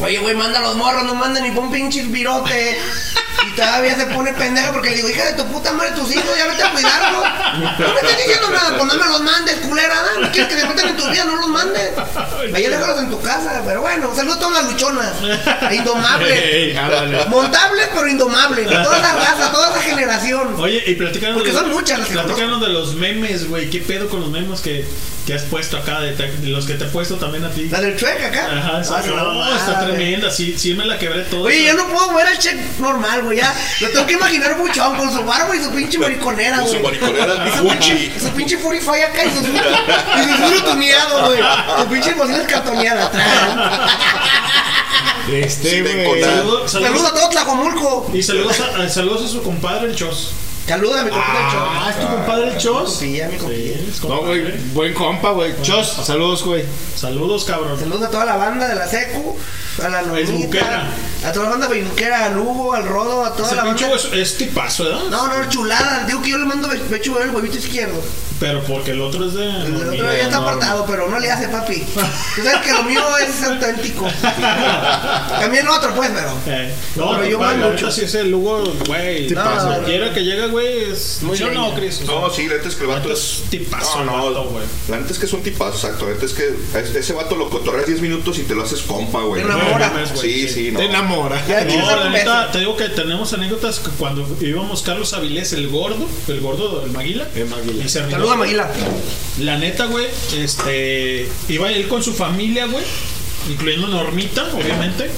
Oye, 0.00 0.18
güey, 0.18 0.34
manda 0.34 0.60
los 0.60 0.74
morros, 0.76 1.04
no 1.04 1.14
manda 1.14 1.40
ni 1.40 1.50
pon 1.52 1.70
pinche 1.70 2.02
virote. 2.02 2.78
Y 3.46 3.56
todavía 3.56 3.94
se 3.94 4.06
pone 4.06 4.32
pendeja 4.32 4.72
porque 4.72 4.90
le 4.90 4.96
digo, 4.96 5.08
hija 5.10 5.26
de 5.26 5.32
tu 5.34 5.44
puta 5.52 5.72
madre, 5.72 5.92
tus 5.92 6.10
hijos, 6.12 6.24
ya 6.36 6.46
vete 6.46 6.62
a 6.62 6.70
cuidarlos. 6.72 7.24
No 7.78 7.94
me 7.94 8.00
estás 8.00 8.16
diciendo 8.16 8.50
nada, 8.50 8.76
pues 8.78 8.84
no 8.92 8.94
me 8.98 9.06
los 9.06 9.20
mandes, 9.22 9.54
culera, 9.56 9.94
¿no? 10.14 10.20
No 10.22 10.32
quieres 10.32 10.52
que 10.52 10.60
se 10.60 10.66
metan 10.66 10.88
en 10.88 10.96
tu 10.96 11.08
vida, 11.10 11.24
no 11.24 11.36
los 11.36 11.48
mandes. 11.48 11.90
Ahí 12.54 12.66
déjalos 12.66 12.98
en 13.00 13.10
tu 13.10 13.20
casa, 13.20 13.62
pero 13.66 13.82
bueno, 13.82 14.14
saludos 14.16 14.36
a 14.38 14.40
todas 14.40 14.62
las 14.64 14.72
luchonas. 14.72 15.12
Indomables. 15.72 16.42
Ey, 16.42 16.76
ándale. 16.76 17.24
Montables, 17.26 17.88
pero 17.94 18.08
indomables. 18.08 18.68
De 18.68 18.76
toda 18.76 18.98
la 18.98 19.12
raza, 19.14 19.52
toda 19.52 19.70
esa 19.70 19.82
generación. 19.82 20.54
Oye, 20.58 20.82
y 20.86 20.94
platícanos 20.94 21.36
Porque 21.36 21.52
de 21.52 21.58
son 21.58 21.70
muchas 21.70 21.98
las 21.98 22.08
que 22.08 22.14
de 22.44 22.68
los 22.68 22.94
memes, 22.94 23.48
güey. 23.48 23.68
¿Qué 23.70 23.80
pedo 23.80 24.08
con 24.08 24.20
los 24.20 24.30
memes 24.30 24.60
que, 24.60 24.86
que 25.26 25.34
has 25.34 25.42
puesto 25.42 25.76
acá? 25.76 26.00
De, 26.00 26.12
te- 26.12 26.30
de 26.32 26.48
los 26.48 26.66
que 26.66 26.74
te 26.74 26.84
he 26.84 26.88
puesto 26.88 27.16
también 27.16 27.44
a 27.44 27.50
ti. 27.50 27.68
La 27.68 27.80
del 27.80 27.96
chueca 27.96 28.26
acá. 28.28 28.46
Ajá, 28.46 28.80
esa- 28.80 28.98
Ah, 28.98 29.02
no, 29.06 29.54
está 29.56 29.72
madre. 29.72 29.83
Tremenda. 29.86 30.30
Sí, 30.30 30.54
sí 30.58 30.74
me 30.74 30.84
la 30.84 30.98
quebré 30.98 31.22
todo. 31.24 31.44
Oye, 31.44 31.64
yo 31.64 31.74
no 31.74 31.86
puedo 31.88 32.10
mover 32.12 32.26
al 32.28 32.38
check 32.38 32.56
normal, 32.78 33.22
güey. 33.22 33.38
Ya 33.38 33.54
lo 33.80 33.88
tengo 33.90 34.06
que 34.06 34.12
imaginar 34.14 34.56
buchón 34.56 34.96
con 34.96 35.12
su 35.12 35.22
barba 35.24 35.54
y 35.56 35.62
su 35.62 35.70
pinche 35.70 35.98
mariconera, 35.98 36.56
Con 36.58 36.66
güey. 36.66 36.76
su 36.78 36.82
mariconera 36.82 37.46
Y 37.48 37.56
su 37.58 37.62
Gucci. 37.64 37.90
pinche- 37.92 38.20
Su 38.20 38.28
pinche 38.30 38.58
Furify 38.58 39.02
acá 39.02 39.24
y 39.24 39.30
su 39.30 39.40
y 39.40 40.24
su 40.36 40.48
suro 40.48 40.64
tuneado, 40.64 41.26
güey. 41.26 41.40
Su 41.78 41.86
pinche 41.88 42.14
bocina 42.14 42.46
cartoneada 42.46 43.06
atrás. 43.06 43.26
Este, 45.32 45.82
güey. 45.82 46.22
Saludos, 46.22 47.04
a 47.04 47.14
todo 47.14 47.28
Tlajomulco. 47.30 48.10
Y 48.12 48.22
saludos 48.22 48.60
a, 48.60 48.82
a- 48.82 48.88
saludos 48.88 49.24
a 49.24 49.28
su 49.28 49.42
compadre 49.42 49.88
el 49.88 49.96
Chos. 49.96 50.32
Saludos 50.66 50.96
a 50.98 51.04
mi 51.04 51.10
compadre 51.10 51.38
Ah, 51.42 51.90
¿es 51.90 52.00
tu 52.00 52.06
compadre 52.14 52.48
el 52.48 52.56
Chos? 52.58 52.90
Compilla, 52.92 53.28
mi 53.28 53.36
compilla. 53.36 53.74
Sí, 53.76 53.86
es 53.90 54.02
No, 54.04 54.16
güey, 54.22 54.40
compadre. 54.42 54.60
buen 54.72 54.94
compa, 54.94 55.30
güey. 55.32 55.54
Chos, 55.62 55.86
saludos, 56.04 56.42
güey. 56.42 56.64
Saludos, 56.96 57.44
cabrón. 57.44 57.78
Saludos 57.78 58.02
a 58.04 58.10
toda 58.10 58.24
la 58.24 58.36
banda 58.36 58.66
de 58.68 58.74
la 58.74 58.86
Secu, 58.88 59.36
a 59.84 59.88
la. 59.90 60.02
Noemita, 60.02 60.86
a 61.26 61.32
toda 61.32 61.44
la 61.46 61.50
banda 61.50 61.68
facebookera, 61.68 62.24
al 62.26 62.38
Hugo, 62.38 62.72
al 62.72 62.86
Rodo, 62.86 63.24
a 63.26 63.34
toda 63.34 63.46
Ese 63.48 63.56
la 63.56 63.64
banda. 63.64 63.86
es, 63.94 64.04
es 64.12 64.36
tipazo, 64.38 64.84
¿verdad? 64.84 65.00
No, 65.10 65.26
no, 65.28 65.48
chulada. 65.50 66.04
Digo 66.06 66.22
que 66.22 66.30
yo 66.30 66.38
le 66.38 66.46
mando 66.46 66.68
pecho 66.88 67.20
el 67.20 67.30
huevito 67.30 67.58
izquierdo. 67.58 68.00
Pero 68.40 68.62
porque 68.64 68.90
el 68.92 69.00
otro 69.00 69.26
es 69.26 69.34
de. 69.34 69.48
El 69.48 69.76
otro 69.76 69.94
ya 69.94 70.12
está 70.22 70.38
apartado, 70.38 70.84
pero 70.86 71.08
no 71.08 71.18
le 71.18 71.30
hace 71.30 71.48
papi. 71.48 71.80
Tú 72.36 72.42
sabes 72.42 72.60
que 72.64 72.72
lo 72.72 72.82
mío 72.84 73.02
es 73.18 73.42
auténtico. 73.44 74.06
También 75.40 75.64
el 75.64 75.68
otro, 75.70 75.94
pues, 75.94 76.10
pero. 76.14 76.30
Eh, 76.46 76.74
no, 76.96 77.10
Pero 77.12 77.24
yo 77.26 77.38
compadre, 77.38 77.58
mando 77.58 77.72
mucho. 77.72 77.90
sí 77.92 78.02
es 78.04 78.14
el 78.14 78.34
Hugo, 78.34 78.64
güey. 78.86 79.28
Sí 79.28 79.34
güey. 79.34 79.84
quiera 79.84 80.12
que 80.12 80.20
llega, 80.24 80.46
güey, 80.54 80.84
es. 80.92 81.18
Muy 81.22 81.36
¿Sí 81.36 81.42
o 81.42 81.50
no. 81.50 81.74
Chris? 81.74 82.00
O 82.02 82.06
sea, 82.06 82.14
No, 82.14 82.30
sí, 82.30 82.46
la 82.48 82.54
neta 82.56 82.68
es 82.68 82.74
que 82.76 82.82
el 82.82 82.88
vato 82.88 83.12
es. 83.12 83.42
tipazo, 83.50 84.04
no, 84.04 84.16
no, 84.16 84.28
el 84.28 84.34
vato, 84.34 84.48
güey. 84.50 84.64
La 84.88 84.98
neta 84.98 85.12
es 85.12 85.18
que 85.18 85.26
es 85.26 85.32
un 85.32 85.42
tipazo, 85.42 85.74
exacto. 85.74 86.06
La 86.06 86.12
neta 86.14 86.26
es 86.26 86.32
que 86.32 86.98
ese 86.98 87.12
vato 87.12 87.36
lo 87.36 87.50
cotorreas 87.50 87.86
10 87.86 88.00
minutos 88.00 88.38
y 88.38 88.42
te 88.42 88.54
lo 88.54 88.62
haces 88.62 88.82
compa, 88.82 89.22
güey. 89.22 89.42
Te 89.42 89.48
enamora. 89.48 89.90
No 89.90 90.16
Sí, 90.20 90.48
sí, 90.48 90.70
no. 90.70 90.78
Te 90.78 90.86
enamora. 90.86 91.44
Ya, 91.46 91.62
No, 91.62 91.66
¿quieres 91.68 91.86
dar 91.86 91.98
la 91.98 92.06
un 92.06 92.12
neta, 92.12 92.52
te 92.52 92.58
digo 92.60 92.76
que 92.76 92.88
tenemos 92.88 93.32
anécdotas 93.32 93.80
que 93.80 93.90
cuando 93.90 94.26
íbamos 94.40 94.82
Carlos 94.82 95.12
Avilés, 95.12 95.52
el 95.52 95.68
gordo, 95.68 96.06
el 96.28 96.40
gordo 96.40 96.80
del 96.80 96.90
Maguila. 96.92 97.28
El 97.34 97.46
Maguila. 97.46 97.84
y 97.84 97.88
Servidor. 97.88 98.12
Saludos 98.12 98.32
a 98.34 98.36
Maguila. 98.36 98.70
La 99.40 99.58
neta, 99.58 99.86
güey, 99.86 100.06
este. 100.36 101.28
Iba 101.48 101.70
él 101.72 101.88
con 101.88 102.02
su 102.02 102.12
familia, 102.14 102.66
güey, 102.66 102.84
incluyendo 103.50 103.88
Normita, 103.88 104.44
obviamente. 104.54 105.10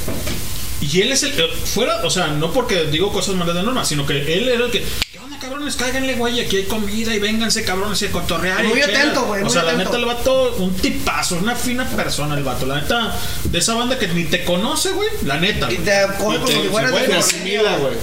Y 0.80 1.00
él 1.00 1.12
es 1.12 1.22
el. 1.22 1.32
eh, 1.38 1.48
Fuera, 1.64 2.04
o 2.04 2.10
sea, 2.10 2.28
no 2.28 2.52
porque 2.52 2.84
digo 2.86 3.12
cosas 3.12 3.34
malas 3.34 3.54
de 3.54 3.62
Norma, 3.62 3.84
sino 3.84 4.06
que 4.06 4.34
él 4.34 4.48
era 4.48 4.64
el 4.66 4.70
que. 4.70 4.84
¿Qué 5.12 5.18
onda, 5.18 5.38
cabrones? 5.38 5.76
Cáiganle, 5.76 6.14
güey, 6.14 6.40
aquí 6.40 6.56
hay 6.56 6.64
comida 6.64 7.14
y 7.14 7.18
vénganse, 7.18 7.64
cabrones, 7.64 8.00
y 8.02 8.06
a 8.06 8.12
cotorrear. 8.12 8.64
Muy 8.64 8.80
chelas". 8.80 9.00
atento, 9.00 9.24
güey, 9.24 9.42
O 9.42 9.50
sea, 9.50 9.62
la 9.62 9.72
neta, 9.74 9.96
el 9.96 10.04
vato, 10.04 10.54
un 10.58 10.74
tipazo, 10.74 11.36
una 11.36 11.54
fina 11.54 11.84
persona, 11.88 12.36
el 12.36 12.44
vato. 12.44 12.66
La 12.66 12.80
neta, 12.80 13.16
de 13.44 13.58
esa 13.58 13.74
banda 13.74 13.98
que 13.98 14.08
ni 14.08 14.24
te 14.24 14.44
conoce, 14.44 14.90
güey, 14.92 15.08
la 15.24 15.38
neta. 15.38 15.72
Y 15.72 15.78
te 15.78 15.92
coge 16.18 16.38
como 16.38 16.46
si 16.46 16.68
fueras 16.68 16.90
güey, 16.90 17.06
de 17.06 17.78
güey. 17.78 17.94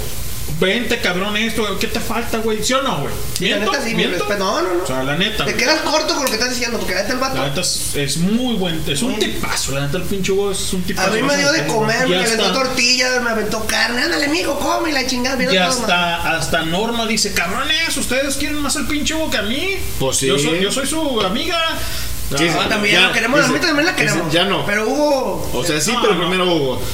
Vente, 0.59 0.99
cabrón, 0.99 1.35
esto, 1.35 1.63
güey, 1.65 1.77
¿qué 1.79 1.87
te 1.87 1.99
falta, 1.99 2.37
güey? 2.37 2.63
¿Sí 2.63 2.73
o 2.73 2.81
no, 2.81 3.01
güey? 3.01 3.13
La 3.51 3.57
neta 3.57 3.81
sí, 3.81 3.89
mi 3.89 4.05
¿Miento? 4.05 4.25
No, 4.37 4.61
no, 4.61 4.73
no. 4.75 4.83
O 4.83 4.87
sea, 4.87 5.03
la 5.03 5.17
neta. 5.17 5.45
Te 5.45 5.51
güey. 5.51 5.57
quedas 5.57 5.81
corto 5.81 6.13
con 6.13 6.23
lo 6.23 6.29
que 6.29 6.35
estás 6.35 6.51
diciendo, 6.51 6.77
porque 6.77 6.93
la 6.93 7.01
neta 7.01 7.13
el 7.13 7.19
La 7.19 7.27
vato. 7.27 7.43
neta 7.47 7.61
es, 7.61 7.95
es 7.95 8.17
muy 8.17 8.55
buen, 8.55 8.81
es 8.87 9.01
un 9.01 9.17
tipazo, 9.19 9.71
la 9.73 9.81
neta 9.81 9.97
el 9.97 10.03
pinche 10.03 10.31
Hugo 10.31 10.51
es 10.51 10.71
un 10.73 10.83
tipazo. 10.83 11.09
A 11.11 11.13
mí 11.15 11.21
me 11.23 11.35
dio 11.37 11.51
de 11.51 11.65
comer, 11.67 12.07
me 12.07 12.17
aventó 12.17 12.51
tortillas, 12.53 13.21
me 13.23 13.29
aventó 13.31 13.65
carne. 13.65 14.03
Ándale, 14.03 14.27
mijo, 14.29 14.57
come 14.59 14.91
y 14.91 14.93
la 14.93 15.05
chingada. 15.07 15.35
mira 15.35 15.53
Y 15.53 15.57
hasta, 15.57 16.35
hasta 16.37 16.61
Norma 16.63 17.05
dice, 17.07 17.33
cabrones, 17.33 17.97
ustedes 17.97 18.35
quieren 18.35 18.61
más 18.61 18.75
al 18.77 18.87
pinche 18.87 19.15
Hugo 19.15 19.29
que 19.31 19.37
a 19.37 19.43
mí. 19.43 19.77
Pues 19.99 20.17
sí. 20.17 20.27
Yo 20.27 20.37
soy, 20.37 20.61
yo 20.61 20.71
soy 20.71 20.87
su 20.87 21.21
amiga. 21.21 21.59
Sí, 22.37 22.49
sí, 22.49 22.55
también 22.69 22.95
ya, 22.95 23.07
la 23.07 23.13
queremos, 23.13 23.39
a 23.39 23.43
dice- 23.43 23.53
mí 23.53 23.59
también 23.59 23.85
la 23.85 23.91
dice, 23.91 24.05
queremos. 24.05 24.33
Ya 24.33 24.45
no. 24.45 24.65
Pero 24.65 24.87
Hugo. 24.89 25.51
O 25.53 25.63
sea, 25.63 25.79
sí, 25.79 25.91
No, 25.91 26.01
pero 26.01 26.13
no. 26.15 26.19
primero 26.21 26.45
Hugo. 26.55 26.81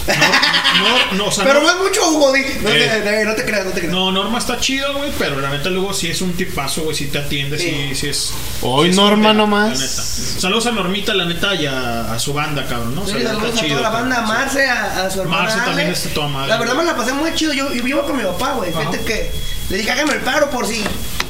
No, 0.79 1.17
no, 1.17 1.25
o 1.25 1.31
sea, 1.31 1.43
Pero 1.43 1.61
no, 1.61 1.65
no 1.65 1.71
es 1.71 1.89
mucho 1.89 2.09
Hugo, 2.09 2.31
di. 2.31 2.41
No, 2.61 2.69
Eh. 2.69 3.01
te, 3.03 3.25
no 3.25 3.35
te 3.35 3.43
creas, 3.43 3.65
no 3.65 3.71
te 3.71 3.79
creas. 3.81 3.93
no, 3.93 4.11
Norma 4.11 4.37
está 4.39 4.59
chido, 4.59 4.93
güey, 4.97 5.11
pero 5.19 5.39
la 5.41 5.49
neta 5.49 5.69
luego 5.69 5.93
sí 5.93 6.07
es 6.09 6.21
un 6.21 6.33
tipazo, 6.33 6.83
güey, 6.83 6.95
si 6.95 7.07
te 7.07 7.17
atiende, 7.19 7.57
sí, 7.59 7.91
sí 7.95 8.07
es... 8.07 8.31
Hoy 8.61 8.85
sí 8.85 8.89
es 8.91 8.95
Norma 8.95 9.33
nomás. 9.33 9.77
La 9.79 9.85
neta. 9.85 10.01
Saludos 10.41 10.65
a 10.67 10.71
Normita, 10.71 11.13
la 11.13 11.25
neta, 11.25 11.53
y 11.55 11.65
a, 11.65 12.13
a 12.13 12.19
su 12.19 12.33
banda, 12.33 12.65
cabrón, 12.65 12.95
¿no? 12.95 13.05
Sí, 13.05 13.13
neta, 13.13 13.29
saludos 13.33 13.55
a 13.57 13.59
chido, 13.59 13.77
toda 13.77 13.81
la 13.81 13.99
banda, 13.99 14.17
a 14.17 14.25
sí. 14.25 14.27
Marce, 14.31 14.69
a, 14.69 15.05
a 15.05 15.09
su 15.09 15.21
hermana. 15.21 15.43
Marce 15.43 15.59
también 15.65 15.89
está 15.89 16.09
toda 16.13 16.27
madre, 16.27 16.49
La 16.49 16.57
verdad 16.57 16.75
me 16.75 16.83
la 16.85 16.95
pasé 16.95 17.13
muy 17.13 17.33
chido. 17.35 17.51
Yo, 17.53 17.73
yo 17.73 17.85
iba 17.87 18.03
con 18.05 18.15
mi 18.17 18.23
papá, 18.23 18.53
güey. 18.53 18.71
Fíjate 18.71 19.01
que 19.01 19.31
le 19.69 19.77
dije, 19.77 19.91
hágame 19.91 20.13
el 20.13 20.21
paro 20.21 20.49
por 20.49 20.65
si. 20.67 20.83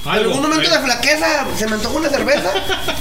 En 0.05 0.11
algún 0.11 0.41
momento 0.41 0.69
eh. 0.69 0.73
de 0.73 0.79
flaqueza 0.79 1.45
se 1.57 1.67
me 1.67 1.73
antoja 1.75 1.95
una 1.97 2.09
cerveza. 2.09 2.49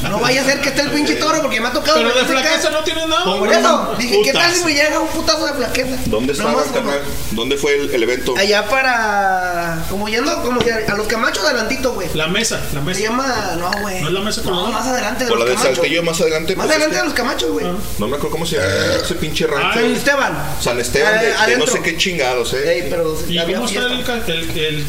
No 0.02 0.18
vaya 0.18 0.42
a 0.42 0.44
ser 0.44 0.60
que 0.60 0.70
esté 0.70 0.82
el 0.82 0.90
pinche 0.90 1.14
toro 1.14 1.40
porque 1.40 1.60
me 1.60 1.68
ha 1.68 1.72
tocado. 1.72 1.96
Pero 1.96 2.12
de 2.12 2.24
flaqueza 2.24 2.70
no 2.70 2.80
tiene 2.80 3.06
nada. 3.06 3.24
Por 3.38 3.50
eso, 3.50 3.94
dije, 3.96 4.20
¿qué 4.24 4.32
tal 4.32 4.52
si 4.52 4.64
me 4.64 4.74
llega 4.74 4.98
un 4.98 5.08
putazo 5.08 5.46
de 5.46 5.52
flaqueza? 5.54 5.96
¿Dónde 6.06 6.32
Nomás 6.34 6.48
estabas, 6.48 6.64
como- 6.66 6.74
carnal? 6.90 7.00
¿Dónde 7.30 7.56
fue 7.56 7.76
el, 7.76 7.90
el 7.94 8.02
evento? 8.02 8.34
Allá 8.36 8.66
para. 8.68 9.78
Como 9.88 10.08
yendo, 10.08 10.42
como 10.42 10.58
que 10.60 10.72
a 10.72 10.94
los 10.96 11.06
camachos 11.06 11.44
adelantito, 11.44 11.92
güey. 11.94 12.08
La 12.14 12.26
mesa, 12.26 12.60
la 12.74 12.80
Se 12.80 12.86
mesa. 12.86 13.00
llama. 13.00 13.54
No, 13.58 13.70
güey. 13.80 14.00
¿No 14.02 14.08
es 14.08 14.12
la 14.14 14.20
mesa 14.20 14.40
No, 14.42 14.50
colorada? 14.50 14.70
más 14.70 14.86
adelante 14.88 15.24
de 15.24 15.30
Por 15.30 15.38
la 15.38 15.44
los 15.44 15.50
de 15.50 15.56
camachos. 15.56 15.76
Saltillo 15.78 16.02
más 16.02 16.20
adelante. 16.20 16.56
Más 16.56 16.66
pues, 16.66 16.76
adelante 16.76 16.96
es 16.96 17.02
de 17.02 17.06
los 17.08 17.16
camachos, 17.16 17.50
güey. 17.52 17.64
que- 17.64 17.72
No 18.00 18.08
me 18.08 18.16
acuerdo 18.16 18.30
cómo 18.30 18.44
se 18.44 18.56
llama 18.56 18.68
ese 19.04 19.14
pinche 19.14 19.46
rancho. 19.46 19.78
San 19.78 19.90
Esteban. 19.92 20.38
San 20.60 20.80
Esteban, 20.80 21.14
Ah, 21.38 21.46
de, 21.46 21.56
no 21.56 21.66
sé 21.66 21.80
qué 21.80 21.96
chingados, 21.96 22.52
eh. 22.54 22.72
Ey, 22.82 22.86
pero 22.90 23.16
¿Y 23.28 23.38
había 23.38 23.56
cómo 23.58 23.68
está 23.68 23.86
el, 24.26 24.58
el 24.58 24.86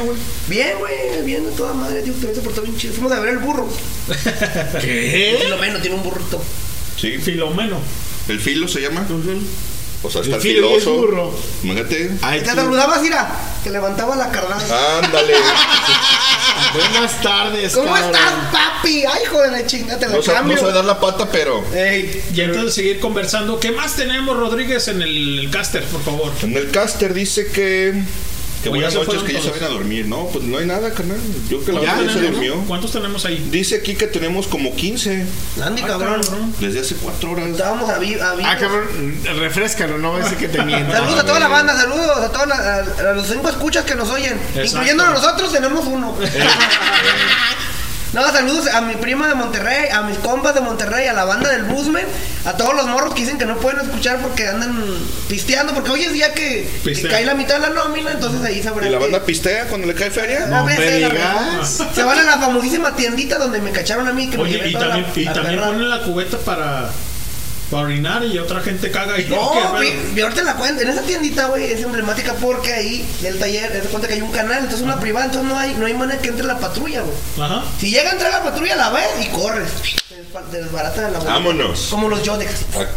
güey? 0.00 0.16
Bien, 0.48 0.78
güey, 0.78 1.22
bien 1.24 1.44
de 1.44 1.52
toda 1.52 1.72
madre, 1.74 2.02
tío, 2.02 2.12
también 2.14 2.34
se 2.34 2.40
portó 2.42 2.62
bien 2.62 2.76
chido. 2.76 2.94
Fuimos 2.94 3.12
a 3.12 3.20
ver 3.20 3.30
el 3.30 3.38
burro. 3.38 3.68
¿Qué? 4.80 5.38
Filomeno 5.42 5.78
tiene 5.80 5.96
un 5.96 6.02
burrito. 6.02 6.42
Sí, 6.98 7.18
Filomeno. 7.18 7.78
el 8.28 8.40
filo 8.40 8.68
se 8.68 8.80
llama. 8.80 9.06
O 10.04 10.10
sea, 10.10 10.22
está 10.22 10.36
El 10.36 10.42
filo 10.42 10.68
filoso. 10.68 10.94
burro. 10.96 11.32
Imagínate. 11.62 12.10
Ay, 12.22 12.40
Te 12.40 12.46
saludabas, 12.46 13.04
Ira, 13.04 13.30
que 13.62 13.70
levantaba 13.70 14.16
la 14.16 14.30
carnada. 14.30 14.98
Ándale. 14.98 15.34
Buenas 16.74 17.20
tardes, 17.22 17.72
¿Cómo 17.74 17.92
cabrón. 17.92 18.10
estás, 18.14 18.32
papi? 18.52 19.04
Ay, 19.04 19.22
hijo 19.24 19.40
de 19.42 19.50
la 19.50 19.66
chingada, 19.66 19.98
te 19.98 20.08
la 20.08 20.16
No 20.16 20.22
sabe, 20.22 20.38
cambio. 20.38 20.54
no 20.56 20.60
sabe 20.60 20.72
dar 20.74 20.84
la 20.84 20.98
pata, 21.00 21.28
pero. 21.30 21.62
Ey, 21.74 22.22
Y 22.34 22.40
antes 22.40 22.64
de 22.64 22.70
seguir 22.72 22.98
conversando, 23.00 23.60
¿qué 23.60 23.70
más 23.72 23.94
tenemos, 23.96 24.36
Rodríguez, 24.36 24.88
en 24.88 25.02
el, 25.02 25.38
el 25.40 25.50
caster, 25.50 25.84
por 25.84 26.02
favor? 26.02 26.32
En 26.42 26.56
el 26.56 26.70
caster 26.70 27.14
dice 27.14 27.46
que. 27.48 28.02
Que 28.62 28.68
ya 28.68 28.74
buenas 28.74 28.94
noches, 28.94 29.22
que 29.24 29.32
ya 29.32 29.40
se 29.42 29.50
van 29.50 29.64
a 29.64 29.68
dormir. 29.68 30.06
No, 30.06 30.26
pues 30.28 30.44
no 30.44 30.58
hay 30.58 30.66
nada, 30.66 30.92
carnal. 30.94 31.18
Yo 31.50 31.60
creo 31.60 31.64
que 31.64 31.72
la 31.72 31.80
¿Cuántos 31.80 31.96
banda 32.06 32.12
ya 32.14 32.20
se 32.20 32.30
durmió. 32.30 32.54
no? 32.56 32.62
¿Cuántos 32.64 32.92
tenemos 32.92 33.24
ahí? 33.24 33.48
Dice 33.50 33.74
aquí 33.76 33.94
que 33.96 34.06
tenemos 34.06 34.46
como 34.46 34.74
15 34.76 35.26
Andy, 35.64 35.82
Ah, 35.82 35.86
cabrón. 35.88 36.20
desde 36.60 36.80
hace 36.80 36.94
4 36.94 37.30
horas. 37.32 37.48
Estábamos 37.48 37.90
a 37.90 37.98
vivo. 37.98 38.20
Ah, 38.22 38.56
cabrón, 38.58 38.86
refrescalo, 39.38 39.98
no 39.98 40.12
va 40.12 40.18
a 40.20 40.22
decir 40.22 40.38
que 40.38 40.48
te 40.48 40.62
miento. 40.62 40.92
Saludos 40.92 41.18
a 41.20 41.26
toda 41.26 41.40
la 41.40 41.48
banda, 41.48 41.76
saludos 41.76 42.16
a 42.18 42.30
todos 42.30 42.46
la- 42.48 42.54
a, 42.76 43.10
a 43.10 43.12
los 43.14 43.26
cinco 43.26 43.48
escuchas 43.48 43.84
que 43.84 43.94
nos 43.96 44.08
oyen. 44.10 44.34
Exacto. 44.34 44.62
Incluyendo 44.64 45.02
a 45.04 45.10
nosotros, 45.10 45.52
tenemos 45.52 45.84
uno. 45.86 46.14
No, 48.12 48.30
saludos 48.30 48.66
a 48.66 48.82
mi 48.82 48.94
prima 48.96 49.26
de 49.26 49.34
Monterrey, 49.34 49.88
a 49.90 50.02
mis 50.02 50.18
compas 50.18 50.54
de 50.54 50.60
Monterrey, 50.60 51.06
a 51.08 51.14
la 51.14 51.24
banda 51.24 51.48
del 51.48 51.62
Busman, 51.64 52.04
a 52.44 52.52
todos 52.58 52.74
los 52.74 52.86
morros 52.86 53.14
que 53.14 53.22
dicen 53.22 53.38
que 53.38 53.46
no 53.46 53.56
pueden 53.56 53.80
escuchar 53.80 54.18
porque 54.18 54.46
andan 54.48 54.84
pisteando, 55.30 55.72
porque 55.72 55.92
hoy 55.92 56.02
es 56.02 56.12
día 56.12 56.34
que, 56.34 56.68
cae 57.10 57.24
la 57.24 57.34
mitad 57.34 57.54
de 57.54 57.60
la 57.62 57.70
nómina, 57.70 58.10
entonces 58.12 58.44
ahí 58.44 58.62
sabrán 58.62 58.88
¿Y 58.88 58.92
la 58.92 58.98
que- 58.98 59.04
banda 59.04 59.24
pistea 59.24 59.64
cuando 59.68 59.86
le 59.86 59.94
cae 59.94 60.10
feria? 60.10 60.44
A 60.44 60.46
No 60.48 60.64
me 60.66 60.76
veces, 60.76 60.96
digas. 61.10 61.82
Se 61.94 62.02
van 62.02 62.18
a 62.18 62.22
la 62.22 62.36
famosísima 62.38 62.94
tiendita 62.94 63.38
donde 63.38 63.60
me 63.60 63.70
cacharon 63.70 64.06
a 64.06 64.12
mí. 64.12 64.28
Que 64.28 64.36
me 64.36 64.42
Oye, 64.42 64.68
y 64.68 64.72
toda 64.72 64.88
también, 64.90 65.06
la- 65.14 65.20
y 65.20 65.24
la 65.24 65.32
también 65.32 65.60
ponen 65.60 65.88
la 65.88 66.02
cubeta 66.02 66.36
para, 66.36 66.90
para 67.72 67.84
orinar 67.84 68.22
y 68.22 68.38
otra 68.38 68.60
gente 68.60 68.90
caga 68.90 69.14
ahí. 69.14 69.26
No, 69.30 69.50
y 70.14 70.20
ahorita 70.20 70.42
la 70.42 70.56
cuenta, 70.56 70.82
en 70.82 70.90
esa 70.90 71.00
tiendita, 71.00 71.46
güey, 71.46 71.72
es 71.72 71.82
emblemática 71.82 72.34
porque 72.34 72.70
ahí, 72.70 73.08
en 73.20 73.26
el 73.28 73.38
taller, 73.38 73.72
te 73.72 73.88
cuenta 73.88 74.06
que 74.06 74.14
hay 74.14 74.20
un 74.20 74.30
canal, 74.30 74.58
entonces 74.58 74.82
una 74.82 75.00
privada, 75.00 75.24
entonces 75.24 75.50
no 75.50 75.58
hay, 75.58 75.72
no 75.74 75.86
hay 75.86 75.94
manera 75.94 76.20
que 76.20 76.28
entre 76.28 76.46
la 76.46 76.58
patrulla, 76.58 77.00
güey. 77.00 77.16
Ajá. 77.40 77.64
Si 77.80 77.90
llega 77.90 78.10
a 78.10 78.12
entrar 78.12 78.30
la 78.30 78.42
patrulla, 78.42 78.76
la 78.76 78.90
ves 78.90 79.08
y 79.22 79.26
corres. 79.28 79.70
Te 80.32 80.38
Te 80.50 80.62
desbarata 80.62 81.02
la 81.10 81.18
bolsa. 81.18 81.32
Vámonos. 81.34 81.88
Como 81.90 82.08
los 82.08 82.22
Yodex. 82.22 82.50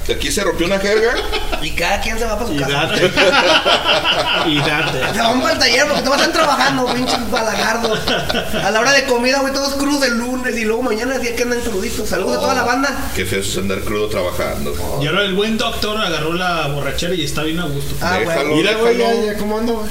Aquí 0.10 0.32
se 0.32 0.42
rompió 0.44 0.66
una 0.68 0.80
jerga. 0.80 1.16
Y 1.62 1.72
cada 1.72 2.00
quien 2.00 2.18
se 2.18 2.26
va 2.26 2.36
para 2.36 2.48
su 2.48 2.54
Y 2.56 2.60
casa. 2.60 2.72
date. 2.72 3.06
y 4.48 4.58
date. 4.60 5.14
Se 5.14 5.20
van 5.20 5.42
para 5.42 5.54
el 5.54 5.60
taller 5.60 5.86
porque 5.88 6.02
todos 6.04 6.18
están 6.18 6.32
trabajando, 6.34 6.86
pinches 6.94 7.30
balagardos. 7.32 8.00
A 8.64 8.72
la 8.72 8.80
hora 8.80 8.92
de 8.94 9.04
comida, 9.06 9.40
güey, 9.40 9.54
todos 9.54 9.74
crudos 9.76 10.04
el 10.04 10.18
lunes 10.18 10.56
y 10.58 10.64
luego 10.66 10.84
mañana 10.84 11.16
es 11.16 11.22
día 11.22 11.36
que 11.36 11.44
andan 11.44 11.60
cruditos. 11.62 12.08
Saludos 12.08 12.38
a 12.38 12.40
toda 12.40 12.54
la 12.56 12.64
banda. 12.64 13.12
Qué 13.16 13.26
feo 13.26 13.42
es 13.42 13.58
andar 13.58 13.80
crudo 13.82 14.08
trabajando. 14.08 14.74
Y 15.02 15.08
ahora 15.08 15.24
el 15.24 15.34
buen 15.34 15.58
doctor 15.58 15.98
agarró 15.98 16.34
la 16.34 16.68
borrachera 16.68 17.14
y 17.16 17.24
está 17.26 17.44
bien 17.44 17.60
a 17.60 17.66
gusto. 17.66 17.96
Ah, 18.02 18.18
Déjalo, 18.20 18.50
güey. 18.50 18.56
Mira, 18.62 18.74
güey, 18.78 18.98
ya, 18.98 19.38
¿cómo 19.38 19.58
ando, 19.58 19.74
güey? 19.74 19.90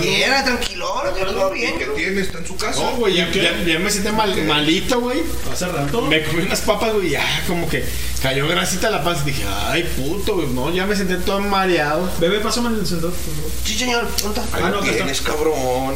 Bien, 0.00 0.44
tranquilo, 0.44 1.02
yo 1.18 1.26
todo 1.26 1.54
¿Y 1.56 1.60
bien. 1.60 1.78
qué 1.78 1.86
tiene? 1.86 2.20
Está 2.20 2.38
en 2.38 2.46
su 2.46 2.56
casa. 2.56 2.80
No, 2.82 2.96
güey, 2.96 3.14
ya, 3.14 3.30
ya- 3.30 3.62
ya 3.64 3.78
me 3.78 3.90
siento 3.90 4.12
mal, 4.12 4.34
malito, 4.44 5.00
güey. 5.00 5.22
Hace 5.50 5.66
rato. 5.66 6.02
Me 6.02 6.22
comí 6.24 6.42
unas 6.42 6.60
papas, 6.60 6.81
güey, 6.90 7.10
ya 7.10 7.24
como 7.46 7.68
que 7.68 7.84
cayó 8.22 8.48
grasita 8.48 8.90
la 8.90 9.02
panza. 9.04 9.22
Y 9.22 9.30
dije, 9.32 9.44
ay, 9.66 9.84
puto, 9.96 10.34
güey, 10.36 10.48
no, 10.48 10.70
ya 10.72 10.86
me 10.86 10.96
senté 10.96 11.16
todo 11.16 11.40
mareado. 11.40 12.10
Bebé, 12.18 12.40
pásame 12.40 12.68
el 12.70 12.80
encendedor. 12.80 13.12
por 13.12 13.34
favor. 13.34 13.50
Sí, 13.64 13.74
señor. 13.78 14.08
¿dónde 14.22 14.40
está? 14.40 14.56
Ahí 14.56 14.62
Ah, 14.66 14.70
no, 14.70 14.80
que 14.80 14.92
tienes, 14.92 15.20
cabrón. 15.20 15.94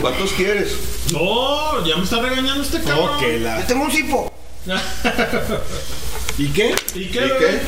¿Cuántos 0.00 0.32
quieres? 0.32 0.72
No, 1.12 1.84
ya 1.86 1.96
me 1.96 2.04
está 2.04 2.20
regañando 2.20 2.62
este 2.62 2.80
cabrón. 2.82 3.16
Ok, 3.16 3.22
la. 3.40 3.60
Yo 3.60 3.66
tengo 3.66 3.84
un 3.84 3.90
cipo. 3.90 4.32
¿Y 6.38 6.48
qué? 6.48 6.74
¿Y 6.94 7.06
qué, 7.06 7.18
¿Y 7.18 7.28
bebé? 7.28 7.38
qué? 7.38 7.60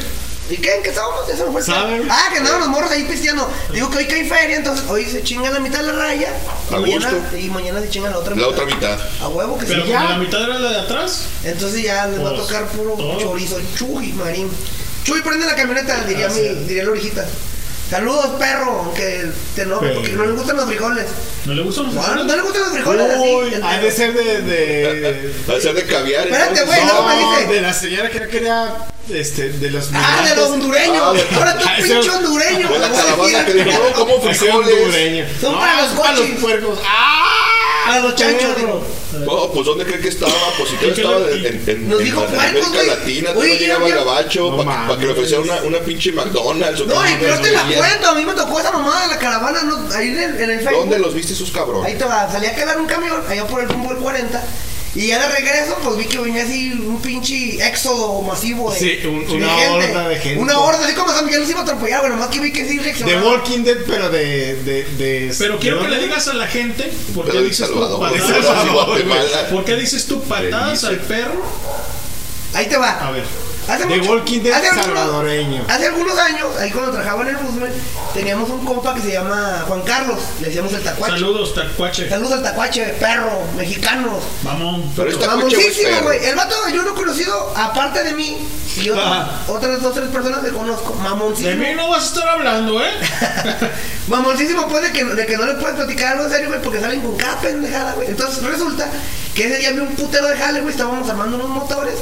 ¿Y 0.51 0.57
qué? 0.57 0.77
¿En 0.77 0.83
qué 0.83 0.89
estábamos? 0.89 1.29
Eso 1.29 1.45
no 1.47 1.53
fue 1.53 1.63
¿Saben? 1.63 2.09
Ah, 2.11 2.29
que 2.33 2.39
andaban 2.39 2.61
los 2.61 2.69
morros 2.71 2.91
ahí 2.91 3.05
pisteando. 3.05 3.51
Digo 3.73 3.91
que 3.91 3.99
hoy 3.99 4.07
cae 4.07 4.25
feria, 4.25 4.57
entonces 4.57 4.85
hoy 4.89 5.05
se 5.05 5.23
chinga 5.23 5.51
la 5.51 5.61
mitad 5.61 5.81
de 5.81 5.87
la 5.87 5.93
raya. 5.93 6.33
Y, 6.71 6.75
A 6.75 6.79
mañana, 6.81 7.11
gusto. 7.11 7.37
y 7.37 7.51
mañana 7.51 7.81
se 7.83 7.91
chinga 7.91 8.09
la 8.11 8.19
otra 8.19 8.35
La 8.35 8.49
otra 8.49 8.65
mitad. 8.65 8.99
A 9.21 9.29
huevo 9.29 9.59
que 9.59 9.67
Pero 9.67 9.85
sí. 9.85 9.93
como 9.93 10.09
la 10.09 10.17
mitad 10.19 10.43
era 10.43 10.59
la 10.59 10.71
de 10.71 10.81
atrás. 10.81 11.25
Entonces 11.45 11.83
ya 11.83 12.07
les 12.07 12.21
va 12.25 12.31
a 12.31 12.35
Pues, 12.35 12.47
tocar 12.47 12.67
puro 12.69 12.93
todo. 12.95 13.19
chorizo. 13.21 13.59
Chuy, 13.77 14.13
marín. 14.15 14.51
Chuy, 15.05 15.21
prende 15.23 15.47
la 15.47 15.55
camioneta, 15.55 16.05
diría, 16.05 16.29
mi, 16.29 16.41
diría 16.67 16.85
la 16.85 16.91
orejita. 16.93 17.27
Saludos, 17.91 18.27
perro, 18.39 18.83
aunque 18.85 19.27
te 19.57 19.65
no, 19.65 19.81
Pero- 19.81 19.95
porque 19.95 20.13
no 20.13 20.27
le 20.27 20.33
gustan 20.33 20.57
los 20.59 20.67
frijoles. 20.67 21.07
¿No 21.47 21.55
le 21.55 21.63
gustan 21.63 21.87
los 21.87 21.95
No, 21.95 22.03
frijoles? 22.03 22.27
no 22.27 22.37
le 22.37 22.43
gustan 22.43 22.63
los 22.63 22.73
frijoles 22.73 23.07
Uy, 23.19 23.55
así. 23.55 23.63
ha 23.65 23.79
de 23.81 23.91
ser 23.93 24.13
de. 24.13 24.43
de... 24.43 25.35
Va 25.51 25.57
a 25.57 25.61
ser 25.61 25.75
de 25.75 25.85
caviar. 25.87 26.27
Espérate, 26.27 26.65
güey, 26.65 26.85
luego 26.85 27.03
me 27.09 27.15
No, 27.21 27.31
dice. 27.41 27.53
de 27.55 27.61
la 27.63 27.73
señora 27.73 28.11
que 28.11 28.37
era 28.37 28.77
este, 29.09 29.49
de 29.49 29.71
los 29.71 29.89
Ah, 29.95 30.23
de 30.29 30.37
los 30.37 30.51
hondureños. 30.51 31.03
Ah, 31.03 31.13
de- 31.15 31.37
Ahora 31.37 31.59
tú 31.59 31.65
Ah, 31.67 31.75
ese- 31.79 31.89
pinche 31.95 32.11
hondureño. 32.11 32.69
De 32.69 32.79
la 32.79 32.91
caravana 32.91 33.47
que 33.47 33.55
dijo, 33.55 33.71
no, 33.71 33.93
como 33.95 34.17
Ese 34.31 34.35
frijoles. 34.35 34.75
hondureño. 34.75 35.25
Son 35.41 35.53
No, 35.53 35.59
para 35.61 35.83
los 35.83 35.91
para 35.93 36.11
los 36.13 36.21
cochis. 36.21 36.39
puercos. 36.41 36.79
¡Ah! 36.85 37.25
Para 37.89 38.01
los 38.01 38.15
chanchos. 38.15 38.51
Oh, 39.27 39.51
pues 39.53 39.67
¿dónde 39.67 39.85
cree 39.85 40.01
que 40.01 40.09
estaba? 40.09 40.33
Pues 40.57 40.71
si 40.71 40.77
que 40.77 40.91
estaba 40.91 41.17
en, 41.31 41.47
en, 41.47 41.65
en- 41.67 41.89
Nos 41.89 41.99
en 42.01 42.05
dijo 42.05 42.21
la- 42.21 42.27
puercos, 42.27 42.47
América 42.49 42.69
güey. 42.75 42.87
Latina, 42.87 43.31
Oye, 43.35 43.49
no 43.55 43.59
llegaba 43.61 43.87
el 43.89 43.95
gabacho 43.95 44.51
No 44.51 44.65
para 44.65 44.99
que 44.99 45.07
le 45.07 45.13
ofreciera 45.13 45.43
una, 45.43 45.63
una 45.63 45.79
pinche 45.81 46.13
McDonald's. 46.13 46.81
o 46.83 46.87
No, 46.87 46.95
y 47.09 47.15
pero 47.19 47.39
te 47.41 47.51
la 47.51 47.63
cuento, 47.65 48.09
a 48.11 48.15
mí 48.15 48.25
me 48.27 48.33
tocó 48.35 48.61
esa 48.61 48.73
mamada 48.73 49.03
de 49.03 49.09
la 49.09 49.19
caravana, 49.19 49.63
¿no? 49.63 49.89
ahí 49.95 50.09
en 50.09 50.19
el, 50.19 50.41
en 50.43 50.51
el 50.51 50.59
Facebook. 50.61 50.81
¿Dónde 50.81 50.99
los 50.99 51.15
viste 51.15 51.33
esos 51.33 51.49
Ahí 51.49 51.55
cabrones? 51.55 51.99
te 51.99 52.05
va, 52.05 52.31
salí 52.31 52.47
a 52.47 52.55
quedar 52.55 52.79
un 52.79 52.87
camión, 52.87 53.23
allá 53.29 53.47
por 53.47 53.63
el 53.63 53.69
rumbo 53.69 53.89
del 53.91 53.99
40. 53.99 54.43
Y 54.95 55.09
ya 55.09 55.19
de 55.19 55.29
regreso, 55.29 55.77
pues 55.85 55.97
vi 55.99 56.07
que 56.07 56.19
venía 56.19 56.43
así 56.45 56.73
un 56.73 57.01
pinche 57.01 57.65
éxodo 57.67 58.23
masivo 58.23 58.73
de, 58.73 58.79
Sí, 58.81 58.99
un- 59.07 59.27
de 59.27 59.33
una 59.37 59.55
horda 59.71 60.09
de 60.09 60.17
gente. 60.17 60.41
Una 60.41 60.59
horda, 60.59 60.85
así 60.87 60.95
como 60.95 61.13
San 61.13 61.25
Miguel 61.27 61.43
los 61.43 61.51
iba 61.51 61.61
a 61.61 61.63
atropellar, 61.63 62.01
bueno, 62.01 62.17
más 62.17 62.29
que 62.29 62.41
vi 62.41 62.51
que 62.53 62.67
sí 62.67 62.79
reaccionaba. 62.79 63.23
Walking 63.33 63.65
Dead, 63.65 63.77
pero 63.87 64.09
de. 64.11 64.55
de, 64.65 64.85
de 64.97 65.35
Pero 65.39 65.59
quiero 65.59 65.77
¿de 65.79 65.83
que 65.85 65.89
le 65.95 65.99
digas 66.01 66.27
a 66.29 66.35
la 66.35 66.47
gente 66.47 66.91
por 67.15 67.27
qué 67.27 67.31
Pero 67.33 67.43
de 67.45 67.49
dices 67.51 67.67
tú 67.69 67.75
Salvador, 67.75 68.13
de 68.13 68.21
patadas, 68.21 68.47
Salvador. 68.47 69.49
¿Por 69.51 69.65
qué 69.65 69.77
dices 69.77 70.07
tú 70.07 70.23
patadas 70.23 70.85
al 70.85 70.97
perro? 71.01 71.43
Ahí 72.55 72.67
te 72.67 72.77
va. 72.79 73.07
A 73.07 73.11
ver. 73.11 73.25
Hace 73.69 73.85
The 73.87 73.97
mucho- 73.99 74.11
Walking 74.13 74.41
Dead 74.43 74.53
hace 74.55 74.69
algunos- 74.69 74.87
salvadoreño. 74.87 75.65
Hace 75.69 75.87
algunos 75.87 76.19
años, 76.19 76.47
ahí 76.59 76.71
cuando 76.71 76.93
trabajaba 76.93 77.23
en 77.23 77.29
el 77.29 77.39
Roosevelt, 77.39 77.75
teníamos 78.15 78.49
un 78.51 78.65
compa 78.65 78.95
que 78.95 79.03
se 79.03 79.13
llama 79.13 79.65
Juan 79.69 79.83
Carlos, 79.83 80.19
le 80.41 80.47
decíamos 80.47 80.73
el 80.73 80.83
tacuache. 80.83 81.13
Saludos, 81.15 81.55
tacuache. 81.55 82.09
Saludos 82.09 82.33
al 82.33 82.43
tacuache, 82.43 82.85
perro, 82.99 83.43
mexicanos. 83.57 84.23
Vamos. 84.43 84.83
Pero 84.97 85.11
está 85.11 85.27
coche, 85.27 85.39
güey, 85.41 85.53
Mamoncísimo, 85.57 86.01
güey. 86.03 86.25
El 86.25 86.35
vato 86.37 86.55
yo 86.75 86.83
lo 86.83 86.93
he 86.93 86.95
conocido, 86.95 87.53
aparte 87.57 88.03
de 88.05 88.13
mí, 88.15 88.39
y 88.77 88.89
otras, 88.91 89.29
otras 89.49 89.83
dos, 89.83 89.95
tres 89.95 90.09
personas 90.09 90.41
que 90.45 90.51
conozco. 90.51 90.95
Mamoncísimo. 90.95 91.51
De 91.51 91.57
mí 91.57 91.75
no 91.75 91.89
vas 91.91 92.05
a 92.05 92.07
estar 92.07 92.29
hablando, 92.29 92.83
¿eh? 92.83 92.91
Mamoncísimo, 94.09 94.67
pues, 94.69 94.85
de 94.85 94.93
que, 94.93 95.05
de 95.05 95.27
que 95.27 95.37
no 95.37 95.45
le 95.47 95.55
puedes 95.55 95.77
platicar 95.77 96.13
algo 96.13 96.25
en 96.25 96.31
serio, 96.31 96.49
güey, 96.49 96.63
porque 96.63 96.81
salen 96.81 97.01
con 97.01 97.17
cada 97.17 97.39
pendejada, 97.41 97.93
güey. 97.93 98.09
Entonces 98.09 98.43
resulta 98.43 98.89
que 99.35 99.47
ese 99.47 99.59
día 99.59 99.73
vi 99.73 99.81
un 99.81 99.95
putero 99.95 100.27
de 100.29 100.37
jale, 100.37 100.61
güey, 100.61 100.73
estábamos 100.73 101.09
armando 101.09 101.37
unos 101.37 101.49
motores. 101.51 101.95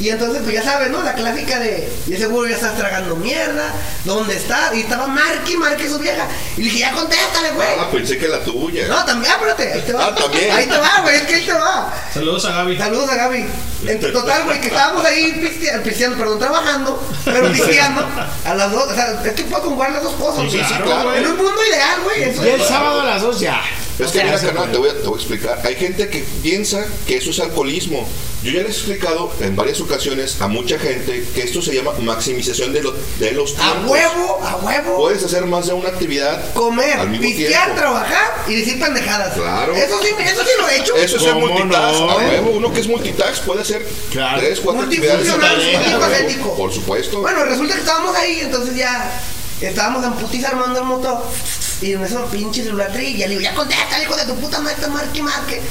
Y 0.00 0.08
entonces, 0.08 0.40
pues 0.42 0.54
ya 0.54 0.62
sabes, 0.62 0.90
¿no? 0.90 1.02
La 1.02 1.12
clásica 1.14 1.58
de, 1.60 1.92
y 2.06 2.14
ese 2.14 2.24
güey 2.26 2.48
ya 2.50 2.56
estás 2.56 2.76
tragando 2.76 3.16
mierda, 3.16 3.70
¿dónde 4.04 4.34
está? 4.34 4.70
Y 4.74 4.80
estaba 4.80 5.06
Marky, 5.06 5.56
Marky 5.58 5.86
su 5.88 5.98
vieja. 5.98 6.26
Y 6.56 6.62
le 6.62 6.64
dije, 6.64 6.78
ya 6.78 6.92
contéstale, 6.92 7.50
güey. 7.50 7.68
Ah, 7.78 7.88
pensé 7.92 8.16
que 8.16 8.26
la 8.26 8.40
tuya. 8.40 8.88
No, 8.88 9.04
también, 9.04 9.30
espérate, 9.32 9.72
ahí 9.74 9.82
te 9.82 9.92
va. 9.92 10.06
Ah, 10.06 10.14
también. 10.14 10.50
Ahí 10.52 10.66
te 10.66 10.78
va, 10.78 11.00
güey, 11.02 11.16
es 11.16 11.22
que 11.22 11.34
ahí 11.34 11.44
te 11.46 11.52
va. 11.52 11.92
Saludos 12.14 12.44
a 12.46 12.50
Gaby. 12.52 12.78
Saludos 12.78 13.10
a 13.10 13.14
Gaby. 13.14 13.46
En 13.86 14.00
total, 14.12 14.44
güey, 14.44 14.60
que 14.60 14.68
estábamos 14.68 15.04
ahí 15.04 15.32
pistea- 15.32 15.82
pisteando, 15.82 16.16
perdón, 16.18 16.38
trabajando, 16.38 17.02
pero 17.24 17.50
pisteando 17.52 18.06
a 18.46 18.54
las 18.54 18.72
dos. 18.72 18.84
O 18.90 18.94
sea, 18.94 19.20
es 19.24 19.32
que 19.34 19.44
puedo 19.44 19.62
conjugar 19.64 19.92
las 19.92 20.02
dos 20.02 20.14
cosas. 20.14 20.44
Sí, 20.50 20.50
sí, 20.50 20.74
güey. 20.74 20.82
claro, 20.82 21.14
En 21.14 21.26
un 21.26 21.36
mundo 21.36 21.60
ideal, 21.68 22.00
güey. 22.04 22.22
Y 22.46 22.48
el 22.52 22.62
sábado 22.62 23.02
a 23.02 23.04
las 23.04 23.22
2 23.22 23.38
ya. 23.40 23.60
Es 24.00 24.08
O 24.08 24.12
que 24.12 24.18
sea, 24.18 24.24
mira, 24.24 24.40
carnal, 24.40 24.72
te 24.72 24.78
voy, 24.78 24.88
a, 24.88 24.94
te 24.94 25.00
voy 25.06 25.14
a 25.14 25.16
explicar. 25.16 25.60
Hay 25.64 25.74
gente 25.76 26.08
que 26.08 26.24
piensa 26.42 26.86
que 27.06 27.16
eso 27.18 27.30
es 27.30 27.40
alcoholismo. 27.40 28.08
Yo 28.42 28.52
ya 28.52 28.62
les 28.62 28.68
he 28.68 28.78
explicado 28.78 29.30
en 29.40 29.54
varias 29.54 29.80
ocasiones 29.82 30.40
a 30.40 30.48
mucha 30.48 30.78
gente 30.78 31.22
que 31.34 31.42
esto 31.42 31.60
se 31.60 31.74
llama 31.74 31.92
maximización 32.00 32.72
de, 32.72 32.82
lo- 32.82 32.94
de 33.18 33.32
los 33.32 33.52
A 33.58 33.72
tiempos. 33.72 33.90
huevo, 33.90 34.40
a 34.42 34.56
huevo. 34.56 34.96
Puedes 34.96 35.22
hacer 35.22 35.44
más 35.44 35.66
de 35.66 35.74
una 35.74 35.90
actividad 35.90 36.42
Comer, 36.54 36.98
al 37.00 37.10
mismo 37.10 37.26
pistear, 37.26 37.64
tiempo. 37.64 37.80
trabajar 37.82 38.44
y 38.48 38.54
decir 38.54 38.80
pendejadas. 38.80 39.34
Claro. 39.34 39.74
Eso 39.76 40.00
sí, 40.02 40.08
eso 40.24 40.42
sí 40.42 40.50
lo 40.58 40.68
he 40.70 40.76
hecho. 40.78 40.96
Eso 40.96 41.16
es 41.16 41.22
ser 41.22 41.34
¿Cómo 41.34 41.48
multitask. 41.48 41.98
no? 42.00 42.10
A 42.10 42.16
huevo, 42.16 42.50
uno 42.52 42.72
que 42.72 42.80
es 42.80 42.86
multitask 42.88 43.42
puede 43.44 43.60
hacer 43.60 43.86
Claro. 44.10 44.40
tres, 44.40 44.60
cuatro 44.60 44.84
actividades. 44.84 45.28
Multifuncional, 45.28 46.02
a. 46.02 46.50
A 46.52 46.56
Por 46.56 46.72
supuesto. 46.72 47.20
Bueno, 47.20 47.44
resulta 47.44 47.74
que 47.74 47.80
estábamos 47.80 48.16
ahí, 48.16 48.40
entonces 48.40 48.74
ya 48.74 49.20
estábamos 49.60 50.02
en 50.02 50.14
putiza 50.14 50.48
armando 50.48 50.78
el 50.80 50.86
motor. 50.86 51.22
Y 51.80 51.92
en 51.92 52.04
eso 52.04 52.24
pinche 52.26 52.62
celular 52.62 52.92
trilla. 52.92 53.26
Le 53.26 53.30
digo, 53.30 53.40
ya 53.40 53.54
contesta, 53.54 54.02
hijo 54.02 54.16
de 54.16 54.24
tu 54.24 54.34
puta 54.36 54.60
madre, 54.60 54.86
marque, 54.88 55.22
marque. 55.22 55.62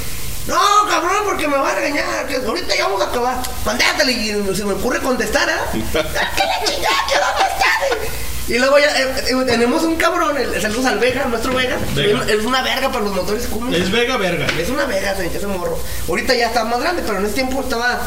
No, 0.46 0.58
cabrón, 0.88 1.22
porque 1.24 1.46
me 1.46 1.56
va 1.56 1.70
a 1.70 1.74
regañar. 1.74 2.26
Que 2.26 2.36
ahorita 2.36 2.74
ya 2.74 2.84
vamos 2.84 3.02
a 3.02 3.06
acabar. 3.06 3.36
Contéstale. 3.64 4.12
Y 4.12 4.56
se 4.56 4.64
me 4.64 4.72
ocurre 4.72 5.00
contestar, 5.00 5.48
¿ah? 5.50 5.70
¿Qué 5.72 5.78
la 5.78 6.64
chingada? 6.64 7.06
¿Qué 7.08 7.14
dónde 7.14 7.44
está? 7.52 8.10
Y 8.48 8.58
luego 8.58 8.80
ya 8.80 8.86
eh, 9.00 9.14
eh, 9.28 9.44
tenemos 9.46 9.84
un 9.84 9.94
cabrón, 9.94 10.36
el, 10.36 10.60
saludos 10.60 10.86
al 10.86 10.98
Vega, 10.98 11.24
nuestro 11.26 11.54
Vega. 11.54 11.78
Vega. 11.94 12.24
Es 12.28 12.44
una 12.44 12.62
verga 12.62 12.90
para 12.90 13.04
los 13.04 13.14
motores 13.14 13.46
Cummins. 13.46 13.76
Es 13.76 13.92
Vega 13.92 14.16
Verga. 14.16 14.46
Es 14.58 14.68
una 14.70 14.86
verga, 14.86 15.12
ese, 15.12 15.26
ese 15.26 15.46
morro. 15.46 15.78
Ahorita 16.08 16.34
ya 16.34 16.48
está 16.48 16.64
más 16.64 16.80
grande, 16.80 17.02
pero 17.06 17.18
en 17.20 17.26
ese 17.26 17.34
tiempo 17.34 17.60
estaba 17.60 18.00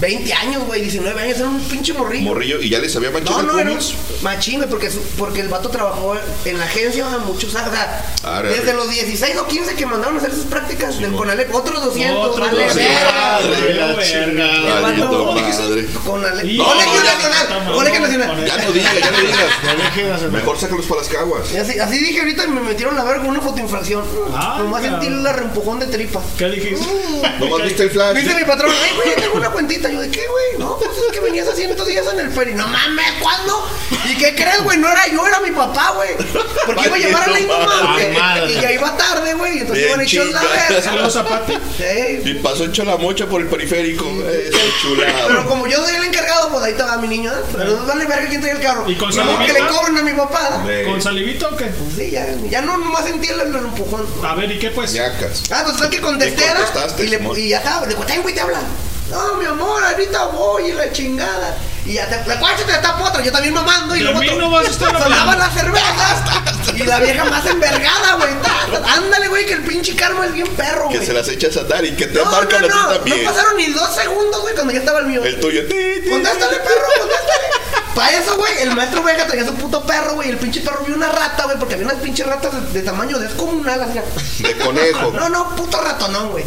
20 0.00 0.32
años, 0.34 0.64
güey, 0.66 0.80
19 0.82 1.20
años, 1.20 1.36
era 1.38 1.48
un 1.48 1.60
pinche 1.60 1.92
morrillo. 1.92 2.24
Morrillo, 2.30 2.60
y 2.60 2.70
ya 2.70 2.78
les 2.78 2.94
había 2.96 3.10
manchado 3.10 3.42
No, 3.42 3.58
el 3.58 3.66
no, 3.66 3.72
Cummins? 3.72 3.94
machín, 4.22 4.64
porque, 4.70 4.90
porque 5.18 5.40
el 5.40 5.48
vato 5.48 5.68
trabajó 5.68 6.14
en 6.44 6.58
la 6.58 6.64
agencia 6.64 7.06
muchos 7.26 7.54
años. 7.54 7.68
O 7.70 7.72
sea, 7.72 8.04
Arre. 8.22 8.48
desde 8.50 8.72
los 8.72 8.88
16 8.90 9.36
o 9.36 9.46
15 9.46 9.74
que 9.74 9.84
mandaron 9.86 10.16
a 10.16 10.18
hacer 10.20 10.32
sus 10.32 10.44
prácticas 10.46 10.98
del 10.98 11.12
Conalep, 11.12 11.54
otros 11.54 11.84
200, 11.84 12.26
Otros 12.30 12.50
vale, 12.50 12.64
200, 12.64 12.90
verga. 12.90 13.38
El 13.40 14.82
vato- 14.82 15.34
madre. 15.34 15.86
Conalep. 16.04 16.44
Y- 16.46 16.56
Colegio 16.56 17.02
Nacional, 17.04 17.72
Colegio 17.74 18.00
Nacional. 18.00 18.46
Ya 18.46 18.56
no 18.56 18.72
digas, 18.72 18.94
ya 19.00 19.10
no 19.10 19.18
digas. 19.20 20.22
Mejor 20.32 20.58
sácalos 20.58 20.86
para 20.86 21.00
las 21.02 21.10
caguas. 21.10 21.52
Y 21.52 21.56
así, 21.58 21.78
así 21.78 21.98
dije 21.98 22.20
ahorita 22.20 22.44
y 22.44 22.48
me 22.48 22.60
metieron 22.60 22.96
la 22.96 23.04
verga 23.04 23.20
con 23.20 23.30
una 23.30 23.40
fotoinfracción. 23.40 24.04
Ah, 24.34 24.56
Nomás 24.60 24.82
sentí 24.82 25.08
la 25.10 25.32
reempujón 25.32 25.78
de 25.80 25.86
tripa. 25.86 26.20
¿Qué 26.38 26.46
dijiste? 26.48 26.86
Nomás 27.38 27.62
viste 27.64 27.82
el 27.84 27.90
flash. 27.90 28.16
Dice 28.16 28.34
mi 28.34 28.44
patrón, 28.44 28.70
ay, 28.72 28.96
güey, 28.96 29.16
tengo 29.16 29.34
una 29.36 29.50
cuentita. 29.50 29.89
Yo, 29.92 30.00
¿de 30.00 30.10
qué, 30.10 30.26
güey? 30.26 30.58
No, 30.58 30.76
pues 30.78 30.90
es 30.90 31.12
que 31.12 31.20
venías 31.20 31.48
haciendo 31.48 31.72
estos 31.74 31.86
días 31.88 32.06
en 32.12 32.20
el 32.20 32.30
ferry. 32.30 32.54
No 32.54 32.66
mames, 32.68 33.12
¿cuándo? 33.20 33.66
¿Y 34.08 34.16
qué 34.16 34.34
crees, 34.34 34.62
güey? 34.62 34.78
No 34.78 34.90
era 34.90 35.06
yo, 35.08 35.26
era 35.26 35.40
mi 35.40 35.50
papá, 35.50 35.92
güey. 35.96 36.10
Porque 36.66 36.86
iba 36.86 36.96
a 36.96 36.98
llevar 36.98 37.22
a 37.24 37.32
la 37.32 37.40
indomable. 37.40 38.08
madre. 38.18 38.50
Y 38.52 38.60
ya 38.60 38.72
iba 38.72 38.96
tarde, 38.96 39.34
güey. 39.34 39.58
Entonces 39.58 39.86
iban 39.86 40.00
hechos 40.00 40.30
la 40.32 40.42
verga. 40.42 40.82
Saludos 40.82 41.16
a. 41.16 41.24
Sí. 41.76 42.22
Y 42.24 42.34
pasó 42.34 42.64
hecho 42.64 42.84
la 42.84 42.96
mocha 42.96 43.26
por 43.26 43.40
el 43.40 43.48
periférico. 43.48 44.04
Eso 44.04 44.58
Pero 44.58 44.72
chulado. 44.80 45.46
como 45.48 45.66
yo 45.66 45.84
soy 45.84 45.96
el 45.96 46.04
encargado, 46.04 46.48
pues 46.50 46.64
ahí 46.64 46.72
estaba 46.72 46.96
mi 46.98 47.08
niño. 47.08 47.30
¿eh? 47.32 47.42
Pero 47.52 47.76
no 47.76 47.86
vale 47.86 48.06
verga 48.06 48.28
quién 48.28 48.40
trae 48.40 48.52
el 48.54 48.60
carro. 48.60 48.84
¿Y 48.88 48.96
con 48.96 49.14
Luego 49.14 49.30
que 49.38 49.46
salivita? 49.48 49.64
le 49.64 49.70
cobran 49.76 49.98
a 49.98 50.02
mi 50.02 50.12
papá. 50.12 50.64
¿Con 50.86 51.02
salivito 51.02 51.48
o 51.48 51.56
qué? 51.56 51.66
Pues 51.66 51.94
sí, 51.96 52.10
ya, 52.10 52.26
ya 52.48 52.62
no 52.62 52.76
nomás 52.78 53.04
sentí 53.04 53.28
el, 53.28 53.40
el 53.40 53.54
empujón. 53.56 54.06
A 54.24 54.34
ver, 54.34 54.50
¿y 54.50 54.58
qué 54.58 54.70
pues? 54.70 54.92
Ñacas. 54.92 55.42
Ah, 55.50 55.62
pues 55.64 55.80
es 55.80 55.88
que 55.88 56.00
contesté 56.00 56.44
¿Y 56.98 57.06
le, 57.06 57.20
y 57.36 57.48
ya 57.48 57.58
estaba, 57.58 57.86
le 57.86 57.94
conté, 57.94 58.18
güey, 58.18 58.34
te 58.34 58.40
habla. 58.40 58.60
No, 59.10 59.34
mi 59.34 59.44
amor, 59.46 59.82
ahorita 59.84 60.24
voy 60.26 60.66
y 60.68 60.72
la 60.72 60.92
chingada. 60.92 61.56
Y 61.84 61.94
ya 61.94 62.08
te, 62.08 62.28
la 62.28 62.38
cuacha 62.38 62.64
te 62.64 62.72
tapa 62.74 63.08
otra, 63.08 63.22
yo 63.22 63.32
también 63.32 63.52
mamando. 63.54 63.96
Y 63.96 64.00
luego 64.00 64.20
no 64.38 64.50
vas 64.50 64.66
a 64.68 64.70
estar 64.70 64.88
sonaban 64.92 65.12
hablando. 65.12 65.38
las 65.38 65.54
cervezas. 65.54 66.74
y 66.76 66.82
la 66.84 67.00
vieja 67.00 67.24
más 67.24 67.44
envergada, 67.46 68.14
güey. 68.16 68.30
Ándale, 68.96 69.28
güey, 69.28 69.46
que 69.46 69.54
el 69.54 69.62
pinche 69.64 69.96
karma 69.96 70.26
es 70.26 70.32
bien 70.34 70.46
perro, 70.56 70.88
Que 70.88 70.96
güey. 70.96 71.06
se 71.06 71.12
las 71.12 71.26
echas 71.28 71.56
a 71.56 71.64
dar 71.64 71.84
y 71.84 71.96
que 71.96 72.06
te 72.06 72.18
No, 72.18 72.26
marcan 72.30 72.60
no, 72.62 72.66
a 72.66 72.70
ti 72.70 72.74
no, 72.76 72.82
no 72.82 72.94
también. 72.94 73.24
pasaron 73.24 73.56
ni 73.56 73.66
dos 73.72 73.94
segundos, 73.94 74.40
güey, 74.42 74.54
cuando 74.54 74.72
ya 74.72 74.78
estaba 74.78 75.00
el 75.00 75.06
mío. 75.06 75.24
El 75.24 75.40
tuyo. 75.40 75.62
Contéstale, 75.62 76.56
perro, 76.58 76.86
contéstale. 77.00 77.40
Para 77.94 78.16
eso, 78.16 78.36
güey, 78.36 78.52
el 78.62 78.74
maestro 78.76 79.02
Vega 79.02 79.26
traía 79.26 79.44
su 79.44 79.54
puto 79.54 79.82
perro, 79.84 80.14
güey. 80.14 80.28
El 80.30 80.36
pinche 80.36 80.60
perro 80.60 80.84
vio 80.86 80.94
una 80.94 81.08
rata, 81.10 81.44
güey, 81.44 81.58
porque 81.58 81.74
había 81.74 81.86
unas 81.86 81.98
pinches 81.98 82.26
ratas 82.26 82.52
de, 82.52 82.78
de 82.80 82.82
tamaño 82.86 83.18
descomunal. 83.18 83.82
así. 83.82 84.42
De 84.44 84.56
conejo. 84.56 85.10
No, 85.12 85.28
no, 85.28 85.56
puto 85.56 85.80
ratonón, 85.80 86.30
güey. 86.30 86.44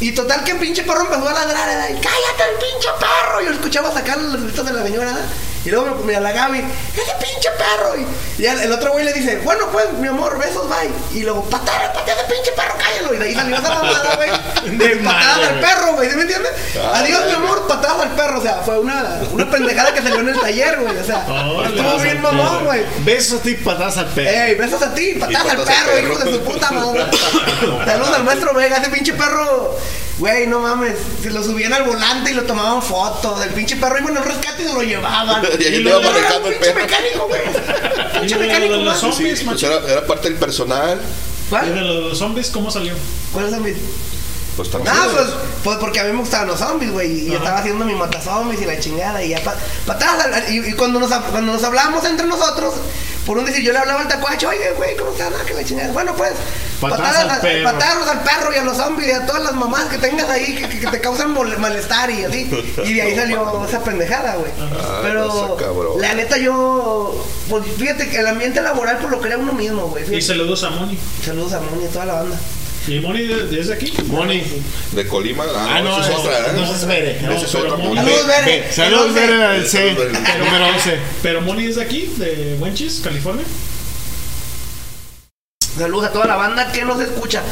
Y 0.00 0.12
total 0.12 0.44
que 0.44 0.52
el 0.52 0.58
pinche 0.58 0.82
perro 0.82 1.02
empezó 1.02 1.28
a 1.28 1.32
ladrar, 1.32 1.90
y, 1.90 1.94
cállate 1.94 2.52
el 2.52 2.58
pinche 2.58 2.88
perro. 2.98 3.40
Yo 3.42 3.50
escuchaba 3.52 3.92
sacar 3.92 4.18
los 4.18 4.42
gritos 4.42 4.66
de 4.66 4.72
la 4.72 4.82
señora. 4.82 5.16
Y 5.64 5.70
luego 5.70 5.86
me, 6.04 6.12
me 6.12 6.20
la 6.20 6.32
Gaby, 6.32 6.58
ese 6.58 7.12
pinche 7.18 7.48
perro. 7.56 7.96
Y, 7.96 8.42
y 8.42 8.46
el, 8.46 8.60
el 8.60 8.72
otro 8.72 8.92
güey 8.92 9.04
le 9.04 9.12
dice, 9.12 9.40
bueno, 9.44 9.66
pues, 9.72 9.92
mi 9.94 10.08
amor, 10.08 10.38
besos, 10.38 10.68
bye. 10.68 10.90
Y 11.18 11.22
luego, 11.22 11.42
patada, 11.44 11.92
patada 11.92 12.12
ese 12.20 12.34
pinche 12.34 12.52
perro, 12.52 12.74
cállalo. 12.78 13.14
Y 13.14 13.18
de 13.18 13.24
ahí 13.24 13.34
salió 13.34 13.56
esa 13.56 13.68
mamada, 13.74 14.16
güey. 14.16 14.30
De 14.78 14.96
patadas 14.96 15.48
al 15.48 15.60
perro, 15.60 15.92
güey, 15.94 16.10
¿sí 16.10 16.16
me 16.16 16.22
entiendes? 16.22 16.52
Adiós, 16.94 17.24
mi 17.26 17.32
amor, 17.32 17.66
patadas 17.66 18.02
al 18.02 18.10
perro. 18.10 18.38
O 18.38 18.42
sea, 18.42 18.56
fue 18.64 18.78
una, 18.78 19.20
una 19.32 19.50
pendejada 19.50 19.94
que 19.94 20.02
salió 20.02 20.20
en 20.20 20.28
el 20.28 20.40
taller, 20.40 20.80
güey. 20.80 20.96
O 20.98 21.04
sea, 21.04 21.18
estuvo 21.66 21.98
bien 21.98 22.20
mamón, 22.20 22.64
güey. 22.64 22.82
Besos 23.04 23.40
y 23.46 23.54
patadas 23.54 23.96
al 23.98 24.06
perro. 24.08 24.30
Ey, 24.30 24.54
besos 24.56 24.82
a 24.82 24.94
ti, 24.94 25.14
patadas 25.18 25.52
al 25.52 25.64
perro. 25.64 25.98
hijo 25.98 26.18
de 26.18 26.32
su 26.32 26.40
puta 26.44 26.70
madre. 26.72 27.04
Saludos 27.86 28.14
al 28.14 28.24
maestro 28.24 28.54
Vega, 28.54 28.76
ese 28.78 28.90
pinche 28.90 29.12
perro. 29.14 29.76
Güey, 30.18 30.46
no 30.46 30.60
mames, 30.60 30.94
se 31.22 31.30
lo 31.30 31.42
subían 31.42 31.72
al 31.72 31.82
volante 31.84 32.30
y 32.30 32.34
lo 32.34 32.42
tomaban 32.44 32.80
fotos. 32.82 33.42
El 33.42 33.50
pinche 33.50 33.76
perro 33.76 33.98
iba 33.98 34.10
en 34.10 34.16
el 34.18 34.24
rescate 34.24 34.62
y 34.62 34.66
se 34.66 34.72
lo 34.72 34.82
llevaban. 34.82 35.42
Y 35.58 35.64
ahí 35.64 35.74
y 35.80 35.84
te 35.84 35.90
iba 35.90 36.00
manejando 36.00 36.48
el 36.48 36.54
pinche 36.54 36.72
perro. 36.72 36.80
mecánico, 36.86 37.26
güey. 37.28 37.40
¿Y 38.16 38.18
Pinche 38.20 38.36
mecánico, 38.38 38.72
de 38.74 38.84
los 38.84 38.98
zombies, 38.98 39.42
Pues 39.42 39.62
era, 39.62 39.78
era 39.88 40.06
parte 40.06 40.28
del 40.30 40.38
personal. 40.38 40.98
¿Y 41.00 41.50
¿Cuál? 41.50 41.74
de 41.74 41.80
los 41.80 42.16
zombies 42.18 42.50
cómo 42.50 42.70
salió? 42.70 42.94
¿Cuál 43.32 43.46
es 43.48 43.52
el 43.54 43.60
mis? 43.60 43.76
Pues 44.56 44.70
también. 44.70 44.94
Ah, 44.96 45.06
pues, 45.12 45.26
pues 45.64 45.76
porque 45.78 46.00
a 46.00 46.04
mí 46.04 46.12
me 46.12 46.18
gustaban 46.20 46.46
los 46.48 46.58
zombies, 46.60 46.92
güey. 46.92 47.10
Y 47.26 47.30
yo 47.30 47.38
estaba 47.38 47.58
haciendo 47.58 47.84
mi 47.84 47.94
matazombies 47.94 48.60
y 48.62 48.64
la 48.66 48.78
chingada. 48.78 49.22
Y 49.22 49.30
ya 49.30 49.42
pa- 49.42 49.56
patadas. 49.86 50.48
Y, 50.50 50.58
y 50.60 50.72
cuando, 50.74 51.00
nos, 51.00 51.10
cuando 51.10 51.52
nos 51.52 51.64
hablábamos 51.64 52.04
entre 52.04 52.26
nosotros, 52.26 52.74
por 53.26 53.38
un 53.38 53.44
decir, 53.46 53.62
yo 53.64 53.72
le 53.72 53.78
hablaba 53.78 54.02
al 54.02 54.08
tacuacho, 54.08 54.48
oye, 54.50 54.72
güey, 54.76 54.96
¿cómo 54.96 55.10
estás? 55.10 55.32
Ah, 55.34 55.44
que 55.44 55.54
la 55.54 55.64
chingada. 55.64 55.92
Bueno, 55.92 56.14
pues, 56.14 56.32
Patadas 56.80 57.12
patadas, 57.14 57.32
al 57.32 57.40
perro. 57.40 57.64
patadas 57.72 58.08
al 58.08 58.20
perro 58.22 58.52
y 58.54 58.58
a 58.58 58.64
los 58.64 58.76
zombies 58.76 59.08
y 59.08 59.12
a 59.12 59.24
todas 59.26 59.42
las 59.42 59.54
mamás 59.54 59.84
que 59.86 59.96
tengas 59.98 60.28
ahí 60.28 60.54
que, 60.54 60.68
que- 60.68 60.80
que 60.80 60.86
te 60.88 61.00
causan 61.00 61.32
malestar 61.60 62.10
y 62.10 62.24
así. 62.24 62.50
Y 62.84 62.92
de 62.94 63.02
ahí 63.02 63.16
salió 63.16 63.64
esa 63.66 63.82
pendejada, 63.82 64.36
güey. 64.36 64.52
Ah, 64.60 65.00
Pero, 65.02 65.56
no 65.58 66.00
la 66.00 66.14
neta, 66.14 66.36
yo. 66.36 67.24
Pues 67.48 67.64
fíjate 67.78 68.08
que 68.08 68.18
el 68.18 68.26
ambiente 68.26 68.60
laboral, 68.60 68.98
por 68.98 69.10
lo 69.10 69.20
crea 69.20 69.38
uno 69.38 69.52
mismo, 69.52 69.88
güey. 69.88 70.14
Y 70.14 70.20
saludos 70.22 70.62
a 70.64 70.70
Moni. 70.70 70.98
Saludos 71.24 71.52
a 71.54 71.60
Moni 71.60 71.84
y 71.84 71.86
a 71.86 71.90
toda 71.90 72.04
la 72.06 72.14
banda. 72.14 72.36
¿Y 72.86 73.00
Moni 73.00 73.22
de- 73.22 73.46
desde 73.46 73.72
aquí? 73.74 73.92
Moni. 74.08 74.42
De 74.92 75.06
Colima. 75.06 75.44
Ah, 75.54 75.76
Ah, 75.76 75.80
no, 75.80 75.90
no, 75.90 76.00
esa 76.00 76.08
es 76.12 76.18
es- 76.18 76.20
otra, 76.20 76.38
¿eh? 76.38 76.52
no, 76.54 76.64
esa 76.64 76.76
es 76.76 76.86
Bere. 76.86 77.16
Esa 77.16 77.26
No, 77.28 77.32
es 77.36 77.54
otra. 77.54 77.70
Saludos, 77.70 78.26
Bere. 78.26 78.72
Saludos, 78.72 79.14
Bere, 79.14 79.42
al 79.44 79.66
C. 79.66 79.92
Número 80.38 80.66
11. 80.74 80.98
Pero 81.22 81.40
Moni 81.40 81.64
es 81.66 81.76
de 81.76 81.82
aquí, 81.82 82.12
de 82.18 82.56
Wenchis, 82.60 83.00
California. 83.02 83.44
Saludos 85.78 86.08
a 86.08 86.12
toda 86.12 86.26
la 86.26 86.36
banda 86.36 86.70
que 86.72 86.84
nos 86.84 87.00
escucha. 87.00 87.42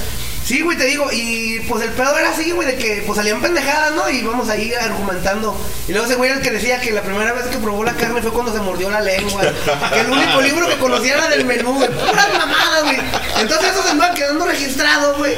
Sí, 0.45 0.61
güey, 0.61 0.77
te 0.77 0.85
digo, 0.87 1.07
y 1.13 1.61
pues 1.69 1.85
el 1.85 1.91
pedo 1.91 2.19
era 2.19 2.31
así, 2.31 2.51
güey, 2.51 2.67
de 2.67 2.77
que 2.77 3.05
pues 3.07 3.17
salían 3.17 3.41
pendejadas, 3.41 3.93
¿no? 3.95 4.11
Y 4.11 4.23
vamos 4.23 4.49
ahí 4.49 4.73
argumentando. 4.75 5.57
Y 5.87 5.93
luego 5.93 6.07
ese 6.07 6.17
güey 6.17 6.31
era 6.31 6.41
el 6.41 6.45
que 6.45 6.51
decía 6.51 6.81
que 6.81 6.91
la 6.91 7.03
primera 7.03 7.33
vez 7.33 7.47
que 7.47 7.59
probó 7.59 7.85
la 7.85 7.95
carne 7.95 8.21
fue 8.21 8.33
cuando 8.33 8.53
se 8.53 8.59
mordió 8.61 8.91
la 8.91 9.01
lengua. 9.01 9.41
Que 9.93 10.01
el 10.01 10.11
único 10.11 10.41
libro 10.41 10.67
que 10.69 10.77
conocía 10.79 11.15
era 11.15 11.29
del 11.29 11.45
menú, 11.45 11.75
güey. 11.75 11.89
Puras 11.89 12.29
mamadas, 12.37 12.83
güey. 12.85 12.97
Entonces 13.41 13.71
eso 13.71 13.83
se 13.85 13.91
andaba 13.91 14.15
quedando 14.15 14.45
registrado, 14.45 15.17
güey. 15.17 15.37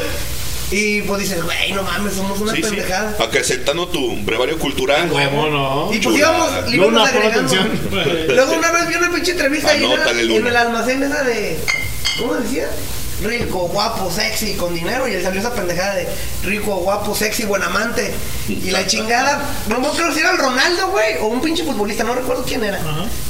Y 0.71 1.03
pues 1.03 1.21
dices, 1.21 1.43
güey, 1.45 1.73
no 1.73 1.83
mames, 1.83 2.15
somos 2.15 2.41
una 2.41 2.53
Sí, 2.53 2.63
sí. 2.63 2.71
pendejada. 2.71 3.15
Acrecentando 3.23 3.87
tu 3.89 4.17
brevario 4.23 4.59
cultural. 4.59 5.13
Huevo, 5.13 5.49
no. 5.51 5.93
Y 5.93 5.99
pues 5.99 6.17
íbamos, 6.17 6.51
íbamos 6.73 7.11
pon 7.11 7.17
agregando. 7.17 7.55
atención. 7.55 8.27
Luego 8.29 8.55
una 8.55 8.73
vez 8.73 8.89
vi 8.89 8.95
una 8.95 9.11
pinche 9.13 9.33
entrevista 9.33 9.71
ahí 9.71 9.85
en, 9.85 10.47
el 10.47 10.57
almacén 10.57 11.03
esa 11.03 11.23
de. 11.23 11.59
¿Cómo 12.18 12.34
decía? 12.34 12.68
Rico, 13.23 13.68
guapo, 13.68 14.10
sexy, 14.10 14.55
con 14.55 14.75
dinero. 14.75 15.07
Y 15.07 15.12
le 15.12 15.23
salió 15.23 15.41
esa 15.41 15.55
pendejada 15.55 15.94
de 15.94 16.09
rico, 16.44 16.76
guapo, 16.76 17.15
sexy, 17.15 17.44
buen 17.44 17.62
amante. 17.62 18.12
Y 18.49 18.70
la 18.70 18.86
chingada, 18.86 19.41
no 19.68 19.81
me 19.81 19.86
acuerdo 19.86 20.12
si 20.12 20.20
era 20.20 20.33
el 20.33 20.39
Ronaldo, 20.39 20.91
güey, 20.91 21.17
o 21.20 21.26
un 21.26 21.41
pinche 21.41 21.65
futbolista, 21.65 22.05
no 22.05 22.15
recuerdo 22.15 22.44
quién 22.44 22.65
era. 22.65 22.81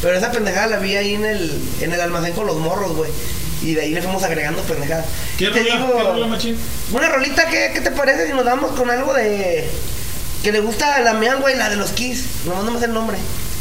Pero 0.00 0.16
esa 0.16 0.30
pendejada 0.30 0.68
la 0.68 0.76
vi 0.78 0.96
ahí 0.96 1.14
en 1.14 1.24
el, 1.24 1.52
en 1.80 1.92
el 1.92 2.00
almacén 2.00 2.32
con 2.32 2.46
los 2.46 2.56
morros, 2.56 2.94
güey. 2.96 3.10
Y 3.62 3.74
de 3.74 3.82
ahí 3.82 3.94
le 3.94 4.02
fuimos 4.02 4.22
agregando 4.22 4.62
pendejadas. 4.62 5.06
¿Qué 5.38 5.46
te 5.48 5.60
rola? 5.62 5.74
digo, 5.76 5.96
¿Qué 5.96 6.02
rola, 6.02 6.26
machín? 6.26 6.56
Una 6.92 7.08
rolita, 7.08 7.46
¿qué, 7.48 7.70
¿qué 7.72 7.80
te 7.80 7.90
parece 7.90 8.26
si 8.26 8.32
nos 8.32 8.44
damos 8.44 8.72
con 8.72 8.90
algo 8.90 9.14
de. 9.14 9.68
que 10.42 10.52
le 10.52 10.60
gusta 10.60 10.96
a 10.96 11.00
la 11.00 11.14
mía, 11.14 11.36
güey, 11.36 11.56
la 11.56 11.70
de 11.70 11.76
los 11.76 11.90
Kiss? 11.92 12.24
No, 12.46 12.62
no 12.62 12.70
me 12.72 12.78
sé 12.78 12.86
el 12.86 12.92
nombre. 12.92 13.16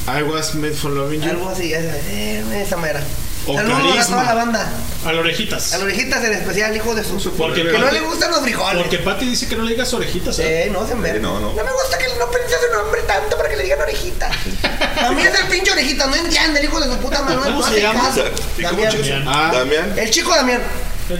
I 0.07 0.23
was 0.23 0.55
made 0.55 0.73
for 0.73 0.91
loving 0.91 1.21
you. 1.21 1.29
Algo 1.29 1.49
así, 1.49 1.73
esa, 1.73 1.95
eh, 2.09 2.43
esa 2.61 2.75
mera. 2.75 3.01
O 3.45 3.55
Saludos 3.55 3.77
a 3.77 3.81
carisma. 3.83 4.05
toda 4.21 4.23
la 4.23 4.33
banda. 4.35 4.69
A 5.05 5.11
las 5.11 5.19
orejitas. 5.19 5.73
A 5.73 5.77
las 5.77 5.83
orejitas 5.83 6.23
en 6.23 6.33
especial, 6.33 6.75
hijo 6.75 6.95
de 6.95 7.03
su. 7.03 7.31
Porque 7.35 7.63
que 7.63 7.77
no 7.77 7.91
le 7.91 7.99
gustan 8.01 8.31
los 8.31 8.39
frijoles. 8.41 8.81
Porque 8.81 8.99
Patty 8.99 9.25
dice 9.27 9.47
que 9.49 9.55
no 9.57 9.63
le 9.63 9.71
digas 9.71 9.93
orejitas, 9.93 10.39
¿eh? 10.39 10.63
Eh, 10.65 10.69
no 10.69 10.87
se 10.87 10.95
me. 10.95 11.11
no, 11.19 11.39
no. 11.39 11.51
me 11.51 11.61
gusta 11.71 11.97
que 11.97 12.07
no 12.17 12.31
prensa 12.31 12.55
su 12.65 12.77
nombre 12.77 13.01
tanto 13.01 13.35
para 13.35 13.49
que 13.49 13.57
le 13.57 13.63
digan 13.63 13.81
orejita. 13.81 14.31
A 15.07 15.11
mí 15.11 15.21
es 15.21 15.37
el 15.39 15.47
pinche 15.47 15.71
orejita, 15.71 16.05
no 16.07 16.15
entiende 16.15 16.59
el 16.61 16.65
hijo 16.65 16.79
de 16.79 16.87
su 16.89 16.97
puta 16.99 17.21
madre. 17.21 17.35
no 17.35 17.43
¿Cómo 17.43 17.63
se 17.63 17.69
hace 17.71 17.81
llama? 17.81 18.01
caso. 18.01 18.23
¿Y 18.57 18.63
cómo 18.63 18.83
Damián. 18.83 19.23
Ah. 19.27 19.51
Damián. 19.53 19.93
El 19.97 20.09
chico 20.09 20.33
Damián. 20.33 20.61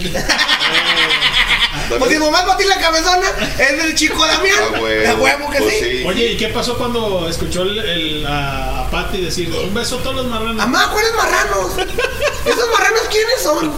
Pues 1.98 2.10
si 2.12 2.18
nomás 2.18 2.42
para 2.42 2.56
ti 2.56 2.64
la 2.64 2.78
cabezona, 2.78 3.28
es 3.58 3.76
del 3.82 3.94
chico 3.94 4.24
Damián. 4.26 4.56
Ah, 4.74 4.80
huevo. 4.80 5.06
De 5.08 5.14
huevo 5.14 5.50
que 5.50 5.58
Pues 5.58 5.74
sí. 5.78 5.84
sí. 5.98 6.04
Oye, 6.06 6.26
¿y 6.32 6.36
qué 6.36 6.48
pasó 6.48 6.76
cuando 6.76 7.28
escuchó 7.28 7.62
el, 7.62 7.78
el- 7.78 8.26
a, 8.26 8.80
a 8.80 8.90
Patty 8.90 9.20
decir 9.22 9.52
un 9.52 9.72
beso 9.74 9.98
a 9.98 10.02
todos 10.02 10.16
los 10.16 10.26
marranos? 10.26 10.62
Amá, 10.62 10.90
¿cuáles 10.92 11.14
marranos? 11.14 11.72
¿Esos 12.44 12.70
marranos 12.70 13.00
quiénes 13.10 13.42
son? 13.42 13.72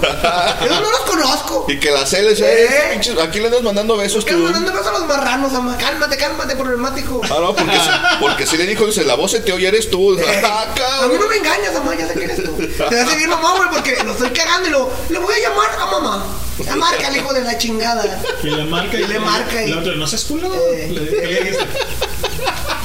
Esos 0.65 0.81
no 0.81 0.91
los 0.91 1.01
conozco. 1.01 1.67
Y 1.69 1.79
que 1.79 1.91
la 1.91 2.05
celes, 2.07 2.41
¿Eh? 2.41 3.01
Aquí 3.23 3.39
le 3.41 3.47
andas 3.47 3.63
mandando 3.63 3.97
besos 3.97 4.25
¿Qué 4.25 4.33
tú. 4.35 4.39
mandando 4.41 4.73
besos 4.73 4.87
a 4.89 4.93
los 4.93 5.07
marranos, 5.07 5.53
amá? 5.55 5.77
Cálmate, 5.79 6.17
cálmate, 6.17 6.57
problemático. 6.57 7.21
Ah, 7.25 7.37
no, 7.41 7.55
porque, 7.55 7.77
sí- 7.77 7.91
porque 8.21 8.47
si 8.47 8.57
le 8.57 8.67
dijo, 8.67 8.87
dice, 8.87 9.05
la 9.05 9.15
voz 9.15 9.31
se 9.33 9.41
te 9.41 9.53
oye, 9.53 9.69
eres 9.69 9.91
tú. 9.91 10.19
Eh, 10.19 10.43
Ah, 10.45 11.03
a 11.05 11.09
mí 11.09 11.15
no 11.19 11.27
me 11.29 11.37
engañas, 11.37 11.73
mamá, 11.75 11.95
ya 11.97 12.07
sé 12.09 12.15
que 12.15 12.25
eres 12.25 12.43
tú. 12.43 12.53
Te 12.57 12.83
vas 12.95 12.95
a 13.07 13.11
seguir 13.11 13.29
mamá, 13.29 13.55
güey, 13.57 13.69
porque 13.71 13.97
lo 14.05 14.13
estoy 14.13 14.31
cagando 14.31 14.69
y 14.69 14.71
lo, 14.73 14.91
le 15.11 15.19
voy 15.19 15.35
a 15.35 15.39
llamar 15.39 15.71
a 15.81 15.87
mamá. 15.87 16.25
Ya 16.65 16.77
marca 16.77 17.09
el 17.09 17.17
hijo 17.17 17.33
de 17.35 17.43
la 17.43 17.59
chingada. 17.59 18.23
Y 18.43 18.47
le 18.49 18.65
marca 18.65 18.99
y, 18.99 19.03
Y 19.03 19.07
le 19.07 19.19
marca 19.21 19.63
y- 19.65 19.71
la 19.71 19.79
otra, 19.81 19.95
¿no 19.95 20.07
seas 20.07 20.25
culo? 20.25 20.53
Eh. 20.73 20.89
Le- 20.91 21.11
¿Qué 21.21 21.27
le 21.27 21.41
dijiste? 21.43 21.67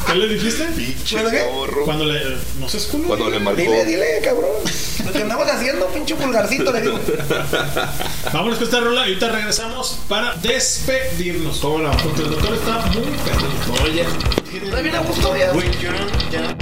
¿Qué 0.07 0.15
le 0.15 0.27
dijiste? 0.27 0.63
Pinche. 0.65 1.17
Cuando 1.85 2.05
le. 2.05 2.19
¿No 2.59 2.67
seas 2.67 2.85
culo? 2.85 3.07
Cuando 3.07 3.29
le 3.29 3.39
marcó. 3.39 3.61
Dile, 3.61 3.85
dile, 3.85 4.05
cabrón. 4.23 4.51
Lo 5.05 5.11
que 5.13 5.21
andamos 5.21 5.47
haciendo, 5.47 5.87
pinche 5.87 6.15
pulgarcito, 6.15 6.71
le 6.71 6.81
digo. 6.81 6.99
Vámonos 8.33 8.57
con 8.57 8.67
esta 8.67 8.79
rola 8.81 9.01
y 9.07 9.09
ahorita 9.09 9.29
regresamos 9.29 9.99
para 10.09 10.35
despedirnos. 10.35 11.57
¿Cómo 11.59 11.79
no? 11.79 11.91
Porque 11.97 12.21
el 12.23 12.29
doctor 12.31 12.53
está 12.53 12.77
muy 12.87 13.03
perdido. 13.03 13.83
Oye. 13.83 14.05
Está 14.65 14.81
bien 14.81 14.95
a 14.95 14.99
gusto, 14.99 15.35
ya. 15.37 15.51
Güey, 15.51 15.71
yo 15.79 15.91
no- 15.91 16.29
ya. 16.31 16.55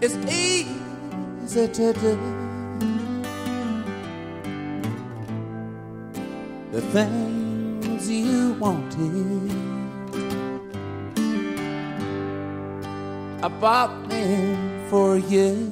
It's 0.01 0.17
easy 0.33 1.69
to 1.69 1.93
do 1.93 2.19
the 6.73 6.81
things 6.95 8.09
you 8.09 8.55
wanted. 8.55 9.51
I 13.43 13.49
bought 13.61 14.09
them 14.09 14.89
for 14.89 15.19
you. 15.19 15.64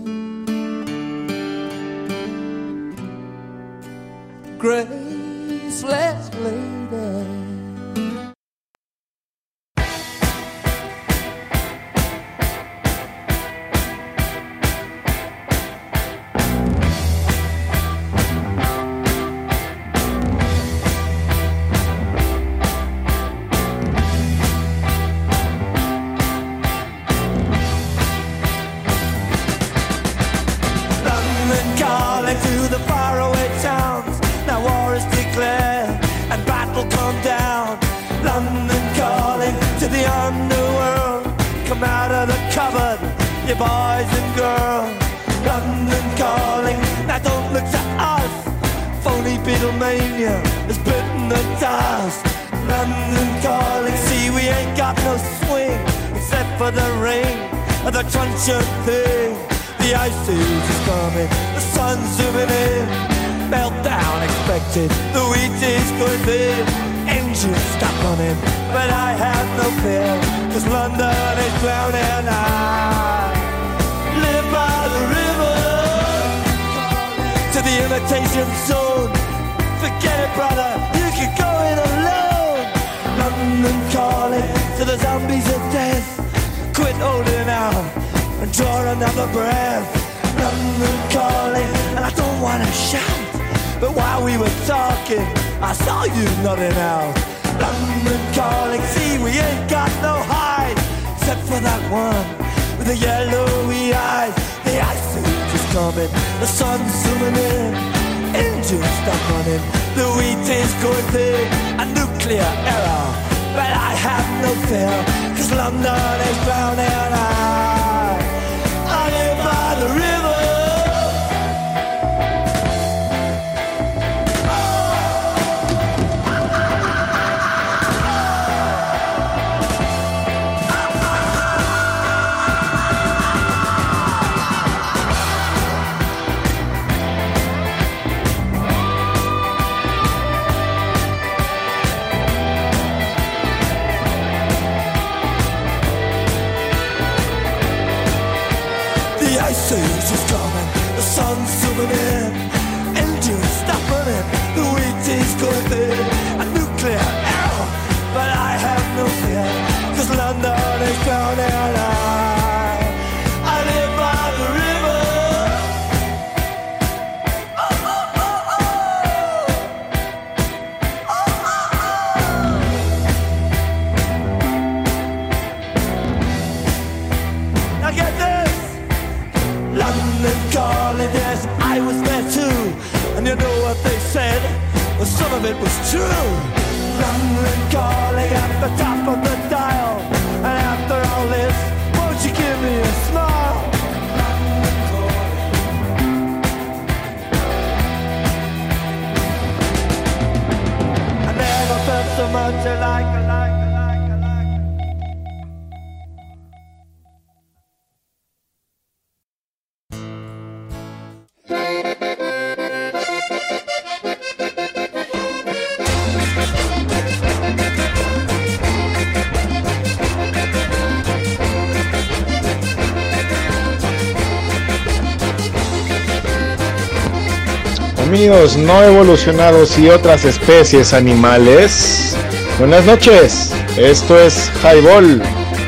Amigos 228.13 228.59
no 228.59 228.83
evolucionados 228.83 229.79
y 229.79 229.89
otras 229.89 230.27
especies 230.27 230.93
animales. 230.93 232.15
Buenas 232.59 232.85
noches. 232.85 233.55
Esto 233.79 234.21
es 234.21 234.51
Highball. 234.63 235.23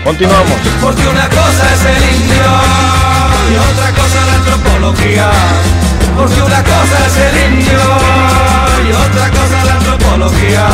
Continuamos. 0.05 0.53
Porque 0.83 1.09
una 1.09 1.27
cosa 1.31 1.73
es 1.73 1.87
el 1.87 2.03
indio 2.21 2.45
y 3.49 3.57
otra 3.57 3.91
cosa 3.93 4.27
la 4.27 4.35
antropología. 4.35 5.31
Porque 6.19 6.43
una 6.43 6.63
cosa 6.63 7.07
es 7.07 7.17
el 7.17 7.55
indio 7.55 7.81
y 8.85 8.93
otra 8.93 9.31
cosa 9.31 9.65
la 9.65 9.75
antropología. 9.77 10.69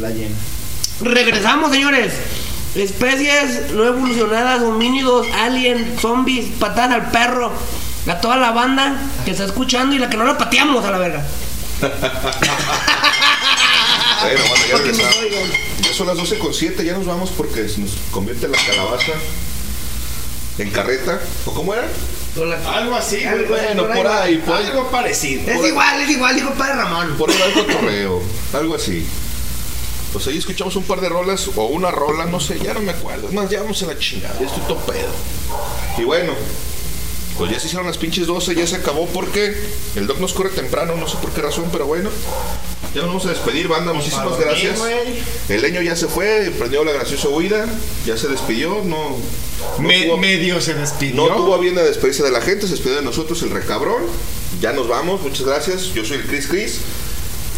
La 0.00 0.10
llena. 0.10 0.34
Regresamos, 1.02 1.70
señores. 1.70 2.39
Especies 2.74 3.72
no 3.72 3.84
evolucionadas, 3.84 4.62
homínidos, 4.62 5.26
alien, 5.34 5.96
zombies, 6.00 6.46
patada 6.58 6.94
al 6.94 7.10
perro. 7.10 7.52
A 8.06 8.20
toda 8.20 8.36
la 8.36 8.50
banda 8.52 8.96
que 9.24 9.32
está 9.32 9.44
escuchando 9.44 9.94
y 9.94 9.98
la 9.98 10.08
que 10.08 10.16
no 10.16 10.24
la 10.24 10.38
pateamos 10.38 10.84
a 10.84 10.90
la 10.90 10.98
verga. 10.98 11.26
Bueno, 14.22 14.40
bueno, 14.50 14.64
ya 14.68 14.76
regresamos. 14.76 15.16
son 15.96 16.06
las 16.06 16.16
12 16.18 16.38
con 16.38 16.52
7, 16.52 16.84
ya 16.84 16.92
nos 16.92 17.06
vamos 17.06 17.30
porque 17.36 17.66
se 17.68 17.80
nos 17.80 17.92
convierte 18.10 18.48
la 18.48 18.58
calabaza 18.58 19.12
en 20.58 20.70
carreta. 20.70 21.20
¿O 21.46 21.54
cómo 21.54 21.72
era? 21.72 21.88
Algo 22.74 22.96
así, 22.96 23.24
Algo- 23.24 23.48
güey. 23.48 23.62
Bueno, 23.64 23.86
por 23.88 23.96
ahí 23.96 23.96
por 23.96 24.06
ahí, 24.08 24.36
por 24.38 24.54
ahí. 24.56 24.66
Algo 24.66 24.90
parecido. 24.90 25.50
Es 25.50 25.66
igual, 25.66 26.00
es 26.02 26.10
igual, 26.10 26.34
dijo 26.34 26.50
padre 26.50 26.74
Ramón. 26.74 27.16
Por 27.16 27.30
ahí 27.30 27.38
va 27.40 27.46
el 27.46 27.52
cotorreo, 27.54 28.22
algo 28.52 28.74
así. 28.74 29.06
Pues 30.12 30.26
ahí 30.26 30.38
escuchamos 30.38 30.74
un 30.76 30.82
par 30.84 31.00
de 31.00 31.08
rolas 31.08 31.48
o 31.56 31.66
una 31.66 31.90
rola, 31.90 32.24
no 32.26 32.40
sé, 32.40 32.58
ya 32.58 32.74
no 32.74 32.80
me 32.80 32.90
acuerdo. 32.92 33.28
Es 33.28 33.34
más, 33.34 33.48
ya 33.48 33.60
vamos 33.62 33.82
a 33.82 33.86
la 33.86 33.98
chingada, 33.98 34.38
ya 34.40 34.46
estoy 34.46 34.62
todo 34.64 34.78
pedo. 34.78 35.08
Y 35.98 36.02
bueno, 36.04 36.32
pues 37.38 37.52
ya 37.52 37.60
se 37.60 37.66
hicieron 37.68 37.86
las 37.86 37.96
pinches 37.96 38.26
12, 38.26 38.54
ya 38.54 38.66
se 38.66 38.76
acabó 38.76 39.06
porque 39.06 39.54
el 39.94 40.06
doc 40.06 40.18
nos 40.18 40.32
corre 40.32 40.50
temprano, 40.50 40.94
no 40.96 41.08
sé 41.08 41.16
por 41.18 41.30
qué 41.30 41.42
razón, 41.42 41.66
pero 41.72 41.86
bueno. 41.86 42.10
Ya 42.92 43.02
nos 43.02 43.08
vamos 43.10 43.26
a 43.26 43.28
despedir, 43.30 43.68
banda, 43.68 43.92
muchísimas 43.92 44.24
dormir, 44.30 44.46
gracias. 44.48 44.78
güey. 44.80 45.22
El 45.48 45.62
leño 45.62 45.80
ya 45.80 45.94
se 45.94 46.08
fue, 46.08 46.52
prendió 46.58 46.82
la 46.84 46.90
graciosa 46.90 47.28
huida, 47.28 47.66
ya 48.04 48.16
se 48.16 48.26
despidió, 48.26 48.82
no... 48.84 49.16
no 49.78 49.88
Me- 49.88 50.06
tuvo- 50.08 50.16
medio 50.18 50.60
se 50.60 50.74
despidió. 50.74 51.14
no 51.14 51.36
tuvo 51.36 51.54
a 51.54 51.58
bien 51.58 51.76
de 51.76 51.84
despedirse 51.84 52.24
de 52.24 52.32
la 52.32 52.40
gente, 52.40 52.66
se 52.66 52.72
despidió 52.72 52.96
de 52.96 53.02
nosotros 53.02 53.40
el 53.42 53.50
recabrón. 53.50 54.02
Ya 54.60 54.72
nos 54.72 54.88
vamos, 54.88 55.20
muchas 55.22 55.46
gracias. 55.46 55.94
Yo 55.94 56.04
soy 56.04 56.16
el 56.16 56.26
Chris 56.26 56.48
Chris. 56.48 56.78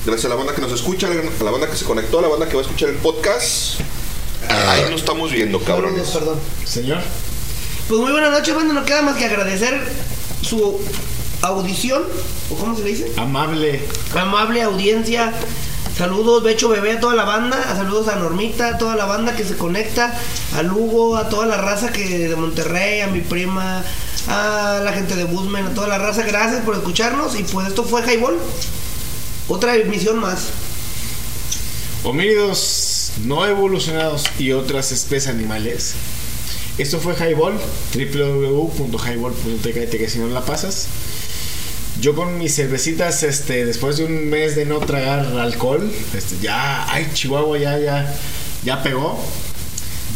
Gracias 0.05 0.25
a 0.25 0.29
la 0.31 0.35
banda 0.35 0.53
que 0.55 0.61
nos 0.61 0.73
escucha, 0.73 1.07
a 1.07 1.45
la 1.45 1.51
banda 1.51 1.71
que 1.71 1.77
se 1.77 1.85
conectó, 1.85 2.19
a 2.19 2.23
la 2.23 2.29
banda 2.29 2.49
que 2.49 2.55
va 2.55 2.61
a 2.61 2.65
escuchar 2.65 2.89
el 2.89 2.97
podcast. 2.97 3.81
Ahí 4.49 4.83
nos 4.91 5.01
estamos 5.01 5.31
viendo, 5.31 5.61
cabrones. 5.61 6.09
Perdón. 6.09 6.41
Señor. 6.65 6.99
Pues 7.89 8.01
muy 8.01 8.11
buenas 8.11 8.33
noches, 8.33 8.53
bueno, 8.53 8.73
no 8.73 8.85
queda 8.85 9.03
más 9.03 9.17
que 9.17 9.27
agradecer 9.27 9.81
su 10.41 10.81
audición, 11.43 12.03
o 12.51 12.57
cómo 12.57 12.77
se 12.77 12.83
le 12.83 12.91
dice, 12.91 13.13
Amable. 13.17 13.81
amable 14.19 14.63
audiencia. 14.63 15.33
Saludos, 15.97 16.43
Becho 16.43 16.69
Bebé, 16.69 16.93
a 16.93 17.01
toda 17.01 17.15
la 17.15 17.25
banda. 17.25 17.63
Saludos 17.77 18.09
a 18.09 18.17
Normita, 18.17 18.69
a 18.69 18.79
toda 18.79 18.97
la 18.97 19.05
banda 19.05 19.37
que 19.37 19.45
se 19.45 19.57
conecta. 19.57 20.19
A 20.57 20.63
Lugo, 20.63 21.17
a 21.17 21.29
toda 21.29 21.47
la 21.47 21.59
raza 21.59 21.93
que 21.93 22.29
de 22.29 22.35
Monterrey, 22.35 23.03
a 23.03 23.09
mi 23.09 23.21
prima, 23.21 23.85
a 24.27 24.81
la 24.83 24.93
gente 24.95 25.15
de 25.15 25.25
Busman, 25.25 25.67
a 25.67 25.75
toda 25.75 25.89
la 25.89 25.99
raza. 25.99 26.23
Gracias 26.23 26.65
por 26.65 26.75
escucharnos. 26.75 27.39
Y 27.39 27.43
pues 27.45 27.69
esto 27.69 27.85
fue 27.85 28.03
Highball. 28.03 28.39
Otra 29.49 29.77
emisión 29.77 30.19
más. 30.19 30.49
Homínidos 32.05 33.13
no 33.25 33.47
evolucionados 33.47 34.25
y 34.39 34.53
otras 34.53 34.93
especies 34.93 35.29
animales. 35.29 35.95
Esto 36.79 36.99
fue 36.99 37.15
Highball, 37.15 37.59
www.highball.tk 37.95 39.91
que 39.91 40.09
si 40.09 40.19
no 40.19 40.29
la 40.29 40.45
pasas. 40.45 40.89
Yo 42.01 42.15
con 42.15 42.39
mis 42.39 42.57
cervecitas, 42.57 43.23
este, 43.23 43.67
después 43.67 43.99
de 43.99 44.05
un 44.05 44.31
mes 44.31 44.57
de 44.57 44.65
no 44.65 44.79
tragar 44.81 45.27
alcohol, 45.39 45.93
este, 46.17 46.39
ya, 46.41 46.91
ay, 46.91 47.09
Chihuahua 47.13 47.59
ya, 47.59 47.79
ya, 47.79 48.19
ya 48.65 48.83
pegó. 48.83 49.23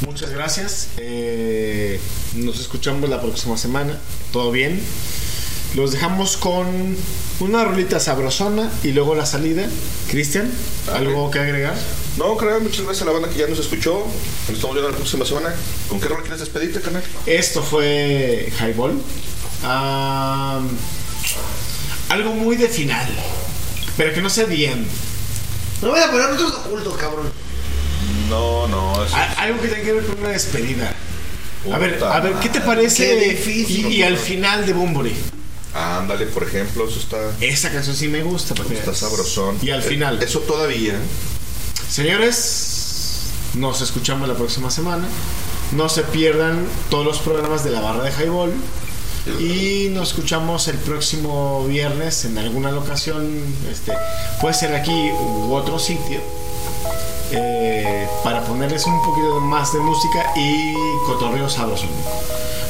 Muchas 0.07 0.31
gracias. 0.31 0.89
Eh, 0.97 2.01
nos 2.35 2.59
escuchamos 2.59 3.09
la 3.09 3.21
próxima 3.21 3.59
semana. 3.59 3.99
Todo 4.33 4.51
bien. 4.51 4.81
Los 5.75 5.93
dejamos 5.93 6.37
con 6.39 6.97
una 7.41 7.65
rolita 7.65 8.01
sabrosona 8.01 8.71
y 8.83 8.93
luego 8.93 9.15
la 9.15 9.27
salida. 9.27 9.67
Cristian, 10.11 10.51
¿algo 10.95 11.31
que 11.31 11.39
agregar? 11.41 11.75
No, 12.17 12.35
carnal, 12.39 12.63
muchas 12.63 12.81
gracias 12.83 13.03
a 13.03 13.05
la 13.07 13.13
banda 13.13 13.29
que 13.29 13.39
ya 13.41 13.47
nos 13.47 13.59
escuchó. 13.59 14.07
Nos 14.49 14.57
estamos 14.57 14.75
viendo 14.75 14.91
la 14.91 14.97
próxima 14.97 15.27
semana. 15.27 15.55
¿Con 15.89 16.01
qué 16.01 16.09
rol 16.09 16.23
quieres 16.23 16.41
despedirte, 16.41 16.81
canal? 16.81 17.03
Esto 17.27 17.63
fue 17.63 18.51
Highball. 18.59 18.95
Algo 22.09 22.31
muy 22.35 22.57
de 22.57 22.69
final, 22.69 23.07
pero 23.97 24.15
que 24.15 24.23
no 24.23 24.31
sea 24.31 24.45
bien. 24.45 24.87
No 25.83 25.89
voy 25.91 26.01
a 26.01 26.11
poner 26.11 26.27
otros 26.31 26.53
ocultos, 26.55 26.97
cabrón. 26.97 27.31
No, 28.31 28.67
no. 28.69 28.95
A- 28.95 29.33
Algo 29.43 29.61
que 29.61 29.69
tenga 29.69 29.83
que 29.85 29.93
ver 29.93 30.07
con 30.07 30.19
una 30.21 30.31
despedida. 30.31 30.95
A 31.73 31.79
ver, 31.79 32.03
a 32.03 32.21
ver, 32.21 32.35
¿qué 32.35 32.49
te 32.49 32.61
parece? 32.61 33.07
Qué 33.19 33.29
difícil. 33.31 33.87
Y, 33.89 33.97
y 33.97 34.03
al 34.05 34.17
final 34.17 34.65
de 34.65 34.73
Bumburi. 34.73 35.13
Ándale, 35.77 36.27
por 36.27 36.43
ejemplo, 36.45 36.89
eso 36.89 36.99
está, 36.99 37.19
Esa 37.41 37.71
canción 37.71 37.95
sí 37.95 38.09
me 38.09 38.23
gusta. 38.23 38.55
porque 38.55 38.75
está 38.75 38.93
es- 38.93 38.99
sabrosón. 38.99 39.59
Y 39.61 39.71
al 39.71 39.81
Eh, 39.81 39.83
final. 39.83 40.23
Eso 40.23 40.41
todavía. 40.41 40.95
Señores, 41.91 43.25
nos 43.55 43.81
escuchamos 43.83 44.27
la 44.29 44.35
próxima 44.35 44.71
semana. 44.71 45.05
No 45.73 45.89
se 45.89 46.03
pierdan 46.03 46.67
todos 46.91 47.05
los 47.05 47.19
programas 47.19 47.65
de 47.65 47.71
la 47.71 47.81
barra 47.81 48.05
de 48.05 48.11
Highball. 48.13 48.53
Y 49.41 49.89
nos 49.91 50.11
escuchamos 50.11 50.69
el 50.69 50.77
próximo 50.79 51.67
viernes 51.67 52.25
en 52.25 52.39
alguna 52.39 52.71
locación. 52.71 53.29
Este, 53.71 53.93
puede 54.41 54.55
ser 54.55 54.75
aquí 54.75 55.11
u 55.13 55.53
otro 55.55 55.79
sitio. 55.79 56.21
eh, 57.33 58.07
para 58.23 58.41
ponerles 58.45 58.87
un 58.87 59.03
poquito 59.03 59.41
más 59.41 59.73
de 59.73 59.81
música 59.81 60.33
y 60.37 60.73
cotorreo 61.07 61.49
sabroso. 61.51 61.87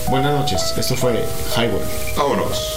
Buenas 0.08 0.32
noches, 0.32 0.72
esto 0.78 0.96
fue 0.96 1.22
Highball. 1.56 1.82
Vámonos. 2.16 2.75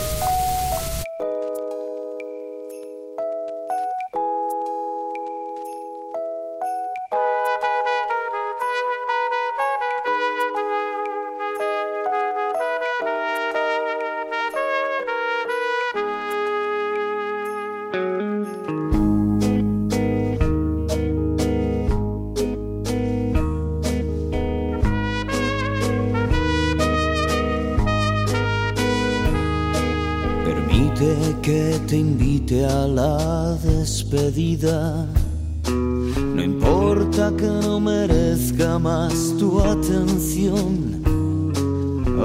No 34.40 36.42
importa 36.42 37.30
que 37.35 37.45
no 37.45 37.82
merezca 37.82 38.80
más 38.80 39.35
tu 39.38 39.59
atención. 39.59 41.03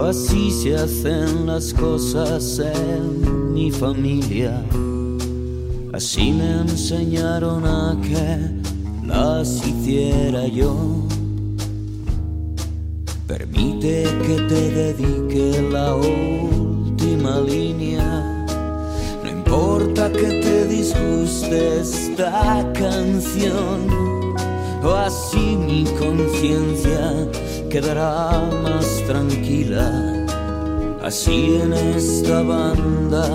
Así 0.01 0.53
se 0.53 0.77
hacen 0.77 1.45
las 1.45 1.75
cosas 1.75 2.61
en 2.61 3.53
mi 3.53 3.73
familia. 3.73 4.65
Así 5.93 6.31
me 6.31 6.61
enseñaron 6.61 7.67
a 7.67 8.01
que 8.01 8.39
las 9.05 9.67
hiciera 9.67 10.47
yo. 10.47 10.77
Permite 13.27 14.05
que 14.25 14.37
te 14.49 14.71
dedique 14.71 15.69
la 15.69 15.97
última 15.97 17.41
línea. 17.41 18.47
No 19.25 19.29
importa 19.29 20.13
que 20.13 20.44
disguste 20.85 21.81
esta 21.81 22.63
canción, 22.75 23.89
o 24.83 24.91
así 24.95 25.57
mi 25.57 25.85
conciencia 25.99 27.27
quedará 27.71 28.39
más 28.63 28.87
tranquila. 29.07 29.91
Así 31.03 31.59
en 31.63 31.73
esta 31.73 32.43
banda 32.43 33.27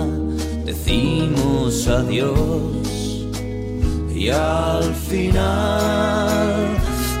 decimos 0.64 1.88
adiós. 1.88 2.86
Y 4.14 4.28
al 4.28 4.94
final 5.08 6.56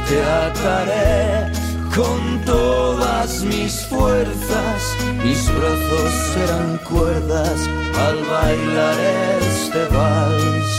te 0.08 0.18
ataré 0.46 1.50
con 1.96 2.44
todas 2.44 3.42
mis 3.42 3.72
fuerzas, 3.86 4.80
mis 5.24 5.42
brazos 5.56 6.12
serán 6.34 6.78
cuerdas 6.88 7.79
al 7.96 8.24
bailar 8.24 8.98
este 9.40 9.84
vals. 9.94 10.70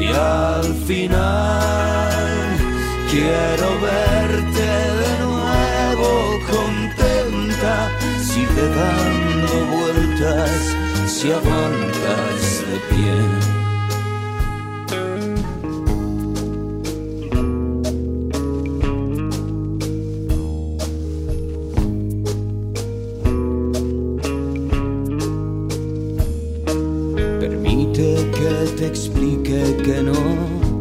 Y 0.00 0.08
al 0.08 0.74
final 0.86 2.26
quiero 3.10 3.68
verte 3.80 4.68
de 5.02 5.12
nuevo 5.24 6.38
contenta, 6.50 7.90
sigue 8.20 8.68
dando 8.80 9.52
vueltas 9.76 10.76
si 11.06 11.32
aguantas 11.32 12.40
de 12.68 12.78
pie. 12.90 13.55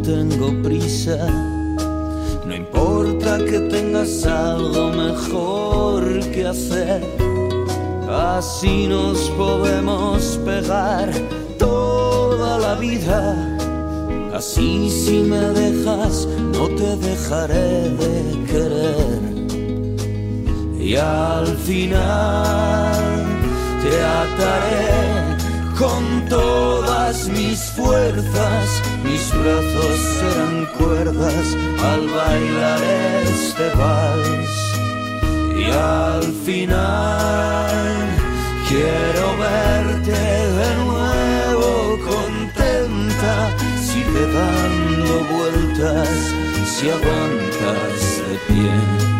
Tengo 0.05 0.53
prisa. 0.61 1.17
No 2.45 2.55
importa 2.55 3.37
que 3.39 3.59
tengas 3.59 4.23
algo 4.25 4.91
mejor 4.91 6.19
que 6.31 6.45
hacer. 6.45 7.01
Así 8.07 8.87
nos 8.87 9.17
podemos 9.31 10.39
pegar 10.45 11.09
toda 11.57 12.59
la 12.59 12.75
vida. 12.75 13.57
Así 14.33 14.89
si 14.89 15.23
me 15.23 15.39
dejas, 15.61 16.27
no 16.53 16.67
te 16.79 16.95
dejaré 16.97 17.89
de 18.01 18.45
querer. 18.51 19.25
Y 20.79 20.95
al 20.97 21.47
final 21.57 23.25
te 23.81 24.03
ataré 24.03 25.25
con 25.79 26.29
todas 26.29 27.27
mis 27.29 27.59
fuerzas, 27.71 28.81
mis 29.05 29.31
brazos 29.31 29.99
serán 30.19 30.65
cuerdas 30.77 31.47
al 31.91 32.07
bailar 32.07 32.83
este 33.23 33.69
vals. 33.79 34.55
Y 35.55 35.65
al 35.71 36.23
final 36.45 37.93
quiero 38.67 39.25
verte 39.37 40.21
de 40.59 40.69
nuevo 40.85 41.99
contenta, 42.11 43.33
sigue 43.89 44.25
dando 44.39 45.13
vueltas 45.35 46.09
si 46.65 46.89
aguantas 46.89 47.97
de 48.27 48.35
pie. 48.47 49.14